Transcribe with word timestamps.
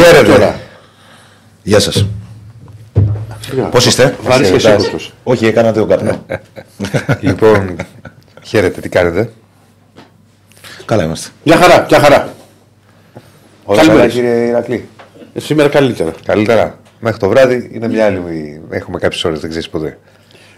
είστε 0.00 0.10
Χαίρετε. 0.14 0.32
τώρα. 0.32 0.60
Γεια 1.62 1.80
σας. 1.80 2.06
Πώς 3.70 3.86
είστε, 3.86 4.16
Βάρης 4.22 4.50
και 4.50 4.58
σίγουρος. 4.58 5.12
Όχι, 5.24 5.46
έκανα 5.46 5.72
το 5.72 5.86
καπνό. 5.86 6.26
λοιπόν, 7.20 7.76
χαίρετε, 8.42 8.80
τι 8.80 8.88
κάνετε; 8.88 9.30
Καλά 10.84 11.04
είμαστε. 11.04 11.28
Μια 11.44 11.56
χαρά, 11.56 11.86
μια 11.90 11.98
χαρά. 12.00 12.34
Όλα 13.64 13.76
Καλημέρα. 13.78 14.00
καλά, 14.00 14.12
κύριε 14.12 14.46
Ηρακλή. 14.46 14.88
Ε, 15.34 15.40
Σήμερα 15.40 15.68
καλύτερα. 15.68 16.12
Καλύτερα. 16.26 16.78
Μέχρι 17.00 17.18
το 17.18 17.28
βράδυ 17.28 17.70
είναι 17.72 17.88
μια 17.88 18.04
άλλη. 18.06 18.60
Έχουμε 18.70 18.98
κάποιες 18.98 19.24
ώρες, 19.24 19.40
δεν 19.40 19.50
ξέρεις 19.50 19.68
ποτέ. 19.68 19.98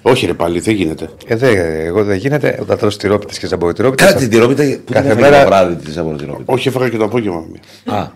Όχι 0.03 0.27
ρε 0.27 0.35
πάλι, 0.35 0.61
δεν 0.61 0.75
γίνεται. 0.75 1.09
Ε, 1.27 1.37
δε, 1.37 1.49
εγώ 1.85 2.05
δεν 2.05 2.17
γίνεται 2.17 2.59
όταν 2.61 2.79
τρώω 2.79 2.91
τυρόπιτες 2.97 3.39
και 3.39 3.47
ζαμποριτυρόπιτες. 3.47 4.07
Καλά 4.07 4.19
την 4.19 4.31
τυρόπιτα 4.31 4.63
που 4.63 4.93
Κάθε 4.93 5.09
την 5.09 5.19
έφαγε 5.19 5.31
μέρα- 5.31 5.43
το 5.43 5.49
βράδυ 5.49 5.75
τη 5.75 5.99
από 5.99 6.09
την 6.09 6.19
τυρόπιτα. 6.19 6.53
Όχι, 6.53 6.69
έφαγα 6.69 6.89
και 6.89 6.97
το 6.97 7.05
απόγευμα 7.05 7.45
μία. 7.85 7.97
Α, 7.99 8.07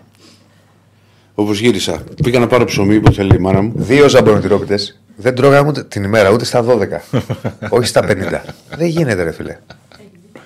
Όπως 1.41 1.59
γύρισα. 1.59 2.03
Πήγα 2.23 2.39
να 2.39 2.47
πάρω 2.47 2.65
ψωμί 2.65 2.99
που 2.99 3.11
θέλει 3.13 3.35
η 3.35 3.39
μάνα 3.39 3.61
μου. 3.61 3.71
Δύο 3.75 4.09
ζαμποριτυρόπιτε 4.09 4.75
δεν 5.15 5.35
τρώγαμε 5.35 5.69
ούτε 5.69 5.83
την 5.83 6.03
ημέρα, 6.03 6.29
ούτε 6.29 6.45
στα 6.45 6.65
12. 6.67 7.19
όχι 7.69 7.87
στα 7.87 8.01
50. 8.07 8.39
δεν 8.77 8.87
γίνεται, 8.87 9.23
ρε 9.23 9.31
φίλε. 9.31 9.57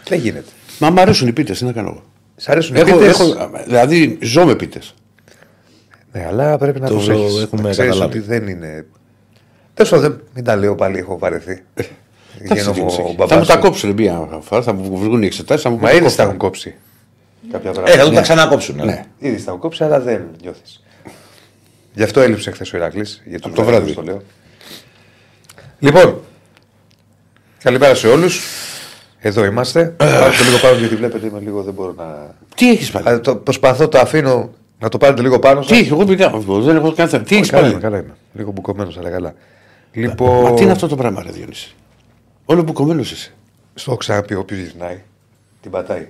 δεν 0.07 0.19
γίνεται. 0.19 0.49
Μα 0.79 0.89
μ' 0.89 0.99
αρέσουν 0.99 1.27
οι 1.27 1.31
πίτες, 1.31 1.57
τι 1.57 1.65
να 1.65 1.71
κάνω 1.71 1.87
εγώ. 1.89 2.03
Σ' 2.35 2.49
αρέσουν 2.49 2.75
οι 2.75 2.79
Έχω, 2.79 2.97
πίτες; 2.97 3.19
έχω, 3.19 3.49
δηλαδή, 3.65 4.17
ζω 4.21 4.45
με 4.45 4.55
πίτες. 4.55 4.93
Ναι, 6.11 6.25
αλλά 6.27 6.57
πρέπει 6.57 6.79
να 6.79 6.87
Το 6.87 6.93
το 6.93 6.99
προσέχεις. 7.05 7.41
έχουμε 7.43 7.61
Να 7.61 7.69
ξέρεις 7.69 7.91
καταλάβει. 7.91 8.17
ότι 8.17 8.27
δεν 8.27 8.47
είναι. 8.47 8.85
Τέλος 9.73 9.91
πάντων, 9.91 10.21
μην 10.33 10.43
τα 10.43 10.55
λέω 10.55 10.75
πάλι, 10.75 10.97
έχω 10.97 11.17
βαρεθεί. 11.17 11.63
Γίνομαι 12.53 12.81
ο 12.85 12.89
Θα 12.89 13.03
μπαμπάς 13.17 13.37
μου 13.37 13.45
τα 13.45 13.53
σου. 13.53 13.59
κόψουν 13.59 13.91
μία 13.91 14.27
φορά, 14.41 14.61
θα 14.61 14.73
μου 14.73 14.97
βγουν 14.97 15.23
οι 15.23 15.25
εξετάσεις. 15.25 15.63
Θα 15.63 15.69
μου 15.69 15.75
Μα 15.79 15.81
πούν, 15.81 15.89
ήδη 15.91 15.99
κόψτε. 16.01 16.17
τα 16.21 16.23
έχουν 16.27 16.37
κόψει. 16.37 16.75
Κάποια 17.51 17.69
ε, 17.69 17.73
θα 17.73 17.81
πράγματα. 17.81 18.09
το 18.09 18.15
τα 18.15 18.21
ξανακόψουν. 18.21 18.75
Ναι. 18.85 19.05
Ήδη 19.19 19.35
τα 19.35 19.43
έχουν 19.47 19.59
κόψει, 19.59 19.83
αλλά 19.83 19.99
δεν 19.99 20.21
νιώθεις. 20.41 20.83
Γι' 21.95 22.03
αυτό 22.03 22.19
έλειψε 22.21 22.51
χθες 22.51 22.73
ο 22.73 22.77
Ηρακλή. 22.77 23.05
Για 23.25 23.39
το 23.39 23.63
βράδυ. 23.63 23.93
Το 23.93 24.01
λέω. 24.01 24.21
Λοιπόν, 25.79 26.21
καλημέρα 27.63 27.95
σε 27.95 28.07
όλους. 28.07 28.41
Εδώ 29.19 29.45
είμαστε. 29.45 29.83
Πάρτε 29.97 30.43
λίγο 30.43 30.57
πάνω 30.61 30.77
γιατί 30.77 30.95
βλέπετε 30.95 31.27
είμαι 31.27 31.39
λίγο 31.39 31.63
δεν 31.63 31.73
μπορώ 31.73 31.93
να. 31.97 32.35
Τι 32.55 32.69
έχεις 32.69 32.91
πάλι; 32.91 33.09
Α, 33.09 33.19
το 33.19 33.35
προσπαθώ, 33.35 33.87
το 33.87 33.99
αφήνω 33.99 34.49
να 34.79 34.89
το 34.89 34.97
πάρετε 34.97 35.21
λίγο 35.21 35.39
πάνω 35.39 35.61
σας. 35.61 35.71
Τι 35.71 35.77
έχεις, 35.77 35.91
εγώ 35.91 36.05
πήγα. 36.05 36.29
Δεν 36.47 36.75
έχω 36.75 36.91
καν 36.91 37.09
θέμα. 37.09 37.23
Τι 37.23 37.33
Όχι, 37.33 37.35
έχεις 37.35 37.49
καλά 37.49 37.61
πάλι; 37.61 37.73
είμαι, 37.73 37.81
καλά 37.81 37.97
είμαι. 37.97 38.15
Λίγο 38.33 38.51
μπουκωμένος, 38.51 38.97
αλλά 38.97 39.09
καλά. 39.09 39.33
Λοιπόν, 39.91 40.43
Μα 40.43 40.53
τι 40.53 40.63
είναι 40.63 40.71
αυτό 40.71 40.87
το 40.87 40.95
πράγμα, 40.95 41.23
ρε 41.23 41.31
Διονύση; 41.31 41.75
Όλο 42.45 42.63
που 42.63 42.73
κομμένο 42.73 43.01
είσαι. 43.01 43.33
Στο 43.73 43.91
έχω 43.91 43.99
ξαναπεί, 43.99 44.35
όποιος 44.35 44.59
γυρνάει, 44.59 45.01
την 45.61 45.71
πατάει. 45.71 46.07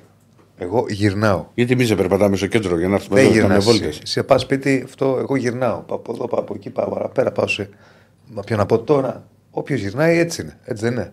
Εγώ 0.57 0.85
γυρνάω. 0.89 1.45
Γιατί 1.53 1.73
εμείς 1.73 1.87
δεν 1.87 1.97
περπατάμε 1.97 2.35
στο 2.35 2.47
κέντρο 2.47 2.77
για 2.79 2.87
να 2.87 2.95
έρθουμε 2.95 3.15
Δεν 3.15 3.23
εδώ 3.25 3.33
να 3.33 3.39
γυρνά. 3.41 3.55
κάνουμε 3.57 3.71
βόλτες. 3.79 3.99
Σε 4.03 4.23
πας 4.23 4.41
σπίτι, 4.41 4.81
αυτό 4.85 5.17
εγώ 5.19 5.35
γυρνάω. 5.35 5.77
Πάω 5.79 5.97
από 5.97 6.11
εδώ, 6.13 6.27
πάω 6.27 6.39
από 6.39 6.53
εκεί, 6.55 6.69
πάω 6.69 6.89
παραπέρα, 6.89 7.31
πάω 7.31 7.47
σε. 7.47 7.69
Μα 8.33 8.41
ποιο 8.41 8.55
να 8.57 8.65
πω 8.65 8.79
τώρα; 8.79 9.23
Όποιος 9.51 9.79
γυρνάει 9.79 10.17
έτσι 10.19 10.41
είναι. 10.41 10.57
Έτσι 10.63 10.83
δεν 10.83 10.93
είναι. 10.93 11.11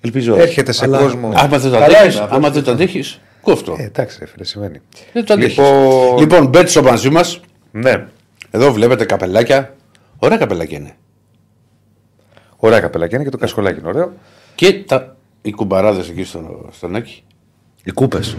Ελπίζω. 0.00 0.34
Έρχεται 0.36 0.72
σε 0.72 0.84
Αλλά- 0.84 0.98
κόσμο. 0.98 1.32
Άμα 1.34 1.58
δεν 1.58 1.70
το 1.70 1.78
Καλά 1.78 1.84
αντέχεις, 1.98 2.14
είναι, 2.14 2.24
άμα 2.24 2.36
αυτό. 2.36 2.50
δεν 2.50 2.62
το 2.62 2.70
αντέχεις, 2.70 3.20
κόφτο. 3.42 3.76
Ε, 3.78 3.82
εντάξει, 3.84 4.16
ρε 4.20 4.26
φίλε, 4.26 4.44
σημαίνει. 4.44 4.80
Δεν 5.12 5.24
το 5.24 5.32
αντέχεις. 5.34 5.56
Λοιπόν- 5.56 6.18
Λοιπόν, 6.18 6.46
μπέτσο 6.46 6.82
μαζί 6.82 7.10
μας. 7.10 7.40
Ναι. 7.70 8.06
Εδώ 8.50 8.72
βλέπετε 8.72 9.04
καπελάκια. 9.04 9.74
Ωραία 10.18 10.38
καπελάκια 10.38 10.78
είναι. 10.78 10.92
Ωραία 12.56 12.80
καπελάκια 12.80 13.16
είναι 13.16 13.24
και 13.24 13.30
το 13.32 13.38
κασκολάκι 13.38 13.78
είναι 13.78 13.88
ωραίο. 13.88 14.12
Και 14.54 14.72
τα... 14.86 15.16
οι 15.42 15.50
κουμπαράδες 15.50 16.08
εκεί 16.08 16.24
στο, 16.24 16.68
στον 16.72 16.94
Άκη. 16.94 17.22
Οι 17.84 17.90
κούπες. 17.90 18.36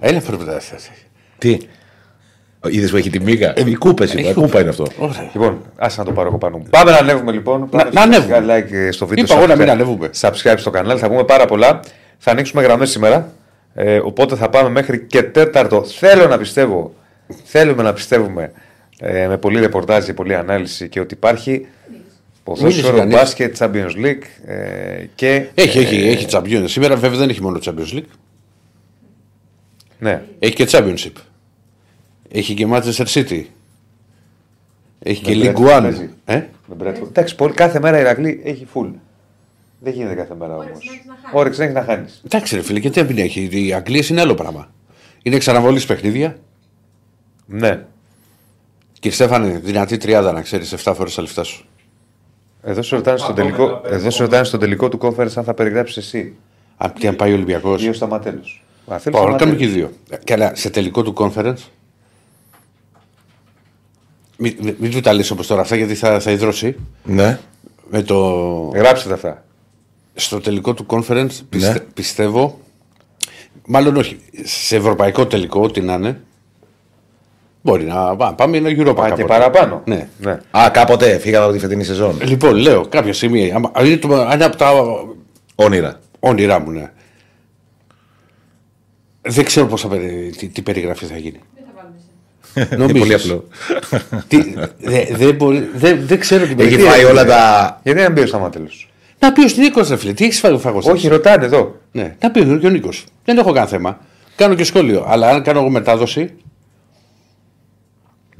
Έλα 0.00 0.20
πρέπει 0.20 0.44
να 0.44 0.60
Τι; 1.38 1.58
Είδες 2.70 2.90
που 2.90 2.96
έχει 2.96 3.10
τη 3.10 3.20
μίγα. 3.20 3.54
Οι 3.56 3.74
κούπε 3.74 4.06
είναι. 4.18 4.32
Κούπα 4.32 4.60
είναι 4.60 4.68
αυτό. 4.68 4.86
Ωραία. 4.98 5.30
Λοιπόν, 5.32 5.62
άσε 5.76 5.98
να 6.00 6.06
το 6.06 6.12
πάρω 6.12 6.28
εγώ 6.28 6.38
πάνω 6.38 6.58
μου. 6.58 6.66
Πάμε 6.70 6.90
να 6.90 6.96
ανέβουμε 6.96 7.32
λοιπόν. 7.32 7.68
Πάμε 7.68 7.90
να 7.92 8.02
ανέβουμε. 8.02 8.44
Like 8.48 8.88
στο 8.92 9.06
βίντεο. 9.06 9.24
Είπα 9.24 9.34
εγώ 9.36 9.46
να 9.46 9.56
μην 9.56 9.66
subscribe- 9.66 9.70
ανέβουμε. 9.70 10.10
Subscribe 10.20 10.54
στο 10.56 10.70
κανάλι, 10.70 11.00
θα 11.00 11.08
πούμε 11.08 11.24
πάρα 11.24 11.44
πολλά. 11.44 11.80
Θα 12.18 12.30
ανοίξουμε 12.30 12.62
γραμμές 12.62 12.90
σήμερα. 12.90 13.32
Ε, 13.74 13.98
οπότε 13.98 14.36
θα 14.36 14.48
πάμε 14.48 14.68
μέχρι 14.68 15.00
και 15.00 15.22
τέταρτο. 15.22 15.84
Θέλω 15.84 16.26
να 16.26 16.38
πιστεύω, 16.38 16.94
θέλουμε 17.44 17.82
να 17.82 17.92
πιστεύουμε 17.92 18.52
ε, 19.00 19.26
με 19.26 19.38
πολλή 19.38 19.60
ρεπορτάζ 19.60 20.04
και 20.04 20.14
πολλή 20.14 20.34
ανάλυση 20.34 20.88
και 20.88 21.00
ότι 21.00 21.14
υπάρχει 21.14 21.50
Μίλησε 21.50 21.66
ποδόσφαιρο, 22.44 22.96
κανείς. 22.96 23.14
μπάσκετ, 23.14 23.56
Champions 23.58 24.04
League 24.04 24.50
ε, 24.50 25.04
και. 25.14 25.46
Έχει, 25.54 25.78
ε, 25.78 25.80
έχει, 25.80 25.96
έχει 26.08 26.26
Champions. 26.30 26.64
Σήμερα 26.64 26.96
βέβαια 26.96 27.18
δεν 27.18 27.28
έχει 27.28 27.42
μόνο 27.42 27.58
Champions 27.64 27.94
League. 27.96 28.08
Ναι. 29.98 30.22
Έχει 30.38 30.54
και 30.54 30.66
Championship. 30.70 31.12
Έχει 32.28 32.54
και 32.54 32.66
Manchester 32.70 33.04
City. 33.06 33.42
Έχει 34.98 35.22
και 35.22 35.34
Με 35.36 35.42
League 35.42 35.56
Brentford 35.56 35.76
One. 35.78 35.82
παίζει. 35.82 36.10
Ε; 36.24 36.34
Με 36.66 36.76
Bradford. 36.82 37.08
Εντάξει, 37.08 37.34
πολύ, 37.34 37.52
κάθε 37.54 37.80
μέρα 37.80 37.96
η 37.98 38.00
Ηρακλή 38.00 38.40
έχει 38.44 38.66
full. 38.74 38.90
Δεν 39.80 39.92
γίνεται 39.92 40.14
κάθε 40.14 40.34
μέρα 40.34 40.54
όμως. 40.54 40.68
Όρεξη 41.32 41.58
να 41.58 41.64
έχεις 41.64 41.76
να 41.76 41.84
χάνεις. 41.84 42.22
Εντάξει, 42.24 42.54
ρε 42.54 42.62
φίλε, 42.62 42.78
γιατί 42.78 43.02
δεν 43.02 43.18
έχει. 43.18 43.48
Οι 43.52 43.72
Αγγλίε 43.72 44.02
είναι 44.10 44.20
άλλο 44.20 44.34
πράγμα. 44.34 44.70
Είναι 45.22 45.38
ξαναβολής 45.38 45.86
παιχνίδια. 45.86 46.38
Ναι. 47.46 47.84
Και 49.00 49.10
Στέφανε, 49.10 49.58
δυνατή 49.64 49.96
τριάδα 49.96 50.32
να 50.32 50.42
ξέρεις 50.42 50.72
7 50.84 50.92
φορές 50.94 51.14
τα 51.14 51.22
λεφτά 51.22 51.42
σου. 51.42 51.64
Εδώ 52.62 52.82
σε 52.82 52.94
ρωτάνε 52.96 53.18
στο 53.18 53.32
τελικό, 53.32 53.80
εδώ 53.84 54.10
σε 54.10 54.22
ρωτάνε 54.22 54.44
στο 54.44 54.58
τελικό 54.58 54.88
του 54.88 54.98
conference 55.02 55.32
αν 55.36 55.44
θα 55.44 55.54
περιγράψεις 55.54 55.96
εσύ 55.96 56.34
Αν 56.76 56.92
και 56.92 57.08
αν 57.08 57.16
πάει 57.16 57.30
ο 57.30 57.34
Ολυμπιακός. 57.34 57.84
ή 57.84 57.88
ο 57.88 57.92
Σταματέλος. 57.92 58.64
Πάω 59.10 59.28
να 59.28 59.36
κάνουμε 59.36 59.56
και 59.56 59.64
οι 59.64 59.68
δύο. 59.68 59.90
Ε, 60.10 60.16
Και 60.24 60.32
αλλά 60.32 60.54
σε 60.54 60.70
τελικό 60.70 61.02
του 61.02 61.14
conference; 61.16 61.56
Μην, 64.38 64.56
μην, 64.60 64.74
μην 64.78 64.90
του 64.90 65.00
τα 65.00 65.12
λες 65.12 65.30
όπως 65.30 65.46
τώρα 65.46 65.60
αυτά 65.60 65.76
γιατί 65.76 65.94
θα, 65.94 66.20
θα 66.20 66.30
υδρώσει. 66.30 66.76
Ναι. 67.04 67.38
Με 67.90 68.02
το, 68.02 68.18
Γράψτε 68.74 69.08
τα 69.08 69.14
αυτά. 69.14 69.44
στο 70.14 70.40
τελικό 70.40 70.74
του 70.74 70.86
conference 70.88 71.28
πιστε, 71.48 71.72
Ναι. 71.72 71.78
πιστεύω. 71.78 72.60
Μάλλον 73.66 73.96
όχι. 73.96 74.18
Σε 74.44 74.76
ευρωπαϊκό 74.76 75.26
τελικό, 75.26 75.60
ό,τι 75.60 75.80
να 75.80 75.94
είναι. 75.94 76.20
Μπορεί 77.62 77.84
να 77.84 78.16
πά- 78.16 78.34
πάμε 78.34 78.56
ένα 78.56 78.68
Europa. 78.68 78.74
Α, 78.90 78.94
και 78.94 79.00
κάποτε. 79.08 79.24
παραπάνω. 79.24 79.82
Ναι. 79.84 80.08
ναι. 80.18 80.38
Α, 80.50 80.70
κάποτε 80.72 81.18
φύγαμε 81.18 81.44
από 81.44 81.52
τη 81.54 81.58
φετινή 81.58 81.84
σεζόν. 81.84 82.18
Λοιπόν, 82.22 82.54
λέω 82.54 82.86
κάποια 82.86 83.12
στιγμή. 83.12 83.52
άμα- 83.52 83.70
αν 83.74 83.86
Είναι, 83.86 83.96
το, 83.96 84.14
αν 84.20 84.32
είναι 84.34 84.44
από 84.44 84.56
τα 84.56 84.70
Όνειρα. 85.54 86.00
όνειρά 86.20 86.60
μου, 86.60 86.70
ναι. 86.70 86.90
Δεν 89.28 89.44
ξέρω 89.44 89.66
πώς 89.66 89.80
θα, 89.80 89.88
περι- 89.88 90.36
τι, 90.36 90.46
τι 90.48 90.62
περιγραφή 90.62 91.06
θα 91.06 91.16
γίνει. 91.16 91.40
Είναι 92.56 92.68
Νομίζεις; 92.76 92.98
πολύ 93.00 93.14
απλό. 93.14 93.48
Τι- 94.28 94.54
δε- 94.78 95.04
Δεν 95.16 95.34
μπορεί- 95.34 95.68
δεν- 95.74 96.00
δεν 96.06 96.20
ξέρω 96.20 96.42
την 96.46 96.58
Έχει 96.60 96.68
περιγραφή. 96.70 96.96
φάει 97.00 97.04
όλα 97.10 97.24
τα. 97.24 97.80
Γιατί 97.84 98.00
δεν 98.00 98.12
μπει 98.12 98.20
ο 98.20 98.26
Σταματέλο. 98.26 98.68
Να 99.18 99.32
πει 99.32 99.40
ο 99.40 99.48
Νίκος, 99.56 99.88
ρε 99.88 99.96
φίλε, 99.96 100.12
τι 100.12 100.24
έχεις 100.24 100.38
φάει 100.38 100.52
ο 100.52 100.58
φαγός. 100.58 100.86
Όχι, 100.86 101.08
ρωτάνε 101.08 101.44
εδώ. 101.44 101.80
Ναι, 101.92 102.14
να 102.22 102.30
πει 102.30 102.58
και 102.60 102.66
ο 102.66 102.70
Νίκος. 102.70 103.04
Δεν 103.24 103.38
έχω 103.38 103.52
καν 103.52 103.66
θέμα. 103.68 103.98
Κάνω 104.36 104.54
και 104.54 104.64
σχόλιο. 104.64 105.04
Αλλά 105.08 105.28
αν 105.28 105.42
κάνω 105.42 105.58
εγώ 105.60 105.68
μετάδοση, 105.68 106.30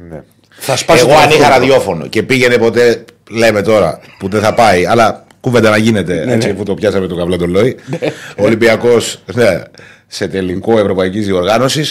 Ναι. 0.08 0.22
θα 0.50 0.76
σπάσει. 0.76 1.04
Εγώ 1.04 1.14
το 1.14 1.18
αν 1.20 1.30
είχα 1.30 1.46
αυτό. 1.46 1.58
ραδιόφωνο 1.58 2.06
και 2.06 2.22
πήγαινε 2.22 2.58
ποτέ, 2.58 3.04
λέμε 3.30 3.62
τώρα, 3.62 4.00
που 4.18 4.28
δεν 4.28 4.40
θα 4.40 4.54
πάει, 4.54 4.86
αλλά 4.86 5.24
κουβέντα 5.40 5.70
να 5.70 5.76
γίνεται, 5.76 6.24
έτσι 6.32 6.54
που 6.54 6.62
το 6.62 6.74
πιάσαμε 6.74 7.06
το 7.06 7.16
καβλό 7.16 7.36
τον 7.36 7.50
Λόι. 7.50 7.76
Ο 8.38 8.44
Ολυμπιακός 8.44 9.22
ναι, 9.34 9.62
σε 10.06 10.28
τελικό 10.28 10.78
ευρωπαϊκή 10.78 11.20
διοργάνωση. 11.20 11.84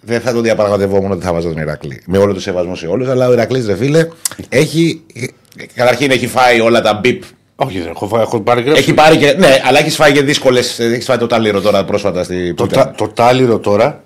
Δεν 0.00 0.20
θα 0.20 0.32
το 0.32 0.40
διαπραγματευόμουν 0.40 1.10
ότι 1.10 1.24
θα 1.24 1.32
βάζω 1.32 1.48
τον 1.48 1.58
Ηρακλή. 1.62 2.02
Με 2.06 2.18
όλο 2.18 2.34
το 2.34 2.40
σεβασμό 2.40 2.74
σε 2.76 2.86
όλου, 2.86 3.10
αλλά 3.10 3.28
ο 3.28 3.32
Ηρακλή, 3.32 3.64
ρε 3.66 3.76
φίλε, 3.76 4.08
έχει. 4.48 5.02
Καταρχήν 5.74 6.10
έχει 6.10 6.26
φάει 6.26 6.60
όλα 6.60 6.80
τα 6.80 6.94
μπιπ. 6.94 7.22
Όχι, 7.56 7.78
δεν 7.80 7.88
έχω, 7.88 8.08
φάει- 8.08 8.22
έχω 8.22 8.40
πάρει 8.40 8.62
γράψει. 8.62 8.82
Έχει 8.82 8.94
πάρει 8.94 9.16
και. 9.16 9.34
Ναι, 9.38 9.60
αλλά 9.64 9.78
έχει 9.78 9.90
φάει 9.90 10.12
και 10.12 10.22
δύσκολε. 10.22 10.58
Έχει 10.58 11.00
φάει 11.00 11.18
το 11.18 11.26
τάλιρο 11.26 11.60
τώρα 11.60 11.84
πρόσφατα 11.84 12.24
στη. 12.24 12.54
το, 12.54 12.64
που 12.66 12.70
ήταν. 12.72 12.84
τα, 12.84 12.92
το 12.96 13.08
τάλιρο 13.08 13.58
τώρα. 13.58 14.04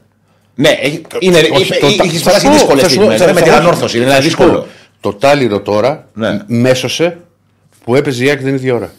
Ναι, 0.55 0.69
έχει, 0.69 1.03
είναι, 1.19 1.39
Όχι, 1.39 1.73
έχει, 1.73 1.81
το 1.81 1.97
τα- 1.97 2.05
έχεις 2.05 2.23
θα 2.23 2.25
περάσει 2.31 2.45
σου 2.47 2.51
πω, 2.51 2.53
δύσκολε 2.59 2.81
θα 2.81 2.89
σου 2.89 2.95
πω, 2.95 3.01
στιγμές. 3.03 3.19
θα- 3.21 3.25
Είναι 3.25 3.33
με 3.33 3.39
θα- 3.41 3.45
την 3.45 3.55
θα- 3.55 3.59
ανόρθωση, 3.59 3.97
είναι 3.99 4.07
θα 4.07 4.13
ένα 4.17 4.23
σου 4.23 4.37
πω, 4.37 4.45
δύσκολο. 4.45 4.67
Το 5.01 5.13
τάλιρο 5.15 5.61
τώρα 5.61 6.09
Ναι. 6.15 6.39
μέσωσε 6.47 7.19
που 7.85 7.95
έπαιζε 7.95 8.25
η 8.25 8.31
Άκη 8.31 8.45
την 8.45 8.55
ίδια 8.55 8.75
ώρα. 8.75 8.93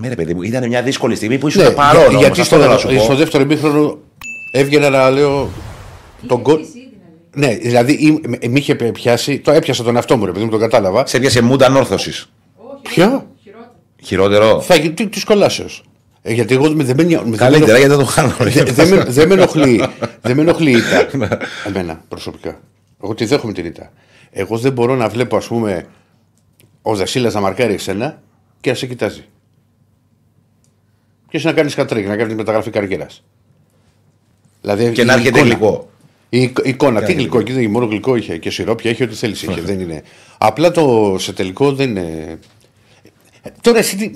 Ναι, 0.00 0.08
ρε 0.08 0.14
παιδί 0.14 0.34
μου, 0.34 0.42
ήταν 0.42 0.66
μια 0.68 0.82
δύσκολη 0.82 1.14
στιγμή 1.16 1.38
που 1.38 1.48
ήσουν 1.48 1.62
Ναι, 1.62 1.70
παρόν. 1.70 2.00
για- 2.00 2.08
όμως, 2.08 2.20
γιατί 2.20 2.40
αυτό 2.40 2.54
στο, 2.54 2.56
θέλω 2.62 2.72
να 2.72 2.78
σου 2.78 2.88
πω. 2.94 3.02
στο 3.02 3.14
δεύτερο 3.14 3.42
ημίχρονο 3.42 3.98
έβγαινε 4.52 4.88
να 4.88 5.10
λέω 5.10 5.48
τον 6.26 6.40
γκολ. 6.40 6.60
Ναι, 7.34 7.54
δηλαδή 7.54 7.92
ή- 7.92 8.20
με- 8.28 8.38
με 8.48 8.58
είχε 8.58 8.74
πιάσει. 8.74 9.38
Το 9.38 9.50
έπιασα 9.50 9.82
τον 9.82 9.94
εαυτό 9.96 10.16
μου, 10.16 10.24
ρε 10.26 10.32
παιδί 10.32 10.44
μου, 10.44 10.50
τον 10.50 10.60
κατάλαβα. 10.60 11.06
Σε 11.06 11.18
πιάσε 11.18 11.42
μούντα 11.42 11.66
ανόρθωσης. 11.66 12.26
Ποια; 12.82 13.26
Χειρότερο. 14.02 14.60
Θα 14.60 14.74
γίνει 14.76 14.94
τη 14.94 15.24
κολάσεω. 15.24 15.66
Ε, 16.22 16.32
γιατί 16.32 16.54
εγώ 16.54 16.70
με- 16.70 16.84
δεν 16.84 16.96
με, 16.96 17.02
νοιάζει- 17.02 17.22
δεν 17.22 17.30
με 17.30 17.36
Καλύτερα 17.36 17.78
γιατί 17.78 17.94
δεν 17.94 18.04
το 18.04 18.10
χάνω. 18.10 18.34
Δε- 18.38 18.62
Δεν 18.62 18.88
με, 18.88 19.04
δεν 19.04 19.28
με 19.28 19.34
ενοχλεί. 19.34 19.84
δεν 20.20 20.36
με 20.36 20.42
ενοχλεί 20.42 20.70
η 20.70 20.76
ήττα. 20.76 21.06
Εμένα 21.66 22.02
προσωπικά. 22.08 22.60
Εγώ 23.02 23.14
τη 23.14 23.24
δέχομαι 23.24 23.52
την 23.52 23.64
ήττα. 23.64 23.92
Εγώ 24.30 24.56
δεν 24.58 24.72
μπορώ 24.72 24.94
να 24.96 25.08
βλέπω, 25.08 25.36
ας 25.36 25.46
πούμε, 25.46 25.84
ο 26.82 26.94
Δασίλας 26.94 27.34
να 27.34 27.40
μαρκάρει 27.40 27.74
εσένα 27.74 28.22
και 28.60 28.70
να 28.70 28.76
σε 28.76 28.86
κοιτάζει. 28.86 29.24
Και 31.30 31.36
εσύ 31.36 31.46
να 31.46 31.52
κάνει 31.52 31.70
χατρίκ, 31.70 32.06
να 32.06 32.16
κάνει 32.16 32.34
μεταγραφή 32.34 32.70
καριέρας; 32.70 33.22
Δηλαδή, 34.60 34.90
Και 34.92 35.00
η 35.00 35.04
να 35.04 35.12
έρχεται 35.12 35.28
εικόνα. 35.38 35.46
υλικό. 35.46 35.88
Η 36.28 36.42
εικ- 36.42 36.66
εικόνα, 36.66 37.02
τι 37.02 37.12
γλυκό, 37.12 37.38
εκεί 37.38 37.52
δεν- 37.52 37.70
μόνο 37.70 37.86
γλυκό 37.86 38.16
είχε 38.16 38.36
και 38.36 38.50
σιρόπια, 38.50 38.90
είχε 38.90 39.04
ό,τι 39.04 39.14
θέλεις. 39.14 39.42
Είχε, 39.42 39.60
δεν 39.60 39.80
είναι. 39.80 40.02
Απλά 40.38 40.70
το 40.70 41.16
σε 41.18 41.32
τελικό 41.32 41.72
δεν 41.72 41.88
είναι. 41.90 42.38
Ε, 43.42 43.48
Τώρα 43.60 43.78
εσύ 43.78 43.96
τι. 43.96 44.10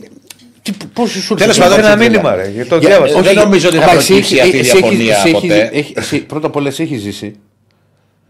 τι 0.63 0.73
Πώς 0.93 1.11
σου 1.11 1.35
Τέλος 1.35 1.57
έρχεται 1.59 1.69
πάντων, 1.69 1.85
αυτό, 1.85 1.87
ένα 1.93 1.97
φίλε; 2.03 2.09
μήνυμα, 2.11 2.35
ρε. 2.35 2.49
γιατί 2.49 2.69
Το 2.69 2.77
Για- 2.77 2.89
διάβασα. 2.89 3.15
όχι, 3.15 3.25
δεν 3.25 3.35
νομίζω 3.35 3.69
ότι 3.69 3.77
θα 3.77 3.83
εντάξει, 3.83 4.07
προκύψει 4.07 4.35
έχει- 4.37 4.43
αυτή 4.45 4.57
η 4.57 4.59
εσύ 4.61 4.69
έχεις- 4.71 4.81
διαφωνία 4.81 5.17
εσύ 5.17 5.29
έχεις- 5.29 5.41
ποτέ. 5.41 5.71
έχει- 5.73 5.93
εσύ- 5.97 6.21
Πρώτα 6.27 6.47
απ' 6.47 6.57
όλα, 6.57 6.69
εσύ 6.69 6.83
έχεις 6.83 7.01
ζήσει. 7.01 7.37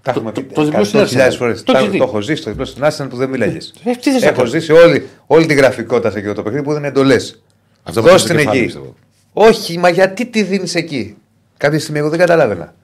Τα 0.03 0.11
έχουμε 0.11 0.33
το- 0.33 0.41
πει 0.43 0.55
το 0.55 0.65
διπλό 0.65 0.85
στην 0.85 1.07
χιλιάδες 1.07 1.35
Arsenal. 1.35 1.39
φορές. 1.39 1.63
Το 1.63 1.73
Τα- 1.73 1.79
έχεις 1.79 1.91
δει. 1.91 1.99
Το 1.99 2.05
έχω 2.05 2.21
ζήσει 2.21 2.43
το 2.43 2.51
διπλό 2.51 2.65
στην 2.65 2.83
Arsenal 2.85 3.07
που 3.11 3.17
δεν 3.17 3.29
μιλάγες. 3.29 3.75
Ε, 3.85 3.91
τι 3.91 4.11
θες 4.11 4.21
να 4.23 4.27
Έχω 4.29 4.37
κάνεις; 4.37 4.51
ζήσει 4.53 4.73
όλη, 4.73 5.07
όλη 5.27 5.47
τη 5.47 5.55
γραφικότητα 5.55 6.11
σε 6.11 6.19
εκείνο 6.19 6.33
το 6.33 6.43
παιχνίδι 6.43 6.65
που 6.65 6.71
δεν 6.71 6.79
είναι 6.79 6.89
εντολές. 6.89 7.43
Αυτό 7.83 8.01
Δώσ' 8.01 8.23
που 8.23 8.29
την 8.29 8.39
είναι 8.39 8.43
στο 8.51 8.59
εκεί. 8.59 8.67
κεφάλι, 8.67 8.93
Όχι, 9.33 9.79
μα 9.79 9.89
γιατί 9.89 10.27
τη 10.27 10.43
δίνεις 10.43 10.75
εκεί; 10.75 11.17
Κάποια 11.57 11.79
στιγμή 11.81 11.99
εγώ 12.01 12.09
δεν 12.09 12.19
καταλάβαινα. 12.19 12.75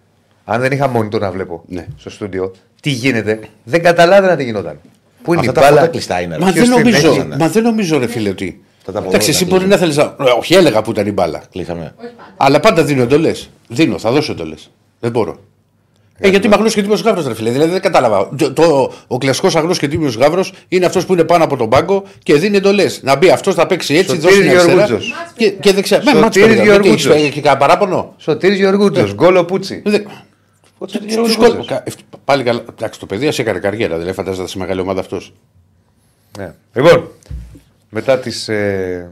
Αν 0.45 0.61
δεν 0.61 0.73
είχα 0.73 0.93
monitor 0.97 1.21
να 1.21 1.31
βλέπω 1.31 1.65
Ναι. 1.69 1.87
στο 1.97 2.11
στούντιο 2.11 2.53
τι 2.81 2.91
γίνεται, 2.91 3.41
δεν 3.65 3.83
καταλάβαινα 3.83 4.37
τι 4.37 4.45
γινόταν. 4.45 4.81
Πού 5.23 5.33
είναι 5.33 5.41
Αυτά 5.49 5.51
η 5.53 5.55
τα 5.55 5.61
μπάλα; 5.61 5.81
φώτα 5.81 5.91
κλειστά 5.93 6.21
είναι. 6.21 6.37
ρε. 6.37 6.45
Μα 6.45 6.53
Ποιος 6.53 6.69
δεν, 6.69 6.77
την 6.77 6.85
νομίζω, 6.85 7.11
έχει, 7.11 7.27
ναι. 7.27 7.37
μα 7.37 7.49
δεν 7.49 7.63
νομίζω, 7.63 7.99
ρε 7.99 8.07
φίλε, 8.07 8.29
ότι. 8.29 8.63
Θα 8.85 8.93
τα 8.93 9.01
πω 9.03 9.09
Εντάξει, 9.09 9.29
εγώ, 9.31 9.37
εσύ 9.39 9.45
θα 9.51 9.51
μπορεί 9.57 9.65
κλείσω. 9.65 9.87
να 9.87 9.93
θέλεις 9.95 9.97
να. 10.19 10.27
Ε, 10.27 10.31
Όχι, 10.39 10.55
έλεγα 10.55 10.83
που 10.83 10.91
ήταν 10.91 11.07
η 11.07 11.13
μπάλα. 11.13 11.43
Κλείσαμε. 11.51 11.95
Αλλά 12.37 12.61
πάντα 12.61 12.85
δίνω 12.85 13.03
εντολές. 13.03 13.51
Δίνω, 13.69 13.99
θα 13.99 14.11
δώσω 14.11 14.33
εντολές. 14.33 14.71
Δεν 15.01 15.11
μπορώ. 15.11 15.39
Ε, 16.21 16.29
γιατί 16.29 16.47
είμαι 16.47 16.55
αγνό 16.55 16.69
και 16.69 16.81
τίμιος 16.83 17.01
γάβρο, 17.03 17.29
ρε 17.29 17.35
φίλε. 17.35 17.51
Δηλαδή 17.51 17.71
δεν 17.71 17.81
κατάλαβα. 17.81 18.29
Το, 18.37 18.53
το- 18.53 18.93
ο 19.07 19.19
κλασικός 19.19 19.57
αγνό 19.57 19.75
και 19.75 19.89
τίμιος 19.89 20.15
γάβρο 20.17 20.45
είναι 20.69 20.87
αυτός 20.87 21.07
που 21.07 21.13
είναι 21.13 21.25
πάνω 21.25 21.45
από 21.45 21.57
τον 21.57 21.69
πάγκο 21.69 22.03
και 22.23 22.35
δίνει 22.35 22.57
εντολές. 22.57 23.01
Να 23.03 23.17
μπει 23.17 23.31
αυτός, 23.31 23.55
θα 23.55 23.67
παίξει 23.67 23.95
έτσι, 23.95 24.15
Σωτήρης 24.15 24.25
δώσει 24.25 24.41
την 24.41 24.51
αριστερά. 24.51 24.75
Γεωργούτσος. 24.77 25.15
Και, 25.37 25.51
και 25.51 25.73
δεξιά. 25.73 25.97
Με 25.97 26.03
Σωτήρης 26.05 26.23
μάτς 26.23 26.37
παιδιά, 26.39 26.53
γιατί 26.55 26.69
Γεωργούτσος. 26.69 27.13
έχεις- 27.15 27.27
Έχει 27.27 27.41
κανένα 27.41 27.61
παράπονο; 27.67 28.15
Σωτήρης 28.17 28.59
Γεωργούτσος, 28.59 29.15
γκολ 29.15 29.37
ο 29.37 29.45
Πούτσι. 29.45 29.83
Δεν- 29.85 30.07
Σωτήρης 30.79 31.15
Τους 31.17 31.35
Γεωργούτσος. 31.35 31.57
κο- 31.57 31.65
κα- 31.75 31.83
ε, 31.87 31.91
Πάλι 32.25 32.43
καλά. 32.43 32.63
Εντάξει, 32.79 33.01
το 33.01 33.07
παιδί 33.07 33.27
ας 33.29 33.39
έκανε 33.39 33.59
καριέρα. 33.59 33.95
Δηλαδή 33.95 34.13
φαντάζεται 34.13 34.49
σε 34.49 34.59
μεγάλη 34.59 34.81
ομάδα 34.81 35.01
αυτός. 35.01 35.33
Ναι. 36.39 36.53
Λοιπόν, 36.75 37.09
μετά 37.91 38.19
τις, 38.19 38.49
ε, 38.49 39.11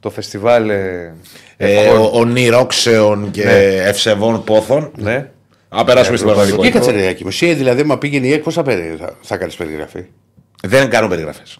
το 0.00 0.10
φεστιβάλ. 0.10 0.70
Ε, 0.70 1.14
Ε, 1.56 1.72
εποχών, 1.80 2.00
ο- 2.00 2.10
Ονειρόξεων 2.12 3.30
και 3.30 3.44
Ναι. 3.44 3.52
ευσεβών 3.76 4.44
πόθων. 4.44 4.90
ναι. 4.96 5.30
Α 5.74 5.84
περάσουμε 5.84 6.16
στην 6.16 6.28
Ε, 6.28 6.32
Και 6.32 6.36
πραγματικότητα. 6.38 6.78
κάτσε 6.78 6.90
ρε 6.90 7.08
Άκη 7.08 7.22
μου. 7.22 7.28
Εσύ 7.28 7.54
δηλαδή, 7.54 7.82
μα 7.82 7.98
πήγαινε 7.98 8.26
η 8.26 8.32
ΕΚ, 8.32 8.42
πώ 8.42 8.50
θα, 8.50 8.62
περι- 8.62 8.96
θα, 8.98 9.16
θα 9.22 9.36
κάνεις 9.36 9.56
περιγραφή; 9.56 10.04
Δεν 10.62 10.90
κάνω 10.90 11.08
περιγραφές. 11.08 11.58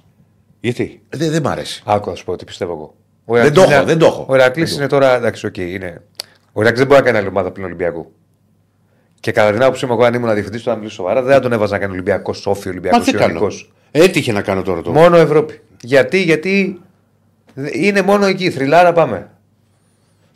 Γιατί; 0.61 1.03
Δεν, 1.09 1.31
δεν 1.31 1.43
μ' 1.43 1.49
αρέσει. 1.49 1.83
Άκου 1.87 2.11
να 2.11 2.17
σου 2.17 2.25
πω 2.25 2.37
τι 2.37 2.45
πιστεύω 2.45 2.73
εγώ. 2.73 2.95
Ο 3.25 3.35
Δεν 3.35 3.43
Ηρακλής 3.45 3.55
το 3.65 3.71
έχω, 3.71 3.73
είναι- 3.81 3.85
δεν 3.85 3.99
το 3.99 4.07
έχω. 4.07 4.27
Ο 4.29 4.35
Ηρακλής 4.35 4.77
Δεν 4.77 4.89
το 4.89 4.97
είναι 4.97 5.05
τώρα. 5.05 5.17
Εντάξει, 5.17 5.47
οκ, 5.47 5.57
είναι. 5.57 6.03
Ο 6.53 6.61
Ηρακλής 6.61 6.79
δεν 6.79 6.87
μπορεί 6.87 7.01
να 7.01 7.07
κάνει 7.07 7.19
άλλη 7.19 7.29
ομάδα 7.29 7.51
πλην 7.51 7.65
Ολυμπιακού. 7.67 8.13
Και 9.21 9.33
κατά 9.33 9.53
την 9.53 9.63
άποψή 9.63 9.87
μου, 9.87 9.93
εγώ 9.93 10.05
αν 10.05 10.15
ήμουν 10.15 10.33
διευθυντής 10.33 10.63
του, 10.63 10.69
να 10.71 10.77
μιλήσω 10.77 10.95
σοβαρά, 10.95 11.23
δεν 11.23 11.35
θα 11.35 11.41
τον 11.41 11.53
έβαζα 11.53 11.73
να 11.73 11.79
κάνει 11.79 11.93
Ολυμπιακός 11.93 12.39
Σόφι, 12.39 12.67
Μα 12.67 12.71
Ολυμπιακό 12.71 13.01
δεν 13.01 13.15
κάνω; 13.15 13.27
Ιωνικός. 13.27 13.73
Έτυχε 13.91 14.33
να 14.33 14.43
κάνω 14.43 14.63
τώρα 14.63 14.83
το. 14.83 14.91
Μόνο 14.93 15.17
Ευρώπη. 15.17 15.61
Γιατί, 15.83 16.23
γιατί 16.23 16.81
είναι 17.73 18.03
μόνο 18.03 18.27
εκεί. 18.27 18.51
Θρυλάρα 18.51 18.93
πάμε. 18.93 19.31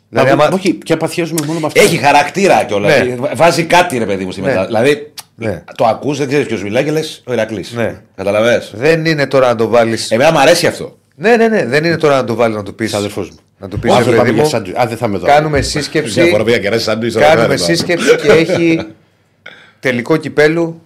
Μα, 0.09 0.21
Δηλαδή, 0.23 0.41
άμα- 0.43 0.53
Όχι, 0.55 0.73
και 0.73 0.93
απαθιάζουμε 0.93 1.39
μόνο 1.45 1.59
με 1.59 1.65
αυτό. 1.65 1.81
Έχει 1.81 1.97
χαρακτήρα 1.97 2.63
κιόλας. 2.63 2.99
Ναι. 2.99 3.15
Βάζει 3.35 3.63
κάτι 3.63 3.97
ρε 3.97 4.05
παιδί 4.05 4.25
μου 4.25 4.31
στη 4.31 4.41
Ναι. 4.41 4.47
μετά. 4.47 4.65
Δηλαδή 4.65 5.11
Ναι. 5.35 5.63
το 5.75 5.85
ακούς, 5.85 6.17
δεν 6.17 6.27
ξέρεις 6.27 6.45
ποιος 6.47 6.63
μιλάει 6.63 6.83
και 6.83 6.91
λες 6.91 7.21
ο 7.25 7.33
Ηρακλής. 7.33 7.71
Ναι. 7.71 8.01
Καταλαβέ. 8.15 8.63
Δεν 8.73 9.05
είναι 9.05 9.27
τώρα 9.27 9.47
να 9.47 9.55
το 9.55 9.67
βάλει. 9.67 9.97
Εμένα 10.09 10.31
μου 10.31 10.39
αρέσει 10.39 10.67
αυτό. 10.67 10.97
Ναι, 11.15 11.35
ναι, 11.35 11.47
ναι. 11.47 11.65
Δεν 11.65 11.83
είναι 11.83 11.97
τώρα 11.97 12.15
να 12.15 12.23
το 12.23 12.35
βάλει 12.35 12.55
να 12.55 12.63
του 12.63 12.75
πει. 12.75 12.89
Αδερφός 12.93 13.29
μου. 13.29 13.37
Να 13.59 13.67
του 13.67 13.79
πεις 13.79 13.91
Όχι, 13.91 13.99
ρε 14.03 14.05
πάμε 14.09 14.21
παιδί 14.21 14.33
για 14.33 14.43
μου. 14.43 14.49
σάντουιτ. 14.49 14.77
Α, 14.79 14.85
δεν 14.87 14.97
θα 14.97 15.05
είμαι 15.05 15.15
εδώ. 15.15 15.25
Κάνουμε 15.25 15.61
σύσκεψη. 15.61 16.21
Μια 16.21 16.29
φορά 16.37 16.57
και 16.59 16.77
σάντουιτ. 16.77 17.17
Κάνουμε 17.19 17.57
σύσκεψη 17.57 18.15
και 18.15 18.31
έχει 18.31 18.79
τελικό 19.79 20.17
κυπέλου. 20.17 20.81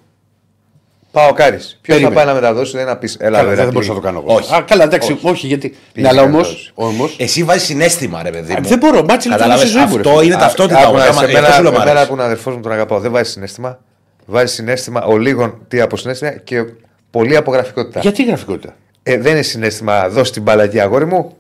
Πάω 1.12 1.34
Κάρις. 1.34 1.64
Ποιος 1.66 1.78
θα 1.82 1.82
Περίμενε. 1.88 2.16
πάει 2.16 2.26
να 2.26 2.34
μεταδώσει, 2.34 2.78
δεν 2.78 2.86
να 2.86 2.98
πεις. 2.98 3.16
Έλα, 3.20 3.38
Καλά, 3.38 3.50
βέβαια, 3.50 3.64
δεν 3.64 3.74
μπορούσα 3.74 3.90
να 3.90 3.96
το 3.96 4.02
κάνω 4.02 4.24
εγώ. 4.28 4.36
Όχι. 4.38 4.54
Α, 4.56 4.62
καλά, 4.68 4.84
εντάξει, 4.84 5.18
όχι, 5.22 5.48
γιατί. 5.48 5.70
Πήγε 5.94 6.08
Ναι, 6.08 6.08
αλλά 6.08 6.22
όμω. 6.22 6.38
μεταδόση. 6.38 6.72
Όμως, 6.74 7.16
Εσύ 7.20 7.44
βάζεις 7.44 7.64
συνέστημα, 7.64 8.24
ρε 8.24 8.30
παιδί. 8.30 8.54
Α, 8.54 8.60
μου. 8.62 8.68
δεν 8.68 8.78
μπορώ, 8.78 9.04
μάτσε 9.04 9.30
λεπτό 9.30 9.44
Κατάλαβες, 9.44 9.70
στη 9.70 9.78
ζωή 9.78 9.88
μου, 9.88 9.94
ρε 9.96 10.00
Αυτό 10.02 10.12
φίλε. 10.12 10.26
είναι 10.26 10.36
ταυτότητα. 10.36 10.80
Άκου 10.80 10.88
όμως. 10.90 11.00
να- 11.02 11.06
Άμα- 11.10 11.20
σε 11.20 11.26
γι' 11.26 11.32
αυτό 11.36 11.42
μένα, 11.42 11.56
σου 11.56 11.62
λέω 11.62 11.72
μ' 11.72 11.76
εμένα 11.76 11.92
αρέσει. 11.92 12.08
που 12.08 12.14
είναι 12.14 12.24
αδερφός 12.24 12.56
μου 12.56 12.62
τον 12.62 12.72
αγαπάω, 12.72 13.00
δεν 13.00 13.12
βάζεις 13.12 13.32
συνέστημα; 13.34 13.80
Βάζεις 14.26 14.52
συνέστημα 14.56 15.04
ο 15.04 15.18
λίγων 15.18 15.58
τι 15.68 15.82
από 15.82 15.98
συνέστημα 15.98 16.32
και 16.32 16.64
πολύ 17.12 17.36
απογραφικότητα. 17.36 18.00
Γιατί 18.00 18.24
γραφικότητα; 18.26 18.76
Ε, 19.04 19.18
δεν 19.18 19.32
είναι 19.32 19.42
συνέστημα, 19.42 20.10
δώσει 20.10 20.32
την 20.32 20.42
μπαλακή 20.42 20.80
αγόρι 20.80 21.06
μου. 21.06 21.36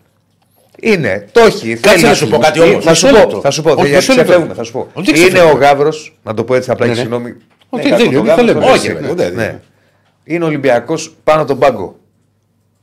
Είναι, 0.80 1.28
το 1.32 1.40
έχει. 1.42 1.74
Κάτσε 1.76 1.90
θέλει. 1.98 2.04
να 2.10 2.14
σου 2.14 2.28
πω 2.28 2.38
κάτι 2.38 2.60
Ε, 2.62 2.64
όμως. 2.64 2.84
Θα 2.86 2.94
σου 2.94 3.06
Μισό 3.06 3.18
πω, 3.18 3.26
λεπτό. 3.26 3.42
θα 3.42 3.52
σου 3.52 3.62
πω. 3.62 3.70
Όχι, 3.72 3.82
δεν- 3.82 3.86
μισό 3.96 4.00
γιατί 4.00 4.12
λεπτό. 4.18 4.24
ξεφεύγουμε, 4.32 4.54
θα 4.54 4.64
σου 4.64 4.72
πω. 4.72 4.88
Όχι, 4.94 5.12
δεν 5.12 5.16
Είναι 5.16 5.28
ξεφεύγουμε. 5.30 5.66
ο 5.66 5.68
Γάβρος, 5.68 6.18
να 6.24 6.34
το 6.34 6.44
πω 6.44 6.56
έτσι 6.56 6.72
απλά 6.72 6.86
Ναι, 6.86 6.92
και 6.94 6.98
ναι. 6.98 7.04
συγγνώμη. 7.08 7.36
Όχι, 7.74 7.90
Ναι, 7.90 7.96
δεν 7.98 8.06
κακό 8.06 8.12
είναι, 8.12 8.18
το 8.18 8.24
δεν 8.24 8.30
Γάβρο, 8.36 8.44
λέμε. 8.46 8.66
το 8.66 8.72
Όχι, 8.72 8.88
λέμε. 8.88 9.00
ρε, 9.00 9.10
ούτε, 9.12 9.30
Ναι. 9.30 9.60
Είναι 10.24 10.46
Ολυμπιακός 10.46 11.16
πάνω 11.24 11.46
τον 11.46 11.60
πάγκο. 11.60 12.00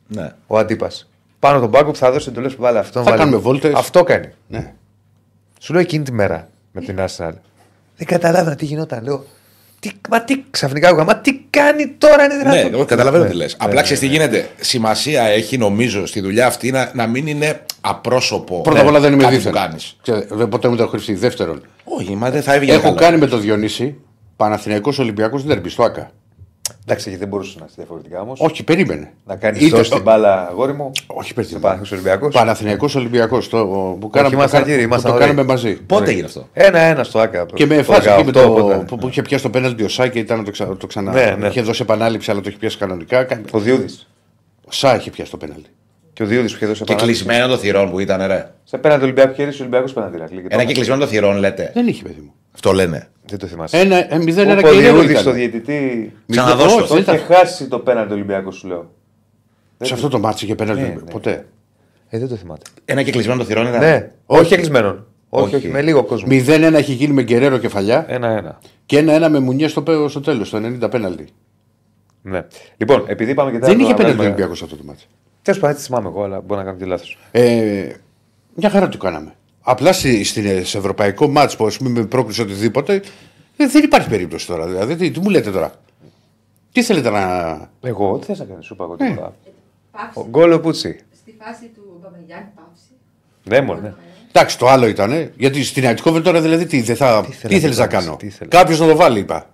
Ναι. 0.07 0.31
Ο 0.47 0.57
αντίπας. 0.57 1.09
Πάνω 1.39 1.59
τον 1.59 1.71
πάγκο 1.71 1.91
που 1.91 1.97
θα 1.97 2.11
δώσει 2.11 2.29
εντολές 2.29 2.55
που 2.55 2.61
βάλει 2.61 2.77
αυτό. 2.77 3.03
Θα 3.03 3.15
κάνουμε 3.15 3.37
βόλτες. 3.37 3.73
Αυτό 3.73 4.03
κάνει. 4.03 4.27
Ναι. 4.47 4.73
Σου 5.59 5.73
λέω 5.73 5.81
εκείνη 5.81 6.03
τη 6.03 6.11
μέρα 6.11 6.47
με 6.71 6.81
την 6.81 6.97
Arsenal. 6.99 7.33
Δεν 7.97 8.07
καταλάβαινα 8.07 8.55
τι 8.55 8.65
γινόταν. 8.65 9.03
Λέω. 9.03 9.25
Τι, 9.79 9.91
μα 10.09 10.21
τι 10.21 10.43
ξαφνικά 10.49 10.87
άκουγα, 10.87 11.03
μα 11.03 11.15
τι 11.17 11.39
κάνει 11.49 11.87
τώρα 11.97 12.23
είναι 12.23 12.33
Ναι, 12.35 12.39
δυνατόν. 12.51 12.73
εγώ 12.73 12.85
καταλαβαίνω 12.85 13.23
Ναι, 13.23 13.29
τι 13.29 13.35
λες. 13.35 13.51
ναι, 13.51 13.57
Απλά 13.65 13.75
ναι, 13.75 13.81
ξέρει 13.81 13.99
τι 13.99 14.05
ναι. 14.05 14.11
γίνεται. 14.11 14.49
Σημασία 14.59 15.23
έχει 15.23 15.57
νομίζω 15.57 16.05
στη 16.05 16.21
δουλειά 16.21 16.47
αυτή 16.47 16.71
να, 16.71 16.91
να 16.93 17.07
μην 17.07 17.27
είναι 17.27 17.61
απρόσωπο. 17.81 18.61
Πρώτα 18.61 18.79
απ' 18.81 18.87
όλα 18.87 18.99
δεν 18.99 19.13
είμαι 19.13 19.23
κάτι 19.23 19.35
δίθεν. 19.35 19.51
που 19.51 19.57
κάνεις. 19.57 19.97
Ξέρετε, 20.01 20.35
Δεν 20.35 20.49
ποτέ 20.49 20.67
μου 20.67 20.75
το 20.75 20.81
έχω 20.81 20.91
χρηστεί. 20.91 21.13
Δεύτερον, 21.13 21.61
Όχι, 21.83 22.15
μα 22.15 22.29
δεν 22.29 22.41
θα 22.43 22.53
έβγαινε. 22.53 22.73
έχω 22.73 22.81
καλά. 22.83 22.95
κάνει 22.99 23.17
με 23.17 23.25
το 23.27 23.37
Διονύση 23.37 23.95
Παναθηναϊκός 24.43 24.99
Ολυμπιακός 24.99 25.43
Δέρμπι 25.43 25.69
στο 25.69 25.83
ΑΚΑ. 25.83 26.11
Εντάξει, 26.85 27.03
γιατί 27.09 27.19
δεν 27.23 27.27
μπορούσε 27.29 27.55
να 27.59 27.65
είσαι 27.65 27.73
διαφορετικά 27.77 28.21
όμως. 28.21 28.39
Όχι, 28.41 28.63
περίμενε. 28.63 29.13
Να 29.25 29.35
κάνει 29.35 29.59
Είτε- 29.65 29.77
δώσει 29.77 29.91
την 29.91 30.01
μπάλα, 30.01 30.47
αγόρι 30.47 30.73
μου. 30.73 30.91
Όχι, 31.07 31.27
Σε 31.27 31.33
περίμενε. 31.33 31.59
Παναθηναϊκός 31.59 31.91
Ολυμπιακός. 31.91 32.33
Παναθηναϊκός 32.33 32.95
Ολυμπιακός. 32.95 33.49
Το, 33.49 33.65
που 33.99 34.09
κάναμε, 34.09 34.35
ήμασταν 34.35 34.59
το, 34.59 34.65
κάνα- 34.65 34.65
κύριοι, 34.65 34.77
που 34.87 34.87
ήμασταν 34.93 35.11
το 35.11 35.17
ωραίοι. 35.17 35.27
κάναμε 35.29 35.47
μαζί. 35.47 35.73
Πότε 35.73 36.09
έγινε 36.09 36.25
αυτό; 36.25 36.47
Ένα-ένα 36.53 37.03
στο 37.03 37.19
ΑΚΑ. 37.19 37.45
Και 37.53 37.65
με 37.65 37.75
Το 37.77 37.83
φάση 37.83 38.09
εκεί 38.09 38.23
με 38.23 38.29
18 38.29 38.33
το, 38.33 38.49
πότε. 38.49 38.75
που, 38.87 38.97
που 38.97 39.07
είχε 39.07 39.21
πιάσει 39.21 39.43
το 39.43 39.49
πέναλτι 39.49 39.83
ο 39.83 39.87
Σάκη 39.89 40.19
ήταν 40.19 40.37
να 40.37 40.43
το, 40.43 40.51
ξα, 40.51 40.77
το 40.77 40.87
ξανά. 40.87 41.11
Ναι, 41.11 41.35
ναι. 41.39 41.47
Είχε 41.47 41.61
δώσει 41.61 41.81
επανάληψη, 41.81 42.31
αλλά 42.31 42.41
το 42.41 42.49
είχε 42.49 42.57
πιάσει 42.57 42.77
κανονικά. 42.77 43.23
Κα- 43.23 43.41
Ο 43.51 43.59
Διούδης. 43.59 44.07
Ο 44.65 44.71
Σά 44.71 44.95
είχε 44.95 45.09
πιάσει 45.09 45.31
το 45.31 45.37
πέναλτι. 45.37 45.69
Και 46.13 46.23
ο 46.23 46.25
Διούδης 46.25 46.51
που 46.51 46.57
είχε 46.57 46.65
δώσει 46.65 46.83
Και 46.83 46.91
επανάληψη. 46.93 47.23
κλεισμένο 47.25 47.47
το 47.53 47.57
θυρών 47.57 47.89
που 47.89 47.99
ήταν, 47.99 48.27
ρε. 48.27 48.51
Σε 48.63 48.77
πέναντι 48.77 49.03
Ολυμπιακός 49.03 49.35
και 49.35 49.41
ο 49.43 49.45
Ολυμπιακός 49.59 49.93
πέναντι. 49.93 50.15
Ηρακλή, 50.15 50.41
και 50.41 50.47
Ένα 50.49 50.61
το- 50.61 50.67
και 50.67 50.73
κλεισμένο 50.73 50.99
το 51.01 51.07
θυρών, 51.07 51.37
λέτε. 51.37 51.71
Δεν 51.73 51.87
είχε, 51.87 52.03
παιδί 52.03 52.21
μου. 52.21 52.33
Αυτό 52.53 52.71
λένε. 52.73 53.07
Δεν 53.25 53.39
το 53.39 53.47
θυμάσαι; 53.47 53.79
Ένα, 53.79 54.13
ε, 54.13 54.17
μηδέν, 54.17 54.49
ένα 54.49 54.59
Όπου 54.59 54.67
ο 54.67 54.71
και 54.71 54.79
Διούδη 54.79 55.09
ήταν. 55.09 55.21
στο 55.21 55.31
διαιτητή; 55.31 56.13
Ξαναδώσ' 56.27 56.73
το. 56.73 56.79
Όχι, 56.79 56.87
Το 56.87 56.93
δεν 56.93 57.03
είχε 57.03 57.23
ήταν. 57.25 57.35
χάσει 57.37 57.67
το 57.67 57.79
πέναντι 57.79 58.13
Ολυμπιακό, 58.13 58.51
σου 58.51 58.67
λέω. 58.67 58.91
Σε 59.81 59.93
αυτό 59.93 60.07
το 60.07 60.19
μάτσο 60.19 60.45
είχε 60.45 60.55
πέναλτι. 60.55 60.81
Ναι, 60.81 60.87
ναι. 60.87 61.11
Ποτέ. 61.11 61.45
Ε, 62.09 62.19
δεν 62.19 62.27
το 62.27 62.35
θυμάται. 62.35 62.61
Ένα 62.85 63.03
και 63.03 63.11
κλεισμένο 63.11 63.39
το 63.39 63.45
θυρών 63.45 63.67
ήταν. 63.67 63.79
Ναι, 63.79 64.11
όχι 64.25 64.55
κλεισμένον. 64.55 65.05
Όχι, 65.29 65.45
Όχι. 65.45 65.55
όχι, 65.55 65.67
με 65.67 65.81
λίγο 65.81 66.03
κόσμο. 66.03 66.27
0-1 66.31 66.73
έχει 66.73 66.93
γίνει 66.93 67.13
με 67.13 67.21
γκερέρο 67.23 67.57
κεφαλιά 67.57 68.05
Ένα-ένα. 68.07 68.59
και 68.85 68.97
ένα-ένα 68.97 69.29
με 69.29 69.39
μουνιές 69.39 69.71
στο, 69.71 69.81
πέ- 69.81 70.09
στο 70.09 70.21
τέλος, 70.21 70.47
στο 70.47 70.57
90 70.83 70.89
πέναλτι. 70.89 71.27
Ναι. 72.21 72.45
Λοιπόν, 72.77 73.03
επειδή 73.07 73.33
πάμε 73.33 73.51
και 73.51 73.59
Δεν 73.59 73.79
είχε 73.79 73.93
πέναλτι 73.93 74.19
ο 74.19 74.23
Ολυμπιακός 74.23 74.61
αυτό 74.63 74.75
το 74.75 74.83
μάτσο. 74.85 75.05
Τέλος 75.41 75.59
πάντων, 75.59 75.75
έτσι 75.75 75.87
θυμάμαι 75.87 76.07
εγώ, 76.07 76.23
αλλά 76.23 76.41
μπορεί 76.41 76.59
να 76.59 76.65
κάνω 76.65 76.77
και 76.77 76.85
λάθος. 76.85 77.17
Ε, 77.31 77.89
μια 78.55 78.69
χαρά 78.69 78.89
του 78.89 78.97
κάναμε. 78.97 79.33
Απλά 79.71 79.93
στη, 79.93 80.23
στην, 80.23 80.65
σε 80.65 80.77
ευρωπαϊκό 80.77 81.27
μάτς 81.27 81.55
που 81.55 81.65
ας 81.65 81.77
πούμε 81.77 81.89
με 81.89 82.05
πρόκληση 82.05 82.41
οτιδήποτε 82.41 83.01
ε, 83.57 83.67
δεν 83.67 83.83
υπάρχει 83.83 84.09
περίπτωση 84.09 84.47
τώρα. 84.47 84.67
Δηλαδή, 84.67 84.95
τι, 84.95 85.11
τι 85.11 85.19
μου 85.19 85.29
λέτε 85.29 85.51
τώρα; 85.51 85.71
Τι 86.71 86.83
θέλετε 86.83 87.09
να. 87.09 87.69
Εγώ, 87.81 88.17
τι 88.17 88.25
θες 88.25 88.39
να 88.39 88.45
κάνεις, 88.45 88.65
σου 88.65 88.73
είπα 88.73 88.83
εγώ 88.83 88.95
Ναι. 88.99 89.07
τίποτα. 89.09 89.35
Παύση. 89.91 90.11
Ο 90.19 90.25
Γκόλ 90.29 90.51
ο 90.51 90.59
Πούτσι. 90.59 90.99
Στη 91.21 91.35
φάση 91.39 91.71
του 91.75 91.99
Μπαμπαγιάννη 92.01 92.47
παύση. 92.55 92.89
Ναι, 93.43 93.61
μόνο. 93.61 93.79
Ναι. 93.81 93.93
Εντάξει, 94.31 94.57
το 94.57 94.67
άλλο 94.67 94.87
ήταν. 94.87 95.31
Γιατί 95.37 95.63
στην 95.63 95.87
Αττικόβεν 95.87 96.23
τώρα 96.23 96.41
δηλαδή 96.41 96.65
τι, 96.65 96.81
δεν 96.81 96.95
θα... 96.95 97.21
Τι 97.21 97.27
τι, 97.29 97.35
ήθελα 97.35 97.53
να 97.53 97.59
θέλεις 97.59 97.77
να 97.77 97.87
κάνεις, 97.87 98.05
κάνω; 98.05 98.17
τι 98.17 98.25
ήθελα. 98.25 98.49
Κάποιος 98.49 98.79
να 98.79 98.87
το 98.87 98.95
βάλει, 98.95 99.19
είπα. 99.19 99.49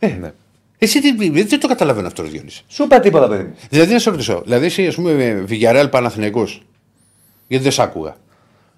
ναι. 0.00 0.32
Εσύ 0.78 1.00
τι- 1.00 1.30
δεν 1.42 1.60
το 1.60 1.68
καταλαβαίνω 1.68 2.06
αυτό, 2.06 2.22
ρε 2.22 2.28
Διόνυση. 2.28 2.64
Σου 2.68 2.82
είπα 2.82 3.00
τίποτα, 3.00 3.28
παιδί 3.28 3.42
μου. 3.42 3.54
Δηλαδή 3.70 3.92
να 3.92 3.98
σε 3.98 4.10
ρωτήσω, 4.10 4.40
δηλαδή 4.44 4.66
εσύ 4.66 4.86
ας 4.86 4.94
πούμε 4.94 5.42
Βιγιαρέλ 5.46 5.88
Παναθηναϊκός 5.88 6.62
γιατί 7.50 7.62
δεν 7.64 7.72
σ' 7.72 7.78
άκουγα. 7.78 8.16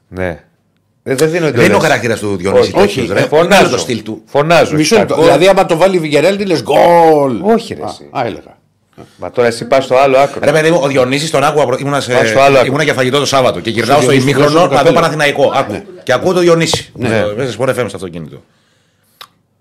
Ναι. 0.08 0.44
Ε, 1.02 1.14
δεν 1.14 1.30
δίνω 1.30 1.44
Δεν 1.44 1.54
είναι 1.54 1.62
ο 1.62 1.64
εντολές. 1.64 1.82
χαρακτήρας 1.82 2.20
του 2.20 2.36
Διονύσης. 2.36 2.74
Όχι, 2.74 2.86
τέτοιος, 3.00 3.10
ε, 3.10 3.12
ρε. 3.12 3.26
φωνάζω. 3.28 3.60
Είναι 3.60 3.70
το 3.70 3.78
στυλ 3.78 4.02
του. 4.02 4.22
Φωνάζω. 4.26 4.76
Μισό 4.76 4.96
λεπτό. 4.96 5.14
Κακό. 5.14 5.26
Δηλαδή 5.26 5.46
άμα 5.48 5.66
το 5.66 5.76
βάλει 5.76 5.96
η 5.96 5.98
Βιγιαρέλ 5.98 6.36
τι 6.36 6.44
λες 6.44 6.62
γκολ. 6.62 7.40
Όχι, 7.42 7.74
ρε, 7.74 7.82
Α, 7.82 7.86
εσύ. 7.88 8.08
α, 8.10 8.22
έλεγα. 8.26 8.56
Μα 9.16 9.30
τώρα 9.30 9.48
εσύ 9.48 9.64
πας 9.64 9.84
στο 9.84 9.96
άλλο 9.96 10.18
άκρο. 10.18 10.40
Ρε 10.44 10.52
παιδί 10.52 10.70
μου, 10.70 10.80
ο 10.82 10.86
Διονύσης 10.88 11.30
τον 11.30 11.44
άκουγα. 11.44 11.66
προ- 11.66 11.80
Ήμουνα, 11.80 12.00
σε... 12.00 12.12
Πας 12.12 12.28
στο 12.28 12.40
άλλο 12.40 12.54
άκρο. 12.56 12.66
ήμουνα 12.66 12.82
για 12.82 12.94
φαγητό 12.94 13.18
το 13.18 13.26
Σάββατο 13.26 13.60
και 13.60 13.70
γυρνάω 13.70 13.96
στο 13.96 14.06
Διονύση, 14.10 14.22
ημίχρονο 14.30 14.50
δώσω 14.50 14.62
το 14.68 14.68
να 14.68 14.68
δω 14.70 14.76
καπέλο. 14.76 14.94
Παναθηναϊκό. 14.94 15.52
Άκου. 15.54 15.82
Και 16.02 16.12
ακούω 16.12 16.32
το 16.32 16.40
Διονύση. 16.40 16.90
Ναι. 16.94 17.08
Ναι. 17.08 17.24
Μέσα 17.36 17.50
σε 17.52 17.56
Sport 17.60 17.68
FM 17.68 17.74
στο 17.74 17.96
αυτοκίνητο. 17.96 18.42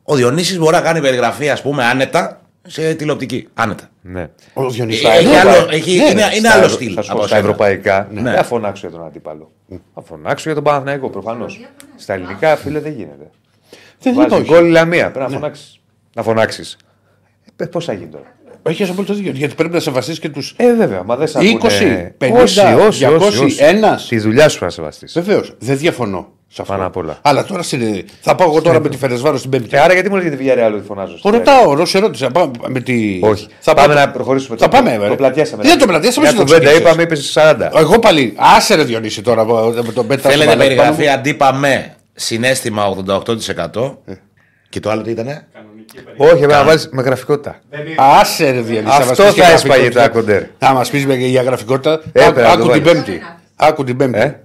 Ο 0.03 0.15
Διονύσης 0.15 0.57
μπορεί 0.57 0.71
να 0.75 0.81
κάνει 0.81 1.01
περιγραφή, 1.01 1.49
ας 1.49 1.61
πούμε, 1.61 1.83
άνετα 1.85 2.40
σε 2.67 2.93
τηλεοπτική. 2.93 3.47
Άνετα. 3.53 3.89
Ναι. 4.01 4.29
Ο 4.53 4.69
Διονύσης. 4.69 5.03
Ε, 5.03 5.07
έχει 5.07 5.25
Ναι, 5.27 5.37
άλλο- 5.39 5.65
ναι, 5.65 5.75
έχει- 5.75 5.97
ναι, 5.97 6.03
είναι- 6.03 6.13
ναι. 6.13 6.21
είναι 6.35 6.47
Στα 6.47 6.51
άλλο 6.51 6.63
ευρω- 6.63 6.75
στυλ 6.75 6.91
Θα 6.95 7.01
σου 7.01 7.11
από 7.11 7.19
πω 7.19 7.27
στα 7.27 7.35
σένα. 7.35 7.47
ευρωπαϊκά. 7.47 8.07
Ναι. 8.11 8.21
Δεν 8.21 8.33
θα 8.35 8.43
φωνάξω 8.43 8.87
για 8.87 8.97
τον 8.97 9.07
αντίπαλο. 9.07 9.51
Θα 9.93 10.01
φωνάξω 10.01 10.43
για 10.45 10.53
τον 10.53 10.63
Παναθηναϊκό 10.63 11.09
προφανώς. 11.09 11.59
Στα 11.95 12.13
ελληνικά, 12.13 12.55
φίλε, 12.55 12.79
δεν 12.79 12.91
γίνεται. 12.91 13.29
Δεν 13.99 14.13
Βάζεις 14.13 14.31
είπα 14.31 14.41
όχι. 14.41 14.51
γκολ 14.53 14.65
η 14.67 14.69
Λαμία. 14.71 15.11
Πρέπει 15.11 15.31
να 15.31 15.37
φωνάξεις. 15.37 15.79
Να 16.15 16.23
φωνάξεις. 16.23 16.77
Ε, 17.55 17.65
Πώς 17.65 17.85
θα 17.85 17.93
γίνει 17.93 18.07
τώρα; 18.09 18.35
Έχεις 18.63 18.89
απόλυτο 18.89 19.13
δίκιο. 19.13 19.31
Γιατί 19.31 19.55
πρέπει 19.55 19.73
να 19.73 19.79
σεβαστεί 19.79 20.19
και 20.19 20.29
τους. 20.29 20.53
Ε, 20.57 20.73
βέβαια, 20.75 21.03
μα 21.03 21.15
δεν 21.15 21.27
σε 21.27 21.39
20, 21.39 21.75
ακούνε. 21.83 22.15
50, 22.17 22.41
όσοι, 22.41 22.59
όσοι, 22.59 23.05
200, 23.05 23.25
όσοι, 23.27 23.43
όσοι. 23.43 23.63
ένας. 23.63 24.07
Τη 24.07 24.19
δουλειά 24.19 24.49
σου 24.49 24.63
να 24.63 24.69
σεβαστεί. 24.69 25.05
Βεβαίως. 25.13 25.55
Δεν 25.59 25.77
διαφωνώ 25.77 26.33
σε 26.53 26.61
αυτό. 26.61 26.73
Πάνω 26.73 26.85
απ' 26.85 26.97
όλα. 26.97 27.17
Αλλά 27.21 27.43
τώρα 27.43 27.63
στην... 27.63 28.05
θα 28.21 28.35
πάω 28.35 28.47
εγώ 28.49 28.61
τώρα 28.61 28.79
με 28.79 28.89
τη 28.89 28.97
Φερεσβάρο 28.97 29.37
στην 29.37 29.49
Πέμπτη. 29.49 29.75
Ε, 29.75 29.79
άρα 29.79 29.93
γιατί 29.93 30.09
μου 30.09 30.15
λέγεται 30.15 30.35
τη 30.35 30.45
Villarreal 30.47 30.71
ότι 30.75 30.85
φωνάζω. 30.87 31.17
Ο 31.21 31.29
ρωτάω, 31.29 31.73
ρωτάω, 31.73 31.85
ερώτηση. 31.93 32.23
Θα 32.23 32.31
πάω 32.31 32.51
με 32.67 32.79
τη... 32.79 33.19
Όχι. 33.21 33.47
Θα 33.59 33.73
πάμε 33.73 33.93
πάω- 33.93 34.05
να 34.05 34.11
προχωρήσουμε. 34.11 34.57
Θα 34.57 34.67
πάμε. 34.69 34.97
Το 34.97 35.07
ρε. 35.07 35.15
πλατιάσαμε. 35.15 35.63
Δεν 35.63 35.77
το 35.79 35.85
πλατιάσαμε. 35.85 36.27
Μια 36.27 36.35
εσύ 36.35 36.45
το 36.45 36.53
κουβέντα 36.53 36.71
ξεκίνησες. 36.71 36.91
είπαμε, 36.91 37.03
είπες 37.03 37.71
40. 37.73 37.79
Εγώ 37.81 37.99
πάλι. 37.99 38.33
Άσε 38.55 38.75
ρε 38.75 38.83
Διονύση 38.83 39.21
τώρα 39.21 39.45
με 39.85 39.91
τον 39.93 40.07
πέτα. 40.07 40.29
Θέλετε 40.29 40.55
περιγραφή 40.55 41.07
αντίπα 41.07 41.53
με 41.53 41.95
συνέστημα 42.13 42.95
88% 43.05 43.95
και 44.69 44.79
το 44.79 44.89
άλλο 44.89 45.01
τι 45.01 45.11
ήτανε; 45.11 45.47
Όχι, 46.17 46.35
πρέπει 46.35 46.51
να 46.51 46.63
βάλεις 46.63 46.89
με 46.91 47.01
γραφικότητα. 47.01 47.59
Άσε 47.97 48.51
ρε 48.51 48.59
Διονύση. 48.61 48.95
Αυτό 48.99 49.23
μας 49.23 49.31
πεις 49.31 49.33
και 49.33 49.41
θα 49.41 49.51
έσπαγε 49.51 49.73
γραφικότητα. 49.81 50.01
τα 50.01 50.09
κοντέρ. 50.09 50.43
Θα 50.57 50.73
μας 50.73 50.89
πεις 50.89 51.03
για 51.17 51.41
γραφικότητα. 51.41 52.01
Ε, 52.11 52.23
Άκου- 52.23 52.33
πρέπει 52.33 52.47
να 52.47 52.57
το 52.57 52.61
Άκου 52.63 52.71
την 52.71 52.83
βάλεις. 52.83 53.03
Πέμπτη. 53.03 53.21
Άκου 53.55 53.83
την 53.83 53.97
Πέμπτη. 53.97 54.35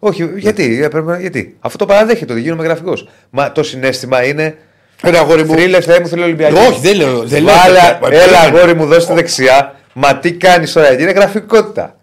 Ε; 0.00 0.06
Όχι, 0.08 0.30
γιατί, 0.36 0.82
ε, 0.82 0.88
πρέπει 0.88 1.06
να- 1.06 1.20
γιατί. 1.20 1.56
Αυτό 1.60 1.78
το 1.78 1.86
παραδέχεται 1.86 2.32
ότι 2.32 2.42
γίνομαι 2.42 2.64
γραφικός. 2.64 3.08
Μα 3.30 3.52
το 3.52 3.62
συνέστημα 3.62 4.24
είναι. 4.24 4.56
Ρε 5.02 5.18
αγόρι 5.18 5.44
μου. 5.44 5.52
Θρύλες, 5.52 5.84
Θεέ 5.84 6.00
μου, 6.00 6.08
θέλω 6.08 6.24
Ολυμπιακής. 6.24 6.58
Όχι, 6.58 6.80
δεν 6.80 6.96
λέω. 6.96 7.22
Δεν 7.22 7.42
λέω. 7.42 7.54
Βάλε, 7.54 7.78
Ε, 7.78 7.82
έλα, 7.82 7.98
περίμενε. 7.98 8.36
αγόρι 8.36 8.74
μου, 8.74 8.86
δώστε 8.86 9.14
δεξιά. 9.14 9.76
Μα 9.92 10.16
τι 10.16 10.32
κάνεις 10.32 10.72
τώρα, 10.72 10.86
γιατί 10.88 11.02
είναι 11.02 11.12
γραφικότητα. 11.12 11.96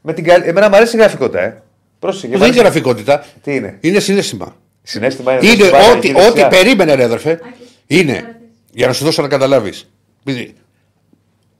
Με 0.00 0.12
την 0.12 0.24
καλ... 0.24 0.42
Εμένα 0.44 0.68
μου 0.68 0.76
αρέσει 0.76 0.96
η 0.96 0.98
γραφικότητα, 0.98 1.40
ε. 1.42 1.62
Πρόσεχε. 1.98 2.26
Δεν 2.28 2.32
μ' 2.32 2.36
είναι 2.36 2.44
αρέσει. 2.46 2.58
γραφικότητα. 2.60 3.24
Τι 3.42 3.54
είναι; 3.54 3.76
Είναι 3.80 4.00
συνέστημα. 4.00 4.56
Συνέστημα 4.82 5.32
είναι. 5.32 5.46
Είναι 5.46 5.54
δώσεις 5.56 5.70
βάλε 5.70 5.84
ό,τι, 5.90 6.08
εκεί 6.08 6.12
δεξιά. 6.20 6.44
ό,τι 6.46 6.56
περίμενε, 6.56 6.94
ρε 6.94 7.04
αδερφέ. 7.04 7.40
Είναι. 7.86 8.36
Για 8.70 8.86
να 8.86 8.92
σου 8.92 9.04
δώσω 9.04 9.22
να 9.22 9.28
καταλάβεις. 9.28 9.88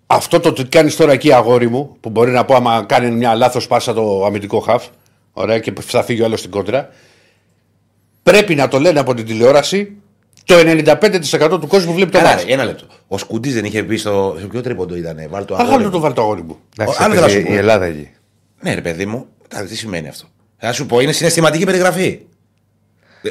Αυτό 0.07 0.41
το 0.41 0.49
ότι 0.49 0.65
κάνεις 0.65 0.97
τώρα 0.97 1.13
εκεί, 1.13 1.33
αγόρι 1.33 1.69
μου, 1.69 1.97
που 2.01 2.11
μπορεί 2.11 2.31
να 2.31 2.45
πω 2.45 2.55
άμα 2.55 2.85
κάνει 2.89 3.11
μια 3.11 3.35
λάθος 3.35 3.67
πάσα 3.67 3.93
το 3.93 4.25
αμυντικό 4.25 4.59
χαφ, 4.61 4.85
ωραία, 5.37 5.59
και 5.59 5.73
θα 5.81 6.03
φύγει 6.03 6.21
ο 6.23 6.25
άλλος 6.25 6.39
στην 6.39 6.51
κόντρα, 6.51 6.89
πρέπει 8.23 8.55
να 8.55 8.69
το 8.69 8.79
λένε 8.81 9.01
από 9.01 9.15
την 9.15 9.25
τηλεόραση 9.27 9.93
το 10.45 10.55
95% 10.57 11.61
του 11.61 11.67
κόσμου 11.67 11.87
που 11.89 11.95
βλέπει 11.95 12.11
το 12.11 12.19
Καλά, 12.19 12.31
μάτι. 12.31 12.45
ρε, 12.47 12.53
ένα 12.53 12.65
λεπτό. 12.65 12.87
Ο 13.09 13.19
Σκουντής 13.19 13.55
δεν 13.55 13.65
είχε 13.65 13.83
πει 13.83 13.97
στο. 13.97 14.37
Σε 14.41 14.47
ποιο 14.47 14.61
τρίποντο 14.61 14.97
ήταν, 14.97 15.27
βάλει 15.29 15.45
το 15.45 15.55
αγόρι. 15.55 15.69
Αγάλο 15.69 15.85
μου. 15.85 15.91
το 15.91 16.01
βάλει 16.01 16.15
το 16.15 16.23
αγόρι 16.23 16.43
μου. 16.43 16.59
Εντάξει, 16.79 17.03
Άλλο 17.03 17.15
έπαιζε 17.15 17.29
θα 17.35 17.39
σου 17.41 17.47
πω. 17.47 17.53
η 17.53 17.57
Ελλάδα 17.57 17.85
εκεί. 17.85 18.11
Ναι, 18.61 18.75
ρε 18.75 18.81
παιδί 18.81 19.07
μου, 19.07 19.27
Κοίτα, 19.43 19.65
τι 19.65 19.77
σημαίνει 19.77 20.09
αυτό. 20.09 20.27
Θα 20.57 20.73
σου 20.73 20.87
πω, 20.87 21.01
είναι 21.01 21.13
συναισθηματική 21.13 21.65
περιγραφή. 21.65 22.21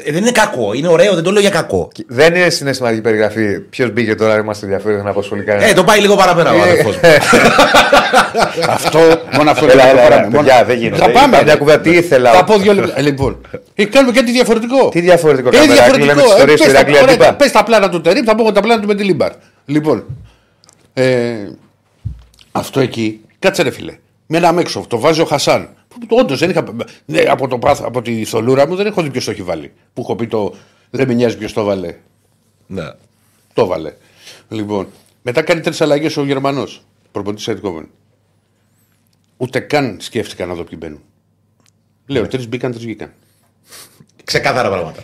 Ε, 0.04 0.12
δεν 0.12 0.20
είναι 0.22 0.30
κακό, 0.30 0.72
είναι 0.72 0.88
ωραίο, 0.88 1.14
δεν 1.14 1.22
το 1.22 1.30
λέω 1.30 1.40
για 1.40 1.50
κακό. 1.50 1.88
Δεν 2.06 2.34
είναι 2.34 2.50
συναισθηματική 2.50 3.00
περιγραφή. 3.00 3.60
Ποιος 3.60 3.90
μπήκε 3.92 4.14
τώρα, 4.14 4.38
είμαστε 4.38 4.64
ενδιαφέρον 4.66 5.04
να 5.04 5.10
απασχολεί 5.10 5.42
κανένα. 5.42 5.66
Ε, 5.68 5.72
το 5.72 5.84
πάει 5.84 6.00
λίγο 6.00 6.16
παραπέρα 6.16 6.52
ο 6.52 6.60
αδερφός 6.60 6.94
μου. 6.96 7.00
αυτό, 8.68 8.98
μόνο 9.36 9.50
αυτό 9.50 9.64
Έλα, 9.64 9.74
δεν 9.74 9.84
έλα, 9.90 10.00
το 10.00 10.06
έλα, 10.06 10.08
κάναμε. 10.16 10.36
παιδιά, 10.36 10.54
Μόνο- 10.54 10.66
δεν 10.66 10.76
γίνεται. 10.78 10.96
Θα 10.96 11.10
πάμε. 11.10 11.26
Είπα 11.36 11.42
μια 11.44 11.52
ρε. 11.52 11.58
κουβέντα, 11.58 11.80
τι 11.80 11.90
ήθελα. 11.90 12.32
Θα 12.32 12.44
πω 12.44 12.58
δύο 12.58 12.72
λεπτά. 12.74 12.98
Ε, 12.98 13.02
Λοιπόν, 13.02 13.40
ε, 13.74 13.84
κάνουμε 13.84 14.12
κάτι 14.12 14.30
διαφορετικό. 14.32 14.88
Τι 14.88 15.00
διαφορετικό 15.00 15.48
Ε, 15.48 15.52
κάνουμε, 15.52 15.74
Ηράκλειο, 15.74 16.04
λέμε 16.04 16.20
τις 16.22 16.30
ιστορίες 16.30 16.58
του 16.60 16.64
πες 16.64 16.72
τα- 16.72 16.78
Ηράκλειο 16.78 17.02
ωραία, 17.02 17.14
αντίπα. 17.14 17.34
Πες 17.34 17.50
τα 17.52 17.64
πλάνα 17.64 17.88
του 17.88 18.00
Τερήμ, 18.00 18.24
θα 18.24 18.34
πω 18.34 18.42
εγώ 18.42 18.52
τα 18.52 18.60
πλάνα 18.60 18.80
του 18.80 18.86
με 18.86 18.94
τη 18.94 19.02
Λίμπαρ. 19.04 19.30
Λοιπόν, 19.64 20.04
ε, 20.94 21.34
αυτό 22.52 22.80
εκεί, 22.80 23.20
κάτσε 23.38 23.62
ρε 23.62 23.70
φίλε. 23.70 23.92
Με 24.26 24.36
ένα 24.36 24.52
μέξο, 24.52 24.84
το 24.88 24.98
βάζει 24.98 25.20
ο 25.20 25.24
Χασάν. 25.24 25.74
Όντως 26.08 26.38
δεν 26.38 26.50
είχα. 26.50 26.64
ναι, 27.04 27.20
από, 27.20 27.48
το, 27.48 27.58
πάθ- 27.58 27.84
από 27.84 28.02
τη 28.02 28.24
θολούρα 28.24 28.66
μου 28.66 28.76
δεν 28.76 28.86
έχω 28.86 29.02
δει 29.02 29.10
ποιος 29.10 29.24
το 29.24 29.30
έχει 29.30 29.42
βάλει. 29.42 29.72
Που 29.92 30.00
έχω 30.00 30.16
πει 30.16 30.26
το. 30.26 30.54
Δεν 30.90 31.06
με 31.06 31.14
νοιάζει 31.14 31.36
ποιος 31.38 31.52
το 31.52 31.64
βάλε. 31.64 31.96
Ναι. 32.66 32.92
Το 33.54 33.66
βάλε. 33.66 33.92
Λοιπόν, 34.48 34.86
μετά 35.22 35.42
κάνει 35.42 35.60
τρεις 35.60 35.80
αλλαγές 35.80 36.16
ο 36.16 36.24
Γερμανός. 36.24 36.82
Προποντή 37.12 37.42
Αιτικόβεν. 37.50 37.88
Ούτε 39.36 39.60
καν 39.60 39.96
σκέφτηκα 40.00 40.46
να 40.46 40.54
δω 40.54 40.64
ποιοι 40.64 40.78
μπαίνουν. 40.80 41.00
Λέω, 42.06 42.22
Ναι. 42.22 42.28
τρεις 42.28 42.48
μπήκαν, 42.48 42.70
τρεις 42.72 42.84
βγήκαν. 42.84 43.12
Ξεκάθαρα 44.24 44.68
πράγματα. 44.68 45.02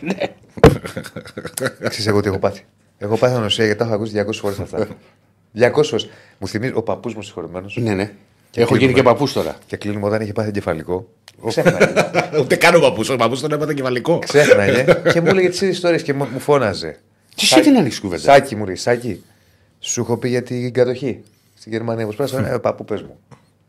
Ξέρεις 1.78 2.06
εγώ 2.06 2.20
τι 2.20 2.28
έχω 2.28 2.38
πάθει. 2.38 2.64
Έχω 2.98 3.16
πάθει 3.16 3.34
ανοσία 3.34 3.64
γιατί 3.64 3.78
τα 3.78 3.84
έχω 3.84 3.94
ακούσει 3.94 4.12
200 4.28 4.32
φορές 4.32 4.58
αυτά. 4.58 4.86
200 5.60 5.70
φορές. 5.84 6.08
Μου 6.38 6.48
θυμίζει 6.48 6.72
ο 6.74 6.82
παππούς 6.82 7.14
μου 7.14 7.22
συγχωρημένο. 7.22 7.66
Ναι, 7.74 7.94
ναι. 7.94 8.12
Και 8.50 8.60
έχω 8.60 8.76
γίνει 8.76 8.92
κλείνουμε. 8.92 8.92
και 9.02 9.02
παππούς 9.02 9.32
τώρα. 9.32 9.56
Και 9.66 9.76
κλείνουμε 9.76 10.06
όταν 10.06 10.20
είχε 10.20 10.32
πάθει 10.32 10.48
εγκεφαλικό. 10.48 11.08
Ξέχναγε. 11.46 11.86
Ούτε 12.40 12.56
καν 12.56 12.74
ο 12.74 12.80
παππούς. 12.80 13.08
Ο 13.08 13.16
παππούς 13.16 13.40
τον 13.40 13.52
έπαθε 13.52 13.74
κεφαλικό. 13.74 14.18
Ξέχναγε. 14.18 14.84
και 15.12 15.20
μου 15.20 15.26
έλεγε 15.26 15.48
τις 15.48 15.60
ιστορίες 15.60 16.02
και 16.02 16.14
μου 16.14 16.28
μου 16.32 16.38
φώναζε. 16.38 16.98
Τι 17.36 17.42
εσύ 17.42 17.60
την 17.60 17.76
ανοίξει 17.76 18.00
κουβέντα. 18.00 18.22
Σάκη 18.22 18.56
μου 18.56 18.64
λέει, 18.64 18.74
Σάκη, 18.76 19.24
σου 19.80 20.00
έχω 20.00 20.16
πει 20.16 20.28
για 20.28 20.42
την 20.42 20.72
κατοχή 20.72 21.20
στην 21.54 21.72
Γερμανία. 21.72 22.06
Μου 22.06 22.12
σπάσα, 22.12 22.52
ε, 22.52 22.58
παππού 22.58 22.84
πες 22.84 23.02
μου. 23.02 23.18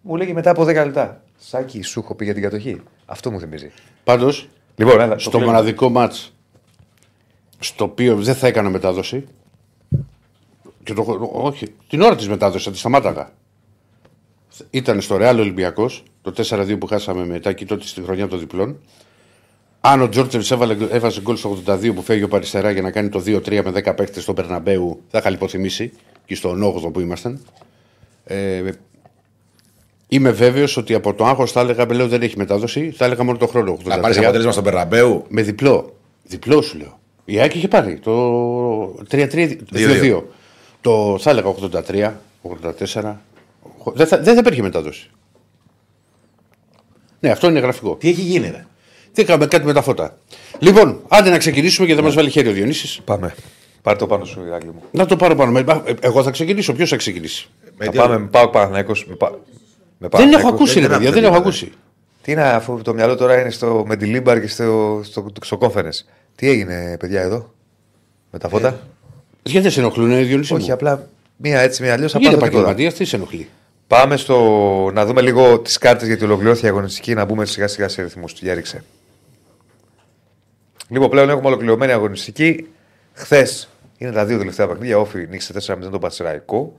Μου 0.02 0.16
λέγει 0.16 0.34
μετά 0.34 0.50
από 0.50 0.64
10 0.64 0.66
λεπτά. 0.66 1.22
Σάκη, 1.38 1.82
σου 1.82 2.00
έχω 2.00 2.16
πει 2.16 2.24
για 2.26 2.34
την 2.34 2.44
κατοχή. 2.44 2.82
Αυτό 3.06 3.32
μου 3.32 3.40
θυμίζει. 3.40 3.72
Πάντως, 4.04 4.50
Λοιπόν, 4.76 5.00
έλα, 5.00 5.14
το 5.14 5.20
στο 5.20 5.30
κλείνουμε. 5.30 5.52
μοναδικό 5.52 5.90
μάτς 5.90 6.34
στο 7.60 7.84
οποίο 7.84 8.16
δεν 8.16 8.36
θα 8.36 8.48
έκανα 8.48 8.70
μετάδοση. 8.70 9.28
Και 10.84 10.94
το, 10.94 11.02
έχω- 11.02 11.32
όχι, 11.34 11.68
την 11.90 12.02
ώρα 12.02 12.16
της 12.16 12.28
μετάδοσης 12.30 12.66
θα 12.66 12.72
τη 12.72 12.78
σταμάταγα. 12.78 13.32
Ήταν 14.70 15.02
στο 15.02 15.18
Ρεάλ 15.18 15.40
Ολυμπιακός, 15.40 16.04
το 16.22 16.34
4-2 16.50 16.78
που 16.80 16.88
χάσαμε 16.88 17.26
μετά 17.26 17.54
και 17.54 17.66
τότε 17.66 17.86
στη 17.88 18.02
χρονιά 18.02 18.28
των 18.28 18.40
διπλών. 18.40 18.80
Αν 19.82 20.02
ο 20.02 20.10
Τζόρτζεβ 20.10 20.62
έβαζε 20.92 21.22
γκολ 21.22 21.36
στο 21.36 21.58
82 21.66 21.92
που 21.96 22.02
φεύγει 22.02 22.24
ο 22.24 22.28
Παριστερά 22.28 22.72
για 22.72 22.82
να 22.82 22.92
κάνει 22.92 23.10
το 23.10 23.24
2-3 23.26 23.62
με 23.64 23.72
10 23.86 23.96
παίχτε 23.96 24.20
στον 24.20 24.36
Περναμπέου, 24.36 25.02
θα 25.10 25.18
είχα 25.18 25.30
λιποθυμήσει 25.30 25.92
και 26.26 26.36
στον 26.36 26.64
8ο 26.64 26.94
που 26.94 27.00
ήμασταν. 27.00 27.40
Ε, 28.26 28.62
είμαι 30.08 30.32
βέβαιος 30.32 30.78
ότι 30.78 30.94
από 30.94 31.14
το 31.14 31.26
άγχος 31.26 31.52
θα 31.52 31.60
έλεγα, 31.60 31.94
λέω 31.94 32.08
δεν 32.08 32.22
έχει 32.22 32.38
μετάδοση, 32.38 32.92
θα 32.92 33.06
έλεγα 33.06 33.24
μόνο 33.24 33.38
το 33.38 33.48
χρόνο. 33.48 33.78
Να 33.84 33.98
83. 33.98 34.02
πάρει 34.02 34.18
αποτέλεσμα 34.18 34.52
στον 34.52 34.64
Περραμπέου. 34.64 35.26
Με 35.28 35.42
διπλό. 35.42 35.96
Διπλό 36.24 36.62
σου 36.62 36.78
λέω. 36.78 37.00
Η 37.26 37.42
Άκη 37.42 37.58
είχε 37.58 37.68
πάρει 37.68 38.00
το 38.00 39.06
3-3. 39.12 39.58
2-2. 39.74 40.22
Το 40.82 41.18
θα 41.20 41.30
έλεγα 41.30 41.54
83, 41.72 42.12
84. 43.04 43.16
Δεν 43.94 44.08
θα, 44.08 44.18
δεν 44.18 44.34
θα 44.34 44.40
υπήρχε 44.40 44.62
μετάδοση. 44.62 45.10
Ναι, 47.20 47.30
αυτό 47.30 47.48
είναι 47.50 47.60
γραφικό. 47.60 47.96
Τι 47.96 48.10
έχει 48.10 48.22
γίνει, 48.22 48.50
ρε; 48.50 48.66
Δεν 49.14 49.26
κάνουμε 49.26 49.48
κάτι 49.48 49.66
με 49.66 49.74
τα 49.74 49.82
φώτα. 49.82 50.18
Λοιπόν, 50.60 51.02
άντε 51.08 51.30
να 51.30 51.38
ξεκινήσουμε 51.38 51.86
γιατί 51.86 52.02
θα 52.02 52.08
μας 52.08 52.16
βάλει 52.16 52.30
χέρι 52.30 52.48
ο 52.50 52.52
Διονύσης. 52.52 53.02
Πάμε. 53.06 53.36
Πάρε 53.82 53.98
το 53.98 54.08
πάνω 54.08 54.26
σου, 54.26 54.44
Ηράκλειο 54.46 54.72
μου. 54.74 54.84
Να 54.92 55.06
το 55.06 55.16
πάρω 55.16 55.36
πάνω. 55.36 55.52
Με- 55.52 55.60
ε, 55.86 55.94
Εγώ 56.02 56.24
θα 56.24 56.32
ξεκινήσω. 56.32 56.74
Ποιος 56.74 56.90
θα 56.90 56.96
ξεκινήσει; 56.96 57.50
Με 57.78 57.86
Θα 57.86 57.92
τι 57.92 57.98
πάμε 57.98 58.14
άλλο. 58.14 58.24
με 58.24 58.28
πάω 58.30 58.50
Παναθηναϊκός, 58.50 59.06
με 59.08 59.16
πα- 59.16 59.30
με 59.32 59.38
Δεν 59.98 60.10
Παναθηναϊκό. 60.10 60.48
έχω 60.48 60.56
ακούσει, 60.56 60.74
ρε 60.80 60.88
δεν 60.88 60.90
παιδιά. 60.90 61.08
άκουσα 61.10 61.22
Δεν 61.22 61.24
έχω 61.24 61.42
τίποτα. 61.44 61.50
ακούσει. 61.66 61.72
Τι 62.22 62.32
είναι 62.32 62.42
αφού 62.44 62.82
το 62.82 62.94
μυαλό 62.94 63.16
τώρα 63.16 63.40
είναι 63.42 63.50
στο, 63.50 63.84
Μεντιλίμπαρ 63.88 64.42
και 64.42 64.48
στο, 64.48 65.02
στο, 65.04 65.26
στο 65.42 65.58
conference. 65.62 66.06
Τι 66.36 66.50
έγινε, 66.50 66.98
παιδιά, 67.00 67.22
εδώ, 67.22 67.54
με 68.32 68.40
τα 68.40 68.50
φώτα; 68.50 68.80
Γιατί 69.44 69.60
δεν 69.62 69.72
σε 69.72 69.80
ενοχλούν, 69.80 70.12
ε, 70.12 70.22
Διονύση. 70.22 70.54
Όχι, 70.54 70.68
μου; 70.68 70.74
απλά 70.74 71.08
μία 71.42 71.60
έτσι, 71.60 71.84
μία 71.84 71.94
αλλιώς. 71.94 72.14
Είναι 72.14 72.34
επαγγελματίας, 72.34 72.94
τι 72.94 73.06
σε 73.06 73.16
ενοχλεί; 73.16 73.50
Πάμε 73.88 74.18
στο 74.18 74.38
να 74.94 75.06
δούμε 75.06 75.22
λίγο 75.22 75.60
τις 75.60 75.78
κάρτες 75.78 76.08
γιατί 76.08 76.24
ολοκληρώθηκε 76.24 76.66
η 76.66 76.70
αγωνιστική 76.70 77.14
να 77.14 77.26
μπούμε 77.26 77.46
σιγά 77.46 77.68
σιγά 77.68 77.88
σε 77.88 78.02
ρυθμούς. 78.02 78.34
Για 78.42 78.54
ρίξε. 78.54 78.84
Λοιπόν, 80.88 81.10
πλέον 81.10 81.30
έχουμε 81.30 81.48
ολοκληρωμένη 81.48 81.92
αγωνιστική. 81.92 82.68
Χθες 83.14 83.70
είναι 83.98 84.12
τα 84.12 84.26
δύο 84.26 84.38
τελευταία 84.38 84.68
παιχνίδια. 84.68 85.00
Όφη 85.00 85.28
νίξε 85.30 85.54
4-0 85.68 85.78
τον 85.92 86.00
Πατσεραϊκό. 86.00 86.78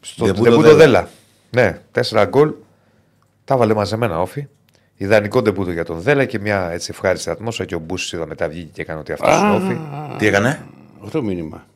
Στο 0.00 0.24
Ντεμπούτο 0.24 0.50
ντεμπούτο 0.50 0.74
Δέλα. 0.74 1.08
Δέλα. 1.50 1.68
Ναι, 1.68 1.78
4 2.10 2.26
γκολ. 2.28 2.52
Τα 3.44 3.56
βάλε 3.56 3.74
μαζεμένα 3.74 4.20
όφη. 4.20 4.46
Ιδανικό 4.96 5.42
ντεμπούτο 5.42 5.70
για 5.70 5.84
τον 5.84 6.00
Δέλα 6.00 6.24
και 6.24 6.38
μια 6.38 6.70
έτσι 6.70 6.90
ευχάριστη 6.92 7.30
ατμόσφαιρα. 7.30 7.68
Και 7.68 7.74
ο 7.74 7.78
Μπούσης 7.78 8.12
είδα 8.12 8.26
μετά 8.26 8.48
βγήκε 8.48 8.70
και 8.72 8.82
έκανε 8.82 8.98
ότι 8.98 9.12
αυτός 9.12 9.38
είναι 9.40 9.54
όφη. 9.54 9.78
Τι 10.18 10.26
έκανε; 10.26 10.66
Αυτό 11.04 11.22
μήνυμα. 11.22 11.66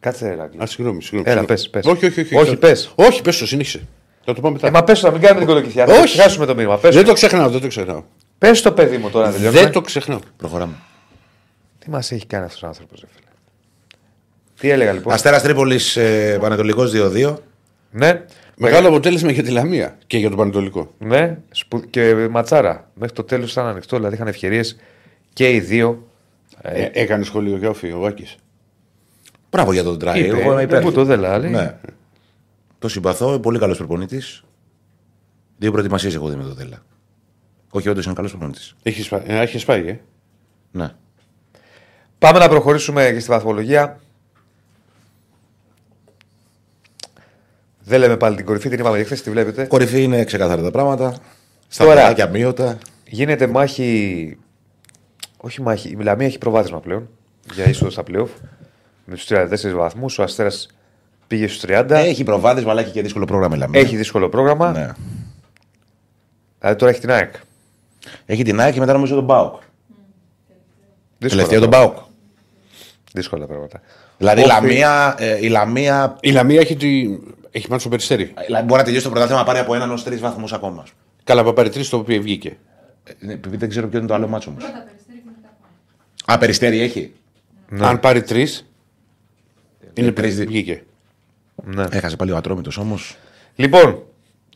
Κάτσε, 0.00 0.26
ρε, 0.28 0.32
Ηράκλειο. 0.34 0.62
Α, 0.62 0.66
συγγνώμη, 0.66 1.02
συγγνώμη. 1.02 1.30
Έλα, 1.30 1.38
συγγνώμη. 1.40 1.46
πες, 1.46 1.70
πες. 1.70 1.84
Όχι, 1.86 2.06
όχι, 2.06 2.20
όχι. 2.20 2.36
Όχι, 2.36 2.56
πες. 2.56 2.92
Όχι, 2.94 3.22
πες 3.22 3.38
το, 3.38 3.46
συνέχισε. 3.46 3.88
Θα 4.24 4.34
το 4.34 4.40
πω 4.40 4.50
μετά. 4.50 4.66
Ε, 4.66 4.70
μα 4.70 4.84
πες 4.84 5.00
το, 5.00 5.06
να 5.06 5.12
μην 5.12 5.22
κάνουμε 5.22 5.40
την 5.44 5.48
κολοκυθιά. 5.54 5.86
Θα 5.86 6.00
Όχι. 6.00 6.18
χάσουμε 6.20 6.46
το 6.46 6.54
μήνυμα. 6.54 6.78
Πες, 6.78 6.94
δεν 6.94 7.04
το 7.04 7.12
ξεχνάω, 7.12 7.48
δεν 7.48 7.60
το 7.60 7.66
ξεχνάω. 7.66 8.02
πες 8.38 8.62
το 8.62 8.72
παιδί 8.72 8.96
μου 8.96 9.10
τώρα 9.10 9.26
να 9.26 9.32
τελειώσουμε. 9.32 9.62
Δεν 9.62 9.72
το 9.72 9.80
ξεχνάω. 9.80 10.18
Προχωράμε. 10.36 10.74
Τι 11.78 11.90
μας 11.90 12.12
έχει 12.12 12.26
κάνει 12.26 12.44
αυτός 12.44 12.62
ο 12.62 12.66
άνθρωπος, 12.66 13.00
ρε 13.00 13.06
φίλε. 13.14 13.26
Τι 14.60 14.70
έλεγα 14.70 14.92
λοιπόν; 14.92 15.12
Αστέρας 15.14 15.42
Τρίπολης 15.42 15.96
ε, 15.96 16.38
Πανετολικός 16.40 16.92
2-2. 16.94 17.34
Ναι, 17.90 18.22
Μεγάλο 18.56 18.88
αποτέλεσμα 18.88 19.30
για 19.30 19.42
τη 19.42 19.50
Λαμία 19.50 19.98
και 20.06 20.18
για 20.18 20.28
τον 20.28 20.38
Πανετολικό. 20.38 20.94
ναι, 20.98 21.36
σπου... 21.50 21.80
και 21.90 22.14
ματσάρα. 22.30 22.90
Μέχρι 22.94 23.14
το 23.14 23.24
τέλος 23.24 23.52
ήταν 23.52 23.66
ανοιχτό, 23.66 23.96
δηλαδή 23.96 24.14
είχαν 24.14 24.26
ευκαιρίες 24.26 24.76
και 25.32 25.50
οι 25.50 25.60
δύο. 25.60 26.08
Ε, 26.62 26.88
έκανε 26.92 27.24
σχολείο 27.24 27.56
για 27.56 27.68
όφη, 27.68 27.92
ο 27.92 27.98
Βάκης. 27.98 28.36
Μπράβο 29.50 29.72
για 29.72 29.82
τον 29.82 29.98
Τράι. 29.98 30.20
Είπε, 30.20 30.40
Εγώ 30.40 30.52
είμαι 30.52 30.60
ε, 30.60 30.64
υπέρ. 30.64 30.82
πού 30.82 30.92
το 30.92 31.04
δεν 31.04 31.20
λέει. 31.20 31.50
Ναι. 31.50 31.76
Το 32.78 32.88
συμπαθώ, 32.88 33.38
πολύ 33.38 33.58
καλός 33.58 33.76
προπονητής. 33.76 34.44
Δύο 35.58 35.70
προετοιμασίες 35.70 36.14
έχω 36.14 36.28
δει 36.28 36.36
με 36.36 36.42
τον 36.42 36.54
Δέλα. 36.54 36.82
Όχι, 37.70 37.88
όντως 37.88 38.04
είναι 38.04 38.14
καλός 38.14 38.30
προπονητής. 38.30 38.74
Έχει 38.82 39.08
πάει, 39.08 39.22
ε, 39.26 39.40
έχεις 39.40 39.64
πάει, 39.64 39.88
ε. 39.88 40.00
Ναι. 40.70 40.90
Πάμε 42.18 42.38
να 42.38 42.48
προχωρήσουμε 42.48 43.10
και 43.12 43.20
στη 43.20 43.30
βαθμολογία. 43.30 44.00
Δεν 47.84 48.00
λέμε 48.00 48.16
πάλι 48.16 48.36
την 48.36 48.44
κορυφή, 48.44 48.68
την 48.68 48.78
είπαμε 48.78 48.96
και 48.96 49.04
χθες, 49.04 49.22
τη 49.22 49.30
βλέπετε. 49.30 49.64
Κορυφή 49.64 50.02
είναι 50.02 50.24
ξεκάθαρα 50.24 50.62
τα 50.62 50.70
πράγματα. 50.70 51.14
Στα 51.68 51.84
Τώρα. 51.84 52.00
παιδάκια 52.00 52.28
μείωτα. 52.28 52.78
Γίνεται 53.06 53.46
μάχη. 53.46 54.38
Όχι 55.36 55.62
μάχη, 55.62 55.88
η 55.88 55.96
Μιλαμία 55.96 56.26
έχει 56.26 56.38
προβάδισμα 56.38 56.80
πλέον 56.80 57.08
για 57.54 57.68
είσοδο 57.68 57.90
στα 57.90 58.02
playoff. 58.06 58.28
Με 59.12 59.16
τους 59.16 59.26
34 59.28 59.74
βαθμούς. 59.74 60.18
Ο 60.18 60.22
Αστέρας 60.22 60.68
πήγε 61.26 61.46
στους 61.48 61.60
30. 61.66 61.90
Έχει 61.90 62.24
προβάδισμα, 62.24 62.70
αλλά 62.70 62.80
έχει 62.80 62.90
και 62.90 63.02
δύσκολο 63.02 63.24
πρόγραμμα. 63.24 63.54
Μιλάμε. 63.54 63.78
Έχει 63.78 63.96
δύσκολο 63.96 64.28
πρόγραμμα. 64.28 64.70
Ναι. 64.72 64.88
Δηλαδή 66.58 66.78
τώρα 66.78 66.90
έχει 66.90 67.00
την 67.00 67.10
ΑΕΚ. 67.10 67.34
Έχει 68.26 68.42
την 68.42 68.60
ΑΕΚ 68.60 68.72
και 68.72 68.80
μετά 68.80 68.92
νομίζω 68.92 69.14
τον 69.14 69.24
Μπάουκ. 69.24 69.52
Δύσκολα 71.18 71.42
Τελευταίο 71.42 71.60
τον 71.60 71.70
πράγματα. 71.70 71.94
Μπάουκ. 71.94 72.08
Δύσκολα 73.12 73.46
πράγματα. 73.46 73.80
Δηλαδή 74.18 74.40
η 74.40 74.44
Όφη- 74.44 74.52
Λαμία, 74.54 75.14
ε, 75.18 75.38
η 75.44 75.48
Λαμία 75.48 76.16
Η 76.20 76.30
Λαμία 76.30 76.60
έχει, 76.60 76.76
τη... 76.76 77.18
έχει 77.50 77.66
μάθει 77.68 77.80
στο 77.80 77.88
περιστέρι. 77.88 78.32
ε, 78.58 78.62
μπορεί 78.62 78.78
να 78.78 78.82
τελειώσει 78.84 79.04
το 79.04 79.10
πρωτάθλημα 79.10 79.40
να 79.40 79.46
πάρει 79.46 79.58
από 79.58 79.74
έναν 79.74 79.90
ως 79.90 80.04
τρεις 80.04 80.20
βαθμούς 80.20 80.52
ακόμα. 80.52 80.84
Καλά, 81.24 81.40
από 81.40 81.52
πάρει 81.52 81.68
τρει 81.70 81.86
το 81.86 81.96
οποίο 81.96 82.22
βγήκε. 82.22 82.56
Ε, 83.20 83.32
επειδή 83.32 83.56
δεν 83.56 83.68
ξέρω 83.68 83.88
ποιο 83.88 83.98
είναι 83.98 84.08
το 84.08 84.14
άλλο 84.14 84.28
μάτσο 84.28 84.50
όμως. 84.50 84.62
Πρώτα 84.64 84.84
περιστέρι 84.86 85.18
και 85.18 85.30
μετά 85.36 85.48
πάνω. 86.26 86.34
Α, 86.34 86.38
περιστέρι 86.38 86.80
έχει. 86.80 87.12
Αν 87.80 88.00
πάρει 88.00 88.22
τρεις. 88.22 88.69
Είναι 89.94 90.12
τρεις 90.12 90.36
δι- 90.36 90.46
βγήκε. 90.48 90.82
Ναι. 91.64 91.84
Έχασε 91.90 92.16
πάλι 92.16 92.30
ο 92.30 92.36
Ατρόμητος 92.36 92.76
όμως. 92.76 93.16
Λοιπόν, 93.56 94.02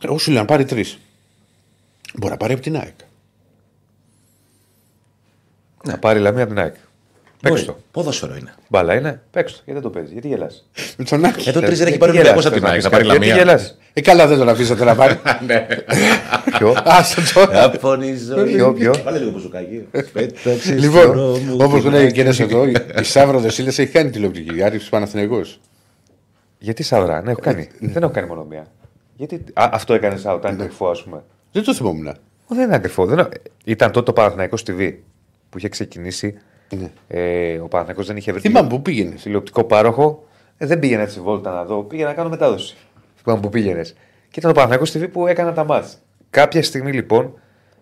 Εγώ 0.02 0.18
σου 0.18 0.30
λέω 0.30 0.40
να 0.40 0.46
πάρει 0.46 0.64
τρεις. 0.64 0.98
Μπορεί 2.14 2.30
να 2.32 2.36
πάρει 2.38 2.52
από 2.52 2.62
την 2.62 2.76
ΑΕΚ. 2.76 2.94
να 5.84 5.98
πάρει 5.98 6.18
η 6.18 6.22
Λαμία 6.22 6.42
από 6.42 6.52
την 6.52 6.62
ΑΕΚ. 6.62 6.74
Παίξ' 7.48 7.64
το. 7.64 7.76
Ποδόσφαιρο 7.90 8.36
είναι. 8.36 8.54
Μπάλα 8.68 8.94
είναι. 8.94 9.22
Παίξ' 9.30 9.52
το. 9.52 9.60
Γιατί 9.64 9.80
δεν 9.80 9.82
το 9.82 9.90
παίζεις, 9.90 10.12
γιατί 10.12 10.28
γελάς. 10.28 10.68
Με 10.96 11.04
τον 11.04 11.24
Άκη. 11.24 11.48
Εδώ 11.48 11.60
τρεις 11.60 11.78
δεν 11.78 11.88
Γιατί 11.88 11.90
έχει 11.90 11.98
πάρει 11.98 12.12
ο 12.12 12.14
γελάς, 12.14 12.32
Ολυμπιακό 12.32 12.48
από 12.48 12.56
την 12.56 12.60
θες 12.60 12.62
να 12.62 12.68
ΑΕΚ. 12.68 12.76
πεις 12.76 12.84
Θα 12.84 12.90
πάρει 12.90 13.04
κάτι, 13.04 13.16
Γιατί 13.18 13.26
Λαμία. 13.26 13.44
γελάς. 13.44 13.78
Ε, 13.92 14.00
καλά, 14.00 14.26
δεν 14.26 14.38
τον 14.38 14.48
αφήσατε 14.48 14.84
να 14.84 14.94
πάρει. 14.94 15.20
Ποιο; 16.58 16.74
Άστο 16.84 17.22
τώρα. 17.34 17.64
Από 17.64 17.96
τη 17.96 18.16
ζωή. 18.16 18.54
Ποιο, 18.54 18.72
ποιο. 18.72 18.94
Βάλε 19.04 19.18
λίγο 19.18 19.30
μπουζουκάκι. 19.30 19.84
Πέταξες 20.12 20.80
Λοιπόν, 20.80 21.18
όπως 21.60 21.84
λέει 21.84 22.12
και 22.12 22.20
ένα 22.20 22.34
εδώ, 22.38 22.66
η 23.00 23.02
Σάβρο 23.02 23.38
Δεσίλε 23.40 23.68
έχει 23.68 23.86
κάνει 23.86 24.10
τηλεοπτική. 24.10 24.62
Άρης 24.62 24.88
Παναθυνεγό. 24.88 25.40
Γιατί 26.58 26.82
Σαβρά, 26.82 27.22
ναι, 27.22 27.30
έχω 27.30 27.40
κάνει. 27.40 27.68
δεν 27.80 28.02
έχω 28.02 28.12
κάνει 28.12 28.26
μόνο 28.26 28.44
μία. 28.44 28.66
Γιατί 29.16 29.44
α, 29.52 29.68
αυτό 29.72 29.94
έκανες 29.94 30.20
σαν 30.20 30.34
όταν 30.34 30.54
ήταν 30.54 30.66
κρυφό, 30.66 30.88
ας 30.88 31.02
πούμε. 31.02 31.22
Δεν 31.52 31.64
το 31.64 31.74
θυμόμουν. 31.74 32.06
Ω, 32.46 32.54
δεν 32.54 32.68
ήταν 32.68 32.80
κρυφό. 32.80 33.06
Δεν... 33.06 33.28
Ήταν 33.64 33.90
τότε 33.90 34.04
το 34.04 34.12
Παναθηναϊκός 34.12 34.62
TV 34.66 34.94
που 35.50 35.58
είχε 35.58 35.68
ξεκινήσει. 35.68 36.34
Ναι. 36.70 36.90
Ε, 37.08 37.58
ο 37.58 37.68
Παναθηναϊκός 37.68 38.06
δεν 38.06 38.16
είχε 38.16 38.32
βρει 38.32 38.40
Θυμάμαι 38.40 38.68
που 38.68 38.82
πήγαινες. 38.82 39.22
τηλεοπτικό 39.22 39.64
πάροχο. 39.64 40.24
Ε, 40.56 40.66
δεν 40.66 40.78
πήγαινε 40.78 41.02
έτσι 41.02 41.20
βόλτα 41.20 41.52
να 41.52 41.64
δω. 41.64 41.82
Πήγαινα 41.82 42.08
να 42.08 42.14
κάνω 42.14 42.28
μετάδοση. 42.28 42.76
Θυμάμαι 43.22 43.40
που 43.40 43.48
πήγαινες. 43.48 43.92
Και 44.30 44.38
ήταν 44.38 44.50
ο 44.50 44.54
Παναθηναϊκός 44.54 44.96
TV 44.96 45.10
που 45.12 45.26
έκανα 45.26 45.52
τα 45.52 45.64
μάτς. 45.64 45.98
Κάποια 46.30 46.62
στιγμή 46.62 46.92
λοιπόν 46.92 47.38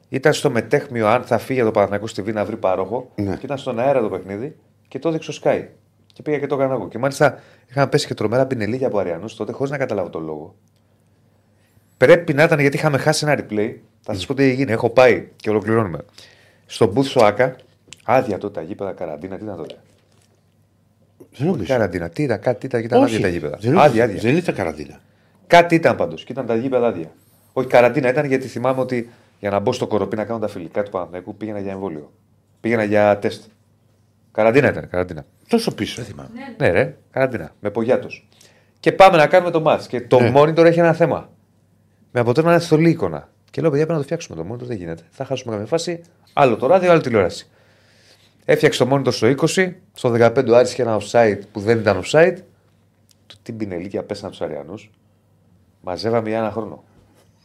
ήταν 0.09 0.33
στο 0.33 0.51
μετέχμιο 0.51 1.07
αν 1.09 1.23
θα 1.23 1.39
φύγει 1.39 1.59
από 1.61 1.69
το 1.69 1.73
Παναθηναϊκός 1.75 2.13
TV 2.13 2.33
να 2.33 2.45
βρει 2.45 2.57
πάροχο. 2.57 3.11
Ναι. 3.15 3.37
Και 3.37 3.45
ήταν 3.45 3.59
στον 3.59 3.79
αέρα 3.79 4.01
το 4.01 4.09
παιχνίδι 4.09 4.57
και 4.89 4.99
το 4.99 5.09
έδειξε 5.09 5.31
ο 5.31 5.35
Sky. 5.43 5.65
Και 6.13 6.23
πήγα 6.23 6.39
και 6.39 6.47
το 6.47 6.55
έκανα 6.55 6.75
εγώ. 6.75 6.89
Και 6.89 6.99
μάλιστα 6.99 7.41
είχαν 7.69 7.89
πέσει 7.89 8.07
και 8.07 8.15
τρομερά 8.15 8.47
πινελίγια 8.47 8.87
από 8.87 8.99
Αριανούς 8.99 9.35
τότε 9.37 9.53
χωρίς 9.53 9.71
να 9.71 9.79
καταλάβω 9.79 10.11
τον 10.11 10.25
λόγο. 10.25 10.55
Πρέπει 11.97 12.35
να 12.35 12.43
ήταν 12.43 12.59
γιατί 12.61 12.77
είχαμε 12.77 12.99
χάσει 12.99 13.27
ένα 13.27 13.41
replay. 13.41 13.75
Θα 14.01 14.15
σας 14.15 14.27
πω 14.27 14.35
τι 14.35 14.43
έγινε. 14.43 14.73
Έχω 14.73 14.91
πάει 14.91 15.29
και 15.37 15.51
ολοκληρώνουμε. 15.51 15.99
Στο 16.67 16.93
booth 16.97 17.05
στο 17.05 17.25
ΑΚΑ, 17.25 17.57
άδεια 18.05 18.39
τότε 18.39 18.61
τα 18.61 18.67
γήπεδα 18.67 18.93
καραντίνα, 18.93 19.37
τι 19.37 19.45
ήταν 19.45 19.57
τότε; 19.57 19.75
Δεν 21.37 21.47
νομίζω. 21.47 21.65
Καραντίνα, 21.73 22.09
τι 22.09 22.23
ήταν, 22.23 22.41
κάτι 22.41 22.67
ήταν 22.67 22.81
και 22.81 22.87
ήταν 22.87 23.03
άδεια 23.03 23.21
τα 23.21 23.29
γήπεδα. 23.29 23.57
δεν, 23.61 23.79
Άδεια, 23.79 24.05
άδεια. 24.05 24.21
δεν 24.21 24.37
ήταν 24.37 24.55
καραντίνα. 24.55 25.01
Κάτι 25.47 25.75
ήταν 25.75 25.97
πάντως 25.97 26.25
και 26.25 26.33
ήταν 26.33 26.47
τα 26.47 26.57
γήπεδα 26.57 26.87
άδεια. 26.87 27.11
Όχι 27.53 27.67
καραντίνα 27.69 28.09
ήταν 28.09 28.25
γιατί 28.25 28.47
θυμάμαι 28.47 28.81
ότι 28.81 29.11
για 29.41 29.51
να 29.51 29.59
μπω 29.59 29.73
στο 29.73 29.87
κοροπή 29.87 30.17
να 30.17 30.25
κάνω 30.25 30.39
τα 30.39 30.49
φιλικά 30.49 30.83
του 30.83 30.91
Παναθηναϊκού 30.91 31.37
πήγαινα 31.37 31.59
για 31.61 31.73
εμβόλιο. 31.73 32.13
Πήγαινα 32.61 32.85
για 32.85 33.19
τεστ. 33.19 33.43
Καραντίνα 34.33 34.69
ήταν, 34.69 34.89
καραντίνα. 34.89 35.25
Τόσο 35.49 35.75
πίσω. 35.75 36.03
Ναι, 36.59 36.71
ρε, 36.71 36.97
καραντίνα. 37.11 37.55
Με 37.61 37.71
πογιάτος. 37.71 38.29
Και 38.81 38.93
πάμε 38.93 39.17
να 39.17 39.27
κάνουμε 39.27 39.51
το 39.51 39.61
μάτς. 39.61 39.87
Και 39.87 40.01
το 40.01 40.21
Ναι. 40.21 40.33
monitor 40.37 40.65
έχει 40.65 40.79
ένα 40.79 40.93
θέμα. 40.93 41.31
Με 42.13 42.21
αποτέλεσμα 42.21 42.51
να 42.51 42.57
είναι 42.57 42.67
θολή 42.67 42.91
εικόνα. 42.91 43.29
Και 43.51 43.61
λέω, 43.61 43.71
παιδιά, 43.71 43.87
πρέπει 43.87 44.01
να 44.01 44.07
το 44.07 44.15
φτιάξουμε 44.17 44.43
το 44.43 44.55
monitor, 44.55 44.67
δεν 44.67 44.77
γίνεται. 44.77 45.03
Θα 45.11 45.25
χάσουμε 45.25 45.53
καμία 45.53 45.67
φάση. 45.69 46.01
Άλλο 46.33 46.57
το 46.57 46.67
ράδιο, 46.67 46.91
άλλο 46.91 47.01
τηλεόραση. 47.01 47.51
Έφτιαξε 48.45 48.85
το 48.85 48.95
monitor 48.95 49.13
στο 49.13 49.35
20, 49.57 49.73
στο 49.93 50.13
15 50.19 50.45
ο 50.49 50.57
Άρης 50.57 50.73
είχε 50.73 50.83
ένα 50.83 51.01
offside 51.01 51.39
που 51.53 51.61
δεν 51.61 51.79
ήταν 51.79 52.03
offside. 52.05 52.37
Του 53.27 53.37
τι 53.43 53.53
πινελίκια 53.53 54.03
πέσανε 54.03 54.31
τους 54.31 54.41
Αριανούς. 54.41 54.91
Μαζεύαμε 55.81 56.29
για 56.29 56.39
ένα 56.39 56.51
χρόνο. 56.51 56.85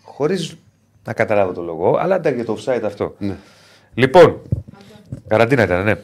Χωρίς 0.04 0.58
να 1.04 1.14
καταλάβω 1.14 1.52
το 1.52 1.62
λόγο, 1.62 1.98
αλλά 1.98 2.16
ήταν 2.16 2.36
και 2.36 2.44
το 2.44 2.58
offside 2.60 2.82
αυτό. 2.86 3.16
Ναι. 3.18 3.36
Λοιπόν, 3.94 4.42
καραντίνα 5.28 5.64
ήταν, 5.64 5.84
ναι. 5.84 5.96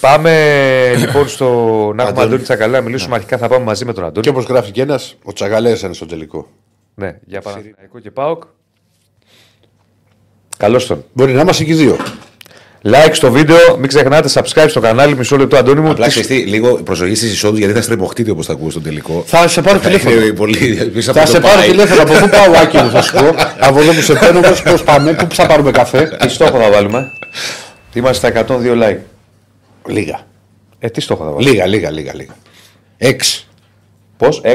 Πάμε 0.00 0.94
λοιπόν 0.96 1.28
στο 1.28 1.46
να 1.96 2.02
έχουμε 2.02 2.02
Αντώνη. 2.02 2.26
Αντώνη 2.26 2.42
Τσακαλά 2.42 2.78
να 2.78 2.84
μιλήσουμε 2.84 3.14
αρχικά. 3.14 3.38
Θα 3.38 3.48
πάμε 3.48 3.64
μαζί 3.64 3.84
με 3.84 3.92
τον 3.92 4.04
Αντώνη. 4.04 4.26
Και 4.26 4.28
όπως 4.28 4.44
γράφει 4.44 4.70
και 4.70 4.82
ένας, 4.82 5.16
ο 5.22 5.32
Τσαγαλέα 5.32 5.76
είναι 5.76 5.92
στο 5.92 6.06
τελικό. 6.06 6.48
Ναι, 6.94 7.18
για 7.24 7.40
Παναθηναϊκό 7.40 7.98
και 7.98 8.10
ΠΑΟΚ. 8.10 8.42
Καλώς 10.56 10.86
τον. 10.86 11.04
Μπορεί 11.12 11.32
να 11.32 11.40
είμαστε 11.40 11.64
και 11.64 11.72
οι 11.72 11.74
δύο. 11.74 11.96
Like 12.84 13.10
στο 13.12 13.30
βίντεο, 13.30 13.76
μην 13.78 13.88
ξεχνάτε 13.88 14.28
subscribe 14.32 14.66
στο 14.68 14.80
κανάλι. 14.80 15.16
Μισό 15.16 15.36
λεπτό, 15.36 15.56
Αντώνη 15.56 15.80
μου. 15.80 15.90
Απλά 15.90 16.04
Τι- 16.04 16.10
ξέρεις 16.10 16.28
τι, 16.28 16.36
λίγο 16.36 16.74
προσοχή 16.82 17.14
στις 17.14 17.32
εισόδους 17.32 17.58
γιατί 17.58 17.74
θα 17.74 17.82
στριμωχτείτε 17.82 18.30
όπως 18.30 18.46
θα 18.46 18.52
ακούω 18.52 18.70
στο 18.70 18.80
τελικό. 18.80 19.22
Θα 19.26 19.48
σε 19.48 19.62
πάρω 19.62 19.78
τηλέφωνο. 19.78 20.14
Είναι 20.20 20.32
πολύ 20.42 20.56
πίσω 20.94 21.10
από 21.10 21.20
Θα 21.20 21.24
το 21.26 21.30
σε 21.32 21.40
πάρω 21.40 21.58
πάει. 21.60 21.68
τηλέφωνο. 21.68 22.02
Από 22.02 22.12
πού 22.12 22.28
πάω, 22.28 22.62
Άκη 22.62 22.76
μου, 22.76 22.90
θα 22.90 23.02
σου 23.02 23.12
πω. 23.12 23.34
Από 23.68 23.80
εδώ 23.80 23.92
που 23.92 24.00
σε 24.00 24.14
παίρνω, 24.14 24.40
πώ 24.40 24.74
πάμε, 24.84 25.12
πού 25.12 25.34
θα 25.34 25.46
πάρουμε 25.46 25.70
καφέ. 25.70 26.16
Τι 26.20 26.28
στόχο 26.28 26.58
θα 26.58 26.70
βάλουμε. 26.70 27.10
Είμαστε 27.94 28.30
στα 28.30 28.46
102 28.46 28.82
like. 28.82 28.98
Λίγα. 29.86 30.20
Ε, 30.78 30.88
τι 30.88 31.00
στόχο 31.00 31.24
θα 31.24 31.30
βάλουμε; 31.30 31.50
Λίγα, 31.50 31.66
λίγα, 31.66 31.90
λίγα. 31.90 32.14
λίγα. 32.14 32.34
Έξι. 32.98 33.46
Πώς, 34.16 34.40
6. 34.44 34.48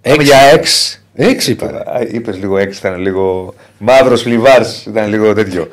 Πάμε 0.00 0.22
για 0.22 0.36
6. 0.54 0.98
Έξι 1.14 1.50
είπα. 1.50 1.70
ρε. 1.98 2.06
Είπες 2.16 2.36
λίγο 2.38 2.56
6, 2.56 2.76
ήταν 2.76 2.96
λίγο. 3.00 3.54
Μαύρος 3.78 4.24
λιβάρ, 4.26 4.62
ήταν 4.86 5.08
λίγο 5.08 5.34
τέτοιο. 5.34 5.68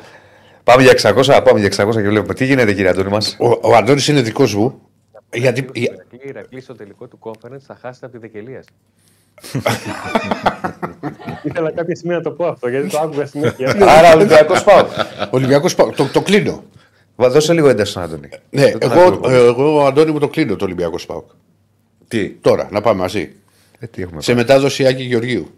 Πάμε 0.64 0.82
για 0.82 0.92
600, 1.14 1.40
πάμε 1.44 1.60
για 1.60 1.68
600 1.68 1.92
και 1.92 2.08
βλέπουμε. 2.08 2.34
Τι 2.34 2.44
γίνεται, 2.44 2.72
κύριε 2.72 2.90
Αντώνη 2.90 3.08
μας; 3.10 3.36
Ο, 3.40 3.46
ο 3.62 3.74
Αντώνης 3.76 4.08
είναι 4.08 4.20
δικός 4.22 4.54
μου. 4.54 4.80
Γιατί. 5.34 5.66
για- 5.74 5.92
Ηρακλή, 5.92 6.20
Ηρακλή 6.28 6.60
στο 6.60 6.74
τελικό 6.74 7.06
του 7.06 7.18
conference 7.20 7.60
θα 7.66 7.78
χάσετε 7.80 8.06
από 8.06 8.14
τη 8.14 8.20
Δεκελίας. 8.20 8.64
Ήθελα 11.42 11.72
κάποια 11.72 11.94
στιγμή 11.96 12.14
να 12.14 12.20
το 12.20 12.30
πω 12.30 12.46
αυτό 12.46 12.68
γιατί 12.68 12.88
το 12.88 12.98
άκουγα 12.98 13.26
συνέχεια. 13.26 13.76
Άρα 13.98 14.14
Ολυμπιακός 14.14 14.64
πάω. 14.64 14.86
Ολυμπιακός 15.30 15.74
πάω. 15.74 15.90
Το, 15.90 16.06
το 16.12 16.22
κλείνω. 16.22 16.64
Δώσε 17.16 17.52
λίγο 17.52 17.68
ένταση 17.68 17.90
στον 17.90 18.02
Αντώνη. 18.02 18.28
Ναι, 18.50 18.62
Δεν 18.62 18.78
τον 18.78 18.90
εγώ, 18.92 19.00
ακούω 19.00 19.14
ε, 19.14 19.18
πολύ. 19.20 19.34
εγώ, 19.34 19.84
Αντώνη 19.86 20.10
μου 20.10 20.18
το 20.18 20.28
κλείνω 20.28 20.56
το 20.56 20.64
Ολυμπιακός 20.64 21.02
Σπάουκ. 21.02 21.30
Τι, 22.08 22.28
Τώρα, 22.30 22.68
να 22.72 22.80
πάμε 22.80 23.00
μαζί. 23.00 23.32
Ε, 23.78 23.86
τι 23.86 24.02
έχουμε 24.02 24.22
Σε 24.22 24.34
μετάδοση 24.34 24.86
Άκη 24.86 25.02
Γεωργίου. 25.02 25.50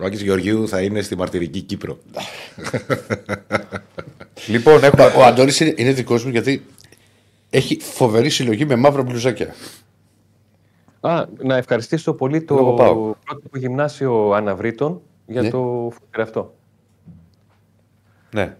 Ο 0.00 0.04
Άκης 0.04 0.22
Γεωργίου 0.22 0.68
θα 0.68 0.80
είναι 0.82 1.00
στη 1.02 1.16
μαρτυρική 1.16 1.60
Κύπρο. 1.60 1.98
Λοιπόν, 4.48 4.84
έχουμε. 4.84 5.04
Ο 5.16 5.24
Αντώνης 5.24 5.60
είναι, 5.60 5.74
είναι 5.76 5.92
δικός 5.92 6.24
μου 6.24 6.30
γιατί 6.30 6.64
έχει 7.50 7.78
φοβερή 7.80 8.30
συλλογή 8.30 8.64
με 8.64 8.76
μαύρα 8.76 9.02
μπλουζάκια. 9.02 9.54
Α, 11.00 11.24
να 11.42 11.56
ευχαριστήσω 11.56 12.12
πολύ 12.14 12.42
το 12.42 12.54
Λόγω 12.54 12.74
ΠΑΟΚ. 12.74 13.16
πρώτο 13.24 13.58
γυμνάσιο 13.58 14.30
Αναβρύτων 14.30 15.00
για 15.26 15.42
Ναι. 15.42 15.50
το 15.50 15.90
φούτερ 15.92 16.20
αυτό. 16.20 16.54
Ναι, 18.34 18.56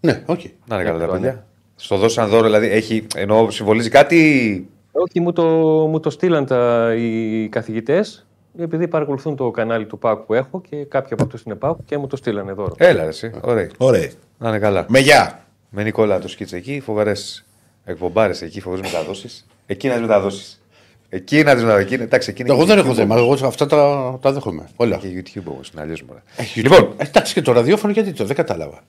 Ναι, 0.00 0.22
οκ. 0.26 0.40
να 0.66 0.74
είναι 0.74 0.84
καλά 0.84 0.98
τα 0.98 1.06
Ναι. 1.06 1.12
παιδιά. 1.12 1.46
Στο 1.76 1.96
δώσαν 1.96 2.28
δώρο, 2.28 2.44
δηλαδή 2.44 2.66
έχει. 2.68 3.06
Εννοώ, 3.14 3.50
συμβολίζει 3.50 3.88
κάτι. 3.88 4.68
Όχι, 4.92 5.20
μου 5.20 5.32
το, 5.32 5.42
μου 5.90 6.00
το 6.00 6.10
στείλαν 6.10 6.46
τα, 6.46 6.92
οι 6.94 7.48
καθηγητές 7.48 8.26
επειδή 8.58 8.88
παρακολουθούν 8.88 9.36
το 9.36 9.50
κανάλι 9.50 9.86
του 9.86 9.98
ΠΑΟΚ 9.98 10.18
που 10.18 10.34
έχω 10.34 10.60
και 10.68 10.84
κάποιοι 10.84 11.12
από 11.12 11.22
αυτούς 11.22 11.42
είναι 11.42 11.54
ΠΑΟΚ 11.54 11.76
και 11.84 11.98
μου 11.98 12.06
το 12.06 12.16
στείλανε 12.16 12.52
δώρο. 12.52 12.74
Έλα, 12.78 13.02
ρε, 13.02 13.08
εσύ. 13.08 13.30
Ωραία. 13.40 13.70
Ωραία. 13.76 14.10
Να 14.38 14.48
είναι 14.48 14.58
καλά. 14.58 14.86
Με 14.88 14.98
γεια. 14.98 15.44
Με 15.70 15.82
Νικόλα 15.82 16.18
το 16.18 16.28
σκίτσε 16.28 16.56
εκεί, 16.56 16.80
φοβερές 16.80 17.44
εκπομπάρες 17.84 18.42
εκεί, 18.42 18.60
φοβερές 18.60 18.92
μεταδόσεις. 18.92 19.46
Εκεί 19.66 19.86
να 19.88 19.92
τις 19.92 20.02
μεταδώσεις. 20.02 20.62
Εκεί 21.08 21.42
να 21.42 21.54
τις 21.54 21.62
μεταδώσει. 21.62 21.94
Εντάξει, 21.94 22.30
εκεί 22.30 22.42
είναι 22.42 22.50
Εγώ 22.50 22.60
και 22.60 22.66
δεν 22.66 22.78
YouTube 22.78 22.84
έχω 22.84 22.94
θέμα. 22.94 23.16
Εγώ 23.16 23.32
αυτά 23.32 23.66
τα, 23.66 24.18
τα 24.20 24.32
δέχομαι. 24.32 24.68
Όλα. 24.76 24.96
Και 24.96 25.08
YouTube 25.08 25.44
όμως, 25.44 25.70
είναι 25.70 25.82
αλλιώς 25.82 26.02
μόνο. 26.02 26.20
Έχει 26.36 26.60
Λοιπόν, 26.60 26.78
YouTube. 26.78 26.94
Ε, 26.96 27.04
Εντάξει 27.04 27.34
και 27.34 27.42
το 27.42 27.52
ραδιόφωνο 27.52 27.92
γιατί 27.92 28.12
το 28.12 28.24
δεν 28.24 28.36
κατάλαβα. 28.36 28.82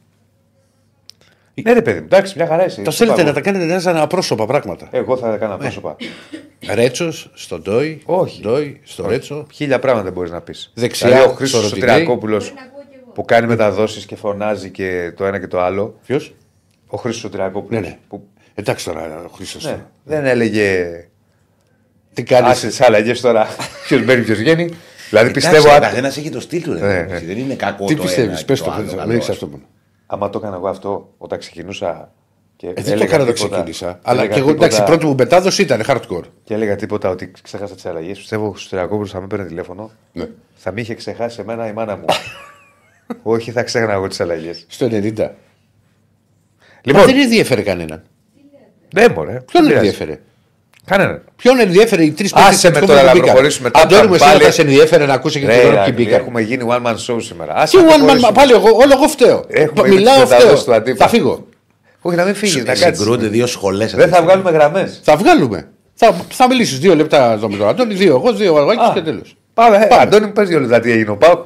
Ναι, 1.64 1.74
ρε 1.74 1.82
παιδί 1.82 2.00
μου, 2.00 2.06
εντάξει, 2.06 2.34
μια 2.38 2.48
χαρά 2.48 2.66
είσαι. 2.66 2.82
Τα 2.82 2.90
Τι 2.92 2.96
θέλετε 2.98 3.16
πάω. 3.18 3.26
να 3.26 3.34
τα 3.34 3.42
κάνετε 3.42 3.64
ένα 3.64 3.80
σαν 3.80 3.98
απρόσωπα 3.98 4.46
πράγματα. 4.46 4.88
Εγώ 4.92 5.18
θα 5.18 5.30
τα 5.30 5.38
κάνω 5.38 5.58
πρόσωπα. 5.58 5.96
Ρέτσος, 6.74 7.32
στον 7.34 7.62
Ντόι. 7.62 8.02
Όχι. 8.06 8.42
Ντόι, 8.42 8.80
στο 8.84 9.08
Ρέτσο. 9.08 9.48
Χίλια 9.54 9.80
πράγματα 9.80 10.12
μπορείς 10.12 10.32
να 10.32 10.42
πεις. 10.42 10.72
Δεξιά, 10.74 11.10
Δηλαδή, 11.10 11.28
ο 11.30 11.34
Χρήστος 11.34 11.60
στο 11.60 11.70
Σωτηριακόπουλο 11.70 12.38
Μπορεί 12.38 12.52
να 12.56 12.62
ακούω 12.62 12.84
κι 12.90 12.98
εγώ. 13.02 13.12
που 13.12 13.26
κάνει 13.26 13.48
μεταδόσεις 13.48 14.06
και 14.06 14.16
φωνάζει 14.16 14.70
και 14.70 15.14
το 15.18 15.26
ένα 15.26 15.40
και 15.40 15.48
το 15.48 15.62
άλλο. 15.62 16.00
Ποιος; 16.06 16.34
Ο 16.88 16.98
Χρήστος 16.98 17.22
Σωτηριακόπουλο. 17.22 17.80
Ναι, 17.80 17.88
ναι. 17.88 17.98
Που 18.08 18.28
Εντάξει 18.54 18.86
τώρα, 18.86 19.24
ο 19.26 19.30
Χρήστος. 19.36 19.64
Ναι. 19.66 19.78
Δεν 20.04 20.26
έλεγε. 20.26 20.90
Τι 22.14 22.24
κάνεις; 22.24 22.50
Άσε 22.52 22.68
τις 22.68 22.82
αλλαγές 22.82 23.22
τώρα. 23.22 23.48
Ποιος 23.88 24.04
μπαίνει, 24.06 24.24
ποιος 24.24 24.38
βγαίνει. 24.38 24.64
Δηλαδή 25.10 25.30
Εντάξει, 25.30 25.32
πιστεύω. 25.50 25.70
ο 25.70 25.74
αν- 25.76 25.82
καθένας 25.82 26.18
έχει 26.18 26.30
το 26.30 26.40
στυλ 26.40 26.62
του. 26.64 26.74
ρε, 26.74 26.80
Ναι, 26.80 26.94
εντάξει, 26.98 27.26
ναι. 27.26 27.34
Δεν 27.34 27.44
είναι 27.44 27.54
κακό 27.56 27.86
Τι 27.86 27.96
το 27.96 28.02
πιστεύεις, 28.02 28.38
ένα 28.38 28.46
πες 28.46 28.60
και 28.62 28.66
το. 28.68 28.72
άλλο, 28.74 28.86
Δεν 28.88 28.98
καλό. 28.98 29.14
έχει 29.14 29.32
αυτό 29.32 29.48
μόνο. 29.48 29.64
Άμα 30.06 30.30
το 30.30 30.38
έκανα 30.38 30.56
εγώ 30.56 30.68
αυτό 30.68 31.14
όταν 31.18 31.40
ξεκινούσα. 31.40 32.12
Και 32.56 32.68
Ε, 32.68 32.74
δεν 32.74 32.84
το 32.84 32.90
έλεγα 32.92 33.04
έκανα 33.06 33.20
να 33.24 33.26
το 33.30 33.34
τίποτα- 33.34 33.56
ξεκίνησα. 33.56 33.92
και 33.94 34.00
Αλλά 34.04 34.20
έλεγα 34.20 34.34
και 34.34 34.40
εγώ 34.40 34.48
τίποτα- 34.50 34.66
εντάξει, 34.66 34.82
η 34.84 34.86
πρώτη 34.86 35.06
μου 35.06 35.16
μετάδοση 35.16 35.62
ήταν 35.62 35.84
hardcore. 35.88 36.24
Και 36.44 36.54
έλεγα 36.54 36.76
τίποτα 36.76 37.10
ότι 37.10 37.32
ξέχασα 37.42 37.76
τις 37.76 37.86
αλλαγές. 37.86 38.18
Πιστεύω 38.18 38.48
ο 38.48 38.56
Στριακόπουλο 38.56 39.06
θα 39.08 39.22
με 39.22 39.28
παίρνει 39.28 39.46
τηλέφωνο. 39.46 39.92
Ναι. 40.14 40.28
Θα 40.56 40.72
με 40.72 40.82
είχε 40.82 40.94
ξεχάσει 40.94 41.40
εμένα 41.42 41.68
η 41.68 41.74
μάνα 41.74 41.96
μου. 41.98 42.06
Όχι, 43.24 43.52
θα 43.52 43.64
ξέχανα 43.64 43.94
εγώ 43.94 44.08
τις 44.08 44.20
αλλαγές. 44.22 44.66
Στο 44.68 44.86
90. 44.86 45.32
Λοιπόν, 46.82 47.02
Μα 47.02 47.06
δεν 47.08 47.20
ενδιαφέρε 47.20 47.62
κανέναν. 47.62 48.04
ναι, 48.94 49.10
μωρέ. 49.10 49.32
Ποιον 49.32 49.46
δεν 49.52 49.68
πειράζει. 49.68 49.88
ενδιαφέρε. 49.88 50.20
Κανέναν. 50.86 51.22
Ποιον 51.36 51.60
ενδιαφέρε 51.60 52.04
οι 52.04 52.12
τρεις 52.12 52.34
Άσε 52.34 52.70
με 52.72 52.80
τώρα 52.80 53.04
να 53.04 53.12
προχωρήσουμε 53.12 53.68
μετά, 53.74 53.82
Αντώνη 53.82 54.08
μου, 54.08 54.14
εσύ 54.14 54.24
πάλι- 54.24 54.44
θα 54.44 54.52
σε 54.52 54.62
ενδιαφέρε 54.62 55.06
να 55.06 55.14
ακούσεις 55.14 55.42
και 55.42 55.48
Ρε, 55.48 55.54
την 55.54 55.62
ώρα 55.66 55.74
Ηρακλή, 55.74 55.94
ποιοι 55.94 56.06
μπήκαν; 56.06 56.22
έχουμε 56.22 56.42
γίνει 56.42 56.66
one 56.70 56.88
man 56.88 56.94
show 56.94 57.18
σήμερα. 57.22 57.54
Τι 57.54 57.60
Άσε 57.60 57.78
να 57.78 57.84
one 57.84 57.86
man, 57.86 57.98
προχωρήσουμε. 57.98 58.32
πάλι 58.34 58.52
εγώ, 58.52 58.68
όλο 58.70 58.92
εγώ 58.94 59.08
φταίω. 59.08 59.44
Έχουμε 59.48 59.82
Πα- 59.82 59.88
ήδη 59.88 59.96
Μιλάω 59.96 60.14
τις 60.22 60.30
μετάδοσεις 60.30 60.54
του 60.56 60.62
φταίω. 60.62 60.76
αντίπαλου. 60.76 60.98
Θα 60.98 61.08
φύγω. 61.08 61.48
Όχι, 62.02 62.16
να 62.16 62.24
μην 62.24 62.36
φύγεις, 62.36 62.56
να 62.56 62.64
κάτσεις. 62.64 62.86
Συγκρούνται 62.98 63.28
δύο 63.28 63.46
σχολές. 63.48 63.96
Δεν 63.96 64.10
θα 64.10 64.22
βγάλουμε 64.22 64.52
γραμμές. 64.52 65.00
Θα 65.04 65.16
βγάλουμε. 65.16 65.68
Θα, 65.94 66.16
θα 66.30 66.48
μιλήσεις 66.48 66.80
δύο 66.80 66.96
λεπτά 66.96 67.32
εδώ 67.32 67.50
με 67.50 67.58
τον 67.58 67.68
Αντώνη, 67.68 67.94
δύο 67.94 68.16
εγώ, 68.16 68.34
δύο 68.34 68.54
ο 68.54 68.58
Αργάκης 68.58 68.92
και 68.94 69.02
τέλος. 69.02 69.36
Πάμε. 69.54 69.88
Ε, 69.90 69.96
Αντώνη, 70.02 70.26
μου 70.26 70.32
πες 70.32 70.48
δύο 70.48 70.60
λεπτά 70.60 70.80
τι 70.80 70.92
έγινε 70.92 71.10
ο 71.12 71.16
Πάου. 71.18 71.46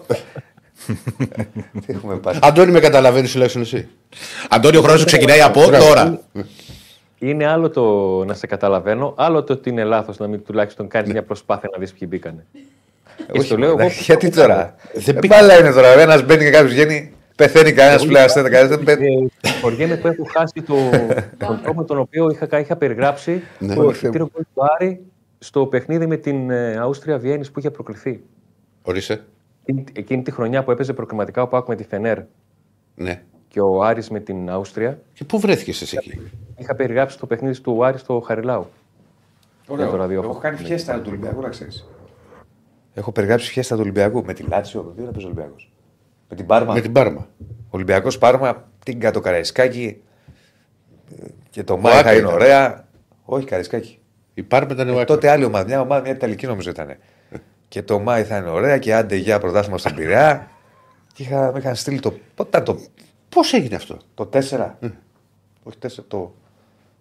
Τι 1.86 1.94
έχουμε 1.94 2.16
πάει. 2.24 2.36
Αντώνη, 2.42 2.72
με 2.72 2.80
καταλαβαίνεις 2.80 3.32
τουλάχιστον 3.32 3.62
εσύ. 3.62 3.88
Αντώνιο, 4.50 4.80
ο 4.80 4.82
χρόνος 4.84 5.00
σου 5.00 5.06
ξεκινάει 5.06 5.42
από 5.42 5.70
τώρα. 5.72 6.20
Είναι 7.20 7.46
άλλο 7.46 7.70
το 7.70 7.84
να 8.26 8.34
σε 8.34 8.48
καταλαβαίνω, 8.48 9.14
άλλο 9.18 9.44
το 9.44 9.54
ότι 9.54 9.70
είναι 9.70 9.84
λάθος 9.84 10.18
να 10.18 10.28
μην 10.28 10.44
τουλάχιστον 10.44 10.88
κάνεις 10.88 11.12
μια 11.12 11.24
προσπάθεια 11.24 11.70
να 11.74 11.78
δεις 11.80 11.94
ποιοι 11.94 12.08
μπήκανε. 12.12 12.46
Και 13.18 13.24
Όχι, 13.38 13.46
στο 13.46 13.58
λέω 13.58 13.70
εγώ. 13.70 13.80
εντάξει, 13.80 14.04
Γιατί 14.04 14.30
τώρα; 14.30 14.76
Δεν 14.94 15.04
Δεν 15.04 15.20
πήγα. 15.20 15.38
μπάλα 15.38 15.60
είναι 15.60 15.72
τώρα. 15.72 15.88
Ένας 15.88 16.24
μπαίνει 16.26 16.44
και 16.44 16.50
κάποιος 16.50 16.72
βγαίνει. 16.74 17.14
Πεθαίνει 17.36 17.72
κανένας 17.74 18.06
πλέον. 18.06 18.28
Κανένας 18.28 18.68
δεν 18.68 18.84
πεθαίνει. 18.84 19.32
Ε, 19.42 19.50
Χωριέμαι 19.62 19.96
που 19.98 20.08
έχω 20.08 20.24
χάσει 20.38 20.62
το, 20.62 20.76
τον 21.48 21.60
τρόπο 21.64 21.80
με 21.80 21.86
τον 21.86 22.00
οποίο 22.00 22.30
είχα, 22.30 22.60
είχα 22.60 22.76
περιγράψει 22.76 23.42
Ναι. 23.60 23.76
το 23.76 23.90
ευχητήριο 23.90 24.30
γκολ 24.34 24.44
του 24.54 24.62
Άρη 24.78 25.02
στο 25.40 25.66
παιχνίδι 25.66 26.06
με 26.08 26.18
την 26.18 26.50
ε, 26.50 26.78
Αούστρια 26.78 27.18
Βιέννη 27.18 27.48
που 27.48 27.60
είχε 27.60 27.72
προκληθεί. 27.72 28.22
Ορίστε. 28.82 29.22
Εκείνη, 29.66 29.84
εκείνη 29.94 30.22
τη 30.22 30.32
χρονιά 30.32 30.64
που 30.64 30.72
έπαιζε 30.72 30.94
προκριματικά 30.94 31.42
ο 31.42 31.48
Πάκ 31.48 31.68
με 31.68 31.76
τη 31.76 31.84
Φενέρ 31.84 32.18
Ναι. 32.96 33.22
και 33.48 33.60
ο 33.62 33.84
Άρης 33.84 34.10
με 34.10 34.20
την 34.20 34.50
Αούστρια, 34.50 35.00
Και 35.14 35.24
πού 35.24 35.40
βρέθηκες 35.40 35.82
εσύ 35.82 35.98
εκεί; 36.00 36.20
Είχα 36.60 36.76
περιγράψει 36.76 37.20
το 37.20 37.26
παιχνίδι 37.26 37.62
του 37.62 37.86
Άρη 37.86 37.98
στο 37.98 38.20
Χαριλάου. 38.20 38.68
Για 39.68 39.88
το 39.88 39.96
ραδιόφωνο. 39.96 40.32
Έχω 40.32 40.40
κάνει 40.42 40.58
φιέστα 40.58 40.96
του 40.96 41.06
Ολυμπιακού, 41.08 41.42
να 41.42 41.50
ξέρεις. 41.50 41.88
Έχω 42.94 43.12
περιγράψει 43.12 43.52
φιέστα 43.52 43.76
του 43.76 43.82
Ολυμπιακού 43.82 44.24
με 44.26 44.34
τη 44.34 44.44
Λάτσιο. 44.44 44.94
Δεν 44.96 45.08
έπαιζε 45.08 45.26
Ολυμπιακός. 45.26 45.72
Με 46.30 46.36
την 46.36 46.46
Πάρμα. 46.46 46.74
Με 46.74 46.82
την 46.82 46.92
Πάρμα. 46.92 47.28
Ολυμπιακός 47.70 48.18
Πάρμα, 48.18 48.70
την 48.86 49.00
κάτω 49.00 49.20
Καραϊσκάκη. 49.20 50.02
Και 51.50 51.64
το 51.64 51.78
Μάη 51.78 51.94
θα 51.94 52.00
Άκρη 52.00 52.12
είναι 52.12 52.20
ήταν. 52.20 52.34
ωραία. 52.34 52.88
Όχι, 53.26 53.46
Καραϊσκάκη. 53.46 54.00
Η 54.34 54.44
Πάρμα 54.44 54.74
ήταν 54.74 54.90
ο 54.90 54.92
Άκη. 54.92 55.02
Ε, 55.02 55.06
Τότε 55.06 55.30
άλλη 55.30 55.44
ομάδα, 55.44 55.66
μια 55.66 55.82
ομάδα, 55.82 56.02
μια 56.02 56.12
Ιταλική 56.12 56.46
νομίζω 56.48 56.70
ήταν. 56.70 56.96
και 57.68 57.84
το 57.84 58.00
Μάη 58.00 58.24
θα 58.24 58.38
είναι 58.38 58.50
ωραία 58.50 58.78
και 58.78 58.96
άντε 58.96 59.16
για 59.16 59.40
πρωτάθλημα 59.40 59.78
στον 59.78 59.96
Πειραιά. 59.96 60.48
Και 61.14 61.24
είχα, 61.24 61.52
με 61.52 61.60
είχαν 61.60 61.76
στείλει 61.76 62.00
το. 62.00 62.14
Πότε 62.36 62.50
ήταν 62.50 62.64
το, 62.64 62.82
Πώς 63.30 63.54
έγινε 63.54 63.76
αυτό; 63.76 63.98
το 64.14 64.30
4. 64.34 64.40
Όχι 65.64 65.78
4, 65.82 65.88
το, 66.08 66.34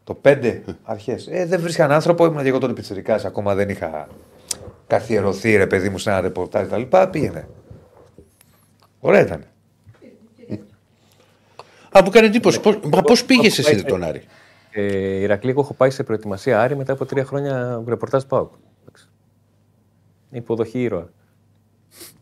το 0.09 0.18
5 0.23 0.61
αρχές. 0.83 1.27
Ε, 1.31 1.47
δεν 1.47 1.61
βρίσκαν 1.61 1.90
άνθρωπο, 1.92 2.25
ήμουν 2.27 2.42
και 2.42 2.49
εγώ 2.49 2.59
τότε 2.59 2.73
πιτσερικά. 2.73 3.14
Ακόμα 3.25 3.55
δεν 3.55 3.68
είχα 3.68 4.09
καθιερωθεί 4.87 5.57
ρε 5.57 5.66
παιδί 5.66 5.88
μου 5.88 5.99
σε 5.99 6.11
ένα 6.11 6.21
ρεπορτάζ 6.21 6.66
κτλ. 6.66 6.83
Πήγαινε. 7.11 7.49
Ωραία 9.01 9.21
ήταν. 9.21 9.44
Α, 11.97 12.01
μου 12.05 12.11
κάνει 12.11 12.27
εντύπωση. 12.27 12.61
Πώς- 12.61 12.81
Μα 12.92 13.01
πώς 13.03 13.25
πήγες 13.25 13.59
εσύ 13.59 13.75
με 13.75 13.83
τον 13.83 14.03
Άρη; 14.03 14.23
Ε, 14.71 14.83
Ηρακλή, 15.21 15.51
εγώ 15.51 15.61
έχω 15.61 15.75
πάει 15.75 15.90
σε 15.90 16.03
προετοιμασία 16.03 16.61
Άρη 16.61 16.77
μετά 16.77 16.92
από 16.92 17.05
τρία 17.07 17.25
χρόνια 17.25 17.83
ρεπορτάζ 17.87 18.23
Πάουκ. 18.25 18.53
Εντάξει. 18.83 19.09
Υποδοχή 20.31 20.83
ήρωα. 20.83 21.09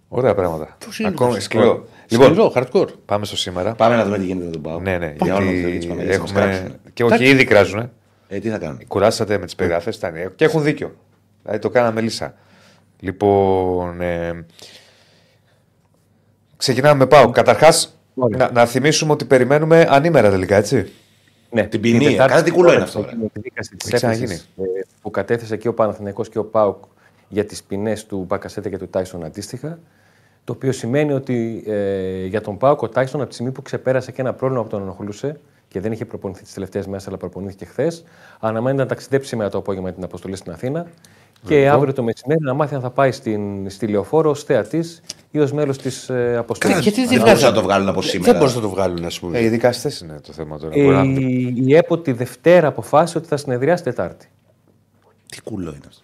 Ωραία 0.08 0.34
πράγματα. 0.34 0.76
Πώς 0.84 0.98
είναι 0.98 1.08
Ακόμα 1.08 1.28
αυτό; 1.30 1.40
σκληρό. 1.42 1.86
Λοιπόν, 2.08 2.26
Σκληρό, 2.26 2.52
hardcore. 2.54 2.88
πάμε 3.04 3.24
στο 3.24 3.36
σήμερα. 3.36 3.74
Πάμε 3.74 3.96
να 3.96 4.04
δούμε 4.04 4.18
τι 4.18 4.24
γίνεται 4.24 4.44
με 4.44 4.50
τον 4.50 4.62
Πάο. 4.62 4.80
Ναι, 4.80 4.98
ναι. 4.98 5.14
Για 5.22 5.34
όλο 5.34 5.50
Γιατί 5.50 5.78
το 5.78 5.86
Παναγίας 5.88 6.18
μας 6.18 6.30
έχουμε... 6.30 6.40
κράξουν. 6.40 6.76
Και 6.92 7.04
όχι, 7.04 7.24
ήδη 7.24 7.44
κράζουν. 7.44 7.90
Ε, 8.28 8.38
τι 8.38 8.48
θα 8.48 8.58
κάνουμε; 8.58 8.84
Κουράσατε 8.88 9.38
με 9.38 9.44
τις 9.44 9.54
περιγραφές. 9.54 10.00
Και 10.36 10.44
έχουν 10.44 10.62
δίκιο. 10.62 10.94
Δηλαδή 11.42 11.60
το 11.60 11.70
κάναμε 11.70 12.00
λύσα. 12.00 12.34
Λοιπόν. 13.00 14.00
Ε, 14.00 14.44
ξεκινάμε 16.56 16.98
με 16.98 17.06
πάω. 17.06 17.30
Καταρχάς, 17.30 17.98
Ωραία. 18.14 18.38
να, 18.38 18.50
να 18.52 18.66
θυμίσουμε 18.66 19.12
ότι 19.12 19.24
περιμένουμε 19.24 19.86
ανήμερα 19.90 20.30
τελικά, 20.30 20.56
έτσι. 20.56 20.92
Ναι, 21.50 21.66
Την 21.66 21.80
ποινή, 21.80 22.04
η 22.04 22.08
Τετάρτη 22.10 22.32
κάτι 22.32 22.44
τι 22.50 22.56
κουλό 22.56 22.72
είναι 22.72 22.86
στην 22.86 23.00
αυτό, 23.00 23.16
ρε. 23.20 23.26
εκδίκαση 23.34 23.76
της 23.76 23.86
Έχει 23.88 23.96
ξαναγίνει. 23.96 24.24
έπαιξης, 24.24 24.48
ε, 24.56 24.86
που 25.02 25.10
κατέθεσε 25.10 25.56
και 25.56 25.68
ο 25.68 25.74
Παναθηναϊκός 25.74 26.28
και 26.28 26.38
ο 26.38 26.44
ΠΑΟΚ 26.44 26.84
για 27.28 27.44
τις 27.44 27.62
ποινές 27.62 28.06
του 28.06 28.24
Μπακασέτα 28.28 28.68
και 28.68 28.78
του 28.78 28.88
Τάισον 28.88 29.24
αντίστοιχα. 29.24 29.78
Το 30.46 30.52
οποίο 30.52 30.72
σημαίνει 30.72 31.12
ότι 31.12 31.62
ε, 31.66 32.26
για 32.26 32.40
τον 32.40 32.56
ΠΑΟΚ 32.56 32.82
ο 32.82 32.88
Τάισον 32.88 33.20
από 33.20 33.28
τη 33.28 33.34
στιγμή 33.34 33.52
που 33.52 33.62
ξεπέρασε 33.62 34.12
και 34.12 34.20
ένα 34.20 34.32
πρόβλημα 34.32 34.62
που 34.62 34.68
τον 34.68 34.82
ενοχλούσε 34.82 35.40
και 35.68 35.80
δεν 35.80 35.92
είχε 35.92 36.04
προπονηθεί 36.04 36.42
τις 36.42 36.52
τελευταίες 36.52 36.86
μέρες, 36.86 37.08
αλλά 37.08 37.16
προπονήθηκε 37.16 37.64
χθες, 37.64 38.04
αναμένεται 38.40 38.82
να 38.82 38.88
ταξιδέψει 38.88 39.28
σήμερα 39.28 39.50
το 39.50 39.58
απόγευμα 39.58 39.92
την 39.92 40.04
αποστολή 40.04 40.36
στην 40.36 40.52
Αθήνα. 40.52 40.86
Και 41.44 41.68
αύριο 41.68 41.92
το 41.92 42.02
μεσημέρι 42.02 42.40
να 42.40 42.54
μάθει 42.54 42.74
αν 42.74 42.80
θα 42.80 42.90
πάει 42.90 43.12
στην, 43.12 43.70
στη 43.70 43.86
Λεωφόρο 43.86 44.30
ως 44.30 44.44
θεατής 44.44 45.02
ή 45.30 45.38
ως 45.38 45.52
μέλος 45.52 45.78
της 45.78 46.08
ε, 46.08 46.36
αποστολής. 46.36 46.76
Καλά, 46.76 46.88
γιατί 46.88 47.00
δεν 47.00 47.08
Δεν 47.08 47.18
βγάζουν 47.18 47.38
μπορούσαν 47.38 47.54
να 47.54 47.60
το 47.60 47.62
βγάλουν 47.66 47.88
από 47.88 48.00
Δεν 48.00 48.10
σήμερα. 48.10 48.38
μπορούσαν 48.38 48.62
να 48.62 48.68
το 48.68 48.74
βγάλουν, 48.74 49.04
ας 49.04 49.20
πούμε. 49.20 49.38
Ε, 49.38 49.44
οι 49.44 49.48
δικαστές 49.48 50.00
είναι 50.00 50.20
το 50.26 50.32
θέμα 50.32 50.58
τώρα. 50.58 50.74
Ε, 50.76 50.82
Μπορεί 50.84 50.96
να- 50.96 51.20
η, 51.20 51.54
η 51.56 51.76
ΕΠΟ 51.76 51.98
τη 51.98 52.12
Δευτέρα 52.12 52.66
αποφάσισε 52.68 53.18
ότι 53.18 53.26
θα 53.26 53.36
συνεδριάσει 53.36 53.82
Τετάρτη. 53.82 54.28
Τι 55.28 55.40
κουλό 55.42 55.68
είναι 55.68 55.80
αυτό. 55.88 56.00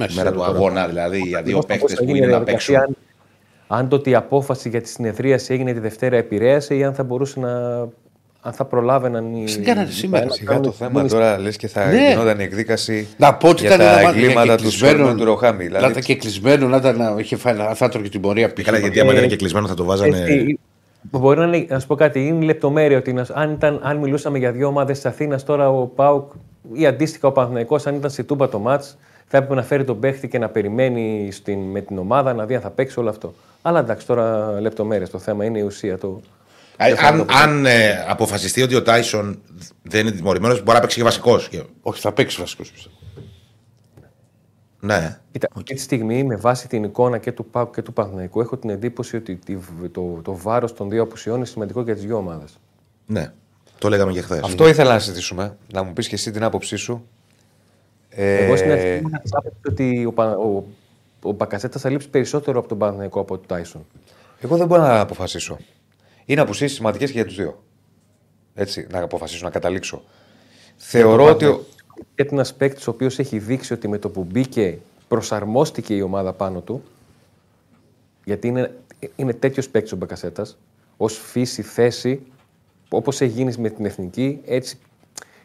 Μάλιστα. 0.00 0.22
Μέρα 0.22 0.34
του 0.34 0.44
αγώνα, 0.44 0.86
δηλαδή, 0.86 1.18
για 1.18 1.42
δύο 1.42 1.56
Πώς 1.56 1.66
παίχτε 1.66 1.88
θα 1.94 1.96
που 1.98 2.04
γίνει 2.04 2.16
είναι 2.18 2.26
η 2.26 2.30
να 2.30 2.36
διαδικασία, 2.36 2.78
παίξουν. 2.78 2.96
Αν, 3.68 3.78
αν 3.78 3.88
το 3.88 3.96
ότι 3.96 4.10
η 4.10 4.14
απόφαση 4.14 4.68
για 4.68 4.80
τη 4.80 4.88
συνεδρίαση 4.88 5.52
έγινε 5.52 5.72
τη 5.72 5.78
Δευτέρα 5.80 6.16
επηρέασε 6.16 6.74
ή 6.74 6.84
αν 6.84 6.94
θα 6.94 7.02
μπορούσε 7.02 7.40
να. 7.40 7.50
αν 8.42 8.52
θα 8.52 8.64
προλάβαιναν 8.64 9.34
οι. 9.34 9.48
Στην 9.48 9.64
κάνανε 9.64 9.90
σήμερα. 9.90 10.24
να 10.24 10.30
Σιγά 10.32 10.46
κάνουν 10.48 10.62
το 10.62 10.68
τις 10.68 10.78
θέμα 10.78 10.90
μόνες- 10.94 11.12
τώρα 11.12 11.38
λες 11.38 11.56
και 11.56 11.68
θα 11.68 11.84
Ναι. 11.86 12.08
γινόταν 12.10 12.40
η 12.40 12.42
εκδίκαση 12.42 13.08
Να 13.16 13.34
πω 13.34 13.48
ότι 13.48 13.60
για 13.66 13.74
ήταν 13.74 13.86
τα 13.86 13.92
ένα 13.92 14.02
μάτι- 14.02 14.18
εγκλήματα 14.22 14.46
και 14.46 14.54
του 14.54 14.62
κλεισμένο- 14.62 14.96
Σκόρπιου 14.98 15.18
του 15.18 15.24
Ροχάμι. 15.24 15.62
Να 15.64 15.76
Δηλαδή, 15.76 15.90
ήταν 15.90 16.02
και 16.02 16.16
κλεισμένο, 16.16 16.68
να 16.68 16.76
ήταν 16.76 16.96
να 16.96 17.14
είχε 17.18 17.36
φάει 17.36 17.54
ένα 17.54 17.74
θάτρο 17.74 18.00
και 18.00 18.08
την 18.08 18.20
πορεία 18.20 18.52
πίσω. 18.52 18.66
Καλά, 18.70 18.78
γιατί 18.82 19.00
άμα 19.00 19.12
ήταν 19.12 19.28
και 19.28 19.36
κλεισμένο 19.36 19.66
θα 19.66 19.74
το 19.74 19.84
βάζανε. 19.84 20.18
Έτσι, 20.20 20.58
Μπορεί 21.10 21.38
να 21.38 21.44
είναι, 21.46 21.66
να 21.68 21.78
σου 21.78 21.86
πω 21.86 21.94
κάτι, 21.94 22.26
είναι 22.26 22.44
λεπτομέρεια 22.44 22.98
ότι 22.98 23.12
να- 23.12 23.26
αν, 23.32 23.50
ήταν, 23.52 23.80
αν 23.82 23.96
μιλούσαμε 23.96 24.38
για 24.38 24.52
δύο 24.52 24.66
ομάδες 24.66 24.96
της 24.96 25.06
Αθήνας, 25.06 25.44
τώρα 25.44 25.70
ο 25.70 25.86
Πάουκ 25.86 26.32
ή 26.72 26.86
αντίστοιχα 26.86 27.28
ο 27.28 27.32
Παναθηναϊκός 27.32 27.86
αν 27.86 27.94
ήταν 27.94 28.10
σε 28.10 28.22
τούμπα 28.22 28.48
το 28.48 28.58
μάτς, 28.58 28.98
θα 29.32 29.36
έπρεπε 29.36 29.54
να 29.54 29.62
φέρει 29.62 29.84
τον 29.84 30.00
παίχτη 30.00 30.28
και 30.28 30.38
να 30.38 30.48
περιμένει 30.48 31.28
στην, 31.32 31.58
με 31.60 31.80
την 31.80 31.98
ομάδα 31.98 32.34
να 32.34 32.46
δει 32.46 32.54
αν 32.54 32.60
θα 32.60 32.70
παίξει 32.70 32.98
όλο 32.98 33.08
αυτό. 33.08 33.34
Αλλά 33.62 33.78
εντάξει, 33.80 34.06
τώρα 34.06 34.60
λεπτομέρειες 34.60 35.10
το 35.10 35.18
θέμα 35.18 35.44
είναι 35.44 35.58
η 35.58 35.62
ουσία. 35.62 35.98
Το, 35.98 36.20
Α, 36.76 36.86
Αν, 37.08 37.26
αν 37.42 37.66
ε, 37.66 38.04
αποφασιστεί 38.08 38.62
ότι 38.62 38.74
ο 38.74 38.82
Τάισον 38.82 39.40
δεν 39.82 40.06
είναι 40.06 40.16
τιμωρημένος, 40.16 40.62
μπορεί 40.62 40.72
να 40.74 40.80
παίξει 40.80 40.96
και 40.96 41.02
βασικός. 41.02 41.48
Όχι, 41.82 42.00
θα 42.00 42.12
παίξει 42.12 42.40
βασικός. 42.40 42.90
Ναι. 44.80 45.20
Κοίτα, 45.32 45.48
αυτή 45.56 45.74
τη 45.74 45.80
στιγμή, 45.80 46.24
με 46.24 46.36
βάση 46.36 46.68
την 46.68 46.84
εικόνα 46.84 47.18
και 47.18 47.32
του 47.32 47.44
ΠΑΟΚ 47.44 47.74
και 47.74 47.82
του 47.82 47.92
Παναθηναϊκού, 47.92 48.40
έχω 48.40 48.56
την 48.56 48.70
εντύπωση 48.70 49.16
ότι 49.16 49.36
τη- 49.36 49.56
το, 49.92 50.20
το 50.22 50.36
βάρος 50.36 50.74
των 50.74 50.88
δύο 50.90 51.02
απουσιών 51.02 51.36
είναι 51.36 51.44
σημαντικό 51.46 51.82
για 51.82 51.94
τις 51.94 52.04
δύο 52.04 52.16
ομάδες. 52.16 52.58
ναι. 53.06 53.32
Το 53.78 53.88
λέγαμε 53.88 54.12
και 54.12 54.20
χθες. 54.20 54.40
Αυτό 54.42 54.68
ήθελα 54.68 54.92
να 54.92 54.98
συζητήσουμε. 54.98 55.56
Να 55.72 55.82
μου 55.82 55.92
πεις 55.92 56.08
και 56.08 56.14
εσύ 56.14 56.30
την 56.30 56.42
άποψή 56.42 56.76
σου. 56.76 57.06
Ε, 58.10 58.44
Εγώ 58.44 58.56
στην 58.56 58.70
αρχή 58.70 58.86
ήμουν 58.96 59.20
της 59.22 59.30
άποψης 59.34 59.60
ότι 59.68 60.04
ο, 60.04 60.12
Πα- 60.12 60.36
ο, 60.36 60.64
ο 61.22 61.32
Μπακασέτας 61.32 61.80
θα 61.82 61.90
λείψει 61.90 62.08
περισσότερο 62.08 62.58
από 62.58 62.68
τον 62.68 62.78
Παναθηναϊκό 62.78 63.20
από 63.20 63.36
τον 63.38 63.46
Τάισον. 63.46 63.86
Εγώ 64.40 64.56
δεν 64.56 64.66
μπορώ 64.66 64.82
να 64.82 65.00
αποφασίσω. 65.00 65.58
Είναι 66.24 66.40
απουσίε 66.40 66.66
σημαντικές 66.68 67.10
και 67.10 67.16
για 67.16 67.26
τους 67.26 67.36
δύο. 67.36 67.62
Έτσι, 68.54 68.86
να 68.90 69.00
αποφασίσω, 69.02 69.44
να 69.44 69.50
καταλήξω. 69.50 70.02
Θεωρώ 70.76 71.24
ότι. 71.24 71.44
ο- 71.44 71.64
Και 72.14 72.28
ένας 72.30 72.54
παίκτης 72.54 72.86
ο 72.86 72.90
οποίος 72.90 73.18
έχει 73.18 73.38
δείξει 73.38 73.72
ότι 73.72 73.88
με 73.88 73.98
το 73.98 74.08
που 74.08 74.24
μπήκε 74.24 74.78
προσαρμόστηκε 75.08 75.94
η 75.94 76.00
ομάδα 76.00 76.32
πάνω 76.32 76.60
του. 76.60 76.82
Γιατί 78.24 78.48
είναι, 78.48 78.74
είναι 79.16 79.32
τέτοιος 79.32 79.68
παίκτης 79.68 79.92
ο 79.92 79.96
Μπακασέτας. 79.96 80.58
Ω 80.96 81.08
φύση, 81.08 81.62
θέση, 81.62 82.22
όπως 82.88 83.20
έχει 83.20 83.32
γίνει 83.32 83.54
με 83.58 83.70
την 83.70 83.84
εθνική, 83.84 84.40
έτσι 84.46 84.78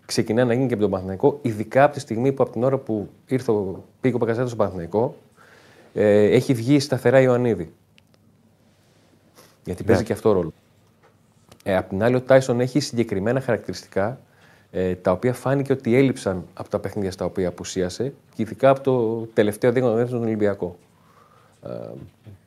ξεκινά 0.06 0.46
να 0.46 0.54
γίνει 0.54 0.68
και 0.68 0.74
από 0.74 0.82
τον 0.82 0.92
Παναθηναϊκό. 0.92 1.40
Ειδικά 1.42 1.84
από 1.84 1.94
τη 1.94 2.00
στιγμή 2.00 2.32
που 2.32 2.44
από 2.44 2.52
την 2.52 2.64
ώρα 2.64 2.78
που 2.78 3.10
ήρθε, 3.28 3.52
ο- 3.52 3.84
πήγε 4.02 4.16
ο 4.16 4.18
Μπακασέτα 4.18 4.46
στον 4.46 4.58
Παναθηναϊκό, 4.58 5.16
ε, 5.94 6.24
έχει 6.24 6.54
βγει 6.54 6.80
σταθερά 6.80 7.22
Ιωαννίδη. 7.22 7.74
Γιατί 9.66 9.84
παίζει 9.84 10.04
και 10.04 10.14
αυτό 10.14 10.32
ρόλο. 10.32 10.54
Ε, 11.64 11.76
απ' 11.78 11.90
την 11.90 12.04
άλλη, 12.04 12.16
ο 12.16 12.22
Τάισον 12.22 12.60
έχει 12.60 12.80
συγκεκριμένα 12.80 13.42
χαρακτηριστικά 13.42 14.20
ε, 14.72 14.96
τα 14.96 15.12
οποία 15.12 15.34
φάνηκε 15.34 15.72
ότι 15.72 15.96
έλειψαν 15.96 16.46
από 16.54 16.70
τα 16.70 16.80
παιχνίδια 16.80 17.12
στα 17.12 17.26
οποία 17.26 17.48
απουσίασε 17.48 18.14
και 18.36 18.42
ειδικά 18.42 18.70
από 18.70 18.82
το 18.82 19.20
τελευταίο 19.34 19.72
δείγμα 19.72 19.90
γραφή 19.92 20.08
στον 20.08 20.22
Ολυμπιακό. 20.22 20.78
Ε, 21.66 21.70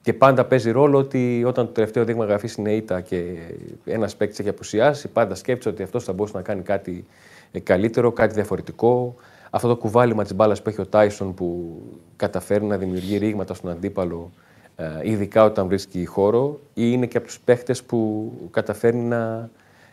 και 0.03 0.13
πάντα 0.13 0.45
παίζει 0.45 0.71
ρόλο 0.71 0.99
ότι 0.99 1.45
όταν 1.47 1.67
το 1.67 1.73
τελευταίο 1.73 2.05
δείγμα 2.05 2.25
γραφής 2.25 2.55
είναι 2.55 2.73
ήττα 2.75 3.01
και 3.01 3.37
ένας 3.85 4.17
παίκτης 4.17 4.39
έχει 4.39 4.49
απουσιάσει, 4.49 5.09
πάντα 5.09 5.35
σκέφτεται 5.35 5.69
ότι 5.71 5.83
αυτός 5.83 6.05
θα 6.05 6.13
μπορούσε 6.13 6.37
να 6.37 6.43
κάνει 6.43 6.63
κάτι 6.63 6.91
ε, 6.91 7.28
καλύτερο, 7.63 8.13
κάτι 8.13 8.35
διαφορετικό. 8.35 9.15
Αυτό 9.51 9.69
το 9.69 9.77
κουβάλιμα 9.77 10.23
της 10.23 10.35
μπάλας 10.35 10.63
που 10.63 10.69
έχει 10.69 10.81
ο 10.81 10.87
Τάισον 10.87 11.35
που 11.35 11.77
καταφέρει 12.17 12.65
να 12.65 12.77
δημιουργεί 12.77 13.17
ρήγματα 13.17 13.55
στον 13.55 13.71
αντίπαλο, 13.71 14.31
ε, 14.77 14.85
ειδικά 15.03 15.45
όταν 15.45 15.67
βρίσκει 15.67 16.05
χώρο, 16.05 16.61
ή 16.75 16.83
είναι 16.93 17.07
και 17.07 17.17
από 17.17 17.27
τους 17.27 17.41
παίχτες 17.41 17.83
που 17.83 18.33
καταφέρνει 18.51 19.03
να 19.03 19.51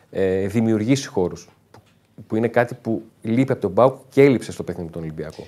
ε, 0.09 0.47
δημιουργήσει 0.47 1.07
χώρους. 1.07 1.49
Που, 1.71 1.79
που 2.27 2.35
είναι 2.35 2.47
κάτι 2.47 2.75
που 2.81 3.01
λείπει 3.21 3.51
από 3.51 3.61
τον 3.61 3.71
Μπάουκ 3.71 3.95
και 4.09 4.23
έλειψε 4.23 4.51
στο 4.51 4.63
παιχνίδι 4.63 4.89
του 4.89 4.99
Ολυμπιακού. 5.01 5.43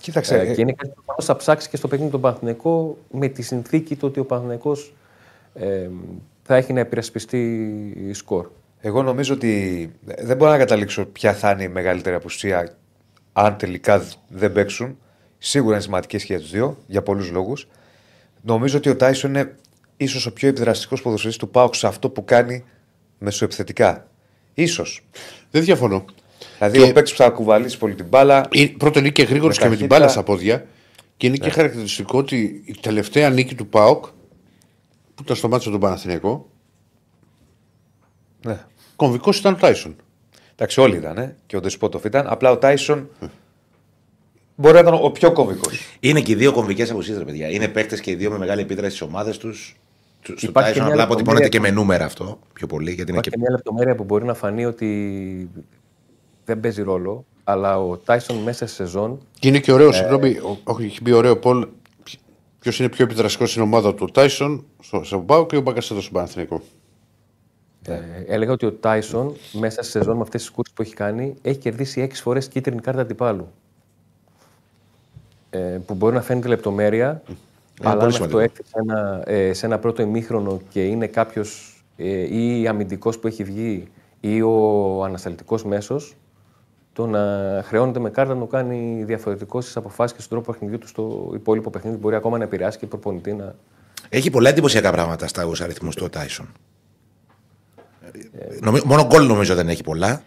Κοίταξε. 0.00 0.38
Ε, 0.38 0.54
και 0.54 0.60
είναι 0.60 0.72
κάτι 0.72 0.92
που 1.16 1.22
θα 1.22 1.36
ψάξει 1.36 1.68
και 1.68 1.76
στο 1.76 1.88
παιχνίδι 1.88 2.10
του 2.10 2.20
Παναθηναϊκό 2.20 2.96
με 3.10 3.28
τη 3.28 3.42
συνθήκη 3.42 3.96
του 3.96 4.08
ότι 4.08 4.20
ο 4.20 4.24
Παναθηναϊκός 4.24 4.94
ε, 5.54 5.88
θα 6.42 6.56
έχει 6.56 6.72
να 6.72 6.80
υπερασπιστεί 6.80 8.10
σκορ. 8.12 8.48
Εγώ 8.84 9.02
νομίζω 9.02 9.34
ότι 9.34 9.90
δεν 10.22 10.36
μπορώ 10.36 10.50
να 10.50 10.58
καταλήξω 10.58 11.04
ποια 11.04 11.34
θα 11.34 11.50
είναι 11.50 11.62
η 11.62 11.68
μεγαλύτερη 11.68 12.16
απουσία 12.16 12.76
αν 13.32 13.56
τελικά 13.56 14.04
δεν 14.28 14.52
παίξουν. 14.52 14.98
Σίγουρα 15.38 15.74
είναι 15.74 15.82
σημαντική 15.82 16.16
και 16.16 16.24
για 16.26 16.38
τους 16.40 16.50
δύο, 16.50 16.78
για 16.86 17.02
πολλούς 17.02 17.30
λόγους. 17.30 17.68
Νομίζω 18.42 18.76
ότι 18.78 18.88
ο 18.88 18.96
Τάισον 18.96 19.30
είναι 19.30 19.56
ίσως 19.96 20.26
ο 20.26 20.32
πιο 20.32 20.48
επιδραστικός 20.48 21.02
ποδοσφαιριστής 21.02 21.44
του 21.46 21.50
Πάουκ 21.52 21.74
σε 21.74 21.86
αυτό 21.86 22.10
που 22.10 22.24
κάνει 22.24 22.64
μεσοεπιθετικά. 23.18 24.06
σω. 24.68 24.84
Δεν 25.50 25.62
διαφωνώ. 25.64 26.04
Δηλαδή 26.58 26.78
Και- 26.78 26.84
ο 26.84 26.92
παίκτης 26.92 27.12
που 27.12 27.18
θα 27.22 27.30
κουβαλήσει 27.30 27.78
πολύ 27.78 27.94
την 27.94 28.06
μπάλα. 28.06 28.48
Ε, 28.50 28.66
Πρώτον 28.78 29.02
είναι 29.02 29.12
και 29.12 29.22
γρήγορος 29.22 29.56
Με 29.58 29.62
και 29.64 29.68
με 29.70 29.76
την 29.76 29.88
ταχύτητα. 29.88 29.98
μπάλα 29.98 30.08
στα 30.08 30.22
πόδια. 30.22 30.66
Και 31.16 31.26
είναι 31.26 31.36
και 31.36 31.50
χαρακτηριστικό 31.50 32.18
ότι 32.18 32.62
η 32.64 32.74
τελευταία 32.80 33.30
νίκη 33.30 33.54
του 33.54 33.66
ΠΑΟΚ 33.66 34.04
που 35.14 35.22
ήταν 35.22 35.36
στο 35.36 35.48
μάτσο 35.48 35.70
του 35.70 35.78
Παναθηναϊκό, 35.78 36.50
Ναι. 38.44 38.58
Κομβικός 38.96 39.38
ήταν 39.38 39.52
ο 39.52 39.56
Τάισον. 39.56 39.96
Εντάξει, 40.54 40.80
όλοι 40.80 40.96
ήταν 40.96 41.18
ε, 41.18 41.36
και 41.46 41.56
ο 41.56 41.60
Ντεσπότοφ 41.60 42.04
ήταν. 42.04 42.26
Απλά 42.28 42.50
ο 42.50 42.56
Τάισον 42.58 43.08
μπορεί 44.56 44.74
να 44.74 44.80
ήταν 44.80 44.94
ο 45.02 45.10
πιο 45.10 45.32
κομβικός. 45.32 45.80
Είναι 46.00 46.20
και 46.20 46.32
οι 46.32 46.34
δύο 46.34 46.52
κομβικές 46.52 46.90
αποσύσει, 46.90 47.18
ρε 47.18 47.24
παιδιά. 47.24 47.48
Είναι 47.50 47.68
παίκτες 47.68 48.00
και 48.00 48.10
οι 48.10 48.14
δύο 48.14 48.30
με 48.30 48.38
μεγάλη 48.38 48.60
επίδραση 48.60 48.96
στις 48.96 49.08
ομάδες 49.08 49.38
τους. 49.38 49.76
Στο 50.22 50.32
Υπάρχει 50.32 50.52
Τάισον 50.52 50.72
και 50.74 50.80
μια 50.80 50.90
απλά 50.90 51.02
αποτυπώνεται 51.02 51.48
και 51.48 51.58
λεπτομέρεια. 51.58 51.74
με 51.76 51.80
νούμερα 51.80 52.04
αυτό 52.04 52.38
πιο 52.52 52.66
πολύ. 52.66 52.92
Γιατί 52.92 53.10
είναι 53.10 53.10
Υπάρχει 53.10 53.30
και... 53.30 53.36
και 53.36 53.42
μια 53.42 53.50
λεπτομέρεια 53.50 53.94
που 53.94 54.04
μπορεί 54.04 54.24
να 54.24 54.34
φανεί 54.34 54.64
ότι 54.66 55.50
δεν 56.44 56.60
παίζει 56.60 56.82
ρόλο, 56.82 57.24
αλλά 57.44 57.78
ο 57.84 57.96
Τάισον 57.96 58.36
μέσα 58.36 58.66
σε 58.66 58.74
σεζόν 58.74 59.18
Και 59.38 59.48
είναι 59.48 59.58
και 59.58 59.72
ωραίος, 59.72 59.96
συγγνώμη, 59.96 60.30
ο- 60.30 60.58
όχι, 60.64 60.84
έχει 60.84 61.02
πει 61.02 61.10
ωραίο 61.12 61.36
Πολ, 61.36 61.68
ποιος 62.58 62.78
είναι 62.78 62.88
πιο 62.88 63.04
επιδραστικός 63.04 63.50
στην 63.50 63.62
ομάδα 63.62 63.94
του, 63.94 64.04
ο 64.08 64.12
Τάισον 64.12 64.64
στο, 64.80 65.04
στο 65.04 65.18
ΠΑΟΚ 65.18 65.48
και 65.48 65.56
ο 65.56 65.60
Μπακασέτο 65.60 66.00
στον 66.00 66.28
Παναθηναϊκό. 67.84 68.24
ε, 68.28 68.34
έλεγα 68.34 68.52
ότι 68.52 68.66
ο 68.66 68.72
Τάισον 68.72 69.34
μέσα 69.52 69.82
σε 69.82 69.90
σεζόν 69.90 70.16
με 70.16 70.22
αυτές 70.22 70.40
τις 70.40 70.50
κούρσε 70.50 70.72
που 70.74 70.82
έχει 70.82 70.94
κάνει 70.94 71.34
έχει 71.42 71.58
κερδίσει 71.58 72.00
έξι 72.00 72.22
φορές 72.22 72.48
κίτρινη 72.48 72.80
κάρτα 72.80 73.00
αντιπάλου. 73.00 73.48
Ε, 75.50 75.58
που 75.86 75.94
μπορεί 75.94 76.14
να 76.14 76.22
φαίνεται 76.22 76.48
λεπτομέρεια, 76.48 77.22
αλλά 77.80 77.90
αν 77.90 77.98
πολύ 77.98 78.10
αυτό 78.10 78.10
σημαντικό. 78.10 78.38
έρθει 78.38 78.62
σε 78.64 78.72
ένα, 78.74 79.22
ε, 79.26 79.52
σε 79.52 79.66
ένα 79.66 79.78
πρώτο 79.78 80.02
ημίχρονο 80.02 80.60
και 80.70 80.84
είναι 80.84 81.06
κάποιος 81.06 81.82
ε, 81.96 82.36
ή 82.38 82.66
αμυντικός 82.66 83.18
που 83.18 83.26
έχει 83.26 83.44
βγει 83.44 83.88
ή 84.20 84.42
ο 84.42 85.04
ανασταλτικός 85.04 85.64
μέσος, 85.64 86.16
το 86.92 87.06
να 87.06 87.20
χρεώνεται 87.64 87.98
με 87.98 88.10
κάρτα 88.10 88.34
να 88.34 88.40
το 88.40 88.46
κάνει 88.46 89.04
διαφορετικό 89.04 89.60
στις 89.60 89.76
αποφάσεις 89.76 90.16
και 90.16 90.22
στον 90.22 90.38
τρόπο 90.38 90.52
παιχνιδιού 90.52 90.78
του 90.78 90.88
στο 90.88 91.30
υπόλοιπο 91.34 91.70
παιχνίδι. 91.70 91.96
Μπορεί 91.96 92.14
ακόμα 92.14 92.38
να 92.38 92.44
επηρεάσει 92.44 92.78
και 92.78 92.86
προπονητή 92.86 93.32
να. 93.32 93.54
Έχει 94.08 94.30
πολλά 94.30 94.48
εντυπωσιακά 94.48 94.90
πράγματα 94.92 95.26
στα 95.26 95.50
αριθμού 95.62 95.90
του 95.90 96.02
ο 96.04 96.10
Τάισον. 96.10 96.48
Νομι- 98.60 98.84
Μόνο 98.84 99.06
γκολ 99.06 99.26
νομίζω 99.26 99.54
δεν 99.54 99.68
έχει 99.68 99.82
πολλά. 99.82 100.22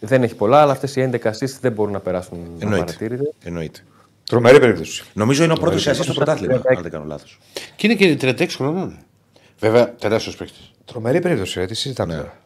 Δεν 0.00 0.22
έχει 0.22 0.34
πολλά, 0.34 0.60
αλλά 0.60 0.72
αυτές 0.72 0.96
οι 0.96 1.00
11 1.00 1.30
assists 1.30 1.58
δεν 1.60 1.72
μπορούν 1.72 1.92
να 1.92 2.00
περάσουν 2.00 2.38
Εννοείται. 2.58 2.84
παρατήρητε. 2.84 3.32
Εννοείται. 3.44 3.80
Τρομερή 4.24 4.60
περίπτωση. 4.60 5.04
Νομίζω 5.12 5.44
είναι 5.44 5.52
ο 5.52 5.56
πρώτος 5.56 5.82
σε 5.82 5.94
στο 5.94 6.12
πρωτάθλημα, 6.12 6.54
αν 6.54 6.82
δεν 6.82 6.90
κάνω 6.90 7.04
λάθος. 7.04 7.38
Και 7.76 7.86
είναι 7.86 7.96
και 7.96 8.16
36 8.20 8.46
χρονών. 8.56 8.88
ε. 8.90 8.96
Βέβαια, 9.58 9.94
τεράστιος 9.94 10.36
παίκτης. 10.36 10.70
Τρομερή 10.84 11.20
περίπτωση, 11.20 11.60
ε, 11.60 11.66
τι 11.66 11.74
συζητάμε 11.74 12.14
τώρα. 12.14 12.36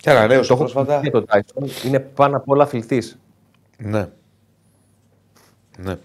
Και 0.00 0.10
ένα 0.10 0.26
νέο 0.26 0.40
πρόσφατα. 0.46 1.00
Και 1.00 1.10
το 1.10 1.24
Tyson 1.28 1.84
είναι 1.84 1.98
πάνω 2.00 2.36
απ' 2.36 2.48
όλα 2.48 2.62
αθλητής. 2.62 3.18
Ναι. 3.78 4.08
Ναι. 5.78 5.96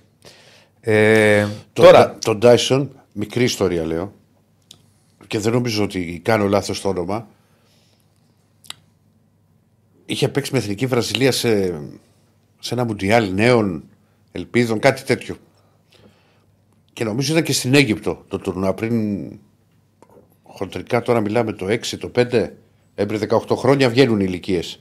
Ε, 0.81 1.47
Το- 1.73 1.81
τώρα, 1.83 2.17
Τον 2.25 2.39
Τάισον, 2.39 2.91
μικρή 3.13 3.43
ιστορία 3.43 3.85
λέω, 3.85 4.13
και 5.27 5.39
δεν 5.39 5.51
νομίζω 5.53 5.83
ότι 5.83 6.19
κάνω 6.23 6.47
λάθος 6.47 6.81
το 6.81 6.89
όνομα. 6.89 7.27
Είχε 10.09 10.29
παίξει 10.29 10.51
με 10.53 10.57
εθνική 10.57 10.85
Βραζιλία 10.85 11.31
σε, 11.31 11.81
σε 12.59 12.73
ένα 12.73 12.85
μουντιάλ 12.85 13.33
νέων 13.33 13.83
ελπίδων, 14.31 14.79
κάτι 14.79 15.03
τέτοιο. 15.03 15.35
Και 16.93 17.03
νομίζω 17.03 17.31
ήταν 17.31 17.43
και 17.43 17.53
στην 17.53 17.73
Αίγυπτο 17.73 18.25
το 18.27 18.37
τουρνουά 18.37 18.73
πριν. 18.73 19.25
Χοντρικά 20.43 21.01
τώρα 21.01 21.19
μιλάμε 21.19 21.53
το 21.53 21.65
6, 21.65 21.79
το 21.99 22.11
5, 22.15 22.49
έμπρε 22.95 23.17
18 23.29 23.55
χρόνια 23.55 23.89
βγαίνουν 23.89 24.19
οι 24.19 24.25
ηλικίες. 24.27 24.77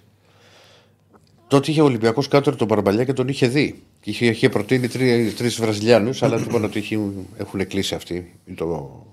Τότε 1.48 1.70
είχε 1.70 1.80
ο 1.80 1.84
Ολυμπιακός 1.84 2.28
κάτω 2.28 2.56
τον 2.56 2.68
Παρμπαλιά 2.68 3.04
και 3.04 3.12
τον 3.12 3.28
είχε 3.28 3.46
δει. 3.46 3.82
Και 4.00 4.10
είχε, 4.10 4.26
είχε 4.26 4.48
προτείνει 4.48 4.88
τρει 4.88 5.32
τρεις 5.36 5.60
Βραζιλιάνους, 5.60 6.22
αλλά 6.22 6.36
του 6.36 6.44
είπαν 6.48 6.64
ότι 6.64 6.78
έχουν, 6.78 7.26
έχουν 7.36 7.66
κλείσει 7.66 7.94
αυτοί. 7.94 8.34
Μην 8.44 8.56
το, 8.56 9.06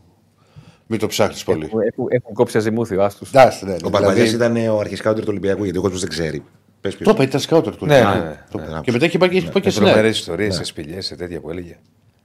μην 0.88 1.00
το 1.00 1.08
ψάχνεις 1.08 1.44
πολύ. 1.44 1.66
Έχουν, 1.66 1.80
έχουν, 1.82 2.08
έχουν 2.10 2.34
κόψει 2.34 2.58
αζημούθιο, 2.58 3.04
άστου. 3.04 3.26
Εντάξει, 3.34 3.66
ναι, 3.66 3.72
ναι, 3.72 3.78
Ο 3.84 3.90
Παπαδιά 3.90 4.14
δηλαδή, 4.26 4.36
ήταν 4.36 4.68
ο 4.76 4.80
αρχισκάουτερ 4.80 5.22
του 5.24 5.30
Ολυμπιακού, 5.32 5.64
γιατί 5.64 5.78
ο 5.78 5.82
κόσμος 5.82 6.00
δεν 6.00 6.10
ξέρει. 6.10 6.44
Πες 6.82 6.96
ποιος 6.96 7.08
Το 7.08 7.14
είπα, 7.14 7.24
ήταν 7.24 7.40
σκάουτερ 7.40 7.76
του. 7.76 7.86
Ναι, 7.86 7.94
Ολυμπιακού. 7.96 8.18
ναι, 8.20 8.30
ναι. 8.30 8.44
Το- 8.52 8.58
Ναι, 8.74 8.80
Και 8.82 8.92
μετά 8.92 9.06
είχε 9.06 9.18
πάει, 9.18 9.30
είχε 9.32 9.50
πάει 9.52 9.64
και 9.64 9.70
στην 9.70 9.84
τρομερές 9.84 10.04
ΑΕΚ. 10.06 10.16
ιστορίες 10.20 10.56
σε 10.56 10.64
σπηλιές, 10.64 11.06
σε 11.06 11.16
τέτοια 11.16 11.40
που 11.40 11.50
έλεγε. 11.50 11.78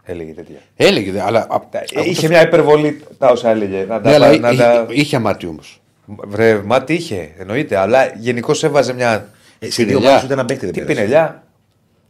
Έλεγε 0.03 0.33
τέτοια. 0.33 0.57
Έλεγε, 0.77 1.13
δε, 1.13 1.21
αλλά. 1.23 1.47
απ- 1.51 1.75
Ε, 1.75 1.79
από 1.95 2.09
είχε 2.09 2.23
το- 2.23 2.29
μια 2.29 2.43
υπερβολή 2.43 3.01
τα 3.19 3.29
όσα 3.29 3.51
έλεγε. 3.51 3.85
Να 3.89 3.97
Ναι, 3.97 4.03
τα, 4.03 4.11
αλλά 4.15 4.37
να 4.39 4.51
είχε, 4.51 4.63
τα... 4.63 4.87
είχε 4.89 5.17
αμάτι 5.17 5.47
όμως. 5.47 5.81
Βρε, 6.07 6.61
μάτι 6.65 6.95
είχε, 6.95 7.31
εννοείται. 7.39 7.77
Αλλά 7.77 8.07
γενικώς 8.17 8.65
έβαζε 8.65 8.93
μια. 8.93 9.29
Ε, 9.59 9.71
σε 9.71 9.83
δύο 9.83 9.87
Πινελιά. 9.87 10.11
μάτια 10.11 10.25
ούτε 10.25 10.33
ένα 10.35 10.45
παίκτη 10.45 10.65
δεν 10.65 10.75
Τι 10.75 10.81
πήρε. 10.81 10.93
πινελιά; 10.95 11.43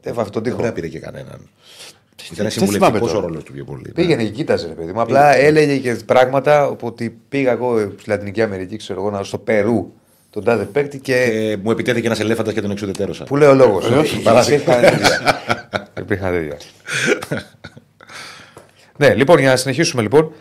Δεν 0.03 0.15
βάφει 0.15 0.31
τον 0.31 0.43
Δεν 0.43 0.53
τοίχο. 0.53 0.63
πρέπει 0.63 0.81
να 0.81 0.89
πήρε 0.89 0.99
και 0.99 1.07
κανέναν. 1.07 1.49
Ήταν 2.25 2.37
δεν 2.37 2.51
συμβουλευτικός 2.51 2.89
θυμάμαι 2.91 2.99
ο 3.05 3.13
τώρα. 3.15 3.27
ρόλος 3.27 3.43
του 3.45 3.53
πιο 3.53 3.65
πολύ. 3.65 3.83
ναι. 3.87 3.93
Πήγαινε 3.93 4.25
και 4.25 4.31
κοίταζε, 4.31 4.67
ρε 4.67 4.73
παιδί 4.75 4.93
μου. 4.93 5.01
Απλά 5.01 5.35
έλεγε 5.37 5.77
και 5.77 5.97
πράγματα 6.07 6.77
ότι 6.81 7.19
πήγα 7.29 7.53
εγώ 7.53 7.79
στη 7.81 8.11
Λατινική 8.11 8.43
Αμερική, 8.43 8.77
ξέρω 8.77 9.01
εγώ, 9.01 9.11
να- 9.11 9.23
στο 9.23 9.39
Περού 9.39 9.93
τον 10.31 10.45
τάδε 10.45 10.65
παίκτη 10.65 10.99
και. 10.99 11.15
Ε, 11.17 11.57
μου 11.63 11.71
επιτέθηκε 11.71 12.07
ένας 12.07 12.21
ελέφαντας 12.21 12.53
και 12.55 12.61
τον 12.61 12.71
εξουδετερώσα. 12.71 13.25
Πού 13.25 13.37
λέει 13.37 13.49
ο 13.49 13.55
λόγο. 13.55 13.77
όχι. 13.99 14.17
Υπήρχαν 14.17 14.45
τέτοια. 14.81 15.41
Υπήρχαν 16.01 16.33
τέτοια. 16.33 16.57
Ναι, 18.97 19.15
λοιπόν, 19.15 19.39
για 19.39 19.49
να 19.51 19.57
συνεχίσουμε 19.57 20.03
λοιπόν. 20.03 20.33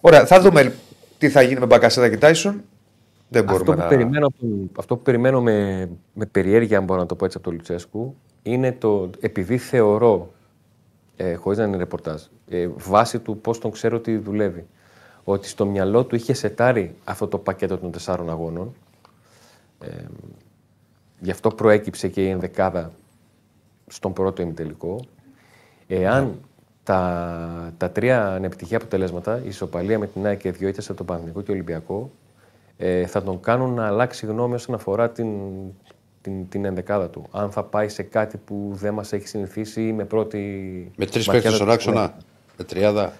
Ωραία, 0.00 0.26
θα 0.26 0.40
δούμε 0.40 0.74
τι 1.18 1.28
θα 1.28 1.42
γίνει 1.42 1.60
με 1.60 1.66
Μπακασέτα 1.66 2.08
και 2.08 2.16
Τάισον. 2.16 2.62
Δεν 3.28 3.42
Αυτό 3.42 3.52
μπορούμε 3.52 3.74
που, 3.76 3.82
να. 3.82 3.88
περιμένω, 3.88 4.26
από- 4.26 4.70
αυτό 4.78 4.96
που 4.96 5.02
περιμένω 5.02 5.40
με, 5.40 5.88
με 6.12 6.26
περιέργεια, 6.26 6.78
αν 6.78 6.84
μπορώ 6.84 7.00
να 7.00 7.06
το 7.06 7.14
πω 7.14 7.24
έτσι 7.24 7.36
από 7.36 7.46
τον 7.48 7.56
Λουτσέσκου, 7.56 8.16
είναι 8.42 8.72
το 8.72 9.10
επειδή 9.20 9.56
θεωρώ, 9.58 10.32
ε, 11.16 11.34
χωρίς 11.34 11.58
να 11.58 11.64
είναι 11.64 11.76
ρεπορτάζ, 11.76 12.22
ε, 12.48 12.68
βάσει 12.76 13.18
του 13.18 13.38
πώς 13.38 13.58
τον 13.58 13.70
ξέρω 13.70 13.96
ότι 13.96 14.16
δουλεύει, 14.16 14.66
ότι 15.24 15.48
στο 15.48 15.66
μυαλό 15.66 16.04
του 16.04 16.14
είχε 16.14 16.32
σετάρει 16.32 16.96
αυτό 17.04 17.26
το 17.26 17.38
πακέτο 17.38 17.78
των 17.78 17.90
τεσσάρων 17.90 18.30
αγώνων. 18.30 18.74
Ε, 19.80 20.04
γι' 21.20 21.30
αυτό 21.30 21.50
προέκυψε 21.50 22.08
και 22.08 22.24
η 22.24 22.28
ενδεκάδα 22.28 22.92
στον 23.86 24.12
πρώτο 24.12 24.42
ημιτελικό. 24.42 25.00
Εάν 25.86 26.40
τα, 26.82 27.72
τα 27.76 27.90
τρία 27.90 28.28
ανεπτυχία 28.28 28.76
αποτελέσματα, 28.76 29.40
η 29.44 29.48
ισοπαλία 29.48 29.98
με 29.98 30.06
την 30.06 30.26
ΑΕΚ 30.26 30.38
και 30.38 30.50
δύο 30.50 30.68
ήττες 30.68 30.88
από 30.88 30.96
τον 30.96 31.06
Παναθηνικό 31.06 31.42
και 31.42 31.50
Ολυμπιακό, 31.50 32.10
ε, 32.76 33.06
θα 33.06 33.22
τον 33.22 33.40
κάνουν 33.40 33.74
να 33.74 33.86
αλλάξει 33.86 34.26
γνώμη 34.26 34.54
όσον 34.54 34.74
αφορά 34.74 35.10
την, 35.10 35.28
την, 36.26 36.48
την 36.48 36.64
ενδεκάδα 36.64 37.08
του. 37.10 37.26
Αν 37.30 37.50
θα 37.50 37.62
πάει 37.64 37.88
σε 37.88 38.02
κάτι 38.02 38.36
που 38.36 38.70
δεν 38.74 38.94
μας 38.94 39.12
έχει 39.12 39.26
συνηθίσει 39.28 39.86
ή 39.86 39.92
με 39.92 40.04
πρώτη... 40.04 40.38
Με 40.96 41.06
τρεις 41.06 41.26
ματιά 41.26 41.32
παίκτε 41.32 41.48
θα 41.48 41.54
στον 41.54 41.66
το 41.66 41.72
άξονα. 41.72 42.14
Με 42.58 42.64
τριάδα. 42.64 43.12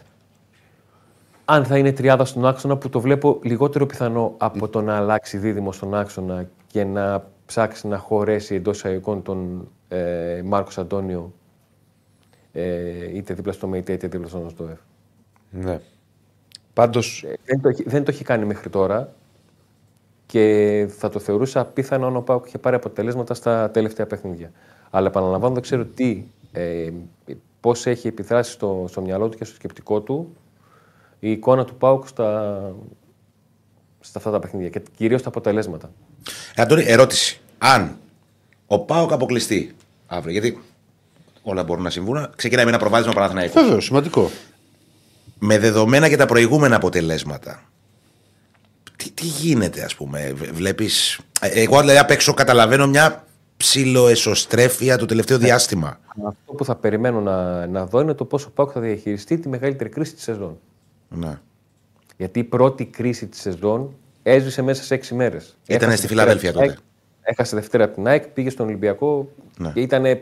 αν 1.44 1.64
θα 1.64 1.78
είναι 1.78 1.92
τριάδα 1.92 2.24
στον 2.24 2.46
άξονα 2.46 2.76
που 2.76 2.88
το 2.88 3.00
βλέπω 3.00 3.38
λιγότερο 3.42 3.86
πιθανό 3.86 4.34
από 4.36 4.68
το 4.68 4.82
να 4.82 4.96
αλλάξει 4.96 5.38
δίδυμο 5.38 5.72
στον 5.72 5.94
άξονα 5.94 6.48
και 6.66 6.84
να 6.84 7.26
ψάξει 7.46 7.86
να 7.88 7.98
χωρέσει 7.98 8.54
εντός 8.54 8.76
εισαγωγικών 8.76 9.22
τον 9.22 9.68
ε, 9.88 10.42
Μάρκος 10.44 10.78
Αντώνιο 10.78 11.32
ε, 12.52 13.16
είτε 13.16 13.34
δίπλα 13.34 13.52
στο 13.52 13.66
ΜΕΙΤΕ 13.66 13.92
είτε 13.92 14.08
δίπλα 14.08 14.28
στον 14.28 14.44
Οστόεφ. 14.46 14.78
Ε, 15.52 15.58
Ναι. 15.64 15.80
Πάντω. 16.72 17.00
δεν, 17.44 17.60
το, 17.60 17.68
έχει- 17.68 17.88
δεν 17.88 18.04
το 18.04 18.10
έχει 18.10 18.24
κάνει 18.24 18.44
μέχρι 18.44 18.70
τώρα. 18.70 19.12
Και 20.26 20.78
να 20.78 20.96
ψάξει 20.96 21.20
να 21.20 21.24
χωρέσει 21.26 21.52
εντό 21.52 21.52
εισαγωγικών 21.52 21.80
τον 21.80 21.80
ε, 21.80 21.80
Μάρκο 21.80 21.80
Αντώνιο 21.80 21.88
είτε 21.88 21.88
δίπλα 21.88 21.88
στο 21.88 21.88
ΜΕΙΤΕ 21.88 21.88
είτε 21.88 21.88
δίπλα 21.88 21.90
στον 21.90 21.90
Οστόεφ. 21.90 21.90
Ναι. 21.90 21.90
Πάντω. 21.90 21.96
και 21.96 21.96
θα 21.98 21.98
το 21.98 21.98
θεωρούσα 21.98 22.00
απίθανο 22.00 22.06
αν 22.06 22.16
ο 22.16 22.20
Πάουκ 22.20 22.46
είχε 22.46 22.58
πάρει 22.58 22.76
αποτελέσματα 22.76 23.34
στα 23.34 23.70
τελευταία 23.70 24.06
παιχνίδια. 24.06 24.50
Αλλά 24.90 25.06
επαναλαμβάνω, 25.06 25.54
δεν 25.54 25.62
ξέρω 25.62 25.84
τι, 25.84 26.24
ε, 26.52 26.90
πώς 27.60 27.86
έχει 27.86 28.08
επιδράσει 28.08 28.50
στο, 28.50 28.84
στο 28.88 29.00
μυαλό 29.00 29.28
του 29.28 29.36
και 29.36 29.44
στο 29.44 29.54
σκεπτικό 29.54 30.00
του 30.00 30.36
η 31.18 31.30
εικόνα 31.30 31.64
του 31.64 31.74
Πάουκ 31.74 32.08
στα, 32.08 32.60
στα 34.00 34.18
αυτά 34.18 34.30
τα 34.30 34.38
παιχνίδια 34.38 34.68
και 34.68 34.82
κυρίως 34.96 35.22
τα 35.22 35.28
αποτελέσματα. 35.28 35.90
Ε, 36.54 36.62
Αντώνη, 36.62 36.84
ερώτηση. 36.86 37.40
Αν 37.58 37.96
ο 38.66 38.78
Πάοκ 38.78 39.12
αποκλειστεί 39.12 39.74
αύριο, 40.06 40.32
γιατί 40.32 40.62
όλα 41.42 41.64
μπορούν 41.64 41.82
να 41.82 41.90
συμβούν, 41.90 42.30
ξεκινάει 42.36 42.64
με 42.64 42.70
ένα 42.70 42.78
προβάδισμα 42.78 43.12
Παναθηναϊκού. 43.12 43.60
Βέβαιο, 43.60 43.80
σημαντικό. 43.80 44.30
Με 45.38 45.58
δεδομένα 45.58 46.08
και 46.08 46.16
τα 46.16 46.26
προηγούμενα 46.26 46.76
αποτελέσματα. 46.76 47.62
Τι, 48.96 49.10
τι 49.10 49.24
γίνεται, 49.26 49.82
ας 49.82 49.94
πούμε, 49.94 50.32
βλέπεις. 50.52 51.20
Εγώ 51.40 51.80
δηλαδή 51.80 51.98
απ' 51.98 52.10
έξω 52.10 52.34
καταλαβαίνω 52.34 52.86
μια 52.86 53.24
ψιλοεσωστρέφεια 53.56 54.96
το 54.98 55.06
τελευταίο 55.06 55.38
διάστημα. 55.38 55.98
Αυτό 56.26 56.52
που 56.52 56.64
θα 56.64 56.74
περιμένω 56.76 57.20
να, 57.20 57.66
να 57.66 57.86
δω 57.86 58.00
είναι 58.00 58.14
το 58.14 58.24
πόσο 58.24 58.46
ο 58.48 58.52
Πάουκ 58.54 58.70
θα 58.74 58.80
διαχειριστεί 58.80 59.38
τη 59.38 59.48
μεγαλύτερη 59.48 59.90
κρίση 59.90 60.14
της 60.14 60.22
σεζόν. 60.22 60.58
Ναι. 61.08 61.38
Γιατί 62.16 62.38
η 62.38 62.44
πρώτη 62.44 62.84
κρίση 62.84 63.26
της 63.26 63.40
σεζόν 63.40 63.94
έζησε 64.22 64.62
μέσα 64.62 64.82
σε 64.82 64.94
έξι 64.94 65.14
μέρες. 65.14 65.56
Ήταν 65.66 65.96
στη 65.96 66.06
Φιλαδέλφια 66.06 66.52
τότε. 66.52 66.76
Έχασε 67.22 67.56
Δευτέρα 67.56 67.84
από 67.84 67.94
την 67.94 68.06
ΑΕΚ, 68.06 68.26
πήγε 68.26 68.50
στον 68.50 68.66
Ολυμπιακό 68.66 69.28
Ναι. 69.58 69.70
και 69.74 69.80
ήταν. 69.80 70.20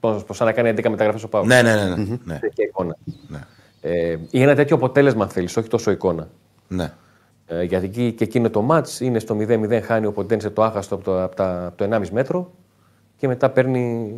Πώς 0.00 0.24
σαν 0.32 0.46
να 0.46 0.52
κάνει 0.52 0.68
11 0.76 0.88
μεταγραφές 0.90 1.22
ο 1.22 1.28
Πάουκ. 1.28 1.46
Ναι, 1.46 1.62
ναι, 1.62 1.74
ναι. 1.74 1.94
ναι, 1.96 2.18
ναι. 2.24 2.38
Και 2.54 2.62
εικόνα. 2.62 2.96
ναι. 3.28 3.38
Ε, 3.80 4.16
ή 4.30 4.42
ένα 4.42 4.54
τέτοιο 4.54 4.76
αποτέλεσμα, 4.76 5.22
αν 5.24 5.30
θέλεις, 5.30 5.56
όχι 5.56 5.68
τόσο 5.68 5.90
εικόνα. 5.90 6.28
ναι. 6.68 6.92
Ε, 7.52 7.62
γιατί 7.62 7.84
εκεί 7.86 8.12
και 8.12 8.24
εκείνο 8.24 8.50
το 8.50 8.62
μάτς 8.62 9.00
είναι 9.00 9.18
στο 9.18 9.36
0-0, 9.38 9.80
χάνει 9.82 10.06
ο 10.06 10.12
Ποντένσε 10.12 10.50
το 10.50 10.62
άχαστο 10.62 10.94
από 10.94 11.04
το, 11.04 11.22
από 11.22 11.36
τα, 11.36 11.66
από 11.66 11.76
το 11.76 11.96
1,5 11.96 12.08
μέτρο 12.08 12.52
και 13.16 13.26
μετά 13.28 13.50
παίρνει, 13.50 14.14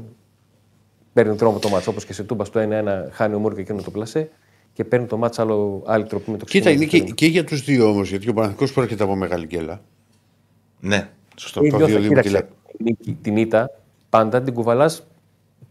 παίρνει 1.12 1.34
δρόμο 1.36 1.58
το 1.58 1.68
μάτς. 1.68 1.86
Όπως 1.86 2.04
και 2.04 2.12
σε 2.12 2.24
Τούμπας 2.24 2.46
στο 2.46 2.60
1-1 2.60 3.08
χάνει 3.10 3.34
ο 3.34 3.38
Μούρ 3.38 3.54
και 3.54 3.60
εκείνο 3.60 3.82
το 3.82 3.90
πλασέ 3.90 4.30
και 4.72 4.84
παίρνει 4.84 5.06
το 5.06 5.16
μάτς 5.16 5.38
άλλο, 5.38 5.82
άλλη 5.86 6.04
τροπή 6.04 6.30
με 6.30 6.36
το 6.36 6.44
Κοίτα, 6.44 6.70
είναι 6.70 6.78
ξεκίνημα 6.78 7.04
και, 7.06 7.10
του 7.10 7.16
και 7.16 7.26
για 7.26 7.44
τους 7.44 7.62
δύο 7.64 7.88
όμως, 7.88 8.08
γιατί 8.08 8.28
ο 8.28 8.32
Παναθηναϊκός 8.32 8.72
προέρχεται 8.72 9.02
από 9.02 9.14
μεγάλη 9.16 9.46
γκέλα. 9.46 9.80
ναι. 10.80 11.08
Σωστό. 11.36 11.60
Και 11.60 11.66
οι 11.66 11.70
το 11.70 11.76
δυο 11.76 11.86
δύο 11.86 11.94
θα- 11.94 12.00
δίμου 12.02 12.14
κοίταξε, 12.20 12.28
κιλά. 12.46 12.48
η 12.78 12.82
νίκη- 12.82 13.22
την 13.22 13.36
ήττα 13.36 13.70
πάντα 14.08 14.42
την 14.42 14.54
κουβαλάς 14.54 15.06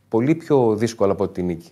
πολύ 0.09 0.35
πιο 0.35 0.75
δύσκολα 0.75 1.11
από 1.11 1.27
την 1.29 1.45
νίκη. 1.45 1.69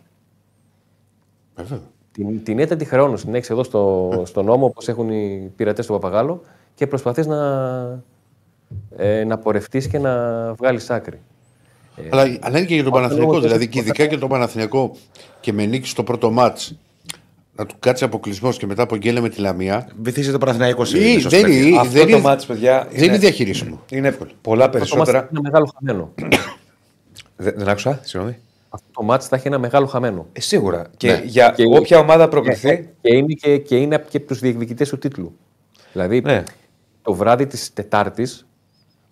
Βέβαια. 1.56 1.80
Την, 2.20 2.44
την 2.44 2.60
ήττα 2.60 2.76
τη 2.76 2.86
χρεώνω, 2.86 3.16
την 3.16 3.36
έχεις 3.36 3.50
εδώ 3.50 3.64
στο, 3.64 4.12
στον 4.26 4.46
νόμο 4.46 4.66
όπως 4.66 4.88
έχουν 4.88 5.10
οι 5.10 5.52
πειρατές 5.56 5.86
του 5.86 5.92
Παπαγάλο 5.92 6.42
και 6.76 6.88
προσπαθείς 6.88 7.28
να, 7.28 7.42
ε, 8.98 9.24
να 9.24 9.38
πορευτείς 9.38 9.88
και 9.88 10.00
να 10.00 10.14
βγάλεις 10.54 10.90
άκρη. 10.90 11.22
Αλλά, 12.10 12.22
αλλά 12.22 12.58
είναι 12.58 12.68
και 12.68 12.74
για 12.74 12.84
τον 12.84 12.92
Παναθηναϊκό. 12.92 13.30
όμως 13.30 13.42
Δηλαδή, 13.44 13.60
δεν 13.60 13.70
και 13.70 13.80
ειδικά 13.80 14.04
για 14.04 14.20
τον 14.20 14.30
Παναθηναϊκό 14.30 14.96
και 15.40 15.54
με 15.54 15.66
νίκη 15.66 15.88
στο 15.88 16.04
πρώτο 16.04 16.32
μάτς 16.32 16.78
να 17.56 17.66
του 17.66 17.76
κάτσει 17.80 18.04
αποκλεισμός 18.04 18.58
και 18.58 18.66
μετά 18.66 18.84
από 18.84 18.96
γκέλα 18.96 19.22
με 19.22 19.30
τη 19.30 19.42
Λαμία. 19.42 19.88
Βυθίζει 20.02 20.32
το 20.32 20.38
Παναθηναϊκό 20.38 20.86
σε 20.86 20.98
Ή, 20.98 21.02
δεν 21.02 21.18
ισοσπρέπεια. 21.18 21.58
είναι, 21.62 21.80
Αυτό 21.80 21.92
δεν 21.92 22.04
το 22.04 22.10
είναι, 22.10 22.22
μάτς, 22.22 22.46
παιδιά, 22.46 22.88
δεν 22.92 23.04
είναι 23.04 23.18
διαχειρίσιμο. 23.18 23.80
Είναι 23.90 24.18
πολλά 24.42 24.66
Αυτό 24.66 24.78
το 24.78 24.80
μάτς 24.80 24.90
θα 24.90 24.96
περισσότερα. 24.96 25.18
έχει 25.18 25.28
ένα 25.32 25.42
μεγάλο 25.42 25.70
χαμένο. 25.76 26.14
Δεν, 27.36 27.54
δεν 27.58 27.68
άκουσα, 27.70 28.00
συγγνώμη. 28.04 28.38
Αυτό 28.70 28.88
το 28.94 29.04
μάτς 29.04 29.28
θα 29.28 29.36
έχει 29.36 29.48
ένα 29.48 29.58
μεγάλο 29.60 29.86
χαμένο. 29.86 30.28
Ε, 30.34 30.42
σίγουρα. 30.42 30.88
Και 30.98 31.12
Ναι. 31.12 31.22
για 31.26 31.54
Και- 31.56 31.66
όποια 31.66 32.00
ομάδα 32.00 32.28
προκληθεί. 32.28 32.90
Και 33.02 33.16
είναι 33.16 33.34
και, 33.34 33.58
και, 33.58 33.76
είναι 33.78 34.06
και 34.10 34.18
από 34.18 34.26
τους 34.28 34.40
διεκδικητές 34.40 34.90
του 34.90 34.98
τίτλου. 34.98 35.36
Δηλαδή, 35.92 36.22
Ναι. 36.22 36.44
το 37.02 37.14
βράδυ 37.14 37.48
της 37.48 37.74
Τετάρτης, 37.74 38.46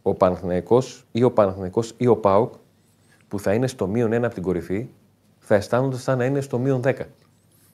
ο 0.01 0.13
Παναθηναϊκός 0.13 1.05
ή 1.11 1.23
ο 1.23 1.31
Παναθηναϊκός 1.31 1.93
ή 1.97 2.07
ο 2.07 2.15
Πάουκ, 2.15 2.53
που 3.27 3.39
θα 3.39 3.53
είναι 3.53 3.67
στο 3.67 3.87
μείον 3.87 4.13
1 4.13 4.25
από 4.25 4.33
την 4.33 4.43
κορυφή, 4.43 4.87
θα 5.39 5.55
αισθάνονται 5.55 5.97
σαν 5.97 6.17
να 6.17 6.25
είναι 6.25 6.41
στο 6.41 6.57
μείον 6.59 6.81
10. 6.81 6.93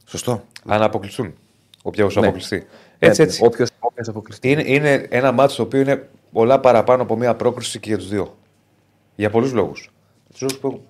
Σωστό. 0.05 0.41
Αν 0.67 0.81
αποκλειστούν. 0.81 1.33
Όποια 1.83 2.05
Ναι. 2.05 2.11
αποκλειστεί. 2.15 2.65
Έτσι, 2.99 3.21
έτσι. 3.21 3.45
Όποιο 3.45 3.65
αποκλειστεί. 4.07 4.49
Είναι, 4.51 4.63
είναι 4.65 5.07
ένα 5.09 5.31
μάτσο 5.31 5.55
το 5.55 5.63
οποίο 5.63 5.79
είναι 5.79 6.09
πολλά 6.31 6.59
παραπάνω 6.59 7.01
από 7.01 7.15
μια 7.17 7.35
πρόκριση 7.35 7.79
και 7.79 7.89
για 7.89 7.97
τους 7.97 8.09
δύο. 8.09 8.35
Για 9.15 9.29
πολλούς 9.29 9.53
λόγους. 9.53 9.91
Που... 10.61 10.81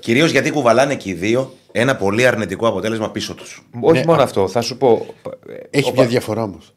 Κυρίως 0.00 0.30
γιατί 0.30 0.50
κουβαλάνε 0.50 0.96
και 0.96 1.08
οι 1.08 1.14
δύο 1.14 1.54
ένα 1.72 1.96
πολύ 1.96 2.26
αρνητικό 2.26 2.68
αποτέλεσμα 2.68 3.10
πίσω 3.10 3.34
τους. 3.34 3.62
Όχι 3.80 4.06
μόνο 4.06 4.22
αυτό, 4.22 4.48
θα 4.48 4.60
σου 4.60 4.76
πω. 4.76 5.14
Έχει 5.70 5.88
ο 5.88 5.92
μια 5.92 6.02
Πα- 6.02 6.08
διαφορά 6.08 6.42
όμως. 6.42 6.74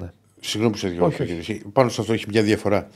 Ναι. 0.00 0.10
Συγγνώμη 0.40 0.72
που 0.72 0.78
σε 0.78 0.88
διώχνω. 0.88 1.26
κύριε. 1.26 1.60
Πάνω 1.72 1.88
σε 1.88 2.00
αυτό 2.00 2.12
έχει 2.12 2.24
μια 2.28 2.42
διαφορά. 2.42 2.88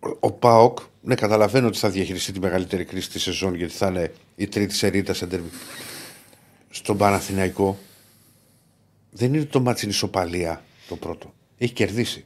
Ο- 0.00 0.16
Ο 0.20 0.32
ΠΑΟΚ, 0.32 0.78
ναι, 1.00 1.14
καταλαβαίνω 1.14 1.66
ότι 1.66 1.78
θα 1.78 1.90
διαχειριστεί 1.90 2.32
τη 2.32 2.40
μεγαλύτερη 2.40 2.84
κρίση 2.84 3.10
της 3.10 3.22
σεζόν 3.22 3.54
γιατί 3.54 3.72
θα 3.72 3.86
είναι 3.88 4.12
η 4.36 4.46
τρίτη 4.48 4.74
σερί 4.74 4.94
ήττα 4.94 5.14
σε 5.14 5.26
ντέρμπι. 5.26 5.48
Στον 6.70 6.96
Παναθηναϊκό 6.96 7.78
δεν 9.10 9.34
είναι 9.34 9.44
το 9.44 9.60
ματς 9.60 9.81
ή 9.81 9.86
ισοπαλία 9.88 10.62
το 10.88 10.96
πρώτο. 10.96 11.32
Έχει 11.58 11.72
κερδίσει. 11.72 12.24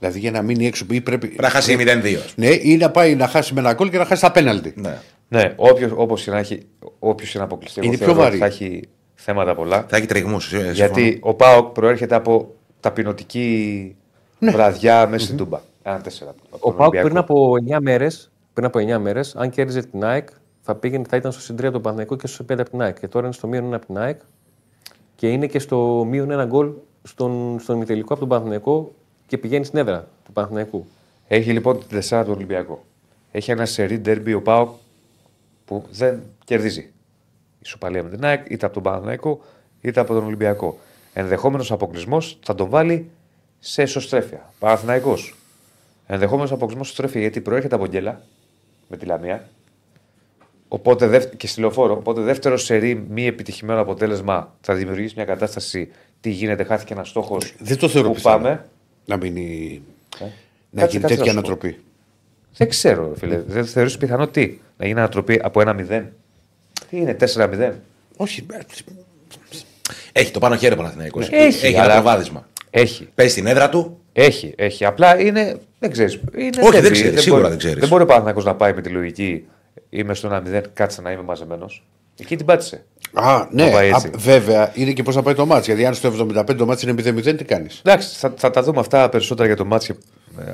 Δηλαδή 0.00 0.18
για 0.18 0.30
να 0.30 0.42
μείνει 0.42 0.66
έξω 0.66 0.86
ή 0.90 1.00
πρέπει. 1.00 1.26
Πρέπει 1.26 1.42
να 1.42 1.48
χάσει 1.50 1.76
0-2. 1.78 2.14
ας 2.24 2.32
πούμε. 2.34 2.46
Ναι, 2.48 2.54
ή 2.62 2.76
να 2.76 2.90
πάει 2.90 3.14
να 3.14 3.26
χάσει 3.26 3.54
με 3.54 3.60
ένα 3.60 3.72
γκολ 3.72 3.90
και 3.90 3.98
να 3.98 4.04
χάσει 4.04 4.20
τα 4.22 4.32
πέναλτι. 4.32 4.74
Ναι. 4.76 4.98
Ναι, 5.28 5.52
όποιο 5.56 5.92
όπως 5.96 6.22
και 6.22 6.30
να 6.30 6.38
έχει, 6.38 6.62
όποιος 6.98 7.30
και 7.30 7.38
να 7.38 7.44
αποκλειστεί, 7.44 7.80
Είναι 7.86 7.94
εγώ 7.94 8.04
πιο 8.04 8.06
θεωρώ 8.06 8.20
βαρύ. 8.22 8.42
ότι 8.42 8.56
θα 8.58 8.64
έχει 8.64 8.88
θέματα 9.14 9.54
πολλά. 9.54 9.84
Θα 9.88 9.96
έχει 9.96 10.06
τριγμούς. 10.06 10.52
Γιατί 10.72 11.18
ο 11.22 11.34
Πάοκ 11.34 11.66
προέρχεται 11.72 12.14
από 12.14 12.54
ταπεινωτική 12.80 13.96
βραδιά 14.38 15.06
μέσα 15.06 15.24
στην 15.24 15.36
Τούμπα. 15.36 15.60
Ένα 15.82 16.00
τέσσερα. 16.00 16.30
από 16.30 16.56
Ο 16.60 16.68
τον 16.68 16.76
Πάουκ 16.76 16.80
Ολυμπιακό. 16.94 17.06
πριν 17.08 17.18
από 17.18 17.52
9 17.76 17.80
μέρε, 17.80 18.06
πριν 18.52 18.66
από 18.66 18.78
9 18.78 18.98
μέρες, 18.98 19.34
αν 19.36 19.50
κέρδιζε 19.50 19.82
την 19.82 20.04
ΑΕΚ, 20.04 20.28
θα, 20.60 20.74
πήγαινε, 20.74 21.04
θα 21.08 21.16
ήταν 21.16 21.32
στο 21.32 21.40
συντρία 21.40 21.70
του 21.72 21.80
Παναθηναϊκού 21.80 22.16
και 22.16 22.26
στο 22.26 22.44
5 22.52 22.60
από 22.60 22.70
την 22.70 22.80
ΑΕΚ. 22.82 22.98
Και 23.00 23.08
τώρα 23.08 23.24
είναι 23.26 23.34
στο 23.34 23.46
μείον 23.46 23.70
1 23.70 23.74
από 23.74 23.86
την 23.86 23.98
ΑΕΚ 23.98 24.20
και 25.16 25.28
είναι 25.28 25.46
και 25.46 25.58
στο 25.58 26.06
μείον 26.08 26.40
1 26.40 26.46
γκολ 26.46 26.70
στον, 27.02 27.58
στον 27.60 27.76
ημιτελικό 27.76 28.10
από 28.12 28.20
τον 28.20 28.28
Παναθηναϊκό 28.28 28.94
και 29.30 29.38
πηγαίνει 29.38 29.64
στην 29.64 29.78
έδρα 29.78 30.08
του 30.24 30.32
Παναθηναϊκού. 30.32 30.86
Έχει 31.28 31.52
λοιπόν 31.52 31.78
την 31.78 31.88
τεσσάρα 31.88 32.24
του 32.24 32.32
Ολυμπιακού. 32.34 32.78
Έχει 33.32 33.50
ένα 33.50 33.66
σερί 33.66 33.98
ντέρμπι 33.98 34.32
ο 34.34 34.42
Πάοκ 34.42 34.68
που 35.64 35.84
δεν 35.90 36.22
κερδίζει. 36.44 36.90
Ισοπαλία 37.62 38.02
με 38.02 38.10
την 38.10 38.24
ΑΕΚ, 38.24 38.44
είτε 38.50 38.64
από 38.66 38.74
τον 38.74 38.82
Παναθηναϊκό 38.82 39.40
είτε 39.80 40.00
από 40.00 40.14
τον 40.14 40.24
Ολυμπιακό. 40.24 40.78
Ενδεχόμενος 41.12 41.72
αποκλεισμός 41.72 42.38
θα 42.42 42.54
τον 42.54 42.68
βάλει 42.68 43.10
σε 43.58 43.82
εσωστρέφεια. 43.82 44.52
Παναθηναϊκός. 44.58 45.34
Ενδεχόμενος 46.06 46.52
αποκλεισμός 46.52 46.86
σε 46.86 46.92
εσωστρέφεια 46.92 47.20
γιατί 47.20 47.40
προέρχεται 47.40 47.74
από 47.74 47.86
γκέλα 47.86 48.22
με 48.88 48.96
τη 48.96 49.06
Λαμία. 49.06 49.48
Οπότε, 50.68 51.06
δεύ- 51.06 51.36
και 51.36 51.46
στη 51.46 51.60
λεωφόρο. 51.60 51.92
Οπότε 51.96 52.20
δεύτερο 52.20 52.56
σερί 52.56 52.94
μη 53.08 53.26
επιτυχημένο 53.26 53.80
αποτέλεσμα 53.80 54.54
θα 54.60 54.74
δημιουργήσει 54.74 55.12
μια 55.16 55.24
κατάσταση. 55.24 55.90
Τι 56.20 56.30
γίνεται, 56.30 56.64
χάθηκε 56.64 56.92
ένας 56.92 57.08
στόχος. 57.08 57.54
Δεν 57.58 57.78
το 57.78 57.88
θεωρώ 57.88 58.08
Πού 58.08 58.14
πιθανό. 58.14 58.42
πάμε. 58.42 58.64
Να 59.10 59.16
μείνει. 59.16 59.82
Να 60.70 60.80
Κάτσε, 60.80 60.96
γίνει 60.96 61.02
κάτσε 61.02 61.16
τέτοια 61.16 61.32
να 61.32 61.40
σου 61.40 61.46
πω. 61.46 61.50
ανατροπή. 61.50 61.78
Δεν 62.56 62.68
ξέρω, 62.68 63.08
ρε 63.08 63.18
φίλε. 63.18 63.42
Δεν 63.46 63.66
θεωρείς 63.66 63.96
πιθανό 63.96 64.28
τι. 64.28 64.58
Να 64.76 64.86
γίνει 64.86 64.98
ανατροπή 64.98 65.40
από 65.42 65.60
ένα 65.60 65.74
0. 65.90 66.02
Τι 66.90 66.96
είναι, 66.96 67.16
4-0. 67.20 67.72
Όχι. 68.16 68.46
ε, 68.52 68.58
Έχει 70.12 70.30
το 70.32 70.38
πάνω 70.38 70.56
χέρι 70.56 70.72
ο 70.74 70.76
Παναθηναϊκός. 70.76 71.28
Έχει, 71.30 71.66
Έχει 71.66 71.76
αλλά- 71.76 71.84
ένα 71.84 72.02
προβάδισμα. 72.02 72.48
Έχει. 72.70 73.08
Παίζει 73.14 73.32
στην 73.32 73.46
έδρα 73.46 73.68
του. 73.68 74.00
Έχει, 74.12 74.52
έχει. 74.56 74.84
Απλά 74.84 75.20
είναι. 75.20 75.58
Δεν 75.78 75.90
ξέρεις. 75.90 76.20
Όχι, 76.62 76.80
δεν 76.80 76.92
ξέρεις, 76.92 77.22
σίγουρα 77.22 77.48
δεν 77.48 77.58
ξέρεις. 77.58 77.78
Δεν 77.78 77.88
μπορεί 77.88 78.02
ο 78.02 78.06
Παναθηναϊκός 78.06 78.44
να 78.44 78.54
πάει 78.54 78.72
με 78.74 78.80
τη 78.80 78.88
λογική. 78.88 79.44
Είμαι 79.90 80.14
στο 80.14 80.28
1-0, 80.28 80.62
κάτσε 80.72 81.00
να 81.00 81.10
είμαι 81.10 81.22
μαζεμένο. 81.22 81.70
Εκεί 82.20 82.36
την 82.36 82.46
πάτησε. 82.46 82.84
Α, 83.12 83.46
ναι, 83.50 83.64
Να 83.64 83.70
πάει 83.70 83.88
έτσι. 83.88 84.06
α, 84.06 84.10
βέβαια 84.16 84.72
είναι 84.74 84.92
και 84.92 85.02
πώς 85.02 85.14
θα 85.14 85.22
πάει 85.22 85.34
το 85.34 85.46
μάτς. 85.46 85.66
Γιατί 85.66 85.86
αν 85.86 85.94
στο 85.94 86.12
75 86.36 86.54
το 86.56 86.66
μάτς 86.66 86.82
είναι 86.82 86.92
0-0, 86.92 87.36
τι 87.36 87.44
κάνεις; 87.44 87.80
Εντάξει, 87.84 88.18
θα, 88.18 88.32
θα 88.36 88.50
τα 88.50 88.62
δούμε 88.62 88.80
αυτά 88.80 89.08
περισσότερα 89.08 89.46
για 89.46 89.56
το 89.56 89.64
μάτσο 89.64 89.94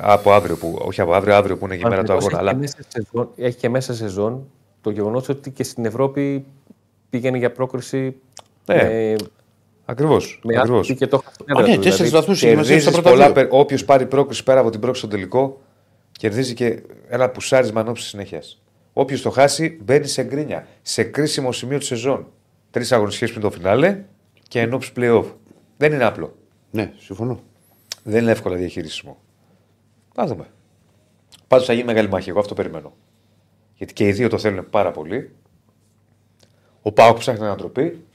από 0.01 0.31
αύριο. 0.31 0.55
Που, 0.55 0.79
όχι 0.81 1.01
από 1.01 1.13
αύριο, 1.13 1.35
αύριο 1.35 1.57
που 1.57 1.65
είναι 1.65 1.75
και 1.75 1.83
η 1.85 1.89
μέρα 1.89 2.03
του 2.03 2.07
Παναθηναϊκός 2.07 2.33
αγώνα. 2.33 2.49
έχει, 2.49 2.49
Αλλά 2.49 2.51
και 2.53 2.59
μέσα 2.59 2.77
σεζόν, 2.89 3.29
έχει 3.37 3.57
και 3.57 3.69
μέσα 3.69 3.93
σεζόν 3.93 4.47
το 4.81 4.89
γεγονός 4.89 5.29
ότι 5.29 5.49
και 5.51 5.63
στην 5.63 5.85
Ευρώπη 5.85 6.45
πήγαινε 7.09 7.37
για 7.37 7.51
πρόκριση 7.51 8.15
Ναι, 8.65 8.75
με, 8.75 9.15
ακριβώς. 9.85 10.39
με 10.43 10.57
άθληση 10.59 10.95
και 10.95 11.07
το 11.07 11.17
έχασε 11.21 11.33
στην 11.33 11.45
έδρα 11.49 11.63
Α, 11.63 11.67
ναι, 11.67 11.75
τους, 11.75 11.83
τέσσερι 11.85 12.09
δηλαδή. 12.09 12.25
βαθμούς 12.25 12.39
σημασία 12.39 12.81
στα 12.81 12.91
πρώτα 13.01 13.31
δύο. 13.31 13.47
Όποιος 13.49 13.85
πάρει 13.85 14.05
πρόκριση 14.05 14.43
πέρα 14.43 14.59
από 14.59 14.69
την 14.69 14.79
πρόκριση 14.79 15.05
στο 15.05 15.15
τελικό, 15.15 15.61
κερδίζει 16.11 16.53
και 16.53 16.81
ένα 17.09 17.29
πουσάρισμα 17.29 17.81
εν 17.81 17.87
ώψη 17.87 18.07
συνέχειας. 18.07 18.61
Όποιος 18.93 19.21
το 19.21 19.29
χάσει, 19.29 19.79
μπαίνει 19.83 20.07
σε 20.07 20.23
γκρίνια. 20.23 20.67
Σε 20.81 21.03
κρίσιμο 21.03 21.51
σημείο 21.51 21.77
της 21.77 21.87
σεζόν. 21.87 22.27
Τρεις 22.77 22.91
αγωνιστικές 22.91 23.29
πριν 23.29 23.41
το 23.41 23.51
φινάλε 23.51 24.03
και 24.47 24.59
εν 24.61 24.73
ώψη 24.73 24.91
playoff. 24.95 25.25
Δεν 25.77 25.93
είναι 25.93 26.03
απλό. 26.03 26.35
Ναι, 26.71 26.93
συμφωνώ. 26.97 27.39
Δεν 28.03 28.21
είναι 28.21 28.31
εύκολα 28.31 28.55
διαχειρίσιμο. 28.55 29.17
Θα 30.13 30.25
δούμε. 30.25 30.45
Πάντως 31.47 31.65
θα 31.65 31.73
γίνει 31.73 31.85
μεγάλη 31.85 32.09
μάχη. 32.09 32.29
Εγώ 32.29 32.39
αυτό 32.39 32.53
περιμένω. 32.53 32.93
Γιατί 33.75 33.93
και 33.93 34.07
οι 34.07 34.11
δύο 34.11 34.29
το 34.29 34.37
θέλουν 34.37 34.69
πάρα 34.69 34.91
πολύ. 34.91 35.31
Ο 36.81 36.91
Πάοκ 36.91 37.17
ψάχνει 37.17 37.45
ανατροπή. 37.45 38.05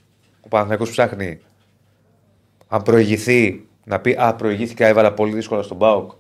Ο 0.41 0.49
Παναθηναϊκός 0.49 0.91
ψάχνει, 0.91 1.41
αν 2.69 2.83
προηγηθεί, 2.83 3.67
να 3.85 4.01
πει 4.01 4.17
Α, 4.19 4.35
προηγήθηκα, 4.35 4.87
έβαλα 4.87 5.13
πολύ 5.15 5.33
δύσκολα 5.35 5.63
στον 5.63 5.77
Μπάουκ. 5.77 6.11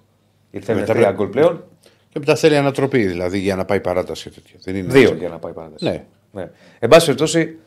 Ήρθε 0.50 0.74
με 0.74 0.80
Μετά 0.80 0.92
τρία 0.92 1.02
πρέπει- 1.06 1.18
γκολ 1.18 1.28
πλέον. 1.28 1.64
Και 2.08 2.18
μετά 2.18 2.34
θέλει 2.36 2.56
ανατροπή 2.56 3.06
δηλαδή 3.06 3.38
για 3.38 3.56
να 3.56 3.64
πάει 3.64 3.80
παράταση. 3.80 4.30
και 4.30 4.40
τέτοια. 4.40 4.58
Δεν 4.62 4.76
είναι 4.76 4.92
Δύο 4.92 5.02
έτσι. 5.02 5.14
για 5.14 5.28
να 5.28 5.38
πάει 5.38 5.52
παράταση. 5.52 5.84
Ναι. 5.84 6.04
ναι. 6.32 6.50
Εν 6.78 6.88
πάση 6.88 7.04
περιπτώσει, 7.04 7.38
εντάξει, 7.38 7.58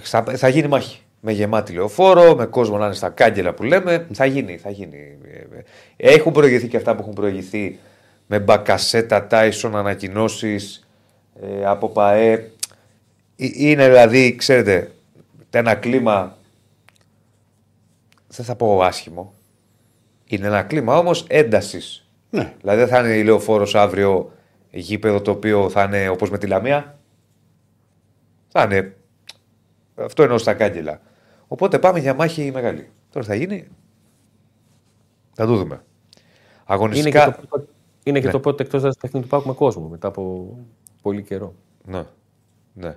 θα, 0.00 0.24
θα 0.36 0.48
γίνει 0.48 0.68
μάχη. 0.68 0.98
Με 1.20 1.32
γεμάτη 1.32 1.72
λεωφόρο, 1.72 2.36
με 2.36 2.46
κόσμο 2.46 2.78
να 2.78 2.84
είναι 2.84 2.94
στα 2.94 3.08
κάγκελα 3.08 3.54
που 3.54 3.62
λέμε. 3.62 4.06
Θα 4.12 4.24
γίνει, 4.24 4.56
θα 4.56 4.70
γίνει. 4.70 4.96
Ε, 5.96 6.12
Έχουν 6.12 6.32
προηγηθεί 6.32 6.68
και 6.68 6.76
αυτά 6.76 6.94
που 6.94 7.00
έχουν 7.00 7.12
προηγηθεί 7.12 7.78
με 8.26 8.38
μπακασέτα, 8.38 9.26
Τάισον, 9.26 9.76
ανακοινώσεις 9.76 10.88
ε, 11.42 11.64
από 11.64 11.88
ΠαΕ. 11.88 12.32
Ε, 12.32 12.50
Είναι 13.36 13.88
δηλαδή, 13.88 14.34
ξέρετε, 14.34 14.92
ένα 15.50 15.74
κλίμα. 15.74 16.36
Δεν 18.28 18.44
θα 18.44 18.54
πω 18.54 18.82
άσχημο. 18.82 19.34
Είναι 20.26 20.46
ένα 20.46 20.62
κλίμα 20.62 20.98
όμως 20.98 21.24
έντασης. 21.28 22.08
Ναι. 22.30 22.52
Δηλαδή 22.60 22.78
δεν 22.78 22.88
θα 22.88 22.98
είναι 22.98 23.14
η 23.14 23.24
λεωφόρος 23.24 23.74
αύριο 23.74 24.32
γήπεδο 24.70 25.20
το 25.20 25.30
οποίο 25.30 25.70
θα 25.70 25.82
είναι 25.82 26.08
όπως 26.08 26.30
με 26.30 26.38
τη 26.38 26.46
Λαμία. 26.46 26.98
Θα 28.48 28.62
είναι. 28.62 28.96
Αυτό 29.94 30.22
εννοώ 30.22 30.38
στα 30.38 30.54
κάγκελα. 30.54 31.00
Οπότε 31.48 31.78
πάμε 31.78 31.98
για 31.98 32.14
μάχη 32.14 32.50
μεγάλη. 32.52 32.90
Τώρα 33.12 33.26
θα 33.26 33.34
γίνει. 33.34 33.68
Θα 35.32 35.46
το 35.46 35.56
δούμε. 35.56 35.74
Είναι 35.74 35.82
και 36.64 36.72
Αγωνιστικά. 36.72 37.24
το, 37.40 37.46
πρώτο- 37.48 37.68
είναι 38.02 38.20
και 38.20 38.26
Ναι. 38.26 38.32
το 38.32 38.40
πρώτο 38.40 38.62
εκτός 38.62 38.80
έδρα 38.82 38.94
παιχνίδι 39.00 39.24
του 39.24 39.30
Πάουκ 39.30 39.44
με 39.46 39.52
κόσμο 39.52 39.88
μετά 39.88 40.08
από 40.08 40.54
πολύ 41.02 41.22
καιρό. 41.22 41.54
Ναι. 41.84 42.04
ναι. 42.72 42.96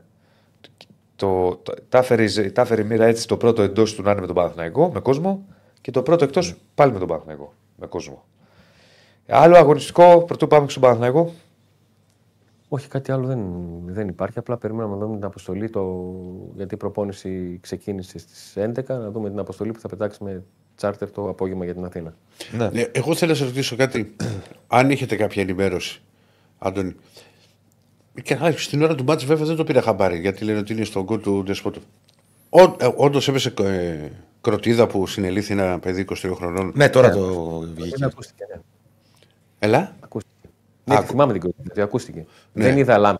Το, 1.15 1.55
το, 1.55 1.73
τα, 1.89 1.97
έφερε, 1.97 2.23
η 2.23 2.27
Ζε- 2.27 2.51
τα 2.53 2.61
έφερε 2.61 2.81
η 2.81 2.85
μοίρα 2.85 3.05
έτσι 3.05 3.27
το 3.27 3.37
πρώτο 3.37 3.61
εντός 3.61 3.93
του 3.95 4.01
να 4.01 4.11
είναι 4.11 4.19
με 4.19 4.25
τον 4.25 4.35
Παναθηναϊκό, 4.35 4.91
με 4.93 4.99
κόσμο, 4.99 5.45
και 5.81 5.91
το 5.91 6.01
πρώτο 6.01 6.23
εκτός 6.23 6.55
πάλι 6.75 6.91
με 6.91 6.99
τον 6.99 7.07
Παναθηναϊκό, 7.07 7.53
με 7.75 7.87
κόσμο. 7.87 8.23
Άλλο 9.27 9.57
αγωνιστικό, 9.57 10.23
πρωτού 10.23 10.47
πάμε 10.47 10.69
στον 10.69 10.81
Παναθηναϊκό. 10.81 11.33
Όχι, 12.69 12.87
κάτι 12.87 13.11
άλλο 13.11 13.27
δεν, 13.27 13.39
δεν 13.85 14.07
υπάρχει. 14.07 14.39
Απλά 14.39 14.57
περιμένουμε 14.57 14.95
να 14.95 15.05
δούμε 15.05 15.15
την 15.15 15.25
αποστολή. 15.25 15.69
Το... 15.69 16.13
Γιατί 16.55 16.73
η 16.73 16.77
προπόνηση 16.77 17.59
ξεκίνησε 17.61 18.19
στις 18.19 18.53
11. 18.55 18.83
Να 18.87 19.11
δούμε 19.11 19.29
την 19.29 19.39
αποστολή 19.39 19.71
που 19.71 19.79
θα 19.79 19.87
πετάξει 19.87 20.23
με 20.23 20.43
τσάρτερ 20.75 21.11
το 21.11 21.29
απόγευμα 21.29 21.65
για 21.65 21.73
την 21.73 21.85
Αθήνα. 21.85 22.15
Ναι. 22.57 22.69
Ναι, 22.69 22.85
εγώ 22.91 23.15
θέλω 23.15 23.31
να 23.31 23.37
σας 23.37 23.47
ρωτήσω 23.47 23.75
κάτι. 23.75 24.15
Αν 24.67 24.89
έχετε 24.89 25.15
κάποια 25.15 25.41
ενημέρωση, 25.41 26.01
Άντωνη. 26.57 26.95
Και 28.21 28.33
α, 28.33 28.51
στην 28.57 28.83
ώρα 28.83 28.95
του 28.95 29.03
μάτς 29.03 29.25
βέβαια 29.25 29.45
δεν 29.45 29.55
το 29.55 29.63
πήρα 29.63 29.81
χαμπάρι 29.81 30.19
γιατί 30.19 30.43
λένε 30.43 30.59
ότι 30.59 30.73
είναι 30.73 30.83
στον 30.83 31.03
γκολ 31.03 31.19
του 31.19 31.43
Ντεσπότου. 31.43 31.81
Όντως 32.95 33.27
έπεσε 33.27 33.53
ε, 33.61 34.09
κροτίδα 34.41 34.87
που 34.87 35.07
συνελήφθη 35.07 35.53
ένα 35.53 35.79
παιδί 35.79 36.05
23 36.09 36.31
χρονών. 36.35 36.71
Ναι, 36.75 36.89
τώρα 36.89 37.09
το 37.09 37.59
βγήκε. 37.75 37.95
Δεν 37.97 38.07
ακούστηκε. 38.07 38.43
Ναι. 40.87 40.93
Ελά. 40.93 40.93
ακούστηκε. 40.93 40.93
Ναι, 40.93 40.95
Άκου. 40.95 41.05
θυμάμαι 41.07 41.31
την 41.33 41.41
κολλή, 41.41 41.53
γιατί 41.63 41.81
ακούστηκε. 41.81 42.25
Ναι. 42.53 42.63
Δεν 42.63 42.77
είδα 42.77 42.97
λάμπη. 42.97 43.17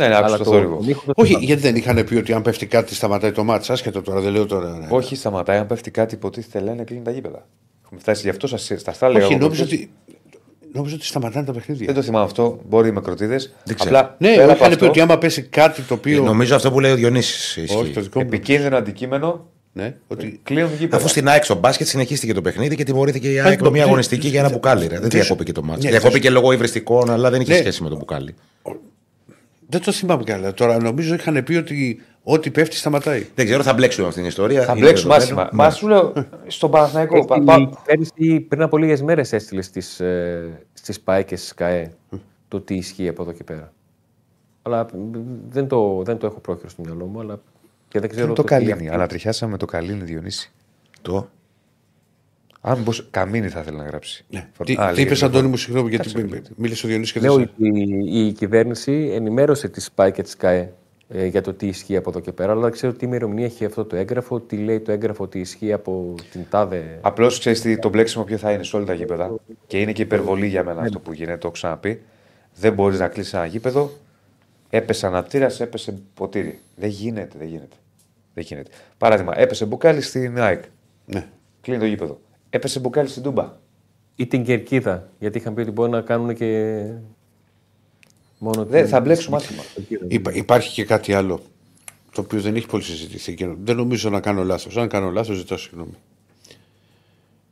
Ναι, 0.00 0.08
ναι, 0.08 0.16
άκουσα 0.16 0.38
το 0.38 0.44
θόρυβο. 0.44 0.76
τον 0.76 0.88
ήχο 0.88 1.04
το 1.06 1.12
Όχι, 1.16 1.26
θυμάμαι. 1.28 1.44
γιατί 1.46 1.62
δεν 1.62 1.76
είχαν 1.76 2.04
πει 2.04 2.16
ότι 2.16 2.32
αν 2.32 2.42
πέφτει 2.42 2.66
κάτι 2.66 2.94
σταματάει 2.94 3.32
το 3.32 3.44
μάτς. 3.44 3.70
Άσχετο 3.70 4.02
τώρα, 4.02 4.20
δεν 4.20 4.32
λέω 4.32 4.46
τώρα. 4.46 4.78
ναι. 4.78 4.86
Όχι, 4.90 5.16
σταματάει. 5.16 5.58
Αν 5.58 5.66
πέφτει 5.66 5.90
κάτι, 5.90 6.14
υποτίθεται 6.14 6.64
λένε 6.64 6.84
κλείνει 6.84 7.02
τα 7.02 7.10
γήπεδα. 7.10 7.46
Έχουμε 7.84 8.00
φτάσει 8.00 8.22
γι' 8.22 8.28
αυτό 8.28 8.46
σας, 8.46 8.70
στα 8.76 8.92
στα 8.92 9.06
έλεγα. 9.06 9.24
Όχι, 9.24 9.32
εγώ 9.34 9.42
νόμιζα 9.42 9.64
προχθές. 9.64 9.78
ότι, 9.80 9.90
νόμιζα 10.72 10.94
ότι 10.94 11.04
σταματάνε 11.04 11.46
τα 11.46 11.52
παιχνίδια. 11.52 11.86
Δεν 11.86 11.94
το 11.94 12.02
θυμάμαι 12.02 12.24
αυτό. 12.24 12.58
Μπορεί 12.68 12.92
με 12.92 13.00
κροτίδες. 13.00 13.54
Δεν 13.64 13.76
ξέρω. 13.76 13.98
Απλά 13.98 14.16
Ναι, 14.18 14.34
πέρα 14.34 14.44
από 14.44 14.54
είχαν 14.54 14.68
πει 14.68 14.74
αυτό, 14.74 14.86
ότι 14.86 15.00
άμα 15.00 15.18
πέσει 15.18 15.42
κάτι 15.42 15.82
το 15.82 15.94
οποίο. 15.94 16.22
Ε, 16.22 16.26
Νομίζω 16.26 16.54
αυτό 16.56 16.70
που 16.72 16.80
λέει 16.80 16.92
ο 16.92 16.94
Διονύσης 16.94 17.56
ισχύει. 17.56 17.76
Όχι, 17.76 17.92
το 17.92 18.00
δικό 18.00 18.20
μου. 18.20 18.26
επικίνδυνο 18.26 18.76
αντικείμενο 18.76 19.50
Ναι, 19.76 19.94
ότι 20.08 20.40
κλείνουν 20.42 20.70
γήπεδα. 20.78 20.96
Αφού 20.96 21.08
στην 21.08 21.28
ΑΕΚ 21.28 21.44
στο 21.44 21.54
μπάσκετ 21.54 21.86
συνεχίστηκε 21.86 22.32
το 22.34 22.40
παιχνίδι 22.42 22.76
και 22.76 22.84
τιμωρήθηκε 22.84 23.32
η 23.32 23.40
ΑΕΚ 23.40 23.60
με 23.62 23.70
μια 23.70 23.82
ναι, 23.82 23.86
αγωνιστική 23.88 24.28
για 24.28 24.40
ένα 24.40 24.50
μπουκάλι. 24.50 24.82
ρε. 24.86 24.88
Δεν 24.94 25.02
ναι, 25.02 25.08
διακόπηκε 25.08 25.52
το 25.52 25.62
μάτι. 25.62 25.84
ναι, 25.84 25.90
Διακόπηκε 25.90 26.30
λόγω 26.30 26.52
υβριστικών, 26.52 27.10
αλλά 27.10 27.30
δεν 27.30 27.40
είχε 27.40 27.52
Ναι. 27.52 27.58
σχέση 27.58 27.82
με 27.82 27.88
το 27.88 27.96
μπουκάλι. 27.96 28.34
δεν 29.68 29.80
το 29.82 29.92
θυμάμαι 29.92 30.24
καλά. 30.24 30.54
Τώρα 30.54 30.78
νομίζω 30.82 31.14
είχαν 31.14 31.44
πει 31.44 31.54
ότι 31.54 32.00
ό,τι 32.22 32.50
πέφτει 32.50 32.76
σταματάει. 32.76 33.26
Δεν 33.34 33.44
ξέρω, 33.44 33.62
θα 33.62 33.72
μπλέξουμε 33.74 34.06
αυτήν 34.06 34.20
την 34.22 34.30
ιστορία. 34.30 34.62
Θα 34.64 34.72
Είναι 34.72 34.80
μπλέξουμε 34.80 35.18
δεδομένο. 35.18 35.40
άσχημα. 35.48 35.64
Μα 35.64 35.70
σου 35.70 35.88
λέω 35.88 36.12
στον 36.46 36.70
Παναθηναϊκό. 36.70 37.16
Ε, 37.16 37.24
πα- 37.26 37.36
η 37.36 37.44
πα- 37.44 37.70
κυβέρνηση 37.84 38.40
πριν 38.40 38.62
από 38.62 38.76
λίγες 38.78 39.02
μέρες 39.02 39.32
έστειλες 39.32 39.64
στις 39.66 40.00
ε, 40.00 40.48
στις 40.72 41.00
ΠΑΕ 41.00 41.22
και 41.22 41.36
στις 41.36 41.54
ΚΑΕ 41.54 41.92
το 42.48 42.60
τι 42.60 42.74
ισχύει 42.74 43.08
από 43.08 43.22
εδώ 43.22 43.32
και 43.32 43.44
πέρα. 43.44 43.72
Αλλά 44.62 44.86
μ, 44.94 45.10
δεν 45.48 45.66
το, 45.68 46.02
δεν 46.04 46.18
το 46.18 46.26
έχω 46.26 46.38
πρόχειρο 46.40 46.68
στο 46.68 46.82
μυαλό 46.86 47.04
μου. 47.06 47.20
Αλλά 47.20 47.40
και 47.94 48.00
δεν 48.00 48.08
ξέρω 48.08 48.32
Το 48.32 48.42
τι 48.42 48.48
καλίνι. 48.48 48.72
αυτή- 48.72 48.88
Ανατριχιάσαμε 48.90 49.56
το 49.56 49.66
καλίνι 49.66 50.04
Διονύση. 50.04 50.50
Το; 51.02 51.28
Αν 52.60 52.78
μπορούσε. 52.78 53.06
Καμίνι 53.10 53.48
θα 53.48 53.60
ήθελε 53.60 53.76
να 53.76 53.84
γράψει. 53.84 54.24
Ναι. 54.28 54.48
Φω- 54.52 54.66
Τι, 54.66 54.72
Α, 54.72 54.88
τι 54.88 54.94
λέει, 54.94 55.04
είπες, 55.04 55.22
λοιπόν. 55.22 55.28
Αντώνη 55.36 55.48
μου, 55.48 55.56
συγγνώμη, 55.56 55.88
γιατί 55.88 56.12
Κάτσε, 56.12 56.24
μ- 56.26 56.46
μίλησε 56.56 56.86
ο 56.86 56.88
Διονύσης 56.88 57.12
και 57.14 57.20
Λέω 57.20 57.34
δεν 57.36 57.50
σε- 57.58 57.68
η, 57.68 58.26
η 58.26 58.32
κυβέρνηση 58.32 59.10
ενημέρωσε 59.14 59.68
τι 59.68 59.84
ΠΑΕ 59.94 60.10
και 60.10 60.22
τι 60.22 60.36
ΚΑΕ 60.36 60.72
ε, 61.08 61.26
για 61.26 61.40
το 61.40 61.52
τι 61.52 61.66
ισχύει 61.66 61.96
από 61.96 62.10
εδώ 62.10 62.20
και 62.20 62.32
πέρα, 62.32 62.52
αλλά 62.52 62.60
δεν 62.60 62.70
ξέρω 62.72 62.92
τι 62.92 63.04
ημερομηνία 63.04 63.44
έχει 63.44 63.64
αυτό 63.64 63.84
το 63.84 63.96
έγγραφο, 63.96 64.40
τι 64.40 64.56
λέει 64.56 64.80
το 64.80 64.92
έγγραφο 64.92 65.24
ότι 65.24 65.38
ισχύει 65.40 65.72
από 65.72 66.14
την 66.30 66.40
τάδε. 66.50 66.98
Απλώς 67.00 67.38
ξέρεις 67.38 67.78
το 67.80 67.88
μπλέξιμο 67.88 68.24
ποιο 68.24 68.36
θα 68.38 68.52
είναι 68.52 68.62
σε 68.62 68.76
όλα 68.76 68.84
τα 68.84 68.94
γήπεδα. 68.94 69.34
Και 69.66 69.80
είναι 69.80 69.92
και 69.92 70.02
υπερβολή 70.02 70.46
για 70.46 70.64
μένα 70.64 70.80
αυτό 70.80 70.98
που 70.98 71.12
γίνεται, 71.12 71.32
το 71.36 71.40
έχω 71.46 71.50
ξαναπεί. 71.54 72.02
Δεν 72.54 72.72
μπορείς 72.72 72.98
να 72.98 73.08
κλείσει 73.08 73.36
ένα 73.36 73.46
γήπεδο. 73.46 73.90
Έπεσε 74.70 75.06
αναπτήρα, 75.06 75.50
έπεσε 75.58 75.98
ποτήρι. 76.14 76.58
Δεν 76.76 76.88
γίνεται, 76.88 77.38
δεν 77.38 77.48
γίνεται. 77.48 77.76
Δεν 78.34 78.44
γίνεται. 78.44 78.70
Παράδειγμα, 78.98 79.32
έπεσε 79.40 79.64
μπουκάλι 79.64 80.00
στην 80.00 80.40
ΑΕΚ. 80.40 80.64
Ναι. 81.06 81.26
Κλείνει 81.60 81.78
το 81.80 81.86
γήπεδο. 81.86 82.20
Έπεσε 82.50 82.80
μπουκάλι 82.80 83.08
στην 83.08 83.22
Τούμπα. 83.22 83.52
ή 84.16 84.26
την 84.26 84.44
κερκίδα, 84.44 85.08
γιατί 85.18 85.38
είχαν 85.38 85.54
πει 85.54 85.60
ότι 85.60 85.70
μπορεί 85.70 85.90
να 85.90 86.00
κάνουν 86.00 86.34
και. 86.34 86.80
Μόνο 88.38 88.64
Δεν 88.64 88.80
την- 88.82 88.90
θα 88.90 89.00
μπλέξουμε 89.00 89.36
άσχημα. 89.36 89.62
Υπά- 90.08 90.34
υπάρχει 90.36 90.72
και 90.72 90.84
κάτι 90.84 91.14
άλλο 91.14 91.40
το 92.12 92.20
οποίο 92.20 92.40
δεν 92.40 92.54
έχει 92.56 92.66
πολύ 92.66 92.82
συζητηθεί. 92.82 93.34
Και 93.34 93.48
δεν 93.62 93.76
νομίζω 93.76 94.10
να 94.10 94.20
κάνω 94.20 94.44
λάθος. 94.44 94.76
Αν 94.76 94.88
κάνω 94.88 95.10
λάθος, 95.10 95.36
ζητώ 95.36 95.56
συγγνώμη. 95.56 95.94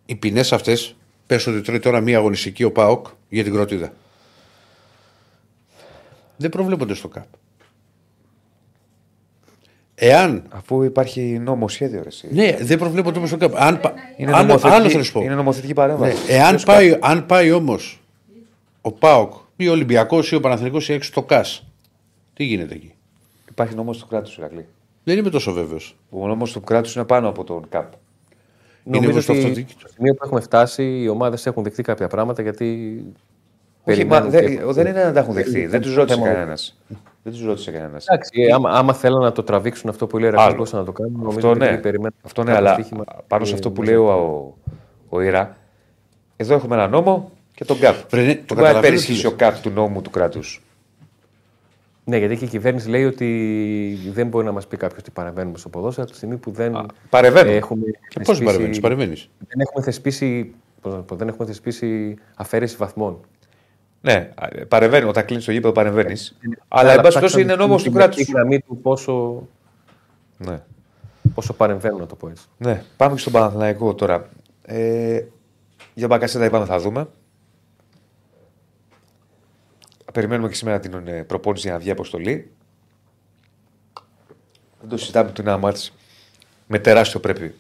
Οι 0.07 0.15
ποινές 0.15 0.53
αυτές 0.53 0.95
πες 1.27 1.47
ότι 1.47 1.61
τρώει 1.61 1.79
τώρα 1.79 2.01
μία 2.01 2.19
αγωνιστική 2.19 2.65
ο 2.65 2.73
Πάοκ 2.73 3.07
για 3.29 3.43
την 3.45 3.53
κροτίδα. 3.53 3.93
Δεν 6.37 6.51
προβλέπονται 6.51 6.95
στο 6.95 7.09
ΚΑΠ. 7.09 7.27
Εάν. 10.05 10.43
Αφού 10.49 10.83
υπάρχει 10.83 11.21
νομοσχέδιο, 11.21 12.03
ρε, 12.03 12.09
εσύ. 12.09 12.29
Ναι, 12.31 12.57
δεν 12.61 12.79
προβλέπονται 12.79 13.19
όμω 13.19 13.27
στο 13.27 13.37
ΚΑΠ. 13.37 13.57
Αν, 13.57 13.81
πα- 13.81 13.95
Είναι, 14.17 14.33
άλλο, 14.33 14.47
νομοθετική, 14.47 14.75
άλλο 14.75 14.87
θέλω 14.87 14.99
να 14.99 15.05
σου 15.05 15.13
πω. 15.13 15.21
είναι 15.23 15.35
νομοθετική 15.35 15.69
Ναι, 15.73 15.75
παρέμβαση. 15.75 16.17
εάν, 16.29 16.49
Ποιος 16.49 16.65
πάει, 16.65 16.97
αν 17.01 17.27
πάει 17.27 17.53
όμως 17.53 18.03
ο 18.81 18.93
ΠΑΟΚ 18.93 19.33
ή 19.57 19.69
ο 19.69 19.73
Ολυμπιακός 19.73 20.33
ή 20.33 20.35
ο 20.35 20.41
Παναθηναϊκός 20.41 20.89
ή 20.89 20.93
έξω 20.93 21.11
στο 21.11 21.23
ΚΑΣ, 21.23 21.65
τι 22.35 22.45
γίνεται 22.45 22.75
εκεί; 22.75 22.95
Υπάρχει 23.51 23.75
νόμος 23.75 23.99
του 23.99 24.07
κράτους, 24.07 24.37
Ηρακλή. 24.37 24.67
Δεν 25.05 25.19
είμαι 25.19 25.31
τόσο 25.31 25.53
βέβαιος. 25.53 25.97
Ο 26.11 26.27
νόμος 26.27 26.53
του 26.53 26.61
κράτους 26.61 26.95
είναι 26.95 27.05
πάνω 27.05 27.29
από 27.29 27.45
τον 27.45 27.65
ΚΑΠ. 27.69 27.93
Νομίζω 28.85 29.11
όπως 29.11 29.25
το 29.27 29.33
ότι 29.33 29.41
αυτοδίκητο. 29.41 29.79
στο 29.81 29.89
σημείο 29.95 30.15
που 30.15 30.25
έχουμε 30.25 30.41
φτάσει, 30.41 30.83
οι 31.01 31.09
ομάδες 31.09 31.47
έχουν 31.47 31.63
δεχτεί 31.63 31.83
κάποια 31.83 32.09
πράγματα 32.09 32.43
γιατί. 32.43 32.65
Όχι, 33.85 34.05
μα, 34.05 34.21
περιμένουν 34.21 34.31
δεν, 34.31 34.47
και- 34.67 34.73
δεν 34.73 34.87
είναι 34.87 35.05
να 35.05 35.13
τα 35.13 35.21
έχουν 35.21 35.35
δεχτεί. 35.35 35.67
Δεν 35.67 35.81
τους 35.81 35.95
ρώτησε 35.95 36.15
θέμα- 36.19 36.33
κανένας. 36.33 36.79
Δεν 37.23 37.33
τους 37.33 37.45
ρώτησε 37.45 37.71
κανένας. 37.71 38.07
Εντάξει, 38.07 38.43
ε, 38.43 38.53
άμα, 38.53 38.71
άμα 38.71 38.93
θέλουν 38.95 39.21
να 39.21 39.33
το 39.33 39.43
τραβήξουν 39.43 39.89
αυτό 39.91 40.07
που 40.07 40.19
λέει 40.19 40.29
ο 40.29 40.33
Άλλο. 40.33 40.41
Ρακλή, 40.41 40.55
μπορούσαν 40.57 40.79
να 40.79 40.85
το 40.85 40.93
κάνουν. 40.93 41.13
Νομίζω 41.17 41.37
Αυτό 41.37 41.49
ότι 41.51 41.59
ναι, 41.59 41.65
επειδή 41.67 41.83
περιμένουν 41.83 42.15
αυτό 42.23 42.43
ναι 42.43 42.53
κάποιο 42.53 42.67
αλλά 42.67 42.75
στοίχημα, 42.75 43.05
πάνω 43.27 43.45
σε 43.45 43.51
ε, 43.53 43.55
αυτό 43.55 43.71
που 43.71 43.81
μέσα. 43.81 43.93
λέει 43.93 44.01
ο, 44.01 44.55
ο 45.09 45.21
Ήρα, 45.21 45.57
εδώ 46.37 46.55
έχουμε 46.55 46.75
ένα 46.75 46.89
νόμο 46.89 47.31
και 47.55 47.65
τον 47.65 47.79
ΚΑΠ. 47.79 47.95
Βρε, 48.11 48.23
ναι, 48.23 48.35
το 48.35 48.35
Δεν 48.35 48.45
μπορεί 48.47 48.49
να 48.49 48.55
καταλαβαίνω 48.55 48.79
υπερισχύσει 48.87 49.21
τι 49.21 49.27
ο 49.27 49.31
λες. 49.31 49.39
ΚΑΠ 49.39 49.63
του 49.63 49.71
νόμου 49.71 50.03
του 50.03 50.11
κράτους. 50.11 50.63
Ναι, 52.05 52.17
γιατί 52.17 52.37
και 52.37 52.45
η 52.45 52.49
κυβέρνηση 52.49 52.89
λέει 52.89 53.05
ότι 53.05 53.99
δεν 54.13 54.27
μπορεί 54.29 54.45
να 54.45 54.53
μας 54.53 54.67
πει 54.67 54.77
κάποιος 54.77 55.03
τι 55.03 55.11
παρεμβαίνουμε 55.11 55.59
στο 55.59 55.69
ποδόσφαιρο 55.69 56.03
από 56.03 56.11
τη 56.13 56.17
στιγμή 56.19 56.37
που 56.37 56.51
δεν 56.51 56.87
παρεμβαίνουν. 57.11 57.55
έχουμε. 57.55 57.83
Και 57.85 57.91
πώς 58.19 58.27
θεσπίσει- 58.27 58.45
παρεμβαίνεις, 58.45 58.81
παρεμβαίνεις. 58.81 59.29
Δεν 59.39 59.61
έχουμε 59.61 59.85
θεσπίσει, 59.85 60.55
πώς 60.81 60.93
να 60.93 60.99
το 60.99 61.05
πω, 61.05 61.15
δεν 61.17 61.29
έχουμε 61.29 61.47
θεσπίσει 61.47 62.17
αφαίρεση 62.35 62.77
βαθμών. 62.77 63.21
Ναι, 64.05 64.31
παρεμβαίνεις. 64.69 65.09
Όταν 65.09 65.25
κλείνεις 65.25 65.45
το 65.45 65.53
γήπεδο, 65.53 65.73
παρεμβαίνεις. 65.73 66.39
Αλλά, 66.69 66.89
Ναι, 66.89 66.95
εν 66.95 67.01
πάση 67.01 67.19
ψάξαμε 67.19 67.21
περιπτώσει, 67.21 67.41
είναι 67.43 67.55
νόμος 67.55 67.83
την 67.83 67.93
του 67.93 67.99
κράτους. 67.99 68.17
μερική 68.17 68.33
γραμμή 68.33 68.61
του 68.61 68.79
πόσο, 68.83 69.47
Ναι. 70.39 70.63
πόσο 71.35 71.53
παρεμβαίνουν, 71.53 71.99
να 72.01 72.07
το 72.07 72.15
πω 72.15 72.29
έτσι. 72.29 72.45
ναι, 72.59 72.85
πάμε 72.97 73.15
και 73.15 73.21
στον 73.21 73.33
Παναθηναϊκό 73.33 73.95
τώρα. 73.95 74.29
Ε, 74.63 75.23
για 75.95 76.07
Μπακασέτα 76.07 76.45
είπαμε 76.45 76.65
θα 76.65 76.79
δούμε. 76.79 77.09
Περιμένουμε 80.13 80.49
και 80.49 80.55
σήμερα 80.55 80.81
την 80.81 81.09
ε, 81.09 81.23
προπόνηση 81.23 81.63
για 81.67 81.73
να 81.73 81.79
βγει 81.79 81.91
αποστολή. 81.91 82.51
Δεν 84.81 84.89
το 84.91 84.97
συζητάμε 84.97 85.29
ότι 85.31 85.41
είναι 85.41 85.51
ένα 85.51 85.59
μάτς 85.59 85.93
με 86.67 86.79
τεράστιο 86.79 87.21
πρέπει 87.21 87.55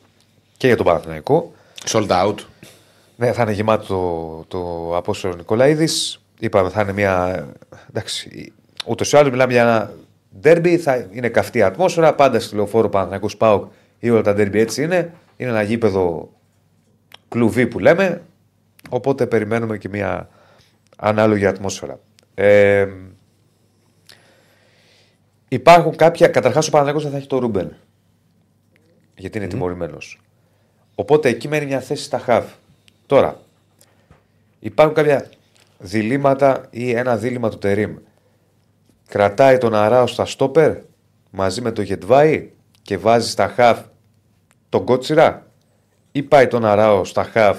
και 0.56 0.66
για 0.66 0.76
τον 0.76 0.86
Παναθηναϊκό. 0.86 1.52
Sold 1.86 2.08
out. 2.08 2.34
Ναι, 3.16 3.32
θα 3.32 3.42
είναι 3.42 3.52
γεμάτο 3.52 3.84
το, 3.86 4.44
το 4.58 4.96
Απόστολο 4.96 5.34
Νικολαίδης. 5.34 6.21
Είπαμε 6.42 6.68
θα 6.68 6.80
είναι 6.82 6.92
μια. 6.92 7.46
Εντάξει, 7.88 8.52
ούτως 8.86 9.12
ή 9.12 9.16
άλλως 9.16 9.30
μιλάμε 9.30 9.52
για 9.52 9.62
ένα 9.62 9.92
ντέρμπι. 10.40 10.78
Θα 10.78 11.08
είναι 11.10 11.28
καυτή 11.28 11.58
η 11.58 11.62
ατμόσφαιρα. 11.62 12.14
Πάντα 12.14 12.40
στη 12.40 12.54
λεωφόρο 12.54 12.88
Παναθηναϊκός 12.88 13.36
Πάοκ 13.36 13.72
ή 13.98 14.10
όλα 14.10 14.22
τα 14.22 14.34
ντέρμπι 14.34 14.60
έτσι 14.60 14.82
είναι. 14.82 15.14
Είναι 15.36 15.50
ένα 15.50 15.62
γήπεδο 15.62 16.32
κλουβί 17.28 17.66
που 17.66 17.78
λέμε. 17.78 18.22
Οπότε 18.88 19.26
περιμένουμε 19.26 19.78
και 19.78 19.88
μια 19.88 20.28
ανάλογη 20.96 21.46
ατμόσφαιρα. 21.46 22.00
Ε, 22.34 22.88
υπάρχουν 25.48 25.96
κάποια. 25.96 26.28
Καταρχάς 26.28 26.68
ο 26.68 26.70
Παναγιώτο 26.70 27.00
δεν 27.00 27.10
θα 27.10 27.16
έχει 27.16 27.26
το 27.26 27.38
Ρούμπεν. 27.38 27.76
Γιατί 29.16 29.38
είναι 29.38 29.46
τιμωρημένος. 29.46 30.20
Οπότε 30.94 31.28
εκεί 31.28 31.48
μένει 31.48 31.66
μια 31.66 31.80
θέση 31.80 32.02
στα 32.02 32.18
χαβ. 32.18 32.44
Τώρα, 33.06 33.40
υπάρχουν 34.60 34.94
κάποια 34.94 35.28
διλήμματα 35.82 36.66
ή 36.70 36.90
ένα 36.90 37.16
δίλημα 37.16 37.48
του 37.48 37.58
Τερίμ. 37.58 37.96
Κρατάει 39.08 39.58
τον 39.58 39.74
Αράο 39.74 40.06
στα 40.06 40.24
στόπερ 40.24 40.76
μαζί 41.30 41.60
με 41.60 41.72
το 41.72 41.82
Γετβάη 41.82 42.50
και 42.82 42.98
βάζει 42.98 43.30
στα 43.30 43.48
χαβ 43.48 43.78
τον 44.68 44.84
Κότσιρα; 44.84 45.46
Ή 46.12 46.22
πάει 46.22 46.46
τον 46.46 46.64
Αράο 46.64 47.04
στα 47.04 47.24
χαβ 47.24 47.58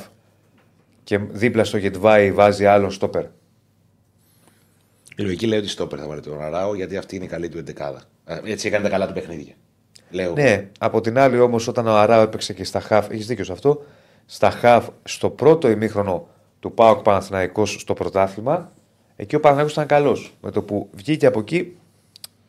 και 1.03 1.17
δίπλα 1.17 1.63
στο 1.63 1.78
Γετβάη 1.78 2.32
βάζει 2.32 2.65
άλλον 2.65 2.91
στόπερ; 2.91 3.24
Η 5.15 5.24
λογική 5.24 5.47
λέει 5.47 5.59
ότι 5.59 5.67
στόπερ 5.67 5.99
θα 6.01 6.07
βάλει 6.07 6.21
τον 6.21 6.41
Αράο 6.41 6.76
γιατί 6.76 6.97
αυτή 6.97 7.15
είναι 7.15 7.26
η 7.26 7.28
καλή 7.28 7.49
του 7.49 7.57
εντεκάδα. 7.57 8.01
Ε, 8.26 8.39
Έτσι 8.43 8.67
έκανε 8.67 8.84
τα 8.84 8.89
καλά 8.89 9.07
του 9.07 9.13
παιχνίδια. 9.13 9.53
Λέω. 10.09 10.34
Ναι, 10.34 10.69
από 10.80 11.01
την 11.01 11.17
άλλη 11.17 11.39
όμως, 11.39 11.67
όταν 11.67 11.88
ο 11.88 11.95
Αράο 11.95 12.21
έπαιξε 12.21 12.53
και 12.53 12.63
στα 12.63 12.80
χαφ, 12.80 13.09
έχεις 13.09 13.28
δίκιο 13.28 13.43
σε 13.43 13.51
αυτό, 13.51 13.84
στα 14.26 14.49
χαφ 14.49 14.88
στο 15.03 15.30
πρώτο 15.30 15.69
ημίχρονο 15.69 16.28
του 16.64 16.74
Πάοκ 16.74 17.01
Παναθηναϊκός 17.01 17.78
στο 17.80 17.93
πρωτάθλημα, 17.93 18.72
εκεί 19.16 19.36
ο 19.36 19.39
Παναθηναϊκός 19.39 19.74
ήταν 19.74 19.88
καλός. 19.88 20.34
Με 20.41 20.51
το 20.51 20.61
που 20.61 20.89
βγήκε 20.91 21.26
από 21.26 21.39
εκεί, 21.39 21.76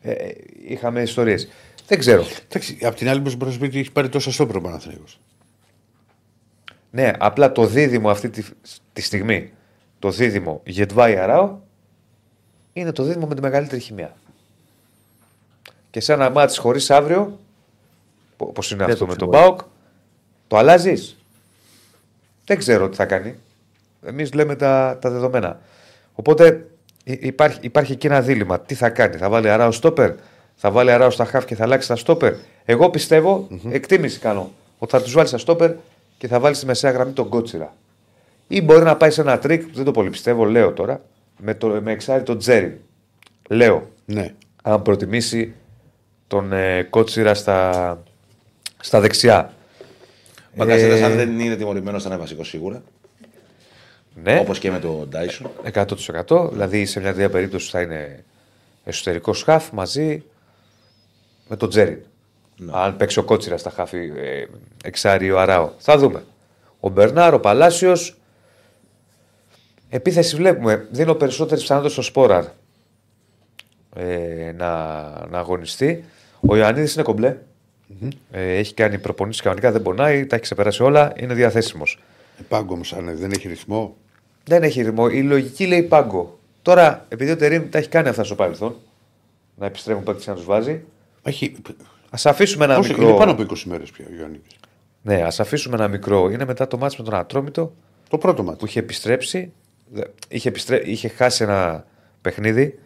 ε, 0.01 0.11
ε, 0.11 0.35
είχαμε 0.67 1.01
ιστορίες. 1.01 1.47
Δεν 1.87 1.99
ξέρω. 1.99 2.23
Εντάξει, 2.43 2.77
απ' 2.81 2.95
την 2.95 3.09
άλλη 3.09 3.19
μπορείς 3.19 3.35
να 3.39 3.47
πεις 3.47 3.67
ότι 3.67 3.79
έχει 3.79 3.91
πάρει 3.91 4.09
τόσα 4.09 4.31
στόπερ 4.31 4.55
ο 4.55 4.61
Παναθηναϊκός. 4.61 5.19
Ναι, 6.91 7.11
απλά 7.19 7.51
το 7.51 7.65
δίδυμο 7.65 8.09
αυτή 8.09 8.29
τη, 8.29 8.43
τη 8.93 9.01
στιγμή, 9.01 9.51
το 9.99 10.09
δίδυμο 10.09 10.61
Γετβάη 10.65 11.17
Αράο, 11.17 11.57
είναι 12.73 12.91
το 12.91 13.03
δίδυμο 13.03 13.27
με 13.27 13.35
τη 13.35 13.41
μεγαλύτερη 13.41 13.81
χημεία. 13.81 14.15
Και 15.91 15.99
σε 15.99 16.13
ένα 16.13 16.29
μάτι 16.29 16.57
χωρίς 16.57 16.91
αύριο, 16.91 17.39
όπως 18.37 18.61
είναι 18.71 18.83
Δεν 18.85 18.93
αυτό 18.93 19.05
το 19.05 19.11
με 19.11 19.17
τον 19.17 19.29
ψηφίζω. 19.29 19.47
ΠΑΟΚ, 19.47 19.59
το 20.47 20.57
αλλάζεις. 20.57 21.17
Δεν 22.45 22.57
ξέρω 22.57 22.89
τι 22.89 22.95
θα 22.95 23.05
κάνει. 23.05 23.35
Εμείς 24.05 24.33
λέμε 24.33 24.55
τα, 24.55 24.97
τα 25.01 25.09
δεδομένα. 25.09 25.59
Οπότε 26.13 26.65
υ- 27.03 27.23
υπάρχει, 27.25 27.59
υπάρχει 27.61 27.91
εκεί 27.91 28.07
ένα 28.07 28.21
δίλημμα. 28.21 28.59
Τι 28.59 28.73
θα 28.75 28.89
κάνει, 28.89 29.15
θα 29.15 29.29
βάλει 29.29 29.49
Αράο 29.49 29.71
στόπερ, 29.71 30.11
θα 30.55 30.71
βάλει 30.71 30.91
Αράο 30.91 31.09
στα 31.09 31.25
χαφ 31.25 31.45
και 31.45 31.55
θα 31.55 31.63
αλλάξει 31.63 31.87
τα 31.87 31.95
στόπερ. 31.95 32.33
Εγώ 32.65 32.89
πιστεύω, 32.89 33.47
εκτίμηση 33.71 34.19
κάνω, 34.19 34.51
ότι 34.77 34.91
θα 34.91 35.01
τους 35.01 35.13
βάλει 35.13 35.27
στα 35.27 35.37
στόπερ 35.37 35.71
και 36.17 36.27
θα 36.27 36.39
βάλει 36.39 36.55
στη 36.55 36.65
μεσαία 36.65 36.91
γραμμή 36.91 37.11
τον 37.11 37.29
Κότσιρα. 37.29 37.73
Ή 38.47 38.61
μπορεί 38.61 38.83
να 38.83 38.95
πάει 38.97 39.09
σε 39.11 39.21
ένα 39.21 39.39
τρικ, 39.39 39.61
που 39.61 39.73
δεν 39.75 39.83
το 39.85 39.91
πολύ 39.91 40.09
πιστεύω, 40.09 40.45
λέω 40.45 40.71
τώρα, 40.71 41.01
με, 41.39 41.53
το, 41.53 41.67
με 41.67 41.91
εξάρι 41.91 42.23
τον 42.23 42.37
Τζέρι. 42.37 42.81
Λέω, 43.49 43.89
Ναι. 44.05 44.33
αν 44.63 44.81
προτιμήσει 44.81 45.53
τον 46.27 46.53
ε, 46.53 46.83
Κότσιρα 46.89 47.33
στα, 47.33 48.03
στα 48.79 48.99
δεξιά. 48.99 49.53
Ο 50.51 50.55
Μπακασέτα, 50.55 50.95
Ε, 50.95 51.03
αν 51.03 51.15
δεν 51.15 51.39
είναι 51.39 51.55
τιμωρημένος, 51.55 52.03
θα 52.03 52.09
είναι 52.09 52.17
βασικός 52.17 52.47
σίγουρα. 52.47 52.83
Ναι. 54.23 54.39
Όπως 54.39 54.59
και 54.59 54.71
με 54.71 54.79
τον 54.79 55.09
Ντάισον. 55.09 55.51
100%. 56.27 56.49
Δηλαδή 56.51 56.85
σε 56.85 56.99
μια 56.99 57.11
τέτοια 57.11 57.29
περίπτωση 57.29 57.69
θα 57.69 57.81
είναι 57.81 58.23
εσωτερικό 58.83 59.33
χαφ 59.33 59.71
μαζί 59.71 60.23
με 61.47 61.55
τον 61.55 61.69
Τζέριν. 61.69 61.99
Αν 62.71 62.97
παίξει 62.97 63.19
ο 63.19 63.23
Κότσιρας 63.23 63.59
στα 63.59 63.69
χάφη 63.69 64.11
ε, 64.15 64.45
εξάρι 64.83 65.31
ο 65.31 65.39
Αράο. 65.39 65.71
Θα 65.77 65.97
δούμε. 65.97 66.23
Ο 66.79 66.89
Μπερνάρ, 66.89 67.33
ο 67.33 67.39
Παλάσιος. 67.39 68.17
Επίθεση 69.89 70.35
βλέπουμε. 70.35 70.87
Δίνω 70.91 71.13
περισσότερες 71.13 71.61
πιθανότητες 71.61 71.93
στο 71.93 72.01
Σπόραρ 72.01 72.45
ε, 73.95 74.51
να, 74.57 74.71
να 75.29 75.39
αγωνιστεί. 75.39 76.03
Ο 76.39 76.55
Ιωαννίδης 76.55 76.93
είναι 76.93 77.03
κομπλέ. 77.03 77.37
Ε, 78.31 78.57
έχει 78.57 78.73
κάνει 78.73 78.99
προπονήσεις 78.99 79.41
κανονικά, 79.41 79.71
δεν 79.71 79.81
πονάει, 79.81 80.25
τα 80.25 80.35
έχει 80.35 80.43
ξεπεράσει 80.43 80.83
όλα, 80.83 81.13
είναι 81.15 81.33
διαθέσιμος. 81.33 81.99
Ε, 82.39 82.43
Πάγκο 82.47 82.73
όμω, 82.73 82.83
αν 82.97 83.17
δεν 83.17 83.31
έχει 83.31 83.47
ρυθμό. 83.47 83.95
Δεν 84.47 84.63
έχει 84.63 84.81
ρυθμό. 84.81 85.07
Η 85.11 85.21
λογική 85.21 85.65
λέει 85.67 85.83
πάγκο. 85.83 86.39
Τώρα, 86.61 87.05
επειδή 87.09 87.31
ο 87.31 87.35
Τερήμ 87.37 87.69
τα 87.69 87.77
έχει 87.77 87.89
κάνει 87.89 88.07
αυτά 88.07 88.23
στο 88.23 88.35
παρελθόν, 88.35 88.75
να 89.55 89.65
επιστρέφουν 89.65 90.03
παίκτες 90.03 90.27
να 90.27 90.33
τους 90.33 90.45
βάζει, 90.45 90.83
Έχει... 91.23 91.55
ας 92.09 92.25
αφήσουμε 92.25 92.65
ένα 92.65 92.75
Πόσο, 92.75 92.87
μικρό. 92.93 93.07
Είναι 93.07 93.17
πάνω 93.17 93.31
από 93.31 93.43
20 93.43 93.59
μέρες 93.65 93.91
πια 93.91 94.05
ο 94.09 94.15
Γιάννης. 94.15 94.41
Ναι, 95.01 95.21
ας 95.23 95.39
αφήσουμε 95.39 95.75
ένα 95.75 95.87
μικρό. 95.87 96.29
Είναι 96.29 96.45
μετά 96.45 96.67
το 96.67 96.77
μάτσο 96.77 97.03
με 97.03 97.09
τον 97.09 97.19
Ατρόμητο 97.19 97.73
Το 98.09 98.17
πρώτο 98.17 98.43
μάτι. 98.43 98.57
που 98.57 98.65
είχε 98.65 98.79
επιστρέψει. 98.79 99.51
Δε- 99.91 100.03
Είχε, 100.27 100.47
επιστρέ... 100.49 100.81
είχε 100.85 101.07
χάσει 101.07 101.43
ένα 101.43 101.85
παιχνίδι. 102.21 102.79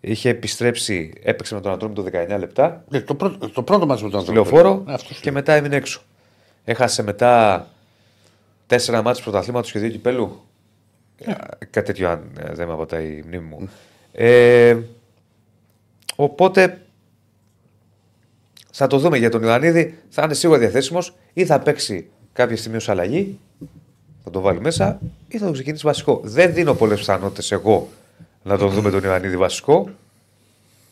Είχε 0.00 0.28
επιστρέψει, 0.28 1.12
έπαιξε 1.22 1.54
με 1.54 1.60
τον 1.60 1.72
Ατρόμητο 1.72 2.04
19 2.12 2.38
λεπτά. 2.38 2.84
Ναι, 2.88 3.00
το, 3.00 3.14
πρώτο, 3.14 3.48
το 3.50 3.62
πρώτο 3.62 3.86
μάτι 3.86 4.04
με 4.04 4.10
τον 4.10 4.20
στη 4.20 4.32
λεωφόρο 4.32 4.82
Ναι, 4.86 4.92
αυτός 4.92 5.16
σου 5.16 5.22
και 5.22 5.30
λέω. 5.30 5.38
μετά 5.40 5.52
έμεινε 5.52 5.76
έξω. 5.76 6.00
Έχασε 6.64 7.02
μετά 7.02 7.66
τέσσερα 8.66 9.02
μάτια 9.02 9.22
πρωταθλήματος 9.22 9.72
και 9.72 9.78
δύο 9.78 9.88
κυπέλου. 9.88 10.40
Ε, 11.18 11.34
Κάτι 11.70 11.86
τέτοιο, 11.86 12.08
αν 12.08 12.30
ε, 12.38 12.52
δεν 12.54 12.66
με 12.66 12.72
αποτάει 12.72 13.06
η 13.06 13.24
μνήμη 13.26 13.44
μου. 13.44 13.68
Ε, 14.12 14.76
οπότε 16.16 16.80
θα 18.72 18.86
το 18.86 18.98
δούμε 18.98 19.18
για 19.18 19.30
τον 19.30 19.42
Ιωαννίδη. 19.42 19.98
Θα 20.08 20.22
είναι 20.22 20.34
σίγουρα 20.34 20.58
διαθέσιμος 20.58 21.14
ή 21.32 21.44
θα 21.46 21.58
παίξει 21.60 22.10
κάποια 22.32 22.56
στιγμή 22.56 22.76
ως 22.76 22.88
αλλαγή. 22.88 23.38
Θα 24.24 24.30
το 24.30 24.40
βάλει 24.40 24.60
μέσα 24.60 25.00
ή 25.28 25.38
θα 25.38 25.46
το 25.46 25.52
ξεκινήσει 25.52 25.86
βασικό. 25.86 26.20
Δεν 26.24 26.54
δίνω 26.54 26.74
πολλές 26.74 26.98
πιθανότητες 26.98 27.52
εγώ 27.52 27.88
να 28.42 28.58
τον 28.58 28.70
δούμε 28.70 28.90
τον 28.90 29.04
Ιωαννίδη 29.04 29.36
βασικό. 29.36 29.88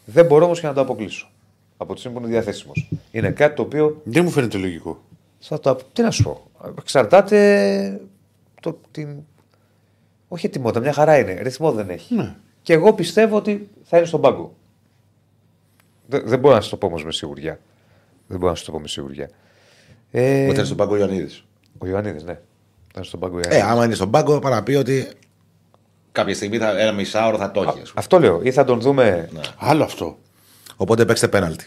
Δεν 0.05 0.27
μπορώ 0.27 0.45
όμως 0.45 0.61
και 0.61 0.67
να 0.67 0.73
το 0.73 0.81
αποκλείσω. 0.81 1.31
Από 1.77 1.95
τη 1.95 2.01
στιγμή 2.01 2.17
που 2.17 2.23
είναι 2.23 2.33
διαθέσιμος. 2.33 2.89
Είναι 3.11 3.31
κάτι 3.31 3.57
το 3.57 3.63
οποίο 3.63 4.01
Δεν 4.05 4.25
μου 4.25 4.31
φαίνεται 4.31 4.59
λογικό. 4.59 5.03
θα 5.39 5.61
το. 5.61 5.79
Τι 5.93 6.03
να 6.03 6.11
σου 6.11 6.23
πω. 6.23 6.51
Εξαρτάται. 6.79 8.01
Το, 8.61 8.79
την... 8.91 9.09
Όχι 10.29 10.47
ετοιμότητα, 10.47 10.81
μια 10.81 10.93
χαρά 10.93 11.19
είναι. 11.19 11.39
Ρυθμό 11.43 11.73
δεν 11.73 11.91
έχει. 11.91 12.15
Ναι. 12.15 12.35
Και 12.63 12.73
εγώ 12.73 12.93
πιστεύω 12.95 13.37
ότι 13.37 13.69
θα 13.85 13.97
είναι 13.97 14.07
στον 14.07 14.21
πάγκο. 14.21 14.55
Δεν, 16.07 16.23
δεν 16.25 16.39
μπορώ 16.39 16.55
να 16.55 16.61
σου 16.61 16.71
το 16.71 16.77
πω 16.77 16.87
όμως 16.87 17.05
με 17.05 17.13
σιγουριά. 17.13 17.61
Δεν 18.27 18.39
μπορώ 18.39 18.51
να 18.51 18.57
σου 18.57 18.65
το 18.65 18.73
πω 18.73 18.81
με 18.81 18.89
σιγουριά. 18.89 19.31
Ε, 20.11 20.45
Που 20.49 20.55
θέλει 20.55 20.65
στον 20.67 20.77
πάγκο 20.77 20.97
Ιωαννίδης. 20.97 21.45
ο 21.79 21.87
Ιωαννίδης, 21.87 22.23
ναι. 22.23 22.33
Θα 22.33 22.93
είναι 22.97 23.05
στον 23.05 23.21
πάγκο. 23.21 23.39
Ε, 23.39 23.41
Ιωαννίδης. 23.43 23.71
άμα 23.71 23.85
είναι 23.85 23.95
στον 23.95 24.11
πάγκο, 24.11 24.39
πάει 24.39 24.53
να 24.53 24.63
πει 24.63 24.75
ότι 24.75 25.09
κάποια 26.13 26.35
στιγμή 26.35 26.59
θα, 26.59 26.79
ένα 26.81 26.93
μισάωρο 26.93 27.37
θα 27.39 27.51
το 27.51 27.61
έχει. 27.61 27.69
ας 27.71 27.75
πούμε. 27.77 27.91
Αυτό 27.95 28.19
λέω. 28.21 28.41
Ή 28.43 28.53
θα 28.53 28.65
τον 28.65 28.81
δούμε. 28.81 29.29
Ναι. 29.33 29.41
Άλλο 29.59 29.85
αυτό. 29.85 30.19
Οπότε 30.77 31.05
παίξτε 31.05 31.29
πέναλτι. 31.29 31.67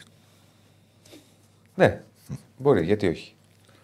μπορεί, 2.57 2.83
γιατί 2.85 3.07
όχι. 3.07 3.33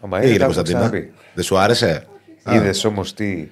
Άμα 0.02 0.18
Έγινε 0.18 0.38
τα 0.38 0.44
έχουμε 0.46 0.56
Κωνσταντίνα. 0.64 0.80
ξαναπεί. 0.90 1.14
Δεν 1.34 1.44
σου 1.44 1.58
άρεσε; 1.58 2.08
Είδες 2.54 2.84
όμως 2.86 3.14
τι. 3.14 3.48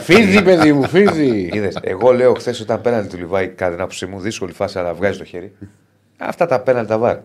Φίδι, 0.00 0.42
παιδί 0.42 0.72
μου, 0.72 0.88
φίδι. 0.88 1.50
Είδες, 1.52 1.78
εγώ 1.80 2.12
λέω 2.12 2.34
χθες 2.34 2.60
όταν 2.60 2.80
πέναλτι 2.80 3.08
του 3.08 3.16
Λιβάη, 3.16 3.48
κατά 3.48 3.70
την 3.70 3.80
άποψή 3.80 4.06
μου, 4.06 4.20
δύσκολη 4.20 4.52
φάση, 4.52 4.78
αλλά 4.78 4.94
βγάζει 4.94 5.18
το 5.18 5.24
χέρι. 5.24 5.52
Αυτά 6.18 6.46
τα 6.46 6.60
πέναλτι 6.60 6.88
τα 6.88 6.98
VAR. 6.98 7.16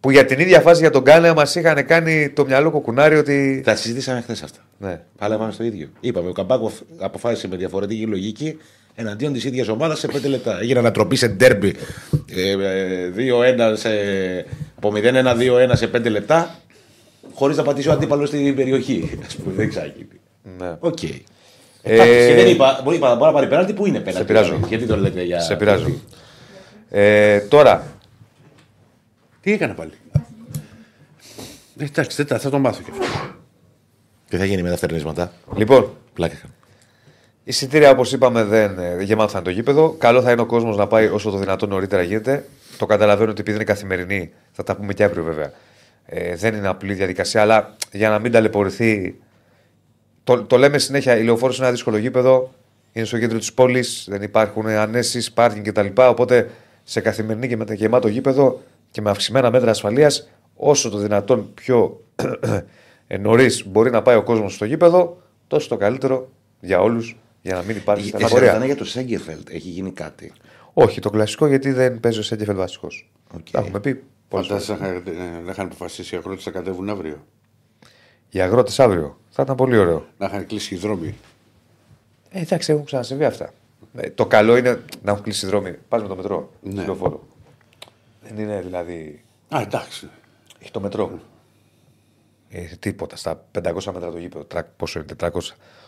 Που 0.00 0.10
για 0.10 0.24
την 0.24 0.38
ίδια 0.40 0.60
φάση 0.60 0.80
για 0.80 0.90
τον 0.90 1.02
Γκάνε 1.02 1.32
μας 1.32 1.54
είχαν 1.54 1.86
κάνει 1.86 2.28
το 2.30 2.44
μυαλό 2.46 2.70
κουκουνάρι 2.70 3.16
ότι. 3.16 3.60
Τα 3.64 3.76
συζητήσαμε 3.76 4.20
χθες 4.20 4.42
αυτά. 4.42 4.58
Ναι. 4.78 5.00
Πάλι 5.18 5.36
πάμε 5.36 5.52
στο 5.52 5.64
ίδιο. 5.64 5.88
Είπαμε, 6.00 6.28
ο 6.28 6.32
Καμπάκο 6.32 6.72
αποφάσισε 6.98 7.48
με 7.48 7.56
διαφορετική 7.56 8.06
λογική 8.06 8.56
εναντίον 8.94 9.32
της 9.32 9.44
ίδιας 9.44 9.68
ομάδας 9.68 9.98
σε 9.98 10.08
5 10.12 10.28
λεπτά. 10.28 10.58
Έγινε 10.60 10.78
ανατροπή 10.78 11.16
σε 11.16 11.28
ντέρμπι 11.28 11.74
ε, 12.34 12.50
ε, 12.50 13.12
2-1 13.72 13.72
σε, 13.76 13.88
από 14.76 14.92
0-1-2-1 14.94 15.70
σε 15.72 15.90
5 15.94 16.10
λεπτά 16.10 16.58
χωρίς 17.34 17.56
να 17.56 17.62
πατήσει 17.62 17.88
ο 17.88 17.92
αντίπαλος 17.92 18.28
στην 18.28 18.54
περιοχή. 18.54 19.18
Α 19.22 19.42
πούμε, 19.42 19.54
δεν 19.54 19.68
ξάγει. 19.68 20.08
ναι. 20.58 20.76
Οκ. 20.78 20.98
Ε, 21.86 21.94
Εντάξει, 21.94 22.12
και 22.28 22.34
δεν 22.34 22.46
είπα, 22.46 22.80
μπορεί, 22.84 22.96
είπα, 22.96 23.08
μπορεί 23.14 23.24
να 23.24 23.32
πάρει 23.32 23.46
πέναλτι 23.48 23.72
που 23.72 23.86
είναι 23.86 24.00
πέναλτι. 24.00 24.26
πειράζω. 24.26 24.60
Γιατί 24.68 24.86
το 24.86 24.96
λέτε 24.96 25.22
για. 25.22 25.40
Σε 25.40 25.56
πειράζω. 25.56 25.88
Ε, 26.90 27.40
τώρα, 27.40 27.86
Τι 29.40 29.52
έκανε 29.52 29.74
πάλι; 29.74 29.90
Ε, 31.78 31.84
Εντάξει, 31.84 32.16
δεν 32.16 32.26
τα- 32.26 32.38
θα 32.38 32.50
το 32.50 32.58
μάθω 32.58 32.82
κι 32.82 32.90
αυτό. 32.90 33.04
Τι 34.28 34.36
θα 34.36 34.44
γίνει 34.44 34.62
με 34.62 34.70
τα 34.70 34.76
φτερνίσματα. 34.76 35.32
λοιπόν, 35.56 35.90
Πλάκα. 36.14 36.34
κάνω. 36.34 36.52
εισιτήρια 37.44 37.90
όπως 37.90 38.12
είπαμε 38.12 38.44
δεν 38.44 38.78
ε, 38.78 39.02
γεμάτο 39.02 39.28
θα 39.30 39.38
είναι 39.38 39.46
το 39.46 39.52
γήπεδο. 39.54 39.90
Καλό 39.98 40.22
θα 40.22 40.30
είναι 40.30 40.40
ο 40.40 40.46
κόσμος 40.46 40.76
να 40.76 40.86
πάει 40.86 41.06
όσο 41.06 41.30
το 41.30 41.36
δυνατόν 41.36 41.68
νωρίτερα 41.68 42.02
γίνεται. 42.02 42.44
Το 42.78 42.86
καταλαβαίνω 42.86 43.30
ότι 43.30 43.40
επειδή 43.40 43.56
είναι 43.56 43.64
καθημερινή, 43.64 44.32
θα 44.52 44.62
τα 44.62 44.76
πούμε 44.76 44.92
και 44.92 45.04
αύριο 45.04 45.22
βέβαια. 45.22 45.52
Ε, 46.06 46.36
δεν 46.36 46.54
είναι 46.54 46.68
απλή 46.68 46.94
διαδικασία, 46.94 47.40
αλλά 47.40 47.76
για 47.92 48.08
να 48.08 48.18
μην 48.18 48.32
ταλαιπωρηθεί. 48.32 49.14
Το, 50.24 50.42
το 50.42 50.56
λέμε 50.58 50.78
συνέχεια, 50.78 51.16
η 51.18 51.22
λεωφόρος 51.24 51.56
είναι 51.56 51.64
ένα 51.66 51.74
δύσκολο 51.74 51.96
γήπεδο. 51.96 52.50
Είναι 52.92 53.04
στο 53.06 53.18
κέντρο 53.18 53.38
της 53.38 53.52
πόλης, 53.52 54.06
δεν 54.08 54.22
υπάρχουν 54.22 54.66
ανέσεις, 54.66 55.32
πάρκινγκ 55.32 55.64
κτλ. 55.66 55.86
Οπότε 55.96 56.50
σε 56.82 57.00
καθημερινή 57.00 57.48
και 57.48 57.56
με 57.56 57.64
γεμάτο 57.74 58.08
γήπεδο 58.08 58.60
και 58.90 59.00
με 59.00 59.10
αυξημένα 59.10 59.50
μέτρα 59.50 59.70
ασφαλείας, 59.70 60.28
όσο 60.54 60.90
το 60.90 60.98
δυνατόν 60.98 61.50
πιο 61.54 62.04
ε, 63.08 63.16
νωρίς 63.26 63.66
μπορεί 63.66 63.90
να 63.90 64.02
πάει 64.02 64.16
ο 64.16 64.22
κόσμος 64.22 64.54
στο 64.54 64.64
γήπεδο, 64.64 65.22
τόσο 65.46 65.68
το 65.68 65.76
καλύτερο 65.76 66.28
για 66.60 66.80
όλους 66.80 67.16
για 67.42 67.54
να 67.54 67.62
μην 67.62 67.76
υπάρχει 67.76 68.02
Εσύ 68.02 68.10
στεναχωρία. 68.10 68.46
ρωτάνε 68.46 68.66
για 68.66 68.76
το 68.76 68.84
Σένκεφελντ. 68.84 69.48
Έχει 69.50 69.68
γίνει 69.68 69.90
κάτι; 69.92 70.32
Όχι, 70.72 71.00
το 71.00 71.10
κλασικό 71.10 71.46
γιατί 71.46 71.72
δεν 71.72 72.00
παίζει 72.00 72.18
ο 72.18 72.22
Σένκεφελντ 72.22 72.56
βασικός. 72.56 73.10
Οκ. 73.34 73.50
Τα 73.50 73.58
έχουμε 73.58 73.80
πει. 73.80 74.02
πολλές 74.28 74.46
φορές. 74.46 74.64
Φαντάζεσαι 74.64 74.92
να 75.04 75.10
είχαν- 75.12 75.44
να 75.44 75.50
είχαν 75.50 75.66
αποφασίσει 75.66 76.14
οι 76.14 76.18
αγρότες 76.18 76.46
να 76.46 76.52
κατέβουν 76.52 76.88
αύριο. 76.88 77.26
Οι 78.30 78.40
αγρότες 78.40 78.80
αύριο. 78.80 79.18
Θα 79.36 79.42
ήταν 79.42 79.56
πολύ 79.56 79.76
ωραίο. 79.76 80.06
Να 80.18 80.26
είχαν 80.26 80.46
κλείσει 80.46 80.74
οι 80.74 80.78
δρόμοι. 80.78 81.14
Ε, 82.30 82.40
εντάξει, 82.40 82.72
έχουν 82.72 82.84
ξανασυμβεί 82.84 83.24
αυτά. 83.24 83.52
Ε, 83.96 84.10
το 84.10 84.26
καλό 84.26 84.56
είναι 84.56 84.82
να 85.02 85.10
έχουν 85.10 85.22
κλείσει 85.22 85.46
οι 85.46 85.48
δρόμοι. 85.48 85.76
Πας 85.88 86.02
με 86.02 86.08
το 86.08 86.16
μετρό. 86.16 86.50
Ναι. 86.62 86.82
Ναι. 86.82 86.94
Δεν 88.22 88.38
είναι 88.38 88.60
δηλαδή. 88.60 89.24
Α, 89.56 89.60
εντάξει. 89.60 90.08
Έχει 90.60 90.70
το 90.70 90.80
μετρό. 90.80 91.18
Ε, 92.48 92.60
τίποτα. 92.78 93.16
Στα 93.16 93.44
500 93.62 93.62
μέτρα 93.92 94.10
το 94.10 94.18
γήπεδο. 94.18 94.44
Τρα- 94.44 94.68
Πόσο 94.76 94.98
είναι, 94.98 95.14
400. 95.20 95.28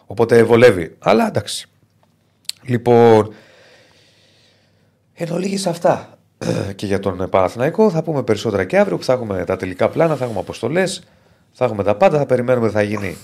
Οπότε 0.06 0.42
βολεύει. 0.42 0.96
Αλλά 0.98 1.26
εντάξει. 1.26 1.68
Λοιπόν. 2.62 3.34
Εν 5.14 5.30
ολίγης 5.30 5.66
αυτά. 5.66 6.18
και 6.76 6.86
για 6.86 7.00
τον 7.00 7.28
Παναθηναϊκό 7.30 7.90
θα 7.90 8.02
πούμε 8.02 8.22
περισσότερα 8.22 8.64
και 8.64 8.78
αύριο 8.78 8.96
που 8.96 9.04
θα 9.04 9.12
έχουμε 9.12 9.44
τα 9.44 9.56
τελικά 9.56 9.88
πλάνα, 9.88 10.16
θα 10.16 10.24
έχουμε 10.24 10.40
αποστολές, 10.40 11.02
θα 11.52 11.64
έχουμε 11.64 11.82
τα 11.82 11.94
πάντα. 11.96 12.18
Θα 12.18 12.26
περιμένουμε 12.26 12.66
τι 12.66 12.72
θα 12.72 12.82
γίνει 12.82 13.16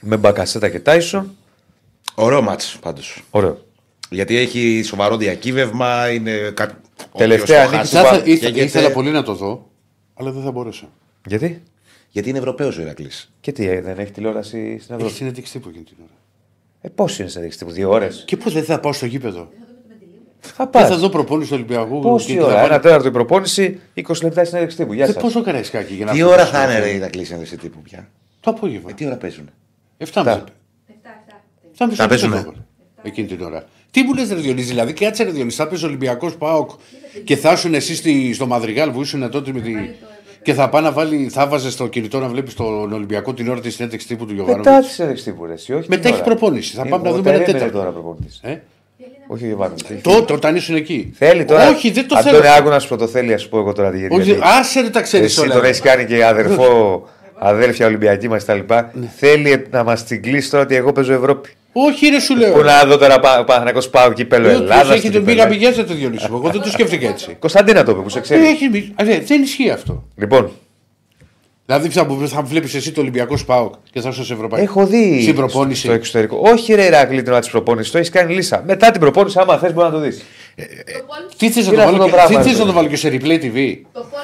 με 0.00 0.16
Μπακασέτα 0.16 0.68
και 0.68 0.80
Τάισον. 0.80 1.36
Ωραίο 2.14 2.42
μάτς 2.42 2.78
πάντως. 2.80 3.22
Ωραίο. 3.30 3.64
Γιατί 4.10 4.36
έχει 4.36 4.82
σοβαρό 4.84 5.16
διακύβευμα. 5.16 6.10
Είναι 6.10 6.50
κάτι. 6.54 6.74
Τελευταία 7.16 7.66
όποιος 7.66 7.90
το 7.90 7.98
νίκη 7.98 8.06
χάσει, 8.06 8.20
Θα, 8.20 8.30
ήθελα, 8.30 8.50
καίγεται. 8.50 8.64
ήθελα 8.64 8.90
πολύ 8.90 9.10
να 9.10 9.22
το 9.22 9.34
δω, 9.34 9.70
αλλά 10.14 10.30
δεν 10.30 10.42
θα 10.42 10.50
μπορούσα. 10.50 10.88
Γιατί; 11.26 11.62
Γιατί 12.10 12.28
είναι 12.28 12.38
Ευρωπαίος 12.38 12.78
ο 12.78 12.80
Ηρακλής. 12.80 13.32
Και 13.40 13.52
τι, 13.52 13.66
ε, 13.68 13.80
δεν 13.80 13.98
έχει 13.98 14.10
τηλεόραση 14.10 14.58
στην 14.58 14.72
Έχει 14.76 14.92
Ευρώπη; 14.94 15.12
συνέντευξη 15.12 15.52
τύπου 15.52 15.68
εκείνη 15.68 15.84
την 15.84 15.96
ώρα. 16.00 16.12
Ε, 16.80 16.88
πώς 16.88 17.18
είναι 17.18 17.28
συνέντευξη 17.28 17.58
τύπου, 17.58 17.70
δύο 17.70 17.90
ώρες; 17.90 18.22
Και 18.26 18.36
πού 18.36 18.50
δεν 18.50 18.64
θα 18.64 18.80
πάω 18.80 18.92
στο 18.92 19.06
γήπεδο; 19.06 19.48
Θα 20.40 20.68
Δεν 20.72 20.82
θα 20.82 20.88
πας. 20.88 20.98
δω 21.00 21.08
προπόνηση 21.08 21.48
του 21.48 21.54
Ολυμπιακού. 21.56 22.00
και 22.00 22.08
Πόση 22.08 22.26
τι 22.26 22.38
θα 22.38 22.44
ώρα, 22.44 22.54
βάλω. 22.54 22.66
ένα 22.66 22.80
τέταρτο 22.80 23.08
η 23.08 23.10
προπόνηση, 23.10 23.80
20 23.94 24.02
λεπτά 24.22 24.42
η 24.42 24.44
συνέντευξη 24.44 24.76
τύπου. 24.76 24.92
Γεια 24.92 25.04
Δεν 25.04 25.14
σας. 25.14 25.22
πόσο 25.22 25.42
καραϊσκάκι 25.42 25.94
για 25.94 26.04
να 26.04 26.10
Τι 26.10 26.16
φύγω 26.16 26.28
ώρα 26.30 26.44
στο 26.44 26.52
θα 26.56 26.62
είναι 26.62 26.68
γήπεδο. 26.72 26.86
ρε, 26.86 26.92
η 26.92 26.96
Ηρακλή 26.96 27.24
συνέντευξη 27.24 27.56
τύπου 27.56 27.80
πια; 27.82 28.08
Το 28.40 28.50
απόγευμα. 28.50 28.90
Ε, 28.90 28.92
τι 28.92 29.06
ώρα 29.06 29.16
παίζουν. 29.16 29.50
7.30. 29.98 30.24
7.30 31.78 31.88
Θα 31.94 32.06
παίζουνε. 32.08 32.46
Εκείνη 33.02 33.26
την 33.26 33.40
ώρα. 33.42 33.64
Τι 33.90 34.02
μου 34.02 34.14
λες, 34.14 34.28
Ρε 34.28 34.34
Διονύση, 34.34 34.66
δηλαδή, 34.68 34.92
κάτσε 34.92 35.22
Ρε 35.22 35.30
Διονύση, 35.30 35.56
θα 35.56 35.66
παίζει 35.68 35.84
Ολυμπιακός 35.84 36.36
Πάοκ 36.36 36.70
και 37.24 37.36
θα 37.36 37.52
ήσουν 37.52 37.74
εσύ 37.74 37.94
στη- 37.94 38.32
στο 38.34 38.46
Μαδριγάλ 38.46 38.90
που 38.90 39.00
ήσουν 39.00 39.30
τότε 39.30 39.52
με 39.52 39.60
τη. 39.60 39.72
Και 40.42 40.54
θα 40.54 40.68
πάει 40.68 40.82
να 40.82 40.92
βάλει, 40.92 41.28
θα 41.28 41.46
βάζε 41.46 41.70
στο 41.70 41.86
κινητό 41.86 42.18
να 42.18 42.28
βλέπεις 42.28 42.54
τον 42.54 42.92
Ολυμπιακό 42.92 43.34
την 43.34 43.48
ώρα 43.48 43.60
της 43.60 43.74
συνέντευξης 43.74 44.08
τύπου 44.10 44.26
του 44.26 44.34
Μετά 44.34 44.52
Γιωβάνοβιτ. 44.52 44.86
τη 44.86 44.92
συνέντευξη 44.92 45.24
τύπου, 45.24 45.46
ρε, 45.46 45.52
εσύ, 45.52 45.72
όχι. 45.74 45.86
Μετά 45.88 46.00
την 46.02 46.10
έχει 46.10 46.20
ώρα. 46.22 46.24
προπόνηση. 46.24 46.74
Θα 46.76 46.82
Ε, 46.86 46.88
πάμε 46.88 47.02
να 47.02 47.10
ο 47.10 47.12
δούμε 47.16 47.28
ένα 47.30 47.38
περίμενε 47.38 47.58
τέταρτο. 47.58 47.78
τώρα 47.78 47.90
προπονητής. 47.90 48.40
Ε; 48.42 48.62
Όχι 49.26 49.44
ο 49.44 49.46
Γιωβάνοβιτ. 49.46 49.86
Τότε, 50.02 50.32
όταν 50.32 50.56
ήσουν 50.56 50.74
εκεί. 50.74 51.12
Θέλει 51.16 51.44
τώρα. 51.44 51.68
Όχι, 51.68 51.90
δεν 51.90 52.08
το 52.08 52.16
Αντώνη, 52.16 52.36
θέλω. 52.36 52.48
άκου 52.52 52.68
να 52.68 52.78
σου 52.78 52.88
πω 52.88 52.96
το 52.96 53.06
θέλει, 53.06 53.32
ας 53.32 53.48
πω 53.48 53.58
εγώ 53.58 53.72
τώρα 53.72 53.90
τη 53.90 53.98
γιατί. 53.98 54.14
Όχι, 54.14 54.38
άσε 54.42 54.80
ρε 54.80 54.90
τα 54.90 55.00
ξέρεις 55.00 55.26
Εσύ 55.26 55.40
όλα. 55.40 55.54
τον 55.54 55.64
έχεις 55.64 55.80
κάνει 55.80 56.04
και 56.04 56.24
αδερφό, 56.24 57.08
αδέλφια 57.48 57.86
Ολυμπιακή 57.86 58.28
μας 58.28 58.44
κτλ. 58.44 58.58
Ναι. 58.92 59.10
Θέλει 59.16 59.66
να 59.70 59.84
μας 59.84 60.04
την 60.04 60.22
κλείσει 60.22 60.50
τώρα 60.50 60.62
ότι 60.62 60.74
εγώ 60.74 60.92
παίζω 60.92 61.12
Ευρώπη. 61.12 61.48
Όχι, 61.72 62.06
ρε 62.08 62.18
σου 62.20 62.36
λέω. 62.36 62.52
Πού 62.52 62.60
να 62.62 62.84
δω 62.84 62.98
τώρα 62.98 63.20
πα- 63.20 63.44
Παναθηναϊκός 63.44 63.88
πάω 63.88 64.12
κύπελο 64.12 64.48
Ποιος 64.48 64.60
Ελλάδα. 64.60 64.94
έχει 64.94 65.10
τον 65.10 65.24
πήγα 65.24 65.46
πηγαίνετε 65.46 65.84
το 65.84 65.94
Διονύση. 65.94 66.30
μου. 66.30 66.36
Εγώ 66.36 66.48
δεν 66.50 66.60
το 66.60 66.68
σκέφτηκα 66.70 67.08
έτσι. 67.08 67.36
Κωνσταντίνα 67.38 67.84
το 67.84 67.90
είπε 67.90 68.00
που 68.00 68.08
σε 68.08 68.18
Ε, 68.18 68.20
ξέρεις. 68.20 68.48
έχει 68.48 68.68
μπει- 68.68 69.00
Α, 69.00 69.04
δε- 69.04 69.18
Δεν 69.18 69.42
ισχύει 69.42 69.70
αυτό. 69.70 70.04
Λοιπόν, 70.16 70.50
Δηλαδή 71.66 71.88
θα, 71.88 72.06
θα 72.26 72.42
βλέπεις 72.42 72.74
εσύ 72.74 72.92
το 72.92 73.00
Ολυμπιακό 73.00 73.36
Σπάοκ 73.36 73.74
και 73.90 74.00
θα 74.00 74.08
είσαι 74.08 74.24
σε 74.24 74.32
Ευρωπαϊκό. 74.32 74.66
έχω 74.70 74.86
δει 74.86 75.18
Στην 75.22 75.34
προπόνηση. 75.34 75.80
στο 75.82 75.92
εξωτερικό. 75.92 76.38
Όχι, 76.42 76.74
ρε 76.74 76.84
Ηρακλή, 76.84 77.22
την 77.22 77.32
ώρα 77.32 77.40
της 77.40 77.50
προπόνησης. 77.50 77.92
Το 77.92 77.98
έχεις 77.98 78.10
κάνει 78.10 78.34
λύσα. 78.34 78.62
Μετά 78.66 78.90
την 78.90 79.00
προπόνηση, 79.00 79.38
άμα 79.40 79.58
θες, 79.58 79.72
μπορεί 79.72 79.86
να 79.86 79.92
το 79.92 79.98
δεις. 80.00 80.22
Τι 81.36 81.50
θες 81.50 81.66
να, 81.66 81.72
Είναι 81.72 81.82
το 81.82 81.88
αυτό 81.88 81.92
βάλω 81.92 81.96
το 81.98 82.04
και- 82.04 82.10
πράγμα, 82.10 82.38
τι 82.40 82.44
θες 82.48 82.52
ρε; 82.56 82.58
να 82.60 82.66
το 82.66 82.72
βάλω 82.72 82.88
και 82.88 82.96
σε 82.96 83.08
replay 83.08 83.38
TV; 83.42 83.76
Το 83.92 84.06
φων 84.10 84.20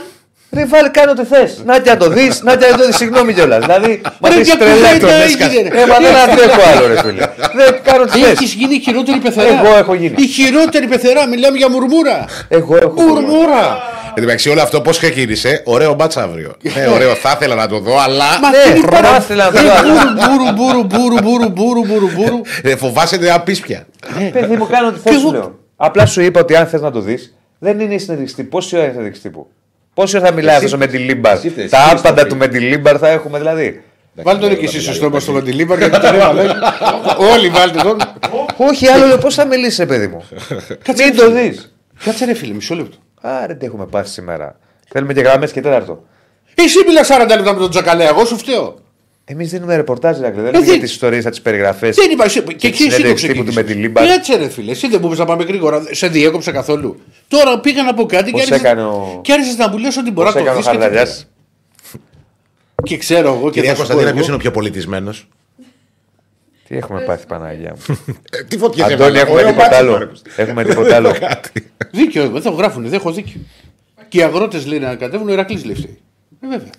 Ρε, 0.53 0.64
βάλει, 0.66 0.90
κάνε 0.90 1.11
ό,τι 1.11 1.24
θες. 1.24 1.62
Να 1.64 1.78
και 1.78 1.90
να 1.90 1.96
το 1.96 2.09
δεις, 2.09 2.42
να 2.42 2.57
και 2.57 2.66
να 2.70 2.76
το 2.76 2.86
δεις. 2.86 2.96
Συγγνώμη 2.96 3.34
κιόλας. 3.34 3.59
Δηλαδή, 3.66 4.01
μα 4.20 4.28
Ρε, 4.28 4.34
τι 4.34 4.42
για 4.42 4.57
τρελά 4.57 4.74
κουβέντα 4.74 4.98
τον 4.98 5.09
έγινε, 5.11 5.44
έσκασε. 5.44 5.61
ρε. 5.61 5.80
Ε, 5.80 5.86
μα 5.86 5.96
δεν 5.98 6.16
αντέχω 6.30 6.61
άλλο, 6.76 6.86
ρε 6.86 7.01
φίλε. 7.03 7.26
Δεν 7.55 7.80
κάνω 7.82 8.05
τι 8.05 8.24
Έχεις 8.24 8.51
θε. 8.51 8.57
γίνει 8.59 8.74
η 8.74 8.80
χειρότερη 8.80 9.18
πεθερά. 9.18 9.48
Εγώ 9.48 9.76
έχω 9.76 9.94
γίνει. 9.94 10.14
Η 10.16 10.26
χειρότερη 10.26 10.86
πεθερά, 10.86 11.28
μιλάμε 11.28 11.57
για 11.57 11.70
μουρμούρα. 11.70 12.24
Εγώ 12.48 12.76
έχω. 12.76 12.94
Μουρμούρα. 13.03 13.82
Εν 14.09 14.14
τω 14.14 14.20
μεταξύ, 14.22 14.48
όλο 14.48 14.62
αυτό 14.62 14.80
πώς 14.80 14.98
ξεκίνησε, 14.98 15.62
ωραίο 15.64 15.94
ματς 15.95 16.16
αύριο. 16.16 16.53
Ναι, 16.62 16.86
ωραίο, 16.94 17.14
θα 17.14 17.32
ήθελα 17.40 17.55
να 17.55 17.68
το 17.68 17.78
δω, 17.78 17.98
αλλά. 18.01 18.24
Μα 18.42 18.51
Ναι, 18.51 18.74
τι 18.74 18.80
θα 18.80 18.88
παρά- 18.88 19.16
ήθελα 19.16 19.44
να 19.44 19.51
το 19.51 19.59
Ε, 19.59 19.62
δω, 19.62 19.72
αλλά- 19.72 20.28
Μπούρου, 20.28 20.53
μπούρου, 20.55 20.82
μπούρου, 20.84 21.16
μπούρου, 21.22 21.48
μπούρου, 21.51 21.84
μπούρου, 21.86 22.11
μπούρου. 22.14 22.40
Ε, 22.62 22.76
φοβάσαι 22.76 23.16
να 23.16 23.40
πεις 23.40 23.61
πια. 23.61 23.86
Παιδί 24.32 24.57
μου, 24.57 24.66
κάνω 24.66 24.88
ό,τι 24.88 24.98
θες. 24.98 25.12
Και 25.12 25.18
σου 25.18 25.26
εγώ- 25.26 25.32
λέω. 25.32 25.59
Απλά 25.76 26.07
σου 26.07 26.20
είπα 26.20 26.40
ότι 26.40 26.57
αν 26.57 26.66
θες 26.66 26.80
να 26.80 26.90
το 26.90 27.01
δεις, 27.01 27.34
δεν 27.59 27.80
είναι 27.80 27.94
η 27.94 27.98
συνέντευξη 27.98 28.34
τύπου. 28.34 28.48
Πόση 28.48 28.74
ώρα 28.76 28.84
είναι 28.84 28.92
η 28.92 28.94
συνέντευξη 28.94 29.30
τύπου. 30.05 30.12
Πόση 30.12 30.16
ώρα 30.16 30.26
θα 30.26 30.32
μιλάει 30.32 30.57
Εσύ 30.57 30.64
αυτό 30.64 30.76
Μεντιλίμπαρ; 30.78 31.32
εσύ 31.32 31.48
θες, 31.48 31.70
Τα 31.70 31.78
εσύ 31.78 31.90
άπαντα 31.90 32.22
θες. 32.22 32.30
του 32.30 32.36
Μεντιλίμπαρ 32.36 32.97
θα 33.01 33.09
έχουμε 33.09 33.38
δηλαδή. 33.38 33.82
Βάλτε 34.14 34.48
τον 34.48 34.59
και 34.59 34.64
εσύ 34.64 34.80
στο 34.80 34.92
στόμα 34.92 35.20
στο 35.20 35.32
Μεντιλίμπαρ 35.32 35.78
γιατί 35.78 36.01
τον 36.01 36.14
έβαλε. 36.14 36.42
Όλοι 37.32 37.48
βάλτε 37.48 37.82
τον. 37.82 37.96
Όχι, 38.57 38.88
άλλο 38.88 39.07
λέω 39.07 39.18
πώς 39.18 39.34
θα 39.34 39.44
μιλήσεις, 39.44 39.86
παιδί 39.86 40.07
μου; 40.07 40.24
Μην 40.98 41.16
το 41.16 41.30
δεις. 41.30 41.74
Κάτσε 42.05 42.24
ρε 42.24 42.34
φίλε, 42.34 42.55
μισό 42.55 42.74
λεπτό. 42.74 42.96
Άρε, 43.20 43.55
τι 43.55 43.66
έχουμε 43.66 43.86
πάθει 43.86 44.09
σήμερα. 44.09 44.59
Θέλουμε 44.88 45.12
και 45.12 45.20
γραμμές 45.20 45.53
και 45.53 45.61
τέταρτο. 45.61 46.05
Εσύ 46.55 46.78
μιλάς 46.86 47.09
40 47.11 47.18
λεπτά 47.28 47.53
με 47.53 47.59
τον 47.59 47.70
Τζακαλέα, 47.70 48.09
εγώ 48.09 48.24
σου 48.24 48.38
φταίω. 48.38 48.74
Εμείς 49.25 49.51
δίνουμε 49.51 49.77
ρεπορτάζ, 49.77 50.18
Ηρακλή. 50.18 50.41
Δεν 50.41 50.49
Ε, 50.49 50.51
λέμε 50.53 50.64
για 50.64 50.73
δεν- 50.73 50.83
τις 50.83 50.91
ιστορίες, 50.93 51.25
θα 51.25 51.31
τις 51.31 51.41
περιγραφές. 51.41 51.97
Δεν 51.97 52.11
είπα, 52.11 52.25
εσύ- 52.25 52.43
και 52.43 52.66
εκεί 52.66 52.83
εσύ 52.83 52.85
το 52.89 52.91
συνέντευξη 52.95 53.27
τύπου 53.27 53.45
του 53.45 53.53
με 53.53 53.62
τη 53.62 53.66
ξεκίνησες. 53.66 53.83
Λίμπαρ. 53.83 54.07
Κάτσε 54.07 54.37
ρε 54.37 54.49
φίλε, 54.49 54.71
εσύ 54.71 54.89
δεν 54.89 54.99
μου 55.01 55.07
είπες 55.07 55.18
να 55.18 55.25
πάμε 55.25 55.45
γρήγορα, 55.45 55.83
σε 55.91 56.09
διέκοψε 56.09 56.51
καθόλου. 56.53 57.01
Τώρα 57.29 57.61
πήγα 57.61 57.83
να 57.83 57.95
πω 57.95 58.07
κάτι 58.07 58.25
και 58.25 58.31
Πώς 58.31 58.41
άρχισες- 58.41 58.62
έκανε 58.64 58.83
ο- 58.85 59.21
και 59.23 59.33
άρχισες 59.33 59.57
να 59.57 59.68
μου 59.68 59.79
λες 59.79 59.97
ότι 59.97 60.11
μπορείς 60.11 60.33
Πώς 60.33 60.41
να 60.43 60.47
το 60.47 60.51
έκανε 60.51 60.55
ο 60.55 60.57
δεις 60.62 60.71
και 60.71 60.79
Χαρδαλιάς; 60.79 61.16
τίποτα. 61.16 62.03
Και 62.83 62.97
ξέρω 62.97 63.29
εγώ 63.35 63.45
και 63.45 63.51
Κυρία 63.51 63.68
θα 63.68 63.75
σου 63.77 63.81
πω 63.83 63.87
Κωνσταντίνα, 63.87 64.11
ποιος 64.12 64.27
εγώ. 64.27 64.27
είναι 64.27 64.35
ο 64.35 64.39
πιο 64.39 64.51
πολιτισμένος; 64.51 65.29
Τι 66.68 66.77
έχουμε 66.77 67.01
πάθει, 67.01 67.27
Παναγία 67.27 67.75
μου; 67.89 67.97
Τι 68.49 68.59
φωτιέ 68.59 68.85
Αντώνη, 68.85 69.18
έχουμε 69.18 69.43
τίποτα 69.43 69.77
άλλο. 69.77 70.11
Έχουμε 70.37 70.64
τίποτα 70.64 70.97
άλλο. 70.97 71.12
Δίκιο, 71.91 72.29
δεν 72.29 72.43
το 72.43 72.51
γράφουν, 72.51 72.83
δεν 72.83 72.93
έχω 72.93 73.12
δίκιο. 73.12 73.41
Και 74.09 74.18
οι 74.18 74.23
αγρότες 74.23 74.66
λέει 74.66 74.79
να 74.79 74.95
κατέβουν, 74.95 75.29
ο 75.29 75.33
Ηρακλή 75.33 75.61
λέει 75.64 75.75
φταίει. 75.75 75.99
Ε, 76.45 76.47
βέβαια. 76.49 76.71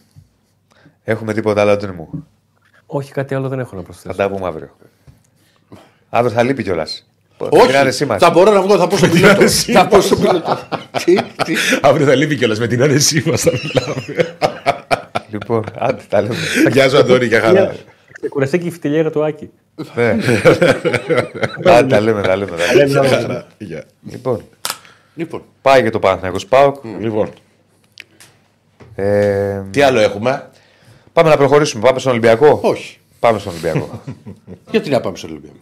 Έχουμε 1.04 1.34
τίποτα 1.34 1.62
άλλο, 1.62 1.72
Αντώνη 1.72 1.94
μου; 1.94 2.28
Όχι, 2.86 3.12
κάτι 3.12 3.36
άλλο 3.36 3.48
δεν 3.48 3.60
έχω 3.60 3.72
να 3.76 3.80
Θα 3.82 3.86
προσθέσω. 3.86 4.16
τα 4.16 4.30
πούμε 4.30 4.48
αύριο. 4.48 4.70
Αύριο 6.10 6.36
θα 6.36 6.44
λείπει 6.44 6.64
κιόλας. 6.64 7.06
Όχι, 7.38 7.72
θα 8.18 8.30
μπορώ 8.30 8.52
να 8.52 8.62
βγω, 8.62 8.78
θα 8.78 8.88
πω 8.88 8.98
στο 8.98 9.08
πιλότο. 9.14 9.48
θα 9.50 9.88
πω 9.88 10.02
στο 10.02 10.16
πιλότο. 10.16 10.58
Τι, 11.06 11.14
τι. 11.44 11.56
Αύριο 11.82 12.06
θα 12.06 12.16
λείπει 12.16 12.36
κιόλας 12.36 12.60
με 12.60 12.68
την 12.68 12.84
άνεσή 12.84 13.24
μας. 13.26 13.42
Θα 13.42 13.52
μιλάμε. 13.52 14.36
Λοιπόν, 15.32 15.64
άντε, 15.78 16.02
τα 16.10 16.22
λέμε. 16.22 16.36
Γεια 16.72 16.90
σου, 16.90 16.98
Αντώνη, 16.98 17.26
για 17.26 17.42
χαρά. 17.42 17.74
Ξεκουραστεί 18.12 18.60
και 18.60 18.68
η 18.68 18.72
φτυλιέρα 18.72 19.12
του 19.12 19.24
Άκη. 19.26 19.50
Ναι. 19.96 20.10
Άντε, 21.74 21.88
τα 21.88 22.00
λέμε, 22.00 22.22
τα 22.22 22.36
λέμε. 22.36 22.52
τα 22.58 22.74
λέμε. 22.76 23.08
Χαρά. 23.08 23.46
Γεια. 23.58 23.84
Λοιπόν, 24.12 24.42
Λοιπόν, 25.16 25.44
πάει 25.62 25.84
και 25.84 25.90
το 25.90 26.00
Παναθηναϊκός 26.00 26.46
ΠΑΟΚ. 26.46 26.76
Λοιπόν, 27.00 27.30
Ε, 28.96 29.62
τι 29.72 29.82
άλλο 29.82 30.00
έχουμε; 30.00 30.50
Πάμε 31.14 31.30
να 31.30 31.38
προχωρήσουμε. 31.38 31.84
Πάμε 31.88 32.00
στον 32.00 32.12
Ολυμπιακό; 32.12 32.60
όχι. 32.64 32.98
Πάμε 33.20 33.40
στον 33.40 33.52
Ολυμπιακό. 33.52 34.02
Γιατί 34.72 34.90
να 34.90 35.00
πάμε 35.00 35.18
στο 35.18 35.28
Ολυμπιακό; 35.28 35.56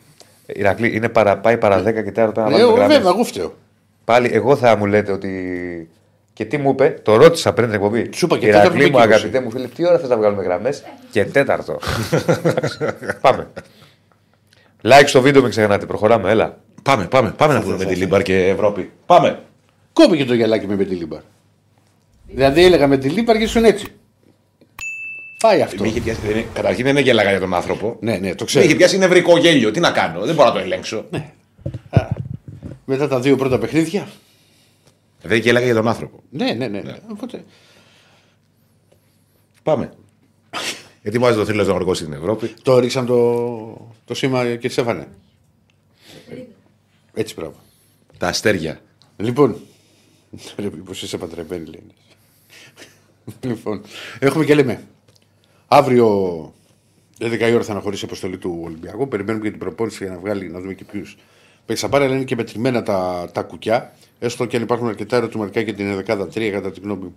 Ηρακλή, 0.45 0.95
είναι 0.95 1.09
παρα, 1.09 1.37
πάει 1.37 1.57
παρά 1.57 1.81
10 1.81 1.83
και 1.83 2.09
4 2.09 2.13
τώρα 2.13 2.49
να 2.49 2.55
Ε, 2.57 2.59
βάλουμε 2.59 2.73
γραμμές. 2.77 2.95
βέβαια, 2.97 3.11
εγώ 3.11 3.23
φταίω. 3.23 3.53
Πάλι 4.05 4.29
εγώ 4.33 4.55
θα 4.55 4.75
μου 4.75 4.85
λέτε 4.85 5.11
ότι. 5.11 5.89
Και 6.33 6.45
τι 6.45 6.57
μου 6.57 6.69
είπε, 6.69 6.99
το 7.03 7.15
ρώτησα 7.15 7.53
πριν 7.53 7.65
την 7.67 7.75
εκπομπή. 7.75 8.09
Σου 8.13 8.25
είπα 8.25 8.37
και 8.37 8.45
Ηρακλή 8.45 8.69
τέταρτο 8.69 8.85
μου, 8.91 8.95
και 9.07 9.13
αγαπητέ 9.13 9.39
μου 9.41 9.51
φίλε, 9.51 9.67
τι 9.67 9.87
ώρα 9.87 9.99
θες 9.99 10.09
να 10.09 10.17
βγάλουμε 10.17 10.43
γραμμές. 10.43 10.69
Και 11.11 11.25
τέταρτο. 11.25 11.79
Πάμε. 13.21 13.47
Like 14.83 15.03
στο 15.05 15.21
βίντεο, 15.21 15.41
μην 15.41 15.49
ξεχνάτε. 15.51 15.85
Προχωράμε, 15.85 16.31
έλα. 16.31 16.57
Πάμε, 16.83 17.05
πάμε, 17.05 17.31
πάμε 17.37 17.53
να 17.53 17.61
πούμε 17.61 17.77
Μεντιλίμπαρ 17.77 18.21
και 18.21 18.47
Ευρώπη. 18.47 18.91
Πάμε. 19.05 19.39
Κόβει 19.93 20.17
και 20.17 20.25
το 20.25 20.33
γυαλάκι 20.33 20.67
με, 20.67 20.75
με 20.75 20.83
τη 20.83 20.95
Λίμπαρ. 20.95 21.19
Δηλαδή 22.27 22.63
έλεγα 22.63 22.87
με 22.87 22.97
τη 22.97 23.09
Λίμπαρ 23.09 23.37
και 23.37 23.43
ήσουν 23.43 23.63
έτσι. 23.63 23.85
Πάει 25.39 25.61
αυτό. 25.61 25.81
Με 25.83 25.87
είχε 25.89 26.01
πιάσει, 26.01 26.19
δεν 26.21 26.31
είναι- 26.31 26.47
καταρχήν 26.53 26.83
δεν 26.83 26.91
είναι 26.95 27.01
γέλαγα 27.03 27.29
για 27.29 27.39
τον 27.39 27.53
άνθρωπο. 27.53 27.97
Ναι, 27.99 28.17
ναι, 28.17 28.29
το 28.29 28.35
Με 28.39 28.45
ξέρω. 28.45 28.65
είχε 28.65 28.75
πιάσει 28.75 28.97
νευρικό 28.97 29.37
γέλιο. 29.37 29.71
Τι 29.71 29.79
να 29.79 29.91
κάνω, 29.91 30.25
δεν 30.25 30.35
μπορώ 30.35 30.47
να 30.47 30.53
το 30.53 30.59
ελέγξω. 30.59 31.05
Μετά 32.85 33.07
τα 33.07 33.19
δύο 33.19 33.35
πρώτα 33.35 33.57
παιχνίδια. 33.59 34.07
Δεν 35.21 35.39
γέλαγα 35.39 35.65
για 35.65 35.75
τον 35.75 35.87
άνθρωπο. 35.87 36.23
Ναι, 36.29 36.51
ναι, 36.53 36.67
ναι. 36.67 36.81
ναι. 36.81 36.97
Οπότε, 37.11 37.43
Πάμε. 39.63 39.91
Γιατί 41.01 41.17
μου 41.19 41.23
βάζει 41.25 41.37
το 41.37 41.45
θρύλος 41.45 41.67
να 41.67 41.73
οργώσεις 41.73 42.05
στην 42.05 42.17
Ευρώπη. 42.17 42.53
το 42.61 42.79
ρίξαν 42.79 43.05
το, 43.05 43.91
το 44.05 44.13
σήμα 44.13 44.55
και 44.55 44.67
τη 44.69 44.75
έφανε. 44.81 45.07
Έτσι 47.13 47.33
πράγμα. 47.35 47.55
Τα 48.17 48.27
αστέρια. 48.27 48.79
Λοιπόν. 49.17 49.55
Ρε, 50.57 50.63
Μήπως 50.75 51.01
είσαι 51.01 51.17
παντρεμένη, 51.17 51.65
λέει. 51.65 51.83
λοιπόν, 53.41 53.81
έχουμε 54.19 54.45
και 54.45 54.55
λέμε. 54.55 54.83
Αύριο 55.71 56.07
11 57.19 57.39
η 57.39 57.53
ώρα 57.53 57.63
θα 57.63 57.71
αναχωρήσει 57.71 58.03
η 58.03 58.07
αποστολή 58.07 58.37
του 58.37 58.59
Ολυμπιακού. 58.63 59.07
Περιμένουμε 59.07 59.43
και 59.43 59.49
την 59.49 59.59
προπόνηση 59.59 60.03
για 60.03 60.13
να 60.13 60.19
βγάλει, 60.19 60.49
να 60.49 60.59
δούμε 60.59 60.73
και 60.73 60.83
ποιους 60.83 61.17
παίξει 61.65 61.83
θα 61.83 61.89
πάρει, 61.89 62.03
αλλά 62.03 62.15
είναι 62.15 62.23
και 62.23 62.35
μετρημένα 62.35 62.83
τα, 62.83 63.29
τα 63.33 63.43
κουκιά. 63.43 63.93
Έστω 64.19 64.45
και 64.45 64.55
αν 64.55 64.61
υπάρχουν 64.61 64.87
αρκετά 64.87 65.15
ερωτηματικά 65.15 65.61
για 65.61 65.73
την 65.73 66.03
13 66.07 66.21
3 66.21 66.49
κατά 66.51 66.71
την 66.71 66.83
γνώμη 66.83 67.03
μου. 67.03 67.15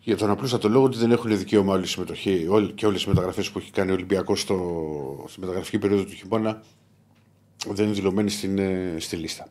Για 0.00 0.16
τον 0.16 0.30
απλούστατο 0.30 0.68
λόγο 0.68 0.84
ότι 0.84 0.98
δεν 0.98 1.10
έχουν 1.10 1.38
δικαίωμα 1.38 1.72
όλη 1.72 1.82
η 1.82 1.86
συμμετοχή 1.86 2.46
όλη, 2.48 2.72
και 2.72 2.86
όλες 2.86 3.02
οι 3.02 3.08
μεταγραφές 3.08 3.50
που 3.50 3.58
έχει 3.58 3.70
κάνει 3.70 3.90
ο 3.90 3.94
Ολυμπιακός 3.94 4.40
στη 5.26 5.40
μεταγραφική 5.40 5.78
περίοδο 5.78 6.04
του 6.04 6.12
χειμώνα 6.12 6.62
δεν 7.66 7.86
είναι 7.86 7.94
δηλωμένοι 7.94 8.30
στην, 8.30 8.58
ε, 8.58 8.94
στη 8.98 9.16
λίστα. 9.16 9.48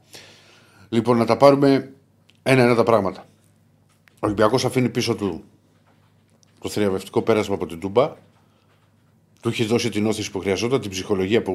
Λοιπόν, 0.89 1.17
να 1.17 1.25
τα 1.25 1.37
πάρουμε 1.37 1.93
ένα-ένα 2.43 2.75
τα 2.75 2.83
πράγματα. 2.83 3.25
Ο 4.13 4.19
Ολυμπιακός 4.19 4.65
αφήνει 4.65 4.89
πίσω 4.89 5.15
του 5.15 5.43
το 6.61 6.69
θριαβευτικό 6.69 7.21
πέρασμα 7.21 7.55
από 7.55 7.65
την 7.65 7.79
Τούμπα. 7.79 8.15
Του 9.41 9.49
έχεις 9.49 9.67
δώσει 9.67 9.89
την 9.89 10.05
όθηση 10.05 10.31
που 10.31 10.39
χρειαζόταν, 10.39 10.81
την 10.81 10.89
ψυχολογία 10.89 11.41
που, 11.41 11.53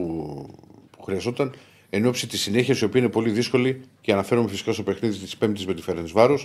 που 0.90 1.03
χρειαζόταν, 1.03 1.55
εν 1.90 2.07
ώψη 2.07 2.26
της 2.26 2.40
συνέχειας, 2.40 2.80
η 2.80 2.84
οποία 2.84 3.00
είναι 3.00 3.11
πολύ 3.11 3.30
δύσκολη 3.30 3.80
και 4.00 4.12
αναφέρομαι 4.12 4.48
φυσικά 4.48 4.72
στο 4.72 4.82
παιχνίδι 4.82 5.18
της 5.18 5.36
Πέμπτης 5.36 5.66
με 5.66 5.74
τη 5.74 5.82
Φέρεν 5.82 6.09
Βάρο, 6.12 6.38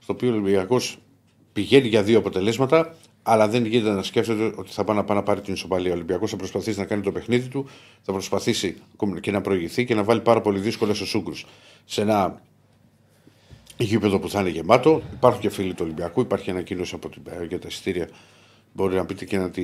στο 0.00 0.12
οποίο 0.12 0.30
ο 0.30 0.32
Ολυμπιακός 0.32 0.98
πηγαίνει 1.52 1.88
για 1.88 2.02
δύο 2.02 2.18
αποτελέσματα, 2.18 2.96
αλλά 3.22 3.48
δεν 3.48 3.64
γίνεται 3.64 3.90
να 3.90 4.02
σκέφτεται 4.02 4.52
ότι 4.56 4.70
θα 4.72 4.84
πάει 4.84 4.96
να, 4.96 5.04
πάει 5.04 5.16
να 5.16 5.22
πάρει 5.22 5.40
την 5.40 5.54
ισοπαλία. 5.54 5.90
Ο 5.90 5.94
Ολυμπιακός 5.94 6.30
θα 6.30 6.36
προσπαθήσει 6.36 6.78
να 6.78 6.84
κάνει 6.84 7.02
το 7.02 7.12
παιχνίδι 7.12 7.48
του, 7.48 7.66
θα 8.02 8.12
προσπαθήσει 8.12 8.76
και 9.20 9.30
να 9.30 9.40
προηγηθεί 9.40 9.84
και 9.84 9.94
να 9.94 10.04
βάλει 10.04 10.20
πάρα 10.20 10.40
πολύ 10.40 10.58
δύσκολε 10.58 10.90
ο 10.90 10.94
Σούγκρου. 10.94 11.34
Σε 11.84 12.00
ένα 12.00 12.40
γήπεδο 13.84 14.18
που 14.18 14.28
θα 14.30 14.40
είναι 14.40 14.48
γεμάτο. 14.48 15.02
Υπάρχουν 15.12 15.40
και 15.40 15.50
φίλοι 15.50 15.70
του 15.74 15.82
Ολυμπιακού, 15.84 16.20
υπάρχει 16.20 16.50
ανακοίνωση 16.50 16.94
από 16.94 17.08
την 17.08 17.22
για 17.48 17.58
τα 17.58 17.66
εισιτήρια. 17.68 18.08
Μπορεί 18.72 18.94
να 18.96 19.04
πείτε 19.06 19.24
και 19.24 19.38
να, 19.38 19.50
τη, 19.50 19.62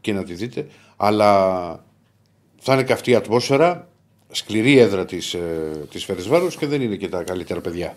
και 0.00 0.12
να 0.12 0.24
τη 0.24 0.34
δείτε. 0.34 0.66
Αλλά 0.96 1.84
θα 2.60 2.72
είναι 2.74 2.82
καυτή 2.82 3.14
ατμόσφαιρα, 3.14 3.88
σκληρή 4.30 4.78
έδρα 4.78 5.04
της 5.04 5.36
της 5.90 6.04
Φερεσβάρου 6.04 6.46
και 6.48 6.66
δεν 6.66 6.82
είναι 6.82 6.96
και 6.96 7.08
τα 7.08 7.22
καλύτερα 7.22 7.60
παιδιά. 7.60 7.96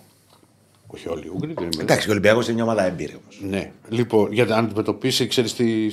Όχι 0.88 1.10
όλοι 1.10 1.26
οι 1.26 1.30
Ούγγροι. 1.34 1.54
δεν 1.54 1.64
είναι- 1.64 1.82
Εντάξει, 1.82 2.08
ο 2.08 2.12
Ολυμπιακός 2.12 2.46
είναι 2.46 2.54
μια 2.54 2.64
ομάδα 2.64 2.84
έμπειρη 2.86 3.14
όμως. 3.24 3.40
Ναι, 3.42 3.72
λοιπόν, 3.90 4.32
για 4.32 4.46
να 4.46 4.56
αντιμετωπίσει, 4.58 5.28
ξέρεις 5.28 5.54
τι. 5.56 5.88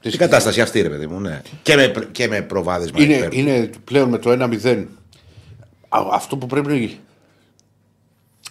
Την 0.00 0.18
κατάσταση 0.18 0.60
αυτή, 0.60 0.80
ρε 0.80 0.88
παιδί 0.88 1.06
μου, 1.06 1.20
ναι. 1.20 1.42
Και 1.62 1.74
με, 1.76 1.92
και 2.12 2.28
με 2.28 2.42
προβάδισμα. 2.42 3.02
Είναι, 3.02 3.14
υπέρ. 3.14 3.32
είναι 3.34 3.70
πλέον 3.84 4.08
με 4.08 4.18
το 4.18 4.30
1-0. 4.30 4.84
Α, 5.88 6.00
Αυτό 6.12 6.36
που 6.36 6.46
πρέπει 6.46 6.98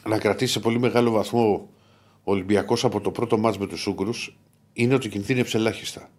να 0.08 0.18
κρατήσει 0.18 0.52
σε 0.54 0.60
πολύ 0.60 0.80
μεγάλο 0.80 1.12
βαθμό 1.12 1.70
ο 2.24 2.32
Ολυμπιακός 2.32 2.84
από 2.86 3.02
το 3.02 3.12
πρώτο 3.12 3.38
μάτς 3.38 3.58
με 3.58 3.68
τους 3.68 3.88
Ούγκρου 3.88 4.14
είναι 4.74 4.94
ότι 4.94 5.10
κινδύνεψε 5.10 5.58
ελάχιστα. 5.58 6.10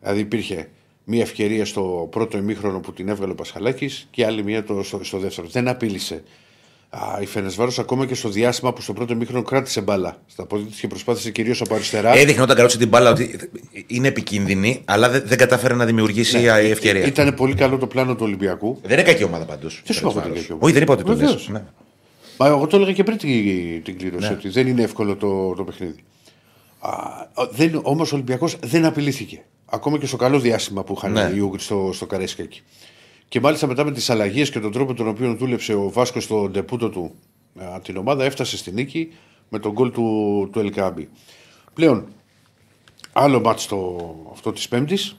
Δηλαδή 0.00 0.20
υπήρχε 0.20 0.68
μία 1.04 1.22
ευκαιρία 1.22 1.64
στο 1.64 2.08
πρώτο 2.10 2.38
ημίχρονο 2.38 2.80
που 2.80 2.92
την 2.92 3.08
έβγαλε 3.08 3.32
ο 3.32 3.34
Πασχαλάκης 3.34 4.06
και 4.10 4.24
άλλη 4.24 4.44
μία 4.44 4.64
το, 4.64 4.82
στο, 4.82 5.04
στο 5.04 5.18
δεύτερο. 5.18 5.46
Δεν 5.50 5.68
απείλησε. 5.68 6.22
Α, 6.90 7.20
η 7.20 7.26
Φενεσβάρος 7.26 7.78
ακόμα 7.78 8.06
και 8.06 8.14
στο 8.14 8.28
διάστημα 8.28 8.72
που 8.72 8.80
στο 8.80 8.92
πρώτο 8.92 9.12
ημίχρονο 9.12 9.42
κράτησε 9.42 9.80
μπάλα 9.80 10.16
στα 10.26 10.46
πόδια 10.46 10.66
της 10.66 10.80
και 10.80 10.86
προσπάθησε 10.86 11.30
κυρίως 11.30 11.60
από 11.60 11.74
αριστερά. 11.74 12.16
Έδειχνε 12.16 12.42
όταν 12.42 12.56
κρατούσε 12.56 12.78
την 12.78 12.88
μπάλα 12.88 13.10
ότι 13.10 13.50
είναι 13.86 14.08
επικίνδυνη, 14.08 14.82
αλλά 14.84 15.08
δεν, 15.08 15.22
δεν 15.26 15.38
κατάφερε 15.38 15.74
να 15.74 15.84
δημιουργήσει 15.84 16.36
Ναι. 16.38 16.42
η 16.42 16.70
ευκαιρία. 16.70 17.04
Ήταν 17.06 17.34
πολύ 17.34 17.54
καλό 17.54 17.78
το 17.78 17.86
πλάνο 17.86 18.14
του 18.14 18.24
Ολυμπιακού. 18.24 18.78
Δεν 18.82 18.98
είναι 18.98 19.08
κακή 19.08 19.24
ομάδα 19.24 19.44
πάντω. 19.44 19.68
Τι 19.84 19.92
σου 19.92 20.00
είπα 20.00 20.08
ότι 20.08 20.18
είναι 20.18 20.36
κακή 20.36 20.52
ομάδα. 20.52 20.64
Όχι, 20.64 20.72
δεν 20.72 20.82
είπα 20.82 20.92
ότι 20.92 21.02
το 21.02 21.08
λες. 21.12 21.18
Βεβαίως. 21.18 21.48
Ναι. 21.48 21.64
Μα 22.38 22.46
εγώ 22.46 22.66
το 22.66 22.76
έλεγα 22.76 22.92
και 22.92 23.02
πριν 23.04 23.16
την, 23.18 23.82
την 23.82 23.98
κλήρωση 23.98 24.28
Ναι. 24.28 24.34
ότι 24.34 24.48
δεν 24.48 24.66
είναι 24.66 24.82
εύκολο 24.82 25.16
το, 25.16 25.54
το 25.54 25.64
παιχνίδι. 25.64 26.04
Α, 26.78 26.92
δεν, 27.50 27.80
όμως 27.82 28.12
ο 28.12 28.14
Ολυμπιακός 28.14 28.56
δεν 28.62 28.84
απειλήθηκε. 28.84 29.44
Ακόμα 29.66 29.98
και 29.98 30.06
στο 30.06 30.16
καλό 30.16 30.38
διάστημα 30.38 30.84
που 30.84 30.94
είχαν 30.96 31.12
Ναι. 31.12 31.32
οι 31.34 31.38
Ούγγροι 31.38 31.60
στο, 31.62 31.90
στο 31.92 32.06
Καρέσκακι. 32.06 32.62
Και 33.28 33.40
μάλιστα 33.40 33.66
μετά 33.66 33.84
με 33.84 33.92
τις 33.92 34.10
αλλαγές 34.10 34.50
και 34.50 34.60
τον 34.60 34.72
τρόπο 34.72 34.94
τον 34.94 35.08
οποίο 35.08 35.34
δούλεψε 35.34 35.74
ο 35.74 35.90
Βάσκος 35.90 36.24
στο 36.24 36.48
ντεπούτο 36.48 36.88
του 36.90 37.14
α, 37.62 37.80
την 37.80 37.96
ομάδα 37.96 38.24
έφτασε 38.24 38.56
στη 38.56 38.72
νίκη 38.72 39.12
με 39.48 39.58
τον 39.58 39.72
γκολ 39.72 39.90
του, 39.90 40.48
του 40.52 40.58
Ελκάμπη. 40.58 41.08
Πλέον, 41.74 42.06
άλλο 43.12 43.40
μάτς 43.40 43.66
το, 43.66 43.96
αυτό 44.32 44.52
της 44.52 44.68
Πέμπτης. 44.68 45.16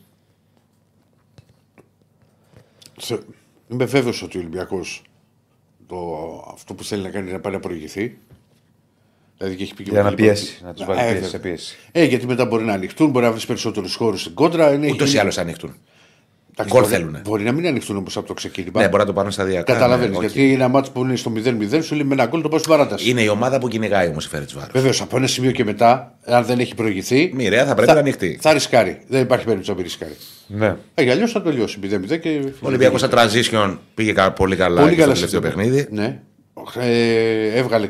Θε- 3.00 3.24
Είμαι 3.72 3.86
βέβαιος 3.86 4.22
ότι 4.22 4.38
ο 4.38 4.40
Ολυμπιακός 4.40 5.02
το, 5.88 5.98
αυτό 6.54 6.74
που 6.74 6.84
θέλει 6.84 7.04
να 7.04 7.10
κάνει 7.10 7.26
είναι 7.26 7.34
να 7.36 7.40
πάει 7.42 7.54
να 7.54 7.60
προηγηθεί. 7.60 8.18
Δηλαδή 9.38 9.56
και 9.56 9.64
έχει 9.64 9.74
πει 9.74 9.84
και 9.84 9.90
Για 9.92 10.00
να 10.04 10.10
πολύ- 10.10 10.22
πιέσει, 10.22 10.60
να 10.64 10.74
τους 10.74 10.82
Ε, 10.82 10.86
βάλει 10.86 11.00
ε, 11.02 11.14
πίεση 11.14 11.30
σε 11.30 11.40
πίεση. 11.40 11.78
Ε, 11.92 12.04
γιατί 12.04 12.26
μετά 12.26 12.46
μπορεί 12.46 12.64
να 12.64 12.74
ανοιχτούν, 12.74 13.10
μπορεί 13.10 13.26
να 13.26 13.32
βρεις 13.32 13.46
περισσότερους 13.46 13.96
χώρους 13.96 14.22
στην 14.22 14.34
κόντρα. 14.34 14.74
Είναι, 14.74 14.92
Ούτως 14.92 15.08
ή 15.08 15.12
είναι- 15.12 15.20
άλλως 15.22 15.38
ανοιχτούν. 15.38 15.76
Εντάξει, 16.60 16.76
γκολ 16.78 16.84
μπορεί- 16.88 16.96
θέλουνε. 17.00 17.22
Μπορεί 17.28 17.44
να 17.44 17.52
μην 17.52 17.68
ανοιχτούν 17.68 17.98
όμως 17.98 18.18
από 18.18 18.28
το 18.28 18.34
ξεκίνημα. 18.34 18.82
Ναι, 18.82 18.86
μπορεί 18.88 18.98
να 18.98 19.06
το 19.06 19.14
πάρουν 19.14 19.32
σταδιακά. 19.32 19.74
Καταλαβαίνεις. 19.74 20.12
ναι, 20.18 20.18
όχι. 20.18 20.26
γιατί 20.28 20.46
είναι 20.46 20.54
ένα 20.54 20.68
μάτσο 20.68 20.92
που 20.92 21.04
είναι 21.04 21.16
στο 21.16 21.32
0-0, 21.36 21.82
σου 21.84 21.96
λέει 21.96 22.04
με 22.04 22.14
ένα 22.14 22.26
γκολ 22.26 22.42
το 22.42 22.50
πάω 22.50 22.60
στην 22.60 22.72
παράταση. 22.72 23.10
Είναι 23.10 23.22
η 23.22 23.28
ομάδα 23.28 23.58
που 23.60 23.68
κυνηγάει 23.68 24.08
όμως 24.08 24.26
η 24.26 24.30
Φέρετ 24.30 24.50
Βάρος. 24.56 24.70
Βεβαίως, 24.74 25.02
από 25.02 25.18
ένα 25.18 25.28
σημείο 25.28 25.52
και 25.52 25.64
μετά, 25.64 26.18
αν 26.26 26.46
δεν 26.46 26.60
έχει 26.60 26.76
προηγηθεί. 26.76 27.32
Μοιραία 27.36 27.66
θα 27.66 27.76
πρέπει 27.76 27.92
να 27.94 28.00
ανοιχτεί. 28.00 28.38
Θα 28.42 28.54
ρισκάρει. 28.54 29.02
Δεν 29.08 29.22
υπάρχει 29.22 29.44
περίπτωση 29.46 29.70
να 29.72 29.76
μην 29.76 29.86
ρισκάρει. 29.86 30.16
Ναι. 30.48 30.76
Ε, 30.94 31.04
για 31.04 31.12
αλλιώς 31.14 31.32
θα 31.32 31.42
τελειώσει 31.42 31.80
0-0 31.84 32.18
και. 32.20 32.40
Ο 32.62 32.68
Ολυμπιακός 32.68 33.00
στα 33.00 33.10
transition 33.12 33.78
πήγε 33.96 34.12
κα- 34.14 34.32
πολύ 34.32 34.56
καλά 34.56 34.82
Πολύ 34.82 34.96
και 34.96 35.02
στο 35.02 35.10
καλά 35.10 35.14
τελευταίο 35.14 35.42
σε 35.42 35.48
αυτό. 35.48 35.60
παιχνίδι. 35.60 35.88
Ναι. 35.92 36.20
Ε, 36.80 37.58
έβγαλε 37.58 37.88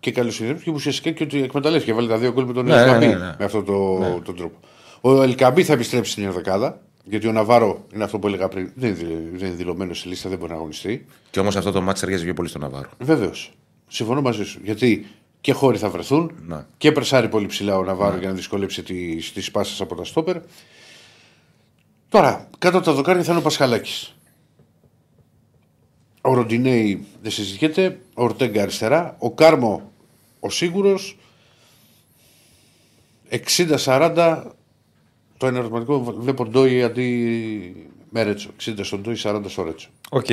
και 0.00 0.10
καλούς 0.12 0.36
και 0.64 0.70
ουσιαστικά 0.70 1.10
και 1.10 1.22
ότι 1.22 1.42
εκμεταλλεύτηκε. 1.42 1.92
Βάλε 1.92 2.08
τα 2.08 2.18
δύο 2.18 2.32
γκολ 2.32 2.44
με 2.44 2.52
τον 2.52 2.64
Ναι, 2.64 2.74
Ελκαμπή 2.76 3.06
ναι, 3.06 3.14
ναι. 3.14 3.34
με 3.38 3.44
αυτόν 3.44 3.64
το, 3.64 3.98
τον 4.24 4.36
τρόπο. 4.36 4.56
Ο 5.00 5.22
Ελκαμπή 5.22 5.62
θα 5.64 5.72
επιστρέψει 5.72 6.10
στην 6.10 6.24
Ενδεκάδα. 6.24 6.80
Γιατί 7.04 7.26
ο 7.26 7.32
Ναβάρο 7.32 7.86
είναι 7.94 8.04
αυτό 8.04 8.18
που 8.18 8.26
έλεγα 8.26 8.48
πριν. 8.48 8.70
Δεν 8.74 8.88
είναι, 8.88 8.98
δηλ- 8.98 9.38
δεν 9.38 9.46
είναι 9.48 9.56
δηλωμένος 9.56 9.98
στη 9.98 10.08
λίστα, 10.08 10.28
δεν 10.28 10.38
μπορεί 10.38 10.50
να 10.50 10.56
αγωνιστεί. 10.56 11.06
Και 11.30 11.40
όμως 11.40 11.56
αυτό 11.56 11.70
το 11.72 11.80
μάτι 11.82 12.00
ταιριάζει 12.00 12.24
πιο 12.24 12.34
πολύ 12.34 12.48
στον 12.48 12.60
Ναβάρο. 12.60 12.88
Βεβαίως. 12.98 13.52
Συμφωνώ 13.88 14.20
μαζί 14.20 14.44
σου. 14.44 14.60
Γιατί 14.64 15.06
και 15.40 15.52
χώροι 15.52 15.78
θα 15.78 15.88
βρεθούν 15.90 16.32
Ναι. 16.46 16.64
και 16.78 16.92
πρεσάρει 16.92 17.28
πολύ 17.28 17.46
ψηλά 17.46 17.76
ο 17.76 17.84
Ναβάρο 17.84 18.16
για 18.18 18.28
να 18.28 18.34
δυσκολέψει 18.34 18.82
τι 18.82 19.16
τις 19.32 19.50
πάσει 19.50 19.82
από 19.82 19.94
τα 19.94 20.04
στόπερ. 20.04 20.36
Τώρα, 22.08 22.48
κάτω 22.58 22.76
από 22.76 22.86
τα 22.86 22.92
δοκάρια 22.92 23.22
θα 23.22 23.30
είναι 23.30 23.40
ο 23.40 23.42
Πασχαλάκης. 23.42 24.14
Ο 26.20 26.34
Ροντινέη 26.34 27.04
δεν 27.22 27.30
συζητιέται. 27.30 27.98
Ο 28.14 28.22
Ορτέγκα 28.22 28.62
αριστερά. 28.62 29.16
Ο 29.18 29.30
Κάρμο 29.32 29.92
Ο 30.40 30.50
σίγουρος. 30.50 31.16
60-40 33.28 34.42
το 35.42 35.48
ένα 35.48 35.58
ερωτηματικό 35.58 36.00
βλέπω 36.18 36.46
Ντόι 36.46 36.82
αντί 36.82 37.90
με 38.10 38.22
Ρέτσο. 38.22 38.50
60 38.64 38.74
στον 38.82 39.00
Ντόι, 39.02 39.16
40 39.22 39.42
στο 39.46 39.62
Ρέτσο. 39.62 39.88
Οκ. 40.10 40.26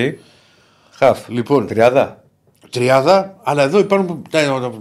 Χαφ. 0.91 1.29
Λοιπόν, 1.29 1.67
Τριάδα. 1.67 2.23
Τριάδα, 2.69 3.39
αλλά 3.43 3.63
εδώ 3.63 3.79
υπάρχουν, 3.79 4.23
τα- 4.29 4.71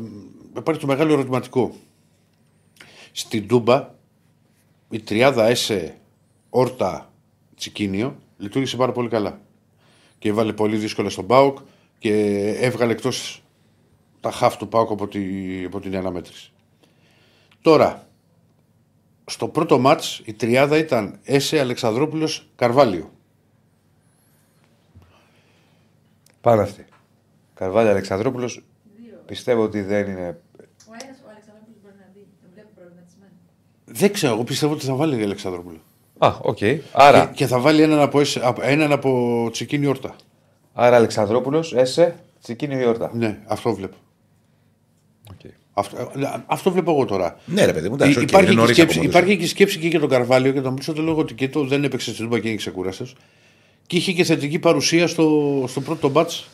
υπάρχει 0.56 0.80
το 0.80 0.86
μεγάλο 0.86 1.12
ερωτηματικό. 1.12 1.74
Στην 3.12 3.48
Τούμπα 3.48 3.94
η 4.90 5.00
τριάδα 5.00 5.46
Έσε, 5.46 5.96
Όρτα, 6.50 7.12
Τσικίνιο 7.56 8.16
λειτούργησε 8.38 8.76
πάρα 8.76 8.92
πολύ 8.92 9.08
καλά. 9.08 9.40
Και 10.18 10.28
έβαλε 10.28 10.52
πολύ 10.52 10.76
δύσκολα 10.76 11.10
στον 11.10 11.26
Πάοκ 11.26 11.58
και 11.98 12.12
έβγαλε 12.60 12.92
εκτός 12.92 13.42
τα 14.20 14.30
χαφ 14.30 14.56
του 14.56 14.68
Πάοκ 14.68 14.90
από, 14.90 15.06
τη, 15.08 15.20
από 15.64 15.80
την 15.80 15.96
αναμέτρηση. 15.96 16.50
Τώρα, 17.62 18.07
στο 19.28 19.48
πρώτο 19.48 19.78
μάτς 19.78 20.22
η 20.24 20.32
τριάδα 20.32 20.76
ήταν 20.78 21.18
Έσε, 21.24 21.60
Αλεξανδρόπουλος, 21.60 22.48
Καρβάλιο. 22.56 23.10
Πάρα 26.40 26.62
αυτή. 26.62 26.84
Καρβάλιο 27.54 27.90
Αλεξανδρόπουλος. 27.90 28.62
Πιστεύω 29.26 29.62
ότι 29.62 29.82
δεν 29.82 30.06
είναι. 30.10 30.40
Ο 30.88 30.92
ένας 31.02 31.16
ο 31.26 31.28
Αλεξανδρόπουλος 31.30 31.76
μπορεί 31.82 31.94
να 31.98 32.06
μπει. 32.14 32.26
Τον 32.42 32.50
βλέπω 32.54 32.68
προβληματισμένο. 32.74 33.32
Δεν 33.84 34.12
ξέρω, 34.12 34.32
εγώ 34.34 34.44
πιστεύω 34.44 34.72
ότι 34.72 34.84
θα 34.84 34.94
βάλει 34.94 35.22
Αλεξανδρόπουλο. 35.22 35.78
Α, 36.18 36.34
οκ. 36.42 36.58
Άρα, 36.92 37.26
Και, 37.26 37.32
και 37.34 37.46
θα 37.46 37.58
βάλει 37.60 37.82
έναν 37.82 38.00
από, 38.00 38.20
Έσε- 38.20 38.46
από- 38.46 38.62
έναν 38.62 38.92
από 38.92 39.48
Τσικίνιο 39.52 39.86
Όρτα. 39.86 40.16
άρα 40.74 40.96
Αλεξανδρόπουλος, 40.96 41.74
Έσε, 41.74 42.16
Τσικίνιο 42.42 42.78
ή 42.78 42.83
Όρτα. 42.83 43.10
Ναι, 43.14 43.38
αυτό 43.46 43.74
βλέπω. 43.74 43.96
Οκ. 45.30 45.50
Αυτό, 45.78 45.96
ε, 45.96 46.42
αυτό 46.46 46.70
βλέπω 46.70 46.90
εγώ 46.90 47.04
τώρα. 47.04 47.38
Ναι, 47.46 47.64
ρε 47.64 47.72
παιδί 47.72 47.88
μου, 47.88 47.94
εντάξει, 47.94 48.12
Υ- 48.12 48.22
οκ, 48.22 48.28
υπάρχει, 48.28 48.44
είναι 48.46 48.54
και 48.54 48.60
νωρίς 48.60 48.76
σκέψη, 48.76 48.98
ακόμα, 48.98 49.10
υπάρχει 49.12 49.36
και 49.36 49.46
σκέψη 49.46 49.78
και 49.78 49.88
για 49.88 50.00
τον 50.00 50.08
Καρβάλιο 50.08 50.52
και 50.52 50.60
τον 50.60 50.74
πλούσιο 50.74 51.02
λόγο 51.02 51.20
ότι 51.20 51.34
και 51.34 51.48
το 51.48 51.64
δεν 51.66 51.84
έπαιξε 51.84 52.12
στην 52.12 52.24
Τούμπα 52.24 52.38
και 52.38 52.48
είναι 52.48 52.56
ξεκούραστος. 52.56 53.14
Και 53.86 53.96
είχε 53.96 54.12
και 54.12 54.24
θετική 54.24 54.58
παρουσία 54.58 55.06
στο, 55.06 55.64
στο 55.68 55.80
πρώτο 55.80 56.08
ματς 56.08 56.48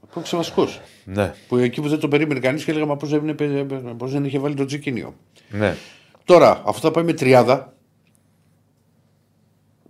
που 0.00 0.06
έπαιξε 0.10 0.36
βασικός. 0.36 0.80
Ναι, 1.04 1.34
Που 1.48 1.56
εκεί 1.56 1.80
που 1.80 1.88
δεν 1.88 1.98
το 1.98 2.08
περίμενε 2.08 2.40
κανείς 2.40 2.64
και 2.64 2.70
έλεγα 2.70 2.86
Μα 2.86 2.96
πώς 2.96 3.08
δεν, 3.10 3.28
έπαι- 3.28 3.94
πώς 3.96 4.12
δεν 4.12 4.24
είχε 4.24 4.38
βάλει 4.38 4.54
τον 4.54 4.64
Τσικίνιο. 4.64 5.14
ναι. 5.50 5.76
Τώρα, 6.24 6.62
αυτό 6.66 6.80
θα 6.88 6.90
πάει 6.90 7.04
με 7.04 7.12
τριάδα. 7.12 7.74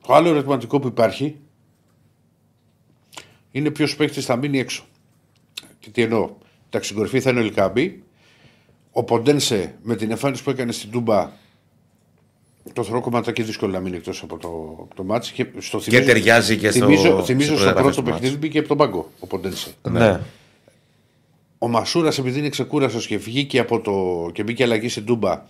Το 0.06 0.14
άλλο 0.14 0.28
ερωτηματικό 0.28 0.80
που 0.80 0.86
υπάρχει 0.86 1.36
είναι 3.50 3.70
ποιος 3.70 3.96
παίκτης 3.96 4.24
θα 4.24 4.36
μείνει 4.36 4.58
έξω. 4.58 4.84
Και 5.78 5.90
τι 5.90 6.02
εννοώ. 6.02 6.30
Εντάξει, 6.66 6.88
στην 6.88 6.96
κορυφή 6.96 7.20
θα 7.20 7.30
είναι 7.30 7.40
ο 7.40 7.42
Ελκάμπη. 7.42 8.01
Ο 8.92 9.02
Ποντένσε 9.04 9.74
με 9.82 9.96
την 9.96 10.10
εμφάνιση 10.10 10.42
που 10.42 10.50
έκανε 10.50 10.72
στην 10.72 10.90
Τούμπα 10.90 11.30
Το 12.72 12.82
θεωρώ 12.84 13.00
κομματάκι 13.00 13.42
δύσκολο 13.42 13.72
να 13.72 13.80
μείνει 13.80 13.96
εκτός 13.96 14.22
από 14.22 14.36
το, 14.38 14.48
από 14.82 14.94
το 14.94 15.04
μάτς. 15.04 15.30
Και, 15.32 15.46
στο 15.58 15.78
Και 15.78 16.00
ταιριάζει 16.00 16.56
και 16.58 16.70
στο- 16.70 16.84
θυμίζω, 16.84 17.02
θυμίζω 17.24 17.24
στις 17.24 17.44
στο 17.44 17.54
προδιαγραφές 17.54 17.82
πρώτο 17.82 17.96
του 17.96 18.02
μάτς. 18.02 18.20
παιχνίδι 18.20 18.36
μπήκε 18.36 18.58
από 18.58 18.68
τον 18.68 18.76
πάγκο 18.76 19.10
ο 19.20 19.26
Ποντένσε. 19.26 19.74
Ναι. 19.90 20.20
Ο 21.58 21.68
Μασούρας, 21.68 22.18
επειδή 22.18 22.38
είναι 22.38 22.48
ξεκούραστος 22.48 23.06
και 23.06 23.16
βγήκε 23.18 23.58
από 23.58 23.80
το. 23.80 24.30
και 24.32 24.42
μπήκε 24.42 24.62
αλλαγή 24.62 24.88
στην 24.88 25.04
Τούμπα 25.04 25.42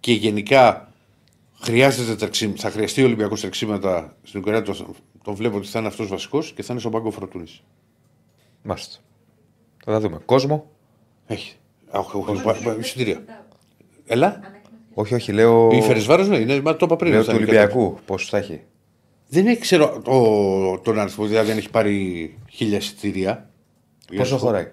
και 0.00 0.12
γενικά 0.12 0.92
χρειάζεται 1.60 2.14
τρεξί, 2.16 2.52
θα 2.56 2.70
χρειαστεί 2.70 3.02
ο 3.02 3.04
Ολυμπιακός 3.04 3.40
τρεξίματα 3.40 4.16
στην 4.22 4.40
Ουκρανία. 4.40 4.62
Τον, 4.62 4.94
τον 5.24 5.34
βλέπω 5.34 5.56
ότι 5.56 5.66
θα 5.66 5.78
είναι 5.78 5.88
αυτός 5.88 6.08
βασικός 6.08 6.52
και 6.52 6.62
θα 6.62 6.68
είναι 6.72 6.80
στον 6.80 6.92
πάγκο 6.92 7.10
Φροντούνη. 7.10 7.46
Μάλιστα. 8.62 8.96
Θα 9.84 9.92
τα 9.92 10.00
δούμε. 10.00 10.18
Κόσμο. 10.24 10.70
Έχει. 11.26 11.54
Α, 11.90 11.98
όχι, 11.98 12.16
όχι, 12.26 12.42
πα- 12.42 12.56
πα- 12.64 12.76
Εισιτήρια. 12.80 13.22
Έλα. 14.06 14.40
Όχι, 14.94 15.14
όχι, 15.14 15.32
λέω. 15.32 15.70
Η 15.72 15.80
Φερεσβάρο, 15.82 16.24
ναι, 16.24 16.36
είναι, 16.36 16.60
μα 16.60 16.76
το 16.76 16.84
είπα 16.86 16.96
πριν. 16.96 17.12
Λέω 17.12 17.22
θα 17.24 17.30
του 17.32 17.36
είναι 17.36 17.44
Ολυμπιακού. 17.46 17.98
Πόσους 18.06 18.28
θα 18.28 18.38
έχει. 18.38 18.60
Δεν 19.28 19.46
έχει, 19.46 19.60
ξέρω 19.60 20.00
το, 20.04 20.78
τον 20.78 20.98
αριθμό, 20.98 21.26
δηλαδή 21.26 21.48
δεν 21.48 21.56
έχει 21.58 21.70
πάρει 21.70 22.38
χίλια 22.50 22.76
εισιτήρια. 22.76 23.50
Πόσο 24.16 24.36
χωράει; 24.36 24.70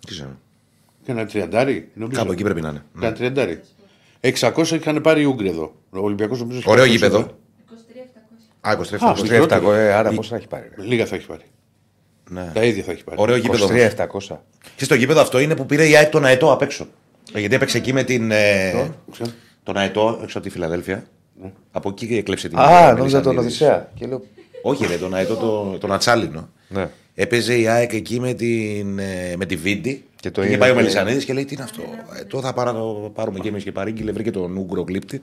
Τι 0.00 0.06
ξέρω. 0.06 0.36
Και 1.04 1.10
ένα 1.10 1.26
τριαντάρι, 1.26 1.90
νομίζω. 1.94 2.20
Κάπου 2.20 2.32
εκεί 2.32 2.42
πρέπει 2.42 2.60
να 2.60 2.68
είναι. 2.68 2.84
Και 3.00 3.06
ένα 3.06 3.14
τριαντάρι. 3.14 3.60
600 4.20 4.66
είχαν 4.70 5.00
πάρει 5.00 5.20
οι 5.20 5.24
Ούγγροι 5.24 5.48
εδώ. 5.48 5.74
Ο 5.90 5.98
Ολυμπιακός 5.98 6.38
νομίζω. 6.40 6.58
έχει 6.58 6.70
Ωραίο 6.70 6.82
πάρει 6.84 6.94
γήπεδο. 6.96 7.18
23-700. 8.60 8.68
Α, 8.68 8.72
27. 8.72 8.96
Α, 9.00 9.14
23-700, 9.62 9.72
ε, 9.74 9.92
άρα 9.92 10.12
πόσο 10.12 10.28
θα 10.28 10.36
έχει 10.36 10.46
πάρει. 10.48 10.70
ρε. 10.76 10.84
Λίγα 10.84 11.06
θα 11.06 11.14
έχει 11.16 11.26
πάρει. 11.26 11.42
Ναι. 12.30 12.50
Τα 12.54 12.62
ίδια 12.64 12.82
θα 12.82 12.92
έχει 12.92 13.04
πάρει. 13.04 13.16
Ωραίο 13.20 13.36
γήπεδο. 13.36 13.64
όμως. 13.64 13.76
23-700. 14.30 14.36
Και 14.76 14.84
στο 14.84 14.94
γήπεδο 14.94 15.20
αυτό 15.20 15.38
είναι 15.38 15.56
που 15.56 15.66
πήρε 15.66 15.88
η 15.88 15.96
ΑΕΚ 15.96 16.08
τον 16.10 16.24
Αετό 16.24 16.52
απ' 16.52 16.62
έξω. 16.62 16.86
Ε, 17.32 17.40
Γιατί 17.40 17.54
έπαιξε 17.54 17.76
εκεί 17.78 17.92
με 17.92 18.02
την. 18.02 18.30
ε, 18.30 18.70
Ξέρω. 19.12 19.30
τον 19.62 19.76
Αετό 19.76 20.18
έξω 20.22 20.38
από 20.38 20.46
τη 20.46 20.52
Φιλαδέλφια. 20.52 21.04
Από 21.72 21.88
εκεί 21.88 22.16
έκλεψε 22.16 22.48
την. 22.48 22.58
Α, 22.58 22.62
Μελισσανίδης. 22.62 22.98
νόμιζα 22.98 23.20
τον 23.20 23.38
Οδυσσέα. 23.38 23.90
Και 23.94 24.06
λέω. 24.06 24.22
Όχι, 24.62 24.86
ρε, 24.86 24.96
τον 24.96 25.14
Αετό 25.14 25.34
το- 25.34 25.78
τον 25.80 25.92
Ατσάλινο. 25.92 26.48
Ναι. 26.68 26.88
Έπαιζε 27.14 27.58
η 27.58 27.66
ΑΕΚ 27.68 27.92
εκεί 27.92 28.20
με, 28.20 28.32
την, 28.34 28.98
ε, 28.98 29.34
με 29.36 29.46
τη 29.46 29.56
Βίντι. 29.56 29.90
Και 29.92 30.04
Και 30.20 30.30
το 30.30 30.34
το 30.34 30.42
είχε 30.42 30.50
είδε 30.50 30.60
πάει 30.60 30.70
ο 30.70 30.74
και- 30.74 30.80
Μελισανίδης 30.80 31.24
και 31.24 31.32
λέει: 31.32 31.44
Τι 31.44 31.54
είναι 31.54 31.62
αυτό. 31.62 31.82
Ε, 32.20 32.24
το 32.24 32.40
θα 32.40 32.52
πάρω, 32.52 32.72
το 32.72 33.10
πάρουμε 33.14 33.38
και 33.38 33.48
εμείς 33.48 33.62
και 33.64 33.72
παρήγγειλε. 33.72 34.12
Βρήκε 34.12 34.30
τον 34.30 34.56
Ούγκρο 34.56 34.84
κλίπτη. 34.84 35.22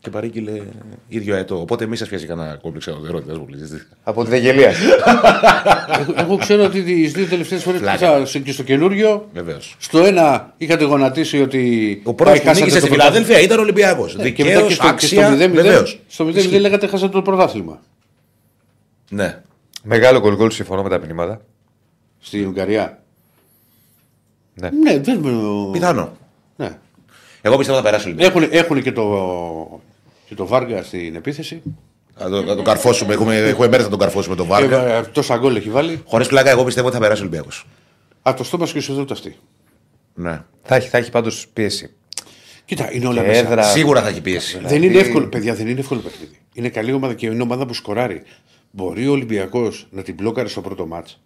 Και 0.00 0.10
παρήγγειλε 0.10 0.62
ίδιο 1.08 1.34
αετό. 1.34 1.60
Οπότε 1.60 1.86
μη 1.86 1.96
σας 1.96 2.08
πιάσει 2.08 2.26
κανένα 2.26 2.54
κόμπλεξ 2.56 2.86
ερώτητα 2.86 3.32
που 3.38 3.44
πληθείτε. 3.44 3.86
Από 4.02 4.24
τη 4.24 4.30
Δεγγελία. 4.30 4.72
Εγώ, 6.00 6.14
εγώ 6.16 6.36
ξέρω 6.36 6.64
ότι 6.64 6.82
τις 6.82 7.12
δύο 7.12 7.26
τελευταίες 7.26 7.62
φορές 7.62 7.80
που 7.80 7.84
Πλάκα. 7.86 8.12
ήρθα 8.12 8.26
σε- 8.26 8.38
και 8.38 8.52
στο 8.52 8.62
καινούριο. 8.62 9.28
Βεβαίως. 9.32 9.76
Στο 9.78 9.98
ένα 10.04 10.54
είχατε 10.56 10.84
γονατίσει 10.84 11.40
ότι. 11.42 12.00
Ο 12.04 12.14
πρώτος 12.14 12.38
που 12.40 12.46
χάσατε 12.46 12.64
νίκησε 12.64 12.80
το 12.80 12.86
στη 12.86 12.94
πρωτάθλημα. 12.94 13.24
Φιλαδέλφια 13.24 13.40
ήταν 13.54 13.58
Ολυμπιακός. 13.64 14.16
Ναι, 14.16 14.30
και 14.30 14.44
μετά 14.44 14.54
Δικαίω, 14.54 14.68
και 14.68 14.74
στο, 14.74 14.94
και 14.94 15.06
στο 15.06 15.20
άξια. 15.20 15.48
0-0 15.48 15.50
Βεβαίως. 15.54 16.00
στο 16.08 16.24
0-0 16.26 16.60
λέγατε 16.60 16.86
χάσατε 16.86 17.12
το 17.12 17.22
πρωτάθλημα. 17.22 17.80
Ναι. 19.10 19.40
Μεγάλο 19.82 20.20
γκολ 20.20 20.34
γκολ 20.36 20.50
συμφωνώ 20.50 20.82
με 20.82 20.88
τα 20.88 20.98
μηνύματα. 20.98 21.40
Στην 22.20 22.46
Ουγγαρία. 22.46 23.02
Ναι. 24.54 24.68
Ναι, 24.82 24.98
δεν. 24.98 25.20
Πιθανό. 25.72 26.12
Ναι. 26.56 26.78
Εγώ 27.42 27.56
πιστεύω 27.56 27.78
θα 27.78 27.84
περάσει 27.84 28.06
ο 28.06 28.10
Ολυμπιακός. 28.10 28.42
Έχουν, 28.42 28.56
έχουν 28.58 28.82
και, 28.82 28.92
το, 28.92 29.02
και 30.30 30.36
το 30.36 30.46
Βάργα 30.46 30.82
στην 30.82 31.14
επίθεση. 31.14 31.62
Θα 32.14 32.28
το, 32.28 32.42
θα 32.42 32.54
το 32.56 32.62
καρφώσουμε. 32.62 33.12
Έχουμε, 33.12 33.36
έχουμε 33.36 33.68
μέρες 33.68 33.84
να 33.84 33.90
τον 33.90 33.98
καρφώσουμε 33.98 34.36
τον 34.36 34.46
Ε, 34.46 34.48
Βάρκα. 34.48 34.86
ε, 34.86 35.02
τόσα 35.12 35.36
γκολ 35.36 35.56
έχει 35.56 35.70
βάλει. 35.70 36.02
Χωρίς 36.04 36.28
πλάκα, 36.28 36.50
εγώ 36.50 36.64
πιστεύω 36.64 36.86
ότι 36.86 36.96
θα 36.96 37.02
περάσει 37.02 37.20
ο 37.20 37.24
Ολυμπιακός. 37.24 37.66
Από 38.22 38.36
το 38.36 38.44
στόμα 38.44 38.66
και 38.66 38.80
σου 38.80 38.92
δίνουν 38.92 39.08
αυτή. 39.10 39.36
Ναι. 40.14 40.42
Θα 40.62 40.74
έχει, 40.76 40.88
θα 40.88 40.98
έχει 40.98 41.10
πάντως 41.10 41.46
πίεση. 41.52 41.90
Κοίτα, 42.64 42.92
είναι 42.92 43.06
όλα 43.06 43.20
Και 43.20 43.26
μέσα. 43.26 43.40
έδρα. 43.40 43.62
Σίγουρα 43.62 44.02
θα 44.02 44.08
έχει 44.08 44.20
πίεση. 44.20 44.60
Δεν 44.64 44.82
είναι 44.82 44.98
εύκολο, 44.98 45.26
παιδιά, 45.26 45.54
δεν 45.54 45.66
είναι 45.68 45.80
εύκολο 45.80 46.00
παιχνίδι. 46.00 46.38
Είναι 46.54 46.68
καλή 46.68 46.92
ομάδα 46.92 47.14
και 47.14 47.26
είναι 47.26 47.42
ομάδα 47.42 47.66
που 47.66 47.74
σκοράρει. 47.74 48.22
Μπορεί 48.70 49.08
ο 49.08 49.10
Ολυμπιακός 49.12 49.86
να 49.90 50.02
την 50.02 50.14
μπλόκαρε 50.14 50.48
στο 50.48 50.60
πρώτο 50.60 50.86
μάτς; 50.86 51.20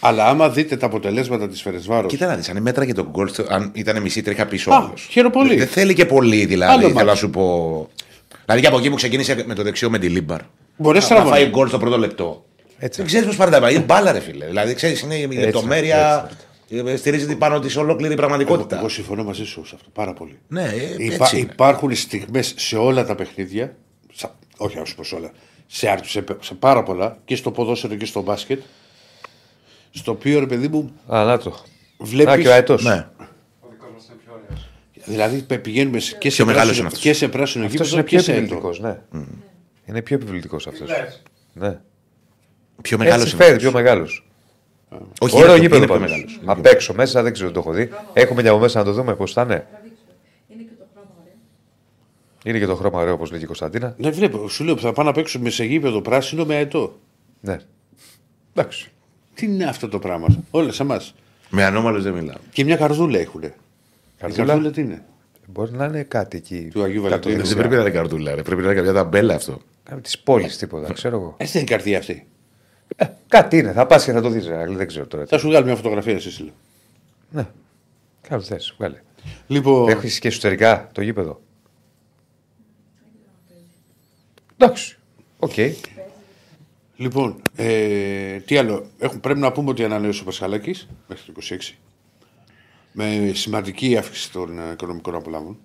Αλλά 0.00 0.26
άμα 0.26 0.50
δείτε 0.50 0.76
τα 0.76 0.86
αποτελέσματα 0.86 1.48
της 1.48 1.62
Φερεντσβάρος. 1.62 2.06
Κοίτα 2.06 2.26
να 2.26 2.34
δεις, 2.36 2.48
αν 2.48 2.62
μέτραγε 2.62 2.92
το 2.92 3.08
γκολ, 3.10 3.30
αν 3.48 3.70
ήταν 3.74 4.02
μισή 4.02 4.22
τρίχα 4.22 4.46
πίσω. 4.46 4.70
Α, 4.72 4.78
όλος. 4.78 5.06
χαίρομαι 5.10 5.32
πολύ. 5.34 5.56
Δεν 5.56 5.66
θέλει 5.66 5.94
και 5.94 6.06
πολύ 6.06 6.44
δηλαδή. 6.44 6.72
Άλλο 6.72 6.82
θέλω 6.82 6.94
μάτς. 6.94 7.06
να 7.06 7.14
σου 7.14 7.30
πω. 7.30 7.88
Δηλαδή 8.44 8.62
και 8.62 8.68
από 8.68 8.78
εκεί 8.78 8.90
που 8.90 8.96
ξεκίνησε 8.96 9.44
με 9.46 9.54
το 9.54 9.62
δεξιό 9.62 9.90
με 9.90 9.98
τη 9.98 10.08
Λίμπαρ. 10.08 10.40
Μπορείς 10.76 11.02
να 11.02 11.08
Να 11.08 11.14
στραβώνεις. 11.20 11.30
φάει 11.40 11.48
γκολ 11.50 11.68
στο 11.68 11.78
πρώτο 11.78 11.98
λεπτό. 11.98 12.44
Έτσι. 12.78 12.98
Δεν 12.98 13.06
ξέρεις 13.06 13.26
πώς 13.26 13.31
θα 13.31 13.36
πάρει 13.36 13.50
τα 13.50 13.56
πράγματα. 13.58 13.84
Είναι 13.84 13.94
μπάλα, 13.94 14.12
ρε 14.12 14.20
φίλε. 14.20 14.46
Δηλαδή 14.46 14.74
ξέρεις, 14.74 15.00
είναι 15.00 15.14
η 15.14 15.26
λεπτομέρεια. 15.26 16.30
ε, 16.86 16.96
Στηρίζεται 16.96 17.34
πάνω 17.34 17.58
της 17.60 17.76
ολόκληρη 17.76 18.12
Εγώ, 18.12 18.20
πραγματικότητα. 18.22 18.78
εγώ 18.78 18.88
συμφωνώ 18.88 19.24
μαζί 19.24 19.44
σου 19.44 19.64
σε 19.66 19.72
αυτό 19.74 19.90
πάρα 19.92 20.12
πολύ. 20.12 20.38
Ναι, 20.48 20.62
ε, 20.62 21.04
Υπά, 21.04 21.14
έτσι 21.24 21.38
είναι. 21.38 21.48
υπάρχουν 21.52 21.94
στιγμές 21.94 22.52
σε 22.56 22.76
όλα 22.76 23.04
τα 23.06 23.14
παιχνίδια. 23.14 23.74
σα- 24.12 24.36
όχι, 24.64 24.78
α 24.78 24.84
σου 24.84 24.94
πω 24.94 25.04
σε 25.04 25.14
όλα. 25.14 25.30
Σε, 25.66 25.88
άρ- 25.88 26.04
σε, 26.04 26.24
σε 26.40 26.54
πάρα 26.54 26.82
πολλά 26.82 27.18
και 27.24 27.36
στο 27.36 27.50
ποδόσφαιρο 27.50 27.94
και 27.94 28.04
στο 28.04 28.22
μπάσκετ. 28.22 28.60
Στο 29.98 30.10
οποίο 30.12 30.40
ρε 30.40 30.46
παιδί 30.46 30.68
μου 30.68 30.92
Α, 31.08 31.24
να 31.24 31.38
το. 31.38 31.54
Βλέπεις- 31.98 32.32
Α, 32.34 32.38
και 32.40 32.48
ο 32.48 32.52
αετός. 32.52 32.84
Ναι. 32.84 33.06
Δηλαδή 35.04 35.42
πε- 35.42 35.60
πηγαίνουμε 35.60 35.98
σε- 35.98 36.16
και 36.18 36.30
σε, 36.30 36.36
Πιο 36.36 36.44
μεγάλος 36.44 36.64
πράσινο, 36.66 36.86
είναι 36.86 36.96
αυτός. 36.96 37.02
και 37.12 37.12
σε 37.18 37.28
πράσινο 37.28 37.64
Αυτός 37.64 37.76
γήπεδο 37.88 37.94
είναι 38.00 38.08
και 38.08 38.16
πιο 38.16 38.24
σε 38.24 38.32
έντο. 38.32 38.54
επιβλητικό, 38.54 38.86
ναι. 38.88 39.24
Είναι 39.86 40.02
πιο 40.02 40.16
επιβλητικός 40.16 40.66
αυτός. 40.66 40.88
Ναι. 41.52 41.80
Πιο 42.82 42.98
μεγάλος 42.98 43.22
Έτσι 43.24 43.34
είναι. 43.36 43.44
φέρει, 43.44 43.56
πιο 43.58 43.72
μεγάλος. 43.72 44.28
Όχι, 45.20 45.36
Ωραίο 45.36 45.50
είναι, 45.54 45.60
γήπεδο 45.62 45.76
είναι 45.76 45.86
πιο 45.86 45.94
πάντως. 45.94 46.10
μεγάλος. 46.10 46.40
Απ' 46.44 46.66
έξω 46.66 46.94
μέσα 46.94 47.22
δεν 47.22 47.32
ξέρω, 47.32 47.50
το 47.50 47.60
έχω 47.60 47.72
δει. 47.72 47.88
Έχουμε 48.12 48.42
και 48.42 48.48
από 48.48 48.58
μέσα 48.58 48.78
να 48.78 48.84
το 48.84 48.92
δούμε 48.92 49.14
πώς 49.14 49.32
θα 49.32 49.42
είναι. 49.42 49.66
Είναι 50.48 50.62
και 50.62 50.74
το 50.78 50.84
χρώμα 50.94 51.10
ωραίο. 51.20 51.32
Είναι 52.44 52.58
και 52.58 52.66
το 52.66 52.74
χρώμα 52.76 53.00
ωραίο 53.00 53.14
όπως 53.14 53.28
λέει 53.30 53.38
και 53.38 53.44
η 53.44 53.48
Κωνσταντίνα. 53.48 53.94
Ναι, 53.98 54.10
βλέπω, 54.10 54.48
σου 54.48 54.64
λέω 54.64 54.76
θα 54.76 54.92
πάω 54.92 55.04
να 55.04 55.12
παίξουμε 55.12 55.50
σε 55.50 55.64
γήπεδο 55.64 56.00
πράσινο 56.00 56.44
με 56.44 56.54
αετό. 56.54 56.98
Ναι. 57.40 57.56
Εντάξει. 58.54 58.90
Τι 59.38 59.46
είναι 59.46 59.64
αυτό 59.64 59.88
το 59.88 59.98
πράγμα. 59.98 60.26
Όλα 60.50 60.72
σε 60.72 60.82
εμάς. 60.82 61.14
Με 61.50 61.64
ανώμαλου 61.64 62.02
δεν 62.02 62.12
μιλάω. 62.12 62.36
Και 62.52 62.64
μια 62.64 62.76
καρδούλα 62.76 63.18
έχουν. 63.18 63.42
Η 63.42 63.52
Καρδούλα; 64.18 64.46
καρδούλα 64.46 64.70
τι 64.70 64.80
είναι; 64.80 65.02
Μπορεί 65.46 65.72
να 65.72 65.84
είναι 65.84 66.02
κάτι 66.02 66.36
εκεί. 66.36 66.68
Του 66.72 66.82
Αγίου 66.82 67.02
κάτω 67.02 67.08
Βαλεντίνου. 67.10 67.36
δεξιά. 67.36 67.56
Δεν 67.56 67.58
πρέπει 67.68 67.74
να 67.74 67.80
είναι 67.88 67.98
καρτούλα, 67.98 68.34
ρε. 68.34 68.42
πρέπει 68.42 68.60
να 68.62 68.66
είναι 68.66 68.76
κάποια 68.76 68.92
ταμπέλα 68.92 69.34
αυτό. 69.34 69.60
Κάτι 69.82 70.00
τη 70.00 70.12
πόλη, 70.24 70.46
τίποτα, 70.48 70.92
ξέρω 70.92 71.16
εγώ. 71.16 71.34
Ε, 71.38 71.44
δεν 71.44 71.52
είναι 71.54 71.62
η 71.62 71.66
καρδιά 71.66 71.98
αυτή. 71.98 72.26
Ε, 72.96 73.06
κάτι 73.28 73.58
είναι, 73.58 73.72
θα 73.72 73.86
πας 73.86 74.04
και 74.04 74.12
θα 74.12 74.20
το 74.20 74.28
δεις. 74.28 74.46
Δεν 74.76 74.86
ξέρω 74.86 75.06
τώρα. 75.06 75.22
τι. 75.22 75.28
Θα 75.28 75.38
σου 75.38 75.48
βγάλω 75.48 75.64
μια 75.64 75.76
φωτογραφία 75.76 76.14
εσύ. 76.14 76.42
λέω. 76.42 76.52
Ναι. 77.30 77.46
Κάπου 78.28 78.42
θες, 78.42 78.74
βγάλε. 78.78 79.00
Λοιπόν, 79.46 79.88
Έχεις 79.88 80.18
και 80.18 80.28
εσωτερικά 80.28 80.88
το 80.92 81.02
γήπεδο; 81.02 81.40
Εντάξει. 84.56 84.98
Οκ. 85.38 85.52
Λοιπόν 86.98 87.42
ε, 87.56 88.36
τι 88.38 88.56
άλλο. 88.56 88.86
Έχουν, 88.98 89.20
πρέπει 89.20 89.38
να 89.38 89.52
πούμε 89.52 89.70
ότι 89.70 89.84
ανανέωσε 89.84 90.22
ο 90.22 90.24
Πασχαλάκης 90.24 90.88
μέχρι 91.08 91.32
το 91.32 91.40
26. 91.70 91.74
Με 92.92 93.30
σημαντική 93.34 93.96
αύξηση 93.96 94.32
των 94.32 94.58
ε, 94.58 94.72
οικονομικών 94.72 95.14
απολαβών. 95.14 95.58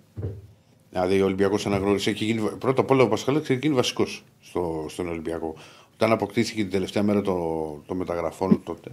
Δηλαδή 0.90 1.20
ο 1.20 1.24
Ολυμπιακός 1.24 1.66
αναγνώρισε. 1.66 2.10
Έχει 2.10 2.24
γίνει, 2.24 2.50
πρώτα 2.58 2.80
απ' 2.80 2.90
όλα 2.90 3.02
ο 3.02 3.08
Πασχαλάκης 3.08 3.50
έχει 3.50 3.58
γίνει 3.62 3.74
βασικός 3.74 4.24
στο, 4.40 4.86
στον 4.88 5.08
Ολυμπιακό. 5.08 5.54
Όταν 5.94 6.12
αποκτήθηκε 6.12 6.62
την 6.62 6.70
τελευταία 6.70 7.02
μέρα 7.02 7.22
των 7.22 7.82
το 7.86 7.94
μεταγραφών 7.94 8.62
τότε, 8.64 8.90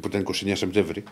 που 0.00 0.08
ήταν 0.08 0.26
29 0.32 0.52
Σεπτέμβρη, 0.54 1.02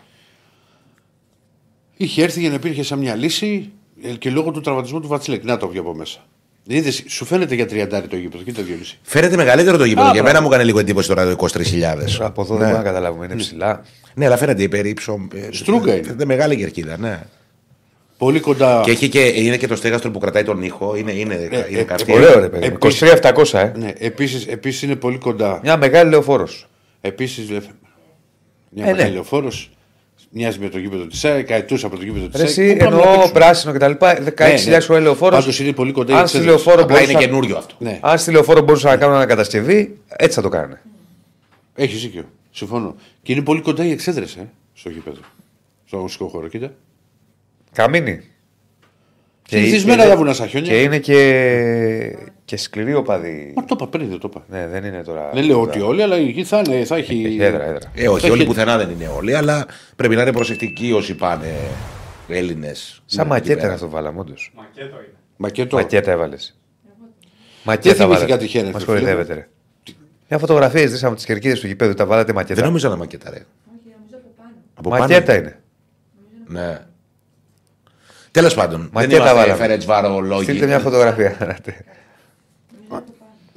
είχε 1.97 2.23
έρθει 2.23 2.39
για 2.39 2.49
να 2.49 2.55
υπήρχε 2.55 2.83
σαν 2.83 2.99
μια 2.99 3.15
λύση 3.15 3.71
ε, 4.01 4.15
και 4.15 4.29
λόγω 4.29 4.51
του 4.51 4.61
τραυματισμού 4.61 5.01
του 5.01 5.07
Βατσλεκ. 5.07 5.43
Να 5.43 5.57
το 5.57 5.67
βγει 5.67 5.77
από 5.77 5.95
μέσα. 5.95 6.27
Είδες, 6.67 7.03
σου 7.07 7.25
φαίνεται 7.25 7.55
για 7.55 7.65
τριαντάρι 7.65 8.07
το 8.07 8.15
γήπεδο, 8.15 8.43
κοίτα 8.43 8.61
Διονύση. 8.61 8.97
Φαίνεται 9.01 9.35
μεγαλύτερο 9.35 9.77
το 9.77 9.85
γήπεδο. 9.85 10.07
Α, 10.07 10.11
Για 10.11 10.21
μπράβο. 10.21 10.27
μένα 10.27 10.41
μου 10.41 10.47
έκανε 10.51 10.63
λίγο 10.63 10.79
εντύπωση 10.79 11.07
τώρα 11.07 11.23
το 11.25 11.29
23.000. 11.31 12.19
Από 12.19 12.41
εδώ 12.41 12.53
Ναι. 12.53 12.59
δεν 12.59 12.67
μπορούμε 12.67 12.71
να 12.77 12.83
καταλάβουμε. 12.83 13.25
Είναι 13.25 13.35
ψηλά. 13.35 13.81
Ναι, 14.13 14.25
αλλά 14.25 14.37
φαίνεται 14.37 14.63
υπερήψο. 14.63 15.27
ε, 15.33 15.47
Στρούγκα 15.51 15.93
είναι. 15.93 16.03
Φαίνεται 16.03 16.25
μεγάλη 16.25 16.55
κερκίδα, 16.57 16.97
ναι. 16.97 17.19
Πολύ 18.17 18.39
κοντά. 18.39 18.81
Και, 18.85 18.91
έχει 18.91 19.09
και 19.09 19.19
είναι 19.19 19.57
και 19.57 19.67
το 19.67 19.75
στέγαστρο 19.75 20.11
που 20.11 20.19
κρατάει 20.19 20.43
τον 20.43 20.61
ήχο. 20.63 20.95
Είναι, 20.95 21.11
είναι, 21.11 21.33
είναι 21.69 21.79
ε, 21.79 21.83
καρτί. 21.83 22.11
Ωραίο 22.13 22.39
ρε 22.39 22.49
παιδί. 22.49 22.67
μου. 22.69 22.73
Επίσης- 22.81 23.01
23-700, 23.01 23.53
ε. 23.59 23.71
Ναι, 23.77 23.93
επίσης, 23.97 24.45
επίσης 24.47 24.81
είναι 24.81 24.95
πολύ 24.95 25.17
κοντά. 25.17 25.59
Μια 25.63 25.77
μεγάλη 25.77 26.09
λεωφόρος. 26.09 26.67
Επίσης, 27.01 27.49
λε- 27.49 27.61
μια 28.69 28.83
Ε, 28.83 28.87
ναι. 28.87 28.95
μεγάλη 28.95 29.13
λεωφόρος. 29.13 29.71
Μοιάζει 30.29 30.59
με 30.59 30.69
το 30.69 30.77
γήπεδο 30.79 31.05
της 31.05 31.19
ΣΑΕ, 31.19 31.41
καετούς 31.41 31.83
από 31.83 31.97
το 31.97 32.03
γήπεδο 32.03 32.27
της 32.27 32.39
ΣΑΕ. 32.39 32.47
Εσύ 32.49 32.71
Πού 32.71 32.77
πάμε 32.83 32.89
να 32.95 33.01
εννοώ 33.01 33.13
παίξουμε; 33.15 33.39
πράσινο 33.39 33.73
κτλ. 33.73 33.91
16.000 33.95 34.67
ευρώ 34.67 34.99
λεωφόρο. 34.99 35.37
Πάντως 35.37 35.59
είναι 35.59 35.71
πολύ 35.73 35.91
κοντά 35.91 36.13
οι 36.13 36.15
Αν 36.17 36.27
στη 36.27 36.37
εξέδρες. 36.37 36.63
λεωφόρο 36.63 36.83
Απλά 36.83 36.97
είναι 37.01 37.05
μπορούσαν- 37.11 37.29
καινούριο 37.31 37.57
αυτό. 37.57 37.75
Ναι, 37.79 37.99
Αν 38.01 38.17
στη 38.17 38.31
λεωφόρο 38.31 38.61
μπορούσαν 38.61 38.91
να 38.91 38.97
κάνουν 38.97 39.15
ανακατασκευή, 39.15 39.97
έτσι 40.07 40.35
θα 40.35 40.41
το 40.41 40.49
κάνανε. 40.49 40.81
έχεις 41.75 42.01
δίκιο. 42.01 42.23
Συμφωνώ. 42.51 42.95
Και 43.23 43.31
είναι 43.31 43.41
πολύ 43.41 43.61
κοντά 43.61 43.85
οι 43.85 43.91
εξέδρε 43.91 44.23
ε, 44.23 44.43
στο 44.73 44.89
γήπεδο. 44.89 45.19
Στο 45.85 45.95
αγωνιστικό 45.95 46.27
χώρο, 46.29 46.47
κοίτα. 46.47 46.73
Καμίνι. 47.73 48.21
Συνηθισμένα 49.49 50.03
και- 50.03 50.09
τα 50.09 50.15
βουνά 50.17 50.33
στα 50.33 50.47
χιόνια. 50.47 50.69
Και 50.71 50.81
είναι 50.81 50.99
και, 50.99 52.17
και 52.47 52.57
σκληρή 52.57 52.93
οπαδή. 52.93 53.53
Μα 53.55 53.61
το 53.65 53.75
είπα 53.79 53.87
πριν, 53.87 54.09
δεν 54.09 54.19
το 54.19 54.29
είπα. 54.31 54.45
Ναι, 54.49 54.67
δεν 54.67 54.83
είναι 54.83 55.03
τώρα. 55.03 55.29
Δεν 55.33 55.43
λέω 55.45 55.61
ότι 55.61 55.79
όλοι, 55.81 56.01
αλλά 56.01 56.15
εκεί 56.15 56.43
θα, 56.43 56.61
είναι, 56.67 56.85
θα 56.85 56.95
έχει. 56.95 57.23
Έχει 57.25 57.37
έδρα, 57.41 57.63
έδρα. 57.63 57.91
Ε, 57.93 58.07
όχι, 58.07 58.21
Θα 58.25 58.31
όλοι 58.31 58.39
έχει- 58.41 58.49
πουθενά 58.49 58.77
δεν 58.77 58.89
είναι 58.89 59.07
όλοι, 59.07 59.35
αλλά 59.35 59.65
πρέπει 59.95 60.15
να 60.15 60.21
είναι 60.21 60.31
προσεκτικοί 60.31 60.91
όσοι 60.91 61.15
πάνε 61.15 61.53
Έλληνες. 62.27 63.01
Σαν 63.05 63.27
μακέτα 63.27 63.63
είναι 63.63 63.73
αυτό 63.73 63.85
που 63.85 63.91
βάλαμε, 63.91 64.19
όντως. 64.19 64.51
Μακέτο. 65.37 65.75
Μακέτα 65.75 66.11
έβαλες. 66.11 66.57
Δεν 66.83 66.93
Μακέτα 67.63 67.95
θυμήθηκα 67.95 68.27
βάλε. 68.27 68.37
τυχαία, 68.41 68.63
ρε 68.63 68.69
Μας 68.71 68.83
φίλε. 68.83 68.93
κορυδεύετε, 68.95 69.33
ρε. 69.33 69.47
Μια 70.29 70.39
φωτογραφία 70.39 70.87
ζήσαμε 70.87 71.07
από 71.07 71.15
τις 71.15 71.25
κερκίδες 71.25 71.59
του 71.59 71.67
γηπέδου, 71.67 71.93
τα 71.93 72.05
βάλατε 72.05 72.33
μακέτα; 72.33 72.53
Δεν 72.55 72.63
νομίζω 72.63 72.87
να 72.87 72.93
είναι 72.93 73.03
μακέτα, 73.03 73.29
ρε. 73.29 73.35
Όχι, 73.35 73.95
νομίζω 73.97 74.15
από 74.17 74.33
πάνω. 74.37 74.49
Από 74.75 74.89
Μακέτα 74.89 75.25
πάνω. 75.33 75.37
είναι. 75.39 75.59
Ναι. 76.47 76.79
Τέλος 78.31 78.53
πάντων, 78.53 78.79
δεν 78.79 78.89
Μακέτα 78.93 79.15
είμαστε 79.15 79.33
βάλαμε. 79.35 79.53
Φέρετ 79.59 79.83
Βαρολόγοι. 79.83 80.43
Στείλτε 80.43 80.65
μια 80.65 80.79
φωτογραφία. 80.79 81.57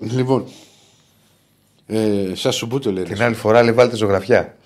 Λοιπόν. 0.01 0.44
Ε, 1.86 2.34
Σας 2.34 2.55
σου 2.55 2.68
το 2.68 2.92
λέει. 2.92 3.05
Την 3.05 3.22
άλλη 3.22 3.34
φορά 3.34 3.62
λέει 3.62 3.72
βάλτε 3.72 3.96
ζωγραφιά. 3.96 4.57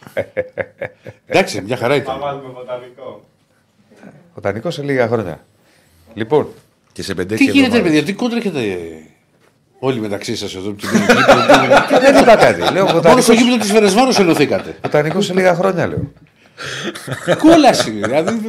Εντάξει, 1.26 1.60
μια 1.60 1.76
χαρά 1.76 1.94
ήταν. 1.94 2.18
βάλουμε 2.18 2.48
βοτανικό. 2.48 3.24
Ο 4.34 4.40
Τανικό 4.40 4.70
σε 4.70 4.82
λίγα 4.82 5.08
χρόνια. 5.08 5.44
Λοιπόν, 6.14 6.48
Και 6.92 7.02
σε 7.02 7.12
5-6 7.12 7.26
Τι 7.26 7.44
γίνεται, 7.44 7.50
ρε 7.50 7.64
εβδομάδες. 7.66 7.82
παιδιά, 7.82 8.02
τι 8.04 8.12
κόντρα 8.12 8.38
έχετε 8.38 8.60
ε, 8.60 8.76
όλοι 9.78 10.00
μεταξύ 10.00 10.36
σας 10.36 10.54
εδώ. 10.54 10.72
και 10.78 10.86
μπαίνετε 10.92 11.12
γήπεδο, 11.12 12.00
δεν 12.00 12.22
είπα 12.22 12.36
κάτι. 12.36 12.72
Λέω 12.72 12.84
Μόνο 12.84 12.94
Βοτανικό 12.94 13.20
στο 13.20 13.32
γήπεδο 13.32 13.56
της 13.58 13.70
Φερεσβάρο 13.70 14.12
ενωθήκατε. 14.18 14.78
Βοτανικό 14.82 15.20
σε 15.20 15.34
λίγα 15.34 15.54
χρόνια, 15.54 15.86
λέω. 15.86 16.12
Κόλαση, 17.38 17.90
δηλαδή 17.90 18.48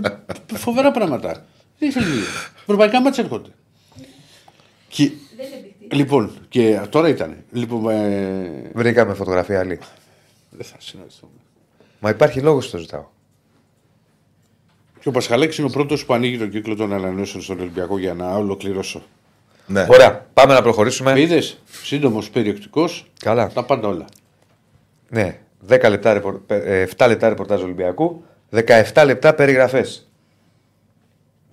φοβερά 0.53 0.91
πράγματα. 0.91 1.45
Τι 1.79 1.91
θέλει. 1.91 2.05
Ευρωπαϊκά 2.61 3.01
μάτια 3.01 3.23
έρχονται. 3.23 3.49
Και, 4.88 5.11
Δεν 5.38 5.45
είναι 5.45 5.55
μπιχτή. 5.61 5.74
Λοιπόν, 5.91 6.31
και 6.49 6.79
τώρα 6.89 7.09
ήταν. 7.09 7.36
Λοιπόν, 7.51 7.89
ε, 7.89 8.71
Βρήκαμε 8.73 9.13
φωτογραφία 9.13 9.59
άλλη. 9.59 9.79
δεν 10.49 10.65
θα 10.65 10.75
συναντηθούμε. 10.79 11.31
Μα 11.99 12.09
υπάρχει 12.09 12.39
λόγος 12.41 12.65
που 12.65 12.71
το 12.71 12.77
ζητάω. 12.77 13.05
Και 14.99 15.07
ο 15.07 15.11
Πασχαλέξης 15.11 15.57
είναι 15.59 15.67
ο 15.67 15.71
πρώτος 15.71 16.05
που 16.05 16.13
ανοίγει 16.13 16.38
τον 16.38 16.49
κύκλο 16.49 16.75
των 16.75 16.93
ανανεώσεων 16.93 17.43
στον 17.43 17.59
Ολυμπιακό 17.59 17.97
για 17.97 18.13
να 18.13 18.36
ολοκληρώσω. 18.36 19.01
Ναι. 19.67 19.86
Ωραία, 19.89 20.25
πάμε 20.33 20.53
να 20.53 20.61
προχωρήσουμε. 20.61 21.19
Είδες, 21.19 21.61
σύντομος, 21.83 22.29
περιεκτικός, 22.29 23.11
Καλά. 23.19 23.49
τα 23.53 23.63
πάντα 23.63 23.88
όλα. 23.88 24.05
Ναι, 25.09 25.39
10 25.67 25.89
λεπτά, 25.89 26.13
ρεπορ- 26.13 26.51
ε, 26.51 26.81
7 26.81 27.07
λεπτά 27.07 27.29
ρεπορτάζ 27.29 27.61
Ολυμπιακού, 27.61 28.23
17 28.49 29.03
λεπτά 29.05 29.33
περιγραφές. 29.33 30.05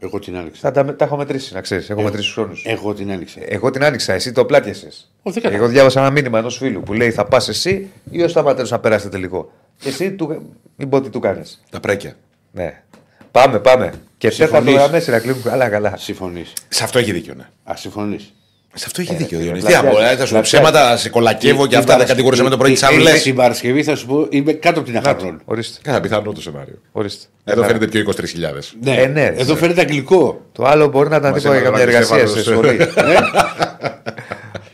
Εγώ 0.05 0.19
την 0.19 0.37
άνοιξα. 0.37 0.61
Θα 0.61 0.71
τα, 0.71 0.97
τα 0.97 1.05
έχω 1.05 1.17
μετρήσει, 1.17 1.55
να 1.55 1.61
ξέρεις. 1.61 1.91
Έχω 1.91 2.03
μετρήσει 2.03 2.25
τους 2.25 2.35
χρόνους. 2.35 2.65
Εγώ 2.67 2.95
την 2.95 3.13
άνοιξα. 3.13 3.41
Εγώ 3.45 3.71
την 3.71 3.85
άνοιξα, 3.85 4.13
εσύ 4.13 4.33
το 4.33 4.45
πλάτιασε. 4.45 4.89
Ω, 5.23 5.31
δεν 5.31 5.43
κατάλαβα. 5.43 5.65
Εγώ 5.65 5.73
διάβασα 5.73 6.01
ένα 6.01 6.11
μήνυμα 6.11 6.39
ενός 6.39 6.57
φίλου 6.57 6.83
που 6.83 6.93
λέει 6.93 7.11
θα 7.11 7.25
πας 7.25 7.49
εσύ 7.49 7.91
ή 8.11 8.23
ο 8.23 8.29
Σταματέλο 8.29 8.69
να 8.71 8.79
περάσετε 8.79 9.11
τελικό. 9.11 9.53
Και 9.79 9.89
εσύ 9.89 10.13
του, 10.13 10.55
μην 10.77 10.89
πω 10.89 11.01
τι 11.01 11.11
του 11.11 11.21
κάνεις. 11.21 11.63
Τα 11.71 11.81
πρέκια. 11.81 12.17
Ναι. 12.53 12.83
Πάμε, 13.31 13.59
πάμε. 13.59 13.93
Και 14.19 14.31
Συμφωνείς; 14.31 14.65
τέταρτο 14.65 14.89
γραμμέ 14.91 15.05
Ηρακλείου. 15.09 15.37
Καλά, 15.43 15.69
καλά. 15.69 15.97
Συμφωνείς. 15.97 16.53
Σε 16.69 16.85
αυτό 16.85 16.99
έχει 16.99 17.13
δίκιο, 17.13 17.35
ναι. 17.35 17.49
Α, 17.65 17.77
συμφωνείς. 17.77 18.35
Σε 18.75 18.85
αυτό 18.87 19.01
έχει 19.01 19.15
δίκιο. 19.15 19.39
φίλε, 19.39 19.43
Διονύση. 19.53 19.67
Τι 19.67 19.73
πλατιάζει, 19.73 19.87
να 19.87 19.93
πω, 19.93 19.99
ε, 20.13 20.17
θα 20.17 20.27
σου 20.27 20.33
πω 20.33 20.41
πλατιάζει. 20.41 20.43
ψέματα, 20.43 20.97
σε 20.97 21.09
κολακεύω 21.09 21.67
και 21.67 21.77
αυτά 21.77 21.97
δεν 21.97 22.07
κατηγορούσαμε 22.07 22.49
το 22.51 22.57
πρωί 22.57 22.73
τι 22.73 22.87
αυλέ. 22.87 23.13
Την 23.19 23.35
Παρασκευή 23.35 23.83
θα 23.83 23.97
σου 23.97 24.07
πω 24.07 24.27
είμαι 24.31 24.53
κάτω 24.53 24.79
από 24.81 24.89
την 24.89 24.99
Αχαρνών. 24.99 25.41
Ορίστε. 25.45 25.79
Κάνα 25.83 26.01
πιθανό 26.01 26.33
το 26.33 26.41
σενάριο. 26.41 26.79
ορίστε. 26.93 27.27
Εδώ 27.45 27.61
Καλά. 27.61 27.67
φαίνεται 27.73 27.87
πιο 27.87 28.13
23.000. 28.17 28.77
Ναι, 28.81 28.95
Ε, 28.97 29.07
ναι, 29.07 29.25
εδώ 29.25 29.53
ναι. 29.53 29.59
φαίνεται 29.59 29.81
αγγλικό. 29.81 30.41
Το 30.53 30.65
άλλο 30.65 30.89
μπορεί 30.89 31.09
να 31.09 31.17
ήταν 31.17 31.31
Μας 31.31 31.41
τίποτα 31.43 31.59
για 31.59 31.67
έβαλε 31.69 31.85
καμιά 31.85 32.01
να 32.01 32.17
εργασία 32.17 32.25
πιστεύω, 32.25 32.63
σε 32.63 32.73
άλλος. 32.73 32.93
σχολή. 32.93 33.53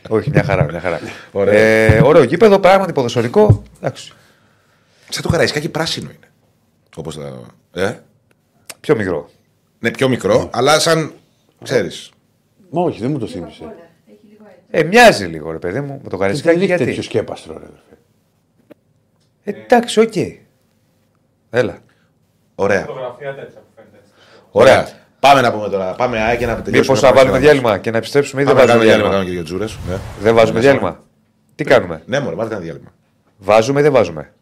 Όχι, 0.08 0.30
μια 0.30 0.42
χαρά, 0.42 0.64
μια 0.64 0.80
χαρά. 0.80 1.00
Ωραία. 1.32 1.54
Ε, 1.54 2.00
ωραίο 2.04 2.22
γήπεδο, 2.22 2.58
πράγματι 2.58 2.92
ποδοσφαιρικό. 2.92 3.62
Εντάξει. 3.80 4.12
Σαν 5.08 5.22
το 5.22 5.28
καραϊσκάκι 5.28 5.68
πράσινο 5.68 6.08
είναι. 6.10 6.28
Όπω 6.96 7.12
τα. 7.12 7.40
Ε? 7.82 7.94
Πιο 8.80 8.96
μικρό. 8.96 9.30
Ναι, 9.78 9.90
πιο 9.90 10.08
μικρό, 10.08 10.48
αλλά 10.52 10.78
σαν. 10.78 11.12
ξέρει. 11.62 11.88
Μα 12.70 12.82
όχι, 12.82 13.00
δεν 13.00 13.10
μου 13.10 13.18
το 13.18 13.26
θύμισε. 13.26 13.62
Όλα. 13.62 13.72
Έχει 14.06 14.18
λίγο 14.30 14.44
έτσι. 14.48 14.57
Ε, 14.70 14.82
μοιάζει 14.82 15.24
λίγο, 15.26 15.50
ρε 15.50 15.58
παιδί 15.58 15.80
μου, 15.80 16.00
με 16.02 16.08
το 16.08 16.16
Δεν 16.16 16.18
καρισκάκι. 16.18 16.56
έχει 16.56 16.66
Γιατί; 16.66 16.84
τέτοιο 16.84 17.02
σκέπαστρο, 17.02 17.52
ρε. 17.52 17.58
αδερφέ. 17.64 17.98
Ε, 19.44 19.50
Εντάξει, 19.50 20.00
οκ. 20.00 20.12
Έλα. 21.50 21.78
Ωραία. 22.54 22.84
Φωτογραφία 22.84 23.34
τέτοια 23.34 23.60
που 23.60 23.66
φαίνεται. 23.76 23.98
Ωραία. 24.50 24.88
Πάμε 25.20 25.40
να 25.40 25.52
πούμε 25.52 25.68
τώρα. 25.68 25.94
Πάμε 25.94 26.20
ΑΕΚ 26.20 26.40
να 26.40 26.46
τελειώσουμε. 26.46 26.78
Μήπως 26.78 27.00
θα 27.00 27.12
βάλουμε 27.12 27.38
διάλειμμα 27.38 27.78
και 27.78 27.90
να 27.90 27.96
επιστρέψουμε 27.96 28.42
ή 28.42 28.44
δεν 28.44 28.54
Πάμε 28.54 28.66
να 28.66 28.72
βάζουμε 28.76 28.92
κάνουμε 28.94 29.08
διάλειμμα; 29.08 29.24
διάλειμμα. 29.26 29.44
Κάνουμε 29.44 29.64
και 29.64 29.66
δύο 29.66 29.76
τζούρε. 29.78 30.20
Δεν 30.20 30.34
βάζουμε 30.34 30.60
διάλειμμα. 30.60 31.04
Τι 31.54 31.64
κάνουμε; 31.64 32.02
Ναι, 32.06 32.20
μωρέ, 32.20 32.34
βάλτε 32.36 32.54
ένα 32.54 32.62
διάλειμμα. 32.62 32.92
Βάζουμε 33.38 33.80
ή 33.80 33.82
δεν 33.82 33.92
βάζουμε; 33.92 34.32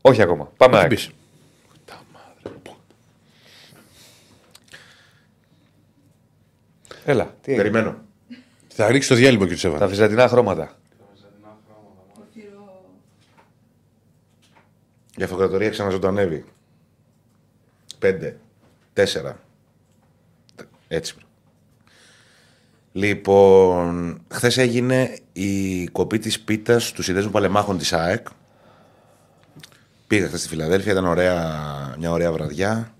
Όχι 0.00 0.22
ακόμα. 0.22 0.52
Πάμε. 0.56 0.72
Τι 0.74 0.78
ΑΕΚ. 0.80 0.88
πεις. 0.88 1.10
Έλα. 7.04 7.24
Τι 7.24 7.52
έγινε; 7.52 7.56
Περιμένω. 7.70 7.94
Θα 8.78 8.90
ρίξει 8.90 9.08
το 9.08 9.14
διάλειμμα 9.14 9.46
και 9.46 9.54
του 9.54 9.60
Τα 9.60 9.68
έβαλε. 9.68 9.86
βυζαντινά 9.86 10.28
χρώματα. 10.28 10.72
Ορθυρό. 12.18 12.84
Η 15.16 15.22
αυτοκρατορία 15.22 15.70
ξαναζωντανεύει. 15.70 16.44
Πέντε. 17.98 18.36
Τέσσερα. 18.92 19.40
Έτσι. 20.88 21.14
Λοιπόν, 22.92 24.20
χθες 24.28 24.56
έγινε 24.56 25.18
η 25.32 25.86
κοπή 25.86 26.18
της 26.18 26.40
πίτας 26.40 26.92
του 26.92 27.02
συνδέσμου 27.02 27.30
παλεμάχων 27.30 27.78
της 27.78 27.92
ΑΕΚ. 27.92 28.26
Πήγα 30.06 30.26
χθες 30.26 30.40
στη 30.40 30.48
Φιλαδέλφια, 30.48 30.92
ήταν 30.92 31.06
ωραία, 31.06 31.94
μια 31.98 32.10
ωραία 32.10 32.32
βραδιά. 32.32 32.94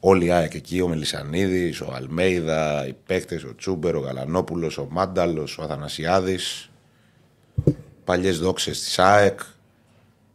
Όλοι 0.00 0.24
οι 0.24 0.30
ΑΕΚ 0.30 0.54
εκεί, 0.54 0.80
ο 0.80 0.88
Μελισανίδης, 0.88 1.80
ο 1.80 1.92
Αλμέιδα, 1.94 2.86
οι 2.86 2.94
παίκτες, 3.06 3.44
ο 3.44 3.54
Τσούμπερ, 3.56 3.94
ο 3.94 4.00
Γαλανόπουλος, 4.00 4.78
ο 4.78 4.86
Μάνταλος, 4.90 5.58
ο 5.58 5.62
Αθανασιάδης. 5.62 6.70
Παλιές 8.04 8.38
δόξες 8.38 8.80
της 8.80 8.98
ΑΕΚ. 8.98 9.40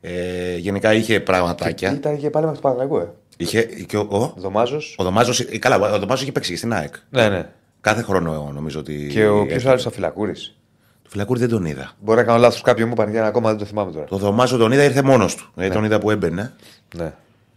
Ε, 0.01 0.57
γενικά 0.57 0.93
είχε 0.93 1.19
πραγματάκια. 1.19 1.91
Ήταν 1.93 2.17
και 2.17 2.29
πάλι 2.29 2.45
με 2.45 2.53
το 2.53 2.59
Παναγό, 2.59 2.99
ε. 2.99 3.09
Είχε 3.37 3.61
και 3.61 3.97
ο, 3.97 4.07
ο, 4.09 4.33
Δωμάζος. 4.37 4.95
ο 4.97 5.03
Δωμάζος, 5.03 5.39
ε, 5.39 5.57
καλά, 5.57 5.75
ο 5.93 5.99
Δωμάζος 5.99 6.21
είχε 6.21 6.31
παίξει 6.31 6.51
και 6.51 6.57
στην 6.57 6.73
ΑΕΚ. 6.73 6.93
Ναι, 7.09 7.29
ναι. 7.29 7.49
Κάθε 7.81 8.01
χρόνο 8.01 8.33
εγώ 8.33 8.51
νομίζω 8.53 8.79
ότι. 8.79 9.07
Και 9.11 9.25
ο 9.25 9.33
έρχεται. 9.35 9.53
ποιος 9.53 9.65
άλλος 9.65 9.85
ο 9.85 9.89
Φυλακούρης. 9.91 10.55
Το 11.03 11.09
Φυλακούρη 11.09 11.39
δεν 11.39 11.49
τον 11.49 11.65
είδα. 11.65 11.91
Μπορεί 11.99 12.17
να 12.19 12.23
κάνω 12.25 12.39
λάθος 12.39 12.61
κάποιον 12.61 12.87
μου 12.87 12.93
είπαν 12.97 13.11
για 13.11 13.25
ακόμα 13.25 13.49
δεν 13.49 13.57
το 13.57 13.65
θυμάμαι 13.65 13.91
τώρα. 13.91 14.05
Το 14.05 14.17
Δωμάζο 14.17 14.57
τον 14.57 14.71
είδα, 14.71 14.83
ήρθε 14.83 15.01
μόνος 15.01 15.35
του. 15.35 15.51
Δηλαδή 15.55 15.73
τον 15.73 15.83
είδα 15.83 15.99
που 15.99 16.11
έμπαινε. 16.11 16.53
Ναι. 16.95 17.13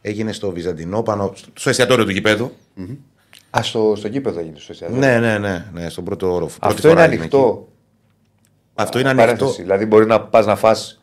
Έγινε 0.06 0.32
στο 0.32 0.50
Βυζαντινό, 0.50 1.02
πάνω 1.02 1.32
στο 1.54 1.68
εστιατόριο 1.70 2.04
του 2.04 2.10
γηπέδου. 2.10 2.52
Α, 3.50 3.62
στο, 3.62 3.94
στο 3.96 4.08
γήπεδο 4.08 4.40
έγινε 4.40 4.58
στο 4.58 4.72
εστιατόριο. 4.72 5.00
Ναι, 5.06 5.18
ναι, 5.18 5.38
ναι, 5.38 5.64
ναι, 5.72 5.88
στον 5.88 6.04
πρώτο 6.04 6.32
όροφο. 6.34 6.58
Πρώτη 6.58 6.74
Αυτό 6.74 6.88
είναι 6.88 6.96
φορά 6.96 7.04
έγινε 7.08 7.20
ανοιχτό. 7.22 7.58
εκεί. 7.66 7.72
Αυτό 8.74 8.98
είναι 8.98 9.14
Παρένθεση. 9.14 9.42
ανοιχτό. 9.44 9.62
Δηλαδή 9.62 9.84
μπορεί 9.86 10.06
να 10.06 10.20
πας 10.20 10.46
να 10.46 10.56
φας 10.56 11.02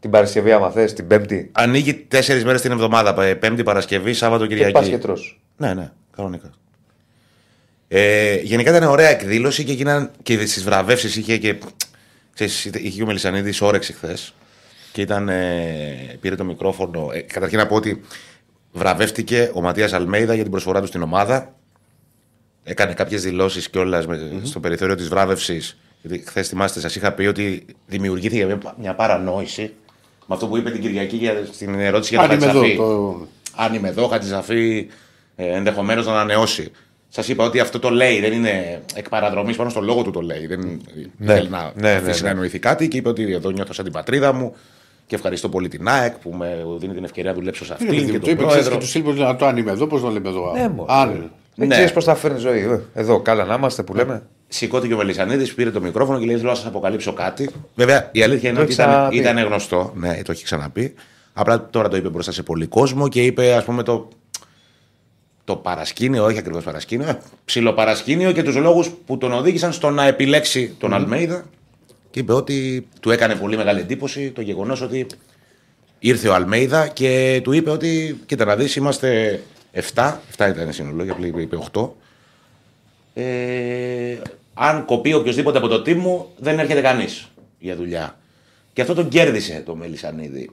την 0.00 0.10
Παρασκευή, 0.10 0.52
άμα 0.52 0.70
θες, 0.70 0.92
την 0.92 1.06
Πέμπτη. 1.06 1.50
Ανοίγει 1.54 1.94
τέσσερις 1.94 2.44
μέρες 2.44 2.60
την 2.60 2.70
εβδομάδα. 2.70 3.14
πε- 3.14 3.36
Πέμπτη, 3.38 3.62
Παρασκευή, 3.62 4.12
Σάββατο, 4.12 4.42
Και 4.46 4.48
Κυριακή. 4.54 4.72
πας 4.72 4.88
και 4.88 4.98
τρως. 4.98 5.40
Ναι, 5.56 5.74
ναι, 5.74 5.92
κανονικά. 6.16 6.50
Ε, 7.88 8.34
γενικά 8.36 8.76
ήταν 8.76 8.88
ωραία 8.90 9.08
εκδήλωση 9.08 9.64
και 9.64 9.72
έγιναν 9.72 10.10
και 10.22 10.46
στις 10.46 10.64
βραβεύσεις 10.64 11.16
είχε 11.16 11.36
και. 11.38 11.56
Ξέρεις, 12.34 12.64
είχε 12.64 12.88
και 12.96 13.02
ο 13.02 13.06
Μελισανίδης 13.06 13.60
όρεξη 13.60 13.92
χθες. 13.92 14.34
Και 14.92 15.00
ήταν. 15.00 15.28
Ε, 15.28 16.16
πήρε 16.20 16.34
το 16.34 16.44
μικρόφωνο. 16.44 17.08
Ε, 17.12 17.20
καταρχήν 17.20 17.58
να 17.58 17.66
πω 17.66 17.74
ότι 17.74 18.00
βραβεύτηκε 18.74 19.50
ο 19.54 19.60
Ματίας 19.60 19.92
Αλμέιδα 19.92 20.34
για 20.34 20.42
την 20.42 20.50
προσφορά 20.50 20.80
του 20.80 20.86
στην 20.86 21.02
ομάδα. 21.02 21.54
Έκανε 22.64 22.94
κάποιες 22.94 23.22
δηλώσεις 23.22 23.70
κιόλας 23.70 24.06
στο 24.42 24.60
περιθώριο 24.60 24.94
της 24.94 25.08
βράβευσης. 25.08 25.78
Γιατί 26.02 26.24
χθες 26.26 26.48
θυμάστε, 26.48 26.80
σας 26.80 26.96
είχα 26.96 27.12
πει 27.12 27.26
ότι 27.26 27.64
δημιουργήθηκε 27.86 28.44
μια, 28.44 28.74
μια 28.80 28.94
παρανόηση 28.94 29.72
με 30.26 30.34
αυτό 30.34 30.46
που 30.46 30.56
είπε 30.56 30.70
την 30.70 30.80
Κυριακή 30.80 31.16
για, 31.16 31.34
στην 31.52 31.80
ερώτηση 31.80 32.14
για 32.14 32.22
Αν 32.22 32.28
το 32.28 32.34
είμαι 32.34 32.44
εδώ. 32.44 32.60
Χατζησαφή 32.60 32.76
Το... 32.76 33.26
αν 33.56 33.74
είμαι 33.74 33.88
εδώ, 33.88 34.06
Χατζησαφή 34.06 34.88
ε, 35.36 35.56
ενδεχομένως 35.56 36.06
να 36.06 36.12
ανανεώσει. 36.12 36.70
Σας 37.08 37.28
είπα 37.28 37.44
ότι 37.44 37.60
αυτό 37.60 37.78
το 37.78 37.90
λέει, 37.90 38.20
δεν 38.20 38.32
είναι 38.32 38.82
εκ 38.94 39.08
παραδρομής, 39.08 39.56
πάνω 39.56 39.70
στο 39.70 39.80
λόγο 39.80 40.02
του 40.02 40.10
το 40.10 40.20
λέει. 40.20 40.46
Δεν 40.46 40.80
Ναι, 41.16 41.34
θέλει 41.34 41.48
να 41.48 41.72
ναι, 41.74 41.90
ναι, 41.90 41.94
αφήσει 41.94 42.20
ναι. 42.20 42.24
να 42.26 42.30
εννοηθεί 42.30 42.58
κάτι 42.58 42.88
και 42.88 42.96
είπε 42.96 43.08
ότι 43.08 43.32
εδώ 43.32 43.50
νιώθω 43.50 43.72
σαν 43.72 43.84
την 43.84 43.92
πατρίδα 43.92 44.32
μου 44.32 44.54
και 45.06 45.14
ευχαριστώ 45.14 45.48
πολύ 45.48 45.68
την 45.68 45.88
ΑΕΚ 45.88 46.14
που 46.18 46.30
με 46.38 46.64
δίνει 46.78 46.94
την 46.94 47.04
ευκαιρία 47.04 47.30
να 47.30 47.36
δουλέψω 47.36 47.64
σε 47.64 47.76
Είναι 47.80 47.90
παιδί 47.90 47.96
αυτήν 48.00 48.14
μου, 48.14 48.18
και 48.18 48.18
το 48.18 48.24
τον 48.24 48.34
είπες 48.34 48.46
ξέρεις, 48.46 48.68
πρόεδρο. 48.68 48.72
και 48.72 48.78
τους 48.78 48.90
Σύλλογου 48.90 49.22
να 49.32 49.36
το 49.36 49.46
αν 49.46 49.56
είμαι 49.56 49.70
εδώ, 49.70 49.86
πώς 49.86 50.00
το 50.00 50.08
λέμε 50.08 50.28
εδώ. 50.28 50.52
Ναι, 50.52 50.68
μωρέ. 50.68 50.92
Αν. 50.92 51.30
Δεν 51.56 51.66
Ναι. 51.68 51.74
ξέρεις 51.74 51.92
πώς 51.92 52.04
θα 52.04 52.14
φέρνει 52.14 52.38
ζωή. 52.38 52.58
ε. 52.60 52.80
Εδώ, 52.94 53.20
καλά 53.20 53.44
να 53.44 53.54
είμαστε 53.54 53.82
που 53.82 53.94
λέμε. 53.94 54.22
Σηκώθηκε 54.48 54.94
ο 54.94 54.96
Μελισανίδη, 54.96 55.52
πήρε 55.52 55.70
το 55.70 55.80
μικρόφωνο 55.80 56.18
και 56.18 56.24
λέει: 56.26 56.36
Θέλω 56.36 56.48
να 56.48 56.54
σας 56.54 56.66
αποκαλύψω 56.66 57.12
κάτι. 57.12 57.50
Βέβαια, 57.74 58.08
η 58.12 58.22
αλήθεια 58.22 58.48
είναι 58.48 58.58
Το 58.58 58.64
ότι 58.64 58.72
έχει 58.72 58.80
ήταν, 58.82 58.92
ξαναπεί. 58.94 59.16
ήταν 59.16 59.38
γνωστό. 59.38 59.92
Ναι, 59.94 60.22
το 60.24 60.32
έχει 60.32 60.44
ξαναπεί. 60.44 60.94
Απλά 61.32 61.68
τώρα 61.70 61.88
το 61.88 61.96
είπε 61.96 62.08
μπροστά 62.08 62.32
σε 62.32 62.42
πολύ 62.42 62.66
κόσμο 62.66 63.08
και 63.08 63.22
είπε, 63.22 63.52
ας 63.54 63.64
πούμε, 63.64 63.82
το, 63.82 64.08
το 65.44 65.56
παρασκήνιο, 65.56 66.24
όχι 66.24 66.38
ακριβώς 66.38 66.64
παρασκήνιο, 66.64 67.08
ε, 67.08 67.18
ψιλοπαρασκήνιο 67.44 68.32
και 68.32 68.42
τους 68.42 68.56
λόγους 68.56 68.90
που 69.06 69.18
τον 69.18 69.32
οδήγησαν 69.32 69.72
στο 69.72 69.90
να 69.90 70.06
επιλέξει 70.06 70.74
τον 70.78 70.94
Αλμέιδα. 70.94 71.44
Και 72.14 72.20
είπε 72.20 72.32
ότι 72.32 72.88
του 73.00 73.10
έκανε 73.10 73.34
πολύ 73.34 73.56
μεγάλη 73.56 73.80
εντύπωση 73.80 74.30
το 74.30 74.40
γεγονός 74.40 74.80
ότι 74.80 75.06
ήρθε 75.98 76.28
ο 76.28 76.34
Αλμέιδα 76.34 76.88
και 76.88 77.40
του 77.44 77.52
είπε 77.52 77.70
ότι, 77.70 78.20
κοίτα 78.26 78.44
να 78.44 78.56
δεις, 78.56 78.76
είμαστε 78.76 79.40
7, 79.94 80.12
7 80.36 80.48
ήταν 80.48 80.72
συνολόγια, 80.72 81.12
απλά 81.12 81.26
είπε, 81.26 81.40
είπε 81.40 81.58
8. 81.72 81.88
Ε, 83.14 84.16
αν 84.54 84.84
κοπεί 84.84 85.12
οποιοδήποτε 85.12 85.58
από 85.58 85.68
το 85.68 85.74
team 85.76 85.94
μου, 85.94 86.28
δεν 86.36 86.58
έρχεται 86.58 86.80
κανείς 86.80 87.28
για 87.58 87.76
δουλειά. 87.76 88.18
Και 88.72 88.80
αυτό 88.80 88.94
τον 88.94 89.08
κέρδισε 89.08 89.62
το 89.66 89.74
Μελισανίδη. 89.76 90.50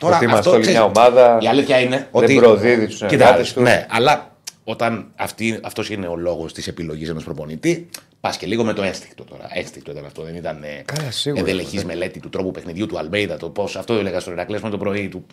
Ότι 0.00 0.24
είμαστε 0.24 0.50
όλοι 0.50 0.60
ξέρεις, 0.60 0.78
μια 0.78 0.88
ομάδα, 0.88 1.38
Η 1.40 1.46
αλήθεια 1.46 1.80
είναι 1.80 1.96
δεν 1.96 2.08
ότι. 2.10 2.34
προδίδει 2.34 2.86
τους 2.86 2.94
Κοιτάξτε, 2.94 3.16
συνεργάτες 3.16 3.52
τους. 3.52 3.62
Ναι, 3.62 3.86
αλλά 3.90 4.36
όταν 4.64 5.12
αυτή, 5.16 5.58
αυτός 5.62 5.90
είναι 5.90 6.06
ο 6.06 6.16
λόγος 6.16 6.52
της 6.52 6.66
επιλογής 6.66 7.08
ενός 7.08 7.24
προπονητή, 7.24 7.88
πας 8.22 8.36
και 8.36 8.46
λίγο 8.46 8.64
με 8.64 8.72
το 8.72 8.82
ένστικτο 8.82 9.24
τώρα. 9.24 9.46
Ένστικτο 9.52 9.90
ήταν 9.90 10.04
αυτό, 10.04 10.22
δεν 10.22 10.34
ήταν 10.34 10.64
Καλά, 10.84 11.10
σίγουρα. 11.10 11.40
ενδελεχής 11.40 11.84
μελέτη 11.84 12.20
του 12.20 12.28
τρόπου 12.28 12.50
παιχνιδιού 12.50 12.86
του 12.86 12.98
Αλμπέιδα. 12.98 13.36
Το 13.36 13.48
πώς, 13.50 13.76
αυτό 13.76 13.94
έλεγα 13.94 14.20
στον 14.20 14.32
Ερακλέ 14.32 14.58
με 14.62 14.70
το 14.70 14.78
πρωί 14.78 15.08
του. 15.08 15.26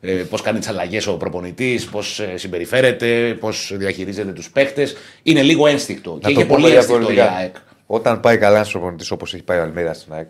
Ε, 0.00 0.12
πώς 0.12 0.42
κάνει 0.42 0.58
τις 0.58 0.68
αλλαγές 0.68 1.06
ο 1.06 1.16
προπονητής, 1.16 1.86
πώς 1.86 2.20
συμπεριφέρεται, 2.34 3.36
πώς 3.40 3.72
διαχειρίζεται 3.76 4.32
τους 4.32 4.50
παίχτες. 4.50 4.94
Είναι 5.22 5.42
λίγο 5.42 5.66
ένστικτο. 5.66 6.12
Να 6.12 6.18
και 6.18 6.24
το 6.24 6.30
είχε 6.30 6.44
πούμε 6.44 6.60
πολύ 6.60 6.74
ένστικτο 6.74 6.96
η 7.00 7.04
διαφορετικά. 7.04 7.36
ΑΕΚ. 7.38 7.54
Όταν 7.86 8.20
πάει 8.20 8.38
καλά 8.38 8.56
ένας 8.56 8.70
προπονητής 8.70 9.10
όπως 9.10 9.34
έχει 9.34 9.42
πάει 9.42 9.58
ο 9.58 9.62
Αλμίδα 9.62 9.94
στην 9.94 10.12
ΑΕΚ 10.12 10.28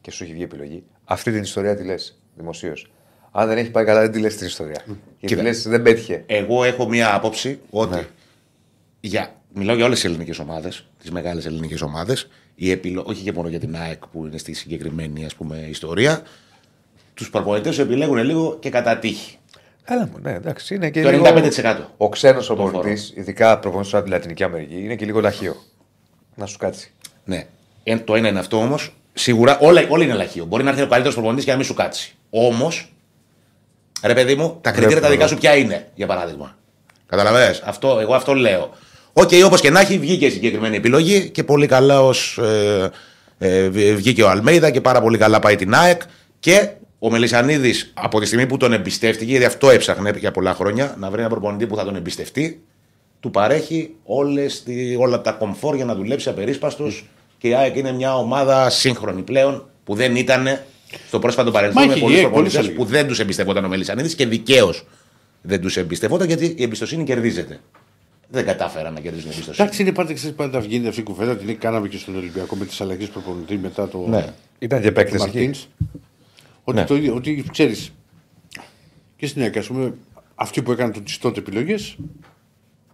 και 0.00 0.10
σου 0.10 0.24
έχει 0.24 0.32
βγει 0.32 0.42
επιλογή, 0.42 0.82
αυτή 1.04 1.32
την 1.32 1.42
ιστορία 1.42 1.76
τη 1.76 1.84
λες 1.84 2.18
δημοσίως. 2.36 2.90
Αν 3.32 3.48
δεν 3.48 3.58
έχει 3.58 3.70
πάει 3.70 3.84
καλά, 3.84 4.00
δεν 4.00 4.12
τη 4.12 4.18
λες 4.18 4.36
την 4.36 4.46
ιστορία. 4.46 4.82
Γιατί 4.86 4.98
Κοίτα. 5.26 5.42
λες 5.42 5.62
δεν 5.68 5.82
πέτυχε. 5.82 6.22
Εγώ 6.26 6.64
έχω 6.64 6.88
μία 6.88 7.14
άποψη 7.14 7.58
ότι. 7.70 7.94
Ναι. 7.94 8.06
Για, 9.00 9.34
μιλάω 9.54 9.76
για 9.76 9.84
όλες 9.84 10.00
τις 10.00 10.08
ελληνικές 10.10 10.38
ομάδες, 10.38 10.86
τις 11.00 11.10
μεγάλες 11.10 11.46
ελληνικές 11.46 11.82
ομάδες. 11.82 12.28
Επιλο... 12.58 13.02
Όχι 13.06 13.22
και 13.22 13.32
μόνο 13.32 13.48
για 13.48 13.58
την 13.58 13.76
ΑΕΚ 13.76 14.06
που 14.06 14.26
είναι 14.26 14.38
στη 14.38 14.52
συγκεκριμένη 14.52 15.24
ας 15.24 15.34
πούμε, 15.34 15.66
ιστορία. 15.68 16.22
Τους 17.14 17.30
προπονητές 17.30 17.76
του 17.76 17.82
επιλέγουν 17.82 18.16
λίγο 18.24 18.56
και 18.60 18.70
κατά 18.70 18.98
τύχη. 18.98 19.38
Καλά 19.84 20.06
μου, 20.06 20.18
ναι, 20.22 20.32
εντάξει. 20.32 20.74
Είναι 20.74 20.90
και 20.90 21.02
Το 21.02 21.10
λίγο... 21.10 21.24
95%. 21.26 21.76
Ο 21.96 22.08
ξένος 22.08 22.46
φορώ. 22.46 22.62
προπονητής, 22.62 23.12
ειδικά 23.14 23.58
προπονητής 23.58 23.96
από 23.96 24.04
τη 24.04 24.10
Λατινική 24.10 24.42
Αμερική, 24.42 24.82
είναι 24.84 24.96
και 24.96 25.04
λίγο 25.04 25.20
λαχείο. 25.20 25.56
Να 26.34 26.46
σου 26.46 26.58
κάτσει. 26.58 26.92
Ναι. 27.24 27.46
Ε, 27.82 27.98
το 27.98 28.14
ένα 28.14 28.28
είναι 28.28 28.38
αυτό 28.38 28.56
όμως. 28.56 28.94
Σίγουρα 29.12 29.58
όλα, 29.60 29.86
όλα 29.88 30.04
είναι 30.04 30.14
λαχείο. 30.14 30.44
Μπορεί 30.44 30.62
να 30.62 30.70
έρθει 30.70 30.82
ο 30.82 30.86
καλύτερος 30.86 31.14
προπονητής 31.14 31.44
και 31.44 31.50
να 31.50 31.56
μην 31.56 31.66
σου 31.66 31.74
κάτσει. 31.74 32.14
Όμως, 32.30 32.92
ρε 34.02 34.14
παιδί 34.14 34.34
μου, 34.34 34.58
τα 34.60 34.70
κριτήρια 34.70 35.00
τα 35.00 35.10
δικά 35.10 35.26
σου 35.26 35.36
ποια 35.36 35.56
είναι, 35.56 35.88
για 35.94 36.06
παράδειγμα. 36.06 36.56
Καταλαβαίνεις. 37.06 37.60
Αυτό, 37.64 37.98
εγώ 38.00 38.14
αυτό 38.14 38.34
λέω. 38.34 38.70
Οκ, 39.20 39.30
όπως 39.44 39.60
και 39.60 39.70
να 39.70 39.80
έχει, 39.80 39.98
βγήκε 39.98 40.26
η 40.26 40.30
συγκεκριμένη 40.30 40.76
επιλογή 40.76 41.30
και 41.30 41.44
πολύ 41.44 41.66
καλά 41.66 42.02
ως. 42.02 42.38
Ε, 42.38 42.90
ε, 43.38 43.68
βγ- 43.68 43.94
βγήκε 43.96 44.22
ο 44.22 44.28
Αλμέιδα 44.28 44.70
και 44.70 44.80
πάρα 44.80 45.00
πολύ 45.00 45.18
καλά 45.18 45.38
πάει 45.38 45.56
την 45.56 45.74
ΑΕΚ. 45.74 46.02
Και 46.40 46.68
ο 46.98 47.10
Μελισανίδης 47.10 47.90
από 47.94 48.20
τη 48.20 48.26
στιγμή 48.26 48.46
που 48.46 48.56
τον 48.56 48.72
εμπιστεύτηκε, 48.72 49.30
γιατί 49.30 49.44
αυτό 49.46 49.70
έψαχνε 49.70 50.12
για 50.16 50.30
πολλά 50.30 50.54
χρόνια, 50.54 50.94
να 50.98 51.10
βρει 51.10 51.20
ένα 51.20 51.28
προπονητή 51.30 51.66
που 51.66 51.76
θα 51.76 51.84
τον 51.84 51.96
εμπιστευτεί, 51.96 52.60
του 53.20 53.30
παρέχει 53.30 53.90
όλες, 54.04 54.62
τη- 54.62 54.96
όλα 54.98 55.20
τα 55.20 55.32
κομφόρ 55.32 55.74
για 55.76 55.84
να 55.84 55.94
δουλέψει 55.94 56.28
απερίσπαστος 56.28 57.06
και 57.38 57.48
η 57.48 57.54
ΑΕΚ 57.54 57.76
είναι 57.76 57.92
μια 57.92 58.16
ομάδα 58.16 58.70
σύγχρονη 58.70 59.22
πλέον 59.22 59.68
που 59.84 59.94
δεν 59.94 60.16
ήταν 60.16 60.60
στο 61.08 61.18
πρόσφατο 61.18 61.50
παρελθόν 61.50 61.82
Μα 61.82 61.86
με 61.88 61.92
έχει 61.92 62.00
πολλούς 62.02 62.16
η 62.16 62.20
ΑΕΚ 62.20 62.26
προπονητές 62.30 62.60
πολλούς 62.60 62.76
που 62.76 62.84
δεν 62.84 63.06
τους 63.06 63.18
εμπιστευόταν 63.18 63.64
ο 63.64 63.68
Μελισανίδης 63.68 64.14
και 64.14 64.26
δικαίως 64.26 64.84
δεν 65.42 65.60
τους 65.60 65.76
εμπιστευόταν 65.76 66.26
γιατί 66.26 66.54
η 66.58 66.62
εμπιστοσύνη 66.62 67.04
κερδίζεται. 67.04 67.60
Δεν 68.32 68.44
κατάφεραν 68.44 68.92
να 68.92 69.00
κερδίσουν 69.00 69.30
εμπιστοσύνη. 69.30 69.56
Εντάξει, 69.66 69.82
είναι 69.82 69.92
πάντα, 69.92 70.12
ξέρεις, 70.12 70.36
πάντα 70.36 70.60
βγαίνει 70.60 70.86
αυτή 70.88 71.00
η 71.00 71.02
κουβέντα 71.02 71.36
την 71.36 71.58
κάναμε 71.58 71.88
και 71.88 71.98
στον 71.98 72.16
Ολυμπιακό 72.16 72.56
με 72.56 72.64
τις 72.64 72.80
αλλαγές 72.80 73.08
προπονητή 73.08 73.56
μετά 73.56 73.88
το. 73.88 74.06
Ναι. 74.08 74.24
Ήταν 74.58 74.80
και 74.80 74.92
παίκτε 74.92 75.14
εκεί. 75.14 75.22
Μαρτίνς, 75.22 75.66
Ότι, 76.64 76.78
Ναι. 76.78 76.84
το, 76.84 76.94
ίδιο- 76.96 77.14
ότι 77.14 77.44
ξέρεις. 77.52 77.92
Και 79.16 79.26
στην 79.26 79.42
ΑΕΚ, 79.42 79.56
ας 79.56 79.66
πούμε, 79.66 79.94
αυτοί 80.34 80.62
που 80.62 80.72
έκαναν 80.72 81.04
τις 81.04 81.18
τότε 81.18 81.38
επιλογές, 81.40 81.96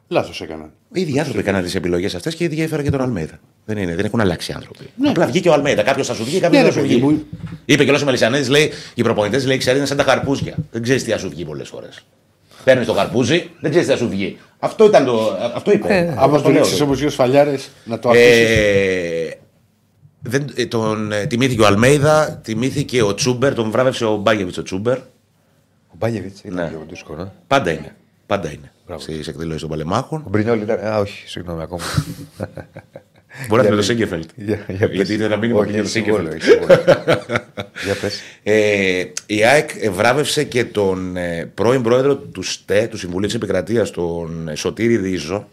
λάθος 0.09 0.41
έκαναν. 0.41 0.71
Οι 0.93 1.01
ίδιοι 1.01 1.19
άνθρωποι 1.19 1.39
έκαναν 1.39 1.63
τις 1.63 1.75
επιλογές 1.75 2.15
αυτές 2.15 2.35
και 2.35 2.43
οι 2.43 2.47
ίδιοι 2.47 2.63
έφεραν 2.63 2.85
και 2.85 2.91
τον 2.91 3.01
Αλμέιδα. 3.01 3.39
Δεν, 3.65 3.79
είναι, 3.79 3.95
δεν 3.95 4.05
έχουν 4.05 4.21
αλλάξει 4.21 4.51
οι 4.51 4.55
άνθρωποι. 4.55 4.85
Απλά 5.07 5.27
βγήκε 5.27 5.49
ο 5.49 5.53
Αλμέιδα. 5.53 5.83
Κάποιος 5.83 6.07
θα 6.07 6.15
σου 6.15 6.25
βγει, 6.25 6.41
κάποιος 6.41 6.63
Ναι, 6.63 6.63
δεν 6.63 6.73
θα 6.73 6.81
ρε 6.81 6.87
σου 6.87 6.95
παιδί 6.95 7.07
βγει. 7.07 7.13
μου. 7.13 7.25
Είπε 7.65 7.85
και 7.85 7.91
ο 7.91 8.05
Μελισανίδη, 8.05 8.51
λέει, 8.51 8.71
οι 8.95 9.03
προπονητές 9.03 9.47
λέει, 9.47 9.57
ξέρει, 9.57 9.77
είναι 9.79 9.87
σαν 9.87 9.97
τα 9.97 10.03
χαρπούζια. 10.03 10.55
Δεν 10.71 10.83
ξέρεις 10.83 11.05
τι 11.05 11.11
θα 11.11 11.19
σου 11.19 11.29
βγει 11.29 11.45
πολλές 11.45 11.69
φορές. 11.69 12.05
Παίρνεις 12.67 12.87
το 12.87 12.93
χαρπούζι, 12.93 13.51
δεν 13.61 13.71
ξέρεις 13.71 13.89
τι 13.89 13.93
θα 13.95 13.99
σου 13.99 14.09
βγει. 14.09 14.39
Αυτό 14.59 14.85
ήταν 14.85 15.05
το. 15.05 15.37
Αυτό 15.55 15.73
είπε. 15.73 16.15
Άμα 16.17 16.23
Όπως 16.25 16.43
το 16.43 16.51
λέω. 16.51 16.63
ρίξει 16.65 16.83
όμως 16.83 16.99
δύο 16.99 17.11
σφαλιάρε, 17.11 17.57
να 17.85 17.99
το 17.99 18.09
αφήσεις. 18.09 18.29
Ε, 18.49 19.35
δεν, 20.21 20.47
ε, 20.57 20.67
τον, 20.67 21.13
ε, 21.13 21.27
τιμήθηκε 21.27 21.63
ο 21.63 21.67
Αλμέιδα, 21.67 22.41
τιμήθηκε 22.45 23.03
ο 23.03 23.15
Τσούμπερ, 23.15 23.55
τον 23.55 23.71
βράβευσε 23.71 24.05
ο 24.05 24.17
Μπάγεβιτς 24.17 24.59
ο 24.59 24.63
Τσούμπερ. 24.63 24.97
Ο 25.89 25.95
Μπάγεβιτς 25.99 26.41
ήταν 26.41 26.55
Ναι. 26.65 26.69
λίγο 26.71 26.85
δύσκολο. 26.89 27.23
ε. 27.23 27.33
Πάντα 27.47 27.71
είναι. 27.71 27.97
Πάντα 28.27 28.53
είναι. 28.53 28.73
Στις 28.97 29.29
εκδηλώσεις 29.29 29.61
των 29.61 29.71
παλεμάχων. 29.71 30.23
Ο 30.27 30.29
Μπρινιόλ 30.29 30.61
ήταν. 30.61 30.79
Α, 30.87 30.99
όχι, 30.99 31.29
συγγνώμη 31.29 31.63
ακόμα. 31.63 31.83
Μπορεί 33.49 33.63
να 33.63 33.69
είναι 33.69 33.69
Για 33.69 33.71
το 33.71 33.77
πες. 33.77 33.85
Σίγκεφελτ. 33.87 34.31
Για- 34.35 34.65
για 34.69 34.87
πες. 34.89 34.97
Γιατί 34.97 35.13
ήθελε 35.13 35.29
να 35.29 35.37
μείνει 35.37 35.53
Όχι, 35.53 35.63
από 35.63 35.71
για 35.71 35.83
το 35.83 35.89
έχει 35.89 35.99
συμβόλαιο, 35.99 36.33
Σίγκεφελτ. 36.41 36.71
έχει 36.71 36.85
συμβόλαιο. 36.85 37.23
Για 37.85 37.95
πες. 38.01 38.21
Ε, 38.43 39.05
η 39.27 39.45
ΑΕΚ 39.45 39.71
βράβευσε 39.91 40.45
και 40.45 40.65
τον 40.65 41.17
ε, 41.17 41.51
πρώην 41.55 41.83
πρόεδρο 41.83 42.17
του 42.17 42.43
ΣΤΕ, 42.43 42.87
του 42.91 42.99
Συμβουλίου 42.99 43.27
της 43.27 43.37
Επικρατείας, 43.37 43.91
τον 43.91 44.49
ε, 44.49 44.55
Σωτήρη 44.55 44.97
Ρίζο. 44.97 45.49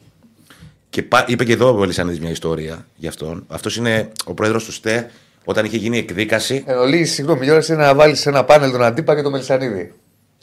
Και 0.90 1.04
πά- 1.04 1.30
είπε 1.30 1.44
και 1.44 1.54
εδώ 1.54 1.70
ο 1.70 1.74
Βελισανίδη 1.74 2.20
μια 2.20 2.30
ιστορία 2.30 2.86
γι' 2.96 3.08
αυτόν. 3.08 3.44
Αυτός 3.48 3.76
είναι 3.78 4.10
ο 4.26 4.34
πρόεδρος 4.34 4.66
του 4.66 4.72
ΣΤΕ 4.72 5.10
όταν 5.46 5.66
είχε 5.66 5.78
γίνει 5.78 5.98
εκδίκαση. 5.98 6.64
Εν 6.68 6.78
ολίγη, 6.78 7.06
συγγνώμη, 7.06 7.46
η 7.46 7.50
ώρα 7.52 7.64
είναι 7.70 7.78
να 7.78 7.96
βάλεις 7.96 8.26
ένα 8.26 8.44
πάνελ 8.44 8.72
τον 8.72 8.84
Αντίπα 8.84 9.16
και 9.16 9.22
τον 9.22 9.32
Μελισανίδη. 9.32 9.94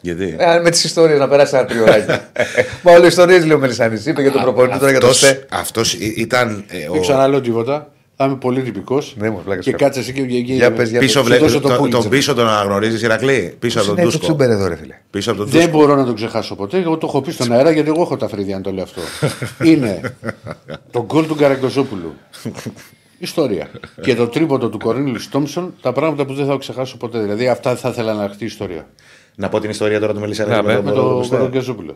Γιατί; 0.01 0.35
Ε, 0.39 0.45
αν 0.45 0.63
με 0.63 0.71
τις 0.71 0.85
ιστορίες 0.85 1.19
να 1.19 1.29
περάσει 1.29 1.57
ένα 1.57 1.65
τριωράκι. 1.65 2.07
Μα 2.83 2.93
όλες 2.93 3.05
οι 3.05 3.07
ιστορίες 3.07 3.45
λέει 3.45 3.57
ο 3.57 3.59
Μελισανίδη. 3.59 4.11
Είπε 4.11 4.23
για 4.23 4.31
τον 4.33 4.43
προπονητή, 4.43 4.79
τώρα 4.79 4.91
για 4.91 5.01
το 5.01 5.07
Αυτός, 5.07 5.29
ΣΤΕ. 5.29 5.47
αυτός 5.51 5.95
ή- 5.95 6.15
ήταν. 6.17 6.65
ε, 6.69 6.89
ο- 6.89 6.93
Δεν 6.93 7.01
ξαναλέω 7.01 7.41
τίποτα. 7.41 7.91
Θα 8.17 8.25
είμαι 8.29 8.37
πολύ 8.37 8.63
τυπικός. 8.63 9.15
Ναι, 9.19 9.31
μου, 9.31 9.43
πλάκα 9.45 9.61
και 9.61 9.71
σου 9.71 9.77
κάτσε 9.77 10.01
εσύ 10.01 10.13
και 10.13 10.23
και- 10.23 10.53
Για 10.53 10.73
πες, 10.73 10.91
για 10.91 11.01
πίσω 11.01 11.19
σου 11.19 11.25
βλέπει. 11.25 11.43
δώσω 11.43 11.61
το 11.61 11.69
τον, 11.69 11.79
Pulitzer. 11.87 11.91
τον 11.91 12.09
πίσω 12.09 12.35
τον 12.35 12.49
αναγνωρίζεις, 12.49 13.03
Ηρακλή. 13.03 13.57
Πίσω 13.59 13.79
από 13.79 13.87
τον 13.87 13.97
Είναι 13.97 14.05
το 14.05 14.11
Τούσκο. 14.11 14.27
τσούμπερ 14.27 14.51
εδώ, 14.51 14.69
ρε 14.69 14.77
φίλε. 14.77 14.95
Πίσω 15.11 15.31
από 15.31 15.41
τον 15.41 15.49
Δεν 15.51 15.61
Τούσκο. 15.65 15.79
μπορώ 15.79 15.97
να 15.97 16.05
τον 16.05 16.15
ξεχάσω 16.15 16.55
ποτέ. 16.55 16.79
Εγώ 16.79 16.97
το 16.99 17.07
έχω 17.07 17.21
πει 17.21 17.33
στον 17.33 17.53
αέρα 17.53 17.71
γιατί 17.71 17.89
εγώ 17.89 18.03
έχω 18.03 18.17
τα 18.17 18.29
φρύδια 18.29 18.57
να 18.57 18.63
το 18.63 18.71
λέω 18.73 18.83
αυτό. 18.83 19.01
Είναι 19.71 20.01
το 20.91 21.05
γκολ 21.05 21.27
του 21.27 21.35
Καραγκοζόπουλου. 21.35 22.15
Ιστορία. 23.19 23.69
και 24.03 24.15
το 24.15 24.27
τρίποντο 24.27 24.69
του 24.69 24.79
Κορίνιλ 24.79 25.21
Τόμψον, 25.31 25.75
τα 25.83 25.93
πράγματα 25.93 26.25
που 26.25 26.35
δεν 26.35 26.47
θα 26.47 26.57
ξεχάσω 26.59 26.97
ποτέ. 26.97 27.19
Δηλαδή 27.19 27.49
αυτά 27.49 27.77
θα 27.77 27.89
ήθελα 27.89 28.15
να 28.15 28.29
χτίσει 28.29 28.45
ιστορία. 28.45 28.87
Να 29.35 29.49
πω 29.49 29.61
την 29.61 29.71
ιστορία 29.71 30.01
τώρα 30.01 30.13
του 30.15 30.21
Μελισανίδη. 30.21 30.57
Να, 30.57 30.63
με 30.63 30.75
τον 30.75 30.85
Με 30.85 30.91
πρόεδρο 30.91 31.13
το 31.13 31.19
του 31.19 31.25
ΣΤΕ. 31.25 31.37
Καραγκοζόπουλο. 31.37 31.95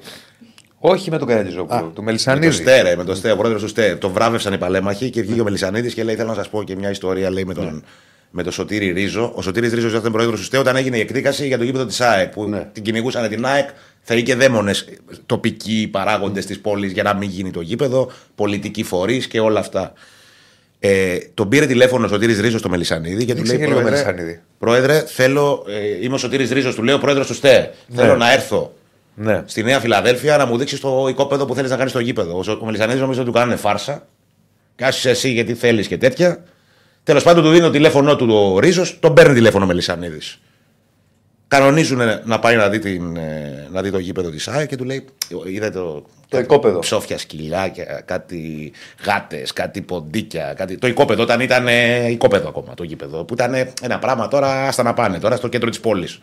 Όχι 0.79 1.11
με 1.11 1.19
τον 1.19 1.29
Καρατζόπουλο, 1.29 1.81
του 1.81 1.87
Με 1.87 1.93
το 1.95 2.03
Μελισανίδη. 2.03 2.53
ΣΤΕ, 2.53 2.83
ρε, 2.83 2.97
με 2.97 3.05
το 3.05 3.15
ΣΤΕ, 3.15 3.31
ο 3.31 3.37
πρόεδρος 3.37 3.63
του 3.63 3.69
ΣΤΕ. 3.69 3.97
Τον 3.97 4.13
βράβευσαν 4.13 4.53
οι 4.53 4.59
παλέμαχοι 4.59 5.11
και 5.11 5.23
βγήκε 5.23 5.41
ο 5.41 5.45
Μελισανίδη 5.45 5.93
και 5.93 6.05
λέει: 6.05 6.15
Θέλω 6.15 6.29
να 6.29 6.35
σας 6.35 6.49
πω 6.49 6.63
και 6.63 6.77
μια 6.77 6.91
ιστορία 6.91 7.31
λέει, 7.31 7.45
με 7.45 7.55
τον. 7.55 7.85
Με 8.37 8.43
τον 8.43 8.53
Σωτήρη 8.53 8.91
Ρίζο. 8.91 9.33
Ο 9.35 9.43
Σωτήρης 9.43 9.73
Ρίζος 9.73 9.93
ήταν 9.93 10.13
πρόεδρος 10.13 10.39
του 10.39 10.45
ΣΤΕ 10.45 10.59
όταν 10.59 10.77
έγινε 10.77 10.97
η 10.97 11.01
εκδίκαση 11.01 11.47
για 11.47 11.59
το 11.59 11.65
γήπεδο 11.65 11.85
της 11.87 12.01
ΑΕΚ. 12.01 12.29
Που 12.33 12.49
Ναι. 12.49 12.69
την 12.73 12.83
κυνηγούσαν 12.83 13.29
την 13.29 13.47
ΑΕΚ, 13.47 13.69
θεοί 14.03 14.23
και 14.23 14.35
δαίμονες 14.35 14.89
τοπικοί 15.27 15.89
παράγοντες 15.93 16.47
της 16.47 16.61
πόλης 16.61 16.93
για 16.93 17.03
να 17.03 17.15
μην 17.15 17.29
γίνει 17.31 17.51
το 17.51 17.61
γήπεδο, 17.61 18.11
πολιτικοί 18.35 18.83
φορείς 18.83 19.27
και 19.27 19.41
όλα 19.41 19.61
αυτά. 19.61 19.93
Ε, 20.87 21.19
τον 21.35 21.49
πήρε 21.49 21.67
τηλέφωνο 21.67 22.05
ο 22.05 22.09
Σωτήρης 22.09 22.41
Ρίζος 22.41 22.61
στο 22.61 22.69
Μελισανίδη 22.69 23.25
και 23.25 23.33
του 23.35 23.39
Δείξε 23.39 23.53
λέει: 23.57 23.61
και 23.61 23.67
λίγο 23.73 23.81
Πρόεδρε, 23.81 24.05
Μελισανίδη». 24.05 24.41
πρόεδρε, 24.59 25.05
θέλω. 25.07 25.65
Ε, 25.69 26.05
είμαι 26.05 26.15
ο 26.15 26.19
Σωτήρης 26.19 26.51
Ρίζος, 26.51 26.75
του 26.75 26.83
λέω 26.83 26.99
πρόεδρο 26.99 27.25
του 27.25 27.35
ΣΤΕ. 27.35 27.71
Θέλω 27.95 28.17
να 28.17 28.33
έρθω 28.33 28.73
Ναι. 29.15 29.43
στη 29.47 29.63
Νέα 29.63 29.81
Φιλαδέλφια 29.81 30.37
να 30.37 30.47
μου 30.47 30.57
δείξεις 30.59 30.81
το 30.81 31.07
οικόπεδο 31.09 31.45
που 31.47 31.55
θέλεις 31.55 31.71
να 31.71 31.77
κάνεις 31.77 31.91
στο 31.91 32.01
γήπεδο. 32.01 32.43
Ο, 32.49 32.59
ο 32.61 32.65
Μελισανίδης 32.65 33.01
νομίζω 33.01 33.21
ότι 33.21 33.31
του 33.31 33.37
κάνουν 33.37 33.57
φάρσα. 33.59 34.07
Κάσει 34.77 35.09
εσύ 35.09 35.29
γιατί 35.33 35.55
θέλεις 35.55 35.87
και 35.87 35.99
τέτοια. 35.99 36.45
Τέλος 37.03 37.23
πάντων 37.23 37.43
του 37.45 37.51
δίνει 37.51 37.63
το 37.63 37.71
τηλέφωνό 37.71 38.17
του 38.17 38.53
ο 38.55 38.59
Ρίζος, 38.59 38.97
τον 39.01 39.15
παίρνει 39.15 39.35
τηλέφωνο 39.35 39.65
ο 39.65 39.67
Μελισανίδης. 39.67 40.41
Κανονίζουν 41.55 42.01
να 42.25 42.39
πάει 42.39 42.57
να 42.57 42.69
δει, 42.69 42.79
την, 42.79 43.17
ε, 43.17 43.69
να 43.73 43.83
δει 43.83 43.91
το 43.91 43.99
γήπεδο 43.99 44.31
της 44.31 44.49
ΑΕ 44.49 44.67
και 44.67 44.77
του 44.77 44.85
λέει: 44.85 45.05
Είδα 45.45 45.71
το, 45.71 46.05
Το 46.29 46.39
οικόπεδο. 46.39 46.79
Ψόφια 46.79 47.19
σκυλιά, 47.19 47.73
κάτι 48.05 48.73
γάτες, 49.05 49.53
κάτι 49.53 49.83
ποντίκια. 49.83 50.55
Κάτι... 50.57 50.79
Το 50.79 50.87
οικόπεδο 50.87 51.23
όταν 51.23 51.41
ήταν 51.41 51.69
ε, 51.69 52.11
οικόπεδο 52.11 52.49
ακόμα 52.49 52.75
το 52.75 52.83
γήπεδο. 52.83 53.25
Που 53.25 53.35
ήταν 53.35 53.55
ε, 53.55 53.73
ένα 53.83 53.99
πράγμα 53.99 54.29
τώρα, 54.29 54.67
άστα 54.67 54.83
να 54.83 54.95
πάνε 54.95 55.19
τώρα 55.19 55.37
στο 55.37 55.49
κέντρο 55.49 55.71
της 55.71 55.81
πόλης. 55.81 56.19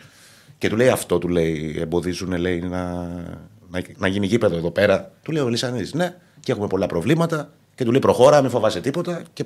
Και 0.57 0.69
του 0.69 0.75
λέει 0.75 0.89
αυτό, 0.89 1.17
του 1.17 1.27
λέει, 1.27 1.77
εμποδίζουν 1.79 2.37
λέει, 2.37 2.59
να, 2.59 2.83
να, 3.69 3.81
να 3.97 4.07
γίνει 4.07 4.25
γήπεδο 4.25 4.55
εδώ 4.55 4.71
πέρα. 4.71 5.11
Του 5.23 5.31
λέει 5.31 5.41
ο 5.41 5.45
Μελισανίδη, 5.45 5.97
ναι, 5.97 6.15
και 6.39 6.51
έχουμε 6.51 6.67
πολλά 6.67 6.85
προβλήματα. 6.85 7.49
Και 7.75 7.83
του 7.83 7.91
λέει, 7.91 7.99
προχώρα, 7.99 8.41
μην 8.41 8.49
φοβάσαι 8.49 8.81
τίποτα. 8.81 9.21
Και 9.33 9.45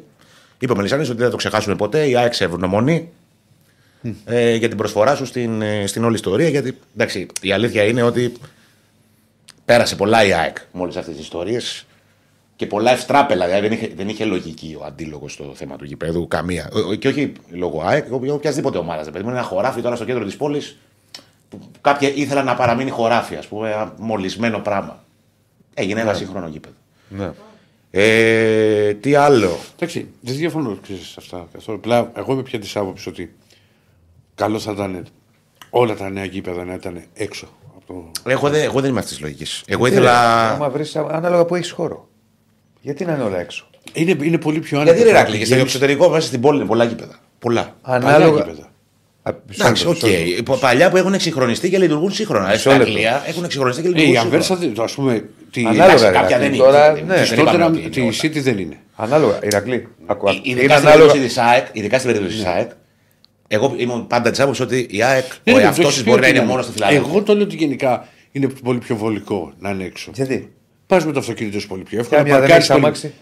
είπε 0.59 0.71
ο 0.71 0.75
Μελισανίδη 0.75 1.07
ότι 1.07 1.17
δεν 1.17 1.25
θα 1.25 1.31
το 1.31 1.37
ξεχάσουμε 1.37 1.75
ποτέ. 1.75 2.07
Η 2.07 2.15
ΑΕΚ 2.15 2.33
σε 2.33 2.43
ευγνωμονεί 2.43 3.11
ε, 4.25 4.55
για 4.55 4.67
την 4.67 4.77
προσφορά 4.77 5.15
σου 5.15 5.25
στην, 5.25 5.61
ε, 5.61 5.87
στην 5.87 6.03
όλη 6.03 6.15
ιστορία. 6.15 6.49
Γιατί 6.49 6.77
εντάξει, 6.95 7.27
η 7.41 7.51
αλήθεια 7.51 7.83
είναι 7.83 8.01
ότι 8.01 8.33
πέρασε 9.65 9.95
πολλά 9.95 10.25
η 10.25 10.33
ΑΕΚ 10.33 10.57
με 10.71 10.81
όλες 10.81 10.95
αυτές 10.97 11.15
τις 11.15 11.23
ιστορίες 11.23 11.85
και 12.55 12.65
πολλά 12.65 12.91
ευστράπελα. 12.91 13.45
Δηλαδή 13.45 13.67
δεν 13.67 13.77
είχε, 13.77 13.91
δεν 13.95 14.09
είχε 14.09 14.25
λογική 14.25 14.77
ο 14.79 14.83
αντίλογος 14.85 15.33
στο 15.33 15.51
θέμα 15.55 15.75
του 15.75 15.85
γηπέδου, 15.85 16.27
καμία. 16.27 16.69
Ο- 16.73 16.79
ο- 16.89 16.95
Και 16.95 17.07
όχι 17.07 17.31
λόγω 17.51 17.81
ΑΕΚ, 17.85 18.11
ο- 18.13 18.33
οποιασδήποτε 18.33 18.77
ομάδας. 18.77 19.05
Δηλαδή, 19.05 19.23
είναι 19.23 19.31
ένα 19.31 19.41
χωράφι 19.43 19.81
τώρα 19.81 19.95
στο 19.95 20.05
κέντρο 20.05 20.25
της 20.25 20.35
πόλης 20.35 20.77
που 21.49 21.57
που 21.59 21.69
κάποια 21.81 22.13
ήθελαν 22.13 22.45
να 22.45 22.55
παραμείνει 22.55 22.89
χωράφια, 22.89 23.39
ας 23.39 23.47
πούμε, 23.47 23.71
ένα 23.71 23.93
μολυσμένο 23.97 24.59
πράγμα. 24.59 25.03
Έγινε 25.73 26.01
ένα 26.01 26.13
σύγχρονο 26.13 26.47
γήπεδο. 26.47 26.73
Ναι. 27.09 27.31
Ε, 27.91 28.93
τι 28.93 29.15
άλλο; 29.15 29.57
Εντάξει, 29.75 30.07
δεν 30.21 30.35
διαφωνώ 30.35 30.77
ξέρεις, 30.81 31.07
σε 31.07 31.15
αυτά 31.17 31.47
καθόλου. 31.53 31.77
Απλά 31.77 32.11
εγώ 32.15 32.33
είμαι 32.33 32.41
πια 32.43 32.59
της 32.59 32.75
άποψης 32.75 33.07
ότι 33.07 33.33
καλό 34.35 34.59
θα 34.59 34.71
ήταν 34.71 35.05
όλα 35.69 35.95
τα 35.95 36.09
νέα 36.09 36.25
γήπεδα 36.25 36.63
να 36.65 36.73
ήταν 36.73 37.03
έξω. 37.13 37.47
Από 37.75 38.11
το... 38.23 38.29
Εγώ 38.31 38.49
δεν, 38.49 38.61
εγώ 38.63 38.81
δεν 38.81 38.89
είμαι 38.89 38.99
αυτής 38.99 39.13
της 39.15 39.21
λογικής. 39.23 39.63
Εγώ 39.67 39.87
Γιατί, 39.87 40.01
ρε, 40.01 40.05
ήθελα. 40.09 40.49
Άμα 40.51 40.69
βρεις 40.69 40.95
ανάλογα 40.95 41.45
που 41.45 41.55
έχεις 41.55 41.71
χώρο. 41.71 42.07
Γιατί 42.81 43.05
να 43.05 43.13
είναι 43.13 43.23
όλα 43.23 43.39
έξω; 43.39 43.65
Είναι, 43.93 44.15
είναι 44.21 44.37
πολύ 44.37 44.59
πιο 44.59 44.79
άνετο. 44.79 44.93
Γιατί 44.95 45.09
ρε 45.09 45.15
το 45.15 45.21
Ρακλή, 45.21 45.37
και 45.37 45.45
στο 45.45 45.53
πηγαίνεις- 45.53 45.73
εξωτερικό 45.75 46.09
μέσα 46.09 46.27
στην 46.27 46.41
πόλη 46.41 46.57
είναι 46.57 46.67
πολλά 46.67 46.83
γήπεδα. 46.83 47.19
Πολλά. 47.39 47.75
Παλιά 47.81 48.07
Ανάλογα. 48.07 48.43
γήπεδα. 48.43 48.69
Α, 49.23 49.31
Εντάξει, 49.53 49.87
οκ. 49.87 49.93
μισό 49.93 50.07
λεπτό. 50.07 50.21
Υπό- 50.37 50.57
Παλιά 50.57 50.89
που 50.89 50.97
έχουν 50.97 51.13
εξυγχρονιστεί 51.13 51.69
και 51.69 51.77
λειτουργούν 51.77 52.11
σύγχρονα. 52.11 52.51
Ε, 52.53 52.57
Στην 52.57 52.71
λεπτό. 52.71 52.85
Αγγλία 52.87 53.23
έχουν 53.27 53.43
εξυγχρονιστεί 53.43 53.81
και 53.81 53.87
Ε, 53.87 53.91
λειτουργούν 53.91 54.13
η 54.13 54.19
σύγχρονα. 54.19 54.45
Αβέρσα, 54.55 54.83
ας 54.83 54.93
πούμε. 54.93 55.29
Τη, 55.51 55.61
Ανάλογα, 55.61 55.83
Εντάξει, 55.85 56.05
ρε, 56.05 56.11
κάποια 56.11 56.37
Ρακλή, 56.37 56.49
δεν 56.49 56.57
τώρα, 56.65 56.89
είναι. 56.89 57.01
ναι. 57.01 57.13
Δεν 57.15 57.23
τη 57.25 57.33
είπαμε 57.33 57.45
Τότεναμ, 57.45 57.71
ότι 57.71 57.79
είναι 57.81 57.89
τη 57.89 58.01
όλα. 58.01 58.11
City 58.21 58.41
δεν 58.41 58.57
είναι. 58.57 58.77
Ανάλογα. 58.95 59.39
Ηρακλή. 59.43 59.87
Ακού, 60.05 60.29
ακού. 60.29 60.39
Είναι 60.43 60.59
Ειδικά 60.59 60.75
στην 60.75 60.87
ανάλογα. 60.87 61.11
περίπτωση 61.11 61.27
της 61.27 61.37
ΑΕΚ, 62.45 62.69
εγώ 63.47 63.73
ήμουν 63.77 64.07
πάντα 64.07 64.29
της 64.31 64.39
άποψης 64.39 64.63
ότι 64.63 64.87
η 64.89 65.03
ΑΕΚ, 65.03 65.25
Ναι, 65.43 65.53
ο 65.53 65.55
ναι, 65.55 65.61
εαυτός 65.61 65.83
το 65.83 65.89
της 65.89 65.97
έχεις 65.99 66.03
μπορεί 66.09 66.15
πει 66.19 66.21
να 66.21 66.27
είναι 66.29 66.39
ότι 66.39 66.47
μόνος 66.47 66.65
στη 66.65 66.73
Φιλανδία. 66.73 66.97
Εγώ 66.99 67.21
το 67.23 67.33
λέω 67.35 67.43
ότι 67.43 67.55
γενικά 67.55 68.07
είναι 68.31 68.47
πολύ 68.63 68.79
πιο 68.79 68.95
βολικό 68.95 69.53
να 69.59 69.69
είναι 69.69 69.83
έξω. 69.83 70.11
Γιατί; 70.13 70.53
Πας 70.87 71.05
με 71.05 71.11
το 71.11 71.19
αυτοκίνητο 71.19 71.59
σου 71.59 71.67
πολύ 71.67 71.83
πιο 71.83 71.91
Και 71.97 72.01
εύκολα. 72.03 72.19
αν 72.21 72.25
μια 72.27 72.33
δεν 72.39 72.41
παρκάρεις 72.41 72.69
έχεις 72.69 72.81
πολύ- 72.81 72.85
αμάξι; 72.85 73.13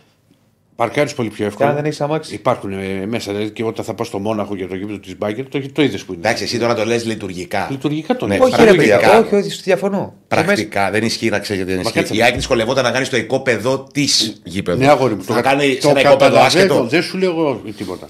Παρκάρεις 0.76 1.14
πολύ 1.14 1.30
πιο 1.30 1.38
Και 1.38 1.44
εύκολα. 1.46 1.70
αν 1.70 1.76
δεν 1.76 1.86
έχεις 1.86 2.02
αμάξι; 2.02 2.34
Υπάρχουν 2.34 2.72
ε, 2.72 3.06
μέσα. 3.06 3.32
Δηλαδή 3.32 3.52
και 3.52 3.64
όταν 3.64 3.86
θα 3.86 3.94
πας 3.94 4.08
στο 4.08 4.20
Μόναχο 4.20 4.56
για 4.56 4.68
το 4.68 4.76
γήπεδο 4.76 5.00
της 5.00 5.18
Μπάγκερ, 5.18 5.50
το, 5.50 5.62
το 5.72 5.82
είδες 5.84 6.04
που 6.04 6.14
είναι. 6.14 6.22
Εντάξει, 6.26 6.44
εσύ 6.44 6.60
τώρα 6.60 6.76
το 6.76 6.86
λες 6.86 7.06
λειτουργικά. 7.06 7.68
Λειτουργικά 7.72 8.16
το 8.16 8.28
Ναι, 8.28 8.36
λέω. 8.38 8.44
Όχι, 8.46 8.56
ρε 8.56 8.64
πρακτικά. 8.64 8.98
παιδιά. 9.00 9.20
Όχι, 9.20 9.36
όχι, 9.36 9.62
διαφωνώ. 9.64 10.14
Πρακτικά 10.28 10.92
δεν 10.92 11.04
ισχύει 11.04 11.30
να 11.30 11.40
ξέρεις 11.40 11.62
γιατί 11.64 11.76
δεν 11.78 11.82
ισχύει. 11.86 11.98
κάτσε. 12.00 12.16
Η 12.16 12.22
ΑΕΚ 12.24 12.36
δυσκολευόταν 12.36 12.84
να 12.84 12.92
κάνει 12.92 13.06
στο 13.06 13.18
οικόπεδο 13.18 13.88
της 13.94 14.42
γήπεδο. 14.44 14.78
Ναι, 14.78 14.88
αγόρι 14.88 15.16
μου. 15.16 15.24
Θα 15.24 15.42
κάνει 15.42 15.64
σε 15.74 15.80
το 15.82 15.90
ένα 15.90 16.00
οικόπεδο 16.00 16.18
καταλαβαίνω, 16.18 16.46
άσχετο. 16.46 16.84
Δεν 16.88 17.02
σου 17.04 17.18
λέω 17.18 17.30
εγώ 17.30 17.62
τίποτα. 17.78 18.08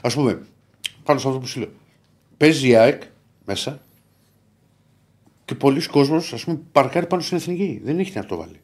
Α 0.00 0.08
πούμε, 0.08 0.38
πάνω 1.06 1.18
σε 1.20 1.28
αυτό 1.28 1.40
που 1.40 1.46
σου 1.46 1.58
λέω. 1.60 1.68
Παίζει 2.36 2.68
η 2.68 2.76
ΑΕΚ 2.76 3.02
μέσα 3.44 3.78
και 5.44 5.54
πολλοί 5.54 5.86
κόσμοι 5.86 6.16
ας 6.16 6.44
πούμε 6.44 6.58
παρκάρει 6.72 7.06
πάνω 7.06 7.22
στην 7.22 7.36
εθνική. 7.36 7.80
Δεν 7.84 7.98
έχει 7.98 8.12
να 8.14 8.24
το 8.26 8.36
βάλει. 8.36 8.60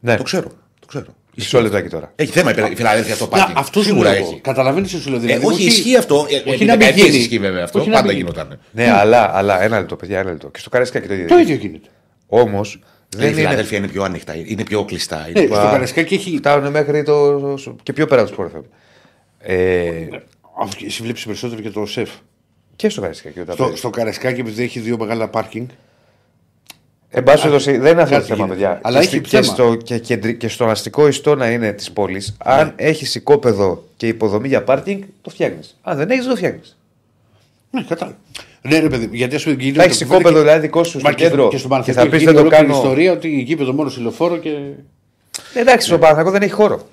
Ναι. 0.00 0.16
Το 0.16 0.22
ξέρω. 0.22 0.48
Το 0.80 0.86
ξέρω. 0.86 1.06
Μισό 1.36 1.60
λεπτάκι 1.60 1.88
τώρα. 1.88 2.12
Έχει 2.16 2.32
θέμα 2.32 2.50
η 2.70 2.74
Φιλαδέλφια 2.74 3.14
στο 3.14 3.24
Να, 3.24 3.30
πάρκινγκ. 3.30 3.56
αυτό 3.58 3.80
σου 3.80 3.88
Σίγουρα 3.88 4.10
λέω. 4.10 4.18
εγώ. 4.18 4.30
έχει. 4.30 4.40
Καταλαβαίνεις 4.40 4.90
τι 4.92 5.00
σου 5.00 5.08
λέω. 5.10 5.18
Ε, 5.18 5.20
Δηλαδή, 5.22 5.46
όχι, 5.46 5.64
ισχύει 5.64 5.96
αυτό. 5.96 6.26
Ε, 6.28 6.36
όχι 6.36 6.48
επί 6.48 6.64
να 6.64 6.70
μην 6.72 6.78
δεκαετίες 6.78 7.06
γίνει. 7.06 7.18
ισχύει 7.18 7.38
βέβαια 7.38 7.64
αυτό. 7.64 7.78
Όχι 7.80 7.88
να 7.88 7.94
Πάντα 7.94 8.08
μην 8.08 8.16
γινόταν. 8.16 8.58
Ναι, 8.72 8.90
αλλά, 8.90 9.36
αλλά 9.36 9.62
ένα 9.62 9.78
λεπτό, 9.78 9.96
παιδιά, 9.96 10.18
ένα 10.18 10.30
λεπτό. 10.30 10.48
Και 10.48 10.58
στο 10.58 10.70
Καραϊσκάκι 10.70 11.06
το 11.08 11.14
ίδιο. 11.14 11.26
Το 11.26 11.38
ίδιο 11.38 11.54
γίνεται. 11.54 11.88
Όμως 12.26 12.74
Η 12.74 12.80
δεν 13.16 13.26
είναι. 13.26 13.36
Φιλαδέλφια 13.36 13.78
είναι 13.78 13.88
πιο 13.88 14.02
ανοιχτά, 14.02 14.34
είναι 14.36 14.62
πιο 14.64 14.84
κλειστά. 14.84 15.18
Ναι, 15.32 15.40
Είναι... 15.40 15.46
στο 15.54 15.54
Καρασκάκι 15.54 16.14
έχει. 16.14 16.36
Φτάνουν 16.36 16.70
μέχρι 16.70 17.02
το. 17.02 17.54
και 17.82 17.92
πιο 17.92 18.06
πέρα 18.06 18.20
από 18.22 18.30
το 18.30 18.36
σπορ 18.48 18.62
Ε, 19.38 19.88
Αυτό- 20.02 20.22
Εσύ 20.86 21.02
βλέπεις 21.02 21.24
περισσότερο 21.26 21.60
και 21.60 21.70
το 21.70 21.86
σεφ. 21.86 22.10
και 22.76 22.88
στο 22.88 23.00
Καραϊσκάκι. 23.00 23.40
όταν 23.40 23.54
Στο, 23.54 23.62
παίζει. 23.64 23.78
στο 23.78 23.90
Καρασκάκι, 23.90 24.40
επειδή 24.40 24.62
έχει 24.62 24.80
δύο 24.80 24.98
μεγάλα 24.98 25.28
πάρκινγκ, 25.28 25.68
Εν 27.14 27.22
πάση 27.22 27.36
περιπτώσει, 27.42 27.76
δεν 27.78 27.92
είναι 27.92 28.02
αυτό 28.02 28.14
το 28.14 28.20
κάτι 28.20 28.32
θέμα, 28.32 28.44
γίνεται. 28.44 28.52
παιδιά. 28.60 28.80
Αλλά 28.82 28.98
και, 28.98 29.04
έχει 29.06 29.16
στη- 29.16 29.20
και, 29.28 29.40
θέμα. 29.40 29.52
στο, 29.54 29.74
και, 29.74 29.98
κεντρι- 29.98 30.36
και 30.38 30.48
στον 30.48 30.70
αστικό 30.70 31.06
ιστό 31.08 31.34
να 31.34 31.50
είναι 31.50 31.72
της 31.72 31.90
πόλης, 31.92 32.36
αν 32.38 32.72
έχεις 32.76 33.14
οικόπεδο 33.14 33.84
και 33.96 34.06
υποδομή 34.08 34.48
για 34.48 34.62
πάρκινγκ, 34.64 35.02
το 35.22 35.30
φτιάχνεις. 35.30 35.78
Αν 35.82 35.96
δεν 35.96 36.10
έχεις, 36.10 36.22
δεν 36.22 36.30
το 36.32 36.36
φτιάχνεις. 36.38 36.76
Ναι, 37.70 37.82
κατάλαβα. 37.82 38.16
Ναι, 38.62 38.78
ρε 38.78 38.88
παιδί, 38.88 39.08
γιατί 39.12 39.34
ας 39.34 39.42
πούμε 39.42 39.56
γίνεται. 39.58 39.78
Θα 39.78 39.84
έχεις 39.84 40.00
οικόπεδο 40.00 40.38
δηλαδή 40.40 40.60
δικό 40.60 40.84
σου 40.84 40.90
στο 40.90 41.00
Μα 41.08 41.12
και- 41.12 41.24
κέντρο 41.24 41.48
Και, 41.48 41.56
στο 41.56 41.56
και 41.56 41.62
θα 41.62 41.68
Παναθηναϊκό 41.68 42.10
πεις 42.10 42.16
έχει 42.16 42.24
δεν 42.26 42.34
το 42.34 42.40
ολόκληρη 42.40 42.66
κάνω. 42.66 42.76
ιστορία 42.82 43.12
ότι 43.12 43.28
γήπεδο 43.28 43.72
μόνο 43.72 43.92
ηλοφόρο 43.98 44.36
και. 44.36 44.48
Ε, 45.54 45.60
Εντάξει, 45.60 45.86
στον 45.86 45.98
Παναθηναϊκό 46.00 46.30
δεν 46.30 46.42
έχει 46.42 46.52
χώρο. 46.52 46.88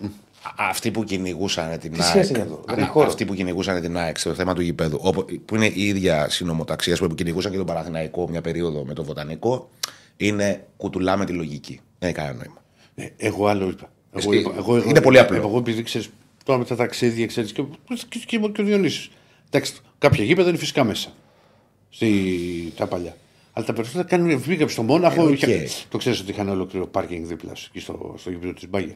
Αυτοί 0.56 0.91
που 0.91 1.03
κυνηγούσαν 1.03 1.80
την 1.80 1.91
Τι 1.94 1.99
ΑΕΚ. 2.02 2.10
σχέση 2.10 2.32
έχει 2.34 2.41
αυτό, 2.41 2.64
δεν 2.68 2.78
α- 2.78 2.82
έχει 2.82 2.90
χώρο. 2.90 3.07
Αυτοί 3.07 3.26
που 3.26 3.34
κυνηγούσαν 3.34 3.82
την 3.82 3.98
ΑΕΚ 3.98 4.18
στο 4.18 4.34
θέμα 4.34 4.53
του 4.53 4.61
γηπέδου, 4.61 4.99
όπου- 5.02 5.26
που 5.45 5.56
είναι 5.56 5.66
η 5.66 5.82
ίδια 5.88 6.30
συνομοταξία 6.30 6.95
που 6.95 7.16
κυνηγούσαν 7.16 7.52
και 7.52 7.57
τον 7.57 7.66
Παναθηναϊκό 7.66 8.30
μια 8.30 8.41
περίοδο 8.41 8.84
με 8.86 8.94
το 8.94 9.03
Βοτανικό, 9.03 9.70
είναι 10.18 10.68
κουτουλάν 10.78 11.18
με 11.18 11.26
τη 11.26 11.34
λογική. 11.34 11.80
Δεν 11.99 12.10
έχει 12.10 12.18
κανένα 12.18 12.36
νόημα. 12.36 12.64
Ναι, 12.95 13.10
εγώ 13.18 13.48
άλλο 13.48 13.68
είπα. 13.70 13.91
Εγώ, 14.14 14.32
Εσύ- 14.32 14.41
είπα- 14.41 14.53
εγώ, 14.57 14.76
εγώ, 14.76 14.90
είναι 14.90 15.02
πολύ 15.02 15.20
απλό. 15.20 15.36
Εγώ 15.38 15.57
επειδή 15.57 15.84
ξέρεις 15.84 16.10
τώρα 16.44 16.60
με 16.60 16.66
τα 16.66 16.76
ταξίδια, 16.76 17.26
ξέρεις 17.26 17.52
και, 17.52 17.61
και, 18.07 18.20
και, 18.26 18.38
και 18.53 18.61
ο 18.61 18.66
Διονύσης. 18.66 19.10
Εντάξει, 19.49 19.74
κάποια 19.98 20.24
γήπεδα 20.24 20.49
είναι 20.49 20.57
φυσικά 20.57 20.84
μέσα. 20.84 21.10
Στη, 21.90 22.74
τα 22.76 22.88
παλιά. 22.88 23.16
Αλλά 23.53 23.66
τα 23.66 23.74
περισσότερα 23.74 24.07
κάνουν. 24.07 24.40
Βγήκα 24.40 24.68
στο 24.68 24.82
Μόναχο. 24.84 25.22
Ε, 25.28 25.32
οκ. 25.32 25.41
είχα- 25.41 25.72
το 25.90 25.98
ξέρεις 25.98 26.20
ότι 26.20 26.32
είχαν 26.32 26.49
ολόκληρο 26.49 26.88
πάρκινγκ 26.88 27.26
δίπλα 27.26 27.56
σου, 27.56 27.68
εκεί 27.70 27.80
στο, 27.84 28.16
στο 28.18 28.30
γήπεδο 28.30 28.53
της 28.53 28.70
Μπάγερν. 28.70 28.96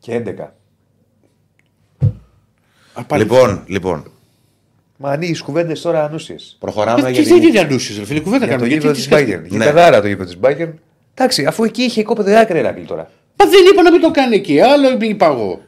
Και 0.00 0.12
11. 0.14 0.52
Α, 2.92 3.02
πάλι- 3.04 3.22
Λοιπόν, 3.22 3.62
λοιπόν, 3.66 4.10
Μα 4.98 5.10
ανοίγει 5.10 5.42
κουβέντες 5.42 5.80
τώρα 5.80 6.04
ανούσιες. 6.04 6.56
προχωράμε 6.60 7.08
Ε, 7.08 7.10
για 7.12 7.22
Τι 7.22 7.28
δεν 7.28 7.40
την. 7.40 7.48
είναι 7.48 7.58
ανούσιες, 7.60 7.98
ρε 7.98 8.04
φίλε, 8.04 8.20
κουβέντα 8.20 8.46
Για 8.46 8.54
το 8.54 8.60
κάνουμε. 8.60 8.68
γήπεδο 8.74 8.92
Γιατί 8.92 9.08
της 9.08 9.08
τις 9.08 9.12
Μπάγκερ. 9.12 9.28
σκέφτεσαι. 9.38 9.56
Για 9.56 9.58
Ναι. 9.58 9.72
τα 9.72 9.82
δάρα 9.82 10.00
το 10.00 10.06
γήπεδο 10.06 10.24
της 10.24 10.38
Μπάγκερ. 10.38 10.68
Εντάξει, 11.14 11.44
αφού 11.46 11.64
εκεί 11.64 11.82
είχε 11.82 12.00
οικόπεδο 12.00 12.38
άκρη 12.38 12.66
άκρη 12.66 12.82
τώρα. 12.84 13.10
Μα 13.36 13.46
δεν 13.50 13.60
είπα 13.72 13.82
να 13.82 13.90
μην 13.90 14.00
το 14.00 14.10
κάνει 14.10 14.34
εκεί. 14.36 14.60
Άλλο 14.60 14.96
είπα 15.00 15.26
εγώ. 15.26 15.60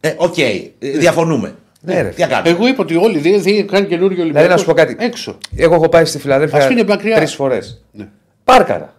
Ε, 0.00 0.14
Οκ, 0.16 0.38
ε, 0.38 0.70
διαφωνούμε. 0.78 1.54
Ναι, 1.80 2.02
ρε. 2.02 2.08
Τι 2.08 2.20
να 2.20 2.26
κάνουμε; 2.26 2.50
Εγώ 2.50 2.66
είπα 2.66 2.82
ότι 2.82 2.96
όλοι 2.96 3.18
δεν 3.18 3.42
δεν 3.42 3.66
κάνει 3.66 3.86
καινούριο 3.86 4.22
Ολυμπιακό. 4.22 4.32
Δηλαδή 4.32 4.48
να 4.48 4.56
σου 4.56 4.64
πω 4.64 4.72
κάτι. 4.72 4.96
Έξω. 4.98 5.38
Εγώ 5.56 5.74
έχω 5.74 5.88
πάει 5.88 6.04
στη 6.04 6.16
Ας 6.16 6.22
Φιλαδέλφια 6.22 6.70
είναι 6.70 6.84
μακριά. 6.84 7.16
τρεις 7.16 7.34
φορές. 7.34 7.84
Ναι. 7.92 8.08
Πάρκαρα. 8.44 8.94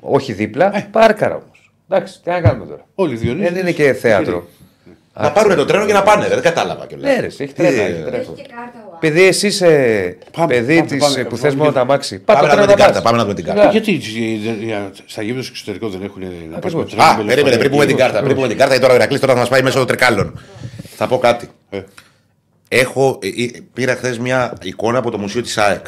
Όχι 0.00 0.32
δίπλα, 0.32 0.76
Ε. 0.76 0.88
πάρκαρα 0.92 1.34
όμως. 1.34 1.57
Εντάξει, 1.88 2.20
τι 2.22 2.30
να 2.30 2.40
κάνουμε 2.40 2.66
τώρα. 2.66 2.84
Όλοι 2.94 3.14
οι 3.14 3.16
Διονύσης. 3.16 3.50
Δεν 3.52 3.60
είναι 3.60 3.72
και 3.72 3.92
θέατρο. 3.92 4.46
Να 5.20 5.32
πάρουν 5.32 5.56
το 5.56 5.64
τρένο 5.64 5.86
και 5.86 5.92
να 5.92 6.02
πάνε. 6.02 6.28
Δεν 6.28 6.40
κατάλαβα 6.40 6.86
κιόλας. 6.86 7.14
Ναι, 7.14 7.20
ρε, 7.20 7.26
έχει 7.26 7.46
τρένα. 7.46 7.82
έχει 7.82 8.02
τρένα. 8.02 8.16
Έχει 8.16 8.30
και 8.36 8.42
κάρτα 8.42 8.88
ο 8.92 8.96
Επειδή 8.96 9.24
εσύ 9.24 9.46
είσαι 9.46 10.18
Πάμε, 10.32 10.46
παιδί 10.54 10.76
πάμε, 10.76 10.88
της 10.88 10.98
πάμε. 10.98 11.24
που 11.24 11.36
θες 11.36 11.54
μόνο 11.54 11.72
τα 11.72 11.84
μάξι. 11.84 12.18
Πάμε 12.18 12.40
Πάτε 12.40 12.54
να 12.54 12.62
δούμε 12.62 12.74
τρένο 12.74 12.74
την 12.76 12.84
κάρτα. 12.84 12.92
πας. 12.92 13.02
Πάμε 13.02 13.16
να 13.16 13.22
δούμε 13.22 13.34
την 13.34 13.44
κάρτα. 13.44 13.60
Σιγά. 13.70 13.72
Γιατί 13.72 14.68
ε, 14.70 14.72
ε, 14.74 14.90
στα 15.06 15.22
γήπεδα 15.22 15.42
στο 15.42 15.50
εξωτερικό 15.52 15.88
δεν 15.88 16.02
έχουν 16.02 16.22
να 16.22 16.58
πας 16.58 16.74
με 16.74 16.80
Ακριβώς. 16.80 16.90
τρένο, 16.90 17.02
Α, 17.04 17.16
με 17.16 17.24
περίμενε, 17.24 17.34
λεωφορείο. 17.34 17.58
πριν 17.58 17.70
πούμε 17.70 17.86
την 17.86 17.96
κάρτα. 17.96 18.22
Πριν 18.22 18.34
πούμε 18.34 18.48
την 18.48 18.56
κάρτα, 18.56 18.72
γιατί 18.74 18.82
τώρα 18.86 18.92
ο 18.98 19.02
Ηρακλής 19.02 19.20
τώρα 19.20 19.32
θα 19.32 19.38
μας 19.38 19.48
πάει 19.48 19.62
μέσω 19.62 19.78
των 19.78 19.86
τρεκάλων. 19.86 20.40
Θα 20.96 21.06
πω 21.06 21.18
κάτι. 21.18 21.48
Ε, 21.70 21.80
Έχω, 22.68 23.18
ε, 23.22 23.26
ε, 23.42 23.50
πήρα 23.72 23.94
χθες 23.94 24.18
μια 24.18 24.52
εικόνα 24.62 24.98
από 24.98 25.10
το 25.10 25.18
μουσείο 25.18 25.42
της 25.42 25.58
ΑΕΚ. 25.58 25.86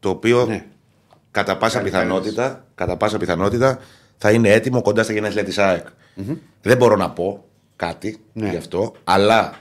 Το 0.00 0.08
οποίο 0.08 0.44
Ναι. 0.46 0.64
κατά, 1.30 1.56
πάσα 1.56 1.80
πιθανότητα, 1.80 2.64
κατά 2.74 2.96
πάσα 2.96 3.18
πιθανότητα 3.18 3.78
θα 4.22 4.30
είναι 4.30 4.48
έτοιμο 4.50 4.82
κοντά 4.82 5.02
στα 5.02 5.12
γενέθλια 5.12 5.44
της 5.44 5.58
ΑΕΚ. 5.58 5.86
Δεν 6.62 6.76
μπορώ 6.76 6.96
να 6.96 7.10
πω 7.10 7.44
κάτι 7.76 8.18
Ναι. 8.32 8.48
γι' 8.50 8.56
αυτό, 8.56 8.92
αλλά. 9.04 9.54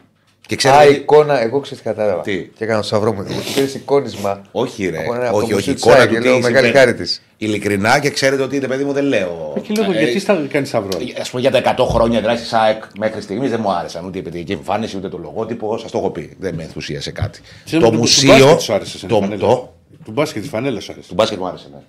Και 0.48 0.54
Α, 0.54 0.58
ξέρετε. 0.58 0.88
εικόνα, 0.94 1.42
εγώ 1.42 1.60
ξέρω 1.60 1.76
τι 1.82 1.84
κατάλαβα. 1.88 2.22
Τι; 2.22 2.44
Και 2.58 2.64
έκανα 2.64 2.80
το 2.82 2.86
σαυρό 2.88 3.14
μου. 3.14 3.26
Εγώ 3.30 3.40
πήρε 3.56 3.66
εικόνισμα. 3.66 4.42
όχι, 4.52 4.90
ρε. 4.90 4.98
Από 5.04 5.14
ένα- 5.14 5.28
από 5.28 5.32
το 5.32 5.44
όχι, 5.44 5.46
όχι. 5.46 5.54
μουσείο 5.54 5.74
της 5.74 5.82
Εικόνα 5.84 5.98
ΑΕΚ, 6.00 6.10
του 6.10 6.16
τι 6.16 6.22
λέω, 6.22 6.32
μεγάλη 6.40 6.54
συμβαίνει. 6.56 6.74
χάρη 6.78 6.94
της. 6.94 7.22
Ειλικρινά 7.38 8.00
και 8.00 8.10
ξέρετε 8.10 8.44
ότι 8.44 8.60
παιδί 8.60 8.84
μου 8.84 8.94
δεν 8.94 9.04
λέω. 9.04 9.54
Ε, 9.58 9.60
Και 9.60 9.74
λέω, 9.74 9.92
Ε, 9.92 9.98
γιατί 10.04 10.20
στα 10.20 10.46
κάνει 10.50 10.66
σταυρό. 10.66 10.98
Α 10.98 11.30
πούμε 11.30 11.42
για 11.42 11.52
τα 11.52 11.58
100 11.58 11.86
χρόνια 11.86 12.22
δράση 12.22 12.56
ΑΕΚ 12.56 12.84
μέχρι 12.98 13.22
στιγμής 13.22 13.50
δεν 13.50 13.60
μου 13.64 13.72
άρεσαν 13.72 14.06
ούτε 14.06 14.18
η 14.18 14.22
επιτυχική 14.22 14.52
εμφάνιση 14.52 14.98
ούτε 14.98 15.10
το 15.10 15.18
λογότυπο. 15.18 15.78
Σας 15.78 15.92
το 15.92 15.98
έχω 15.98 16.10
πει. 16.10 16.36
Δεν 16.40 16.56
με 16.56 16.64
ενθουσίασε 16.64 17.12
κάτι. 17.12 17.42
Ξέρεις, 17.66 17.86
το 17.86 17.90
του- 17.92 17.96
του 17.96 18.02
μουσείο. 18.02 18.34
μπάσκετ 18.38 18.60
σου 18.60 18.74
άρεσε 18.74 18.98
εσένα 18.98 19.12
η 19.12 19.16
Το, 19.16 19.22
φανέλα. 19.22 19.40
το, 19.48 19.74
Του 20.06 20.12
μπάσκετ 20.12 20.42
τη 20.42 20.48
φανέλα 20.50 20.80
σου 20.80 20.92
άρεσε. 20.92 21.08
του 21.08 21.14
μπάσκετ 21.14 21.40
μου 21.40 21.48
άρεσε, 21.48 21.68
ναι. 21.74 21.80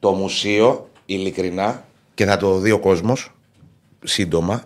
Το 0.00 0.12
μουσείο, 0.12 0.88
ειλικρινά, 1.06 1.84
και 2.14 2.24
θα 2.24 2.36
το 2.36 2.58
δει 2.58 2.70
ο 2.70 2.78
κόσμος 2.78 3.32
σύντομα, 4.04 4.62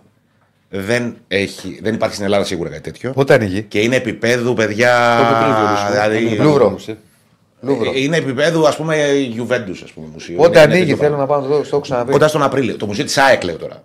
δεν, 0.69 1.15
έχει, 1.27 1.79
δεν 1.83 1.93
υπάρχει 1.93 2.13
στην 2.15 2.25
Ελλάδα 2.25 2.43
σίγουρα 2.45 2.69
κάτι 2.69 2.81
τέτοιο. 2.81 3.11
Πότε 3.11 3.33
ανοίγει; 3.33 3.61
Και 3.63 3.79
είναι 3.79 3.95
επίπεδου, 3.95 4.53
παιδιά. 4.53 5.17
Το 5.17 5.23
είπε 5.23 5.33
πριν 5.43 5.51
ο 5.51 5.55
Διονύσης, 5.55 5.89
δηλαδή, 5.91 6.37
ε, 6.39 6.43
Λούβρο. 6.43 6.79
ε. 6.87 6.93
Λούβρο. 7.61 7.91
ε, 7.95 7.99
είναι 7.99 8.17
επίπεδου, 8.17 8.67
ας 8.67 8.75
πούμε, 8.75 8.95
Juventus, 9.37 9.79
ας 9.83 9.91
πούμε, 9.91 10.07
μουσείο. 10.13 10.35
Πότε 10.37 10.49
Είναι- 10.49 10.59
είναι 10.59 10.73
ανοίγει, 10.73 10.79
τέτοιο 10.79 10.95
θέλω 10.95 11.15
πράγμα. 11.15 11.17
να 11.17 11.25
πάω 11.25 11.41
να 11.41 11.47
το 11.47 11.53
δω. 11.55 11.63
Στο 11.63 11.75
έχω 11.75 11.83
ξαναπεί. 11.85 12.11
Κοντά 12.11 12.27
στον 12.27 12.43
Απρίλιο. 12.43 12.77
Το 12.77 12.85
μουσείο 12.85 13.03
της 13.03 13.17
ΑΕΚ, 13.17 13.43
λέω 13.43 13.55
τώρα. 13.57 13.83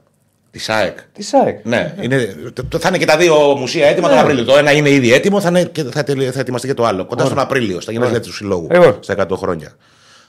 Της 0.50 0.68
ΑΕΚ. 0.68 0.98
Τι 1.12 1.22
ΣΑΕΚ. 1.22 1.58
Ναι, 1.64 1.94
είναι, 2.00 2.36
το, 2.52 2.64
το- 2.64 2.78
θα 2.78 2.88
είναι 2.88 2.98
και 2.98 3.04
τα 3.04 3.16
δύο 3.16 3.36
μουσεία 3.58 3.86
έτοιμα 3.86 4.08
τον 4.08 4.18
Απρίλιο. 4.18 4.44
Το 4.44 4.56
ένα 4.56 4.72
είναι 4.72 4.90
ήδη 4.90 5.12
έτοιμο, 5.12 5.40
θα, 5.40 5.48
είναι, 5.48 5.64
και 5.64 5.82
θα, 5.84 6.04
τελε- 6.04 6.32
θα 6.32 6.40
ετοιμαστεί 6.40 6.66
και 6.66 6.74
το 6.74 6.84
άλλο. 6.84 7.04
Κοντά 7.04 7.24
στον 7.24 7.38
Απρίλιο, 7.38 7.80
στα 7.80 7.92
γενέθλια 7.92 8.20
του 8.20 8.32
Συλλόγου. 8.32 8.66
Εγώ. 8.70 8.96
Στα 9.00 9.12
100 9.28 9.36
χρόνια. 9.36 9.72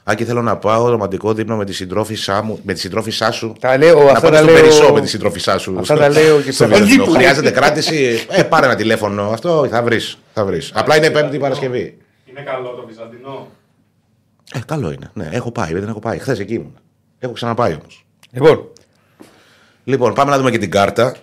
Αν 0.10 0.16
και 0.16 0.26
θέλω 0.26 0.42
να 0.42 0.58
πάω 0.58 0.90
ρομαντικό 0.90 1.34
δείπνο 1.34 1.56
με 1.56 1.66
τη 1.66 1.74
συντρόφισά 1.74 2.42
μου, 2.42 2.60
με 2.64 2.74
τη 2.74 2.80
συντρόφισά 2.80 3.32
σου. 3.32 3.56
Τα 3.60 3.78
λέω, 3.78 4.04
να 4.04 4.12
αυτά 4.12 4.22
πάω 4.22 4.30
τα 4.32 4.38
στο 4.38 4.46
λέω- 4.46 4.56
Περισσό 4.56 4.94
με 4.94 5.02
τη 5.02 5.08
συντρόφισά 5.08 5.58
σου. 5.58 5.76
Αυτά 5.80 5.96
τα 5.98 6.10
λέω 6.10 6.36
και 6.42 6.52
στο 6.52 6.52
στο 6.52 6.68
Βερολίνο. 6.68 6.90
Βερολίνο. 6.90 7.18
Χρειάζεται 7.18 7.52
κράτηση. 7.52 8.26
Ε, 8.30 8.44
πάρε 8.44 8.66
ένα 8.66 8.76
τηλέφωνο. 8.76 9.24
Αυτό 9.30 9.68
θα 9.70 9.84
βρεις. 9.84 10.18
Θα 10.34 10.46
βρεις. 10.46 10.72
Απλά 10.74 10.98
είναι 10.98 11.10
Πέμπτη 11.10 11.38
Παρασκευή. 11.38 11.98
Είναι 12.26 12.42
καλό 12.42 12.70
το 12.70 12.86
Βυζαντινό. 12.88 13.48
Ε, 14.54 14.60
καλό 14.66 14.92
είναι. 14.92 15.10
Ναι, 15.14 15.30
έχω 15.32 15.52
πάει, 15.52 15.74
δεν 15.74 15.88
έχω 15.88 16.00
πάει. 16.00 16.18
Χθες 16.18 16.40
εκεί 16.40 16.54
ήμουν. 16.54 16.78
Έχω 17.20 17.34
ξαναπάει 17.34 17.74
όμως. 17.74 18.06
Λοιπόν, 18.32 18.68
Λοιπόν, 19.84 20.14
πάμε 20.14 20.32
να 20.32 20.38
δούμε 20.38 20.52
και 20.52 20.58
την 20.58 20.72
κάρτα. 20.72 21.16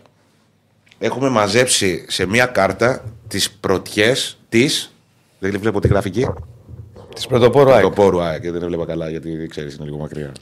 Έχουμε 0.98 1.28
μαζέψει 1.28 2.04
σε 2.08 2.26
μία 2.26 2.46
κάρτα 2.46 3.04
τις 3.28 3.50
πρωτιές 3.50 4.38
της... 4.48 4.92
Δεν 5.38 5.58
βλέπω 5.60 5.80
τι 5.80 5.88
γράφει 5.88 6.08
εκεί. 6.08 6.26
Της 7.14 7.26
πρωτοπόρου 7.26 7.72
ΑΕΚ. 7.72 7.82
Το 7.82 7.90
πόρου 7.90 8.20
ΑΕΚ 8.20 8.40
και 8.40 8.50
δεν 8.50 8.62
έβλεπα 8.62 8.84
καλά 8.84 9.10
γιατί 9.10 9.46
ξέρεις 9.50 9.74
είναι 9.74 9.84
λίγο 9.84 9.96
μακριά. 9.96 10.32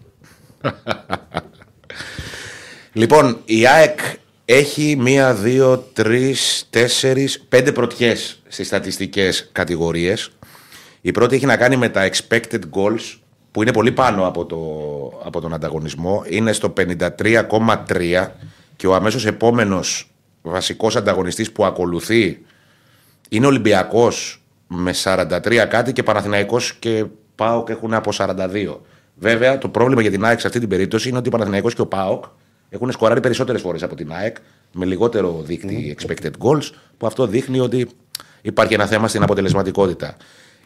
λοιπόν, 2.92 3.38
η 3.44 3.66
ΑΕΚ 3.66 3.98
έχει 4.44 4.96
μία, 4.96 5.34
δύο, 5.34 5.78
τρεις, 5.78 6.66
τέσσερις, 6.70 7.40
πέντε 7.40 7.72
πρωτιές 7.72 8.42
στις 8.48 8.66
στατιστικές 8.66 9.48
κατηγορίες. 9.52 10.30
Η 11.00 11.10
πρώτη 11.10 11.34
έχει 11.34 11.46
να 11.46 11.56
κάνει 11.56 11.76
με 11.76 11.88
τα 11.88 12.10
expected 12.10 12.60
goals 12.72 13.18
που 13.50 13.62
είναι 13.62 13.72
πολύ 13.72 13.92
πάνω 13.92 14.26
από, 14.26 14.46
το, 14.46 14.58
από 15.24 15.40
τον 15.40 15.54
ανταγωνισμό. 15.54 16.24
Είναι 16.28 16.52
στο 16.52 16.72
53,3 16.76 18.28
και 18.76 18.86
ο 18.86 18.94
αμέσως 18.94 19.26
επόμενος 19.26 20.10
βασικός 20.42 20.96
ανταγωνιστής 20.96 21.52
που 21.52 21.64
ακολουθεί 21.64 22.44
είναι 23.28 23.46
Ολυμπιακός 23.46 24.41
με 24.74 24.94
43 25.04 25.66
κάτι 25.68 25.92
και 25.92 26.02
Παναθηναϊκός 26.02 26.74
και 26.74 27.04
ΠΑΟΚ 27.34 27.68
έχουν 27.68 27.94
από 27.94 28.10
42. 28.16 28.76
Βέβαια, 29.14 29.58
το 29.58 29.68
πρόβλημα 29.68 30.00
για 30.00 30.10
την 30.10 30.24
ΑΕΚ 30.24 30.40
σε 30.40 30.46
αυτή 30.46 30.58
την 30.58 30.68
περίπτωση 30.68 31.08
είναι 31.08 31.18
ότι 31.18 31.28
ο 31.28 31.30
Παναθηναϊκός 31.30 31.74
και 31.74 31.80
ο 31.80 31.86
ΠΑΟΚ 31.86 32.24
έχουν 32.68 32.92
σκοράρει 32.92 33.20
περισσότερες 33.20 33.60
φορές 33.60 33.82
από 33.82 33.94
την 33.94 34.12
ΑΕΚ 34.12 34.36
με 34.72 34.84
λιγότερο 34.84 35.42
δείκτη 35.42 35.96
expected 35.98 36.30
goals, 36.38 36.70
που 36.96 37.06
αυτό 37.06 37.26
δείχνει 37.26 37.60
ότι 37.60 37.90
υπάρχει 38.42 38.74
ένα 38.74 38.86
θέμα 38.86 39.08
στην 39.08 39.22
αποτελεσματικότητα. 39.22 40.16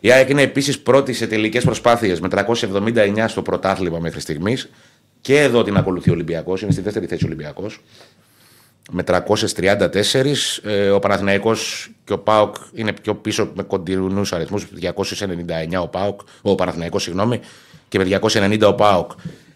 Η 0.01 0.13
ΑΕΚ 0.13 0.29
είναι 0.29 0.43
επίσης 0.43 0.81
πρώτη 0.81 1.13
σε 1.13 1.27
τελικές 1.27 1.65
προσπάθειες 1.65 2.21
με 2.21 2.29
379 2.29 3.25
στο 3.29 3.43
πρωτάθλημα 3.43 3.99
μέχρι 3.99 4.21
στιγμής. 4.21 4.71
Και 5.21 5.41
εδώ 5.41 5.63
την 5.63 5.77
ακολουθεί 5.77 6.11
ο 6.11 6.13
Ολυμπιακός, 6.13 6.63
είναι 6.63 6.73
στη 6.73 6.81
δεύτερη 6.81 7.07
θέση 7.07 7.25
ο 7.25 7.27
Ολυμπιακός. 7.27 7.81
Με 8.93 9.03
334. 9.03 10.61
Ε, 10.65 10.89
ο 10.91 10.99
Παναθηναϊκός 10.99 11.91
και 12.05 12.13
ο 12.13 12.19
Πάοκ 12.19 12.55
είναι 12.75 12.93
πιο 13.03 13.15
πίσω 13.15 13.51
με 13.55 13.63
κοντινούς 13.63 14.33
αριθμούς. 14.33 14.67
299 14.81 15.83
ο, 15.83 15.89
ΠΑΟΚ, 15.89 16.21
ο 16.43 16.55
Παναθηναϊκός, 16.55 17.03
συγγνώμη, 17.03 17.41
και 17.89 17.99
με 17.99 18.05
290 18.05 18.61
ο 18.67 18.75
Πάοκ. 18.75 19.11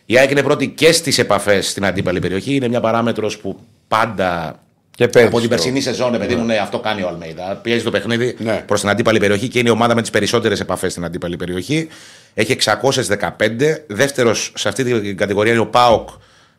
Η 0.06 0.18
ΑΕΚ 0.18 0.30
είναι 0.30 0.42
πρώτη 0.42 0.68
και 0.68 0.92
στις 0.92 1.18
επαφές 1.18 1.70
στην 1.70 1.84
αντίπαλη 1.84 2.18
περιοχή. 2.20 2.54
Είναι 2.54 2.68
μια 2.68 2.80
παράμετρος 2.80 3.38
που 3.38 3.58
πάντα 3.88 4.60
Και 4.90 5.08
πέρυσι 5.08 5.30
από 5.30 5.40
την 5.40 5.48
το- 5.48 5.54
περσινή 5.54 5.80
σεζόν, 5.80 6.18
παιδί 6.18 6.34
μου, 6.34 6.44
ναι, 6.44 6.56
αυτό 6.56 6.78
κάνει 6.80 7.02
ο 7.02 7.08
Αλμέιδα. 7.08 7.56
Πιέζει 7.62 7.84
το 7.84 7.90
παιχνίδι 7.90 8.36
Ναι. 8.38 8.62
προς 8.66 8.80
την 8.80 8.88
αντίπαλη 8.88 9.18
περιοχή 9.18 9.48
και 9.48 9.58
είναι 9.58 9.68
η 9.68 9.72
ομάδα 9.72 9.94
με 9.94 10.00
τις 10.00 10.10
περισσότερες 10.10 10.60
επαφές 10.60 10.92
στην 10.92 11.04
αντίπαλη 11.04 11.36
περιοχή. 11.36 11.88
Έχει 12.34 12.52
615. 12.52 13.84
Δεύτερος 13.86 14.52
σε 14.56 14.68
αυτή 14.68 15.00
την 15.00 15.16
κατηγορία 15.16 15.52
είναι 15.52 15.60
ο 15.60 15.66
Πάοκ 15.66 16.08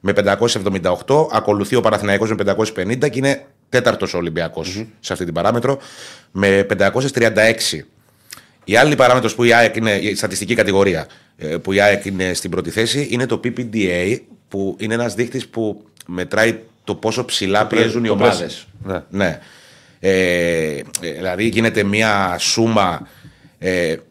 με 0.02 0.14
578. 1.08 1.28
Ακολουθεί 1.32 1.76
ο 1.76 1.82
Παναθηναϊκός 1.82 2.30
με 2.30 2.36
550 2.58 2.98
και 3.10 3.18
είναι 3.18 3.46
τέταρτος 3.70 4.14
ο 4.14 4.18
ολυμπιακο 4.18 4.64
σε 5.00 5.14
αυτή 5.14 5.26
την 5.26 5.34
παράμετρο 5.34 5.80
με 6.32 6.66
536. 6.70 7.80
Η 8.64 8.76
άλλη 8.76 8.96
παράμετρος 8.96 9.36
που 9.36 9.44
η 9.44 9.54
ΑΕΚ 9.54 9.76
είναι, 9.76 9.92
η 9.92 10.16
στατιστική 10.16 10.56
κατηγορία 10.56 11.08
ε, 11.38 11.58
που 11.58 11.72
η 11.72 11.80
ΑΕΚ 11.82 12.06
είναι 12.06 12.34
στην 12.34 12.50
πρώτη 12.52 12.70
θέση 12.70 13.08
είναι 13.12 13.26
το 13.26 13.40
PPDA, 13.44 14.18
που 14.48 14.76
είναι 14.80 14.94
ένας 14.94 15.16
δείκτης 15.16 15.48
που 15.48 15.86
μετράει 16.08 16.60
το 16.84 16.96
πόσο 16.96 17.26
ψηλά 17.26 17.68
πιέζουν 17.68 18.04
οι 18.04 18.08
το 18.08 18.14
ομάδες. 18.14 18.68
pressing. 18.86 18.90
Ναι. 18.92 19.02
Ναι. 19.10 19.40
Ε, 20.00 20.76
ε, 20.78 20.82
δηλαδή 21.02 21.48
γίνεται 21.48 21.84
μια 21.84 22.36
σούμα. 22.40 23.08
Ε, 23.60 23.90
ε, 23.90 23.98
βασικά, 23.98 24.11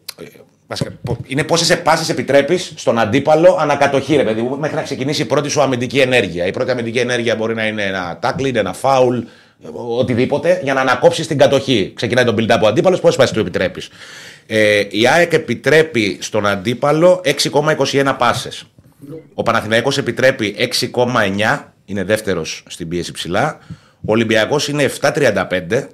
είναι 1.27 1.43
πόσες 1.43 1.69
επάσεις 1.69 2.09
επιτρέπεις 2.09 2.73
στον 2.75 2.99
αντίπαλο 2.99 3.57
ανακατοχή, 3.59 4.15
ρε 4.15 4.23
παιδί 4.23 4.41
μου, 4.41 4.57
μέχρι 4.57 4.75
να 4.75 4.81
ξεκινήσει 4.81 5.21
η 5.21 5.25
πρώτη 5.25 5.49
σου 5.49 5.61
αμυντική 5.61 5.99
ενέργεια. 5.99 6.45
Η 6.45 6.51
πρώτη 6.51 6.71
αμυντική 6.71 6.99
ενέργεια 6.99 7.35
μπορεί 7.35 7.53
να 7.53 7.67
είναι 7.67 7.83
ένα 7.83 8.19
tackling, 8.21 8.55
ένα 8.55 8.75
foul, 8.81 9.23
οτιδήποτε, 9.97 10.59
για 10.63 10.73
να 10.73 10.81
ανακόψεις 10.81 11.27
την 11.27 11.37
κατοχή. 11.37 11.91
Ξεκινάει 11.95 12.25
τον 12.25 12.35
build-up 12.39 12.59
ο 12.63 12.67
αντίπαλος, 12.67 12.99
πόσες 12.99 13.15
πάσει 13.15 13.33
του 13.33 13.39
επιτρέπεις. 13.39 13.89
Ε, 14.47 14.83
η 14.89 15.07
ΑΕΚ 15.07 15.33
επιτρέπει 15.33 16.17
στον 16.21 16.47
αντίπαλο 16.47 17.21
6,21 17.25 18.15
πάσες. 18.17 18.65
Ο 19.33 19.43
Παναθηναϊκός 19.43 19.97
επιτρέπει 19.97 20.55
6,9, 20.57 21.73
είναι 21.85 22.03
δεύτερος 22.03 22.63
στην 22.67 22.87
πίεση 22.87 23.11
ψηλά. 23.11 23.59
Ο 23.95 24.11
Ολυμπιακός 24.11 24.67
είναι 24.67 24.83
7,35 24.83 25.87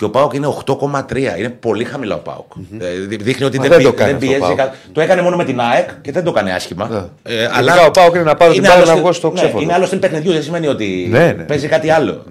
και 0.00 0.06
ο 0.06 0.10
Πάοκ 0.10 0.32
είναι 0.34 0.46
8,3. 0.66 1.16
Είναι 1.38 1.48
πολύ 1.48 1.84
χαμηλά 1.84 2.14
ο 2.14 2.18
Πάοκ. 2.18 2.52
Ε, 2.78 2.90
δει- 3.06 3.22
δείχνει 3.22 3.44
ότι 3.44 3.56
Μα 3.56 3.62
δεν, 3.62 3.72
δεν 3.72 3.78
πι- 3.80 3.86
το 3.86 3.92
κάνει 3.92 4.12
δεν 4.12 4.16
αυτό 4.22 4.26
ο 4.26 4.38
πιέζει. 4.38 4.54
ΠΑΟΚ. 4.56 4.56
κα- 4.70 4.74
Το 4.92 5.00
έκανε 5.00 5.22
μόνο 5.22 5.36
με 5.36 5.44
την 5.44 5.60
ΑΕΚ 5.60 5.90
και 6.00 6.12
δεν 6.12 6.24
το 6.24 6.30
έκανε 6.30 6.52
άσχημα. 6.52 7.10
Ε, 7.22 7.34
Γενικά 7.54 7.86
ο 7.86 7.90
ΠΑΟΚ 7.90 8.14
είναι 8.14 8.22
να 8.24 8.34
πάρω 8.34 8.52
την 8.52 8.60
είναι 8.60 8.68
μπάλα 8.68 8.80
άλλο 8.80 8.90
να 8.90 8.96
στυλ- 8.96 9.04
βγω 9.04 9.12
στο 9.12 9.28
ναι, 9.28 9.34
ξέφωτο. 9.34 9.62
Είναι 9.62 9.72
άλλο 9.72 9.86
στην 9.86 9.98
παιχνιδιού, 9.98 10.32
δεν 10.32 10.42
σημαίνει 10.42 10.66
ότι 10.66 11.06
Ναι, 11.10 11.32
ναι. 11.36 11.42
παίζει 11.42 11.68
κάτι 11.68 11.90
άλλο. 11.90 12.24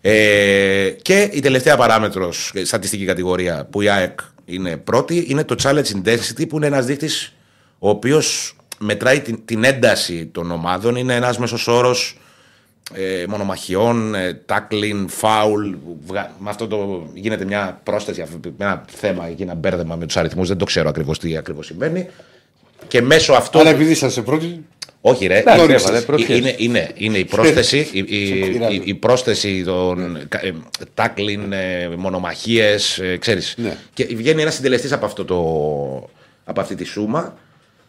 Ε, 0.00 0.90
και 1.02 1.28
η 1.32 1.40
τελευταία 1.40 1.76
παράμετρος, 1.76 2.52
στατιστική 2.64 3.04
κατηγορία 3.04 3.66
που 3.70 3.80
η 3.82 3.88
ΑΕΚ 3.88 4.20
είναι 4.44 4.76
πρώτη, 4.76 5.24
είναι 5.28 5.44
το 5.44 5.54
challenge 5.62 5.96
intensity, 6.04 6.48
που 6.48 6.56
είναι 6.56 6.66
ένας 6.66 6.86
δείκτης 6.86 7.34
ο 7.78 7.88
οποίος 7.88 8.56
μετράει 8.78 9.20
την, 9.20 9.38
την 9.44 9.64
ένταση 9.64 10.26
των 10.32 10.50
ομάδων. 10.50 10.96
Είναι 10.96 11.14
ένας 11.14 11.38
μέσος 11.38 11.68
όρος 11.68 12.18
ε, 12.94 13.24
μονομαχιών, 13.28 14.14
ε, 14.14 14.40
tackling, 14.46 15.04
foul. 15.20 15.76
βγα- 16.06 16.30
Με 16.38 16.50
αυτό 16.50 16.66
το 16.66 17.06
γίνεται 17.14 17.44
μια 17.44 17.80
πρόσθεση, 17.82 18.24
ένα 18.58 18.84
θέμα 18.88 19.26
εκεί, 19.28 19.42
ένα 19.42 19.54
μπέρδεμα 19.54 19.96
με 19.96 20.06
τους 20.06 20.16
αριθμούς. 20.16 20.48
Δεν 20.48 20.56
το 20.56 20.64
ξέρω 20.64 20.88
ακριβώς 20.88 21.18
τι 21.18 21.36
ακριβώς 21.36 21.66
συμβαίνει. 21.66 22.08
Και 22.88 23.02
μέσω 23.02 23.32
αυτού. 23.32 23.58
Αλλά 23.58 23.70
επειδή 23.70 23.90
είσαστε 23.90 24.20
πρώτοι. 24.20 24.64
Όχι, 25.00 25.26
ρε. 25.26 25.38
Εντάξει, 25.38 25.64
είναι, 25.64 25.74
έβαλε 25.74 26.00
πρωτιές. 26.00 26.38
είναι, 26.38 26.54
είναι, 26.58 26.90
είναι 26.94 27.18
η 27.18 27.24
πρόσθεση, 27.24 27.88
η, 27.92 27.98
η, 27.98 28.48
πειράζει. 28.50 28.74
η, 28.74 28.82
η 28.84 28.94
πρόσθεση 28.94 29.62
των 29.64 30.18
κα- 30.28 30.44
ε, 30.46 30.54
tackling, 30.94 31.50
ε, 31.50 31.88
μονομαχίες, 31.96 32.98
ε, 32.98 33.16
ξέρεις. 33.16 33.54
Ναι. 33.58 33.76
Και 33.94 34.04
βγαίνει 34.04 34.42
ένας 34.42 34.54
συντελεστής 34.54 34.92
από, 34.92 35.06
αυτό 35.06 35.24
το, 35.24 35.36
από 36.44 36.60
αυτή 36.60 36.74
τη 36.74 36.84
σούμα 36.84 37.36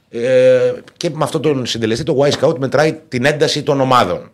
ε, 0.09 0.73
και 0.97 1.09
με 1.09 1.23
αυτόν 1.23 1.41
τον 1.41 1.65
συντελεστή 1.65 2.03
το 2.03 2.25
Y-Scout 2.29 2.57
μετράει 2.59 2.99
την 3.07 3.25
ένταση 3.25 3.63
των 3.63 3.81
ομάδων. 3.81 4.31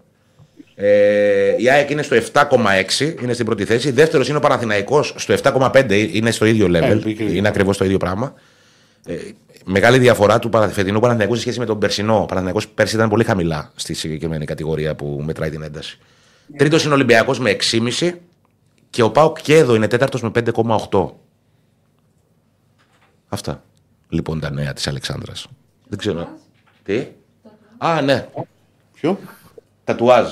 Ε, 0.77 1.55
η 1.57 1.69
ΑΕΚ 1.69 1.89
είναι 1.89 2.01
στο 2.01 2.15
7,6, 2.15 3.15
είναι 3.21 3.33
στην 3.33 3.45
πρώτη 3.45 3.65
θέση. 3.65 3.91
Δεύτερος 3.91 4.27
είναι 4.27 4.37
ο 4.37 4.39
Παναθηναϊκός 4.39 5.13
στο 5.17 5.33
7,5, 5.33 6.09
είναι 6.11 6.31
στο 6.31 6.45
ίδιο 6.45 6.67
level. 6.69 6.99
πικρή. 7.03 7.37
είναι 7.37 7.47
ακριβώς 7.47 7.77
το 7.77 7.85
ίδιο 7.85 7.97
πράγμα. 7.97 8.33
Ε, 9.05 9.15
μεγάλη 9.65 9.97
διαφορά 9.97 10.39
του 10.39 10.49
παρα- 10.49 10.67
φετινού 10.69 10.99
Παναθηναϊκού 10.99 11.35
σε 11.35 11.41
σχέση 11.41 11.59
με 11.59 11.65
τον 11.65 11.79
περσινό. 11.79 12.21
Ο 12.21 12.25
Παναθηναϊκός 12.25 12.67
πέρσι 12.67 12.95
ήταν 12.95 13.09
πολύ 13.09 13.23
χαμηλά 13.23 13.71
στη 13.75 13.93
συγκεκριμένη 13.93 14.45
κατηγορία 14.45 14.95
που 14.95 15.21
μετράει 15.25 15.49
την 15.49 15.61
ένταση. 15.61 15.97
Τρίτος 16.57 16.83
είναι 16.83 16.91
ο 16.91 16.95
Ολυμπιακός 16.95 17.39
με 17.39 17.49
6,5 17.49 18.11
και 18.89 19.01
ο 19.01 19.11
Πάοκ 19.11 19.41
και 19.41 19.55
εδώ 19.57 19.75
είναι 19.75 19.87
τέταρτος 19.87 20.21
με 20.21 20.29
5,8. 20.29 21.09
Αυτά 23.29 23.63
λοιπόν 24.09 24.39
τα 24.39 24.51
νέα 24.51 24.73
της 24.73 24.87
Αλεξάνδρας. 24.87 25.47
Δεν 25.87 25.97
ξέρω. 25.99 26.27
Τι; 26.83 27.07
Α, 27.77 28.01
ναι. 28.01 28.27
Ποιο; 28.93 29.19
Τατουάζ. 29.83 30.27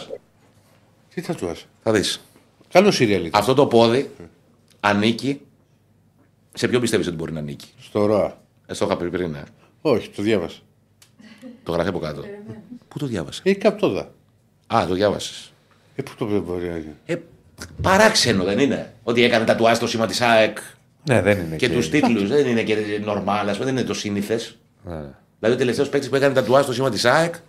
Τι 1.14 1.22
θα 1.22 1.36
του 1.36 1.50
άσε. 1.50 1.66
Θα 1.84 1.92
δεις. 1.92 2.22
Καλό 2.72 2.92
σύριαλ 2.92 3.26
ήταν. 3.26 3.40
Αυτό 3.40 3.54
το 3.54 3.66
πόδι 3.68 4.10
ανήκει. 4.80 5.42
Σε 6.54 6.68
ποιον 6.68 6.82
πιστεύεις 6.82 7.08
ότι 7.08 7.16
μπορεί 7.16 7.32
να 7.32 7.40
ανήκει; 7.40 7.68
Στο 7.80 8.06
ΡΟΑ. 8.06 8.38
Ε, 8.66 8.74
στο 8.74 8.86
είχα 8.86 8.98
πει 8.98 9.10
πριν, 9.10 9.32
ναι. 9.32 9.42
Όχι, 9.82 10.10
το 10.10 10.22
διάβασα. 10.22 10.60
Το 11.64 11.72
γράφει 11.72 11.90
από 11.90 12.00
κάτω. 12.00 12.24
Πού 12.88 13.00
το 13.00 13.06
διάβασε; 13.06 13.42
Έχει 13.46 13.58
καπτόδα. 13.58 14.12
Α, 14.74 14.86
το 14.88 14.94
διάβασες. 14.94 15.54
Ε, 15.96 16.02
πού 16.02 16.12
το 16.18 16.26
μπορεί 16.42 16.70
να 16.70 16.78
γίνει. 16.78 16.96
Ε, 17.06 17.16
παράξενο 17.82 18.44
δεν 18.44 18.60
είναι. 18.60 18.94
Ότι 19.04 19.24
έκανε 19.24 19.46
τατουάζ 19.46 19.78
το 19.78 19.88
σήμα 19.88 20.08
της 20.08 20.22
ΑΕΚ 20.22 20.58
Ναι, 21.08 21.22
δεν 21.22 21.40
είναι. 21.40 21.56
και 21.56 21.70
τους 21.70 21.90
τίτλους. 21.90 22.28
Δεν 22.30 22.48
είναι 22.48 22.64
και 22.64 22.78
normal, 23.06 23.24
ας 23.28 23.52
πούμε, 23.52 23.66
δεν 23.66 23.68
είναι 23.78 23.84
το 23.84 23.94
σύνηθες. 23.94 24.58
Ναι. 24.84 25.02
Δηλαδή 25.40 25.56
ο 25.56 25.58
τελευταίος 25.58 25.90
παίκτης 25.90 26.10
που 26.10 26.16
έκανε 26.16 26.34
τατουάζ 26.34 26.66
το 26.66 26.74
σήμα 26.74 26.90
της 26.90 27.06
ΑΕΚ 27.06 27.32
πρέπει 27.32 27.44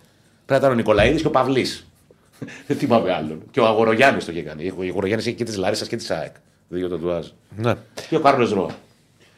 να 0.47 0.55
ήταν 0.55 0.71
ο 0.71 0.73
Νικολαίδης 0.73 1.21
και 1.21 1.27
ο 1.27 1.31
Παυλής. 1.31 1.87
δεν 2.67 2.77
θυμάμαι 2.77 3.13
άλλον. 3.13 3.43
Και 3.51 3.59
ο 3.59 3.65
Αγορογιάννης 3.65 4.25
το 4.25 4.31
είχε 4.31 4.41
κάνει. 4.41 4.69
Ο 4.69 4.81
Αγορογιάννης 4.81 5.27
έχει 5.27 5.35
και 5.35 5.43
της 5.43 5.57
Λάρισα 5.57 5.85
και 5.85 5.95
της 5.95 6.11
ΑΕΚ. 6.11 6.35
Δύο 6.67 6.89
τατουάζ. 6.89 7.27
Ναι. 7.55 7.73
Και 8.09 8.15
ο 8.15 8.19
Κάρλο 8.19 8.47
Ρο. 8.47 8.71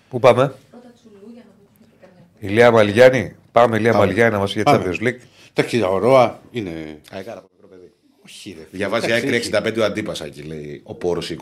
Πού 0.10 0.20
πάμε; 0.20 0.54
Πρώτα 0.72 0.92
τσουλού 0.96 1.32
για 1.34 1.44
να 1.48 1.52
δούμε 1.58 1.70
τι 1.80 2.06
κάνει. 2.06 2.52
Ηλία 2.52 2.72
Μαλιάνη. 2.72 3.36
Πάμε 3.52 3.78
Ηλία 3.78 3.92
Πάμε. 3.92 4.06
Μαλιάνη 4.06 4.32
να 4.32 4.40
μας 4.40 4.54
πει 4.54 4.62
για 4.62 4.72
Πάμε. 4.72 4.86
Champions 4.86 5.04
League. 5.08 5.20
Εντάξει, 5.54 5.82
ο 5.82 5.98
ΡΟΑ 5.98 6.40
είναι. 6.52 7.00
Αεκάρα 7.12 7.38
από 7.38 7.50
μικρό 7.54 7.68
παιδί. 7.68 7.92
Όχι, 8.26 8.56
ρε. 8.60 8.68
Διαβάζει 8.72 9.06
Εντάξει, 9.06 9.52
ΑΕΚ 9.52 9.76
365 9.76 9.80
ο 9.80 9.84
αντίπασα 9.84 10.26
εκεί 10.26 10.42
λέει 10.42 10.82
ο 10.84 10.94
πόρος 10.94 11.32
21. 11.32 11.36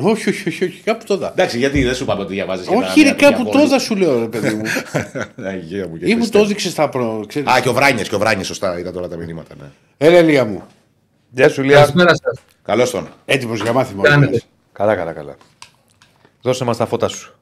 Όχι, 0.00 0.28
όχι, 0.28 0.48
όχι, 0.48 0.64
όχι, 0.64 0.80
κάπου 0.84 1.04
το 1.04 1.16
δα. 1.16 1.30
Εντάξει, 1.30 1.58
γιατί 1.58 1.82
δεν 1.84 1.94
σου 1.94 2.02
είπαμε 2.02 2.22
ότι 2.22 2.32
διαβάζεις. 2.34 2.66
Όχι, 2.68 3.02
ρε, 3.02 3.12
κάπου 3.12 3.44
το 3.44 3.66
δα 3.68 3.78
σου 3.78 3.96
λέω, 3.96 4.18
ρε 4.18 4.26
παιδί 4.26 4.54
μου. 4.54 4.62
Αγία 5.48 5.88
μου 5.88 5.96
και 5.96 6.04
Ή 6.06 6.10
μου 6.10 6.16
Χριστέ. 6.16 6.38
το 6.38 6.44
έδειξες 6.44 6.72
στα 6.72 6.88
προ. 6.88 7.24
ξέρεις. 7.28 7.48
Α, 7.52 7.60
και 7.60 7.68
ο 7.68 7.72
Βράνιες, 7.72 8.08
και 8.08 8.14
ο 8.14 8.18
Βράνιες, 8.18 8.46
σωστά 8.46 8.78
είδα 8.78 8.92
τώρα 8.92 9.08
τα 9.08 9.16
μηνύματα. 9.16 9.54
Ναι. 9.60 9.66
Έλα, 9.96 10.16
Ελία 10.16 10.44
μου. 10.44 10.62
Γεια 11.30 11.48
σου 11.48 11.62
Ηλία. 11.62 11.76
Καλησπέρα 11.76 12.08
σας. 12.16 12.38
Καλώς 12.62 12.90
τον. 12.90 13.08
Έτοιμος 13.24 13.60
για 13.62 13.72
μάθημα. 13.72 14.02
Κάνετε. 14.02 14.42
Καλά, 14.72 14.94
καλά, 14.94 15.12
καλά. 15.12 15.36
Δώσε 16.42 16.64
μας 16.64 16.76
τα 16.76 16.86
φώτα 16.86 17.08
σου. 17.08 17.34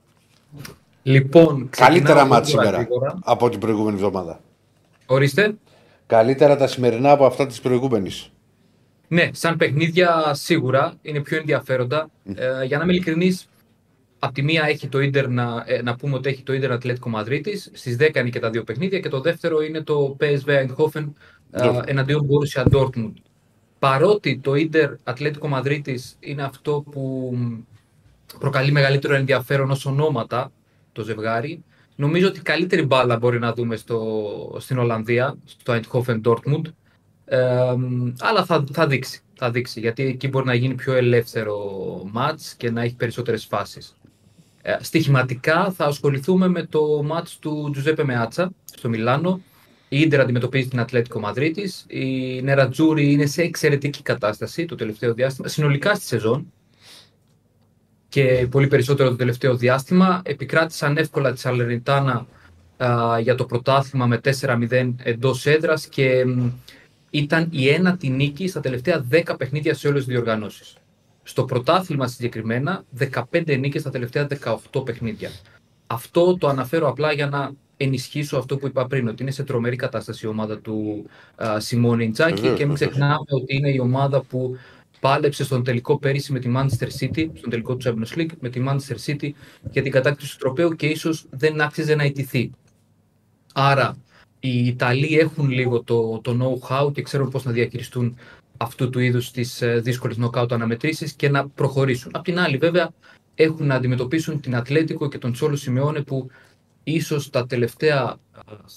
Λοιπόν, 1.03 1.69
Καλύτερα 1.77 2.05
ξεκινάω 2.15 2.27
μάτς 2.27 2.49
γρήγορα, 2.49 2.67
σήμερα 2.69 2.83
γρήγορα. 2.89 3.19
από 3.25 3.49
την 3.49 3.59
προηγούμενη 3.61 3.97
εβδομάδα. 3.97 4.41
Ορίστε. 5.07 5.55
Καλύτερα 6.07 6.57
τα 6.57 6.67
σημερινά 6.67 7.11
από 7.11 7.27
αυτά 7.27 7.47
της 7.47 7.61
προηγούμενης. 7.61 8.31
Ναι, 9.09 9.31
σαν 9.33 9.57
παιχνίδια 9.57 10.35
σίγουρα 10.35 10.95
είναι 11.03 11.21
πιο 11.21 11.37
ενδιαφέροντα. 11.37 12.11
Ε, 12.35 12.65
για 12.65 12.79
να 12.79 12.85
είμαι 12.85 12.93
ειλικρινής, 12.93 13.49
Απ' 14.19 14.33
τη 14.33 14.43
μία 14.43 14.65
έχει 14.65 14.89
το 14.89 15.01
Ίντερ 15.01 15.29
να, 15.29 15.65
ε, 15.67 15.83
να 15.83 15.97
πούμε 15.97 16.15
ότι 16.15 16.29
έχει 16.29 16.43
το 16.43 16.53
Ίντερ 16.53 16.73
Ατλέτικο 16.73 17.09
Μαδρίτης. 17.09 17.71
Στις 17.73 17.97
10 17.97 18.21
είναι 18.21 18.29
και 18.29 18.39
τα 18.39 18.51
δύο 18.51 18.63
παιχνίδια. 18.65 19.01
Και 19.01 19.09
το 19.09 19.21
δεύτερο 19.21 19.63
είναι 19.63 19.83
το 19.83 20.17
PSV 20.21 20.47
Eindhoven 20.47 21.09
ε, 21.51 21.69
Dortmund. 21.69 21.83
εναντίον 21.87 22.27
Borussia 22.29 22.65
Dortmund. 22.73 23.13
Παρότι 23.79 24.39
το 24.39 24.55
Ίντερ 24.55 24.91
Ατλέτικο 25.05 25.49
Μαδρίτης 25.49 26.17
είναι 26.21 26.43
αυτό 26.43 26.85
που 26.91 27.33
προκαλεί 28.39 28.73
μεγαλύτερο 28.73 29.15
ενδιαφέρον 29.15 29.71
ως 29.71 29.87
ονόματα 29.87 30.53
το 30.93 31.03
ζευγάρι, 31.03 31.65
νομίζω 31.97 32.29
ότι 32.29 32.41
καλύτερη 32.41 32.83
μπάλα 32.83 33.19
μπορεί 33.19 33.39
να 33.39 33.53
δούμε 33.53 33.77
στο, 33.77 34.57
στην 34.59 34.79
Ολλανδία, 34.79 35.37
στο 35.45 35.81
Eindhoven 35.81 36.21
Dortmund. 36.23 36.63
Ε, 37.29 37.75
αλλά 38.19 38.45
θα, 38.45 38.65
θα 38.73 38.87
δείξει. 38.87 39.21
Θα 39.39 39.51
δείξει, 39.51 39.81
γιατί 39.81 40.03
εκεί 40.03 40.29
μπορεί 40.29 40.47
να 40.47 40.55
γίνει 40.55 40.75
πιο 40.75 40.93
ελεύθερο 40.93 41.59
μάτς 42.13 42.55
και 42.55 42.71
να 42.71 42.83
έχει 42.83 42.95
περισσότερες 42.95 43.45
φάσεις. 43.45 43.97
Ε, 44.63 44.77
στοιχηματικά 44.81 45.71
θα 45.71 45.85
ασχοληθούμε 45.85 46.49
με 46.49 46.63
το 46.63 47.03
μάτς 47.03 47.39
του 47.39 47.69
Τζουζέπε 47.73 48.05
Μεάτσα 48.05 48.53
στο 48.65 48.89
Μιλάνο. 48.89 49.41
Η 49.89 50.01
Ίντερ 50.01 50.21
αντιμετωπίζει 50.21 50.69
την 50.69 50.81
Ατλέτικο 50.81 51.21
Μαδρίτης. 51.21 51.85
Η 51.89 52.41
Νερατζούρι 52.43 53.13
είναι 53.13 53.27
σε 53.27 53.43
εξαιρετική 53.43 54.03
κατάσταση 54.03 54.65
το 54.65 54.75
τελευταίο 54.75 55.15
διάστημα, 55.15 55.49
συνολικά 55.49 55.95
στη 55.95 56.05
σεζόν 56.05 56.53
και 58.09 58.47
πολύ 58.51 58.67
περισσότερο 58.67 59.09
το 59.09 59.17
τελευταίο 59.17 59.57
διάστημα. 59.57 60.23
Επικράτησαν 60.25 60.97
εύκολα 60.97 61.33
τη 61.33 61.39
Σαλερνιτάνα 61.39 62.27
α, 62.77 63.19
για 63.21 63.35
το 63.35 63.45
πρωτάθλημα 63.45 64.07
με 64.07 64.21
4-0 64.41 64.95
εντός 65.03 65.47
έδρας 65.47 65.87
και 65.87 66.25
μ, 66.25 66.51
ήταν 67.11 67.49
η 67.51 67.69
ένατη 67.69 68.09
νίκη 68.09 68.49
στα 68.49 68.61
τελευταία 68.61 69.07
10 69.11 69.35
παιχνίδια 69.39 69.75
σε 69.75 69.89
όλες 69.89 70.05
τις 70.05 70.15
διοργανώσεις. 70.15 70.77
Στο 71.23 71.45
πρωτάθλημα 71.45 72.07
συγκεκριμένα, 72.07 72.85
15 73.33 73.59
νίκες 73.59 73.81
στα 73.81 73.91
τελευταία 73.91 74.27
18 74.73 74.85
παιχνίδια. 74.85 75.31
Αυτό 75.87 76.37
το 76.39 76.49
αναφέρω 76.49 76.89
απλά 76.89 77.13
για 77.13 77.27
να 77.27 77.51
ενισχύσω 77.77 78.39
αυτό 78.39 78.57
που 78.57 78.67
είπα 78.67 78.87
πριν, 78.87 79.09
ότι 79.09 79.23
είναι 79.23 79.31
σε 79.31 79.45
τρομερή 79.45 79.77
κατάσταση 79.77 80.27
η 80.27 80.29
ομάδα 80.29 80.59
του 80.59 81.07
α, 81.37 81.61
Σιμώνη 81.61 82.05
Ιντζάκη 82.05 82.35
Βεβαίως, 82.41 82.59
και 82.59 82.67
μην 82.67 82.75
βεβαίως. 82.75 82.91
ξεχνάμε 82.91 83.25
ότι 83.29 83.57
είναι 83.57 83.71
η 83.71 83.79
ομάδα 83.79 84.21
που 84.21 84.57
πάλεψε 85.01 85.45
στον 85.45 85.65
τελικό 85.65 85.99
πέρυσι 85.99 86.33
με 86.33 86.39
τη 86.39 86.53
Manchester 86.57 86.89
City, 87.01 87.31
στον 87.35 87.51
τελικό 87.51 87.77
του 87.77 87.89
Champions 87.89 88.19
League, 88.19 88.31
με 88.41 88.49
τη 88.49 88.63
Manchester 88.69 88.97
City 89.07 89.31
για 89.71 89.83
την 89.83 89.93
κατάκτηση 89.93 90.33
του 90.33 90.39
τροπέου 90.39 90.71
και 90.71 90.87
ίσως 90.87 91.27
δεν 91.31 91.61
άξιζε 91.61 91.95
να 91.95 92.05
ιτηθεί. 92.05 92.51
Άρα, 93.55 93.97
οι 94.41 94.67
Ιταλοί 94.67 95.19
έχουν 95.19 95.51
λίγο 95.51 95.83
το, 95.83 96.21
το 96.21 96.37
know-how 96.41 96.93
και 96.93 97.03
ξέρουν 97.03 97.31
πώς 97.31 97.45
να 97.45 97.53
διαχειριστούν 97.53 98.17
αυτού 98.57 98.91
του 98.91 98.99
είδους 98.99 99.31
τις 99.31 99.63
ε, 99.63 99.81
δύσκολες 99.81 100.17
knockout 100.21 100.51
αναμετρήσεις 100.51 101.13
και 101.13 101.29
να 101.29 101.49
προχωρήσουν. 101.49 102.11
Απ' 102.15 102.25
την 102.25 102.39
άλλη, 102.39 102.57
βέβαια, 102.57 102.91
έχουν 103.35 103.67
να 103.67 103.75
αντιμετωπίσουν 103.75 104.41
την 104.41 104.57
Ατλέτικο 104.57 105.09
και 105.09 105.19
τον 105.19 105.33
Τσόλο 105.33 105.57
Σιμεώνε 105.57 106.03
που 106.03 106.31
ίσως 106.85 107.31
τα 107.31 107.47
τελευταία 107.47 108.03
α, 108.03 108.19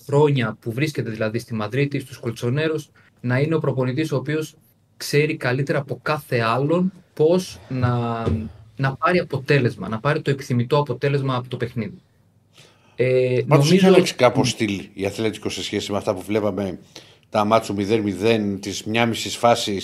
χρόνια 0.06 0.58
που 0.60 0.72
βρίσκεται 0.72 1.10
δηλαδή 1.10 1.40
στη 1.40 1.54
Μαδρίτη, 1.54 2.00
στους 2.00 2.18
Κολτσονέρος, 2.18 2.92
να 3.22 3.40
είναι 3.40 3.56
ο 3.56 3.60
προπονητής 3.60 4.12
ο 4.12 4.16
οποίος 4.16 4.56
ξέρει 4.98 5.38
καλύτερα 5.38 5.80
από 5.80 6.00
κάθε 6.02 6.40
άλλον 6.40 6.92
πώς 7.14 7.60
να, 7.70 8.24
να 8.76 8.96
πάρει 8.96 9.20
αποτέλεσμα, 9.20 9.90
να 9.90 10.00
πάρει 10.00 10.22
το 10.22 10.32
επιθυμητό 10.32 10.78
αποτέλεσμα 10.78 11.36
από 11.36 11.50
το 11.50 11.58
παιχνίδι. 11.58 12.02
Ε, 13.02 13.44
Πάντως 13.48 13.66
έχει 13.66 13.76
νομίζω 13.76 13.88
αλλάξει 13.88 14.16
κάπως 14.16 14.50
στυλ 14.50 14.82
η 14.94 15.06
Αθλέτικο 15.06 15.50
σε 15.50 15.64
σχέση 15.64 15.92
με 15.92 15.98
αυτά 15.98 16.14
που 16.14 16.22
βλέπαμε 16.22 16.80
τα 17.30 17.46
μάτσου 17.46 17.76
0-0, 17.78 18.58
τη 18.60 18.90
μια 18.90 19.06
μισή 19.06 19.30
φάση, 19.30 19.82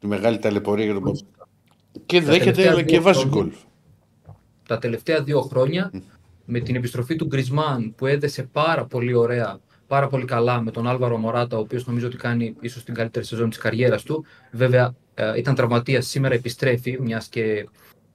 τη 0.00 0.06
μεγάλη 0.06 0.38
ταλαιπωρία 0.38 0.84
για 0.84 0.94
τον 0.94 1.18
Και 2.06 2.20
δέχεται 2.20 2.44
τελευταία 2.44 2.70
αλλά 2.72 2.82
και 2.82 2.92
δύο 2.92 3.02
βάζει 3.02 3.18
χρόνια. 3.20 3.40
γκολ. 3.42 3.52
τα 4.66 4.78
τελευταία 4.78 5.22
δύο 5.22 5.40
χρόνια 5.40 5.90
με 6.44 6.60
την 6.60 6.74
επιστροφή 6.74 7.16
του 7.16 7.26
Γκρισμάν 7.26 7.94
που 7.96 8.06
έδεσε 8.06 8.42
πάρα 8.42 8.84
πολύ 8.84 9.14
ωραία, 9.14 9.60
πάρα 9.86 10.06
πολύ 10.06 10.24
καλά 10.24 10.60
με 10.60 10.70
τον 10.70 10.86
Άλβαρο 10.88 11.18
Μωράτα, 11.18 11.56
ο 11.56 11.60
οποίος 11.60 11.86
νομίζω 11.86 12.06
ότι 12.06 12.16
κάνει 12.16 12.54
ίσως 12.60 12.84
την 12.84 12.94
καλύτερη 12.94 13.24
σεζόν 13.24 13.48
της 13.48 13.58
καριέρας 13.58 14.02
του. 14.02 14.24
Βέβαια 14.50 14.94
ε, 15.14 15.38
ήταν 15.38 15.54
τραυματίας, 15.54 16.06
σήμερα 16.06 16.34
επιστρέφει, 16.34 16.98
μιας 17.00 17.28
και, 17.28 17.68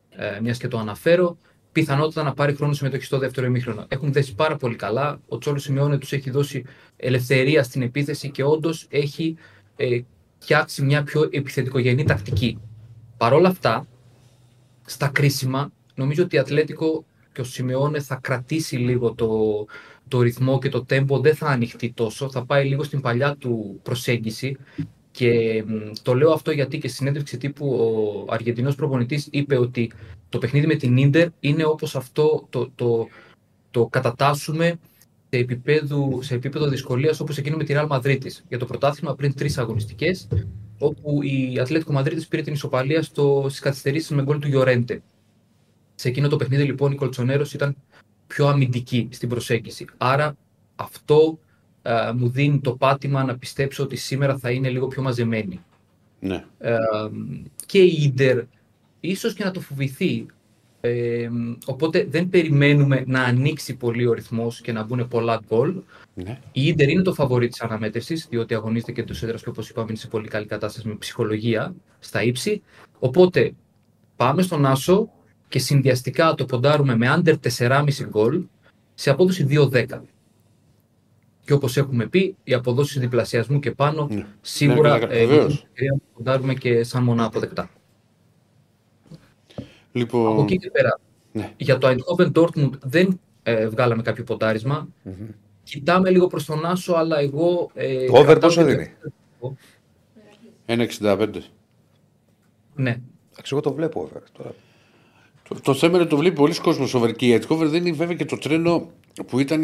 ε, 0.10 0.40
μιας 0.42 0.58
και 0.58 0.68
το 0.68 0.78
αναφέρω. 0.78 1.38
Πιθανότητα 1.78 2.24
να 2.24 2.34
πάρει 2.34 2.54
χρόνο 2.56 2.74
συμμετοχή 2.74 3.04
στο 3.04 3.18
δεύτερο 3.18 3.48
ημίχρονο. 3.48 3.86
Έχουν 3.88 4.12
δέσει 4.12 4.36
πάρα 4.36 4.56
πολύ 4.56 4.76
καλά. 4.76 5.20
Ο 5.28 5.38
Τσόλος 5.38 5.64
Σιμεώνε 5.64 5.98
τους 5.98 6.12
έχει 6.12 6.30
δώσει 6.30 6.66
ελευθερία 6.95 7.64
στην 7.64 7.82
επίθεση 7.82 8.32
και 8.32 8.44
όντως 8.44 8.86
έχει 8.90 9.38
ε, 9.76 9.99
φτιάξει 10.38 10.82
μια 10.82 11.04
πιο 11.04 11.28
επιθετικογενή 11.32 12.04
τακτική. 12.04 12.60
Παρ' 13.18 13.34
όλα 13.34 13.49
αυτά, 13.49 13.88
στα 14.86 15.08
κρίσιμα, 15.08 15.72
νομίζω 15.95 16.24
ότι 16.24 16.36
η 16.36 16.40
Ατλέτικο 16.40 17.06
και 17.34 17.41
ο 17.41 17.44
Σιμεώνε 17.44 17.99
θα 17.99 18.16
κρατήσει 18.16 18.76
λίγο 18.76 19.14
το, 19.14 19.30
το 20.08 20.22
ρυθμό 20.22 20.60
και 20.60 20.70
το 20.70 20.86
τέμπο, 20.86 21.20
δεν 21.20 21.36
θα 21.36 21.48
ανοιχτεί 21.48 21.91
τόσο, 21.91 22.30
θα 22.30 22.45
πάει 22.45 22.68
λίγο 22.68 22.84
στην 22.84 23.02
παλιά 23.02 23.36
του 23.36 23.80
προσέγγιση 23.84 24.58
και 25.18 25.64
μ, 25.68 25.73
το 26.02 26.14
λέω 26.14 26.31
αυτό 26.31 26.52
γιατί 26.52 26.77
και 26.77 26.88
στη 26.88 26.98
συνέντευξη 26.98 27.38
τύπου 27.38 27.68
ο 27.68 28.34
Αργεντινός 28.34 28.76
προπονητής 28.76 29.27
είπε 29.31 29.57
ότι 29.57 29.91
το 30.30 30.38
παιχνίδι 30.38 30.68
με 30.68 30.76
την 30.76 30.98
Ίντερ 30.98 31.27
είναι 31.39 31.65
όπως 31.65 31.95
αυτό 31.95 32.48
το, 32.49 32.72
το, 32.76 33.07
το 33.72 33.85
κατατάσσουμε 33.85 34.80
σε 35.30 35.39
επίπεδο, 35.39 36.22
σε 36.22 36.35
επίπεδο 36.35 36.68
δυσκολίας 36.68 37.19
όπως 37.19 37.38
εκείνο 37.38 37.57
με 37.57 37.64
τη 37.64 37.73
Real 37.77 37.88
Madrid 37.88 38.18
για 38.48 38.57
το 38.57 38.65
πρωτάθλημα 38.65 39.15
πριν 39.15 39.34
τρεις 39.34 39.57
αγωνιστικές 39.57 40.27
όπου 40.80 41.23
η 41.23 41.60
Ατλέτικο 41.60 41.94
Μαδρίτης 41.94 42.27
πήρε 42.27 42.41
την 42.41 42.53
ισοπαλία 42.53 43.02
στο, 43.02 43.45
στις 43.48 43.60
καθυστερήσεις 43.60 44.10
με 44.10 44.23
γκολ 44.23 44.39
του 44.39 44.48
Γιορέντε. 44.48 45.02
Σε 45.95 46.07
εκείνο 46.07 46.27
το 46.27 46.35
παιχνίδι 46.35 46.64
λοιπόν 46.64 46.91
η 46.91 46.95
Κολτσονέρος 46.95 47.53
ήταν 47.53 47.76
πιο 48.27 48.48
αμυντική 48.48 49.10
στην 49.11 49.30
προσέγγιση. 49.30 49.85
Άρα 49.98 50.38
αυτό 50.76 51.39
ε, 51.88 52.12
μου 52.14 52.30
δίνει 52.30 52.60
το 52.60 52.76
πάτημα 52.76 53.24
να 53.24 53.38
πιστέψω 53.38 53.84
ότι 53.84 53.96
σήμερα 53.96 54.38
θα 54.38 54.52
είναι 54.52 54.70
λίγο 54.70 54.88
πιο 54.88 55.02
μαζεμένη. 55.02 55.60
Ναι. 56.20 56.44
Ε, 56.58 56.78
και 57.66 57.80
η 57.80 57.98
Ίντερ 58.04 58.44
ίσως 59.00 59.34
και 59.34 59.44
να 59.44 59.52
το 59.52 59.60
φοβηθεί. 59.60 60.26
Ε, 60.82 61.30
οπότε 61.66 62.08
δεν 62.10 62.30
περιμένουμε 62.30 63.04
να 63.08 63.24
ανοίξει 63.24 63.76
πολύ 63.76 64.06
ο 64.08 64.14
ρυθμός 64.14 64.62
και 64.62 64.72
να 64.72 64.84
μπουν 64.84 65.08
πολλά 65.08 65.42
γκολ. 65.48 65.76
ναι. 66.14 66.40
Η 66.52 66.68
Ίντερ 66.68 66.90
είναι 66.90 67.02
το 67.02 67.14
φαβορή 67.14 67.48
της 67.48 67.62
αναμέτρησης, 67.62 68.28
διότι 68.30 68.54
αγωνίζεται 68.54 68.92
και 68.92 69.04
τους 69.04 69.24
έδρας 69.24 69.44
και 69.44 69.50
όπως 69.50 69.70
είπαμε 69.70 69.88
είναι 69.90 69.98
σε 69.98 70.08
πολύ 70.08 70.28
καλή 70.28 70.46
κατάσταση 70.46 70.88
με 70.88 70.96
ψυχολογία 70.96 71.76
στα 72.00 72.24
ύψη. 72.24 72.62
Οπότε 73.00 73.54
πάμε 74.16 74.42
στον 74.42 74.66
Άσο 74.66 75.10
και 75.48 75.60
συνδυαστικά 75.60 76.34
το 76.34 76.46
ποντάρουμε 76.46 76.96
με 76.96 77.14
under 77.18 77.36
4,5 77.58 78.08
γκολ 78.10 78.42
σε 78.94 79.10
απόδοση 79.10 79.48
2-10. 79.50 79.86
Και 81.48 81.53
όπως 81.53 81.78
έχουμε 81.78 82.07
πει, 82.07 82.36
οι 82.44 82.53
αποδόσεις 82.53 82.99
διπλασιασμού 82.99 83.60
και 83.60 83.72
πάνω 83.72 84.07
Ναι. 84.11 84.26
σίγουρα 84.41 84.98
Ναι, 84.98 85.06
ναι, 85.06 85.14
ε, 85.15 85.26
βεβαίως. 85.26 85.44
έχουμε 85.44 85.60
ευκαιρία 85.69 85.91
να 85.91 85.98
το 85.98 86.03
ποντάρουμε 86.14 86.53
και 86.53 86.84
σαν 86.84 87.03
μονά 87.03 87.26
αποδεκτά. 87.26 87.61
Από 89.56 89.65
Λοιπόν. 89.91 90.40
εκεί 90.44 90.57
και 90.57 90.69
πέρα, 90.72 90.99
Ναι. 91.32 91.53
για 91.57 91.78
το 91.78 91.88
Eindhoven 91.88 92.32
Dortmund 92.32 92.69
δεν 92.84 93.19
ε, 93.44 93.68
βγάλαμε 93.68 94.02
κάποιο 94.02 94.24
ποντάρισμα. 94.24 94.88
Κοιτάμε 95.64 96.10
λίγο 96.10 96.28
προς 96.28 96.45
τον 96.45 96.65
Άσο, 96.65 96.94
αλλά 96.94 97.19
εγώ... 97.19 97.72
Ε, 97.74 98.06
Το 98.06 98.14
over 98.14 98.26
κρατάω 98.26 98.49
πόσο 98.49 98.65
και- 98.65 98.69
δίνει; 98.74 98.94
1,65. 100.65 101.28
Ναι. 102.76 103.02
Εντάξει, 103.32 103.52
εγώ 103.53 103.61
το 103.61 103.74
βλέπω 103.74 103.99
over. 104.02 104.22
Τώρα. 104.38 104.53
Το, 105.49 105.56
το 105.61 105.74
θέμα 105.74 105.91
είναι 105.94 106.02
ότι 106.02 106.10
το 106.10 106.18
βλέπει 106.18 106.36
πολλοί 106.36 106.60
κόσμος 106.60 106.94
over 106.94 107.11
και 107.15 107.26
η 107.26 107.32
AEK 107.34 107.48
over 107.48 107.68
δεν 107.68 107.86
είναι 107.86 107.95
βέβαια 107.95 108.15
και 108.15 108.26
το 108.26 108.38
τρένο 108.38 108.90
που 109.28 109.40
ήταν 109.40 109.61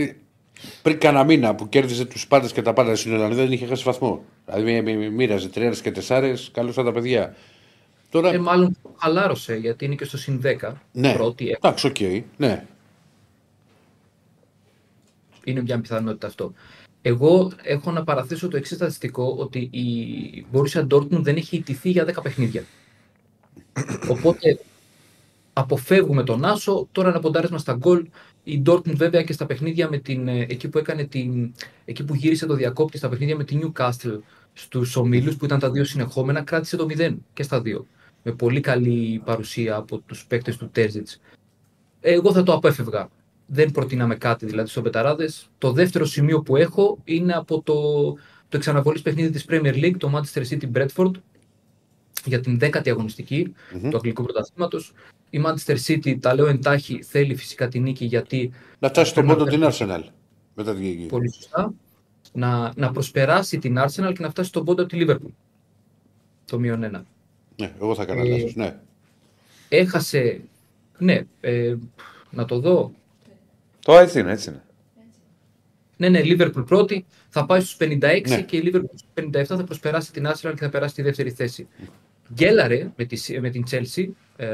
πριν 0.82 1.00
κανένα 1.00 1.24
μήνα 1.24 1.56
που 1.56 1.70
κέρδιζε 1.70 2.06
τους 2.06 2.28
πάντες 2.28 2.52
και 2.52 2.62
τα 2.62 2.74
πάντα 2.74 2.96
στην 2.96 3.14
Ελλάδα 3.14 3.36
δεν 3.36 3.52
είχε 3.52 3.66
χάσει 3.66 3.84
βαθμό. 3.84 4.24
Δηλαδή 4.46 4.64
μí- 4.72 4.84
μí- 4.84 4.98
μí- 4.98 5.12
μοίραζε 5.12 5.48
τριάρες 5.50 5.76
και 5.76 5.92
τεσσάρες, 5.92 6.50
καλώς 6.54 6.76
τα 6.76 6.92
παιδιά. 6.92 7.36
Τώρα. 8.10 8.34
Ε, 8.34 8.38
μάλλον 8.38 8.76
χαλάρωσε, 8.98 9.56
γιατί 9.56 9.86
είναι 9.86 9.96
και 9.96 10.06
στο 10.06 10.18
συν 10.18 10.42
10. 10.44 10.74
ναι, 10.92 11.14
Πρώτη, 11.14 11.50
ε, 11.50 11.56
εντάξει, 11.56 11.88
οκ. 11.88 11.98
ναι. 12.38 12.66
είναι 15.44 15.62
μια 15.62 15.82
πιθανότητα 15.82 16.28
αυτό. 16.28 16.54
Εγώ 17.02 17.52
έχω 17.64 17.92
να 17.92 18.04
παραθέσω 18.04 18.48
το 18.48 18.58
εξής 18.58 18.78
στατιστικό, 18.78 19.36
ότι 19.40 19.60
η 19.60 20.46
Borussia 20.54 20.88
Dortmund 20.88 21.10
δεν 21.22 21.36
έχει 21.36 21.56
ιτηθεί 21.56 21.90
για 21.90 22.06
10 22.06 22.22
παιχνίδια. 22.22 22.64
Οπότε 24.10 24.60
αποφεύγουμε 25.54 26.24
τον 26.24 26.46
Άσο, 26.46 26.88
τώρα 26.92 27.10
ένα 27.10 27.20
ποντάρισμα 27.20 27.58
στα 27.58 27.74
γκολ. 27.74 28.06
Η 28.44 28.62
Dortmund 28.66 28.96
βέβαια 28.96 29.24
και 29.24 29.34
στα 29.34 29.46
παιχνίδια 29.46 29.90
με 29.90 29.98
την, 29.98 30.28
ε, 30.28 30.40
εκεί 30.50 30.70
που 30.70 30.78
έκανε 30.78 31.04
την, 31.04 31.54
εκεί 31.86 32.04
που 32.04 32.16
γύρισε 32.16 32.46
το 32.46 32.54
διακόπτη 32.54 32.98
στα 32.98 33.10
παιχνίδια 33.10 33.36
με 33.36 33.44
την 33.44 33.62
Newcastle 33.76 34.20
στους 34.54 34.96
ομίλους 34.96 35.36
που 35.36 35.46
ήταν 35.46 35.60
τα 35.60 35.72
δύο 35.72 35.84
συνεχόμενα, 35.84 36.42
κράτησε 36.42 36.78
το 36.78 36.86
0 36.90 37.16
και 37.34 37.44
στα 37.44 37.62
δύο. 37.62 37.86
Με 38.24 38.32
πολύ 38.32 38.60
καλή 38.60 39.22
παρουσία 39.26 39.76
από 39.76 39.98
τους 39.98 40.26
παίκτες 40.26 40.58
του 40.58 40.70
Τέρζιτς. 40.70 41.20
Εγώ 42.02 42.34
θα 42.34 42.44
το 42.44 42.54
απέφευγα. 42.54 43.10
Δεν 43.46 43.72
προτείναμε 43.72 44.16
κάτι 44.16 44.46
δηλαδή 44.46 44.70
στο 44.70 44.82
Πεταράδες. 44.82 45.50
Το 45.58 45.72
δεύτερο 45.72 46.06
σημείο 46.06 46.42
που 46.42 46.56
έχω 46.56 46.98
είναι 47.04 47.34
από 47.34 47.62
το, 47.62 47.74
το 48.50 48.58
εξαναβολής 48.58 49.02
παιχνίδι 49.02 49.30
της 49.30 49.46
Premier 49.50 49.74
League, 49.74 49.96
το 49.98 50.12
Manchester 50.16 50.44
City 50.50 50.72
Bradford. 50.74 51.12
Για 52.26 52.40
την 52.40 52.60
10η 52.62 52.90
αγωνιστικη 52.90 53.54
του 53.90 53.96
Αγγλικού 53.98 54.24
Πρωταθλήματος. 54.24 54.94
Η 55.30 55.42
Manchester 55.46 55.78
City, 55.88 56.20
τα 56.20 56.36
λέω 56.36 56.48
εντάχει, 56.48 57.04
θέλει 57.04 57.36
φυσικά 57.36 57.68
την 57.68 57.82
νίκη 57.82 58.06
γιατί. 58.06 58.52
Να 58.80 58.90
φτάσει 58.90 59.10
στον 59.12 59.26
πρέπει 59.26 59.40
πόντο 59.40 59.52
την 59.52 59.60
περάσει 59.60 59.86
Arsenal. 59.90 60.02
Μετά 60.54 60.74
την 60.74 60.84
γη. 60.84 61.06
Πολύ 61.06 61.34
σωστά. 61.34 61.74
Να, 62.34 62.72
να 62.76 62.92
προσπεράσει 62.92 63.58
την 63.58 63.78
Arsenal 63.80 64.14
και 64.14 64.22
να 64.22 64.30
φτάσει 64.30 64.48
στον 64.50 64.66
πόντο 64.66 64.82
από 64.84 64.92
τη 64.92 65.06
Liverpool. 65.08 65.32
Το 66.46 66.60
μείον 66.60 66.84
ένα. 66.84 67.06
Ναι, 67.56 67.74
εγώ 67.82 67.96
θα 67.96 68.02
έκανα 68.02 68.22
Ε, 68.22 68.28
λάθος. 68.28 68.56
Ναι. 68.56 68.80
Έχασε. 69.70 70.42
Ναι, 70.98 71.22
ε, 71.42 71.76
να 72.30 72.46
το 72.46 72.60
δω. 72.60 72.92
Το 73.80 73.98
έτσι 73.98 74.20
είναι, 74.20 74.32
έτσι 74.32 74.50
είναι. 74.50 74.64
Ναι, 75.98 76.10
ναι, 76.10 76.22
Liverpool 76.24 76.66
πρώτη, 76.66 77.06
θα 77.30 77.46
πάει 77.46 77.60
στους 77.60 77.78
56 77.80 78.22
Ναι. 78.28 78.42
και 78.42 78.58
η 78.58 78.64
Liverpool 78.66 78.90
στους 78.96 79.10
57 79.14 79.44
θα 79.46 79.64
προσπεράσει 79.64 80.12
την 80.12 80.28
Arsenal 80.28 80.54
και 80.54 80.64
θα 80.64 80.70
περάσει 80.70 80.96
τη 80.96 81.02
δεύτερη 81.02 81.32
θέση. 81.32 81.68
Γκέλαρε 82.34 82.92
με, 82.96 83.06
τη, 83.06 83.40
με 83.40 83.50
την 83.50 83.64
Chelsea 83.72 84.08
ε, 84.36 84.48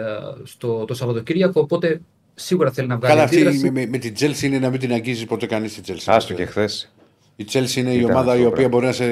στο, 0.43 0.85
το 0.85 0.93
Σαββατοκύριακο, 0.93 1.61
οπότε 1.61 2.01
σίγουρα 2.35 2.71
θέλει 2.71 2.87
να 2.87 2.97
βγάλει 2.97 3.13
Καλά, 3.13 3.23
αυτή 3.25 3.35
αντίδραση. 3.35 3.63
με, 3.63 3.71
με, 3.71 3.85
με 3.85 3.97
την 3.97 4.13
Chelsea 4.19 4.41
είναι 4.41 4.59
να 4.59 4.69
μην 4.69 4.79
την 4.79 4.93
αγγίζει 4.93 5.25
ποτέ 5.25 5.45
κανείς 5.45 5.73
τη 5.73 5.81
Chelsea. 5.85 6.03
Άστο 6.05 6.33
και 6.33 6.45
χθες. 6.45 6.93
Η 7.35 7.45
Chelsea 7.51 7.75
είναι 7.75 7.91
η 7.93 7.97
Ήταν 7.97 8.09
ομάδα 8.09 8.31
αυτό 8.31 8.39
η 8.41 8.43
το 8.43 8.49
οποία 8.49 8.69
πράγμα. 8.69 8.69
μπορεί 8.69 8.85
να 8.85 8.91
σε. 8.91 9.03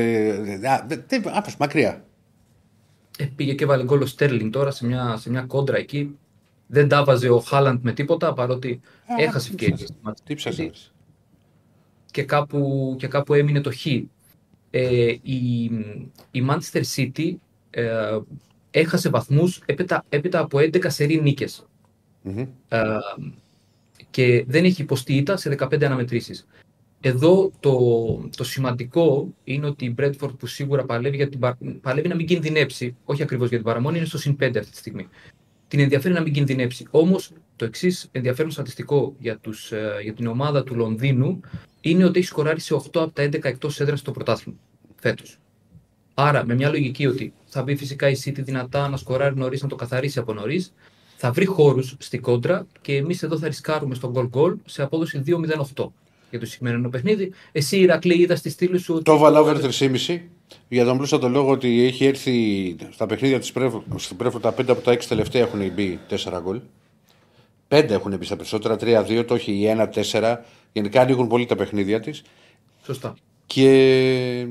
Α, 0.70 0.86
δε- 0.88 0.98
δε- 1.08 1.22
άπας, 1.38 1.58
μακριά. 1.58 2.06
Ε, 3.18 3.26
πήγε 3.36 3.54
και 3.54 3.66
βάλε 3.66 3.84
γκολ 3.84 4.02
ο 4.02 4.06
Στέρλινγκ 4.06 4.52
τώρα 4.52 4.72
σε 4.72 4.86
μια, 4.86 5.18
σε 5.18 5.30
μια 5.30 5.42
κόντρα 5.42 5.78
εκεί. 5.78 6.18
Δεν 6.68 6.88
τα 6.88 7.04
βάζε 7.04 7.30
ο 7.30 7.40
Χάλαντ 7.40 7.80
με 7.84 7.92
τίποτα 7.94 8.34
παρότι 8.34 8.82
έχασε 9.20 9.50
ευκαιρίες. 9.50 9.92
Τι 10.24 10.34
ψάχνει. 10.36 10.72
και 12.12 12.24
κάπου, 12.24 12.96
και 13.00 13.08
κάπου 13.08 13.34
έμεινε 13.34 13.62
το 13.62 13.72
χ. 13.72 13.86
Ε, 14.70 15.16
η, 15.22 15.64
η 16.32 16.46
Manchester 16.50 16.82
City 16.96 17.36
ε, 17.82 18.20
έχασε 18.72 19.10
βαθμούς 19.10 19.62
έπειτα, 19.66 20.06
έπειτα 20.10 20.40
από 20.40 20.58
11 20.58 20.86
σερή 20.88 21.22
νίκες. 21.22 21.66
Ε, 22.70 22.80
και 24.10 24.46
δεν 24.48 24.66
έχει 24.66 24.82
υποστεί 24.82 25.14
ήττα 25.14 25.38
σε 25.38 25.56
15 25.60 25.84
αναμετρήσεις. 25.84 26.48
Εδώ 27.02 27.52
το, 27.60 28.30
το 28.38 28.44
σημαντικό 28.44 29.34
είναι 29.44 29.66
ότι 29.66 29.86
η 29.86 29.96
Bradford 29.98 30.38
που 30.40 30.48
σίγουρα 30.48 30.86
παλεύει, 30.86 31.16
για 31.16 31.30
την, 31.30 31.40
πα- 31.40 31.58
παλεύει 31.82 32.08
να 32.08 32.16
μην 32.16 32.26
κινδυνεύσει, 32.26 32.96
όχι 33.06 33.24
ακριβώς 33.24 33.48
για 33.50 33.58
την 33.58 33.66
παραμονή, 33.66 33.98
είναι 33.98 34.06
στο 34.06 34.18
συν 34.18 34.36
5 34.40 34.44
αυτή 34.58 34.72
τη 34.72 34.78
στιγμή. 34.78 35.08
Την 35.68 35.80
ενδιαφέρει 35.80 36.14
να 36.14 36.22
μην 36.22 36.34
κινδυνεύσει. 36.34 36.88
Όμως 36.92 37.32
το 37.56 37.66
εξής 37.66 38.10
ενδιαφέρον 38.12 38.52
στατιστικό 38.52 39.16
για, 39.20 39.38
τους, 39.38 39.72
ε, 39.72 40.00
για 40.04 40.14
την 40.14 40.28
ομάδα 40.28 40.64
του 40.64 40.76
Λονδίνου 40.76 41.40
είναι 41.82 42.06
ότι 42.06 42.20
έχει 42.20 42.28
σκοράρει 42.28 42.60
σε 42.60 42.74
8 42.74 43.02
από 43.02 43.10
τα 43.10 43.24
11 43.24 43.44
εκτός 43.44 43.80
έδρας 43.80 44.00
στο 44.00 44.12
πρωτάθλημα 44.12 44.58
φέτος. 44.96 45.38
Άρα, 46.14 46.46
με 46.46 46.54
μια 46.54 46.70
λογική 46.70 47.08
ότι 47.08 47.34
θα 47.58 47.64
μπει 47.66 47.76
φυσικά 47.76 48.10
η 48.10 48.16
City 48.26 48.40
δυνατά 48.40 48.90
να 48.90 48.98
σκοράρει 48.98 49.36
νωρίς, 49.36 49.62
να 49.62 49.68
το 49.68 49.76
καθαρίσει 49.76 50.20
από 50.20 50.34
νωρίς, 50.34 50.74
θα 51.18 51.32
βρει 51.32 51.46
χώρους 51.46 51.96
στην 51.98 52.22
κόντρα 52.22 52.68
και 52.82 52.96
εμείς 52.96 53.24
εδώ 53.24 53.38
θα 53.38 53.48
ρισκάρουμε 53.48 53.96
στον 53.96 54.14
goal 54.16 54.30
goal 54.40 54.54
σε 54.66 54.84
απόδοση 54.84 55.24
2-0-8 55.26 55.92
για 56.30 56.40
το 56.40 56.46
συγκεκριμένο 56.46 56.90
παιχνίδι. 56.90 57.32
Εσύ, 57.52 57.78
Ηρακλή, 57.80 58.22
είδα 58.22 58.36
στη 58.36 58.50
στήλη 58.50 58.78
σου. 58.78 58.94
ότι- 58.94 59.04
Το 59.04 59.14
έβαλα 59.14 59.40
over 59.40 59.58
3,5 59.58 60.22
για 60.70 60.86
τον 60.86 60.98
πλούστο 60.98 61.30
λόγο 61.30 61.50
ότι 61.52 61.84
έχει 61.84 62.06
έρθει 62.06 62.76
στα 62.92 63.06
παιχνίδια 63.06 63.40
της 63.40 63.52
Πρέφου, 63.52 63.82
στην 63.96 64.18
Πρέφου 64.18 64.40
τα 64.40 64.52
5 64.52 64.72
από 64.72 64.82
τα 64.82 64.92
6 64.92 65.08
τελευταία 65.08 65.42
έχουν 65.42 65.72
μπει 65.74 66.00
4 66.08 66.40
γκολ. 66.42 66.60
5 67.68 67.94
έχουν 67.94 68.18
μπει 68.18 68.26
στα 68.26 68.36
περισσότερα, 68.36 68.76
3-2, 68.76 69.24
το 69.26 69.34
έχει 69.36 69.52
η 69.52 69.66
1-4. 69.68 70.46
Γενικά 70.72 71.02
ανοίγουν 71.02 71.28
πολύ 71.28 71.46
τα 71.46 71.56
παιχνίδια 71.56 72.00
της. 72.00 72.22
Σωστά. 72.86 73.14
Και, 73.46 74.48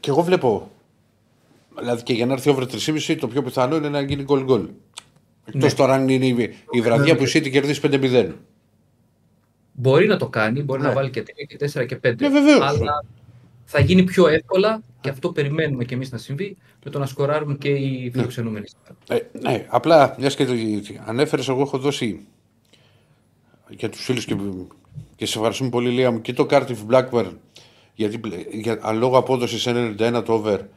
και 0.00 0.10
εγώ 0.10 0.22
βλέπω. 0.22 0.70
Δηλαδή 1.80 2.02
και 2.02 2.12
για 2.12 2.26
να 2.26 2.32
έρθει 2.32 2.50
over 2.50 2.62
3,5 2.62 3.16
το 3.20 3.28
πιο 3.28 3.42
πιθανό 3.42 3.76
είναι 3.76 3.88
να 3.88 4.00
γίνει 4.00 4.22
γκολ 4.22 4.44
γκολ. 4.44 4.68
Εκτός 5.44 5.62
Ναι. 5.70 5.78
τώρα 5.78 5.94
αν 5.94 6.08
είναι 6.08 6.26
η, 6.26 6.50
η 6.70 6.80
βραδιά 6.80 7.16
που 7.16 7.22
η 7.24 7.26
City 7.34 7.50
κερδίσει 7.50 7.80
5-0. 7.84 8.32
Μπορεί 9.72 10.06
να 10.06 10.16
το 10.16 10.28
κάνει, 10.28 10.62
μπορεί 10.62 10.80
Ναι. 10.80 10.88
να 10.88 10.94
βάλει 10.94 11.10
και 11.10 11.22
3 11.22 11.24
και 11.48 11.56
4 11.82 11.86
και 11.86 11.96
5. 11.96 12.14
Ναι, 12.20 12.28
βεβαίως. 12.28 12.60
Αλλά 12.66 13.04
θα 13.64 13.80
γίνει 13.80 14.02
πιο 14.04 14.26
εύκολα 14.28 14.82
και 15.00 15.08
αυτό 15.08 15.32
περιμένουμε 15.32 15.84
κι 15.84 15.94
εμείς 15.94 16.12
να 16.12 16.18
συμβεί 16.18 16.56
με 16.84 16.90
το 16.90 16.98
να 16.98 17.06
σκοράρουν 17.06 17.58
και 17.58 17.68
οι 17.68 18.10
φιλοξενούμενοι. 18.14 18.66
Ε, 19.08 19.18
ναι, 19.40 19.66
απλά 19.68 20.14
μιας 20.18 20.34
και 20.36 20.44
το 20.44 20.52
ανέφερες, 21.04 21.48
εγώ 21.48 21.60
έχω 21.60 21.78
δώσει 21.78 22.26
για 23.68 23.88
τους 23.88 24.04
φίλους 24.04 24.24
και, 24.24 24.36
και 25.16 25.26
σε 25.26 25.36
ευχαριστούμε 25.38 25.70
πολύ, 25.70 25.88
Λία 25.90 26.10
μου, 26.10 26.20
και 26.20 26.32
το 26.32 26.46
Cardiff 26.50 26.76
Blackburn. 26.90 27.32
Γιατί 27.94 28.20
για, 28.50 28.78
αν 28.82 28.98
λόγω 28.98 29.18
απόδοσης 29.18 29.66
91 29.68 30.22
το 30.24 30.32
over, 30.32 30.58
η- 30.58 30.68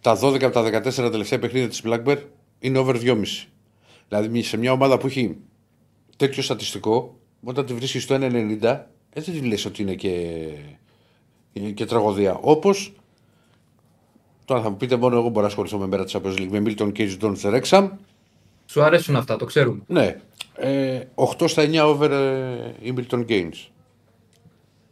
τα 0.00 0.18
12 0.22 0.42
από 0.42 0.52
τα 0.52 0.82
14 0.82 1.10
τελευταία 1.10 1.38
παιχνίδια 1.38 1.68
της 1.68 1.82
Blackburn 1.84 2.18
είναι 2.58 2.78
over 2.78 2.94
2,5. 2.94 3.22
Δηλαδή 4.08 4.42
σε 4.42 4.56
μια 4.56 4.72
ομάδα 4.72 4.98
που 4.98 5.06
έχει 5.06 5.36
τέτοιο 6.16 6.42
στατιστικό, 6.42 7.18
όταν 7.44 7.66
τη 7.66 7.74
βρίσκεις 7.74 8.02
στο 8.02 8.14
1,90, 8.14 8.86
ε, 9.12 9.20
δεν 9.20 9.24
τη 9.24 9.40
λες 9.40 9.64
ότι 9.64 9.82
είναι 9.82 9.94
και, 9.94 10.10
είναι 11.52 11.70
και 11.70 11.84
τραγωδία. 11.84 12.38
Όπως 12.40 12.92
Τώρα 14.48 14.62
θα 14.62 14.70
μου 14.70 14.76
πείτε 14.76 14.96
μόνο 14.96 15.16
εγώ 15.16 15.28
μπορώ 15.28 15.40
να 15.40 15.46
ασχοληθώ 15.46 15.78
με 15.78 15.86
μέρα 15.86 16.04
της 16.04 16.16
Champions 16.16 16.38
League 16.38 16.48
με 16.50 16.62
Milton 16.66 16.92
Cage 16.96 17.18
Don 17.20 17.60
Rexham. 17.60 17.90
Σου 18.66 18.82
αρέσουν 18.82 19.16
αυτά, 19.16 19.36
το 19.36 19.44
ξέρουμε. 19.44 19.82
Ναι. 19.86 20.16
Ε, 20.54 21.00
8 21.14 21.48
στα 21.48 21.62
9 21.62 21.84
over 21.84 22.10
ε, 22.10 22.74
η 22.80 22.94
Milton 22.96 23.26
Keynes. 23.28 23.68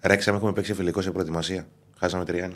Ρέξαμε, 0.00 0.36
έχουμε 0.36 0.52
παίξει 0.52 0.74
φιλικό 0.74 1.00
σε 1.00 1.10
προετοιμασία. 1.10 1.66
Χάσαμε 1.98 2.24
3-1. 2.26 2.50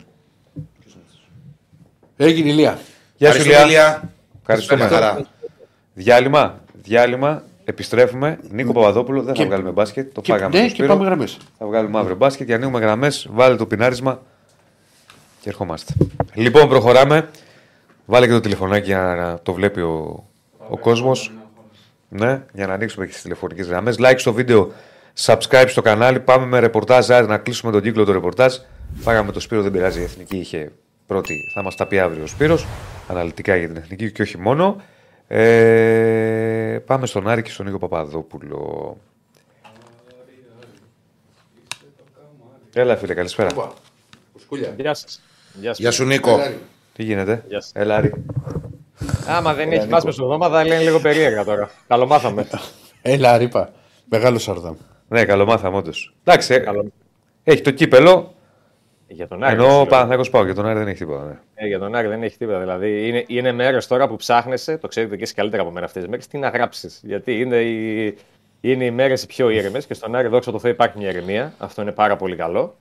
Έγινε 2.25 2.49
η 2.49 2.53
Λία. 2.53 2.79
Γεια 3.17 3.31
σου, 3.31 3.37
Ευχαριστούμε, 3.37 3.55
Λία. 3.57 3.65
Ηλία. 3.65 4.11
Ευχαριστούμε. 4.39 4.83
Με 4.83 4.89
χαρά. 4.89 5.25
Διάλειμμα. 5.93 6.59
Διάλειμμα. 6.73 7.43
Επιστρέφουμε. 7.65 8.39
Νίκο 8.49 8.71
Παπαδόπουλο. 8.73 9.21
Δεν 9.21 9.33
Και- 9.33 9.41
θα 9.41 9.47
βγάλουμε 9.47 9.71
μπάσκετ. 9.71 10.13
Το 10.13 10.21
Και, 10.21 10.31
φάγαμε. 10.31 10.49
ναι, 10.53 10.57
στο 10.57 10.67
και 10.67 10.73
Σπύρο. 10.73 10.87
πάμε 10.87 11.05
γραμμές. 11.05 11.37
Θα 11.57 11.65
βγάλουμε 11.65 11.99
αύριο 11.99 12.15
μπάσκετ 12.15 12.47
και 12.47 12.53
ανοίγουμε 12.53 12.79
γραμμές. 12.79 13.27
Βάλε 13.31 13.55
το 13.55 13.65
πινάρισμα 13.65 14.21
και 15.41 15.49
ερχόμαστε. 15.49 15.93
Λοιπόν, 16.33 16.69
προχωράμε. 16.69 17.29
Βάλε 18.05 18.25
και 18.27 18.31
το 18.31 18.39
τηλεφωνάκι 18.39 18.85
για 18.85 18.99
να 18.99 19.39
το 19.43 19.53
βλέπει 19.53 19.81
ο, 19.81 20.23
ο 20.69 20.77
κόσμος. 20.77 21.31
Ναι, 22.09 22.41
για 22.53 22.67
να 22.67 22.73
ανοίξουμε 22.73 23.05
και 23.05 23.13
τι 23.13 23.21
τηλεφωνικές 23.21 23.67
γραμμές. 23.67 23.95
Like 23.99 24.15
στο 24.17 24.33
βίντεο, 24.33 24.71
subscribe 25.25 25.65
στο 25.67 25.81
κανάλι. 25.81 26.19
Πάμε 26.19 26.45
με 26.45 26.59
ρεπορτάζ. 26.59 27.09
Άρα 27.09 27.25
να 27.27 27.37
κλείσουμε 27.37 27.71
τον 27.71 27.81
κύκλο 27.81 28.05
του 28.05 28.11
ρεπορτάζ. 28.11 28.55
Φάγαμε 28.99 29.31
το 29.31 29.39
Σπύρο, 29.39 29.61
δεν 29.61 29.71
πειράζει. 29.71 29.99
Η 29.99 30.03
εθνική 30.03 30.37
είχε 30.37 30.71
πρώτη. 31.11 31.49
Θα 31.53 31.63
μας 31.63 31.75
τα 31.75 31.87
πει 31.87 31.99
αύριο 31.99 32.23
ο 32.23 32.27
Σπύρος. 32.27 32.65
Αναλυτικά 33.07 33.55
για 33.55 33.67
την 33.67 33.75
εθνική 33.75 34.11
και 34.11 34.21
όχι 34.21 34.37
μόνο. 34.37 34.81
Ε, 35.27 36.79
πάμε 36.85 37.05
στον 37.05 37.27
Άρη 37.27 37.41
και 37.41 37.49
στον 37.49 37.65
Νίκο 37.65 37.77
Παπαδόπουλο. 37.77 38.97
Έλα, 42.73 42.97
φίλε, 42.97 43.13
καλησπέρα. 43.13 43.49
Γεια 44.77 44.93
σας. 44.93 45.21
Γεια 45.53 45.69
σας. 45.69 45.79
Γεια 45.79 45.91
σου, 45.91 46.05
Νίκο. 46.05 46.39
Τι 46.93 47.03
γίνεται, 47.03 47.43
Γεια 47.47 47.61
σας. 47.61 47.71
Έλα, 47.73 47.95
Άρη. 47.95 48.13
Άμα 49.27 49.53
δεν 49.53 49.71
έχεις 49.71 49.85
μας 49.87 50.03
μεσοδόματα, 50.03 50.65
λένε 50.65 50.83
λίγο 50.83 50.99
περίεργα 50.99 51.43
τώρα. 51.43 51.71
Καλομάθαμε. 51.87 52.47
Έλα, 53.01 53.37
ρήπα. 53.37 53.73
Μεγάλο 54.09 54.39
Σαρδάμ. 54.39 54.75
Ναι, 55.07 55.25
καλομάθαμε 55.25 55.77
όντως. 55.77 56.13
Εντάξει, 56.23 56.53
ε, 56.53 56.57
Καλό. 56.57 56.91
έχει 57.43 57.61
το 57.61 57.71
κύπελο. 57.71 58.33
Για 59.13 59.27
τον 59.27 59.43
Άρη. 59.43 59.53
Ενώ 59.53 59.63
δεν 59.63 59.71
ο 59.71 59.73
σου 59.73 59.79
λέω. 59.79 59.89
Παναθηναϊκός 59.89 60.29
πάω 60.29 60.45
και 60.45 60.53
τον 60.53 60.65
Άρη 60.65 60.79
δεν 60.79 60.87
έχει 60.87 60.97
τίποτα. 60.97 61.23
Ναι. 61.23 61.39
Ε, 61.53 61.67
για 61.67 61.79
τον 61.79 61.95
Άρη 61.95 62.07
δεν 62.07 62.23
έχει 62.23 62.37
τίποτα. 62.37 62.59
Δηλαδή 62.59 63.07
είναι, 63.07 63.23
είναι 63.27 63.51
μέρε 63.51 63.77
τώρα 63.87 64.07
που 64.07 64.15
ψάχνεσαι, 64.15 64.77
το 64.77 64.87
ξέρετε 64.87 65.15
και 65.15 65.23
εσείς 65.23 65.35
καλύτερα 65.35 65.61
από 65.61 65.71
μένα 65.71 65.85
αυτές 65.85 66.01
τις 66.01 66.11
μέρες, 66.11 66.27
τι 66.27 66.37
να 66.37 66.49
γράψεις. 66.49 67.01
Γιατί 67.03 67.39
είναι 67.39 67.55
οι, 67.55 68.17
είναι 68.61 68.85
οι 68.85 68.91
μέρες 68.91 69.23
οι 69.23 69.27
πιο 69.27 69.49
ήρεμες 69.49 69.85
και 69.85 69.93
στον 69.93 70.15
Άρη, 70.15 70.27
δόξα 70.27 70.51
τω 70.51 70.59
Θεώ, 70.59 70.71
υπάρχει 70.71 70.97
μια 70.97 71.09
ηρεμία. 71.09 71.53
Αυτό 71.57 71.81
είναι 71.81 71.91
πάρα 71.91 72.15
πολύ 72.15 72.35
καλό. 72.35 72.75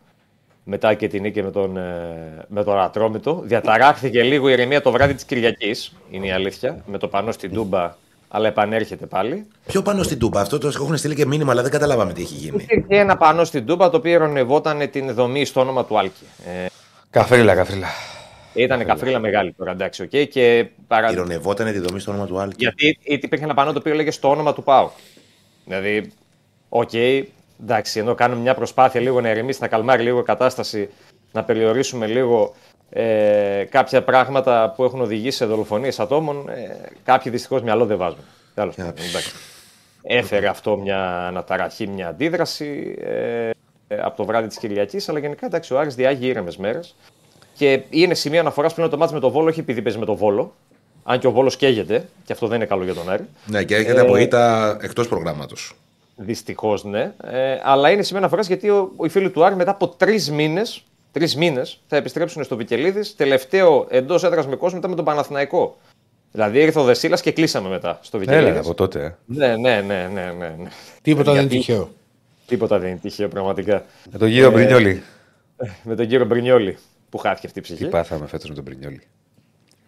Μετά 0.65 0.95
και 0.95 1.09
την 1.09 1.23
νίκη 1.23 1.43
με 1.43 1.51
τον, 1.51 1.77
ε, 1.77 2.45
με 2.49 2.65
τον 2.65 2.79
Ατρόμητο. 2.79 3.41
Διαταράχθηκε 3.45 4.23
λίγο 4.23 4.49
η 4.49 4.53
ηρεμία 4.53 4.81
το 4.81 4.91
βράδυ 4.91 5.15
της 5.15 5.25
Κυριακής, 5.25 5.97
είναι 6.11 6.27
η 6.27 6.31
αλήθεια, 6.31 6.83
με 6.87 6.99
το 6.99 7.09
πανό 7.09 7.33
στην 7.33 7.53
Τούμπα, 7.53 7.95
αλλά 8.33 8.49
επανέρχεται 8.49 9.07
πάλι. 9.07 9.47
Πιο 9.67 9.83
πάνω 9.83 10.03
στην 10.03 10.19
Τούμπα. 10.19 10.41
Αυτό 10.41 10.59
το 10.59 10.69
έχουν 10.69 10.97
στείλει 10.97 11.15
και 11.15 11.27
μήνυμα, 11.27 11.53
αλλά 11.53 11.63
δεν 11.63 11.71
καταλάβαμε 11.71 12.13
τι 12.13 12.23
έχει 12.23 12.35
γίνει. 12.35 12.67
Υπήρχε 12.69 13.01
ένα 13.01 13.17
πανό 13.17 13.45
στην 13.45 13.67
Τούμπα 13.67 13.91
το 13.91 13.97
οποίο 13.97 14.13
ειρωνευόταν 14.13 14.91
την 14.91 15.15
δομή 15.15 15.45
στο 15.45 15.61
όνομα 15.61 15.85
του 15.85 15.99
Άλκη. 15.99 16.25
Ε, 16.47 16.67
Καφρίλα, 17.11 17.55
καφρίλα. 17.55 17.87
ήταν 18.55 18.85
καφρίλα 18.85 19.19
μεγάλη 19.19 19.53
τώρα, 19.53 19.71
εντάξει, 19.71 20.03
οκ. 20.03 20.09
και 20.09 20.67
παρα... 20.87 21.11
Ειρωνευόταν 21.11 21.73
τη 21.73 21.79
δομή 21.79 22.01
στο 22.01 22.11
όνομα 22.11 22.27
του 22.27 22.39
Άλκη. 22.39 22.57
Γιατί 22.59 22.99
υπήρχε 23.03 23.45
ένα 23.45 23.55
πανό 23.55 23.73
το 23.73 23.79
οποίο 23.79 23.95
λέγεται 23.95 24.11
στο 24.11 24.31
όνομα 24.31 24.55
του 24.55 24.63
Πάου. 24.63 24.91
Δηλαδή, 25.65 26.13
οκ, 26.69 26.93
εντάξει, 27.63 27.99
ενώ 27.99 28.15
κάνουμε 28.15 28.41
μια 28.41 28.55
προσπάθεια 28.55 29.01
λίγο 29.01 29.21
να 29.21 29.31
ηρεμήσει, 29.31 29.59
να 29.63 29.69
καλμάρει 29.69 30.03
λίγο 30.03 30.19
η 30.19 30.23
κατάσταση, 30.23 30.89
να 31.33 31.45
περιορίσουμε 31.45 32.07
λίγο 32.07 32.55
ε, 32.91 33.65
κάποια 33.71 34.03
πράγματα 34.03 34.73
που 34.77 34.85
έχουν 34.85 35.01
οδηγήσει 35.01 35.37
σε 35.37 35.45
δολοφονίες 35.45 36.01
ατόμων, 36.01 36.49
ε, 36.49 36.79
κάποιοι 37.05 37.33
δυστυχώς 37.33 37.63
μυαλό 37.63 37.87
δεν 37.87 37.97
βάζουν. 37.97 38.19
Τέλος 38.55 38.75
πάντων, 38.75 39.05
εντάξει. 39.09 39.33
Έφερε 40.03 40.47
αυτό 40.47 40.77
μια 40.77 41.27
αναταραχή, 41.27 41.87
μια 41.87 42.09
αντίδραση 42.09 42.97
ε, 43.01 43.51
ε, 43.89 44.01
από 44.01 44.17
το 44.17 44.25
βράδυ 44.25 44.49
της 44.49 44.59
Κυριακής, 44.59 45.09
αλλά 45.09 45.19
γενικά 45.19 45.47
εντάξει, 45.47 45.75
ο 45.75 45.79
Άρης 45.79 45.95
διάγει 45.95 46.27
ήρεμες 46.27 46.57
μέρες. 46.57 46.95
Και 47.55 47.83
είναι 47.91 48.15
σημείο 48.15 48.41
αναφοράς 48.41 48.75
πλέον 48.75 48.91
το 48.91 48.97
μάτς 48.97 49.13
με 49.13 49.21
το 49.21 49.31
Βόλο, 49.31 49.49
όχι 49.49 49.61
επειδή 49.61 49.83
παίζει 49.83 49.99
με 49.99 50.05
το 50.05 50.15
Βόλο, 50.15 50.55
Αν 51.03 51.19
και 51.19 51.27
ο 51.27 51.31
Βόλος 51.31 51.57
καίγεται, 51.57 52.09
και 52.25 52.33
αυτό 52.33 52.47
δεν 52.47 52.57
είναι 52.57 52.67
καλό 52.67 52.85
για 52.85 52.95
τον 52.95 53.11
Άρη. 53.11 53.29
Ναι, 53.47 53.65
και 53.65 53.75
έρχεται 53.75 54.01
από 54.01 54.17
ήττα 54.17 54.77
εκτός 54.83 55.09
προγράμματος. 55.09 55.75
Δυστυχώς, 56.17 56.85
ναι. 56.85 57.13
Ε, 57.25 57.59
αλλά 57.63 57.91
είναι 57.91 58.03
σημαίνει 58.03 58.29
φορά 58.29 58.43
γιατί 58.43 58.69
ο, 58.69 58.93
οι 59.03 59.09
φίλοι 59.09 59.31
του 59.31 59.45
Άρη 59.45 59.55
μετά 59.55 59.71
από 59.71 59.89
τρεις 59.89 60.31
μήνες 60.31 60.85
τρεις 61.13 61.37
μήνες, 61.37 61.81
θα 61.87 61.97
επιστρέψουν 61.97 62.45
στο 62.45 62.57
Βικελίδης. 62.57 63.17
Τελευταίο 63.17 63.87
εντός 63.91 64.25
έδρας 64.25 64.47
με 64.47 64.57
κόσμο 64.57 64.79
ήταν 64.79 64.91
με 64.91 64.97
τον 64.97 65.05
Παναθηναϊκό. 65.05 65.77
Δηλαδή 66.33 66.61
ήρθε 66.61 66.79
ο 66.79 66.85
Δεσίλας 66.85 67.21
και 67.21 67.33
κλείσαμε 67.33 67.69
μετά 67.69 67.99
στο 68.03 68.19
Βικελίδης. 68.19 68.49
Έλα 68.49 68.61
από 68.61 68.75
τότε. 68.75 69.05
ε. 69.05 69.15
Ναι, 69.27 69.57
ναι, 69.57 69.81
ναι, 69.81 70.09
ναι, 70.13 70.33
ναι, 70.39 70.55
ναι. 70.59 70.69
Τίποτα 71.03 71.33
δεν 71.33 71.41
είναι 71.41 71.51
Γιατί- 71.51 71.67
τυχαίο. 71.67 71.91
Τίποτα 72.47 72.79
δεν 72.79 72.89
είναι 72.89 72.99
τυχαίο 72.99 73.29
πραγματικά. 73.29 73.85
Με 74.13 74.19
τον 74.19 74.29
γύρο 74.29 74.51
Μπρινιόλη. 74.51 75.03
Με 75.83 75.95
τον 75.95 76.07
κύριο 76.07 76.27
Μπρινιόλη 76.27 76.79
που 77.11 77.19
χάθηκε 77.19 77.47
αυτή 77.47 77.59
η 77.59 77.63
ψυχή. 77.63 77.85
Τι 77.85 77.91
πάθαμε 77.91 78.27
φέτος 78.27 78.49
με 78.49 78.55
τον 78.55 78.65
Μπρινιόλη. 78.65 79.01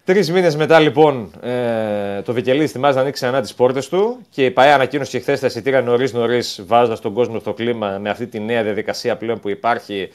Τρεις 0.04 0.30
μήνες 0.30 0.56
μετά, 0.56 0.78
λοιπόν, 0.78 1.30
ε, 1.42 2.22
το 2.22 2.32
Βικελίδη 2.32 2.66
θυμάζει 2.66 2.94
να 2.94 3.00
ανοίξει 3.00 3.22
ξανά 3.22 3.40
τις 3.40 3.54
πόρτες 3.54 3.88
του 3.88 4.18
και 4.30 4.44
η 4.44 4.50
ΠαΕ 4.50 4.72
ανακοίνωσε 4.72 5.18
χθες 5.18 5.40
τα 5.40 5.46
εισιτήρια 5.46 5.82
νωρί-νωρί, 5.82 6.40
βάζοντας 6.66 7.00
τον 7.00 7.12
κόσμο 7.12 7.38
στο 7.38 7.52
κλίμα 7.52 7.98
με 7.98 8.10
αυτή 8.10 8.26
τη 8.26 8.40
νέα 8.40 8.62
διαδικασία 8.62 9.16
πλέον 9.16 9.40
που 9.40 9.48
υπάρχει 9.48 10.12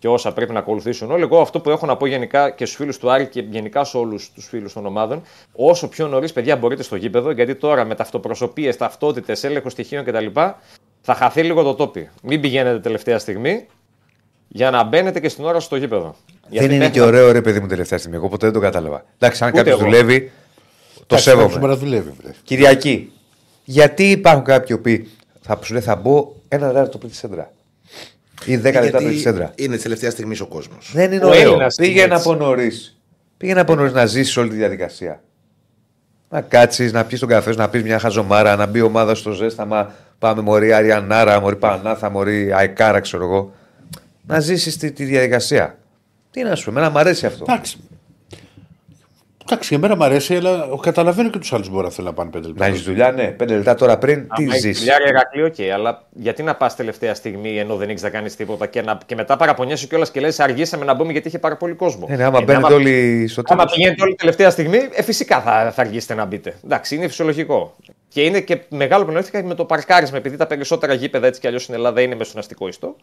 και 0.00 0.08
όσα 0.08 0.32
πρέπει 0.32 0.52
να 0.52 0.58
ακολουθήσουν 0.58 1.10
όλοι. 1.10 1.22
Εγώ 1.22 1.40
αυτό 1.40 1.60
που 1.60 1.70
έχω 1.70 1.86
να 1.86 1.96
πω 1.96 2.06
γενικά 2.06 2.50
και 2.50 2.64
στους 2.64 2.76
φίλους 2.76 2.98
του 2.98 3.10
Άρη 3.10 3.26
και 3.26 3.40
γενικά 3.50 3.84
σε 3.84 3.96
όλους 3.96 4.30
τους 4.34 4.46
φίλους 4.46 4.72
των 4.72 4.86
ομάδων, 4.86 5.22
όσο 5.52 5.88
πιο 5.88 6.08
νωρίς, 6.08 6.32
παιδιά, 6.32 6.56
μπορείτε 6.56 6.82
στο 6.82 6.96
γήπεδο, 6.96 7.30
γιατί 7.30 7.54
τώρα 7.54 7.84
με 7.84 7.94
ταυτοπροσωπίες, 7.94 8.76
ταυτότητες, 8.76 9.44
έλεγχο 9.44 9.68
στοιχείων 9.68 10.04
κτλ. 10.04 10.26
θα 11.00 11.14
χαθεί 11.14 11.42
λίγο 11.42 11.62
το 11.62 11.74
τόπι. 11.74 12.08
Μην 12.22 12.40
πηγαίνετε 12.40 12.78
τελευταία 12.78 13.18
στιγμή 13.18 13.66
για 14.48 14.70
να 14.70 14.82
μπαίνετε 14.84 15.20
και 15.20 15.28
στην 15.28 15.44
ώρα 15.44 15.60
στο 15.60 15.76
γήπεδο. 15.76 16.14
Γιατί 16.48 16.66
Δεν 16.66 16.74
είναι 16.76 16.84
μέχρι 16.84 17.00
και 17.00 17.06
ωραίο 17.06 17.32
ρε 17.32 17.40
παιδί 17.40 17.60
μου 17.60 17.66
τελευταία 17.66 17.98
στιγμή. 17.98 18.16
Εγώ 18.16 18.28
ποτέ 18.28 18.46
δεν 18.46 18.54
το 18.54 18.60
κατάλαβα. 18.60 19.04
Εντάξει, 19.18 19.44
αν 19.44 19.48
Ούτε 19.50 19.58
κάποιος 19.58 19.80
εγώ. 19.80 19.90
δουλεύει, 19.90 20.20
το 20.94 21.02
Εντάξει, 21.02 21.24
σέβομαι. 21.24 21.52
σήμερα 21.52 21.76
δουλεύει. 21.76 22.12
βρε. 22.22 22.32
Κυριακή. 22.44 23.12
Γιατί 23.64 24.10
υπάρχουν 24.10 24.44
κάποιοι 24.44 24.78
που 24.78 25.06
θα 25.40 25.58
σου 25.62 25.72
λέει 25.72 25.82
θα 25.82 25.96
μπω 25.96 26.32
ένα 26.48 26.66
τέταρτο 26.66 26.98
πριν 26.98 27.10
τη 27.10 27.16
σέντρα. 27.16 27.50
Ή 28.44 28.56
δέκα 28.56 28.80
λεπτά 28.80 28.98
πριν 28.98 29.10
τη 29.10 29.18
σέντρα. 29.18 29.52
είναι 29.54 29.74
της 29.74 29.82
τελευταίας 29.82 30.12
στιγμής 30.12 30.40
ο 30.40 30.46
κόσμος. 30.46 30.90
Δεν 30.94 31.12
είναι 31.12 31.24
Ο 31.24 31.28
ωραίο. 31.28 31.40
Έλληνας 31.40 31.76
είναι 31.76 31.86
Πήγαινε 31.86 32.14
έτσι. 32.14 32.28
από 32.28 32.38
νωρίς. 32.38 33.00
Πήγαινε 33.36 33.60
από 33.60 33.74
νωρίς 33.74 33.92
να 33.92 34.06
ζήσεις 34.06 34.36
όλη 34.36 34.48
τη 34.48 34.56
διαδικασία. 34.56 35.22
Να 36.28 36.40
κάτσεις, 36.40 36.92
να 36.92 37.04
πιεις 37.04 37.20
τον 37.20 37.28
καφέ, 37.28 37.52
σου, 37.52 37.58
να 37.58 37.68
πεις 37.68 37.82
μια 37.82 37.98
χαζομάρα, 37.98 38.56
να 38.56 38.66
μπει 38.66 38.78
η 38.78 38.82
ομάδα 38.82 39.14
στο 39.14 39.32
ζέσταμα. 39.32 39.92
Πάμε 40.18 40.42
μωρή 40.42 40.72
Αριανάρα, 40.72 41.40
μωρή 41.40 41.56
Πανάθα, 41.56 42.10
μωρή 42.10 42.52
Αϊκάρα, 42.52 43.00
ξέρω 43.00 43.24
εγώ. 43.24 43.52
Να 44.26 44.40
ζήσεις 44.40 44.76
τη, 44.76 44.92
τη 44.92 45.04
διαδικασία. 45.04 45.78
Τι 46.30 46.42
να 46.42 46.54
σου 46.54 46.64
πω, 46.64 46.70
εμένα 46.70 46.90
μου 46.90 46.98
αρέσει 46.98 47.26
αυτό. 47.26 47.44
Εντάξει. 47.48 47.76
Εντάξει, 49.52 49.68
για 49.68 49.78
μένα 49.78 49.96
μου 49.96 50.04
αρέσει, 50.04 50.36
αλλά 50.36 50.68
καταλαβαίνω 50.80 51.30
και 51.30 51.38
τους 51.38 51.52
άλλους 51.52 51.68
μπορεί 51.68 51.84
να 51.84 51.90
θέλουν 51.90 52.10
να 52.10 52.16
πάνε 52.16 52.30
πέντε 52.30 52.46
λεπτά. 52.46 52.64
Να 52.64 52.70
έχεις 52.70 52.82
δουλειά, 52.82 53.12
ναι. 53.12 53.26
Πέντε 53.26 53.54
λεπτά 53.54 53.74
τώρα 53.74 53.98
πριν, 53.98 54.22
τι 54.22 54.26
Άμα 54.28 54.44
έχεις 54.50 54.60
ζήσει. 54.60 54.78
Χιλιάρια 54.78 55.08
Ηρακλή, 55.08 55.42
οκ, 55.42 55.72
αλλά 55.74 56.02
γιατί 56.10 56.42
να 56.42 56.54
πας 56.54 56.76
τελευταία 56.76 57.14
στιγμή 57.14 57.58
ενώ 57.58 57.76
δεν 57.76 57.88
έχεις 57.88 58.02
να 58.02 58.10
κάνεις 58.10 58.36
τίποτα 58.36 58.66
και, 58.66 58.82
να, 58.82 58.98
και 59.06 59.14
μετά 59.14 59.36
παραπονιέσαι 59.36 59.86
κιόλας 59.86 60.10
και 60.10 60.20
λες: 60.20 60.40
Αργήσαμε 60.40 60.84
να 60.84 60.94
μπούμε 60.94 61.12
γιατί 61.12 61.28
είχε 61.28 61.38
πάρα 61.38 61.56
πολύ 61.56 61.74
κόσμο. 61.74 62.06
Ναι, 62.08 62.16
ναι, 62.16 62.24
άμα 62.24 62.38
Ε, 62.38 62.42
μπαίνετε 62.42 62.72
όλοι 62.72 63.26
στο 63.28 63.42
Άμα 63.44 63.58
τέλος. 63.58 63.74
πηγαίνετε 63.74 64.02
όλοι 64.02 64.14
τελευταία 64.14 64.50
στιγμή, 64.50 64.78
ε, 64.92 65.02
φυσικά 65.02 65.40
θα, 65.40 65.72
θα 65.74 65.80
αργήσετε 65.82 66.14
να 66.14 66.24
μπείτε. 66.24 66.54
Εντάξει, 66.64 66.94
είναι 66.94 67.08
φυσιολογικό. 67.08 67.76
Και 68.08 68.22
είναι 68.22 68.40
και 68.40 68.60
μεγάλο 68.68 69.04
πλεονέκτημα 69.04 69.42
με 69.42 69.54
το 69.54 69.64
παρκάρισμα, 69.64 70.16
επειδή 70.16 70.36
τα 70.36 70.46
περισσότερα 70.46 70.92
γήπεδα 70.94 71.26
έτσι 71.26 71.40
κι 71.40 71.46
αλλιώς 71.46 71.62
στην 71.62 71.74
Ελλάδα 71.74 72.00
είναι 72.00 72.14
με 72.14 72.24
στον 72.24 72.40
αστικό 72.40 72.68
ιστό. 72.68 72.96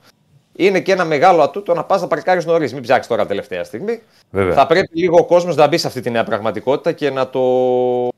Είναι 0.59 0.79
και 0.79 0.91
ένα 0.91 1.05
μεγάλο 1.05 1.41
ατού 1.41 1.63
το 1.63 1.73
να 1.73 1.83
πας 1.83 2.01
να 2.01 2.07
παρκάρεις 2.07 2.45
νωρίς. 2.45 2.73
Μην 2.73 2.81
ψάξεις 2.81 3.07
τώρα 3.07 3.25
τελευταία 3.25 3.63
στιγμή. 3.63 4.01
Βέβαια. 4.29 4.53
Θα 4.53 4.65
πρέπει 4.65 4.99
λίγο 4.99 5.17
ο 5.17 5.25
κόσμος 5.25 5.55
να 5.55 5.67
μπει 5.67 5.77
σε 5.77 5.87
αυτή 5.87 6.01
τη 6.01 6.09
νέα 6.09 6.23
πραγματικότητα 6.23 6.91
και 6.91 7.09
να 7.09 7.29
το, 7.29 7.41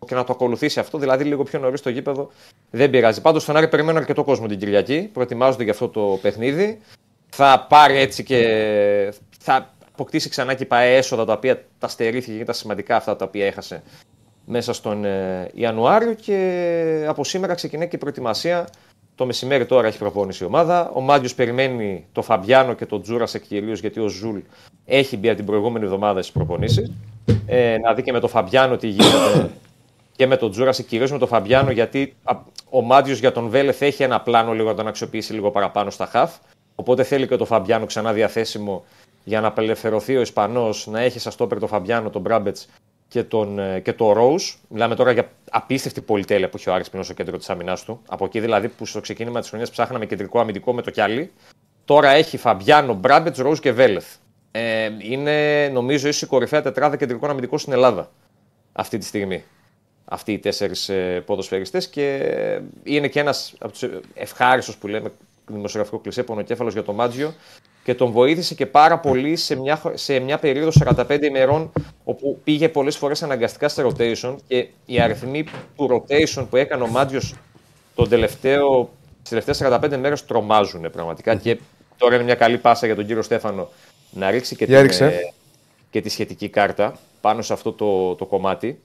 και 0.06 0.16
να 0.16 0.24
το 0.24 0.34
ακολουθήσει 0.34 0.80
αυτό. 0.80 0.98
Δηλαδή 0.98 1.24
λίγο 1.24 1.44
πιο 1.44 1.60
νωρίς 1.60 1.80
στο 1.80 1.90
γήπεδο. 1.90 2.30
Δεν 2.70 2.90
πειράζει. 2.90 3.22
Πάντως 3.22 3.42
στον 3.42 3.58
Άρη 3.58 3.68
περιμένω 3.68 3.98
αρκετό 3.98 4.24
κόσμο 4.24 4.48
την 4.48 4.60
Κυριακή. 4.60 5.10
Προετοιμάζονται 5.14 5.64
για 5.64 5.72
αυτό 5.72 5.88
το 5.88 6.20
παιχνίδι. 6.22 6.80
Θα 7.30 7.66
πάρει 7.70 7.98
έτσι 7.98 8.24
και. 8.24 9.14
Θα 9.40 9.74
αποκτήσει 9.92 10.30
ξανά 10.30 10.54
και 10.54 10.64
η 10.64 10.66
ΠαΕ 10.66 10.96
έσοδα 10.96 11.26
τα 11.26 11.34
οποία 11.34 11.64
τα 11.80 11.88
στερήθηκε 11.88 12.38
και 12.38 12.46
τα 12.46 12.54
σημαντικά 12.54 12.96
αυτά 12.96 13.16
τα 13.16 13.26
οποία 13.26 13.46
έχασε 13.46 13.84
μέσα 14.46 14.74
στον 14.74 15.06
ε, 15.06 15.50
Ιανουάριο 15.54 16.14
και 16.14 17.06
από 17.08 17.24
σήμερα 17.24 17.54
ξεκινάει 17.54 17.88
και 17.88 17.96
η 17.96 18.00
προετοιμασία. 18.00 18.68
Το 19.20 19.26
μεσημέρι 19.26 19.66
τώρα 19.66 19.88
έχει 19.88 19.98
προπόνηση 19.98 20.44
η 20.44 20.48
ομάδα. 20.48 20.92
Ο 20.94 21.02
Μάντιο 21.02 21.30
περιμένει 21.36 22.06
το 22.12 22.22
Φαμπιάνο 22.22 22.74
και 22.74 22.86
τον 22.86 23.02
Τζούρασεκ 23.02 23.42
κυρίως 23.48 23.80
γιατί 23.80 24.00
ο 24.00 24.08
Ζουλ 24.08 24.40
έχει 24.86 25.18
μπει 25.18 25.28
από 25.28 25.38
την 25.38 25.46
προηγούμενη 25.46 25.86
εβδομάδα 25.86 26.22
στις 26.22 26.34
προπονήσεις. 26.34 26.92
Ε, 27.46 27.78
να 27.78 27.94
δει 27.94 28.02
και 28.02 28.12
με 28.12 28.20
το 28.20 28.28
Φαμπιάνο 28.28 28.78
τι 28.78 28.88
γίνεται 28.88 29.50
και 30.16 30.28
με 30.28 30.38
τον 30.38 30.52
Τζούρασεκ, 30.52 30.86
κυρίως 30.86 31.08
με 31.12 31.18
τον 31.18 31.28
Φαμπιάνο 31.28 31.72
γιατί 31.72 32.16
α, 32.24 32.38
ο 32.70 32.82
Μάντιο 32.82 33.14
για 33.14 33.32
τον 33.32 33.50
Βέλεθ 33.50 33.82
έχει 33.82 34.04
ένα 34.04 34.22
πλάνο 34.22 34.54
λίγο 34.54 34.70
να 34.70 34.76
τον 34.76 34.88
αξιοποιήσει 34.88 35.34
λίγο 35.34 35.52
παραπάνω 35.52 35.90
στα 35.90 36.06
χαφ. 36.06 36.36
Οπότε 36.76 37.04
θέλει 37.04 37.28
και 37.28 37.36
το 37.36 37.46
Φαμπιάνο 37.46 37.86
ξανά 37.86 38.14
διαθέσιμο 38.14 38.84
για 39.24 39.42
να 39.42 39.48
απελευθερωθεί 39.48 40.18
ο 40.18 40.22
Ισπανός, 40.22 40.88
να 40.88 41.00
έχει 41.00 41.20
σαν 41.20 41.32
στόπερ 41.32 41.60
το 41.60 41.68
Φαμπιάνο, 41.68 42.10
τον 42.10 42.22
Μπράμπετς 42.22 42.68
και, 43.10 43.24
τον, 43.24 43.60
ε, 43.60 43.80
και 43.80 43.94
το 43.94 44.12
Rose. 44.12 44.56
Μιλάμε 44.68 44.96
τώρα 44.96 45.12
για 45.12 45.32
απίστευτη 45.52 46.02
πολυτέλεια 46.02 46.50
που 46.50 46.58
έχει 46.58 46.70
ο 46.70 46.74
Άρης 46.74 46.90
πριν 46.90 47.04
στο 47.04 47.14
κέντρο 47.14 47.38
της 47.38 47.50
άμυνάς 47.50 47.84
του. 47.84 48.02
Από 48.08 48.26
εκεί 48.26 48.40
δηλαδή 48.40 48.68
που 48.68 48.86
στο 48.86 49.00
ξεκίνημα 49.00 49.40
της 49.40 49.50
χρονιάς 49.50 49.70
ψάχναμε 49.70 50.06
κεντρικό 50.06 50.40
αμυντικό 50.40 50.74
με 50.74 50.82
το 50.82 50.92
κιάλι. 50.92 51.32
Τώρα 51.86 52.10
έχει 52.10 52.38
Φαμπιάνο, 52.38 52.94
Μπράμπετς, 52.94 53.40
Rose 53.44 53.60
και 53.60 53.72
Βέλεθ. 53.72 54.16
Ε, 54.52 54.90
είναι 55.00 55.68
νομίζω 55.74 56.08
ίσω 56.08 56.26
η 56.26 56.30
κορυφαία 56.30 56.62
τετράδα 56.62 56.98
κεντρικών 56.98 57.30
αμυντικών 57.30 57.60
στην 57.60 57.74
Ελλάδα 57.74 58.12
αυτή 58.72 58.98
τη 58.98 59.06
στιγμή. 59.06 59.44
Αυτοί 60.06 60.32
οι 60.32 60.40
τέσσερις 60.40 60.90
ε, 60.90 61.24
ποδοσφαιριστές 61.26 61.88
και 61.88 62.36
είναι 62.84 63.08
και 63.08 63.20
ένας 63.20 63.54
από 63.60 63.72
τους 63.72 63.84
ευχάριστου 64.14 64.78
που 64.78 64.88
λέμε 64.88 65.12
δημοσιογραφικό 65.48 66.00
κλεισέ 66.00 66.24
πονοκέφαλος 66.24 66.74
για 66.74 66.84
τον 66.84 66.96
Μάτζιο 66.96 67.34
και 67.84 67.96
τον 67.96 68.12
βοήθησε 68.12 68.56
και 68.56 68.66
πάρα 68.66 69.00
πολύ 69.00 69.36
σε 69.36 69.56
μια, 69.56 69.82
σε 69.94 70.20
μια 70.20 70.38
περίοδο 70.38 70.72
45 70.86 71.22
ημερών 71.24 71.72
όπου 72.04 72.40
πήγε 72.44 72.70
πολλές 72.70 72.98
φορές 72.98 73.24
αναγκαστικά 73.24 73.68
σε 73.68 73.84
rotation 73.88 74.36
και 74.48 74.68
οι 74.86 75.00
αριθμοί 75.00 75.44
του 75.76 75.90
rotation 75.92 76.46
που 76.50 76.56
έκανε 76.56 76.84
ο 76.84 76.88
Μάτζιος 76.88 77.36
τον 77.96 78.10
τελευταίο, 78.10 78.90
τις 79.22 79.30
τελευταίες 79.30 79.62
45 79.64 79.98
μέρες 79.98 80.26
τρομάζουν 80.26 80.90
πραγματικά 80.92 81.36
και 81.36 81.60
τώρα 81.98 82.16
είναι 82.16 82.24
μια 82.24 82.36
καλή 82.36 82.58
πάσα 82.58 82.86
για 82.86 82.96
τον 82.96 83.06
κύριο 83.06 83.22
Στέφανο 83.22 83.70
να 84.12 84.30
ρίξει 84.30 84.56
και, 84.56 84.66
Για 84.66 84.76
την, 84.76 84.86
ρίξε. 84.86 85.06
ε, 85.06 85.34
και 85.90 86.02
τη 86.02 86.10
σχετική 86.10 86.50
κάρτα 86.50 87.00
πάνω 87.22 87.42
σε 87.42 87.54
αυτό 87.54 87.72
το, 87.72 88.16
το 88.16 88.26
κομμάτι 88.26 88.80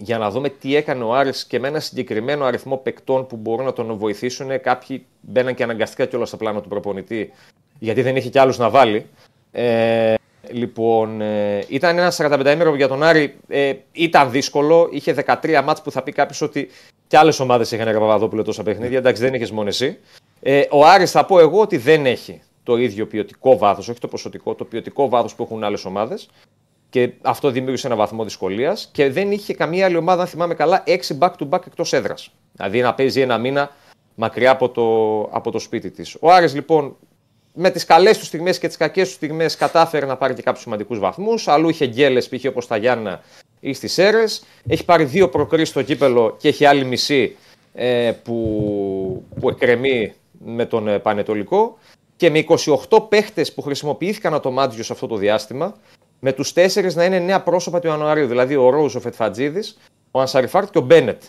για 0.00 0.18
να 0.18 0.30
δούμε 0.30 0.48
τι 0.48 0.76
έκανε 0.76 1.04
ο 1.04 1.14
Άρης 1.14 1.44
και 1.44 1.58
με 1.58 1.68
ένα 1.68 1.80
συγκεκριμένο 1.80 2.44
αριθμό 2.44 2.76
παικτών 2.76 3.26
που 3.26 3.36
μπορούν 3.36 3.64
να 3.64 3.72
τον 3.72 3.96
βοηθήσουν. 3.96 4.60
Κάποιοι 4.60 5.06
μπαίναν 5.20 5.54
και 5.54 5.62
αναγκαστικά 5.62 6.06
κιόλας 6.06 6.28
στα 6.28 6.36
πλάνα 6.36 6.60
του 6.60 6.68
προπονητή, 6.68 7.32
γιατί 7.78 8.02
δεν 8.02 8.16
είχε 8.16 8.28
κι 8.28 8.38
άλλους 8.38 8.58
να 8.58 8.70
βάλει. 8.70 9.06
Ε, 9.52 10.14
λοιπόν, 10.50 11.20
ε, 11.20 11.64
ήταν 11.68 11.98
ένας 11.98 12.16
45 12.20 12.52
ημέρο 12.52 12.74
για 12.74 12.88
τον 12.88 13.02
Άρη. 13.02 13.34
Ε, 13.48 13.72
ήταν 13.92 14.30
δύσκολο. 14.30 14.88
Είχε 14.90 15.12
13 15.12 15.62
μάτς 15.64 15.82
που 15.82 15.90
θα 15.90 16.02
πει 16.02 16.12
κάποιος 16.12 16.40
ότι 16.40 16.68
κι 17.06 17.16
άλλες 17.16 17.40
ομάδες 17.40 17.70
είχαν 17.70 17.86
ρε 17.86 17.98
Παπαδόπουλο 17.98 18.42
τόσα 18.42 18.62
παιχνίδια. 18.62 18.98
Εντάξει, 18.98 19.22
δεν 19.22 19.34
είχες 19.34 19.50
μόνο 19.50 19.68
εσύ. 19.68 19.98
Ε, 20.40 20.62
ο 20.70 20.84
Άρης 20.84 21.10
θα 21.10 21.24
πω 21.24 21.38
εγώ 21.38 21.60
ότι 21.60 21.76
δεν 21.76 22.06
έχει 22.06 22.40
το 22.62 22.76
ίδιο 22.76 23.06
ποιοτικό 23.06 23.58
βάθος, 23.58 23.88
όχι 23.88 24.00
το 24.00 24.08
ποσοτικό, 24.08 24.54
το 24.54 24.64
ποιοτικό 24.64 25.08
βάθος 25.08 25.34
που 25.34 25.42
έχουν 25.42 25.64
άλλες 25.64 25.84
ομάδες. 25.84 26.28
Και 26.90 27.12
αυτό 27.22 27.50
δημιούργησε 27.50 27.86
ένα 27.86 27.96
βαθμό 27.96 28.24
δυσκολίας. 28.24 28.88
Και 28.92 29.10
δεν 29.10 29.30
είχε 29.32 29.54
καμία 29.54 29.84
άλλη 29.84 29.96
ομάδα, 29.96 30.22
αν 30.22 30.28
θυμάμαι 30.28 30.54
καλά, 30.54 30.82
6 30.86 31.18
back-to-back 31.18 31.66
εκτός 31.66 31.92
έδρας. 31.92 32.30
Δηλαδή 32.52 32.80
να 32.80 32.94
παίζει 32.94 33.20
ένα 33.20 33.38
μήνα 33.38 33.70
μακριά 34.14 34.50
από 34.50 34.68
το, 34.68 35.20
από 35.36 35.50
το 35.50 35.58
σπίτι 35.58 35.90
της. 35.90 36.16
Ο 36.20 36.32
Άρης 36.32 36.54
λοιπόν 36.54 36.96
με 37.52 37.70
τις 37.70 37.84
καλές 37.84 38.18
τους 38.18 38.26
στιγμές 38.26 38.58
και 38.58 38.66
τις 38.66 38.76
κακές 38.76 39.06
τους 39.06 39.14
στιγμές 39.16 39.56
κατάφερε 39.56 40.06
να 40.06 40.16
πάρει 40.16 40.34
και 40.34 40.42
κάποιους 40.42 40.62
σημαντικούς 40.62 40.98
βαθμούς. 40.98 41.48
Αλλού 41.48 41.68
είχε 41.68 41.86
γκέλες, 41.86 42.28
π.χ. 42.28 42.44
όπως 42.44 42.66
τα 42.66 42.76
Γιάννα 42.76 43.22
ή 43.60 43.72
στις 43.72 43.92
Σέρες. 43.92 44.42
Έχει 44.68 44.84
πάρει 44.84 45.04
δύο 45.04 45.28
προκρίσεις 45.28 45.68
στο 45.68 45.82
κύπελο 45.82 46.36
και 46.38 46.48
έχει 46.48 46.64
άλλη 46.64 46.84
μισή 46.84 47.36
ε, 47.74 48.12
που, 48.24 49.24
που 49.40 49.48
εκκρεμεί 49.48 50.12
με 50.44 50.64
τον 50.64 50.88
ε, 50.88 50.98
Πανετολικό. 50.98 51.78
Και 52.16 52.30
με 52.30 52.44
28 52.88 53.08
παίχτες 53.08 53.52
που 53.52 53.62
χρησιμοποιήθηκαν 53.62 54.34
από 54.34 54.42
το 54.42 54.50
Μάτζιος 54.50 54.86
σε 54.86 54.92
αυτό 54.92 55.06
το 55.06 55.16
διάστημα, 55.16 55.76
με 56.20 56.32
τους 56.32 56.52
τέσσερις 56.52 56.94
να 56.94 57.04
είναι 57.04 57.18
νέα 57.18 57.40
πρόσωπα 57.42 57.78
του 57.80 57.86
Ιανουαρίου. 57.86 58.26
Δηλαδή 58.26 58.56
ο 58.56 58.70
Ρόζ, 58.70 58.94
ο 58.94 59.00
Φετφατζίδης, 59.00 59.78
ο 60.10 60.20
Ανσαριφάρτ 60.20 60.70
και 60.70 60.78
ο 60.78 60.80
Μπένετ. 60.80 61.22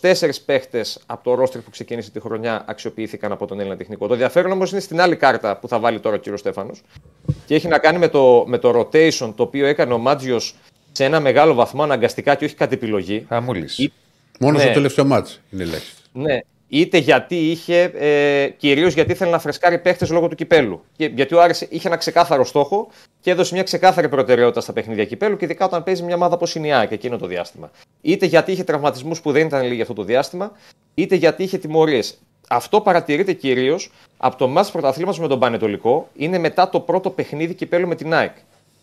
24 0.00 0.40
παίχτες 0.46 1.00
από 1.06 1.24
το 1.24 1.34
ρόστρι 1.34 1.60
που 1.60 1.70
ξεκίνησε 1.70 2.10
τη 2.10 2.20
χρονιά 2.20 2.64
αξιοποιήθηκαν 2.66 3.32
από 3.32 3.46
τον 3.46 3.60
Έλληνα 3.60 3.76
τεχνικό. 3.76 4.06
Το 4.06 4.12
ενδιαφέρον 4.12 4.52
όμως 4.52 4.70
είναι 4.70 4.80
στην 4.80 5.00
άλλη 5.00 5.16
κάρτα 5.16 5.56
που 5.56 5.68
θα 5.68 5.78
βάλει 5.78 6.00
τώρα 6.00 6.16
ο 6.16 6.18
κύριος 6.18 6.40
Στέφανος. 6.40 6.82
Και 7.46 7.54
έχει 7.54 7.68
να 7.68 7.78
κάνει 7.78 7.98
με 7.98 8.08
το, 8.08 8.44
με 8.46 8.58
το 8.58 8.78
rotation 8.80 9.32
το 9.36 9.42
οποίο 9.42 9.66
έκανε 9.66 9.92
ο 9.92 9.98
Μάτζιος 9.98 10.54
σε 10.92 11.04
ένα 11.04 11.20
μεγάλο 11.20 11.54
βαθμό 11.54 11.82
αναγκαστικά 11.82 12.34
και 12.34 12.44
όχι 12.44 12.54
κατ' 12.54 12.72
επιλογή. 12.72 13.26
Χαμούλης. 13.28 13.78
Ή- 13.78 13.92
Μόνος 14.40 14.58
Ναι. 14.58 14.64
στο 14.64 14.74
τελευταίο 14.74 15.04
μάτς 15.04 15.40
είναι 15.50 15.62
ελάχιστος. 15.62 16.04
Ναι, 16.12 16.38
είτε 16.68 16.98
γιατί 16.98 17.50
είχε, 17.50 17.82
ε, 17.82 18.48
κυρίως 18.48 18.94
γιατί 18.94 19.12
ήθελε 19.12 19.30
να 19.30 19.38
φρεσκάρει 19.38 19.78
παίχτες 19.78 20.10
λόγω 20.10 20.28
του 20.28 20.34
κυπέλου. 20.34 20.84
Και, 20.96 21.04
γιατί 21.14 21.34
ο 21.34 21.42
Άρης 21.42 21.60
είχε 21.60 21.88
ένα 21.88 21.96
ξεκάθαρο 21.96 22.44
στόχο 22.44 22.88
και 23.20 23.30
έδωσε 23.30 23.54
μια 23.54 23.62
ξεκάθαρη 23.62 24.08
προτεραιότητα 24.08 24.60
στα 24.60 24.72
παιχνίδια 24.72 25.04
κυπέλου 25.04 25.36
και 25.36 25.44
ειδικά 25.44 25.64
όταν 25.64 25.82
παίζει 25.82 26.02
μια 26.02 26.14
ομάδα 26.14 26.34
όπως 26.34 26.54
είναι 26.54 26.66
η 26.66 26.72
ΑΕΚ 26.72 26.90
εκείνο 26.90 27.18
το 27.18 27.26
διάστημα. 27.26 27.70
Είτε 28.00 28.26
γιατί 28.26 28.52
είχε 28.52 28.64
τραυματισμούς 28.64 29.20
που 29.20 29.32
δεν 29.32 29.46
ήταν 29.46 29.66
λίγοι 29.66 29.80
αυτό 29.80 29.94
το 29.94 30.02
διάστημα, 30.02 30.52
είτε 30.94 31.14
γιατί 31.14 31.42
είχε 31.42 31.58
τιμωρίες. 31.58 32.18
Αυτό 32.48 32.80
παρατηρείται 32.80 33.32
κυρίως 33.32 33.90
από 34.16 34.36
το 34.36 34.48
μάτι 34.48 34.70
πρωταθλήματος 34.72 35.20
με 35.20 35.28
τον 35.28 35.38
Πανετολικό, 35.38 36.08
είναι 36.16 36.38
μετά 36.38 36.70
το 36.70 36.80
πρώτο 36.80 37.10
παιχνίδι 37.10 37.54
κυπέλου 37.54 37.88
με 37.88 37.94
την 37.94 38.14
ΑΕΚ. 38.14 38.36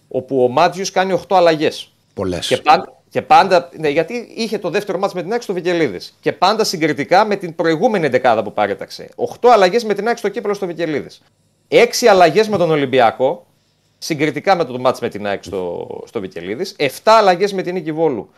Όπου 0.07 0.43
ο 0.43 0.47
Μάτζιος 0.47 0.91
κάνει 0.91 1.21
8 1.27 1.35
αλλαγές. 1.35 1.91
Πολλές. 2.13 2.47
Και 2.47 2.57
πάντα, 2.57 3.00
και 3.11 3.21
πάντα 3.21 3.69
ναι, 3.77 3.89
γιατί 3.89 4.27
είχε 4.35 4.57
το 4.57 4.69
δεύτερο 4.69 4.99
μάτς 4.99 5.13
με 5.13 5.21
την 5.21 5.31
ΑΕΚ 5.31 5.41
στο 5.41 5.53
Βικελίδης. 5.53 6.17
Και 6.19 6.31
πάντα 6.31 6.63
συγκριτικά 6.63 7.25
με 7.25 7.35
την 7.35 7.55
προηγούμενη 7.55 8.07
δεκάδα 8.07 8.43
που 8.43 8.53
παρέταξε. 8.53 9.09
8 9.41 9.49
αλλαγές 9.49 9.83
με 9.83 9.93
την 9.93 10.07
ΑΕΚ 10.07 10.17
στο 10.17 10.29
κύπελο 10.29 10.53
στο 10.53 10.65
Βικελίδης. 10.65 11.21
6 11.67 12.05
αλλαγές 12.09 12.47
με 12.49 12.57
τον 12.57 12.71
Ολυμπιακό, 12.71 13.45
συγκριτικά 13.97 14.55
με 14.55 14.65
το 14.65 14.79
μάτς 14.79 14.99
με 14.99 15.09
την 15.09 15.27
ΑΕΚ 15.27 15.43
στο, 15.43 15.87
στο 16.05 16.19
Βικελίδης. 16.19 16.75
7 16.77 16.87
αλλαγές 17.03 17.53
με 17.53 17.61
την 17.61 17.73
Νίκη 17.73 17.91
Βόλου. 17.91 18.29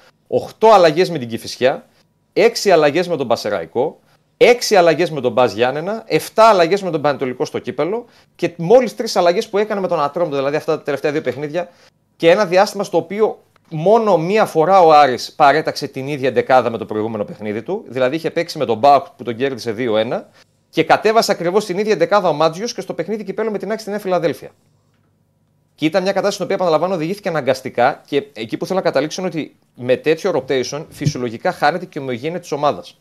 8 0.59 0.67
αλλαγές 0.73 1.09
με 1.09 1.17
την 1.17 1.27
Κυφυσιά. 1.27 1.87
6 2.33 2.69
αλλαγές 2.69 3.07
με 3.07 3.17
τον 3.17 3.27
Πασεραϊκό. 3.27 3.99
6 4.37 4.75
αλλαγές 4.75 5.11
με 5.11 5.21
τον 5.21 5.31
Μπα 5.31 5.45
Γιάννενα, 5.45 6.03
7 6.07 6.17
αλλαγές 6.35 6.81
με 6.81 6.91
τον 6.91 7.01
Πανετολικό 7.01 7.45
στο 7.45 7.59
κύπελο 7.59 8.05
και 8.35 8.53
μόλις 8.57 8.95
3 8.95 9.05
αλλαγές 9.13 9.49
που 9.49 9.57
έκανε 9.57 9.81
με 9.81 9.87
τον 9.87 10.01
Ατρόμητο, 10.01 10.35
δηλαδή 10.35 10.55
αυτά 10.55 10.77
τα 10.77 10.83
τελευταία 10.83 11.11
δύο 11.11 11.21
παιχνίδια. 11.21 11.69
Και 12.15 12.31
ένα 12.31 12.45
διάστημα 12.45 12.83
στο 12.83 12.97
οποίο 12.97 13.39
μόνο 13.69 14.17
μία 14.17 14.45
φορά 14.45 14.81
ο 14.81 14.91
Άρης 14.91 15.31
παρέταξε 15.31 15.87
την 15.87 16.07
ίδια 16.07 16.31
δεκάδα 16.31 16.69
με 16.69 16.77
το 16.77 16.85
προηγούμενο 16.85 17.23
παιχνίδι 17.25 17.61
του. 17.61 17.83
Δηλαδή 17.87 18.15
είχε 18.15 18.31
παίξει 18.31 18.57
με 18.57 18.65
τον 18.65 18.77
Μπάουκ 18.77 19.05
που 19.17 19.23
τον 19.23 19.35
κέρδισε 19.35 19.75
2-1 19.77 20.21
και 20.69 20.83
κατέβασε 20.83 21.31
ακριβώς 21.31 21.65
την 21.65 21.77
ίδια 21.77 21.95
δεκάδα 21.95 22.29
ο 22.29 22.33
Μάτζιος 22.33 22.73
και 22.73 22.81
στο 22.81 22.93
παιχνίδι 22.93 23.23
κυπέλο 23.23 23.51
με 23.51 23.57
την 23.57 23.71
Άκη 23.71 23.79
στην 23.79 23.91
Νέα 23.91 24.01
Φιλαδέλφια. 24.01 24.49
Και 25.75 25.85
ήταν 25.85 26.01
μια 26.01 26.11
κατάσταση 26.11 26.33
στην 26.33 26.45
οποία, 26.45 26.55
επαναλαμβάνω, 26.55 26.93
οδηγήθηκε 26.93 27.29
αναγκαστικά 27.29 28.01
και 28.07 28.23
εκεί 28.33 28.57
που 28.57 28.65
θέλω 28.65 28.79
να 28.79 28.85
καταλήξω 28.85 29.21
είναι 29.21 29.29
ότι 29.29 29.55
με 29.75 29.95
τέτοιο 29.95 30.31
rotation 30.31 30.85
φυσιολογικά 30.89 31.51
χάνεται 31.51 31.85
και 31.85 31.99
η 31.99 32.01
ομογένεια 32.01 32.39
της 32.39 32.51
ομάδας. 32.51 32.99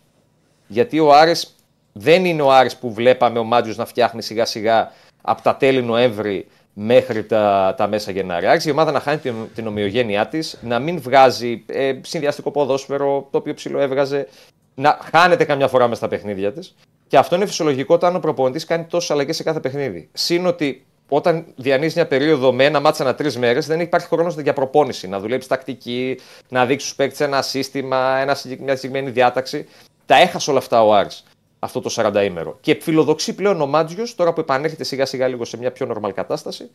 Γιατί 0.66 0.98
ο 0.98 1.14
Άρης 1.14 1.56
δεν 1.92 2.24
είναι 2.24 2.42
ο 2.42 2.52
Άρης 2.52 2.76
που 2.76 2.92
βλέπαμε 2.92 3.38
ο 3.38 3.44
Μάτζιος 3.44 3.76
να 3.76 3.84
φτιάχνει 3.84 4.22
σιγά 4.22 4.44
σιγά 4.44 4.92
από 5.22 5.42
τα 5.42 5.56
τέλη 5.56 5.82
Νοέμβρη 5.82 6.46
μέχρι 6.72 7.24
τα, 7.24 7.74
τα 7.76 7.86
μέσα 7.86 8.10
Γενάρη. 8.10 8.46
Άρχισε 8.46 8.68
η 8.68 8.72
ομάδα 8.72 8.90
να 8.90 9.00
χάνει 9.00 9.18
την, 9.18 9.34
την 9.54 9.66
ομοιογένειά 9.66 10.26
της, 10.28 10.58
να 10.62 10.78
μην 10.78 11.00
βγάζει 11.00 11.64
ε, 11.66 11.92
συνδυαστικό 12.02 12.50
ποδόσφαιρο, 12.50 13.28
το 13.30 13.38
οποίο 13.38 13.54
ψηλό 13.54 13.80
έβγαζε, 13.80 14.28
να 14.74 14.98
χάνεται 15.12 15.44
καμιά 15.44 15.68
φορά 15.68 15.84
μέσα 15.84 15.96
στα 15.96 16.08
παιχνίδια 16.08 16.52
της. 16.52 16.74
Και 17.06 17.16
αυτό 17.18 17.36
είναι 17.36 17.46
φυσιολογικό 17.46 17.94
όταν 17.94 18.16
ο 18.16 18.18
προπονητής 18.18 18.64
κάνει 18.64 18.84
τόσες 18.84 19.10
αλλαγές 19.10 19.36
σε 19.36 19.42
κάθε 19.42 19.60
παιχνίδι. 19.60 20.08
Συν 20.12 20.46
ότι 20.46 20.84
όταν 21.08 21.44
διανύει 21.56 21.92
μια 21.94 22.06
περίοδο 22.06 22.52
με 22.52 22.64
ένα 22.64 22.80
μάτσα 22.80 23.02
ανά 23.02 23.14
τρεις 23.14 23.38
μέρες, 23.38 23.66
δεν 23.66 23.80
υπάρχει 23.80 24.06
χρόνος 24.06 24.38
για 24.38 24.52
προπόνηση. 24.52 25.08
Να 25.08 25.20
δουλέψεις 25.20 25.48
τακτική, 25.48 26.18
να 26.48 26.66
δείξεις 26.66 26.88
στους 26.90 26.96
παίκτες 26.96 27.20
ένα 27.20 27.42
σύστημα, 27.42 28.16
ένα, 28.16 28.36
μια 28.58 28.76
συγκεκριμένη 28.76 29.10
διάταξη. 29.10 29.68
Τα 30.06 30.16
έχασε 30.16 30.50
όλα 30.50 30.58
αυτά 30.58 30.84
ο 30.84 30.94
Άρης 30.94 31.24
αυτό 31.64 31.80
το 31.80 31.90
40 31.96 32.24
ημέρο. 32.24 32.58
Και 32.60 32.78
φιλοδοξεί 32.82 33.34
πλέον 33.34 33.60
ο 33.60 33.66
Μάντζιος, 33.66 34.14
τώρα 34.14 34.32
που 34.32 34.40
επανέρχεται 34.40 34.84
σιγά 34.84 35.06
σιγά 35.06 35.28
λίγο 35.28 35.44
σε 35.44 35.56
μια 35.56 35.72
πιο 35.72 35.86
νορμάλ 35.86 36.12
κατάσταση, 36.12 36.70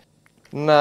να, 0.49 0.75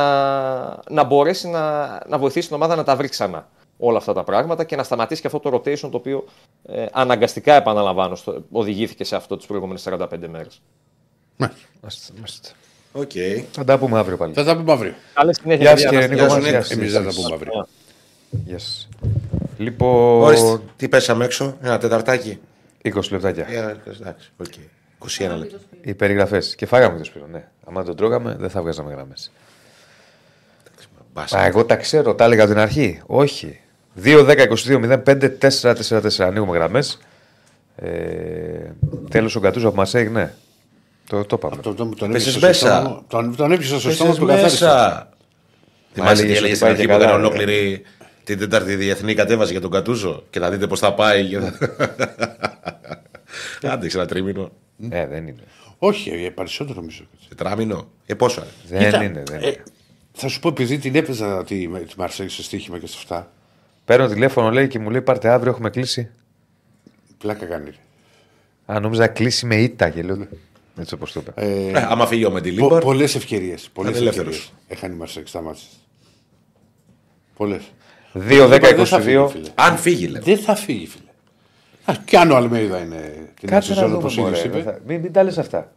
να 0.90 1.04
μπορέσει 1.04 1.48
να, 1.48 1.86
να 2.08 2.18
βοηθήσει 2.18 2.46
την 2.46 2.56
ομάδα 2.56 2.76
να 2.76 2.82
τα 2.84 2.96
βρει 2.96 3.08
ξανά 3.08 3.48
όλα 3.78 3.98
αυτά 3.98 4.12
τα 4.12 4.24
πράγματα 4.24 4.64
και 4.64 4.76
να 4.76 4.82
σταματήσει 4.82 5.20
και 5.20 5.26
αυτό 5.26 5.38
το 5.38 5.56
rotation 5.56 5.78
το 5.90 5.96
οποίο 5.96 6.24
ε, 6.62 6.86
αναγκαστικά 6.92 7.54
επαναλαμβάνω 7.54 8.14
στο, 8.14 8.44
οδηγήθηκε 8.50 9.04
σε 9.04 9.16
αυτό 9.16 9.36
τις 9.36 9.46
προηγούμενες 9.46 9.88
45 9.90 10.06
μέρες. 10.30 10.60
Οκ. 12.92 13.10
Θα 13.52 13.64
τα 13.64 13.78
πούμε 13.78 13.98
αύριο 13.98 14.16
πάλι. 14.16 14.32
Θα 14.32 14.44
τα 14.44 14.56
πούμε 14.56 14.72
αύριο. 14.72 14.94
Καλή 15.14 15.34
συνέχεια. 15.34 15.62
Γεια 15.62 15.76
σας, 15.76 15.90
παιδιά. 15.90 16.06
κύριε 16.08 16.22
Νίκο. 16.22 16.34
Να- 16.36 16.48
Γεια 16.48 16.62
σας. 16.62 16.70
Εμείς 16.70 16.92
δεν 16.92 17.02
θα 17.02 17.08
τα 17.08 17.14
πούμε 17.14 17.34
αύριο. 17.34 17.66
Γεια 18.30 18.58
σας. 18.58 18.88
Λοιπόν, 19.58 20.22
Ορίστε, 20.22 20.60
τι 20.76 20.88
πέσαμε 20.88 21.24
έξω, 21.24 21.56
ένα 21.62 21.78
τεταρτάκι. 21.78 22.38
20 22.94 23.00
λεπτάκια. 23.10 23.46
Ε, 23.48 23.76
εντάξει, 24.00 24.30
οκ. 24.36 24.52
21 24.98 25.36
λεπτά. 25.38 25.56
Οι 25.80 25.94
περιγραφές. 25.94 26.54
Και 26.54 26.66
φάγαμε 26.66 26.98
το 26.98 27.04
σπίτι, 27.04 27.24
ναι. 27.32 27.44
Αν 27.66 27.74
δεν 27.74 27.84
τον 27.84 27.96
τρώγαμε, 27.96 28.36
δεν 28.38 28.50
θα 28.50 28.62
βγάζαμε 28.62 28.92
γραμμές. 28.92 29.32
Μπάσα. 31.14 31.38
Μα 31.38 31.44
εγώ 31.44 31.64
τα 31.64 31.76
ξέρω, 31.76 32.14
τα 32.14 32.24
έλεγα 32.24 32.42
από 32.42 32.52
την 32.52 32.60
αρχή. 32.60 33.00
Όχι. 33.06 33.60
2-10-22-05-4-4-4. 34.02 36.18
Ανοίγουμε 36.18 36.56
γραμμές. 36.56 36.98
Ε, 37.76 37.90
Τέλος 39.10 39.36
ο 39.36 39.40
Γκατούζο 39.40 39.68
από 39.68 39.76
Μασέγ, 39.76 40.08
ναι. 40.10 40.32
Το, 41.08 41.24
το 41.24 41.36
είπαμε. 41.38 41.62
Το- 41.62 41.74
τον- 41.74 41.96
Τον 41.96 42.12
Πέσες 42.12 42.36
έπιασα 42.36 42.58
στο 42.58 42.66
μέσα. 42.66 42.80
στόμα- 42.80 43.04
τον- 43.08 43.36
Τον 43.36 43.52
έπιασα 43.52 43.78
στο 43.80 43.90
στόμα 43.90 44.10
Πέσες 44.10 44.22
του 44.24 44.30
καθάρισα. 44.30 44.66
μέσα. 44.66 45.08
Θυμάσαι 45.92 46.22
τι 46.22 46.32
έλεγες 46.32 46.38
έλεγες 46.38 46.42
ότι 46.42 46.56
στην 46.56 46.66
πάει 46.66 46.70
αρχή 46.70 46.82
και 46.86 46.88
που 46.88 46.94
έκανε 46.94 47.10
καλά, 47.12 47.18
ε. 47.18 47.20
ολόκληρη 47.26 47.82
την 48.26 48.38
Τέταρτη 48.38 48.74
Διεθνή 48.76 49.14
κατέβαση 49.14 49.52
για 49.52 49.60
τον 49.60 49.70
Κατούζο 49.70 50.24
και 50.30 50.38
να 50.38 50.50
δείτε 50.50 50.66
πώς 50.66 50.78
θα 50.80 50.94
πάει. 50.94 51.24
και 51.28 51.38
θα- 51.38 51.58
Άντεξε 53.72 53.98
ένα 53.98 54.06
τρίμηνο. 54.06 54.52
Ε, 54.88 55.06
δεν 55.06 55.26
είναι. 55.26 55.42
Όχι, 55.78 56.10
ε, 56.10 56.30
περισσότερο 56.30 56.80
νομίζω. 56.80 57.04
Τετράμινο. 57.28 57.88
Ε, 58.06 58.14
πόσο. 58.14 58.40
ρε. 58.40 58.46
Δεν 58.78 58.84
Κοίτα, 58.84 59.02
είναι. 59.04 59.22
Δεν 59.26 59.42
ε, 59.42 59.46
είναι. 59.46 59.62
Θα 60.12 60.28
σου 60.28 60.40
πω, 60.40 60.48
επειδή 60.48 60.78
την 60.78 60.94
έπαιζα 60.94 61.44
τη, 61.44 61.68
τη 61.68 61.94
Μαρσέη 61.98 62.28
στο 62.28 62.42
στοίχημα 62.42 62.78
και 62.78 62.86
σε 62.86 62.94
αυτά, 62.98 63.30
Παίρνω 63.84 64.06
τηλέφωνο, 64.08 64.50
λέει 64.50 64.68
και 64.68 64.78
μου 64.78 64.90
λέει: 64.90 65.02
Πάρτε 65.02 65.28
αύριο, 65.28 65.50
έχουμε 65.52 65.70
κλείσει. 65.70 66.10
πλάκα 67.18 67.46
κάνει. 67.46 67.70
Α, 68.66 68.80
νόμιζα 68.80 69.00
να 69.00 69.08
κλείσει 69.08 69.46
με 69.46 69.56
ήττα 69.56 69.88
και 69.88 70.02
λέω. 70.02 70.26
Έτσι 70.80 70.94
όπως 70.94 71.12
το 71.12 71.20
είπα. 71.26 71.42
Ε, 71.42 71.66
Ε, 71.68 71.86
άμα 71.88 72.06
φύγει 72.06 72.24
ο 72.24 72.30
Μεντιλίμπαρ. 72.30 72.82
Πολλές 72.82 73.14
ευκαιρίες. 73.14 73.68
Πολλέ 73.72 73.88
είναι 73.88 73.98
ελεύθερος. 73.98 74.34
ευκαιρίες. 74.36 74.52
Έχανε 74.68 74.94
η 74.94 74.96
Μαρσέη 74.96 75.22
στα 75.26 75.40
μάτια. 75.42 75.62
Πολλές. 77.36 77.62
2-10-22. 78.28 79.28
Αν 79.55 79.76
φύγει, 79.76 80.06
λέμε. 80.06 80.20
Δεν 80.24 80.38
θα 80.38 80.55
φύγει, 80.55 80.86
φίλε. 80.86 81.10
Α, 81.84 81.94
κι 82.05 82.16
αν 82.16 82.30
ο 82.30 82.36
Αλμέιδα 82.36 82.78
είναι 82.78 83.12
την 83.40 83.48
Κάτσε 83.48 83.68
να 83.70 83.74
σεζόν 83.80 83.90
δούμε. 83.94 84.09
όπως 84.12 84.20
μωρέ, 84.20 84.38
ήδη 84.38 84.48
δεν 84.48 84.60
είπε. 84.60 84.70
θα- 84.70 84.78
Μην, 84.86 85.01
μην 85.01 85.12
τα 85.12 85.22
λες 85.22 85.38
αυτά. 85.38 85.72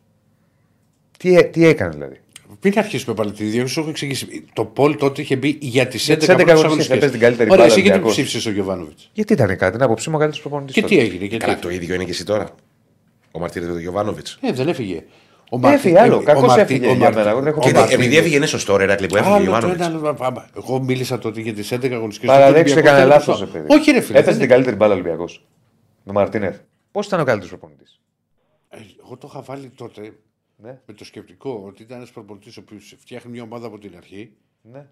Τι, 1.18 1.44
τι 1.48 1.66
έκανε 1.66 1.90
δηλαδή; 1.90 2.20
Μην 2.62 2.78
αρχίσουμε 2.78 3.14
πάλι 3.14 3.32
τη 3.32 3.47
ίδια, 3.47 3.66
σου 3.66 3.80
έχω 3.80 3.88
εξηγήσει. 3.88 4.44
Το 4.52 4.64
Πολ 4.64 4.97
τότε 4.97 5.20
είχε 5.22 5.36
μπει 5.36 5.59
για 5.60 5.86
τις 5.86 6.10
11 6.10 6.16
τις 6.18 6.28
11 6.28 6.34
πρώτες 6.36 6.62
αγωνιστικές, 6.64 6.97
έπαιζε 6.97 7.10
την 7.10 7.20
καλύτερη 7.20 7.51
Ωραία, 7.51 7.56
μπάλα 7.56 7.64
εσύ 7.72 7.80
γιατί 7.80 7.88
Ολυμπιακός. 7.98 8.12
ψήφισες 8.12 8.47
ο 8.47 8.51
Γιωβάνοβιτς; 8.51 9.10
Γιατί 9.12 9.32
ήταν 9.32 9.56
κάτι, 9.56 9.72
την 9.72 9.82
άποψή 9.82 10.09
μου 10.10 10.14
ο 10.16 10.18
καλύτερος 10.18 10.47
προπονητής. 10.48 10.74
Και 10.74 10.82
τι 10.82 10.98
έγινε, 10.98 11.24
γιατί. 11.24 11.44
Καλά, 11.44 11.59
το 11.59 11.70
ίδιο 11.70 11.94
είναι 11.94 12.05
και 12.05 12.10
εσύ 12.10 12.24
τώρα. 12.24 12.55
Ο 13.30 13.38
Μαρτίνε 13.38 13.66
του 13.66 13.78
Γιωβάνοβιτς. 13.78 14.38
Ε, 14.42 14.52
δεν 14.52 14.68
έφυγε. 14.68 15.02
Ο 15.52 15.56
Έφυγε 15.68 15.94
Μαρτίν- 15.94 15.97
άλλο, 15.97 16.16
ο 16.16 16.22
κακώς 16.22 16.43
Μαρτίν- 16.47 16.62
έφυγε 16.64 16.86
ο 16.86 16.89
για 16.90 16.98
Μαρτίν- 16.98 17.16
μένα, 17.18 17.31
εγώ 17.31 17.39
δεν 17.39 17.48
έχω 17.48 17.56
ο 17.59 17.60
Και 17.60 17.66
Μαρτίνε. 17.66 17.81
Μαρτίν- 17.81 18.01
επειδή 18.01 18.16
έφυγε 18.16 18.36
είναι 18.36 18.47
σωστό, 18.47 18.77
ρε 18.77 18.85
Ρακλή, 18.85 19.06
που 19.06 19.16
έφυγε 19.16 19.32
ο 19.32 19.35
Άλλο 19.35 19.44
το 19.44 19.51
Γιωβάνοβιτ. 19.51 19.81
ένα, 19.81 19.98
άλλο, 20.06 20.14
πάμε. 20.14 20.47
Εγώ 20.56 20.82
μίλησα 20.82 21.18
τότε 21.18 21.40
για 21.40 21.55
τις 21.55 21.72
11 21.72 21.94
αγωνιστικές. 21.94 22.31
Παραδέξτε 22.31 22.81
κανένα 22.81 23.05
λάθος. 23.05 23.40
Όχι, 23.66 23.90
ρε 23.90 24.01
φίλε. 24.01 24.18
Έπαιζε 24.18 24.31
δεν- 24.31 24.40
την 24.40 24.48
καλύτερη 24.48 24.77
μπάλα 24.77 24.93
Ολυμπιακός. 24.94 25.47
Με 26.05 26.12
Μαρτίνεθ. 26.12 26.59
Πώς 26.93 27.06
ήταν 27.06 27.20
ο 27.20 27.24
καλύτερος 27.24 27.51
προπονητής; 27.59 28.01
Ε, 28.68 28.77
Εγώ 29.05 29.16
το 29.16 29.28
είχα 29.31 29.43
βάλει 29.43 29.68
τότε 29.68 30.12
Ναι, 30.62 30.78
με 30.86 30.94
το 30.94 31.05
σκεπτικό 31.05 31.62
ότι 31.66 31.82
ήταν 31.82 31.97
ένας 31.97 32.10
προπονητής 32.10 32.56
ο 32.56 32.60
οποίος 32.64 32.94
φτιάχνει 32.98 33.31
μια 33.31 33.43
ομάδα 33.43 33.66
από 33.66 33.78
την 33.78 33.93
αρχή. 33.97 34.32
ναι. 34.62 34.86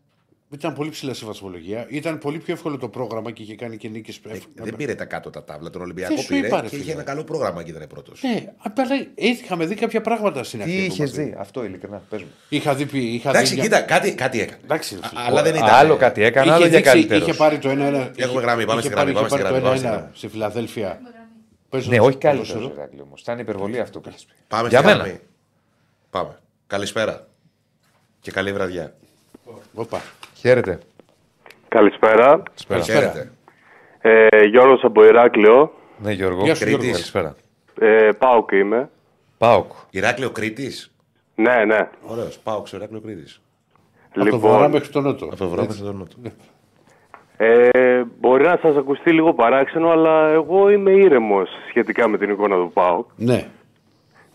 Ήταν 0.50 0.72
πολύ 0.74 0.90
ψηλά 0.90 1.14
σε 1.14 1.26
βαθμολογία. 1.26 1.86
Ήταν 1.88 2.18
πολύ 2.18 2.38
πιο 2.38 2.52
εύκολο 2.54 2.78
το 2.78 2.88
πρόγραμμα 2.88 3.30
και 3.30 3.42
είχε 3.42 3.54
κάνει 3.54 3.76
και 3.76 3.88
νίκες. 3.88 4.20
Ε, 4.28 4.38
Δεν 4.54 4.76
πήρε 4.76 4.94
τα 4.94 5.04
κάτω 5.04 5.30
τα 5.30 5.44
τάβλα. 5.44 5.70
Τον 5.70 5.82
Ολυμπιακό 5.82 6.14
Δεν 6.14 6.22
σου 6.22 6.28
πήρε 6.28 6.46
είπα, 6.46 6.60
ρε 6.60 6.66
και 6.68 6.74
είχε 6.74 6.84
φίλε. 6.84 6.94
ένα 6.94 7.02
καλό 7.02 7.24
πρόγραμμα 7.24 7.62
και 7.62 7.70
ήταν 7.70 7.86
πρώτος. 7.88 8.22
Ναι, 8.22 8.52
απλά 8.58 8.84
είχαμε 9.14 9.66
δει 9.66 9.74
κάποια 9.74 10.00
πράγματα 10.00 10.42
στην 10.44 10.62
αρχή. 10.62 10.72
Τι 10.76 10.78
του 10.86 10.92
είχες 10.92 10.98
Μαρτίν. 10.98 11.24
δει, 11.24 11.34
αυτό 11.38 11.64
ειλικρινά. 11.64 12.02
Πες 12.08 12.22
μου. 12.22 12.28
Είχα 12.48 12.74
δει. 12.74 12.86
πει- 12.86 13.14
Είχα 13.14 13.28
Εντάξει, 13.30 13.54
δει 13.54 13.60
κοίτα, 13.60 13.80
κάτι, 13.80 14.14
κάτι 14.14 14.40
έκανε. 14.40 14.60
Εντάξει, 14.64 14.94
ρε 14.94 15.00
Α- 15.04 15.08
φίλε. 15.08 15.20
Αλλά 15.22 15.42
δεν 15.42 15.54
ήταν. 15.54 15.68
Άλλο 15.68 15.96
κάτι 15.96 16.22
έκανε, 16.22 16.50
άλλο 16.50 16.60
είχε, 16.60 16.68
για 16.68 16.76
δείξει, 16.78 16.92
καλύτερος. 16.92 17.22
είχε 17.28 17.32
πάρει 17.36 17.58
το 17.58 17.68
1-1. 17.68 18.10
Έχουμε 18.16 18.40
γραμμή, 18.40 18.64
πάμε 18.64 18.80
είχε 18.80 18.88
στη 18.88 18.96
γραμμή, 18.96 19.12
πάρει- 19.12 19.14
πάμε 19.14 19.28
στη 19.28 19.34
είχε 19.34 19.42
γραμμή, 19.42 19.60
πάρει 19.60 19.62
πάμε 19.62 19.76
στη 19.76 19.84
το 19.84 19.90
1-1 19.90 19.96
γραμμή. 19.96 20.10
στη 20.16 20.28
Φιλαδέλφια. 20.28 21.00
Ναι, 21.02 21.10
Παίζοντας 21.68 21.98
όχι 22.06 22.18
ποδόσφαιρο. 22.18 22.58
καλύτερο. 22.60 23.02
όμω. 23.02 23.14
Ήταν 23.18 23.38
υπερβολή 23.38 23.80
αυτό 23.80 24.00
που 24.00 24.08
έχει 24.08 24.26
πει. 24.26 24.32
Πάμε 24.48 24.68
Για 24.68 24.78
στη 24.78 24.86
μένα. 24.86 24.98
γραμμή. 25.02 25.20
Πάμε. 26.10 26.38
Καλησπέρα. 26.66 27.26
Και 28.20 28.30
καλή 28.30 28.52
βραδιά. 28.52 28.94
Οπα. 29.74 30.00
Χαίρετε. 30.38 30.78
Καλησπέρα. 31.68 32.42
Σπέρα. 32.54 32.80
Χαίρετε. 32.80 33.32
Ε, 34.00 34.44
Γιώργος 34.44 34.84
από 34.84 35.04
Ηράκλειο. 35.04 35.72
Ναι, 35.98 36.12
Γιώργο. 36.12 36.42
Γεια 36.42 36.54
σου, 36.54 36.64
Κρήτης. 36.64 36.84
Γιώργος. 36.84 37.10
Καλησπέρα. 37.10 37.36
Ε, 37.80 38.12
Πάοκ 38.18 38.52
είμαι. 38.52 38.90
Πάοκ. 39.38 39.72
Ηράκλειο 39.90 40.30
Κρήτης; 40.30 40.94
Ναι, 41.34 41.64
ναι. 41.64 41.88
Ωραίος. 42.02 42.38
Πάω 42.38 42.62
ξέρω 42.62 42.82
Ηράκλειο 42.82 43.00
Κρήτης. 43.00 43.40
Από 44.16 44.30
το 44.30 44.38
βορρά 44.38 44.68
μέχρι 44.68 44.88
το 44.88 45.00
νότο. 45.00 45.24
Από 45.24 45.36
το 45.36 45.48
βράδυ 45.48 45.66
Έτσι. 45.66 45.78
στον 45.78 45.96
Νότο. 45.96 46.16
Ε, 47.36 48.02
μπορεί 48.20 48.44
να 48.44 48.58
σας 48.62 48.76
ακουστεί 48.76 49.12
λίγο 49.12 49.34
παράξενο, 49.34 49.90
αλλά 49.90 50.28
εγώ 50.28 50.70
είμαι 50.70 50.90
ήρεμος 50.90 51.48
σχετικά 51.68 52.08
με 52.08 52.18
την 52.18 52.30
εικόνα 52.30 52.56
του 52.56 52.70
ΠΑΟΚ. 52.74 53.08
Ναι. 53.16 53.46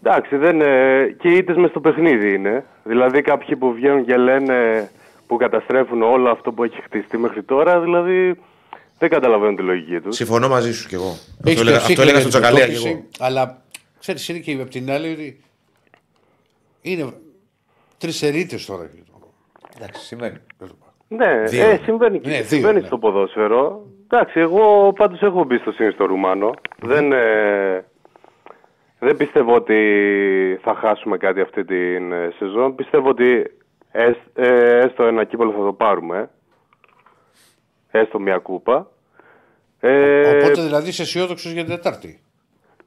Εντάξει, 0.04 0.36
δεν, 0.38 0.62
ε, 0.62 1.16
και 1.20 1.28
οι 1.30 1.38
ήττες 1.38 1.56
μες 1.56 1.70
στο 1.70 1.80
παιχνίδι 1.80 2.34
είναι. 2.34 2.66
Δηλαδή 2.84 3.22
κάποιοι 3.22 3.56
που 3.56 3.74
βγαίνουν 3.74 4.06
και 4.06 4.18
λένε 4.18 4.90
που 5.28 5.38
καταστρέφουν 5.38 6.02
όλο 6.02 6.30
αυτό 6.30 6.52
που 6.52 6.64
έχει 6.64 6.82
χτιστεί 6.82 7.18
μέχρι 7.18 7.44
τώρα, 7.44 7.80
δηλαδή 7.80 8.36
δεν 9.00 9.10
καταλαβαίνω 9.10 9.56
τη 9.56 9.62
λογική 9.62 10.00
τους. 10.00 10.16
Συμφωνώ 10.16 10.48
μαζί 10.48 10.74
σου 10.74 10.88
κι 10.88 10.96
εγώ. 10.96 11.18
Έχεις 11.44 11.60
Αυτό 11.60 11.62
έλεγα, 11.62 11.78
το 11.78 11.84
αυτό 11.86 12.02
έλεγα 12.02 12.20
στον 12.20 12.32
σύγχρονο 12.32 12.56
Τσακαλέα 12.56 12.66
κι 12.68 12.76
αντιμετώπιση, 12.76 13.10
εγώ. 13.20 13.28
Αλλά 13.30 13.62
ξέρεις, 14.00 14.30
είναι 14.30 14.40
και 14.40 14.54
από 14.54 14.70
την 14.70 14.92
άλλη 14.92 15.12
ότι 15.12 15.44
είναι 16.82 17.14
τρισερίτε 17.98 18.58
τώρα. 18.68 18.90
Εντάξει, 19.78 20.06
σημαίνει. 20.06 20.38
Ναι, 21.08 21.44
Δύο. 21.48 21.66
ε, 21.70 21.80
συμβαίνει, 21.84 22.20
και 22.20 22.30
Ναι, 22.30 22.36
δύο, 22.36 22.46
συμβαίνει 22.46 22.80
ναι. 22.80 22.86
στο 22.86 22.98
ποδόσφαιρο. 22.98 23.86
Εντάξει, 24.04 24.40
εγώ 24.40 24.94
πάντως 24.96 25.22
έχω 25.22 25.44
μπει 25.44 25.58
στο 25.58 25.72
σύνιστο 25.72 26.06
Ρουμάνο. 26.06 26.52
Δεν, 26.82 27.12
ε, 27.12 27.86
δεν 29.00 29.18
πιστεύω 29.18 29.56
ότι 29.56 29.80
θα 30.64 30.76
χάσουμε 30.76 31.18
κάτι 31.18 31.42
αυτή 31.42 31.66
την 31.66 32.12
ε, 32.12 32.34
σεζόν. 32.38 32.76
Πιστεύω 32.76 33.10
ότι 33.10 33.26
έσ- 33.34 33.50
ε, 33.50 33.63
έστω 33.94 35.04
ένα 35.04 35.24
κύπελο 35.24 35.52
θα 35.52 35.64
το 35.64 35.74
πάρουμε. 35.74 36.30
Έστω 37.92 38.20
μια 38.20 38.38
κούπα. 38.38 38.88
Ε, 39.80 40.28
Οπότε 40.38 40.62
δηλαδή 40.62 40.90
είσαι 40.90 41.02
αισιόδοξος 41.02 41.52
για 41.52 41.64
την 41.66 41.76
Τετάρτη. 41.76 42.20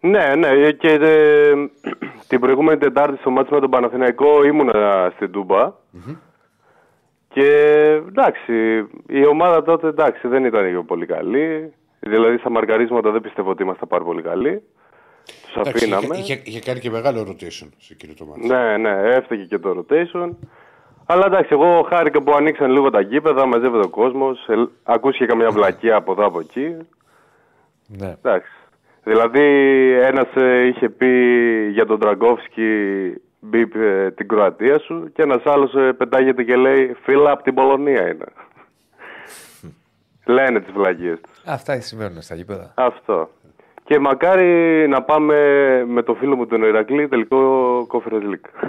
ναι, 0.01 0.35
ναι, 0.35 0.71
και 0.73 0.89
ε, 0.89 1.53
την 2.29 2.41
προηγούμενη 2.41 2.79
Τετάρτη 2.79 3.17
στο 3.19 3.31
μάτι 3.31 3.53
με 3.55 3.61
τον 3.61 3.71
Παναθηναϊκό 3.71 4.45
ήμουνα 4.45 5.13
στην 5.15 5.31
τουμπα 5.31 5.73
Και 7.29 7.49
εντάξει, 8.09 8.53
η 9.07 9.27
ομάδα 9.27 9.63
τότε 9.63 9.87
εντάξει, 9.87 10.29
δεν 10.29 10.45
ήταν 10.45 10.71
και 10.71 10.85
πολύ 10.87 11.07
καλή. 11.07 11.73
Δηλαδή 12.01 12.37
στα 12.39 12.51
μαρκαρίσματα 12.51 13.11
δεν 13.11 13.21
πιστεύω 13.21 13.51
ότι 13.51 13.63
είμαστε 13.63 13.87
πάρα 13.87 14.05
πολύ 14.05 14.23
καλοί. 14.23 14.63
Τους 15.25 15.57
Εντάξει, 15.57 15.85
αφήναμε. 15.85 16.17
είχε, 16.17 16.33
είχε, 16.33 16.43
είχε 16.45 16.61
κάνει 16.61 16.81
και 16.81 16.91
μεγάλο 16.91 17.21
rotation 17.21 17.69
σε 17.79 17.93
εκείνο 17.93 18.13
το 18.19 18.25
μάτι. 18.25 18.47
Ναι, 18.47 18.77
ναι, 18.77 18.91
έφταιγε 18.91 19.45
και 19.45 19.59
το 19.59 19.85
rotation. 19.89 20.31
Αλλά 21.07 21.27
εντάξει, 21.27 21.49
εγώ 21.53 21.87
χάρηκα 21.89 22.23
που 22.23 22.33
ανοίξαν 22.33 22.71
λίγο 22.71 22.91
τα 22.91 23.01
γήπεδα, 23.01 23.47
μαζεύεται 23.47 23.85
ο 23.85 23.89
κόσμος. 23.89 24.49
Ακούστηκε 24.83 25.27
καμιά 25.27 25.51
βλακία 25.51 25.97
από 25.97 26.13
εδώ 26.13 26.25
από 26.25 26.41
εκεί. 26.41 26.77
Ναι. 27.87 28.15
Εντάξει. 28.23 28.51
Δηλαδή, 29.05 29.43
ένας 30.03 30.29
είχε 30.69 30.89
πει 30.89 31.09
για 31.73 31.87
τον 31.87 31.99
Τραγκόφσκι 31.99 32.71
μπιπ 33.41 33.75
ε, 33.75 34.11
την 34.11 34.29
Κροατία 34.29 34.79
σου 34.79 35.11
και 35.15 35.23
ένας 35.23 35.43
άλλος 35.45 35.73
πετάγεται 35.97 36.43
και 36.43 36.57
λέει 36.57 36.97
φίλα 37.03 37.31
από 37.31 37.43
την 37.43 37.55
Πολωνία 37.55 38.09
είναι. 38.09 38.27
Λένε 40.27 40.61
τις 40.61 40.73
βλακίες 40.73 41.21
τους. 41.21 41.43
Αυτά 41.47 41.81
συμβαίνουν 41.81 42.23
στα 42.23 42.35
γήπεδα. 42.35 42.73
Αυτό. 42.75 43.31
Και 43.85 43.99
μακάρι 43.99 44.87
να 44.89 45.03
πάμε 45.03 45.35
με 45.87 46.03
το 46.03 46.15
φίλο 46.15 46.37
μου 46.37 46.47
τον 46.47 46.63
Ηρακλή 46.63 47.09
τελικό 47.09 47.81
Conference 47.93 48.33
League. 48.33 48.69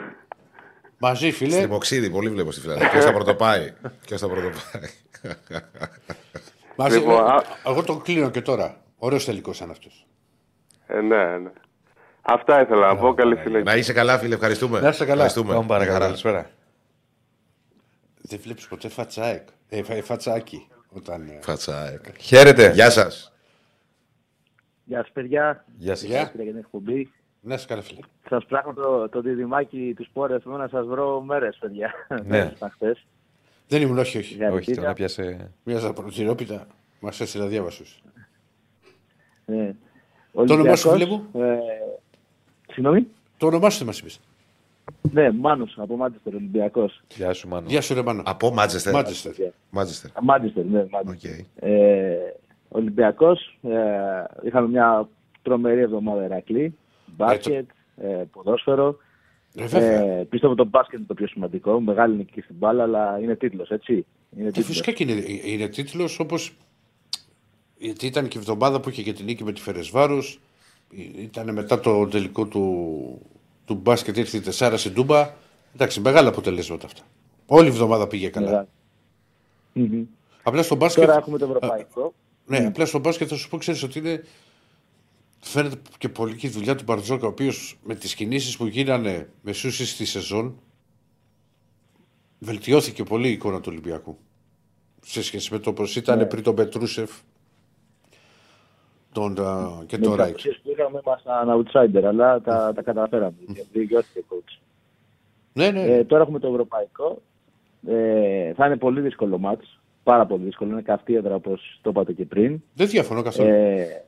Μαζί, 0.98 1.30
Στην 1.32 1.48
φίλε. 1.48 1.62
Υποξίδη, 1.62 2.10
πολύ 2.10 2.30
βλέπω 2.30 2.52
στη 2.52 2.62
Φιλανδία. 2.62 2.90
Ποιος 2.90 3.04
θα 3.04 3.14
πρωτοπάει; 3.14 3.74
Ποιος 4.06 4.22
θα 4.22 4.28
πρωτοπάει; 4.28 4.90
Μαζί, 6.76 6.98
Λοιπόν, 6.98 7.28
α- 7.28 7.44
εγώ 7.66 7.84
τον 7.84 8.02
κλείνω 8.02 8.30
και 8.30 8.42
τώρα. 8.42 8.82
Ωραίος 8.98 9.26
τελικός 9.26 9.58
σαν 9.58 9.70
αυτός. 9.70 10.08
Ε, 10.88 11.02
ναι, 11.02 11.38
ναι. 11.38 11.50
Αυτά 12.22 12.62
ήθελα 12.62 12.88
να 12.88 12.98
πω. 12.98 13.14
Καλή 13.14 13.36
συνέχεια. 13.38 13.64
Να 13.64 13.76
είσαι 13.76 13.94
καλά, 13.94 14.18
φίλε. 14.18 14.34
Ευχαριστούμε. 14.34 14.80
Να 14.80 14.90
είσαι 14.90 15.06
καλά. 15.06 15.26
Ευχαριστούμε. 15.26 15.54
Πάμε 15.54 15.68
παρακαλώ. 15.68 15.94
Χαρά. 15.94 16.06
Καλησπέρα. 16.06 16.50
Δεν 18.22 18.40
βλέπεις 18.44 18.68
ποτέ 18.68 18.90
φατσάεκ; 18.90 19.48
Ε, 19.70 19.84
φα- 19.84 20.04
φατσάκι. 20.04 20.68
Όταν, 20.90 21.28
ε, 21.28 21.40
Φατσάεκ. 21.42 22.04
Χαίρετε. 22.20 22.72
Γεια 22.74 22.90
σας. 22.90 23.34
Γεια 24.84 24.98
σας, 25.02 25.12
παιδιά. 25.14 25.66
Γεια 25.78 25.96
σας. 25.96 26.04
Γεια. 26.08 26.16
Ευχαριστώ 26.16 26.42
για 26.44 26.52
την 26.52 26.62
εκπομπή. 26.62 27.12
Να 27.42 27.54
είσαι 27.54 27.66
καλά, 27.68 27.82
φίλε. 27.82 28.00
Σας 28.30 28.46
πράγμα 28.46 28.74
το, 28.74 29.10
το 29.10 29.22
διδυμάκι 29.22 29.94
του 29.96 30.04
σπόρε 30.04 30.40
θέλω 30.40 30.58
να 30.58 30.68
σας 30.68 30.86
βρω 30.86 31.22
μέρες, 31.22 31.58
παιδιά. 31.60 31.94
Ναι. 32.26 32.54
Χθες. 32.72 33.06
Δεν 33.68 33.82
ήμουν, 33.82 33.98
όχι, 33.98 34.18
όχι. 34.18 34.44
Όχι, 34.44 34.76
τον 34.76 34.84
έπιασε. 34.84 35.52
Μια 35.64 35.78
ζαπροτηρόπιτα 35.78 36.68
μας 37.00 37.20
έστειλε 37.20 37.44
αδιάβαστο. 37.44 37.84
Ναι. 39.46 39.76
Το 40.32 40.54
όνομά 40.54 40.76
σου, 40.76 40.90
φίλε 40.90 41.06
μου; 41.06 41.28
Ε, 41.34 41.58
συγγνώμη; 42.72 43.08
Το 43.38 43.48
όνομά 43.48 43.70
σου 43.70 43.78
δεν 43.78 43.88
μας 43.88 44.00
είπες. 44.00 44.20
Ναι, 45.12 45.32
Μάνος 45.32 45.78
από 45.78 45.96
Μάντσεστερ, 45.96 46.36
Ολυμπιακός. 46.36 47.02
Γεια 47.16 47.34
σου, 47.34 47.48
Μάνο. 47.48 47.68
Γεια 47.70 47.82
σου, 47.82 47.94
ρε 47.94 48.02
Μάνο. 48.02 48.22
Από 48.26 48.54
Μάντσεστερ. 48.54 48.94
Μάντσεστερ. 48.94 49.34
Μάντσεστερ. 49.70 50.12
Μάντσεστερ, 50.22 50.66
ναι, 50.66 50.86
Μάντσεστερ. 50.92 51.40
Οκ. 51.40 51.46
Ε, 51.56 52.18
Ολυμπιακός. 52.70 53.58
Ε, 53.62 53.78
είχαμε 54.44 54.68
μια 54.68 55.10
τρομερή 55.42 55.82
εβδομάδα 55.82 56.24
Ερακλή. 56.24 56.78
Μπάσκετ, 57.18 57.70
ε, 57.98 58.24
ποδόσφαιρο. 58.32 58.98
Ε, 59.56 59.66
βέβαια. 59.66 60.02
Ε, 60.02 60.24
πιστεύω 60.30 60.56
το 60.56 60.66
μπάσκετ 60.66 60.98
είναι 60.98 61.08
το 61.08 61.14
πιο 61.14 61.28
σημαντικό. 61.28 61.80
Μεγάλη 61.80 62.16
νίκη 62.16 62.42
στην 62.42 62.56
μπάλα, 62.56 62.84
αλλά 62.84 63.20
είναι 63.22 63.36
τίτλος, 63.36 63.70
έτσι. 63.70 63.94
Είναι 63.94 64.06
Και 64.30 64.46
τίτλος. 64.46 64.66
φυσικά 64.66 64.92
και 64.92 65.04
είναι, 65.04 65.24
είναι 65.44 65.68
τίτλος 65.68 66.20
όπως. 66.20 66.54
Γιατί 67.78 68.06
ήταν 68.06 68.28
και 68.28 68.38
η 68.38 68.42
εβδομάδα 68.42 68.80
που 68.80 68.90
είχε 68.90 69.02
και 69.02 69.14
την 69.14 69.26
νίκη 69.26 69.44
με 69.44 69.52
τη 69.52 69.62
Φερεσβάρους. 69.62 70.40
Ήταν 71.18 71.54
μετά 71.54 71.80
το 71.80 72.08
τελικό 72.08 72.46
του, 72.46 73.22
του 73.66 73.74
μπάσκετ, 73.76 74.18
ήρθε 74.18 74.38
η 74.38 74.42
Τεσάρα 74.42 74.78
στην 74.78 74.94
Τούμπα. 74.94 75.34
Εντάξει, 75.74 76.00
μεγάλα 76.00 76.30
αποτελέσματα 76.30 76.86
αυτά. 76.86 77.02
Όλη 77.46 77.66
η 77.66 77.70
εβδομάδα 77.70 78.08
πήγε 78.08 78.30
καλά. 78.30 78.46
Μεγάλη. 78.46 78.68
Μμμ. 79.74 80.04
Απλά 80.44 80.64
στο 80.64 80.76
μπάσκετ. 80.76 81.06
Τώρα 81.06 81.18
έχουμε 81.18 81.38
το 81.38 81.46
ευρωπαϊκό. 81.46 82.14
Ναι, 82.46 82.58
απλά 82.58 82.86
στο 82.86 83.00
μπάσκετ 83.00 83.28
θα 83.30 83.36
σου 83.36 83.50
πω, 83.50 83.58
ξέρεις 83.58 83.84
ότι 83.84 84.00
είναι. 84.00 84.24
Φαίνεται 85.40 85.76
και 85.98 86.10
πολύ 86.10 86.36
και 86.36 86.48
η 86.48 86.50
δουλειά 86.50 86.76
του 86.76 86.84
Μπαρτζόκα, 86.84 87.26
ο 87.26 87.30
οποίος 87.30 87.80
με 87.84 87.96
τις 87.96 88.16
κινήσεις 88.16 88.58
που 88.58 88.66
γίνανε 88.66 89.30
μεσούσει 89.42 89.86
στη 89.86 90.06
σεζόν 90.06 90.60
βελτιώθηκε 92.40 93.04
πολύ 93.04 93.28
η 93.28 93.32
εικόνα 93.32 93.58
του 93.60 93.68
Ολυμπιακού. 93.72 94.18
Σε 95.02 95.24
σχέση 95.24 95.54
με 95.54 95.60
το 95.60 95.74
πώς 95.74 95.96
ήταν 95.96 96.18
Ναι. 96.18 96.26
πριν 96.26 96.44
τον 96.44 96.56
Πετρούσεφ 96.56 97.12
τον, 99.12 99.40
α, 99.46 99.84
και 99.86 99.98
Με 99.98 100.04
τον 100.04 100.12
τις 100.12 100.20
Ράικ. 100.20 100.30
απουσίες 100.34 100.60
που 100.64 100.70
είχαμε 100.72 101.02
ήμασταν 101.06 101.66
outsider, 101.66 102.04
αλλά 102.04 102.42
τα, 102.42 102.72
τα 102.76 102.82
καταφέραμε. 102.82 103.34
Δικαιώθηκε 103.72 104.20
ο 104.20 104.24
coach. 104.30 104.60
Ναι, 105.54 105.72
ναι. 105.72 105.82
Ε, 105.82 106.04
τώρα 106.04 106.22
έχουμε 106.24 106.40
το 106.40 106.48
ευρωπαϊκό. 106.48 107.22
Ε, 107.88 108.54
θα 108.54 108.66
είναι 108.66 108.78
πολύ 108.78 109.02
δύσκολο 109.02 109.38
μάτς. 109.38 109.80
Πάρα 110.04 110.26
πολύ 110.26 110.44
δύσκολο. 110.44 110.72
Είναι 110.72 110.82
καυτή 110.82 111.16
έδρα 111.16 111.36
όπως 111.36 111.80
το 111.82 111.90
είπατε 111.90 112.14
και 112.14 112.26
πριν. 112.26 112.62
Δεν 112.74 112.88
διαφωνώ 112.88 113.22
καθόλου. 113.22 113.50
Ε, 113.50 114.04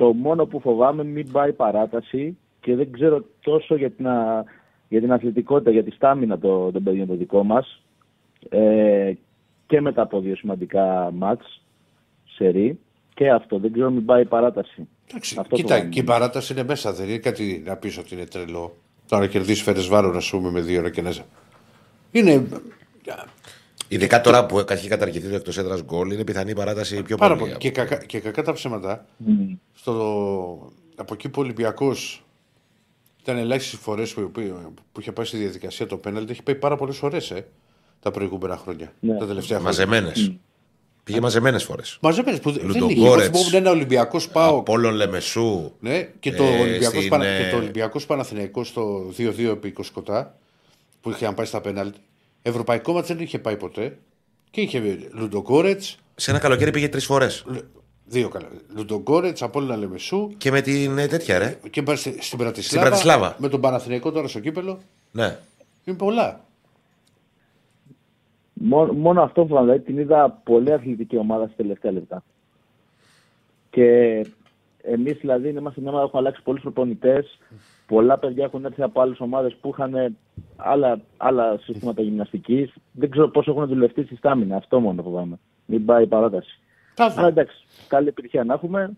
το 0.00 0.12
μόνο 0.12 0.46
που 0.46 0.60
φοβάμαι 0.60 1.04
μην 1.04 1.30
πάει 1.30 1.52
παράταση 1.52 2.36
και 2.60 2.74
δεν 2.74 2.92
ξέρω 2.92 3.24
τόσο 3.40 3.76
για 3.76 3.90
την, 3.90 4.08
α- 4.08 4.44
για 4.88 5.00
την 5.00 5.12
αθλητικότητα, 5.12 5.70
για 5.70 5.84
τη 5.84 5.90
στάμινα 5.90 6.38
των, 6.38 6.72
των 6.72 6.82
παιδιών 6.82 7.06
το 7.06 7.14
δικό 7.14 7.44
μας 7.44 7.82
ε, 8.48 9.12
και 9.66 9.80
μετά 9.80 10.02
από 10.02 10.20
δύο 10.20 10.36
σημαντικά 10.36 11.10
μάτς 11.14 11.62
σερί 12.24 12.78
και 13.14 13.30
αυτό. 13.30 13.58
Δεν 13.58 13.72
ξέρω 13.72 13.90
μην 13.90 14.04
πάει 14.04 14.24
παράταση. 14.24 14.88
Εντάξει, 15.10 15.36
αυτό 15.38 15.56
κοίτα, 15.56 15.74
φοβάμαι. 15.74 15.90
και 15.90 16.00
η 16.00 16.04
παράταση 16.04 16.52
είναι 16.52 16.64
μέσα. 16.64 16.92
Δεν 16.92 17.08
είναι 17.08 17.18
κάτι 17.18 17.62
να 17.66 17.76
πεις 17.76 17.98
ότι 17.98 18.14
είναι 18.14 18.26
τρελό. 18.26 18.76
Τώρα 19.08 19.26
κερδίσεις 19.26 19.62
φέρες 19.62 19.86
βάρο, 19.86 20.12
να 20.12 20.20
πούμε, 20.30 20.50
με 20.50 20.60
δύο 20.60 20.78
ώρα 20.80 20.90
και 20.90 21.00
ένα. 21.00 21.12
Είναι 22.10 22.46
Ειδικά 23.92 24.20
τώρα 24.20 24.46
που 24.46 24.64
έχει 24.68 24.88
καταργηθεί 24.88 25.28
το 25.28 25.34
εκτός 25.34 25.58
έδρας 25.58 25.82
γκολ, 25.82 26.10
είναι 26.10 26.24
πιθανή 26.24 26.50
η 26.50 26.54
παράταση 26.54 27.02
πιο 27.02 27.16
πάρα 27.16 27.36
πολύ. 27.36 27.50
πολύ. 27.50 27.60
Και, 27.60 27.70
κακά, 27.70 27.96
και 27.96 28.20
κακά 28.20 28.42
τα 28.42 28.52
ψέματα. 28.52 29.06
Μμ. 29.16 29.52
στο, 29.74 30.72
από 30.96 31.14
εκεί 31.14 31.28
που 31.28 31.40
ο 31.40 31.44
Ολυμπιακός 31.44 32.24
ήταν 33.22 33.36
ελάχιστες 33.36 33.78
φορές 33.80 34.12
που, 34.12 34.30
που, 34.30 34.42
που 34.92 35.00
είχε 35.00 35.12
πάει 35.12 35.24
στη 35.26 35.36
διαδικασία 35.36 35.86
το 35.86 35.96
πέναλτι, 35.96 36.32
έχει 36.32 36.42
πάει 36.42 36.54
πάρα 36.54 36.76
πολλές 36.76 36.96
φορές 36.96 37.30
ε, 37.30 37.46
τα 38.00 38.10
προηγούμενα 38.10 38.56
χρόνια. 38.56 38.92
Ναι. 39.00 39.16
Τα 39.18 39.26
τελευταία 39.26 39.58
χρόνια. 39.58 39.76
Μαζεμένες. 39.78 40.32
Πήγε 41.04 41.20
μαζεμένες 41.20 41.64
φορές. 41.64 41.98
Μαζεμένες 42.00 42.40
που 42.40 42.50
δεν 42.50 42.68
είχε. 42.68 42.78
Λουντογκόρετς. 42.78 43.26
Εγώ 43.26 43.36
θυμόμουν 43.36 43.54
ένα 43.54 43.70
Ολυμπιακός 43.70 44.28
πάω. 44.28 44.58
Απόλων 44.58 44.94
Λεμεσού. 44.94 45.72
Ναι, 45.80 46.08
και 46.20 46.32
το 46.32 46.44
Ε, 46.44 46.60
Ολυμπιακός, 46.60 46.96
στην, 46.98 47.08
Πανα... 47.08 47.26
ε, 47.26 47.42
και 47.44 47.50
το 47.50 47.56
Ολυμπιακός 47.56 48.06
Παναθηναϊκός 48.06 48.68
στο 48.68 49.12
2-2 49.18 49.38
επί 49.38 49.74
20 49.78 49.82
κοτά 49.92 50.34
που 51.00 51.10
είχαν 51.10 51.34
πάει 51.34 51.46
στα 51.46 51.60
πέναλτι. 51.60 51.98
Ευρωπαϊκό 52.42 52.92
μάτς 52.92 53.08
δεν 53.08 53.18
είχε 53.20 53.38
πάει 53.38 53.56
ποτέ. 53.56 53.98
Και 54.50 54.60
είχε 54.60 55.08
Λουντογκόρετ, 55.12 55.82
Σε 56.14 56.30
ένα 56.30 56.38
καλοκαίρι 56.40 56.70
πήγε 56.70 56.88
τρεις 56.88 57.04
φορές. 57.04 57.44
δύο 58.04 58.28
καλά. 58.28 58.48
Λουντογκόρετ, 58.76 59.42
Απόλυνα 59.42 59.76
Λεμεσού 59.76 60.30
Και 60.36 60.50
με 60.50 60.60
την 60.60 60.98
ε, 60.98 61.06
τέτοια, 61.06 61.38
ρε. 61.38 61.58
και 61.70 61.82
πάει 61.82 61.96
στη- 61.96 62.22
στην 62.22 62.38
Πρατισλάβα. 62.38 62.86
Πρατισλάβα. 62.88 63.36
Με 63.38 63.48
τον 63.48 63.60
Παναθηναϊκό 63.60 64.10
τώρα 64.12 64.28
στο 64.28 64.40
κύπελο. 64.40 64.78
Ναι. 65.12 65.38
Είναι 65.84 65.96
πολλά. 65.96 66.44
Μόνο, 68.52 68.92
μόνο 68.92 69.22
αυτό 69.22 69.40
φοβάμαι. 69.46 69.66
Δηλαδή 69.66 69.84
την 69.84 69.98
είδα 69.98 70.40
πολύ 70.44 70.72
αθλητική 70.72 71.16
ομάδα 71.16 71.44
στα 71.46 71.54
τελευταία 71.56 71.92
λεπτά. 71.92 72.22
Και 73.70 73.86
Εμείς 74.82 75.16
δηλαδή 75.20 75.48
είμαστε 75.48 75.80
μια 75.80 75.90
ομάδα 75.90 76.04
που 76.04 76.08
έχουμε 76.08 76.22
αλλάξει 76.22 76.42
πολλούς 76.42 76.62
προπονητές. 76.62 77.38
Πολλά 77.86 78.18
παιδιά 78.18 78.44
έχουν 78.44 78.64
έρθει 78.64 78.82
από 78.82 79.00
άλλες 79.00 79.20
ομάδες 79.20 79.56
που 79.60 79.68
είχαν 79.68 80.16
άλλα, 80.56 81.00
άλλα 81.16 81.58
συστήματα 81.62 82.02
γυμναστικής. 82.02 82.72
Δεν 82.92 83.10
ξέρω 83.10 83.28
πώς 83.28 83.46
έχουν 83.46 83.66
δουλευτεί 83.66 84.02
στη 84.04 84.16
στάμινα. 84.16 84.56
Αυτό 84.56 84.80
μόνο 84.80 85.02
φοβάμαι. 85.02 85.38
Μην 85.66 85.84
πάει 85.84 86.02
η 86.02 86.06
παράταση. 86.06 86.58
Θα 86.94 87.04
Αλλά 87.04 87.14
δω. 87.14 87.26
εντάξει, 87.26 87.64
καλή 87.88 88.08
επιτυχία 88.08 88.44
να 88.44 88.54
έχουμε 88.54 88.96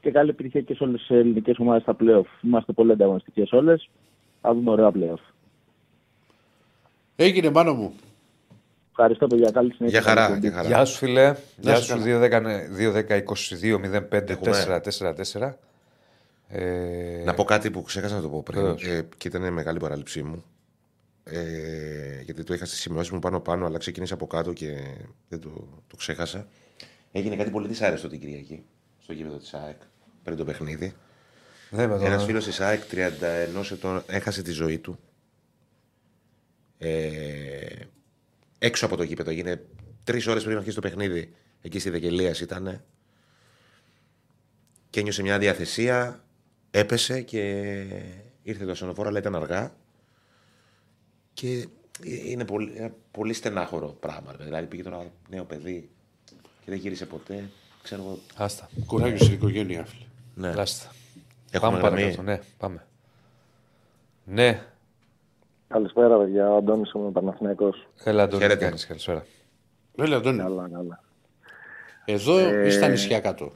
και 0.00 0.10
καλή 0.10 0.30
επιτυχία 0.30 0.60
και 0.60 0.74
σε 0.74 0.84
όλες 0.84 1.00
τις 1.00 1.10
ελληνικές 1.10 1.58
ομάδες 1.58 1.82
στα 1.82 1.96
playoff. 2.00 2.42
Είμαστε 2.42 2.72
πολύ 2.72 2.92
ανταγωνιστικέ 2.92 3.44
όλες. 3.50 3.88
Θα 4.40 4.54
δούμε 4.54 4.70
ωραία 4.70 4.90
playoff. 4.94 5.32
Έγινε 7.16 7.50
πάνω 7.50 7.74
μου. 7.74 7.94
Ευχαριστώ, 8.96 9.26
παιδιά. 9.26 9.50
Καλή 9.50 9.72
συνέχεια. 9.72 9.98
Για 10.00 10.08
χαρά, 10.08 10.26
Καλή 10.26 10.38
για 10.40 10.50
συνέχεια. 10.50 10.62
χαρά. 10.62 10.76
Γεια 10.76 10.84
σου, 10.84 10.96
φιλέ. 10.96 11.34
Γεια 11.56 11.76
σου 11.76 11.98
σου, 11.98 12.28
καλά. 12.30 12.60
2-10-22-05-4-4-4. 15.32 15.52
Ε, 16.48 17.22
Να 17.24 17.34
πω 17.34 17.44
κάτι 17.44 17.70
που 17.70 17.82
ξέχασα 17.82 18.14
να 18.14 18.20
το 18.20 18.28
πω 18.28 18.42
πριν 18.42 18.60
Βεβαίως. 18.60 18.82
ε, 18.82 19.08
και 19.16 19.28
ήταν 19.28 19.52
μεγάλη 19.52 19.78
παράληψή 19.78 20.22
μου. 20.22 20.44
Ε, 21.24 22.20
γιατί 22.22 22.44
το 22.44 22.54
είχα 22.54 22.64
στη 22.64 22.76
σημειώσεις 22.76 23.10
μου 23.12 23.18
πάνω-πάνω, 23.18 23.66
αλλά 23.66 23.78
ξεκίνησα 23.78 24.14
από 24.14 24.26
κάτω 24.26 24.52
και 24.52 24.76
δεν 25.28 25.40
το, 25.40 25.50
το 25.86 25.96
ξέχασα. 25.96 26.46
Έγινε 27.12 27.36
κάτι 27.36 27.50
πολύ 27.50 27.68
δυσάρεστο 27.68 28.08
την 28.08 28.20
Κυριακή 28.20 28.64
στο 29.02 29.12
γήπεδο 29.12 29.36
της 29.36 29.54
ΑΕΚ 29.54 29.76
πριν 30.22 30.36
το 30.36 30.44
παιχνίδι. 30.44 30.94
δεν 31.70 31.88
με 31.88 31.94
Ένας 32.04 32.20
το... 32.20 32.26
φίλος 32.26 32.44
της 32.44 32.60
ΑΕΚ 32.60 32.82
31 32.90 33.70
ετών 33.72 34.02
έχασε 34.06 34.42
τη 34.42 34.50
ζωή 34.50 34.78
του. 34.78 34.98
Ε, 36.78 37.66
έξω 38.64 38.86
από 38.86 38.96
το 38.96 39.02
γήπεδο. 39.02 39.30
Έγινε 39.30 39.64
τρεις 40.04 40.26
ώρες 40.26 40.44
πριν 40.44 40.56
αρχίσει 40.56 40.74
το 40.74 40.80
παιχνίδι. 40.80 41.34
Εκεί 41.62 41.78
στη 41.78 41.90
Δεκελία 41.90 42.34
ήταν. 42.40 42.84
Και 44.90 45.00
ένιωσε 45.00 45.22
μια 45.22 45.38
διαθεσία. 45.38 46.24
Έπεσε 46.70 47.20
και 47.20 47.40
ήρθε 48.42 48.64
το 48.64 48.70
ασθενοφόρο, 48.70 49.08
αλλά 49.08 49.18
ήταν 49.18 49.34
αργά. 49.34 49.74
Και 51.32 51.66
είναι 52.04 52.44
πολύ, 52.44 52.72
ένα 52.76 52.90
πολύ 53.10 53.32
στενάχωρο 53.32 53.88
πράγμα. 53.88 54.34
ρε. 54.38 54.44
Δηλαδή 54.44 54.66
πήγε 54.66 54.82
τώρα 54.82 55.10
νέο 55.28 55.44
παιδί 55.44 55.88
και 56.64 56.70
δεν 56.70 56.78
γύρισε 56.78 57.06
ποτέ. 57.06 57.50
Ξέρω 57.82 58.02
εγώ. 58.02 58.18
Άστα. 58.36 58.68
Κουράγιος 58.86 59.20
στην 59.20 59.32
οικογένεια, 59.32 59.84
φίλε. 59.84 60.04
Ναι. 60.34 60.60
Άστα. 60.60 60.92
Έχουμε 61.50 61.70
Πάμε 61.70 61.86
γραμμή. 61.88 62.00
παρακάτω. 62.00 62.22
Ναι, 62.22 62.40
πάμε. 62.58 62.86
Ναι, 64.24 64.66
Καλησπέρα, 65.68 66.18
παιδιά. 66.18 66.50
Ο 66.50 66.56
Αντώνης 66.56 66.92
είμαι 66.92 67.10
Παναθηναϊκός. 67.10 67.88
έλα 68.04 68.22
Αντώνη, 68.22 68.42
τι 68.42 68.46
Χαίρετε. 68.48 68.64
κάνεις, 68.64 68.86
καλησπέρα. 68.86 69.24
Έλα, 69.98 70.16
Αντώνη. 70.16 70.38
Καλά, 70.38 70.68
καλά. 70.72 71.00
Εδώ 72.04 72.38
Ε, 72.38 72.66
ή 72.66 72.70
στα 72.70 72.88
νησιά 72.88 73.20
κάτω; 73.20 73.52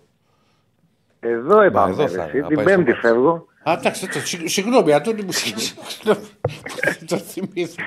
Εδώ 1.21 1.65
είπαμε, 1.65 1.91
εδώ 1.93 2.03
ρε, 2.03 2.09
θα 2.09 2.23
εσύ. 2.23 2.37
είναι, 2.37 2.41
να 2.43 2.47
την 2.49 2.57
πάει 2.57 2.67
στο 2.67 2.75
Πέμπτη 2.77 2.91
μάτς. 2.91 3.01
φεύγω. 3.01 3.47
Α, 3.63 3.73
εντάξει, 3.79 4.09
το- 4.09 4.19
συγ- 4.27 4.49
συγγνώμη, 4.49 4.93
Αντώνη 4.93 5.23
μου. 5.23 5.33
συγγνώμη. 5.33 6.27
Το 7.09 7.17
θυμήθηκα. 7.17 7.83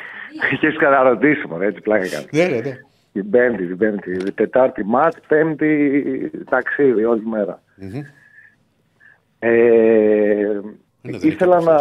Είχες 0.53 0.77
καταρωτήσει, 0.77 1.47
μωρέ, 1.47 1.65
έτσι 1.65 1.81
πλάκα 1.81 2.09
κάνει. 2.09 2.25
Ναι, 2.31 2.43
ναι, 2.45 2.59
ναι. 2.61 2.77
Την 3.13 3.29
Πέμπτη, 3.29 3.67
την 3.67 3.77
Πέμπτη. 3.77 4.17
Την 4.17 4.33
Τετάρτη 4.35 4.83
μάτ, 4.85 5.13
Πέμπτη 5.27 6.31
ταξίδι, 6.49 7.05
όλη 7.05 7.25
μέρα. 7.25 7.61
Μμμ. 7.75 8.01
Ε, 9.39 9.49
Είναι, 9.49 10.61
δεν 11.01 11.19
ήθελα 11.29 11.55
έχει 11.57 11.65
να... 11.65 11.75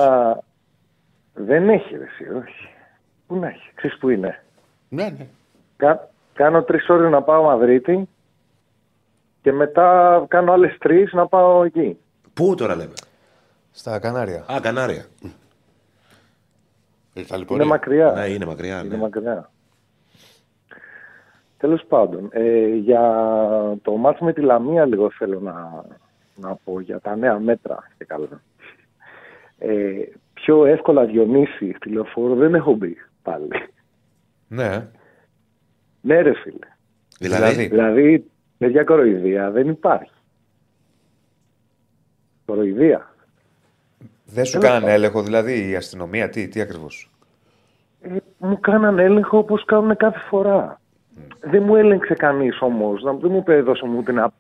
Δεν 1.35 1.69
έχει, 1.69 1.97
ρε, 1.97 2.05
εσύ, 2.05 2.28
όχι. 2.32 2.69
Πού 3.27 3.36
να 3.36 3.48
έχει, 3.48 3.70
ξέρεις 3.74 3.98
που 3.98 4.09
είναι. 4.09 4.43
Ναι, 4.89 5.05
ναι. 5.19 5.27
Κα... 5.77 6.09
Κάνω 6.32 6.62
τρεις 6.62 6.89
ώρες 6.89 7.11
να 7.11 7.23
πάω 7.23 7.43
Μαδρίτη 7.43 8.09
και 9.43 9.52
μετά 9.52 10.24
κάνω 10.28 10.52
άλλες 10.52 10.77
τρεις 10.78 11.12
να 11.12 11.27
πάω 11.27 11.65
εκεί. 11.65 11.98
Πού 12.35 12.55
τώρα 12.55 12.74
λέμε; 12.77 12.93
Στα 13.70 13.98
Κανάρια. 13.98 14.44
Α, 14.52 14.61
Κανάρια. 14.61 15.05
Ε, 17.15 17.23
τα 17.23 17.36
λιπορεία. 17.36 17.62
Είναι 17.65 17.73
μακριά. 17.73 18.12
Ναι, 18.12 18.27
είναι 18.27 18.44
μακριά. 18.44 18.78
Είναι 18.81 18.94
Ναι. 18.94 19.01
μακριά. 19.02 19.51
Τέλος 21.59 21.85
πάντων, 21.89 22.28
ε, 22.32 22.66
για 22.66 23.02
το 23.82 23.97
μάτς 23.97 24.20
με 24.20 24.32
τη 24.32 24.40
Λαμία 24.40 24.85
λίγο 24.86 25.11
θέλω 25.11 25.40
να, 25.40 25.85
να 26.35 26.55
πω 26.65 26.81
για 26.81 27.01
τα 27.01 27.16
νέα 27.16 27.39
μέτρα 27.39 27.89
και 27.98 28.05
καλά. 28.05 28.43
Ε, 29.59 29.93
πιο 30.42 30.64
εύκολα 30.66 31.04
Διονύση 31.04 31.72
στη 31.76 31.88
λεωφόρο 31.90 32.34
δεν 32.34 32.54
έχω 32.54 32.72
μπει 32.74 32.96
πάλι. 33.22 33.48
Ναι, 34.48 34.88
ναι 36.00 36.20
ρε 36.20 36.32
φίλε. 36.34 36.66
Δηλαδή, 37.18 37.66
Δηλαδή, 37.66 38.24
παιδιά 38.58 38.84
κοροϊδία 38.84 39.50
δεν 39.50 39.68
υπάρχει. 39.68 40.10
Κοροϊδία. 42.46 43.14
δεν 44.24 44.44
σου 44.44 44.50
Τέλος 44.52 44.66
κάνανε 44.66 44.84
πάντων. 44.84 44.96
έλεγχο, 44.96 45.22
δηλαδή 45.22 45.68
η 45.70 45.76
αστυνομία, 45.76 46.28
τι, 46.28 46.48
τι 46.48 46.60
ακριβώς; 46.60 47.10
Ε, 48.00 48.16
μου 48.38 48.60
κάναν 48.60 48.98
έλεγχο 48.98 49.38
όπως 49.38 49.64
κάνουν 49.64 49.96
κάθε 49.96 50.18
φορά. 50.28 50.80
Δεν 51.40 51.62
μου 51.62 51.76
έλεγξε 51.76 52.14
κανείς 52.14 52.60
όμως. 52.60 53.02
Να- 53.02 53.12
Δεν 53.12 53.30
μου 53.30 53.36
είπε 53.38 53.60
δώσε 53.60 53.86
μου 53.86 54.02
την 54.02 54.20
απ- 54.20 54.34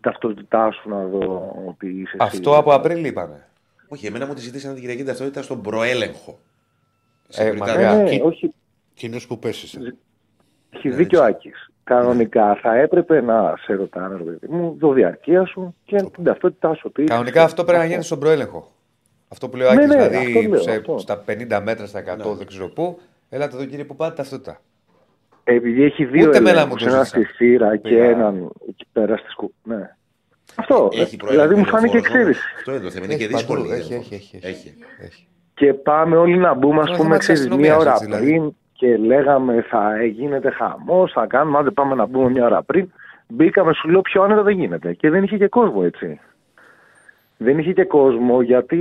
ταυτότητά 0.00 0.70
σου 0.72 0.88
να 0.88 1.04
δω 1.04 1.56
ότι 1.68 1.86
είσαι 1.86 2.16
εσύ. 2.20 2.36
Αυτό 2.36 2.56
από 2.58 2.72
Απρίλη 2.74 3.08
είπανε. 3.08 3.46
Όχι, 3.88 4.06
εμένα 4.06 4.26
μου 4.26 4.34
τη 4.34 4.40
ζητήσαν 4.40 4.72
την 4.72 4.80
Κυριακή 4.80 5.04
ταυτότητα 5.04 5.42
στον 5.42 5.62
προέλεγχο. 5.62 6.38
Ε, 7.28 7.32
Σε 7.32 7.52
μακριά. 7.52 7.94
Ναι, 7.94 8.02
ναι, 8.02 8.10
Κι- 8.10 8.24
όχι. 8.24 8.52
Κοινός 8.94 9.26
που 9.26 9.38
πέσει. 9.38 9.78
Έχει 10.70 10.90
δίκιο 10.90 11.22
Άκης. 11.22 11.70
Κανονικά 11.84 12.54
θα 12.62 12.74
έπρεπε 12.76 13.20
να 13.20 13.54
σε 13.64 13.72
ρωτάνε, 13.74 14.16
ρε 14.16 14.22
παιδί 14.22 14.46
μου, 14.52 14.76
το 14.80 14.92
διαρκεία 14.92 15.44
σου 15.46 15.74
και 15.84 15.96
την 16.14 16.24
ταυτότητά 16.24 16.74
σου. 16.74 16.82
ότι 16.86 17.02
είσαι 17.02 17.10
Κανονικά 17.12 17.38
εσύ. 17.38 17.46
αυτό 17.48 17.64
πρέπει 17.64 17.78
να 17.78 17.84
γίνει 17.86 18.02
στον 18.02 18.18
προέλεγχο. 18.18 18.70
Αυτό 19.28 19.48
που 19.48 19.56
λέει 19.56 19.66
ο 19.66 19.72
Ναι, 19.72 19.76
Άκης, 19.84 19.94
ναι, 19.94 20.08
δηλαδή 20.08 20.26
αυτό 20.36 20.48
λέω, 20.48 20.60
σε- 20.62 20.70
αυτό. 20.70 20.98
στα 20.98 21.24
50 21.26 21.60
μέτρα, 21.62 21.86
στα 21.86 21.98
100, 21.98 22.34
δεν 22.36 22.46
ξέρω 22.46 22.68
πού. 22.68 22.98
Έλατε 23.28 23.56
εδώ 23.56 23.64
κύριε 23.64 23.84
που 23.84 23.96
πάτε 23.96 24.14
ταυτότητα. 24.14 24.60
Επειδή 25.44 25.82
έχει 25.84 26.04
δύο 26.04 26.28
Ούτε 26.28 26.36
εμένα 26.36 26.60
ελέγχους, 26.60 26.82
μου 26.82 26.88
το 26.88 26.94
ένα 26.94 27.04
ζήτησαν. 27.04 27.24
στη 27.24 27.34
Σύρα 27.34 27.76
και 27.76 27.88
Πήγα. 27.88 28.04
έναν 28.04 28.50
εκεί 28.68 28.86
πέρα 28.92 29.16
στη 29.16 29.30
Σκου... 29.30 29.52
Ναι. 29.64 29.96
Αυτό. 30.56 30.88
Έχει 30.92 31.14
ε, 31.14 31.16
προέλεγχο. 31.18 31.46
δηλαδή 31.48 31.54
μου 31.54 31.64
φάνηκε 31.68 31.92
λεωφόρο, 31.98 32.18
εξαίρεση. 32.18 32.40
Αυτό 32.56 32.70
είναι 32.72 32.80
το 32.80 32.90
θέμα. 32.90 33.04
Είναι 33.04 33.14
Έχει 33.14 33.22
και 33.26 33.34
δύσκολο. 33.34 33.60
παντού, 33.60 33.72
η 33.74 33.76
έχει, 33.76 33.90
λεωφόρο. 33.90 34.16
έχει, 34.16 34.36
έχει, 34.36 34.46
έχει. 34.46 34.74
Έχει. 35.00 35.26
Και 35.54 35.74
πάμε 35.74 36.16
όλοι 36.16 36.36
να 36.38 36.54
μπούμε, 36.54 36.72
Είναι 36.74 36.80
ας 36.82 36.86
θέμα 36.90 36.98
πούμε, 37.02 37.16
της 37.16 37.18
ξέρεις, 37.26 37.40
αστυνομίας, 37.40 37.68
μία 37.68 37.78
ώρα 37.78 37.90
έτσι, 37.90 38.04
δηλαδή. 38.04 38.24
πριν 38.26 38.54
και 38.72 38.96
λέγαμε 38.96 39.62
θα 39.68 40.04
γίνεται 40.04 40.50
χαμός, 40.50 41.12
θα 41.12 41.26
κάνουμε, 41.26 41.58
άντε 41.58 41.70
πάμε 41.70 41.94
να 41.94 42.06
μπούμε 42.06 42.30
μία 42.30 42.44
ώρα 42.44 42.62
πριν. 42.62 42.92
Μπήκαμε, 43.28 43.72
σου 43.72 43.88
λέω 43.88 44.00
πιο 44.00 44.22
άνετα 44.22 44.42
δεν 44.42 44.58
γίνεται. 44.58 44.92
Και 44.92 45.10
δεν 45.10 45.22
είχε 45.22 45.36
και 45.36 45.48
κόσμο 45.48 45.80
έτσι. 45.84 46.20
Δεν 47.36 47.58
είχε 47.58 47.72
και 47.72 47.84
κόσμο 47.84 48.42
γιατί 48.42 48.78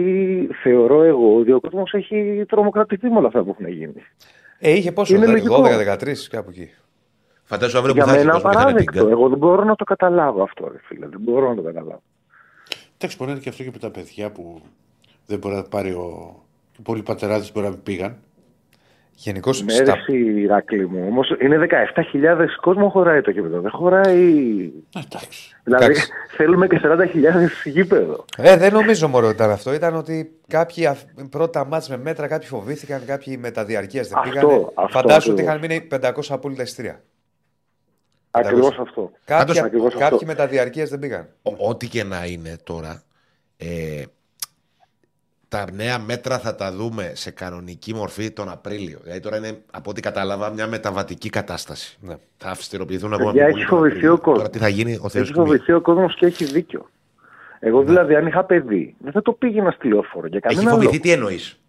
θεωρώ 0.64 1.04
εγώ 1.04 1.38
ότι 1.38 1.52
ο 1.52 1.60
κόσμος 1.60 1.94
έχει 1.94 2.46
τρομοκρατηθεί 2.48 3.10
με 3.10 3.18
όλα 3.18 3.28
αυτά 3.28 3.44
που 3.44 3.56
έχουν 3.60 3.74
γίνει. 3.74 4.04
Ε, 4.60 4.72
είχε 4.72 4.92
πόσο, 4.92 5.16
Είναι 5.16 5.26
δε- 5.26 5.32
λογικό. 5.32 5.64
12-13 5.64 6.28
κάπου 6.30 6.50
εκεί. 6.50 6.70
Φαντάζομαι 7.46 7.80
αύριο 7.80 7.94
που 7.94 8.00
Για 8.00 8.12
θα 8.12 8.18
έχει 8.18 8.26
μένα 8.26 8.34
κόσμος 8.40 8.52
και 8.52 8.58
θα 8.58 8.64
είναι 8.64 8.70
απαράδεκτο. 8.72 9.02
πίγκα. 9.06 9.12
Εγώ 9.12 9.30
δεν 9.30 9.38
μπορώ 9.38 9.64
να 9.64 9.76
το 9.76 9.84
καταλάβω 9.84 10.44
αυτό, 10.44 10.68
ρε 10.72 10.78
φίλε. 10.84 11.08
Δεν 11.08 11.20
μπορώ 11.22 11.50
να 11.50 11.56
το 11.56 11.62
καταλάβω. 11.62 12.02
Εντάξει, 12.98 13.16
μπορεί 13.18 13.30
να 13.30 13.36
είναι 13.36 13.44
και 13.44 13.50
αυτό 13.50 13.64
και 13.64 13.70
με 13.74 13.78
τα 13.78 13.90
παιδιά 13.90 14.32
που 14.32 14.62
δεν 15.26 15.38
μπορεί 15.40 15.56
να 15.56 15.64
πάρει 15.64 15.92
ο. 15.92 16.36
Οι 16.78 16.82
πολλοί 16.82 17.02
πατεράδες 17.04 17.52
μπορεί 17.52 17.66
να 17.66 17.72
μην 17.72 17.84
πήγαν. 17.84 18.16
Γενικώ 19.18 19.52
Ναι, 19.64 19.72
στα... 19.74 19.84
ρε 19.84 19.92
εσύ, 19.92 20.18
Ηρακλή 20.42 20.88
μου. 20.88 21.06
Όμως 21.08 21.30
είναι 21.42 21.68
17.000 22.14 22.46
κόσμος 22.62 22.92
χωράει 22.92 23.22
το 23.22 23.32
γήπεδο. 23.32 23.60
Δεν 23.62 23.72
χωράει. 23.72 24.32
Ε, 24.96 25.00
Εντάξει. 25.06 25.56
Δηλαδή 25.64 25.84
Εντάξει. 25.86 26.08
θέλουμε 26.36 26.68
και 26.68 26.80
40.000 26.84 26.90
γήπεδο. 27.64 28.26
Ε, 28.38 28.58
δεν 28.58 28.74
νομίζω 28.74 29.08
μόνο 29.08 29.26
ότι 29.26 29.36
ήταν 29.36 29.50
αυτό. 29.52 29.74
Ήταν 29.74 29.96
ότι 29.96 30.32
κάποιοι 30.48 30.86
αφ- 30.86 31.06
πρώτα 31.30 31.66
μάτς 31.66 31.90
με 31.90 31.98
μέτρα, 31.98 32.28
κάποιοι 32.28 32.48
φοβήθηκαν, 32.48 33.02
κάποιοι 33.06 33.38
με 33.42 33.52
τα 33.52 33.66
διαρκείας 33.66 34.08
δεν 34.08 34.18
Αυτό, 34.18 34.30
πήγανε. 34.32 34.54
αυτό 34.76 35.00
Φαντάσου 35.00 35.32
ότι 35.32 35.42
ακριβώς. 35.42 35.70
είχαν 35.70 35.88
μείνει 36.00 36.12
500 36.12 36.34
απόλυτα 36.34 36.62
ειστήρια. 36.62 37.02
Ακριβώς 38.40 38.78
αυτό. 38.80 39.12
Κάποιοι, 39.26 39.60
ακριβώς 39.60 39.94
κάποιοι 39.94 40.06
αυτό. 40.16 40.26
με 40.26 40.36
τα 40.36 40.48
διαρκεία 40.48 40.86
δεν 40.86 41.00
πήγαν. 41.00 41.28
Ο- 41.42 41.70
Ό,τι 41.70 41.88
και 41.88 42.04
να 42.04 42.26
είναι 42.26 42.58
τώρα, 42.64 43.04
ε, 43.58 44.04
τα 45.48 45.66
νέα 45.74 46.00
μέτρα 46.00 46.40
θα 46.40 46.56
τα 46.56 46.72
δούμε 46.72 47.12
σε 47.16 47.32
κανονική 47.32 47.94
μορφή 47.94 48.32
τον 48.32 48.50
Απρίλιο. 48.50 49.00
Δηλαδή 49.04 49.20
τώρα 49.20 49.38
είναι, 49.38 49.62
από 49.72 49.90
ό,τι 49.90 50.02
κατάλαβα, 50.02 50.50
μια 50.50 50.68
μεταβατική 50.68 51.30
κατάσταση. 51.30 51.98
Ναι. 52.02 52.16
Θα 52.38 52.50
αυστηροποιηθούν 52.50 53.14
ακόμα 53.14 53.32
Παιδιά, 53.32 53.46
πιο 53.48 53.58
έχει 53.58 53.66
πολύ 53.68 53.70
τον 53.70 53.78
φοβηθεί 53.78 53.96
Απρίλιο. 53.98 54.14
ο 54.14 54.18
κόσμος. 54.18 54.38
Τώρα 54.38 54.50
τι 54.50 54.58
θα 54.58 54.68
γίνει, 54.68 54.98
ο 55.02 55.10
Θεός 55.10 55.24
Έχει 55.24 55.34
κουμπί. 55.34 55.48
φοβηθεί 55.48 55.72
ο 55.74 55.82
κόσμος 55.82 56.16
και 56.16 56.26
έχει 56.26 56.46
δίκιο. 56.46 56.90
Εγώ 57.60 57.84
δηλαδή, 57.84 58.16
αν 58.16 58.28
είχα 58.28 58.44
παιδί, 58.44 58.96
δεν 59.00 59.12
θα 59.12 59.22
το 59.22 59.32
πήγαινα 59.32 59.72
στη 59.72 59.88
λεωφόρο 59.88 60.28
για 60.28 60.40
Έχει 60.44 60.56
κανένα 60.56 60.72
φοβηθεί, 60.76 60.92
λόγο. 60.92 61.04
τι 61.04 61.12
εννοείς. 61.12 61.60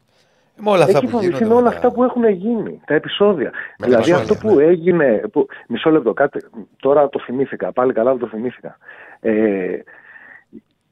Με 0.58 0.70
όλα 0.70 0.84
αυτά 0.84 0.96
Έχει 0.96 1.04
που 1.06 1.10
φοβηθεί 1.12 1.26
γίνονται. 1.32 1.46
με 1.48 1.54
όλα 1.54 1.62
με 1.62 1.70
τα- 1.70 1.76
αυτά 1.76 1.92
που 1.92 2.02
έχουν 2.04 2.28
γίνει, 2.28 2.80
τα 2.86 2.94
επεισόδια. 2.94 3.50
Με 3.78 3.86
δηλαδή 3.86 4.10
τα 4.10 4.16
αυτό 4.16 4.32
επεισόδια, 4.32 4.56
που 4.56 4.64
ναι. 4.64 4.72
έγινε. 4.72 5.22
Που, 5.32 5.46
μισό 5.68 5.90
λεπτό, 5.90 6.12
κάτι, 6.12 6.38
τώρα 6.80 7.08
το 7.08 7.20
θυμήθηκα. 7.20 7.72
Πάλι 7.72 7.92
καλά 7.92 8.12
που 8.12 8.18
το 8.18 8.26
θυμήθηκα. 8.26 8.78
Ε, 9.20 9.78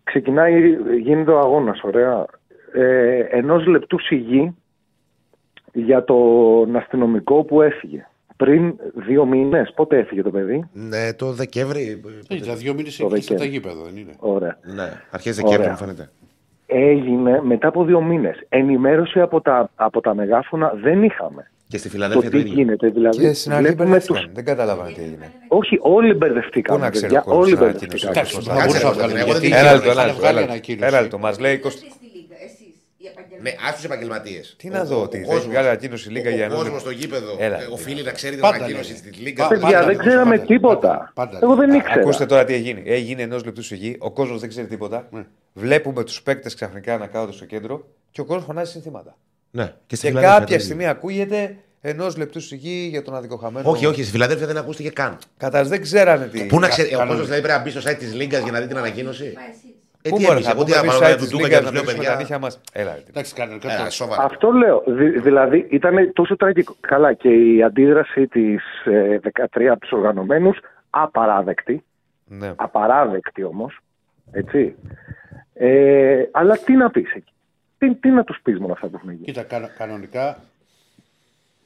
ξεκινάει, 0.05 0.77
γίνεται 1.01 1.31
ο 1.31 1.39
αγώνας, 1.39 1.81
ωραία. 1.83 2.25
Ε, 2.73 3.19
Ενός 3.19 3.67
λεπτού 3.67 3.99
σιγή 4.01 4.57
για 5.73 6.05
τον 6.05 6.77
αστυνομικό 6.77 7.45
που 7.45 7.63
έφυγε. 7.63 8.07
πριν 8.37 8.75
δύο 8.95 9.25
μήνες. 9.27 9.73
Πότε 9.75 9.99
έφυγε 9.99 10.23
το 10.23 10.31
παιδί; 10.31 10.69
Ναι, 10.73 11.13
το 11.13 11.33
Δεκέμβρη. 11.33 12.01
Ε, 12.29 12.39
Τα 12.41 12.55
δύο 12.55 12.75
μήνες 12.75 12.97
Το 12.97 13.07
εκεί 13.13 13.23
στα 13.23 13.35
Δεκέμβρη. 13.35 13.49
γήπεδα, 13.59 13.83
δεν 13.85 13.97
είναι. 13.97 14.13
Ωραία. 14.19 14.59
Ναι, 14.63 14.93
αρχές 15.11 15.37
Δεκέμβρη 15.37 15.59
Ωραία. 15.61 15.71
μου 15.71 15.77
φαίνεται. 15.79 16.11
Έγινε 16.79 17.41
μετά 17.43 17.69
από 17.69 17.85
δύο 17.85 18.01
μήνες. 18.01 18.37
Ενημέρωση 18.49 19.21
από 19.21 19.41
τα, 19.41 19.71
από 19.75 20.01
τα 20.01 20.15
μεγάφωνα 20.15 20.73
δεν 20.83 21.03
είχαμε. 21.03 21.51
Και 21.69 21.79
στη 21.79 21.89
Το 21.89 21.95
Φιλαδέλφια 21.95 22.31
τι 22.31 22.37
το 22.37 22.39
ίδιο. 22.43 22.53
γίνεται. 22.55 22.89
Δηλαδή, 22.89 23.19
Και 23.19 23.33
στην 23.33 23.53
αρχή 23.53 23.63
βλέπουμε 23.65 23.85
μπερδεύτηκαν. 23.89 24.23
τους... 24.23 24.33
Δεν 24.35 24.45
καταλάβανε 24.45 24.91
τι 24.93 25.01
έγινε. 25.03 25.33
Όχι, 25.49 25.79
όλοι 25.81 26.11
Πού 26.13 26.17
μπερδευτήκαμε. 26.17 26.79
να 26.81 26.91
ξέρει 26.91 27.07
παιδιά, 27.13 27.23
ο 27.27 27.31
κόσμος 27.31 27.45
όλοι 27.47 27.55
την 27.57 27.65
ανακοίνωση. 27.65 28.07
μπερδευτήκαμε. 28.07 28.19
Εντάξει, 28.19 28.35
Κάτσε, 28.35 28.51
θα 28.51 28.55
μπορούσα 28.55 28.85
να 28.85 28.91
Κάτσε, 28.91 29.07
βγάλω. 29.07 29.19
εγώ 29.25 29.33
δεν 29.33 29.43
γιατί 29.43 29.57
ξέρω, 29.57 29.69
Ένα 29.69 29.75
είχαν 29.75 29.85
λεπτό, 29.85 29.91
ένα 30.01 30.05
λεπτό, 30.07 30.19
βγάλει 30.21 30.37
ένα 30.37 30.41
λεπτό. 30.41 30.53
ανακοίνωση. 30.53 30.87
Ένα 30.91 31.01
λεπτό. 31.01 31.19
Μας 31.19 31.35
λέει 31.45 31.55
20. 31.55 31.67
Εσείς 31.67 31.79
στη 31.79 32.07
Λίγκα, 32.17 32.37
εσείς, 32.47 32.61
οι 32.61 32.67
επαγγελματίες. 32.67 32.94
Ναι, 33.43 33.55
άστου 33.69 33.87
επαγγελματίες. 33.87 34.55
Τι 34.59 34.69
να 34.69 34.85
δω, 34.85 35.03
ότι 35.03 35.25
θα 35.25 35.35
έχει 35.35 35.49
βγάλει 35.49 35.67
ανακοίνωση 35.67 36.09
η 36.09 36.13
Λίγκα 36.13 36.31
για 36.31 36.43
Ο 36.43 36.45
ένα 36.45 36.55
κόσμος 36.55 36.73
λεπτό. 36.73 36.81
στο 36.81 36.91
γήπεδο 36.91 37.37
Έλα, 37.39 37.61
ε, 37.63 37.67
οφείλει 37.71 38.03
να 38.03 38.11
ξέρει 38.13 38.33
την 38.33 38.41
Πάντα 38.43 38.57
ανακοίνωση 38.57 38.93
λένε. 38.93 39.11
της 39.11 39.19
Λίγκας. 39.21 39.49
Πα- 39.49 39.53
Παιδιά, 39.55 39.69
πάντα 39.69 39.79
δεν 39.79 39.89
λένε, 39.97 40.09
ξέραμε 40.09 40.35
πάντα, 40.37 40.47
τίποτα. 40.47 40.89
πάντα, 40.89 41.13
πάντα. 41.15 41.39
Εγώ 41.43 41.55
δεν 41.55 41.73
ήξερα. 41.75 42.01
Ακούστε 42.01 42.27
τώρα 42.27 42.45
τι 42.45 42.55
έγινε. 42.55 42.83
Έγινε 42.85 43.23
ενός 43.23 43.45
λεπτού 43.45 43.63
σιγή, 43.63 43.97
ο 43.99 44.11
κόσμος 44.11 44.41
δεν 44.41 44.49
ξέρει 44.49 44.67
τίποτα. 44.67 45.09
Ναι. 45.11 45.25
Βλέπουμε 45.53 46.05
τους 46.05 46.23
παίκτες 46.23 46.55
ξαφνικά 46.55 46.99
να 46.99 47.07
κάθονται 47.07 47.33
στο 47.33 47.45
κέντρο 47.45 47.87
και 48.11 48.21
ο 48.21 48.25
κόσμος 48.25 48.45
φωνάζει 48.45 48.71
συνθήματα. 48.71 49.17
Ναι, 49.51 49.73
και 49.87 49.97
στη 49.97 50.07
Και 50.07 50.13
Φιλαδέλφια 50.13 50.35
το 50.35 50.41
κάποια 50.41 50.55
ίδιο. 50.55 50.67
στιγμή 50.67 50.87
ακούγεται 50.87 51.57
ενός 51.81 52.17
λεπτού 52.17 52.41
σιγή 52.41 52.87
για 52.91 53.03
τον 53.03 53.15
αδικοχαμένο. 53.15 53.71
Όχι, 53.71 53.87
όχι, 53.87 54.03
στη 54.03 54.11
Φιλαδέλφια 54.11 54.47
δεν 54.47 54.57
ακούστηκε 54.57 54.91
καν. 54.91 55.19
Κατά 55.37 55.65
δεν 55.65 55.83
ξέρανε 55.83 56.27
τι. 56.27 56.45
Πού 56.45 56.59
να 56.61 56.69
ξέρει, 56.69 56.89
ο 56.89 56.91
Κάνουν- 56.91 57.07
κόσμο 57.09 57.25
δηλαδή 57.25 57.43
πρέπει 57.43 57.59
να 57.59 57.65
μπει 57.65 57.71
στο 57.71 57.91
site 57.91 57.97
της 57.99 58.15
Λίγκας 58.15 58.43
για 58.43 58.53
να 58.53 58.61
δει 58.61 58.67
την 58.67 58.77
ανακοίνωση; 58.77 59.33
Μα 60.11 60.11
εσείς. 60.11 60.11
Ε, 60.11 60.11
Πού 60.11 60.17
τι 60.17 60.25
μπορείς 60.25 60.31
έπεισε, 60.33 60.49
να 60.49 60.55
εγώ 60.55 60.65
τι 60.65 60.71
πούμε 60.73 60.77
να 60.77 60.81
εμείς 60.87 60.99
πάρω 60.99 61.13
site 61.13 61.17
του 61.17 61.23
της 61.23 61.31
Ντούκα 61.31 61.43
Λίγκας 61.47 61.59
και 61.59 61.65
να 61.65 61.71
τους 61.71 61.75
λέω 61.75 61.83
πέσουμε 61.85 62.05
τα 62.05 62.11
παιδιά. 62.11 62.21
νύχια 62.23 62.39
μας. 62.39 62.61
Έλα, 62.73 62.95
ρε. 62.95 63.03
Εντάξει, 63.09 63.35
κανονικά. 63.35 63.73
Έλα, 63.73 63.85
το- 63.85 63.91
σοβαρά. 63.91 64.23
Αυτό 64.23 64.51
λέω. 64.51 64.83
Δη- 64.87 65.19
δηλαδή 65.21 65.67
ήταν 65.71 66.13
τόσο 66.13 66.37
τραγικό. 66.37 66.77
Καλά, 66.81 67.13
και 67.13 67.29
η 67.29 67.63
αντίδραση 67.63 68.27
της 68.27 68.63
13 69.21 69.71
από 69.71 69.81
τους 69.81 69.93
οργανωμένους 69.93 70.59
απαράδεκτη. 70.91 71.85
Ναι. 72.27 72.53
Απαράδεκτη 72.57 73.43
όμως. 73.45 73.79
Έτσι. 74.33 74.75
Ε, 75.55 76.23
αλλά 76.33 76.57
τι 76.59 76.73
να 76.73 76.91
πεις 76.91 77.13
εκεί; 77.15 77.33
Τι, 77.79 77.95
τι 77.95 78.09
να 78.11 78.25
τους 78.25 78.39
πεις 78.43 78.59
με 78.59 78.65
όλα 78.65 78.73
αυτά 78.73 78.87
που 78.87 78.97
έχουν 78.97 79.11
γίνει; 79.11 79.25
Κοίτα, 79.25 79.43
κανο- 79.43 79.71
κανονικά 79.79 80.39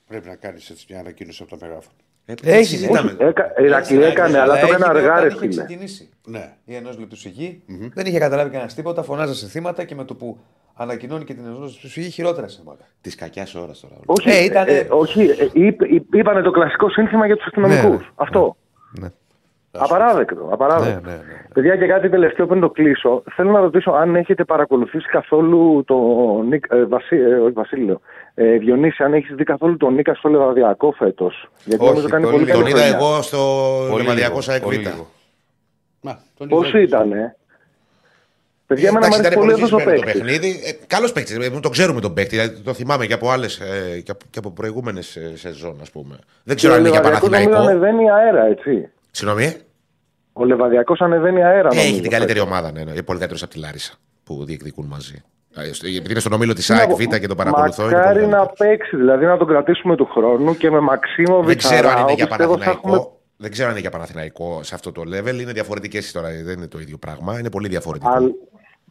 πρέπει 0.08 0.28
να 0.28 0.34
κάνεις 0.34 0.86
μια 0.88 0.98
ανακοίνωση 1.00 1.42
από 1.42 1.50
το 1.58 1.66
μεγάφωνο. 1.66 1.96
Ε, 2.30 2.34
Έχεις, 2.42 2.68
τι 2.68 2.76
συζητάμε. 2.76 3.10
Όχι, 3.10 3.16
έκα, 3.22 3.52
ε, 3.56 3.64
Ηρακλή 3.64 4.02
έκανε, 4.04 4.38
αλλά 4.38 4.52
το 4.52 4.66
έκανε 4.66 4.72
έγινε 4.72 4.86
αργά, 4.88 5.12
όταν 5.12 5.20
ρε 5.22 5.26
είχε 5.28 5.38
φίλε. 5.38 5.48
ξεκινήσει 5.50 6.08
Ναι. 6.26 6.52
η 6.64 6.74
ενός 6.74 6.98
λεπτού 6.98 7.16
σιγή. 7.16 7.62
Δεν 7.94 8.06
είχε 8.06 8.18
καταλάβει 8.18 8.50
κανένας 8.50 8.74
τίποτα, 8.74 9.02
φωνάζα 9.02 9.34
σε 9.34 9.46
θύματα 9.46 9.84
και 9.84 9.94
με 9.94 10.04
το 10.04 10.14
που 10.14 10.38
ανακοινώνει 10.74 11.24
και 11.24 11.34
την 11.34 11.44
ενός 11.46 11.58
λεπτού 11.72 11.88
σιγή 11.88 12.10
χειρότερα 12.10 12.48
συνθήματα. 12.48 12.84
Της 13.00 13.14
κακιάς 13.14 13.54
ώρας 13.54 13.80
τώρα. 13.80 13.94
Όχι, 14.06 14.28
Ε, 14.30 14.44
ήτανε- 14.44 14.70
ε, 14.70 14.86
όχι 14.90 15.22
ε, 15.22 15.48
είπε- 15.52 15.90
είπε- 15.90 16.14
είπανε 16.18 16.42
το 16.42 16.50
κλασικό 16.50 16.90
σύνθημα 16.90 17.26
για 17.26 17.36
τους 17.36 17.46
αστυνομικούς. 17.46 17.82
Ναι, 17.90 17.96
ναι. 17.96 18.06
Αυτό. 18.14 18.56
Ναι. 19.00 19.08
Απαράδεκτο. 19.72 20.48
απαράδεκτο. 20.52 21.00
Ναι, 21.08 21.16
ναι, 21.16 21.16
ναι. 21.16 21.46
Παιδιά, 21.54 21.76
και 21.76 21.86
κάτι 21.86 22.08
τελευταίο 22.08 22.46
πριν 22.46 22.60
το 22.60 22.70
κλείσω. 22.70 23.22
Θέλω 23.34 23.50
να 23.50 23.60
ρωτήσω 23.60 23.90
αν 23.90 24.16
έχετε 24.16 24.44
παρακολουθήσει 24.44 25.06
καθόλου 25.08 25.82
τον 25.86 26.46
Νίκ, 26.48 26.64
ε, 26.70 26.84
Βασί, 26.84 27.16
ε, 27.16 27.34
όχι, 27.34 27.52
Βασίλειο. 27.52 28.00
Ε, 28.40 28.58
Διονύση, 28.58 29.02
αν 29.02 29.14
έχεις 29.14 29.34
δει 29.34 29.44
καθόλου 29.44 29.76
τον 29.76 29.94
Νίκας 29.94 30.18
στο 30.18 30.28
Λεβαδιακό 30.28 30.92
φέτος. 30.92 31.48
Γιατί 31.64 31.82
Όχι, 31.82 31.90
νομίζω 31.90 32.08
κάνει 32.08 32.22
τον 32.24 32.32
πολύ 32.32 32.44
λίγο. 32.44 32.56
Τον 32.56 32.64
καλή 32.64 32.76
είδα 32.78 32.86
χρονιά. 32.88 33.06
εγώ 33.08 33.22
στο 33.22 33.38
Πολύ 33.90 34.02
Λεβαδιακό 34.02 34.28
λίγο, 34.30 34.40
ΣΑΕΚ 34.40 34.62
πολύ 34.62 34.76
Β. 34.76 34.80
λίγο. 34.80 35.10
Μα, 36.00 36.20
τον 36.38 36.48
Πώς 36.48 36.68
είδα. 36.68 36.78
ήταν, 36.80 37.12
ε; 37.12 37.36
Παιδιά, 38.66 38.88
εμένα 38.88 39.06
μου 39.06 39.14
Εντάξει, 39.14 39.26
αρέσει 39.26 39.32
ήταν 39.32 39.46
πολύ 39.46 39.52
πολύ 39.52 39.64
αυτός 39.64 39.72
ο 39.72 39.76
δύσκολο 39.76 40.00
το 40.00 40.12
παίκτη. 40.12 40.18
παιχνίδι. 40.38 40.78
Καλός 40.86 41.12
παίκτης. 41.12 41.60
Το 41.60 41.68
ξέρουμε 41.68 42.00
τον 42.00 42.14
παίκτη. 42.14 42.36
δηλαδή, 42.36 42.60
Το 42.62 42.74
θυμάμαι 42.74 43.06
και 43.06 43.12
από 43.12 43.30
άλλες 43.30 43.60
και 44.04 44.10
από, 44.10 44.24
και 44.30 44.38
από 44.38 44.50
προηγούμενες 44.50 45.18
σεζόν, 45.34 45.78
ας 45.82 45.90
πούμε. 45.90 46.18
Δεν 46.44 46.56
ξέρω 46.56 46.74
αν 46.74 46.80
είναι 46.80 46.88
για 46.88 47.00
Παναθηναϊκό. 47.00 47.54
ανεβαίνει 47.54 48.10
αέρα, 48.10 48.44
έτσι. 48.46 48.88
Συγγνώμη. 49.10 49.44
ε; 49.44 49.56
Ο 50.32 50.44
Λεβαδιακός 50.44 51.00
ανεβαίνει 51.00 51.44
αέρα. 51.44 51.58
Ε, 51.58 51.74
νομίζω, 51.74 51.86
έχει 51.88 52.00
την 52.00 52.10
καλύτερη 52.10 52.38
φέτος. 52.38 52.52
ομάδα. 52.52 52.72
Ναι, 52.72 52.84
ναι. 52.84 52.90
Είναι 52.90 53.02
πολύ 53.02 53.18
καλύτερο 53.18 53.40
από 53.44 53.52
τη 53.54 53.58
Λάρισα 53.60 53.92
που 54.24 54.44
διεκδικούν 54.44 54.86
μαζί. 54.86 55.22
Ε, 55.58 55.72
στο- 55.72 55.86
Επειδή 55.86 56.10
είναι 56.10 56.20
στον 56.20 56.32
ομίλο 56.32 56.52
της 56.52 56.70
ΑΕΚ 56.70 56.90
Β 56.94 56.98
και 57.18 57.26
τον 57.26 57.36
παρακολουθώ. 57.36 57.82
είναι 57.84 57.96
Μακάρι 57.96 58.18
πολύ 58.18 58.30
να 58.30 58.36
καλύτερος. 58.36 58.58
παίξει, 58.76 58.96
δηλαδή 58.96 59.24
να 59.26 59.36
τον 59.36 59.46
κρατήσουμε 59.46 59.96
του 59.96 60.06
χρόνου 60.06 60.56
και 60.56 60.70
με 60.70 60.80
Μαξίμο 60.80 61.42
Δεν 61.42 61.56
ξέρω 61.56 61.88
αν 61.88 61.98
είναι 61.98 62.12
για 62.12 62.26
πιστεύω 62.26 62.52
θα 62.52 62.58
Παναθηναϊκό. 62.58 62.88
έχουμε 62.88 63.16
Δεν 63.36 63.50
ξέρω 63.50 63.66
αν 63.66 63.72
είναι 63.72 63.80
για 63.80 63.90
Παναθηναϊκό 63.90 64.60
σε 64.62 64.74
αυτό 64.74 64.92
το 64.92 65.02
level. 65.06 65.40
Είναι 65.40 65.52
διαφορετικές 65.52 66.12
τώρα. 66.12 66.28
Δεν 66.44 66.56
είναι 66.56 66.66
το 66.66 66.78
ίδιο 66.78 66.96
πράγμα. 66.98 67.38
Είναι 67.38 67.50
πολύ 67.50 67.68
διαφορετικό. 67.68 68.12
Αλ... 68.12 68.30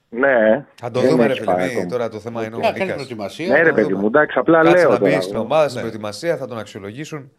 Ναι. 0.10 0.65
Θα 0.76 0.91
το 0.91 0.99
δεν 0.99 1.10
δούμε, 1.10 1.26
ρε 1.26 1.31
έχει 1.31 1.39
φίλε. 1.41 1.53
πάει 1.53 1.64
μη- 1.65 1.72
ακόμα. 1.72 1.85
Τώρα 1.89 2.10
το 2.10 2.19
θέμα 2.19 2.45
είναι 2.45 2.56
ο 2.56 2.60
Να 2.60 2.64
κάνει 2.65 2.80
Νίκας. 2.80 2.94
προετοιμασία. 2.95 3.48
Ναι, 3.48 3.57
ρε 3.61 3.69
να 3.69 3.73
παιδί 3.73 3.88
δούμε. 3.88 4.02
μου, 4.02 4.07
εντάξει, 4.07 4.39
απλά 4.39 4.61
Κάτσε 4.64 4.76
λέω 4.77 4.89
να 4.91 4.99
μπει 4.99 5.10
τώρα. 5.10 5.22
στην 5.22 5.35
ομάδα, 5.38 5.68
στην 5.69 5.80
προετοιμασία, 5.81 6.38
θα 6.38 6.48
τον 6.48 6.57
αξιολογήσουν. 6.57 7.31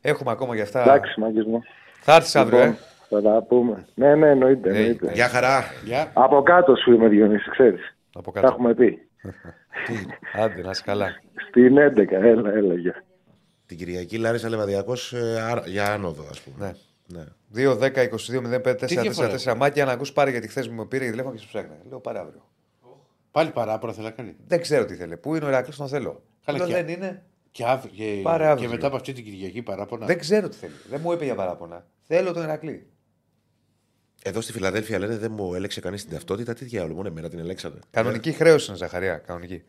Έχουμε 0.00 0.30
ακόμα 0.30 0.54
για 0.54 0.62
αυτά. 0.62 0.82
Εντάξει, 0.82 1.20
μάγκες 1.20 1.44
μου. 1.44 1.62
Θα 2.00 2.14
έρθεις 2.14 2.36
αύριο, 2.36 2.58
Λοιπόν, 2.58 2.74
ε. 2.74 2.76
θα 3.08 3.22
τα 3.22 3.42
πούμε. 3.48 3.86
Ναι, 3.94 4.14
ναι, 4.14 4.28
εννοείται. 4.28 4.70
Ναι, 4.70 4.78
εννοείται. 4.78 5.10
Γεια 5.14 5.28
χαρά. 5.28 5.64
Γεια. 5.84 6.10
Από 6.12 6.42
κάτω 6.42 6.76
σου 6.76 6.92
είμαι 6.92 7.08
Διονύση, 7.08 7.50
ξέρεις. 7.50 7.96
Από 8.18 8.32
Τα 8.32 8.40
κάτω. 8.40 8.52
έχουμε 8.52 8.74
πει. 8.74 8.98
Άντε, 10.34 10.62
να 10.62 10.70
είσαι 10.70 10.82
καλά. 10.84 11.08
Στην 11.48 11.76
11, 11.78 12.12
έλα, 12.12 12.50
έλα, 12.52 12.74
γεια. 12.74 13.04
Την 13.66 13.76
Κυριακή 13.76 14.18
Λάρισα 14.18 14.48
Λεβαδιακός 14.48 15.14
για 15.66 15.92
άνοδο, 15.92 16.26
ας 16.30 16.40
πούμε. 16.40 16.76
Ναι. 17.06 17.18
Ναι. 17.18 17.24
2, 17.70 17.76
10, 17.78 17.96
22, 18.02 18.40
05, 18.40 18.60
4, 18.60 18.74
4, 18.74 18.86
διαφορά 18.86 19.30
4 19.30 19.54
μάτια 19.56 19.84
να 19.84 19.92
ακούς 19.92 20.12
πάρε 20.12 20.30
γιατί 20.30 20.48
χθες 20.48 20.68
μου 20.68 20.88
πήρε 20.88 21.04
και 21.04 21.10
τηλέφωνο 21.10 21.34
και 21.34 21.40
σου 21.40 21.46
ψάχνε. 21.48 21.76
Λέω 21.88 22.00
πάρε 22.00 22.18
αύριο. 22.18 22.42
Πάλι 23.30 23.50
παράπονα 23.50 23.92
θέλει 23.92 24.06
να 24.06 24.12
κάνει. 24.12 24.36
Δεν 24.46 24.60
ξέρω 24.60 24.84
τι 24.84 24.94
θέλει. 24.94 25.16
Πού 25.16 25.34
είναι 25.34 25.44
ο 25.44 25.48
Ηρακλής, 25.48 25.76
τον 25.76 25.88
θέλω. 25.88 26.22
Καλά, 26.44 26.58
Λέω, 26.58 26.66
και- 26.66 26.72
δεν 26.74 26.88
είναι. 26.88 27.22
Και, 27.50 27.64
αυ- 27.64 27.86
και, 27.90 28.20
Πάρε 28.22 28.42
και 28.44 28.48
αύριο. 28.50 28.68
μετά 28.70 28.86
από 28.86 28.96
αυτή 28.96 29.12
την 29.12 29.24
Κυριακή 29.24 29.62
παράπονα. 29.62 30.06
Δεν 30.06 30.18
ξέρω 30.18 30.48
τι 30.48 30.56
θέλει. 30.56 30.72
Δεν 30.90 31.00
μου 31.02 31.12
είπε 31.12 31.24
για 31.24 31.34
παράπονα. 31.34 31.86
Θέλω 32.02 32.32
τον 32.32 32.42
Ηρακλή. 32.42 32.86
Εδώ 34.28 34.40
στη 34.40 34.52
Φιλαδέλφια 34.52 34.98
λένε 34.98 35.16
δεν 35.16 35.32
μου 35.32 35.54
έλεξε 35.54 35.80
κανείς 35.80 36.02
την 36.02 36.12
ταυτότητα. 36.12 36.54
Τι 36.54 36.64
διάλογο, 36.64 36.94
μόνο 36.96 37.08
εμένα 37.08 37.28
την 37.28 37.38
ελέξατε. 37.38 37.78
Κανονική 37.90 38.32
χρέωση 38.32 38.66
είναι 38.68 38.76
Ζαχαρία. 38.78 39.16
Κανονική. 39.16 39.62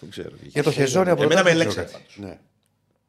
Δεν 0.00 0.10
ξέρω. 0.10 0.30
τι. 0.30 0.48
Για 0.48 0.62
το 0.62 0.70
χεζόνι 0.72 1.10
από 1.10 1.22
Εμένα 1.22 1.40
εδώ 1.40 1.48
με 1.50 1.56
δεν 1.56 1.68
ξέρω 1.68 1.80
ελέξατε. 1.82 2.04
κάτι. 2.14 2.20
Ναι. 2.20 2.38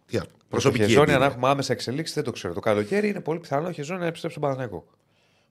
Τι 0.06 0.18
άλλο, 0.18 0.28
Το 0.28 0.46
Προσωπική. 0.50 0.84
χεζόνι, 0.84 1.02
αν 1.02 1.10
εμπειρία. 1.10 1.26
έχουμε 1.26 1.48
άμεσα 1.50 1.74
εξελίξεις, 1.74 2.16
δεν 2.16 2.24
το 2.24 2.32
ξέρω. 2.32 2.54
Το 2.54 2.60
καλοκαίρι 2.60 3.08
είναι 3.10 3.20
πολύ 3.22 3.40
πιθανό 3.40 3.68
ο 3.68 3.72
χεζόνι 3.72 4.00
να 4.00 4.06
επιστρέψει 4.06 4.38
στον 4.40 4.50
Παναθηναϊκό. 4.50 4.88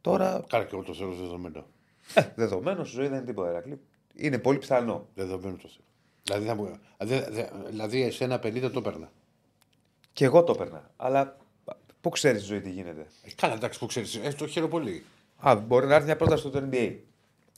Τώρα, 0.01 0.45
Καλά 0.49 0.65
και 0.65 0.71
εγώ 0.75 0.83
το 0.83 0.95
θέλω 0.95 1.13
δεδομένο. 1.15 1.67
ε, 2.15 2.23
δεδομένο 2.35 2.85
στη 2.85 2.95
ζωή 2.97 3.07
δεν 3.09 3.17
είναι 3.17 3.27
τίποτα. 3.27 3.51
Ηρακλή. 3.51 3.81
Είναι 4.15 4.39
πολύ 4.39 4.59
πιθανό. 4.59 5.09
Δεδομένο 5.15 5.57
το 5.63 5.69
θέλω. 5.69 5.85
Δηλαδή, 6.23 6.47
θα 6.47 6.55
μου, 6.55 6.79
δε, 6.99 7.21
δε, 7.31 7.45
δηλαδή 7.69 8.03
εσένα 8.03 8.37
50 8.43 8.61
το 8.73 8.79
έπαιρνα. 8.79 9.11
Και 10.13 10.25
εγώ 10.25 10.43
το 10.45 10.53
έπαιρνα. 10.57 10.91
Αλλά 10.97 11.37
πού 12.07 12.13
ξέρεις 12.13 12.41
τη 12.41 12.47
ζωή 12.47 12.61
τι 12.61 12.71
γίνεται; 12.71 13.07
Ε, 13.25 13.29
καλά, 13.37 13.55
εντάξει, 13.55 13.79
που 13.79 13.87
ξέρεις. 13.87 14.15
Ε, 14.15 14.33
το 14.39 14.47
χαίρομαι 14.47 14.71
πολύ. 14.71 15.05
Α, 15.37 15.55
μπορεί 15.55 15.87
να 15.87 15.95
έρθει 15.95 16.07
μια 16.07 16.17
πρόταση 16.17 16.49
στο 16.49 16.63
NBA. 16.71 16.93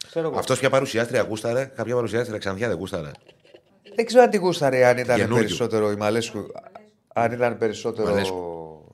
Ξέρω 0.06 0.28
εγώ. 0.28 0.38
Αυτός 0.38 0.58
ποια 0.58 0.70
παρουσιάστρια 0.70 1.22
γούσταρε, 1.22 1.64
κάποια 1.64 1.94
παρουσιάστρια 1.94 2.38
ξανθιά 2.38 2.68
δεν 2.68 2.76
γούσταρε. 2.76 3.10
Δεν 3.94 4.06
ξέρω 4.06 4.22
αν 4.22 4.30
τη 4.30 4.36
γούσταρε 4.36 4.86
αν 4.86 4.98
ήταν 4.98 5.16
Καινούριο. 5.16 5.36
περισσότερο 5.36 5.90
η 5.90 5.96
Μαλέσκου. 5.96 6.46
Αν 7.14 7.32
ήταν 7.32 7.58
περισσότερο 7.58 8.08
Μαλέσκου. 8.08 8.84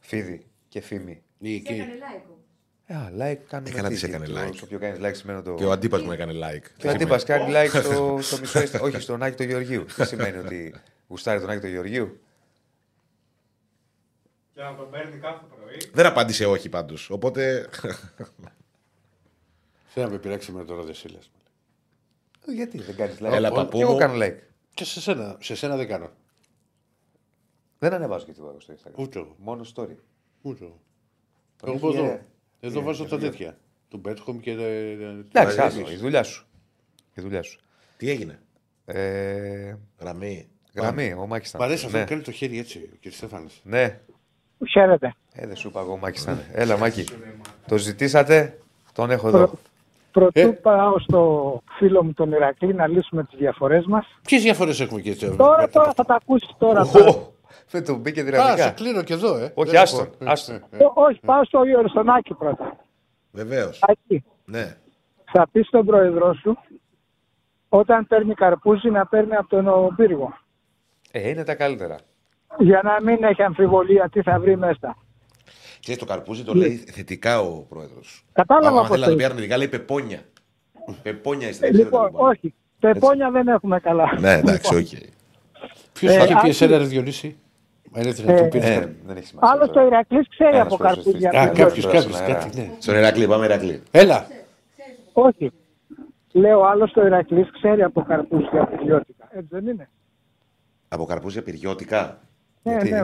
φίδι 0.00 0.46
και 0.68 0.80
φήμη. 0.80 1.22
Ή 1.38 1.62
Σε 1.66 1.72
έκανε 1.72 1.82
εκεί. 1.82 1.92
like. 2.00 2.30
Ε, 2.86 2.94
α, 2.94 3.10
like 3.18 3.38
κάνουμε 3.48 3.70
Έκανα 3.70 3.88
τι, 3.88 3.94
της 3.94 4.02
έκανε 4.02 4.26
το- 4.26 4.32
like. 4.40 4.50
Στο 4.54 4.64
οποίο 4.64 4.78
κάνεις 4.78 4.98
like 5.02 5.14
σημαίνει 5.16 5.42
το. 5.42 5.54
Και 5.54 5.64
ο 5.64 5.70
αντίπας 5.70 6.02
μου 6.02 6.12
έκανε 6.12 6.32
like. 6.32 6.66
Και 6.76 6.86
ο 6.86 6.90
αντίπας 6.90 7.24
κάνει 7.24 7.52
like 7.56 7.68
στο, 7.82 8.18
στο 8.22 8.38
μισό 8.40 8.60
Insta- 8.60 8.80
Όχι, 8.80 9.00
στον 9.00 9.22
Άκη 9.22 9.36
του 9.36 9.42
Γεωργίου. 9.42 9.84
Τι 9.96 10.04
σημαίνει 10.06 10.38
ότι 10.38 10.74
γουστάρει 11.08 11.40
τον 11.40 11.50
Άκη 11.50 11.60
του 11.60 11.66
Γεωργίου; 11.66 12.20
Και 14.54 14.62
να 14.62 14.74
τον 14.76 14.90
παίρνει 14.90 15.18
κάθε 15.20 15.44
πρωί. 15.56 15.90
Δεν 15.92 16.06
απάντησε 16.06 16.46
όχι 16.46 16.68
πάντως. 16.68 17.10
Οπότε. 17.10 17.68
Θέλω 19.86 20.06
να 20.06 20.12
με 20.12 20.18
πειράξει 20.18 20.52
με 20.52 20.64
τώρα 20.64 20.82
Δεσίλα. 20.82 21.18
Ε, 22.48 22.52
Γιατί 22.52 22.78
δεν 22.80 22.96
κάνεις 22.96 23.16
like; 23.20 23.32
Έλα, 23.32 23.48
Και 23.48 23.54
παππού 23.54 23.80
εγώ 23.80 23.92
μου. 23.92 23.98
κάνω 23.98 24.14
like. 24.24 24.36
Και 24.74 24.84
σε 24.84 25.00
σένα, 25.00 25.36
σε 25.40 25.54
σένα 25.54 25.76
δεν 25.76 25.88
κάνω. 25.88 26.10
Δεν 27.78 27.92
ανεβάζω 27.94 28.24
και 28.24 28.32
τίποτα 28.32 28.60
στο 28.60 28.74
Instagram. 28.74 28.92
Ούτε 28.98 29.18
εγώ. 29.18 29.34
Μόνο 29.38 29.64
story. 29.74 29.96
Ούτε 30.42 30.64
εγώ. 30.64 30.80
Τον 31.56 31.68
Εγώ 31.68 31.76
είχε- 31.76 31.86
από 31.86 31.88
εδώ. 31.98 32.02
Ναι, 32.02 32.20
Εδώ 32.60 32.80
βάζω 32.82 33.02
ναι, 33.04 33.08
τα 33.08 33.16
ναι. 33.16 33.22
τέτοια. 33.22 33.58
Του 33.88 33.96
Μπέτχομ 33.96 34.40
και. 34.40 34.50
ε, 34.50 34.90
Εντάξει, 34.90 35.58
ε, 35.58 35.62
άστο, 35.62 35.80
εμείς. 35.80 35.92
η 35.92 35.96
δουλειά 35.96 36.22
σου. 36.22 36.46
Η 37.14 37.20
δουλειά 37.20 37.42
σου. 37.42 37.60
Τι 37.96 38.10
έγινε; 38.10 38.38
Ε, 38.84 39.76
Γραμμή. 39.98 40.48
γραμμή, 40.74 41.12
ο 41.12 41.26
Μάκης 41.26 41.48
ήταν. 41.48 41.60
Μ' 41.60 41.64
αρέσει 41.64 41.84
αυτό 41.86 41.96
ναι. 41.98 42.04
που 42.04 42.10
κάνει 42.10 42.22
το 42.22 42.30
χέρι 42.32 42.58
έτσι, 42.58 42.78
κύριε 43.00 43.16
Στέφανες. 43.16 43.60
ναι. 43.64 44.00
Χαίρετε. 44.70 45.14
Ε, 45.32 45.46
δεν 45.46 45.56
σου 45.56 45.68
είπα 45.68 45.80
εγώ, 45.80 45.92
ο 45.92 45.96
Μάκης 45.98 46.22
ήταν. 46.22 46.40
Έλα, 46.52 46.78
Μάκη. 46.78 47.04
Το 47.68 47.76
ζητήσατε, 47.76 48.58
τον 48.92 49.10
έχω 49.10 49.28
εδώ. 49.28 49.50
Πρωτού 50.12 50.30
Ε. 50.40 50.46
πάω 50.46 50.98
στο 50.98 51.60
φίλο 51.78 52.04
μου 52.04 52.12
τον 52.12 52.32
Ηρακλή 52.32 52.74
να 52.74 52.86
λύσουμε 52.86 53.24
τις 53.24 53.38
διαφορές 53.38 53.84
μας. 53.86 54.06
Ποιες 54.22 54.42
διαφορές 54.42 54.80
έχουμε 54.80 55.00
και 55.00 55.10
έτσι. 55.10 55.34
Τώρα, 55.36 55.68
τώρα 55.68 55.92
θα 55.92 56.04
τα 56.04 56.14
ακούσεις 56.14 56.50
τώρα. 56.58 56.80
Ω, 56.80 57.32
Δεν 57.70 57.84
του 57.84 57.96
μπήκε 57.96 58.20
Α, 58.20 58.24
σε 58.24 58.30
δυναμικά. 58.30 58.70
κλείνω 58.70 59.02
και 59.02 59.12
εδώ, 59.12 59.36
ε. 59.36 59.52
Όχι, 59.54 59.70
Δεν 59.70 59.80
άστο, 59.80 60.00
έχω- 60.00 60.10
ε, 60.18 60.30
άστο. 60.30 60.52
ε, 60.52 60.60
ε. 60.70 60.84
Ό, 60.84 60.92
όχι, 60.94 61.20
πάω 61.24 61.44
στο 61.44 61.60
στον 61.88 62.08
Άκη 62.10 62.34
πρώτα. 62.34 62.76
Βεβαίως. 63.32 63.78
Άκη, 63.88 64.24
Ναι. 64.44 64.76
θα 65.32 65.48
πεις 65.52 65.66
στον 65.66 65.86
πρόεδρό 65.86 66.34
σου 66.34 66.58
όταν 67.68 68.06
παίρνει 68.06 68.34
καρπούζι 68.34 68.90
να 68.90 69.06
παίρνει 69.06 69.34
από 69.34 69.48
τον 69.48 69.94
πύργο. 69.96 70.38
Ε, 71.10 71.28
είναι 71.28 71.44
τα 71.44 71.54
καλύτερα. 71.54 71.96
Για 72.58 72.80
να 72.84 73.02
μην 73.02 73.24
έχει 73.24 73.42
αμφιβολία 73.42 74.08
τι 74.12 74.22
θα 74.22 74.38
βρει 74.38 74.56
μέσα. 74.56 74.96
Ξέρεις, 75.80 76.00
το 76.00 76.06
καρπούζι 76.06 76.44
το 76.44 76.54
λέει 76.54 76.76
θετικά 76.76 77.40
ο 77.40 77.66
πρόεδρος. 77.68 78.24
Κατάλαβα 78.32 78.80
Αν 78.80 78.86
πώς 78.86 78.88
θέλει 78.88 79.00
να 79.00 79.06
το 79.06 79.10
το 79.10 79.16
πει 79.16 79.22
είπε. 79.22 79.32
αρνητικά, 79.32 79.56
λέει 79.56 79.68
πεπόνια. 79.68 80.20
Πεπόνια 81.02 81.48
είστε. 81.48 81.66
Ε, 81.66 81.70
δεν 81.70 81.80
Λοιπόν, 81.80 82.00
ξέρετε, 82.08 82.24
όχι. 82.30 82.54
Πεπόνια 82.80 83.30
δεν 83.30 83.48
έχουμε 83.48 83.80
καλά. 83.80 84.18
Ναι, 84.20 84.32
εντάξει, 84.32 84.74
οκ. 84.76 84.86
Ποιος 85.92 86.12
Ε, 86.12 86.16
θα 86.18 86.24
είχε 86.24 86.32
πει 86.32 86.38
άκου- 86.38 86.48
εσένα, 86.48 86.78
Ρε 86.78 86.84
Διονύση; 86.84 87.36
Μα 87.90 88.00
είναι 88.00 88.14
να 88.24 88.32
Ε, 88.32 88.42
του 88.42 88.48
πεις. 88.48 88.64
Ε, 88.64 88.96
δεν 89.06 89.16
έχει 89.16 89.26
σημασία. 89.26 89.52
Άλλος 89.52 89.70
το 89.70 89.80
Ηρακλής 89.86 90.28
ξέρει 90.28 90.54
Ένας 90.56 90.66
από 90.66 90.76
προς 90.76 90.94
καρπούζια. 90.94 91.30
εσείς. 91.32 91.40
Α, 91.40 91.46
κάποιος, 91.46 91.72
Ποιος 91.72 91.84
κάποιος, 91.84 92.18
είναι, 92.20 92.32
κάτι. 92.34 92.60
ναι. 92.60 92.70
Στον 92.78 92.94
Ηρακλή, 92.94 93.26
πάμε 93.26 93.44
Ηρακλή. 93.44 93.82
Έλα. 93.90 94.26
Όχι. 95.12 95.50
Λέω 96.32 96.62
άλλος 96.62 96.92
το 96.92 97.06
Ηρακλής 97.06 97.50
ξέρει 97.52 97.82
από 97.82 98.02
καρπούζια 98.02 98.66
πυριώτικα. 98.66 99.28
Έτσι 99.30 99.48
δεν 99.50 99.66
είναι; 99.66 99.88
Από 100.88 101.04
καρπούζια 101.04 101.42
πυριώτικα. 101.42 102.18
Ναι, 102.64 102.72
Γιατί 102.72 102.90
ναι. 102.90 103.00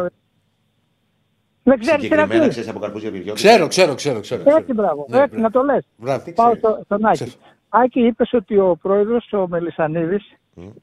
Δεν 1.62 1.78
ξέρεις 1.78 2.02
συγκεκριμένα 2.02 2.34
Ηρακλής. 2.34 2.48
ξέρεις 2.48 2.68
από 2.68 2.78
καρπούζια 2.78 3.10
πυριώτικα. 3.10 3.34
Ξέρω, 3.34 3.66
ξέρω, 3.66 3.94
ξέρω. 3.94 4.20
ξέρω, 4.20 4.42
ξέρω. 4.42 4.56
Έτσι, 4.56 4.72
μπράβο. 4.72 5.06
Ναι, 5.08 5.18
Έτσι, 5.18 5.36
ναι. 5.36 5.42
να 5.42 5.50
το 5.50 5.62
λες. 5.62 5.84
Μπράβο. 5.96 6.32
Πάω 6.32 6.54
στο, 6.54 6.80
στον 6.84 7.04
Άκη. 7.04 7.24
Ξέρω. 7.24 7.30
Άκη, 7.68 8.00
είπες 8.00 8.32
ότι 8.32 8.58
ο 8.58 8.78
πρόεδρος, 8.82 9.32
ο 9.32 9.48
Μελισανίδης, 9.48 10.32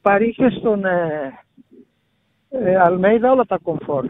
παρήχε 0.01 0.49
στον 0.49 0.85
ε, 0.85 1.33
ε, 2.49 2.75
Αλμέιδα 2.77 3.31
όλα 3.31 3.45
τα 3.45 3.57
κομφόρ. 3.63 4.05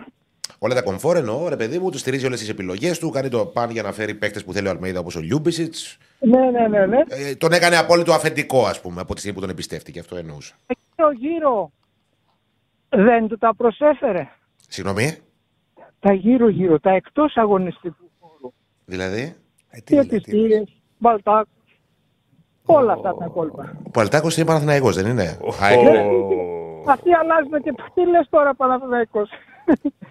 Όλα 0.60 0.74
τα 0.74 0.82
κομφόρ 0.82 1.18
εννοώ, 1.18 1.48
ρε 1.48 1.56
παιδί 1.56 1.80
μου, 1.80 1.90
τους 1.92 2.00
στηρίζει 2.00 2.26
όλες 2.26 2.40
τις 2.40 2.50
επιλογές 2.50 3.00
του. 3.00 3.10
Κάνει 3.10 3.30
το 3.30 3.46
παν 3.46 3.70
για 3.70 3.82
να 3.82 3.92
φέρει 3.92 4.16
παίκτες 4.16 4.44
που 4.44 4.54
θέλει 4.54 4.68
ο 4.68 4.70
Αλμέιδα 4.70 5.00
όπως 5.00 5.16
ο 5.16 5.20
Λιούμπισιτς. 5.20 5.98
Ναι, 6.20 6.40
ναι, 6.40 6.68
ναι, 6.68 6.86
ναι. 6.86 6.98
Ε, 7.08 7.36
τον 7.36 7.52
έκανε 7.52 7.78
απόλυτο 7.78 8.14
αφεντικό, 8.14 8.66
ας 8.66 8.82
πούμε, 8.82 9.02
από 9.02 9.14
τη 9.14 9.20
στιγμή 9.20 9.36
που 9.36 9.42
τον 9.42 9.52
εμπιστεύτηκε. 9.52 10.00
Αυτό 10.00 10.16
εννοούσα. 10.16 10.56
Γύρω 10.96 11.12
γύρω 11.12 11.72
δεν 12.90 13.28
του 13.28 13.38
τα 13.38 13.56
προσέφερε. 13.56 14.28
Συγγνώμη, 14.68 15.18
Τα 16.00 16.14
γύρω 16.14 16.50
γύρω, 16.50 16.80
τα 16.80 16.92
εκτός 16.92 17.36
αγωνιστικού 17.38 18.10
χώρου. 18.20 18.54
δηλαδή; 18.86 19.36
Ε, 19.70 19.80
Διατησίες, 19.86 20.82
μπαλτάκους, 20.98 21.80
όλα 22.66 22.94
αυτά 22.94 23.16
τα 23.16 23.26
κόλπα. 23.28 23.78
Ο 23.84 23.90
Παλτάκος 23.90 24.38
είναι 24.38 24.46
Παναθηναϊκός, 24.46 24.96
δεν 24.96 25.06
είναι; 25.06 25.24
Α, 25.62 25.70
Ναι, 25.84 26.04
Αυτοί 26.92 27.14
αλλάζουν 27.14 27.62
και 27.64 27.74
τι 27.94 28.08
λες 28.10 28.28
τώρα 28.30 28.54
Παναθηναϊκός. 28.56 29.30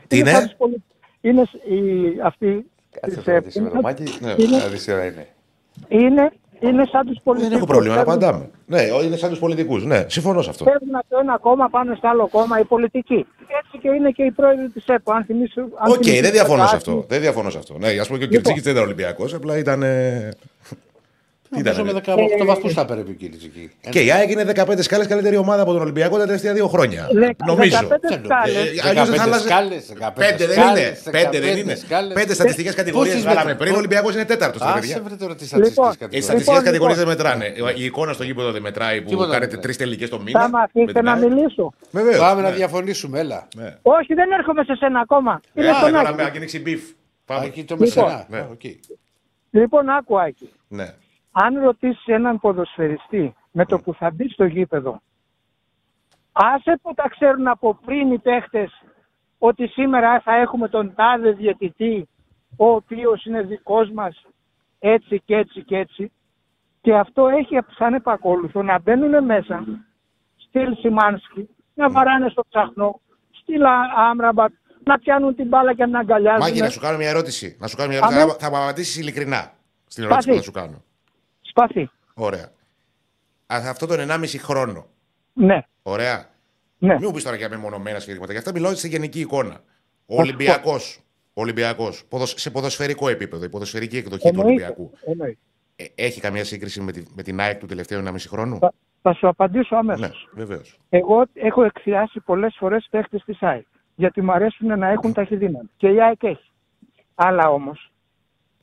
Τι 0.07 0.19
είναι; 0.19 0.31
σαν 0.31 0.43
τους 0.45 0.55
πολι- 0.57 0.83
Είναι 1.20 1.45
σ- 1.45 1.55
η, 1.69 2.20
αυτή 2.23 2.70
Κάτσε 3.01 3.16
της, 3.16 3.27
να 3.27 3.33
ε, 3.33 3.37
ρωτήσει 3.37 3.61
με 3.61 3.70
το 3.70 3.81
μάκι. 3.81 4.03
Ναι. 4.20 4.35
είναι, 4.39 4.57
Να 4.57 4.66
δεις 4.66 4.85
τι 4.85 4.93
ώρα 4.93 5.05
είναι. 5.05 5.27
Είναι, 6.61 6.70
είναι 6.73 6.85
σαν 6.93 7.07
τους 7.07 7.19
πολιτικούς. 7.24 7.49
Δεν 7.49 7.57
έχω 7.59 7.66
πρόβλημα 7.66 7.95
να 7.97 8.05
Παίρνουν- 8.05 8.24
απαντάμε. 8.24 8.51
Ναι, 8.66 8.83
είναι 9.07 9.16
σαν 9.16 9.31
τους 9.31 9.39
πολιτικούς. 9.39 9.85
Ναι, 9.85 10.05
συμφωνώ 10.09 10.43
σε 10.43 10.51
αυτό. 10.51 10.65
Παίρνουν 10.65 10.95
από 10.95 11.07
το 11.09 11.16
ένα 11.20 11.39
κόμμα 11.39 11.69
πάνω 11.69 11.95
στο 11.95 12.09
άλλο 12.09 12.28
κόμμα 12.28 12.61
οι 12.61 12.65
πολιτικοί. 12.65 13.27
Έτσι 13.61 13.78
και 13.83 13.89
είναι 13.89 14.11
και 14.11 14.23
οι 14.23 14.31
πρόεδροι 14.31 14.69
της 14.69 14.85
ΕΠΟ. 14.87 15.12
Αν 15.12 15.24
θυμίσου, 15.24 15.61
αν 15.61 15.91
Οκ, 15.91 15.99
θυμίσου 16.03 16.23
δεν 16.23 16.33
διαφωνώ 16.33 16.59
σε 16.66 16.77
κάτι, 16.77 16.77
αυτό. 16.77 17.05
Δεν 17.09 17.20
διαφωνώ 17.20 17.51
σε 17.51 17.59
αυτό. 17.59 17.78
Ναι, 17.78 17.89
ας 17.89 18.07
πούμε 18.07 18.19
και 18.19 18.24
ο 18.24 18.28
Λοιπόν. 18.28 18.31
Κυρτσίκη 18.43 18.61
δεν 18.61 18.73
ήταν 18.73 18.85
Ολυμπιακός, 18.85 19.35
απλά 19.35 19.59
ήταν. 19.59 19.83
Ε, 21.59 21.62
Τι 21.62 21.77
Νομίζω 21.78 21.99
ήταν. 21.99 22.15
με 22.15 22.20
ρε. 22.27 22.43
18 22.43 22.47
βαθμού 22.47 22.70
θα 22.70 22.81
έπαιρνε 22.81 23.03
ο 23.09 23.12
Κυριτζική. 23.12 23.70
Και 23.91 24.01
η 24.01 24.11
ΑΕΚ 24.12 24.31
είναι 24.31 24.45
15 24.55 24.83
σκάλες 24.83 25.07
καλύτερη 25.07 25.37
ομάδα 25.37 25.62
από 25.62 25.73
τον 25.73 25.81
Ολυμπιακό 25.81 26.16
τα 26.19 26.24
τελευταία 26.27 26.53
δύο 26.53 26.69
χρόνια. 26.69 27.09
Δε- 27.12 27.31
Νομίζω. 27.47 27.77
15 27.77 28.20
σκάλες. 28.24 28.57
Ε, 28.85 28.89
αλλιώς 28.89 29.09
δεν 29.11 29.19
θα 29.19 29.24
15 29.24 29.27
άλλαζε- 29.27 29.47
σκάλες, 29.49 29.93
15 29.99 30.12
Πέντε 30.28 30.47
δεν 30.47 30.57
είναι. 30.59 30.66
σκάλες, 30.66 31.03
Πέντε 31.11 31.39
δεν 31.41 31.51
15 31.55 31.59
είναι. 31.61 31.74
σκάλες. 31.74 32.12
Πέντε 32.12 32.35
στατιστικές 32.35 32.74
κατηγορίες 32.74 33.12
Πόσες 33.15 33.27
βγάλαμε 33.27 33.49
μετρα- 33.51 33.62
πριν. 33.65 33.74
Ο 33.74 33.78
Ολυμπιακός 33.78 34.15
είναι 34.15 34.24
τέταρτος. 34.24 34.61
Άσε 34.62 35.01
βρε 35.05 35.15
τώρα 35.16 35.35
τις 35.35 35.53
Λοιπόν, 35.53 35.73
στατιστικές 35.73 35.95
Οι 35.95 35.99
κατηγορίες. 35.99 36.24
στατιστικές 36.24 36.47
Λοιπόν, 36.47 36.65
κατηγορίες 36.65 36.99
δεν 36.99 37.09
λοιπόν. 37.09 37.27
μετράνε. 37.27 37.73
Η 37.81 37.85
εικόνα 37.85 38.12
στο 38.12 38.24
γήπεδο 38.28 38.51
δεν 38.53 38.62
μετράει 38.62 38.97
που 39.03 39.09
Τίποτα 39.09 39.27
δεν 39.28 39.35
κάνετε 39.35 39.55
μετράει. 39.57 39.74
τρει 39.74 39.85
τελικές 39.85 40.09
το 40.09 40.16
Θα 40.16 40.23
μήνα. 40.23 40.49
με 40.49 40.59
αφήσετε 40.66 41.03
να 41.03 41.16
μιλήσω. 41.16 41.73
Βεβαίως. 41.91 42.19
Πάμε 42.19 42.43
να 42.43 42.51
διαφωνήσουμε, 42.51 43.19
έλα. 43.20 43.49
Όχι, 43.83 44.15
δεν 44.15 44.31
έρχομαι 44.39 44.62
σε 44.65 44.74
σένα 44.74 45.01
ακόμα. 45.01 45.41
Είναι 45.55 45.73
στον 45.78 45.91
Τώρα 45.93 46.09
Άκη. 46.09 46.16
με 46.16 46.23
ανοίξει 46.23 46.61
beef. 46.61 46.82
Α, 46.83 47.35
Πάμε. 47.35 47.47
Εκεί 47.47 47.65
το 47.65 47.77
Λοιπόν. 47.81 48.05
μεσανά. 48.05 48.27
Ναι. 48.28 48.39
Α, 48.39 48.49
οκ. 48.53 48.61
Λοιπόν, 49.51 49.89
άκου 49.89 50.20
Άκη. 50.20 50.49
Ναι. 50.69 50.89
Αν 51.39 51.59
ρωτήσεις 51.63 52.07
έναν 52.07 52.41
ποδοσφαιριστή 52.41 53.35
με 53.53 53.65
το 53.65 53.79
που 53.79 53.95
θα 53.95 54.11
μπει 54.11 54.29
στο 54.29 54.45
γήπεδο, 54.45 55.01
άσε 56.33 56.79
που 56.83 56.95
τα 56.95 57.09
ξέρουν 57.09 57.49
από 57.49 57.79
πριν 57.85 58.13
οι 58.13 58.19
παίχτες 58.19 58.83
ότι 59.39 59.67
σήμερα 59.67 60.21
θα 60.21 60.35
έχουμε 60.37 60.69
τον 60.69 60.95
τάδε 60.95 61.31
διαιτητή, 61.31 62.09
ο 62.57 62.67
οποίος 62.67 63.25
είναι 63.25 63.43
δικός 63.43 63.91
μας, 63.91 64.23
έτσι 64.79 65.23
και 65.25 65.37
έτσι 65.37 65.63
και 65.65 65.77
έτσι. 65.77 66.13
Και 66.81 66.95
αυτό 66.97 67.27
έχει 67.29 67.59
σαν 67.79 67.95
επακόλουθο 67.95 68.63
να 68.63 68.79
μπαίνουν 68.81 69.25
μέσα, 69.25 69.65
στυλ 70.37 70.77
Σιμάνσκι, 70.77 71.49
να 71.75 71.91
βαράνε 71.91 72.29
στο 72.29 72.43
ψαχνό, 72.49 73.01
στυλ 73.31 73.65
Α- 73.65 73.93
Άμραμπατ, 74.11 74.53
να 74.85 74.99
πιάνουν 74.99 75.35
την 75.35 75.49
μπάλα 75.49 75.75
και 75.75 75.87
να 75.87 75.99
αγκαλιάζουν. 75.99 76.41
Μάκη, 76.41 76.61
να 76.61 76.69
σου 76.71 76.81
κάνω 76.81 76.97
μια 76.97 77.09
ερώτηση. 77.09 77.57
Να 77.61 77.67
σου 77.67 77.77
κάνω 77.77 77.89
μια 77.89 77.99
ερώτηση. 77.99 78.21
Αμέ. 78.21 78.31
Θα- 78.31 78.39
Θα 78.39 78.51
μου 78.51 78.57
απαντήσεις 78.63 78.97
ειλικρινά 78.99 79.53
στην 79.87 80.05
ερώτηση 80.05 80.29
που 80.29 80.35
Σπάθη. 80.35 80.37
θα 80.39 80.43
σου 80.43 80.51
κάνω. 80.71 80.83
Σπαθί. 81.57 81.91
Ωραία. 82.15 82.45
Α, 83.47 83.57
Αυτό 83.69 83.87
τον 83.87 83.99
1,5 84.11 84.39
χρόνο. 84.39 84.87
Ναι, 85.33 85.62
Ωραία. 85.83 86.27
ναι. 86.78 86.95
Μην 86.95 87.03
μου 87.05 87.11
πεις 87.12 87.24
τώρα 87.24 87.37
για 87.37 87.49
μεμονωμένα 87.49 87.99
σχεδίματα. 88.01 88.33
Γι' 88.33 88.39
αυτά 88.39 88.53
μιλάω 88.53 88.74
σε 88.74 88.89
γενική 88.89 89.20
εικόνα. 89.20 89.61
Ο 90.07 90.20
Ολυμπιακός. 90.20 91.01
Ολυμπιακός, 91.35 92.05
σε 92.24 92.51
ποδοσφαιρικό 92.51 93.09
επίπεδο, 93.09 93.45
η 93.45 93.49
ποδοσφαιρική 93.49 93.97
εκδοχή 93.97 94.23
του 94.23 94.28
Εννοείται. 94.28 94.49
Ολυμπιακού. 94.51 94.91
εννοείται. 95.05 95.39
Ε, 95.77 95.85
έχει 95.95 96.20
καμία 96.20 96.45
σύγκριση 96.45 96.81
με, 96.81 96.93
τη, 96.93 97.03
με 97.15 97.23
την 97.23 97.41
ΑΕΚ 97.41 97.59
του 97.59 97.66
τελευταίου 97.66 98.03
1,5 98.07 98.15
χρόνου; 98.28 98.59
Θα, 98.59 98.73
θα 99.03 99.12
σου 99.15 99.28
απαντήσω 99.28 99.77
αμέσως. 99.77 100.28
Ναι, 100.33 100.45
βεβαίως. 100.45 100.78
Εγώ 100.89 101.24
έχω 101.35 101.65
εκφράσει 101.65 102.20
πολλές 102.20 102.57
φορές 102.59 102.87
παίχτες 102.91 103.23
της 103.24 103.43
ΑΕΚ. 103.43 103.66
Γιατί 103.95 104.23
μου 104.23 104.33
αρέσουν 104.33 104.78
να 104.78 104.89
έχουν 104.89 105.12
ταχυδύναμη. 105.12 105.70
Και 105.77 105.89
η 105.89 106.03
ΑΕΚ 106.03 106.23
έχει. 106.23 106.51
Αλλά 107.15 107.51
όμως, 107.51 107.93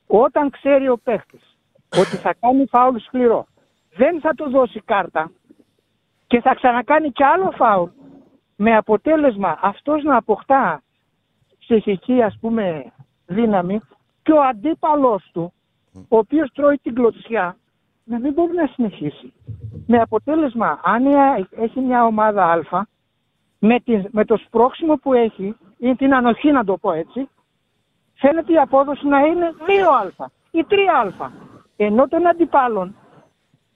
όταν 0.08 0.50
ξέρει 0.50 0.90
ο 0.90 0.98
παίχτης 0.98 1.53
ότι 2.00 2.16
θα 2.18 2.34
κάνει 2.40 2.66
φάουλ 2.68 2.98
σκληρό, 2.98 3.46
δεν 3.96 4.20
θα 4.20 4.34
του 4.34 4.50
δώσει 4.50 4.82
κάρτα 4.86 5.32
και 6.28 6.42
θα 6.42 6.56
ξανακάνει 6.56 7.12
κι 7.12 7.24
άλλο 7.24 7.52
φάουλ 7.56 7.90
με 8.56 8.76
αποτέλεσμα 8.76 9.58
αυτός 9.62 10.04
να 10.04 10.18
αποκτά 10.18 10.82
ψυχική 11.60 12.22
ας 12.22 12.38
πούμε 12.42 12.92
δύναμη 13.26 13.80
και 14.24 14.32
ο 14.32 14.42
αντίπαλός 14.42 15.30
του, 15.34 15.54
ο 15.94 16.18
οποίος 16.18 16.52
τρώει 16.54 16.78
την 16.78 16.94
κλωτσιά, 16.96 17.58
να 18.04 18.20
μην 18.20 18.34
μπορεί 18.34 18.54
να 18.54 18.68
συνεχίσει. 18.68 19.34
Με 19.88 19.98
αποτέλεσμα, 20.02 20.80
αν 20.84 21.06
η 21.06 21.16
ΑΕΚ 21.16 21.46
έχει 21.52 21.80
μια 21.80 22.06
ομάδα 22.06 22.52
Α, 22.52 22.82
με, 23.60 23.80
τη- 23.80 24.04
με 24.12 24.26
το 24.26 24.38
σπρώξιμο 24.38 24.96
που 24.96 25.14
έχει, 25.14 25.56
ή 25.78 25.96
την 25.96 26.14
ανοχή 26.14 26.52
να 26.52 26.64
το 26.64 26.78
πω 26.78 26.92
έτσι, 26.92 27.30
φαίνεται 28.14 28.54
η 28.54 28.58
απόδοση 28.58 29.08
να 29.08 29.20
είναι 29.20 29.54
2α 30.18 30.26
ή 30.52 30.66
3α. 30.70 31.30
Ενώ 31.76 32.08
των 32.08 32.28
αντιπάλων, 32.28 32.96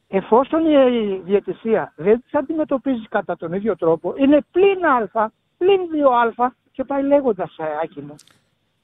εφόσον 0.07 0.65
η 0.65 1.21
διαιτησία 1.25 1.93
δεν 1.95 2.21
τις 2.21 2.33
αντιμετωπίζει 2.33 3.07
κατά 3.09 3.37
τον 3.37 3.53
ίδιο 3.53 3.75
τρόπο, 3.75 4.13
είναι 4.17 4.39
πλην 4.51 4.85
α, 5.13 5.29
πλην 5.57 5.79
2α 6.37 6.47
και 6.71 6.83
πάει 6.83 7.03
λέγοντας, 7.03 7.55
ε, 7.57 7.63
Άκη 7.83 8.01
μου. 8.01 8.15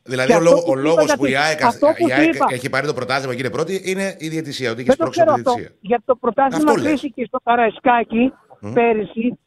Δηλαδή, 0.04 0.28
Και 0.30 0.34
ο, 0.34 0.38
αυτό 0.38 0.50
λόγο- 0.50 0.64
που 0.66 0.72
ο 0.72 0.76
σου 0.76 0.82
λόγος 0.84 1.04
είπα 1.04 1.16
που 1.18 1.26
η 1.26 1.30
γιατί- 1.30 1.46
ΑΕΚ, 1.46 1.64
αυτό 1.64 1.88
που 1.98 2.08
η 2.08 2.10
σου 2.12 2.16
ΑΕΚ 2.20 2.34
είπα. 2.34 2.46
έχει 2.50 2.70
πάρει 2.70 2.88
το 2.88 2.94
πρωτάθλημα 2.94 3.34
και 3.34 3.40
είναι 3.40 3.50
πρώτη 3.50 3.82
είναι 3.86 4.16
η 4.20 4.28
διαιτησία. 4.28 4.72
Ότι 4.72 4.82
έχεις 4.82 4.96
Δεν 4.96 5.06
το 5.06 5.12
σπρώξει 5.14 5.20
ξέρω 5.20 5.34
τη 5.34 5.40
αυτό, 5.40 5.54
διαιτησία. 5.54 5.78
γιατί 5.82 6.04
το 6.06 6.16
πρωτάθλημα 6.16 6.72
Αυτό 6.72 6.82
λες. 6.82 6.90
κρίθηκε 6.92 7.26
στο 7.26 7.40
Καραϊσκάκι 7.44 8.34
πέρυσι, 8.74 9.40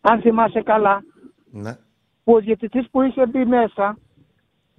αν 0.00 0.20
θυμάσαι 0.20 0.62
καλά, 0.62 1.02
Ναι. 1.50 1.76
που 2.24 2.32
ο 2.32 2.38
διαιτητής 2.38 2.86
που 2.90 3.02
είχε 3.02 3.26
μπει 3.26 3.44
μέσα 3.44 3.98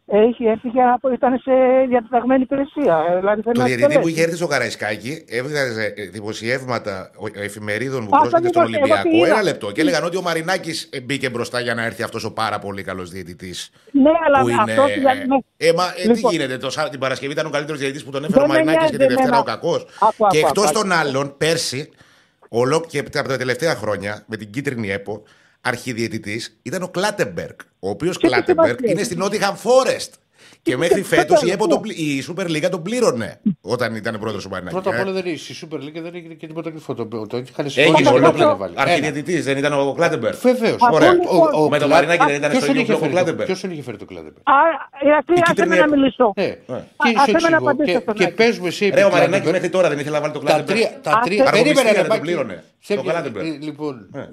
έχει, 0.08 0.44
έφυγε 0.44 0.82
από, 0.94 1.12
ήταν 1.14 1.40
σε 1.44 1.52
διατεταγμένη 1.90 2.42
υπηρεσία. 2.42 2.98
ε, 3.12 3.18
Δηλαδή 3.20 3.42
θέλει 3.42 3.54
Το 3.56 3.62
να 3.62 3.66
διαιτητή 3.68 3.86
που 3.88 3.92
εκτελέσει. 3.92 4.12
είχε 4.12 4.24
έρθει 4.24 4.36
στο 4.36 4.48
Καραϊσκάκη 4.48 5.26
έβγαζε 5.30 5.94
ε, 5.96 6.04
δημοσιεύματα 6.06 7.12
ο- 7.18 7.40
εφημερίδων 7.42 8.06
που 8.08 8.12
Α, 8.18 8.20
πρόσκειται 8.20 8.50
το 8.50 8.60
στον 8.60 8.68
είδα, 8.68 8.78
εγώ 8.78 8.84
Ολυμπιακό. 8.94 9.10
τι 9.10 9.18
είδα. 9.18 9.28
Ένα 9.28 9.42
λεπτό. 9.44 9.72
Και 9.72 9.82
έλεγαν 9.82 10.04
ότι 10.04 10.18
ο 10.18 10.22
Μαρινάκης 10.22 10.90
μπήκε 11.04 11.30
μπροστά 11.30 11.60
για 11.60 11.74
να 11.76 11.84
έρθει 11.86 12.04
αυτός 12.04 12.24
ο 12.24 12.32
πάρα 12.34 12.60
πολύ 12.60 12.84
καλός 12.84 13.10
διαιτητής. 13.10 13.70
Ναι, 13.92 14.10
αλλά 14.26 14.40
Που 14.42 14.50
είναι. 14.50 14.62
αυτός 14.62 14.94
δηλαδή, 14.94 15.20
ναι. 15.28 15.38
Ε, 15.58 15.74
μα, 15.74 15.84
ε, 15.98 16.02
τι 16.02 16.08
Λοιπόν. 16.08 16.32
γίνεται, 16.32 16.58
το, 16.58 16.70
Σά- 16.70 16.90
την 16.90 17.00
Παρασκευή 17.00 17.32
ήταν 17.32 17.46
ο 17.46 17.50
καλύτερος 17.50 17.80
διαιτητής 17.80 18.04
που 18.04 18.12
τον 18.12 18.24
έφερε 18.24 18.40
ο 18.40 18.48
Δεν 18.48 18.50
με 18.50 18.54
Μαρινάκης 18.64 18.90
και 18.90 18.98
νοιάζει 18.98 19.08
τη 19.08 19.14
Δευτέρα 19.16 19.38
ο 19.38 19.44
εμένα. 19.44 19.58
κακός. 19.58 19.86
Άκου, 20.00 20.28
Και 20.30 20.38
άκου, 20.38 20.48
εκτός 20.48 20.66
άκου, 20.66 20.74
των 20.74 20.92
άκου. 20.92 21.00
άλλων, 21.08 21.38
πέρσι, 21.38 21.90
ολό 22.50 22.86
και 22.88 23.00
από 23.00 23.10
τα 23.10 23.38
τελευταία 23.38 23.76
χρόνια, 23.76 24.24
με 24.28 24.38
την 24.38 24.50
κίτρινη 24.50 24.92
ΕΠΟ, 24.92 25.24
αρχιδιαιτητής 25.66 26.58
ήταν 26.64 26.82
ο 26.84 26.88
Κλάτεμπεργκ. 26.88 27.56
Ο 27.80 27.90
οποίος 27.90 28.18
τι 28.18 28.28
Κλάτεμπεργκ 28.28 28.68
σημασία 28.68 28.90
είναι 28.92 29.00
έχει. 29.00 29.04
στην 29.06 29.18
Νότιγχαμ 29.20 29.56
Φόρεστ. 29.56 30.14
Και 30.62 30.78
μέχρι 30.78 30.96
τι 30.96 31.04
φέτος 31.04 31.24
η, 31.24 31.28
σημασία 31.28 31.54
ΕΠΟ 31.54 31.68
τον 31.68 31.82
έχει. 31.86 31.96
πλη- 31.96 31.98
η 31.98 32.26
Super 32.30 32.46
League 32.66 32.70
τον 32.72 32.82
πλήρωνε 32.82 33.40
όταν 33.62 33.96
ήταν 33.96 34.20
πρόεδρος 34.20 34.44
του 34.44 34.50
Μαρινάκη. 34.50 34.76
Πρώτα 34.76 34.90
απ' 34.90 34.96
Ε, 34.98 35.02
όλα 35.02 35.12
δεν 35.12 35.26
είναι 35.26 35.38
στη 35.38 35.56
Super 35.62 35.76
League 35.76 35.94
δεν 36.02 36.16
έγινε 36.16 36.34
και 36.34 36.48
τίποτα 36.48 36.70
κρυφό. 36.70 36.94
Το, 36.94 37.06
το, 37.06 37.28
το 37.28 37.38
είχαν 37.38 37.46
Έγινε 37.66 37.70
συμφωνήσει 37.70 38.08
ολόκληρο. 38.14 38.26
ολόκληρο 38.28 38.58
βάλει. 38.58 38.74
Αρχιδιαιτητής, 38.78 39.44
δεν 39.46 39.58
ήταν 39.58 39.74
ο 39.88 39.94
Κλάτεμπεργκ. 39.94 40.36
Βεβαίως. 40.42 40.78
Ωραία. 40.92 41.14
λοιπόν. 41.14 41.70
Με 41.70 41.80
τον 41.80 41.90
Μαρινάκη 41.90 42.26
δεν 42.26 42.36
ήταν 42.36 42.52
στο 42.62 42.66
ίδιο 42.72 42.84
μπλοκ 42.86 43.02
ο 43.04 43.08
Κλάτεμπεργκ. 43.08 43.46
Ποιος 43.48 43.62
τον 43.62 43.72
είχε 43.72 43.82
φέρει 43.82 43.98
το 43.98 44.06
Κλάτεμπεργκ. 44.06 44.38
Α, 44.50 44.54
Ηρακλή, 45.06 45.36
Η 45.36 45.40
άσε 45.44 45.54
κίτρινη 45.54 45.70
με 45.70 45.76
να 45.76 45.84
έπο. 45.84 45.96
μιλήσω. 45.96 46.34
Ναι. 46.36 46.44
Α, 46.44 46.82
Και 46.98 47.14
άσε 47.18 47.26
σου 47.26 47.32
με 47.32 47.50
να 47.50 47.56
εξηγώ. 47.56 47.58
απαντήσω 47.58 47.92
Και, 47.98 48.00
στον 48.04 48.14
και 48.16 48.24
Άκη. 48.24 48.34
παίζουμε 48.34 48.68
εσύ 48.68 48.86
επί 48.86 48.96
Ρε, 48.96 49.04
ο 49.04 49.10
Μαρινάκης 49.10 49.28
Κλάτεμπεργκ. 49.30 49.54
μέχρι 49.54 49.70
τώρα 49.70 49.88
δεν 49.90 50.00
ήθελε 50.00 50.16
να 50.16 50.22
βάλει 50.22 50.34
το 50.34 50.40
Τα 50.40 50.46
Κλάτεμπεργκ. 50.46 50.78
τρία, 50.80 51.00
τα 51.08 51.22
τρία, 51.26 51.44
Άσε. 51.44 51.52
περίμενε, 51.52 51.80
Αργοπιστία 51.80 51.92
δεν 51.94 52.02
τον 52.02 52.10
Μπάκη. 52.10 52.22
πλήρωνε. 52.22 52.64
Σε 52.80 52.96
Το 52.96 53.02
ποια- 53.02 53.12
Κλάτεμπεργκ. 53.14 53.46
ε, 53.48 53.58
Λοιπόν, 53.70 53.94
Ναι. 54.12 54.26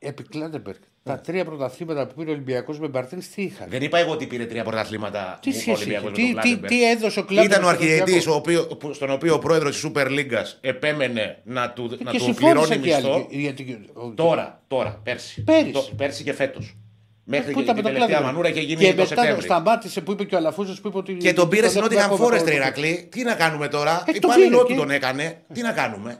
Επί 0.00 0.22
Κλάντεμπεργκ. 0.22 0.76
Τα 1.02 1.20
τρία 1.20 1.44
πρωταθλήματα 1.44 2.06
που 2.06 2.14
πήρε 2.14 2.30
ο 2.30 2.32
Ολυμπιακός 2.32 2.78
με 2.80 2.88
Μπαρτίνς 2.88 3.28
τι 3.28 3.42
είχαν; 3.42 3.66
Δεν 3.70 3.82
είπα 3.82 3.98
εγώ 3.98 4.12
ότι 4.12 4.26
πήρε 4.26 4.44
τρία 4.46 4.64
πρωταθλήματα 4.64 5.38
Τι 5.42 5.48
ο 5.48 5.52
σχέση 5.52 5.70
Ολυμπιακός 5.70 6.10
έχει, 6.18 6.22
με 6.22 6.32
τον 6.32 6.40
τι- 6.42 6.48
τι- 6.50 6.58
Κλάντεμπεργκ. 6.58 6.72
τι 6.72 6.90
έδωσε 6.90 7.18
ο 7.20 7.24
Κλάντεμπεργκ 7.24 7.50
Ήταν 7.50 7.62
ο 7.64 7.66
στον 7.66 7.74
αρχιδιετή 7.76 8.12
Ολυμπιακό. 8.12 8.92
στον 8.92 9.10
οποίο 9.10 9.34
ο 9.34 9.38
πρόεδρος 9.38 9.80
της 9.80 9.90
Super 9.94 10.06
League 10.06 10.42
επέμενε 10.60 11.38
να 11.44 11.70
του, 11.70 11.82
να 12.04 12.10
και 12.10 12.18
του 12.18 12.24
συμφώνησαν 12.24 12.80
πληρώνει 12.80 12.80
και 12.86 12.94
άλλοι. 12.94 13.04
μισθό. 13.06 13.26
Γιατί- 13.30 13.80
ο- 13.92 14.10
Τώρα, 14.14 14.62
τώρα, 14.68 15.00
πέρσι. 15.02 15.42
Πέρυσι. 15.44 15.70
Το- 15.72 15.88
πέρσι 15.96 16.22
και 16.22 16.32
φέτος. 16.32 16.76
Μέχρι 17.24 17.52
Πού 17.52 17.58
και 17.58 17.64
ήταν 17.64 17.74
την 17.74 17.84
με 17.84 17.90
τον 17.90 17.92
τελευταία 17.98 18.06
Κλάντεμπεργκ. 18.06 18.24
μανούρα 18.26 18.48
είχε 18.48 18.60
γίνει 18.60 18.84
Και 18.84 18.90
το 18.90 19.02
μετά 19.02 19.06
Σεπτέμβρη. 19.14 19.42
σταμάτησε 19.44 20.00
που 20.00 20.12
είπε 20.12 20.24
και 20.24 20.34
ο 20.34 20.38
Αλαφούζος 20.38 20.80
που 20.80 20.88
είπε 20.88 20.96
ότι. 20.96 21.14
Και 21.16 21.32
τον 21.32 21.48
πήρε 21.48 21.68
στην 21.68 21.80
τον 21.80 21.90
Nottingham 21.90 21.96
έχουμε 21.98 22.26
Forest, 22.26 22.32
ακόμα. 22.34 22.52
Ηρακλή. 22.52 23.08
Τι 23.10 23.22
να 23.22 23.34
κάνουμε 23.34 23.68
τώρα; 23.68 24.02
Ε, 24.06 24.10
το 24.12 24.18
Υπάλληλό 24.22 24.48
πήρε 24.48 24.60
του 24.60 24.66
και- 24.66 24.74
τον 24.74 24.90
έκανε. 24.90 25.42
Τι 25.52 25.60
να 25.62 25.72
κάνουμε; 25.72 26.18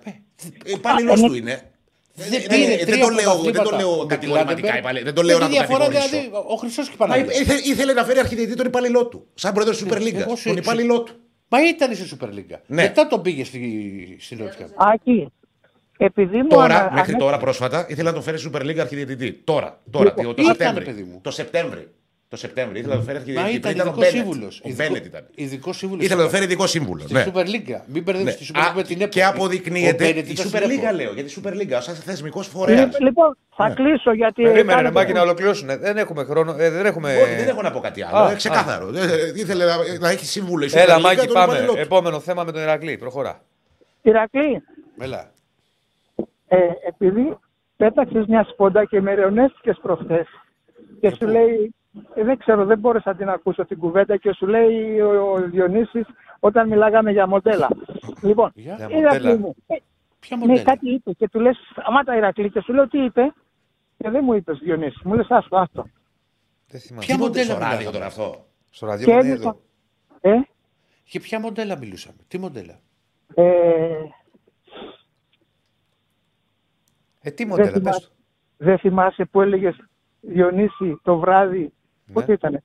Υπάλληλός 0.64 1.20
του 1.20 1.34
είναι. 1.34 1.70
Δεν 2.18 2.30
Δεν- 2.30 2.42
πήρε 2.60 2.76
δεν 2.76 2.86
τρία 2.86 3.04
το 3.04 3.08
λέω- 3.18 3.34
δεν 3.48 3.52
το 3.52 3.52
πρωταθλήματα 3.52 3.76
λέω 3.80 3.92
με 4.02 4.06
κατηγορηματικά, 4.14 4.54
Κλάντεμπεργκ. 4.60 4.78
υπάλληλε. 4.82 5.04
Δεν 5.08 5.14
το 5.18 5.22
λέω 5.22 5.36
Με 5.38 5.42
να 5.44 5.48
τη 5.48 5.54
το 5.54 5.58
διαφορά, 5.58 5.84
κατηγορήσω. 5.84 6.08
δηλαδή, 6.20 6.30
Ο 6.52 6.54
Χρυσός 6.62 6.86
και 6.90 6.96
Μα 6.98 7.06
Παναγιώτη. 7.06 7.40
ήθε- 7.42 7.64
ήθελε 7.72 7.92
να 7.92 8.04
φέρει 8.08 8.18
αρχιδιετή 8.18 8.54
τον 8.60 8.66
υπάλληλό 8.66 9.02
του. 9.06 9.18
Σαν 9.34 9.52
πρόεδρος 9.54 9.76
της 9.78 9.86
Super 9.88 10.00
League. 10.06 10.14
εγώ 10.24 10.36
σου- 10.36 10.48
Τον 10.48 10.56
υπάλληλό 10.56 10.96
του. 11.02 11.12
Μα 11.48 11.58
ήταν 11.68 11.94
στη 11.94 12.06
Super 12.20 12.28
League. 12.36 12.54
Ναι. 12.66 12.82
Μετά 12.82 13.06
τον 13.06 13.22
πήγε 13.22 13.44
στη, 13.44 13.60
στη 14.20 14.34
Νότια. 14.36 14.66
Άκη, 14.76 15.32
επειδή 15.98 16.36
μου 16.36 16.48
Τώρα, 16.48 16.64
ανα- 16.64 16.90
μέχρι 16.92 17.10
ανέ- 17.12 17.20
τώρα 17.22 17.38
πρόσφατα, 17.38 17.86
ήθελε 17.88 18.08
να 18.08 18.14
τον 18.14 18.22
φέρει 18.22 18.38
Super 18.52 18.60
League 18.62 18.78
αρχιδιετητή. 18.78 19.32
Τώρα, 19.44 19.78
τώρα, 19.90 20.04
Λοιπόν, 20.04 20.24
το, 20.24 20.34
το 20.34 20.42
ήταν, 20.42 20.54
Σεπτέμβρη. 20.56 20.84
παιδί 20.84 21.02
μου. 21.02 21.20
Το 21.22 21.30
Σεπτέμβρη. 21.30 21.88
Το 22.30 22.36
Σεπτέμβρη 22.36 22.78
ήθελε 22.78 22.94
να 22.94 22.98
τον 23.00 23.08
φέρει 23.14 23.18
Μα 23.18 23.40
αρχιδιετητή. 23.40 23.56
ήταν 23.56 23.72
Πριν 23.72 23.74
ήταν 23.74 23.86
ο 23.86 23.90
ειδικό 23.90 24.10
Μπένετ. 24.10 24.26
σύμβουλος. 24.26 24.60
Ο 24.64 24.70
Μπένετ 24.76 25.04
ήταν. 25.06 25.26
Ειδικός 25.34 25.76
σύμβουλος. 25.76 26.04
Ήθελε 26.04 26.16
να 26.16 26.22
τον 26.22 26.32
φέρει 26.34 26.44
ειδικός 26.44 26.70
σύμβουλος. 26.70 27.04
Στη 27.04 27.12
ναι. 27.12 27.24
Super 27.26 27.44
League. 27.44 27.80
Μην 27.86 28.02
μπερδεύεις 28.02 28.32
Ναι. 28.32 28.38
τη 28.38 28.46
Super 28.54 28.58
League 28.58 28.70
Α, 28.70 28.74
με 28.74 28.82
την 28.82 29.00
ΕΠΟ. 29.00 29.08
Και 29.10 29.24
αποδεικνύεται. 29.24 30.04
Ο 30.04 30.08
Μπένετ 30.08 30.26
Η 30.28 30.30
ήταν 30.30 30.46
Super 30.46 30.48
στην 30.48 30.70
ΕΠΟ. 30.70 30.88
League 30.90 30.94
λέω. 30.94 31.12
Γιατί 31.12 31.30
η 31.30 31.42
Super 31.42 31.52
League, 31.52 31.76
σαν 31.80 31.94
θεσμικός 31.94 32.46
φορέας. 32.46 32.80
Λι- 32.80 33.00
Λοιπόν, 33.02 33.36
θα 33.56 33.68
Ναι. 33.68 33.74
κλείσω 33.74 34.12
γιατί. 34.12 34.42
Περίμενε, 34.42 34.62
ρε 34.68 34.74
κάνετε- 34.76 34.94
Μάκη, 34.94 35.12
να 35.12 35.20
ολοκληρώσουν. 35.22 35.68
Δεν 35.80 35.96
έχουμε 35.96 36.24
χρόνο. 36.24 36.54
Ε, 36.58 36.70
δεν 36.70 36.86
έχουμε... 36.86 37.14
Όχι, 37.16 37.34
δεν 37.34 37.48
έχω 37.48 37.62
να 37.62 37.70
πω 37.70 37.80
κάτι 37.80 38.02
άλλο. 38.02 38.16
Α, 38.16 38.30
Ε, 38.30 38.34
ξεκάθαρο. 38.34 38.88
Ε, 38.96 39.32
Ήθελε 39.34 39.64
να, 39.64 39.74
να 40.00 40.08
έχει 40.10 40.24
σύμβουλο 40.26 40.64
η 40.64 40.68
Super 40.72 40.78
Έλα, 40.78 40.96
League, 40.98 41.02
Μάκη, 41.02 41.16
τον 41.26 41.32
πάμε. 41.34 41.52
υπαλληλό 41.52 41.72
του. 41.72 41.78
Επόμενο 41.80 42.20
θέμα 42.20 42.44
με 42.44 42.52
τον 42.52 42.62
Ηρακλή. 42.62 42.96
Προχωρά. 42.98 43.40
Ηρακλή, 44.02 44.62
Έλα. 44.98 45.30
ε, 46.48 46.56
επειδή 46.88 47.36
πέταξες 47.76 48.24
μια 48.26 48.46
σπόντα 48.52 48.84
και 48.84 49.00
με 49.00 49.14
ρεωνέστηκες 49.14 49.78
προχθές 49.82 50.26
και 51.00 51.10
σου 51.18 51.26
λέει. 51.26 51.74
Ε, 52.14 52.24
δεν 52.24 52.38
ξέρω, 52.38 52.64
δεν 52.64 52.78
μπόρεσα 52.78 53.10
να 53.10 53.16
την 53.16 53.28
ακούσω 53.28 53.64
την 53.66 53.78
κουβέντα 53.78 54.16
και 54.16 54.32
σου 54.32 54.46
λέει 54.46 55.00
ο, 55.00 55.32
ο 55.32 55.40
Διονύσης 55.40 56.06
όταν 56.38 56.68
μιλάγαμε 56.68 57.10
για 57.10 57.26
μοντέλα. 57.26 57.68
Λοιπόν, 58.22 58.50
Για 58.54 58.88
Ηρακλή 58.90 59.28
μοντέλα. 59.28 59.38
μου, 59.38 59.54
ε, 59.66 59.76
Ποια 60.20 60.36
ναι, 60.36 60.46
μοντέλα; 60.46 60.62
κάτι 60.62 60.90
είπε 60.94 61.12
και 61.12 61.28
του 61.28 61.40
λες 61.40 61.56
σταμάτα 61.70 62.16
Ηρακλή 62.16 62.50
και 62.50 62.60
σου 62.60 62.72
λέω 62.72 62.88
τι 62.88 62.98
είπε; 63.04 63.34
Και 63.98 64.10
δεν 64.10 64.24
μου 64.24 64.32
είπες 64.34 64.58
Διονύση, 64.58 65.00
μου 65.04 65.14
λες 65.14 65.26
άστο, 65.30 65.56
άστο. 65.56 65.86
Δεν 66.68 66.80
θυμάμαι. 66.80 67.04
Ποια 67.04 67.16
Τι 67.16 67.20
μοντέλο 67.20 67.44
μοντέλα 67.44 67.44
στο 67.44 67.58
ράδιο 67.58 67.90
μιλάγαμε; 67.90 67.92
τώρα 67.92 68.06
αυτό; 68.06 68.46
Στο 68.70 68.86
ραδιό 68.86 69.06
Και 69.06 69.12
δεν 69.12 69.20
έλεγα, 69.20 69.34
είδω. 69.34 69.60
ε, 70.20 70.40
Για 71.04 71.20
ποια 71.20 71.40
μοντέλα 71.40 71.78
μιλούσαμε; 71.78 72.18
Τι 72.28 72.38
μοντέλα; 72.38 72.80
ε, 73.34 73.44
Ε, 77.20 77.30
τι 77.30 77.44
δεν, 77.44 77.48
μοντέλα, 77.48 77.80
πες 77.80 77.80
θυμάσαι, 77.80 78.08
το. 78.08 78.14
δεν 78.56 78.78
θυμάσαι 78.78 79.24
που 79.24 79.40
έλεγες 79.40 79.76
Διονύση 80.20 81.00
το 81.02 81.18
βράδυ, 81.18 81.60
Ναι. 81.60 81.68
Πότε 82.12 82.32
ήτανε; 82.32 82.62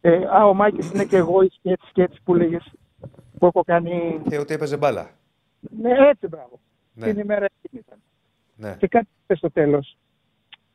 Ε, 0.00 0.24
α, 0.36 0.46
ο 0.46 0.54
Μάκης 0.54 0.90
είναι 0.90 1.04
και 1.04 1.16
εγώ 1.16 1.42
η 1.42 1.48
σκέψη 1.58 1.90
και 1.92 2.02
έτσι 2.02 2.20
που 2.24 2.34
λέγες 2.34 2.72
που 3.38 3.46
έχω 3.46 3.62
κάνει. 3.64 4.20
Και 4.28 4.38
ότι 4.38 4.54
έπαιζε 4.54 4.76
μπάλα. 4.76 5.10
Ναι, 5.80 5.90
έτσι 5.90 6.26
μπράβο. 6.28 6.60
Ναι. 6.94 7.06
Την 7.06 7.18
ημέρα 7.18 7.46
εκείνη 7.62 7.82
ήταν. 7.86 7.98
Ναι. 8.56 8.76
Και 8.78 8.88
κάτι 8.88 9.08
είπες 9.22 9.38
στο 9.38 9.50
τέλος. 9.50 9.96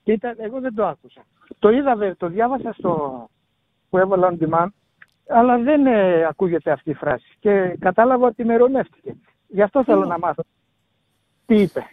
Και 0.04 0.12
ήταν, 0.12 0.36
εγώ 0.38 0.60
δεν 0.60 0.74
το 0.76 0.86
άκουσα. 0.86 1.22
Το 1.60 1.70
είδα, 1.70 1.96
βέβαια, 1.96 2.16
το 2.16 2.28
διάβασα 2.28 2.74
στο 2.74 3.30
που 3.90 3.98
έβαλα 3.98 4.34
on 4.34 4.44
demand, 4.44 4.68
αλλά 5.28 5.58
δεν 5.58 5.86
ε, 5.86 6.26
ακούγεται 6.26 6.72
αυτή 6.72 6.90
η 6.90 6.94
φράση. 6.94 7.36
Και 7.40 7.76
κατάλαβα 7.80 8.28
ότι 8.28 8.46
με 8.46 8.58
ρωνεύτηκε. 8.58 9.16
Γι' 9.48 9.62
αυτό 9.62 9.84
θέλω 9.84 10.06
να 10.06 10.20
μάθω. 10.20 10.44
Τι 11.46 11.62
είπε. 11.62 11.84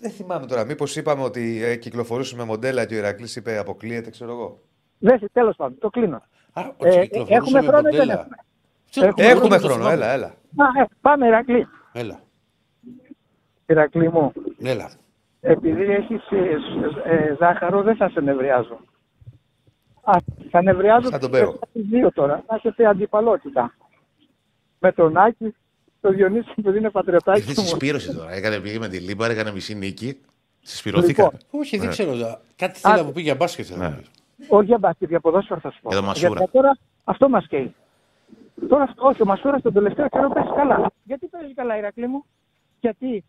Δεν 0.00 0.10
θυμάμαι 0.10 0.46
τώρα. 0.46 0.64
Μήπως 0.64 0.96
είπαμε 0.96 1.22
ότι 1.22 1.62
ε, 1.62 1.76
κυκλοφορούσε 1.76 2.36
με 2.36 2.44
μοντέλα 2.44 2.86
και 2.86 2.94
ο 2.94 2.96
Ηρακλής 2.96 3.36
είπε 3.36 3.58
αποκλείεται, 3.58 4.10
ξέρω 4.10 4.30
εγώ. 4.32 4.60
Δεν, 5.02 5.20
τέλος 5.32 5.56
πάντων, 5.56 5.78
το 5.78 5.90
κλείνω. 5.90 6.16
Α, 6.52 6.60
Ε, 6.60 6.88
ότι 6.88 7.00
κυκλοφορούσε 7.00 7.34
έχουμε 7.34 7.60
με 7.60 7.66
χρόνο 7.66 7.88
ή 7.88 7.90
δεν 7.90 7.98
μοντέλα. 8.00 8.12
έχουμε; 8.12 8.36
Τι- 8.90 9.00
Έχουμε 9.00 9.12
τι- 9.22 9.28
Έχουμε 9.30 9.58
το 9.58 9.66
χρόνο, 9.66 9.74
θυμάμαι. 9.74 9.92
έλα, 9.94 10.06
έλα. 10.12 10.26
Α, 10.26 10.82
ε, 10.82 10.86
πάμε, 11.00 11.26
Ηρακλή. 11.26 11.66
Έλα. 11.92 12.20
Ηρακλή 13.66 14.10
μου, 14.12 14.32
Έλα. 14.62 14.90
επειδή 15.40 15.82
έχεις 15.82 16.30
ε, 16.30 16.36
ε, 17.04 17.14
ε, 17.16 17.36
ζάχαρο, 17.38 17.82
δεν 17.82 17.96
θα 17.96 18.08
σε 18.08 18.20
νευριάζω. 18.20 18.80
Α, 20.02 20.12
θα 20.50 20.62
νευριάζω 20.62 21.08
Σαν 21.08 21.20
τον 21.20 21.30
Πέρο. 21.30 21.58
τους 21.72 21.88
δύο 21.88 22.12
τώρα. 22.12 22.44
Να 22.48 22.54
έχετε 22.56 22.86
αντιπαλότητα. 22.86 23.74
Με 24.78 24.92
τον 24.92 25.16
Άκη, 25.16 25.54
τον 26.00 26.14
Διονύση 26.14 26.54
που 26.62 26.70
είναι 26.70 26.90
πατριωτάκι 26.90 27.38
Ήρθε 27.40 27.52
στη 27.52 27.60
μου. 27.60 27.66
σπήρωση 27.66 28.14
τώρα. 28.14 28.32
Έκανε 28.32 28.58
πήγε 28.58 28.78
με 28.78 28.88
τη 28.88 28.98
Λίμπα, 28.98 29.26
έκανε 29.30 29.52
μισή 29.52 29.74
νίκη. 29.74 30.20
Συσπηρωθήκατε. 30.62 31.36
Λοιπόν, 31.42 31.60
Όχι, 31.60 31.76
δεν 31.76 31.86
Ναι. 31.86 31.92
ξέρω. 31.92 32.14
δα- 32.16 32.40
Κάτι 32.56 32.78
θέλει 32.78 32.92
Άντε. 32.94 33.02
να 33.02 33.06
μου 33.06 33.12
πει 33.12 33.20
για 33.22 33.34
μπάσκετ. 33.34 33.66
Θέλω 34.40 34.46
να 34.46 34.46
Ναι. 34.46 34.46
πει. 34.46 34.54
Όχι 34.54 34.64
για 34.64 34.78
μπάσκετ, 34.78 35.08
για 35.08 35.20
ποδόσφαιρο 35.20 35.60
θα 35.60 35.70
σου 35.70 35.80
πω. 35.82 35.88
Για 35.90 35.98
το 36.00 36.04
Μασούρα. 36.06 36.28
Γιατί 36.36 36.52
τώρα 36.52 36.76
αυτό 37.04 37.28
μας 37.28 37.46
καίει. 37.46 37.74
Τώρα, 38.68 38.82
αυτό- 38.82 39.06
όχι, 39.06 39.22
ο 39.22 39.24
Μασούρα 39.24 39.60
τον 39.60 39.72
τελευταίο 39.72 40.08
καιρό 40.08 40.28
παίζει 40.28 40.50
καλά. 40.56 40.90
Γιατί 41.04 41.26
παίζει 41.26 41.54
καλά, 41.54 41.76
Ηρακλή 41.78 42.06
μου, 42.06 42.24
Γιατί 42.80 43.24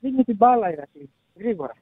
δίνει 0.00 0.24
την 0.24 0.36
μπάλα, 0.36 0.72
Ηρακλή, 0.72 1.10
γρήγορα. 1.38 1.72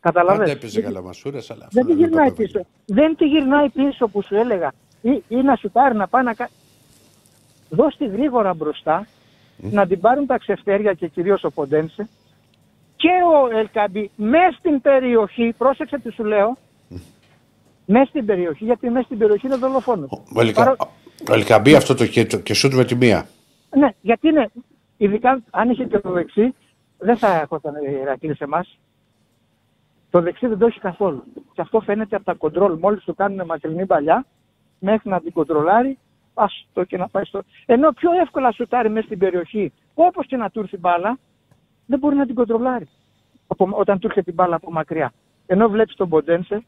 Πάντα 0.00 0.20
Καταλαβαίνεις. 0.20 0.52
έπαιζε 0.52 0.80
καλά 0.80 1.02
μασούρας, 1.02 1.50
αλλά 1.50 1.64
αυτό 1.66 1.74
Δεν 1.80 1.86
τη 1.86 1.92
είναι 1.92 2.00
το 2.00 2.06
γυρνάει 2.08 2.30
παιδί. 2.32 2.42
πίσω. 2.44 2.66
Δεν 2.86 3.16
τη 3.16 3.24
γυρνάει 3.26 3.68
πίσω 3.68 4.08
που 4.08 4.22
σου 4.22 4.34
έλεγα. 4.34 4.72
Ή, 5.02 5.22
ή 5.28 5.36
να 5.42 5.56
σου 5.56 5.70
πάρει 5.70 5.94
να 5.96 6.06
πάει 6.08 6.24
να 6.24 6.34
κάνει. 6.34 6.50
Δώσ' 7.70 7.96
τη 7.96 8.06
γρήγορα 8.06 8.54
μπροστά, 8.54 9.06
να 9.56 9.86
την 9.86 10.00
πάρουν 10.00 10.26
τα 10.26 10.38
ξεφτέρια 10.38 10.92
και 10.94 11.08
κυρίως 11.08 11.44
ο 11.44 11.50
Ποντένσε 11.50 12.08
και 12.96 13.10
ο 13.52 13.56
Ελκαμπή 13.58 14.10
μέσα 14.16 14.56
στην 14.58 14.80
περιοχή, 14.80 15.54
πρόσεξε 15.58 15.98
τι 15.98 16.10
σου 16.12 16.24
λέω, 16.24 16.56
μέσα 17.86 18.04
στην 18.04 18.26
περιοχή, 18.26 18.64
γιατί 18.64 18.90
μέσα 18.90 19.04
στην 19.04 19.18
περιοχή 19.18 19.46
είναι 19.46 19.56
δολοφόνος. 19.56 20.10
Ο 20.36 20.40
Ελκα- 20.40 20.76
Ο 21.30 21.32
Ελκαμπή 21.34 21.74
αυτό 21.74 21.94
το 21.94 22.06
και, 22.06 22.26
το- 22.26 22.38
και 22.38 22.54
σούτ 22.54 22.72
με 22.74 22.84
τη 22.84 22.94
μία. 22.94 23.26
Ναι, 23.76 23.88
γιατί 24.00 24.28
είναι, 24.28 24.50
ειδικά 24.96 25.42
αν 25.50 25.70
είχε 25.70 25.84
και 25.84 25.98
το 25.98 26.10
δεξί, 26.10 26.54
δεν 26.98 27.16
θα 27.16 27.34
έρχονταν 27.40 27.74
η 27.74 27.98
Ηρακλή 28.02 28.34
σε 28.36 28.44
εμάς. 28.44 28.78
Το 30.10 30.20
δεξί 30.20 30.46
δεν 30.46 30.58
το 30.58 30.66
έχει 30.66 30.80
καθόλου. 30.80 31.22
Και 31.52 31.60
αυτό 31.60 31.80
φαίνεται 31.80 32.16
από 32.16 32.24
τα 32.24 32.34
κοντρόλ. 32.34 32.78
Μόλις 32.78 33.04
του 33.04 33.14
κάνουν 33.14 33.46
μακρινή 33.46 33.86
παλιά, 33.86 34.26
μέχρι 34.78 35.10
να 35.10 35.20
την 35.20 35.32
κοντρολάρει, 35.32 35.98
άστο 36.34 36.84
και 36.84 36.96
να 36.96 37.08
πάει 37.08 37.24
στο. 37.24 37.42
Ενώ 37.66 37.90
πιο 37.92 38.10
εύκολα 38.22 38.52
σουτάρει 38.52 38.90
μέσα 38.90 39.06
στην 39.06 39.18
περιοχή, 39.18 39.72
όπως 39.94 40.26
και 40.26 40.36
να 40.36 40.50
του 40.50 40.60
έρθει 40.60 40.74
η 40.74 40.78
μπάλα, 40.80 41.18
δεν 41.86 41.98
μπορεί 41.98 42.16
να 42.16 42.26
την 42.26 42.34
κοντρολάρει. 42.34 42.88
Από, 43.46 43.68
όταν 43.72 43.98
του 43.98 44.06
έρχεται 44.06 44.24
την 44.24 44.34
μπάλα 44.34 44.56
από 44.56 44.72
μακριά. 44.72 45.12
Ενώ 45.46 45.68
βλέπεις 45.68 45.94
τον 45.96 46.08
Ποντένσε, 46.08 46.64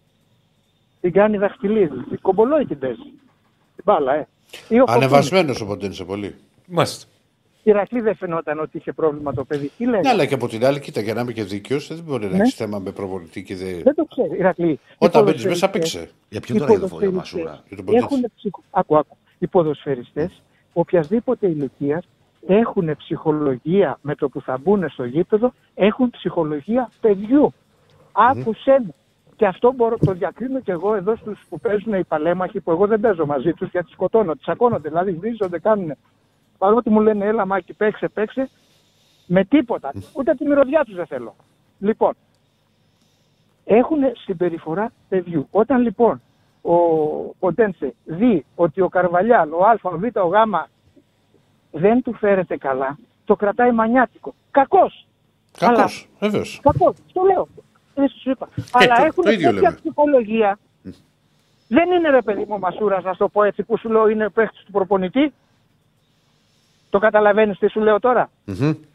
την 1.01 1.12
κάνει 1.12 1.37
δαχτυλίδι. 1.37 2.03
Την 2.09 2.19
κομπολόι 2.23 2.65
την 2.66 2.79
παίζει. 2.79 3.03
Την 3.75 3.85
μπάλα, 3.85 4.15
ε. 4.15 4.29
Ή 4.69 4.81
ο 4.81 4.87
Φωτίνης. 4.87 4.95
Ανεβασμένος 5.05 5.61
ο 5.61 5.66
Ποντένσε 5.66 6.05
πολύ. 6.05 6.35
Μάλιστα. 6.66 7.07
Η 7.62 7.70
Ηρακλή 7.70 8.01
δεν 8.01 8.15
φαινόταν 8.16 8.61
ότι 8.61 8.77
είχε 8.77 8.93
πρόβλημα 8.93 9.33
το 9.35 9.45
παιδί. 9.45 9.70
Τι 9.79 9.87
λέει. 9.87 10.01
Ναι, 10.01 10.09
αλλά 10.09 10.27
και 10.27 10.35
από 10.35 10.49
την 10.49 10.65
άλλη, 10.65 10.81
κοίτα, 10.81 11.01
για 11.01 11.15
να 11.15 11.20
είμαι 11.20 11.33
και 11.33 11.45
δίκαιος, 11.45 11.87
δεν 11.89 12.05
μπορεί 12.05 12.27
να 12.27 12.37
Ναι. 12.37 12.43
έχεις 12.43 12.55
θέμα 12.55 12.79
με 12.79 12.91
προβολητή 12.91 13.43
και 13.43 13.57
δεν. 13.57 13.81
Δεν 13.83 13.95
το 13.95 14.05
ξέρει, 14.05 14.39
Ηρακλή. 14.39 14.81
Όταν 14.99 15.20
Οι 15.20 15.25
μπαίνεις 15.25 15.45
μέσα, 15.45 15.70
ποδοσφαιριστές- 15.70 16.03
παίξε. 16.03 16.15
Για 16.29 16.39
οι 16.39 16.47
ποιον 16.47 16.59
τώρα 16.59 16.73
είδε 16.73 16.87
φοβερό 16.87 17.11
ποδοσφαιριστές 17.11 17.43
Μασούρα; 17.43 17.65
Για 17.69 17.77
τον 17.77 17.85
Ποντένσε. 17.85 18.07
Έχουν 18.11 18.25
ψυχο... 18.37 18.62
Άκου, 18.70 18.97
άκου. 18.97 19.16
Οι 19.39 19.47
ποδοσφαιριστές 19.47 20.43
οποιασδήποτε 20.73 21.47
ηλικίας 21.47 22.05
έχουν 22.47 22.97
ψυχολογία 22.97 23.99
με 24.03 24.15
το 24.15 24.29
που 24.29 24.41
θα 24.41 24.59
μπουν 24.62 24.89
στο 24.89 25.05
γήπεδο, 25.05 25.53
έχουν 25.75 26.11
ψυχολογία 26.11 26.91
παιδιού. 27.01 27.53
Άκουσέ 28.12 28.70
με. 28.87 28.95
Και 29.39 29.47
αυτό 29.47 29.73
μπορώ, 29.73 29.97
το 29.98 30.12
διακρίνω 30.12 30.60
και 30.60 30.73
εγώ 30.73 30.94
εδώ 30.94 31.16
στους 31.16 31.40
που 31.48 31.60
παίζουν 31.60 31.93
οι 31.94 32.05
παλέμαχοι, 32.05 32.60
που 32.60 32.70
εγώ 32.70 32.86
δεν 32.86 33.01
παίζω 33.01 33.27
μαζί 33.27 33.52
τους 33.52 33.70
γιατί 33.70 33.90
σκοτώνω, 33.90 34.35
τις 34.35 34.48
ακώνονται, 34.48 34.89
δηλαδή 34.89 35.12
βρίζονται, 35.12 35.59
κάνουν. 35.59 35.93
Παρότι 36.59 36.90
μου 36.90 37.01
λένε, 37.01 37.24
έλα 37.24 37.47
Μάκη, 37.47 37.73
παίξε, 37.73 38.09
παίξε, 38.09 38.48
με 39.27 39.44
τίποτα. 39.44 39.93
Ούτε 40.12 40.35
τη 40.35 40.44
μυρωδιά 40.44 40.85
τους 40.85 40.94
δεν 40.94 41.06
θέλω. 41.06 41.35
Λοιπόν, 41.78 42.15
έχουν 43.65 43.98
συμπεριφορά 44.24 44.93
παιδιού. 45.09 45.48
Όταν 45.51 45.81
λοιπόν 45.82 46.23
ο 46.62 46.74
Ποντένσε 47.39 47.94
δει 48.05 48.44
ότι 48.55 48.81
ο 48.81 48.89
Καρβαλιάλ, 48.89 49.52
ο 49.52 49.65
Α, 49.65 49.78
ο 49.82 49.98
Β, 49.98 50.02
ο 50.16 50.27
Γ 50.28 50.35
δεν 51.70 52.02
του 52.02 52.15
φέρεται 52.15 52.56
καλά, 52.56 52.98
το 53.24 53.36
κρατάει 53.36 53.73
μανιάτικο. 53.73 54.35
Κακός. 54.51 55.06
Κακός, 55.59 55.78
Αλλά- 55.78 56.31
βεβαίως. 56.31 56.60
Κακός. 56.62 56.97
Το 57.12 57.23
λέω. 57.23 57.48
Έτσι 58.03 58.19
σου 58.19 58.31
είπα. 58.31 58.49
Αλλά 58.73 58.97
το- 58.97 59.03
έχουν 59.05 59.25
το 59.25 59.31
ίδιο 59.31 59.51
τέτοια 59.51 59.62
λέμε. 59.69 59.77
ψυχολογία. 59.83 60.59
Δεν 61.69 61.91
είναι 61.91 62.11
ρε 62.11 62.23
παιδί 62.23 62.41
μου 62.41 62.55
ο 62.55 62.59
Μασούρας, 62.59 63.05
να 63.05 63.12
σου 63.12 63.19
το 63.19 63.29
πω 63.29 63.43
έτσι, 63.43 63.62
που 63.62 63.79
σου 63.79 63.89
λέω 63.91 64.09
είναι 64.09 64.29
παίχτης 64.29 64.62
του 64.65 64.70
προπονητή. 64.73 65.33
Το 66.91 66.99
καταλαβαίνεις 66.99 67.59
τι 67.59 67.69
σου 67.70 67.81
λέω 67.81 67.99
τώρα; 68.01 68.31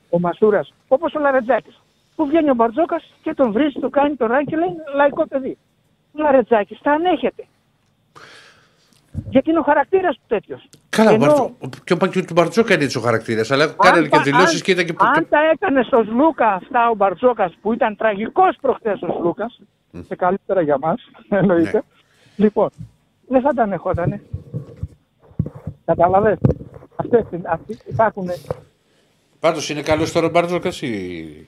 Ο 0.09 0.19
Μασούρας, 0.19 0.73
όπως 0.88 1.13
ο 1.13 1.19
Λαρετζάκης. 1.19 1.80
που 2.15 2.25
βγαίνει 2.25 2.49
ο 2.49 2.53
Μπαρτζόκας 2.53 3.13
και 3.23 3.34
τον 3.34 3.51
βρίζει, 3.51 3.80
του 3.80 3.89
κάνει 3.89 4.15
το 4.15 4.25
ράκι 4.25 4.45
και 4.45 4.55
λέει 4.55 4.67
λαϊκό 4.95 5.27
παιδί. 5.27 5.57
Λαρετζάκης, 6.13 6.80
τα 6.81 6.91
ανέχεται. 6.91 7.45
Γιατί 9.30 9.49
είναι 9.49 9.59
ο 9.59 9.63
χαρακτήρας 9.63 10.15
του 10.15 10.21
τέτοιος. 10.27 10.69
Καλά, 10.95 11.11
Ενώ- 11.11 11.25
Μπαρτζο- 11.25 11.51
και 11.83 11.93
ο 11.93 11.97
Πακ- 11.97 12.25
του 12.25 12.33
Μπαρτζόκα 12.33 12.73
είναι 12.73 12.83
έτσι 12.83 12.97
ο 12.97 13.01
χαρακτήρας. 13.01 13.51
Αλλά 13.51 13.67
κάνανε 13.67 14.03
και 14.07 14.09
τα- 14.09 14.21
δηλώσει 14.21 14.55
αν- 14.55 14.61
και 14.61 14.71
ήταν 14.71 14.85
και. 14.85 14.93
Αν 15.15 15.27
τα 15.29 15.39
έκανε 15.53 15.83
στο 15.83 16.03
Σλούκα 16.07 16.47
αυτά 16.53 16.89
ο 16.89 16.95
Μπαρτζόκας 16.95 17.53
που 17.61 17.73
ήταν 17.73 17.95
τραγικός 17.95 18.57
προχθές 18.61 19.01
ο 19.01 19.07
Σλούκας, 19.19 19.59
και 20.07 20.15
καλύτερα 20.15 20.61
για 20.61 20.77
μας, 20.77 21.01
εννοείται. 21.29 21.71
Ναι. 21.71 21.81
Λοιπόν, 22.45 22.69
δεν 23.27 23.41
θα 23.41 23.53
τα 23.53 23.63
ανεχότανε. 23.63 24.21
Καταλαβες. 25.85 26.37
Αυτές, 26.95 27.25
είναι- 27.31 27.49
αυτοί 27.49 27.77
υπάρχουν. 27.85 28.29
Πάντως 29.39 29.69
είναι 29.69 29.81
καλός 29.81 30.11
τώρα 30.11 30.25
ο 30.25 30.29
Μπαρτζόκας 30.29 30.81
ή. 30.81 30.87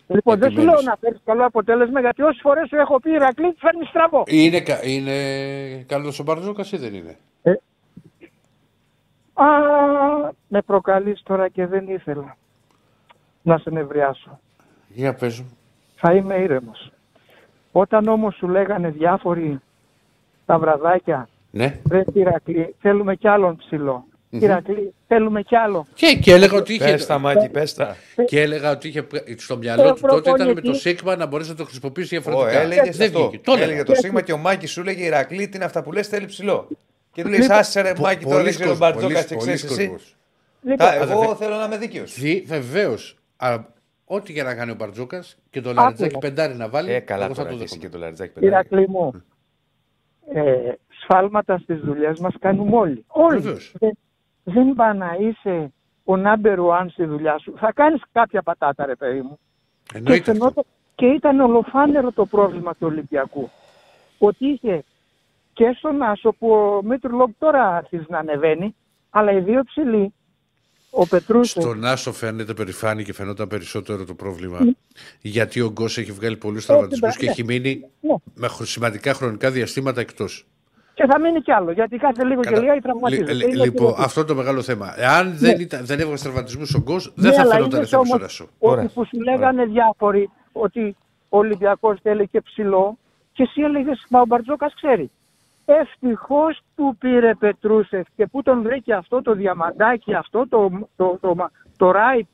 Λοιπόν, 0.07 0.37
δεν 0.39 0.51
σου 0.51 0.55
επιμένεις; 0.57 0.81
λέω 0.83 0.91
να 0.91 0.97
φέρεις 0.99 1.19
καλό 1.25 1.45
αποτέλεσμα 1.45 1.99
γιατί 1.99 2.21
όσες 2.21 2.39
φορές 2.41 2.67
σου 2.67 2.75
έχω 2.75 2.99
πει 2.99 3.11
Ηρακλή, 3.11 3.55
φέρνεις 3.57 3.87
στραβό. 3.89 4.23
Είναι, 4.27 4.59
κα- 4.59 4.85
είναι 4.85 5.13
καλός 5.87 6.19
ο 6.19 6.23
Μπαρτζόκας 6.23 6.71
ή 6.71 6.77
δεν 6.77 6.93
είναι; 6.93 7.17
Α, 9.37 9.45
με 10.47 10.61
προκαλείς 10.61 11.21
τώρα 11.23 11.49
και 11.49 11.65
δεν 11.65 11.87
ήθελα 11.87 12.37
να 13.41 13.57
σε 13.57 13.69
νευριάσω. 13.69 14.39
Για 14.87 15.13
πες 15.13 15.39
μου. 15.39 15.57
Θα 15.95 16.13
είμαι 16.13 16.35
ήρεμος. 16.35 16.91
Όταν 17.71 18.07
όμως 18.07 18.35
σου 18.35 18.47
λέγανε 18.47 18.89
διάφοροι 18.89 19.59
τα 20.45 20.57
βραδάκια, 20.59 21.29
Ναι. 21.51 21.79
ρε 21.91 22.03
Ηρακλή, 22.13 22.75
θέλουμε 22.81 23.15
κι 23.15 23.27
άλλον 23.27 23.55
ψηλό. 23.55 24.05
Μμμ. 24.29 24.41
Ηρακλή, 24.43 24.93
θέλουμε 25.07 25.41
κι 25.41 25.55
άλλο. 25.55 25.85
Και, 25.93 26.17
και 26.21 26.31
έλεγα 26.33 26.57
ότι 26.57 26.73
είχε. 26.73 26.83
Πες 26.91 27.05
τα, 27.05 27.17
Μάκη, 27.19 27.49
πες 27.49 27.73
τα. 27.73 27.95
Και 28.25 28.41
έλεγα 28.41 28.71
ότι 28.71 28.87
είχε 28.87 29.07
στο 29.37 29.57
μυαλό 29.57 29.93
του 29.93 30.01
τότε 30.07 30.29
ήταν 30.29 30.53
με 30.53 30.61
το 30.61 30.73
Σίγμα 30.73 31.15
να 31.15 31.25
μπορέσει 31.25 31.49
να 31.49 31.55
το 31.55 31.63
χρησιμοποιήσεις 31.65 32.17
Ω, 32.17 32.21
διαφορετικά. 32.21 32.61
έλεγες 32.61 32.97
δεν 32.97 33.07
αυτό. 33.07 33.19
βγήκε. 33.27 33.39
Το 33.43 33.51
έλεγε 33.51 33.63
έλεγα. 33.65 33.83
το 33.83 33.95
Σίγμα 33.95 34.21
και 34.21 34.33
ο 34.33 34.37
Μάκης 34.37 34.71
σου 34.71 34.79
έλεγε 34.79 35.03
Ηρακλή, 35.05 35.47
τι 35.47 35.55
είναι 35.55 35.65
αυτά 35.65 35.83
που 35.83 35.91
λες, 35.91 36.07
θέλει 36.07 36.25
ψηλό. 36.25 36.67
Και 37.15 37.21
του 37.23 37.29
λέει, 37.29 37.39
Λοιπόν, 37.39 37.57
άσε 37.57 37.81
ρε 37.81 37.93
πο- 37.93 38.01
Μάκη, 38.01 38.23
τώρα 38.23 38.35
πολλής 38.35 38.57
δεν 38.57 38.65
ξέρω 38.67 38.69
κόσμος, 38.69 38.79
Μπαρτζόκα 38.79 39.07
πολλής- 39.13 39.25
και 39.25 39.35
πολλής 39.35 39.63
ξέρει 39.65 39.73
εσύ. 39.81 39.89
κόσμος. 39.89 40.15
Λοιπόν, 40.61 40.77
Τα- 40.77 40.93
Εγώ 40.95 41.03
αδερφέ. 41.13 41.35
θέλω 41.35 41.55
να 41.55 41.65
είμαι 41.65 41.77
δίκαιος. 41.77 42.19
Βεβαίως. 42.45 43.17
Ό,τι 44.05 44.33
και 44.33 44.43
να 44.43 44.55
κάνει 44.55 44.71
ο 44.71 44.75
Μπαρτζόκας 44.75 45.37
και 45.49 45.61
το 45.61 45.73
Λαριτζάκι 45.73 46.17
πεντάρι 46.17 46.53
να 46.55 46.69
βάλει. 46.69 46.91
Ε, 46.93 46.99
καλά 46.99 47.25
εγώ 47.25 47.33
θα 47.33 47.39
τώρα 47.41 47.51
το 47.53 47.57
και 47.57 47.63
εσύ 47.63 47.73
δέχομαι. 47.73 47.89
και 47.89 47.95
το 47.97 48.01
Λαριτζάκι 48.03 48.33
πεντάρι. 48.33 48.51
Ηρακλή 48.53 48.87
μου, 48.89 49.23
ε, 50.33 50.71
σφάλματα 51.03 51.57
στις 51.57 51.79
δουλειές 51.79 52.19
μας 52.19 52.33
κάνουμε 52.39 52.75
όλοι. 52.77 53.03
Όλοι. 53.07 53.39
Βεβαίως. 53.39 53.73
Δεν, 53.79 53.97
δεν 54.43 54.73
πάει 54.73 54.97
να 54.97 55.15
είσαι 55.19 55.71
ο 56.03 56.13
number 56.13 56.57
one 56.57 56.85
στη 56.91 57.05
δουλειά 57.05 57.37
σου. 57.37 57.53
Θα 57.57 57.71
κάνεις 57.73 58.01
κάποια 58.11 58.41
πατάτα 58.41 58.85
ρε 58.85 58.95
παιδί 58.95 59.21
μου. 59.21 59.39
Και, 59.83 59.97
Εννοείται. 59.97 60.19
αυτό. 60.19 60.31
φαινόταν- 60.31 60.65
και 60.95 61.05
ήταν 61.05 61.39
ολοφάνερο 61.39 62.11
το 62.11 62.25
πρόβλημα 62.25 62.71
του 62.71 62.87
Ολυμπιακού. 62.87 63.49
Ότι 64.17 64.45
είχε 64.45 64.83
και 65.55 65.73
στον 65.77 66.01
Άσο 66.01 66.31
που 66.39 66.51
ο 66.51 66.81
Μήτρουλογκ 66.83 67.29
τώρα 67.39 67.75
αρχίζει 67.75 68.05
να 68.09 68.17
ανεβαίνει, 68.17 68.75
αλλά 69.09 69.31
οι 69.31 69.39
δύο 69.39 69.63
ψηλοί, 69.63 70.13
ο 70.89 71.07
Πετρούσев, 71.07 71.63
Στον 71.63 71.85
Άσο 71.85 72.11
φαίνεται 72.13 72.53
περηφάνη 72.53 73.03
και 73.03 73.13
φαινόταν 73.13 73.47
περισσότερο 73.47 74.05
το 74.05 74.13
πρόβλημα. 74.13 74.63
Ναι. 74.63 74.71
Γιατί 75.21 75.61
ο 75.61 75.69
Γκος 75.71 75.97
έχει 75.97 76.11
βγάλει 76.11 76.37
πολλούς 76.37 76.65
τραυματισμούς 76.65 77.17
και 77.17 77.25
ναι. 77.25 77.31
έχει 77.31 77.43
μείνει 77.43 77.85
Ναι. 78.01 78.15
με 78.33 78.47
χρο- 78.47 78.67
σημαντικά 78.67 79.13
χρονικά 79.13 79.51
διαστήματα 79.51 80.01
εκτός. 80.01 80.45
και 80.93 81.05
θα 81.05 81.19
μείνει 81.19 81.41
κι 81.41 81.51
άλλο, 81.51 81.71
γιατί 81.71 81.97
κάθε 81.97 82.23
λίγο 82.23 82.41
και 82.41 82.59
λίγα 82.59 82.75
οι 82.75 82.79
τραυματίζεται. 82.79 83.31
Είναι 83.33 83.45
Λοιπόν, 83.65 83.93
κοινό. 83.93 84.03
αυτό 84.05 84.19
είναι 84.19 84.29
το 84.29 84.35
μεγάλο 84.35 84.61
θέμα. 84.61 84.93
Εάν 84.97 85.37
δεν, 85.37 85.59
ήταν, 85.59 85.85
δεν 85.85 85.99
έβγαζε 85.99 86.23
τραυματισμούς 86.23 86.73
ο 86.73 86.79
Γκος, 86.81 87.11
δεν 87.15 87.29
Ναι, 87.29 87.35
θα 87.35 87.41
αλλά 87.41 87.53
φαινόταν 87.53 87.77
είδες 87.79 87.89
θέμα 87.89 88.01
όμως 88.01 88.13
στον 88.15 88.23
Άσο. 88.23 88.47
Ότι 88.59 88.87
που 88.93 89.05
σου 89.05 89.21
λέγανε 89.21 89.65
διάφοροι 89.65 90.29
ότι 90.51 90.95
ο 91.29 91.37
Ολυμπιακός 91.37 91.99
θέλει 92.01 92.27
και 92.27 92.41
ψηλό 92.41 92.97
και 93.33 93.43
εσύ 93.43 93.61
έλεγες 93.61 94.05
μα 94.09 94.19
ο 94.21 94.25
Μπαρτζόκας 94.25 94.73
ξέρει. 94.75 95.11
Ευτυχώς 95.65 96.59
που 96.75 96.95
πήρε 96.97 97.35
Πετρούσεφ 97.35 98.07
και 98.15 98.25
που 98.27 98.41
τον 98.41 98.61
βρήκε 98.61 98.93
αυτό 98.93 99.21
το 99.21 99.33
διαμαντάκι, 99.33 100.13
αυτό 100.13 100.47
το, 100.49 100.69
το, 100.95 101.17
το, 101.21 101.35
το, 101.35 101.49
το 101.77 101.91
right 101.95 102.25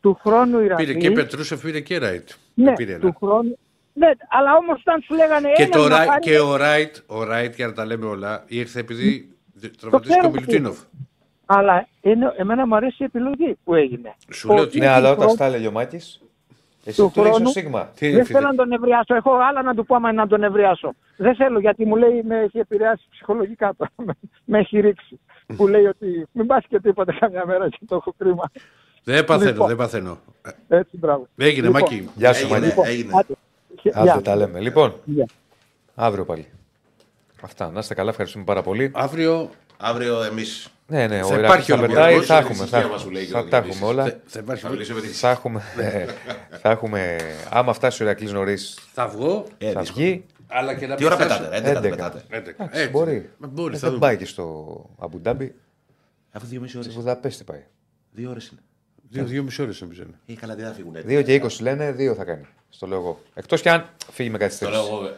του 0.00 0.18
χρόνου 0.22 0.60
Ηρακλή. 0.60 0.86
Πήρε 0.86 0.98
και 0.98 1.10
Πετρούσεφ, 1.10 1.60
πήρε 1.62 1.80
και 1.80 1.98
Ράιτ. 1.98 2.28
ναι, 2.54 2.72
πήρε 2.72 2.90
ένα. 2.92 3.00
του 3.00 3.14
χρόνου. 3.18 3.58
Ναι, 3.92 4.08
αλλά 4.28 4.56
όμως 4.56 4.78
όταν 4.80 5.00
σου 5.02 5.14
λέγανε 5.14 5.52
Και, 5.54 5.62
ένα 5.62 5.70
το, 5.72 5.82
να 5.88 5.96
Ράι- 5.96 6.06
πάρει- 6.08 6.20
και 6.20 6.38
ο 6.38 6.56
Ράιτ, 6.56 6.96
ο 7.06 7.24
Ράιτ, 7.24 7.54
για 7.54 7.66
να 7.66 7.72
τα 7.72 7.84
λέμε 7.86 8.06
όλα, 8.06 8.44
ήρθε 8.46 8.80
επειδή 8.80 9.36
τραυματίστηκε 9.80 10.18
ξέρω 10.18 10.28
ο 10.28 10.34
Μιλουτίνοφ. 10.34 10.78
Αλλά 11.46 11.86
είναι, 12.00 12.32
εμένα 12.36 12.66
μου 12.66 12.76
αρέσει 12.76 12.96
η 12.98 13.04
επιλογή 13.04 13.58
που 13.64 13.74
έγινε. 13.74 14.14
Σου 14.32 14.52
λέω 14.52 14.62
ότι- 14.62 14.78
Ναι, 14.78 14.86
αλλά 14.88 15.06
όταν 15.08 15.14
χρόνου- 15.18 15.34
στα 15.34 15.44
έλεγε 15.44 15.66
ο 15.66 15.70
Μάκης, 15.72 16.22
εσύ 16.84 17.00
του 17.00 17.10
του 17.14 17.20
λέει 17.20 17.30
ο 17.30 17.34
χρόνου- 17.34 17.50
Σίγμα. 17.52 17.90
Τι 17.96 18.06
είναι, 18.06 18.16
Δεν 18.16 18.24
φίλε. 18.24 18.38
θέλω 18.38 18.50
να 18.50 18.56
τον 18.56 18.72
ευριάσω. 18.72 19.14
Έχω 19.14 19.30
άλλα 19.48 19.62
να 19.62 19.74
του 19.74 19.86
πω 19.86 19.94
άμα 19.94 20.12
να 20.12 20.26
τον 20.26 20.42
ευριάσω. 20.42 20.94
Δεν 21.16 21.34
θέλω 21.34 21.58
γιατί 21.58 21.84
μου 21.86 21.96
λέει 21.96 22.22
με 22.22 22.40
έχει 22.40 22.58
επηρεάσει 22.58 23.04
ψυχολογικά 23.10 23.74
τώρα. 23.76 23.90
Με, 24.06 24.12
με 24.44 24.58
έχει 24.58 24.80
ρίξει. 24.80 25.20
που 25.56 25.66
λέει 25.68 25.84
ότι 25.84 26.26
μην 26.32 26.46
πας 26.46 26.64
και 26.68 26.80
τίποτα 26.80 27.12
καμιά 27.20 27.46
μέρα 27.46 27.68
και 27.68 27.78
το 27.88 27.94
έχω 27.94 28.14
κρίμα. 28.18 28.50
Δεν 29.04 29.24
παθαίνω, 29.24 29.50
Λοιπόν. 29.50 29.66
δεν 29.68 29.76
παθαίνω. 29.76 30.18
Έτσι, 30.68 30.96
μπράβο. 30.96 31.26
Έγινε, 31.36 31.66
Λοιπόν, 31.66 31.80
Μάκη. 31.82 32.08
Γεια 32.14 32.32
σου, 32.32 32.44
Έγινε, 32.54 32.74
Μάκη. 32.76 32.90
έγινε. 32.90 33.12
άντε. 33.18 33.34
Γεια. 33.82 33.92
Αύριο 33.96 34.22
τα 34.22 34.36
λέμε. 34.36 34.60
Λοιπόν, 34.60 34.94
Γεια. 35.04 35.26
αύριο 35.94 36.24
πάλι. 36.24 36.48
Αυτά. 37.42 37.70
Να 37.70 37.78
είστε 37.78 37.94
καλά, 37.94 38.10
ευχαριστούμε 38.10 38.44
πάρα 38.44 38.62
πολύ. 38.62 38.90
Αύριο 38.94 39.50
Αύριο 39.78 40.22
εμείς. 40.22 40.68
Ναι, 40.86 41.06
ναι, 41.06 41.22
ο 41.22 41.26
Θα 41.26 41.34
Ηρακλής 41.34 41.44
υπάρχει 41.48 41.70
θα 41.72 41.76
ο 41.78 41.80
πετάει, 41.80 41.96
Ολυμπιακός, 42.14 42.26
θα 42.26 42.34
είναι 42.34 42.42
έχουμε. 42.44 42.62
ησυχία 42.64 42.80
Θα, 42.82 42.88
μας, 42.88 43.00
σου 43.00 43.10
λέει 43.10 43.24
και 43.24 43.32
θα 43.32 43.38
ο 43.38 43.44
τα 43.44 43.48
Διονύσης. 43.60 43.76
έχουμε 43.82 43.90
όλα. 43.92 44.04
θα, 44.04 44.20
θα 44.26 44.38
υπάρχει. 44.38 44.62
Θα 44.62 44.68
μιλήσω 44.68 44.94
με 44.94 45.00
τη 45.00 45.06
Θα 45.08 45.30
έχουμε, 45.30 45.62
ε, 45.78 46.06
θα 46.62 46.70
έχουμε, 46.70 47.16
άμα 47.50 47.72
φτάσει 47.72 48.02
ο 48.02 48.06
Ηρακλής 48.06 48.32
νωρίς, 48.32 48.78
Θα 48.94 49.08
βγω, 49.08 49.46
Ε, 49.58 49.72
θα 49.72 49.80
δύσκολο. 49.80 50.04
βγει. 50.06 50.24
αλλά 50.46 50.74
και 50.74 50.86
να 50.86 50.94
Τι 50.94 51.04
ώρα 51.04 51.16
μην 51.16 51.24
φτάσω- 51.26 51.42
πετάτε, 51.50 51.70
ρε, 51.72 51.78
11 51.78 51.78
11. 51.78 51.90
πετάτε. 51.90 52.22
11. 52.30 52.50
Εντάξει, 52.50 52.78
Έτσι. 52.78 52.90
μπορεί. 52.90 53.30
Μπορεί, 53.38 53.74
Ε, 53.74 53.78
θα 53.78 53.80
δεν 53.80 53.88
δούμε. 53.98 54.06
πάει 54.06 54.16
και 54.16 54.26
στο 54.26 54.84
Αμπουντάμπι, 54.98 55.54
Αφού 56.32 56.46
δύο 56.46 56.60
μισή 56.60 56.76
ώρες. 56.76 56.90
στη 56.90 57.00
Βουδαπέστη 57.00 57.44
πάει. 57.44 57.64
Δύο 58.10 58.30
ώρες 58.30 58.46
είναι. 58.48 58.60
Δύο, 59.10 59.24
δύο 59.24 59.42
μισή 59.42 59.62
ώρες 59.62 59.80
νομίζω 59.80 60.02
είναι. 60.02 60.18
Ε, 60.26 60.32
καλά, 60.40 60.54
δεν 60.54 60.66
θα 60.66 60.72
φύγουν. 60.72 60.94
2 61.06 61.22
και 61.22 61.34
20 61.34 61.60
λένε, 61.62 61.92
2 61.92 62.14
θα 62.14 62.24
κάνει. 62.24 62.46
Στο 62.68 62.86
λέω 62.86 62.98
εγώ. 62.98 63.20
Εκτός 63.34 63.60
κι 63.60 63.68
αν 63.68 63.84
φύγει 64.12 64.30
με 64.30 64.38
Το 64.38 64.44
λέω 64.44 64.48
καθυστέρηση. 64.48 64.88
εγώ. 64.90 65.16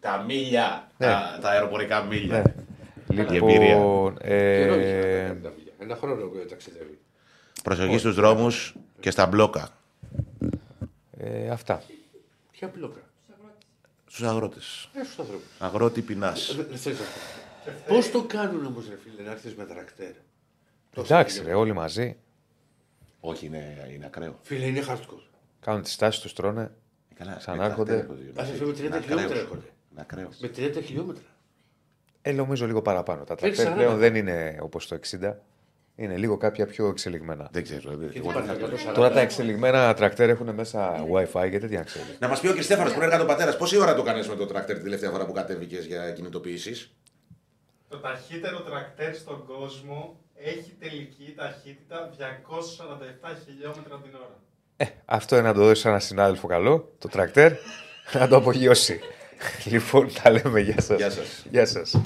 Τα 0.00 0.24
μίλια, 0.26 0.88
Ναι. 0.96 1.06
τα, 1.06 1.38
τα 1.42 1.48
αεροπορικά 1.48 2.02
μίλια. 2.02 2.42
Ναι. 3.22 3.32
Η 3.34 3.36
εμπειρία. 3.36 3.74
Λοιπόν, 3.74 4.16
Καιρό 4.18 4.74
είχε 4.80 4.92
να 5.00 5.06
ε, 5.06 5.26
κάνει 5.26 5.40
τα 5.40 5.52
μίλια. 5.56 5.72
Ένα 5.78 5.96
χρόνο 5.96 6.26
που 6.26 6.46
ταξιδεύει. 6.48 6.98
Προσοχή 7.62 7.98
στους 7.98 8.14
δρόμους 8.14 8.74
και 9.00 9.10
στα 9.10 9.26
μπλόκα. 9.26 9.68
ε, 11.18 11.48
αυτά. 11.50 11.82
Ποια 12.50 12.70
μπλόκα; 12.74 13.00
Στους 14.06 14.22
αγρότες. 14.26 14.88
Ε, 14.94 15.02
στους 15.04 15.18
ανθρώπους. 15.18 15.46
Αγρότη 15.58 16.02
πεινάς. 16.02 16.56
Πώς 17.88 18.10
το 18.10 18.22
κάνουν 18.22 18.64
όμως, 18.66 18.88
ρε 18.88 18.96
φίλε, 18.96 19.22
να 19.22 19.30
έρθεις 19.30 19.54
με 19.54 19.64
τρακτέρ; 19.64 20.12
Εντάξει, 20.98 21.42
ρε, 21.44 21.54
όλοι 21.54 21.72
μαζί 21.72 22.16
Όχι, 23.20 23.46
είναι, 23.46 23.90
είναι 23.94 24.06
ακραίο. 24.06 24.38
Φίλε, 24.42 24.66
είναι 24.66 24.84
hardcore. 24.88 25.22
κάνουν 25.60 25.82
τις 25.82 25.96
τάσεις 25.96 26.20
τους, 26.22 26.32
τρώνε. 26.32 26.62
Ε, 26.62 27.14
Καλά, 27.14 27.34
Ξανάρχονται. 27.36 27.96
με 27.96 28.02
τρακτέρ, 28.02 28.40
Ας 28.42 28.48
είναι 28.48 28.58
πούμε, 28.58 28.72
30 28.72 28.84
ακραίος. 28.86 29.04
χιλιόμετρα 29.04 29.38
έρχονται. 29.38 29.66
Είναι 29.92 30.00
ακραίος. 30.00 30.36
Με 30.40 30.48
30 30.48 30.80
χιλιόμετρα. 30.84 31.22
Ε, 32.28 32.32
νομίζω 32.32 32.66
λίγο 32.66 32.82
παραπάνω. 32.82 33.24
Τα 33.24 33.36
Φέρεις 33.38 33.56
τρακτέρ 33.56 33.76
40. 33.78 33.84
πλέον 33.86 33.98
δεν 33.98 34.14
είναι 34.14 34.58
όπως 34.60 34.86
το 34.86 34.94
60. 34.94 35.32
Είναι 35.96 36.16
λίγο 36.16 36.36
κάποια 36.36 36.66
πιο 36.66 36.88
εξελιγμένα. 36.88 37.48
Δεν 37.52 37.62
ξέρω. 37.62 37.90
ε, 37.92 38.06
Και 38.06 38.18
εγώ 38.18 38.28
τι 38.28 38.34
δεν 38.34 38.44
θα 38.46 38.52
πάνε, 38.52 38.58
το- 38.58 38.66
140. 38.90 38.94
Τώρα 38.94 39.10
τα 39.10 39.20
εξελιγμένα 39.20 39.94
τρακτέρ 39.94 40.28
έχουν 40.28 40.54
μέσα 40.54 41.04
WiFi 41.12 41.48
και 41.50 41.58
τέτοια 41.58 41.82
ξέρεις. 41.82 42.16
Να 42.20 42.28
μας 42.28 42.40
πει 42.40 42.48
ο 42.48 42.52
Κριστέφανος 42.52 42.92
που 42.94 43.00
έργα 43.02 43.18
τον 43.18 43.26
πατέρας, 43.26 43.56
πόση 43.56 43.78
ώρα 43.78 43.94
το 43.94 44.02
κάνεις 44.02 44.28
με 44.28 44.34
το 44.36 44.46
τρακτέρ 44.46 44.74
την 44.74 44.84
τελευταία 44.84 45.10
φορά 45.10 45.26
που 45.26 45.32
κατέβηκες 45.32 45.84
για 45.86 46.10
κινητοποιήσεις; 46.12 46.94
Το 47.88 47.98
ταχύτερο 47.98 48.60
τρακτέρ 48.60 49.14
στον 49.14 49.44
κόσμο 49.46 50.20
έχει 50.34 50.76
τελική 50.80 51.34
ταχύτητα 51.36 52.10
247 52.10 53.36
χιλιόμετρα 53.44 54.00
την 54.02 54.14
ώρα. 54.14 54.38
Ε, 54.76 54.84
αυτό 55.04 55.36
είναι 55.36 55.48
να 55.48 55.54
το 55.54 55.60
δώσεις 55.60 55.78
σε 55.78 55.88
ένα 55.88 55.98
συνάδελφο 55.98 56.46
καλό, 56.46 56.92
το 56.98 57.08
τρακτέρ, 57.08 57.52
να 58.12 58.28
το 58.28 58.36
απογειώσει. 58.36 59.00
Λοιπόν, 59.64 60.08
τα 60.22 60.30
λέμε. 60.30 60.60
Γεια 60.60 60.80
σας. 60.80 60.96
Γεια 60.96 61.10
σας. 61.10 61.46
Γεια 61.50 61.66
σας. 61.66 62.00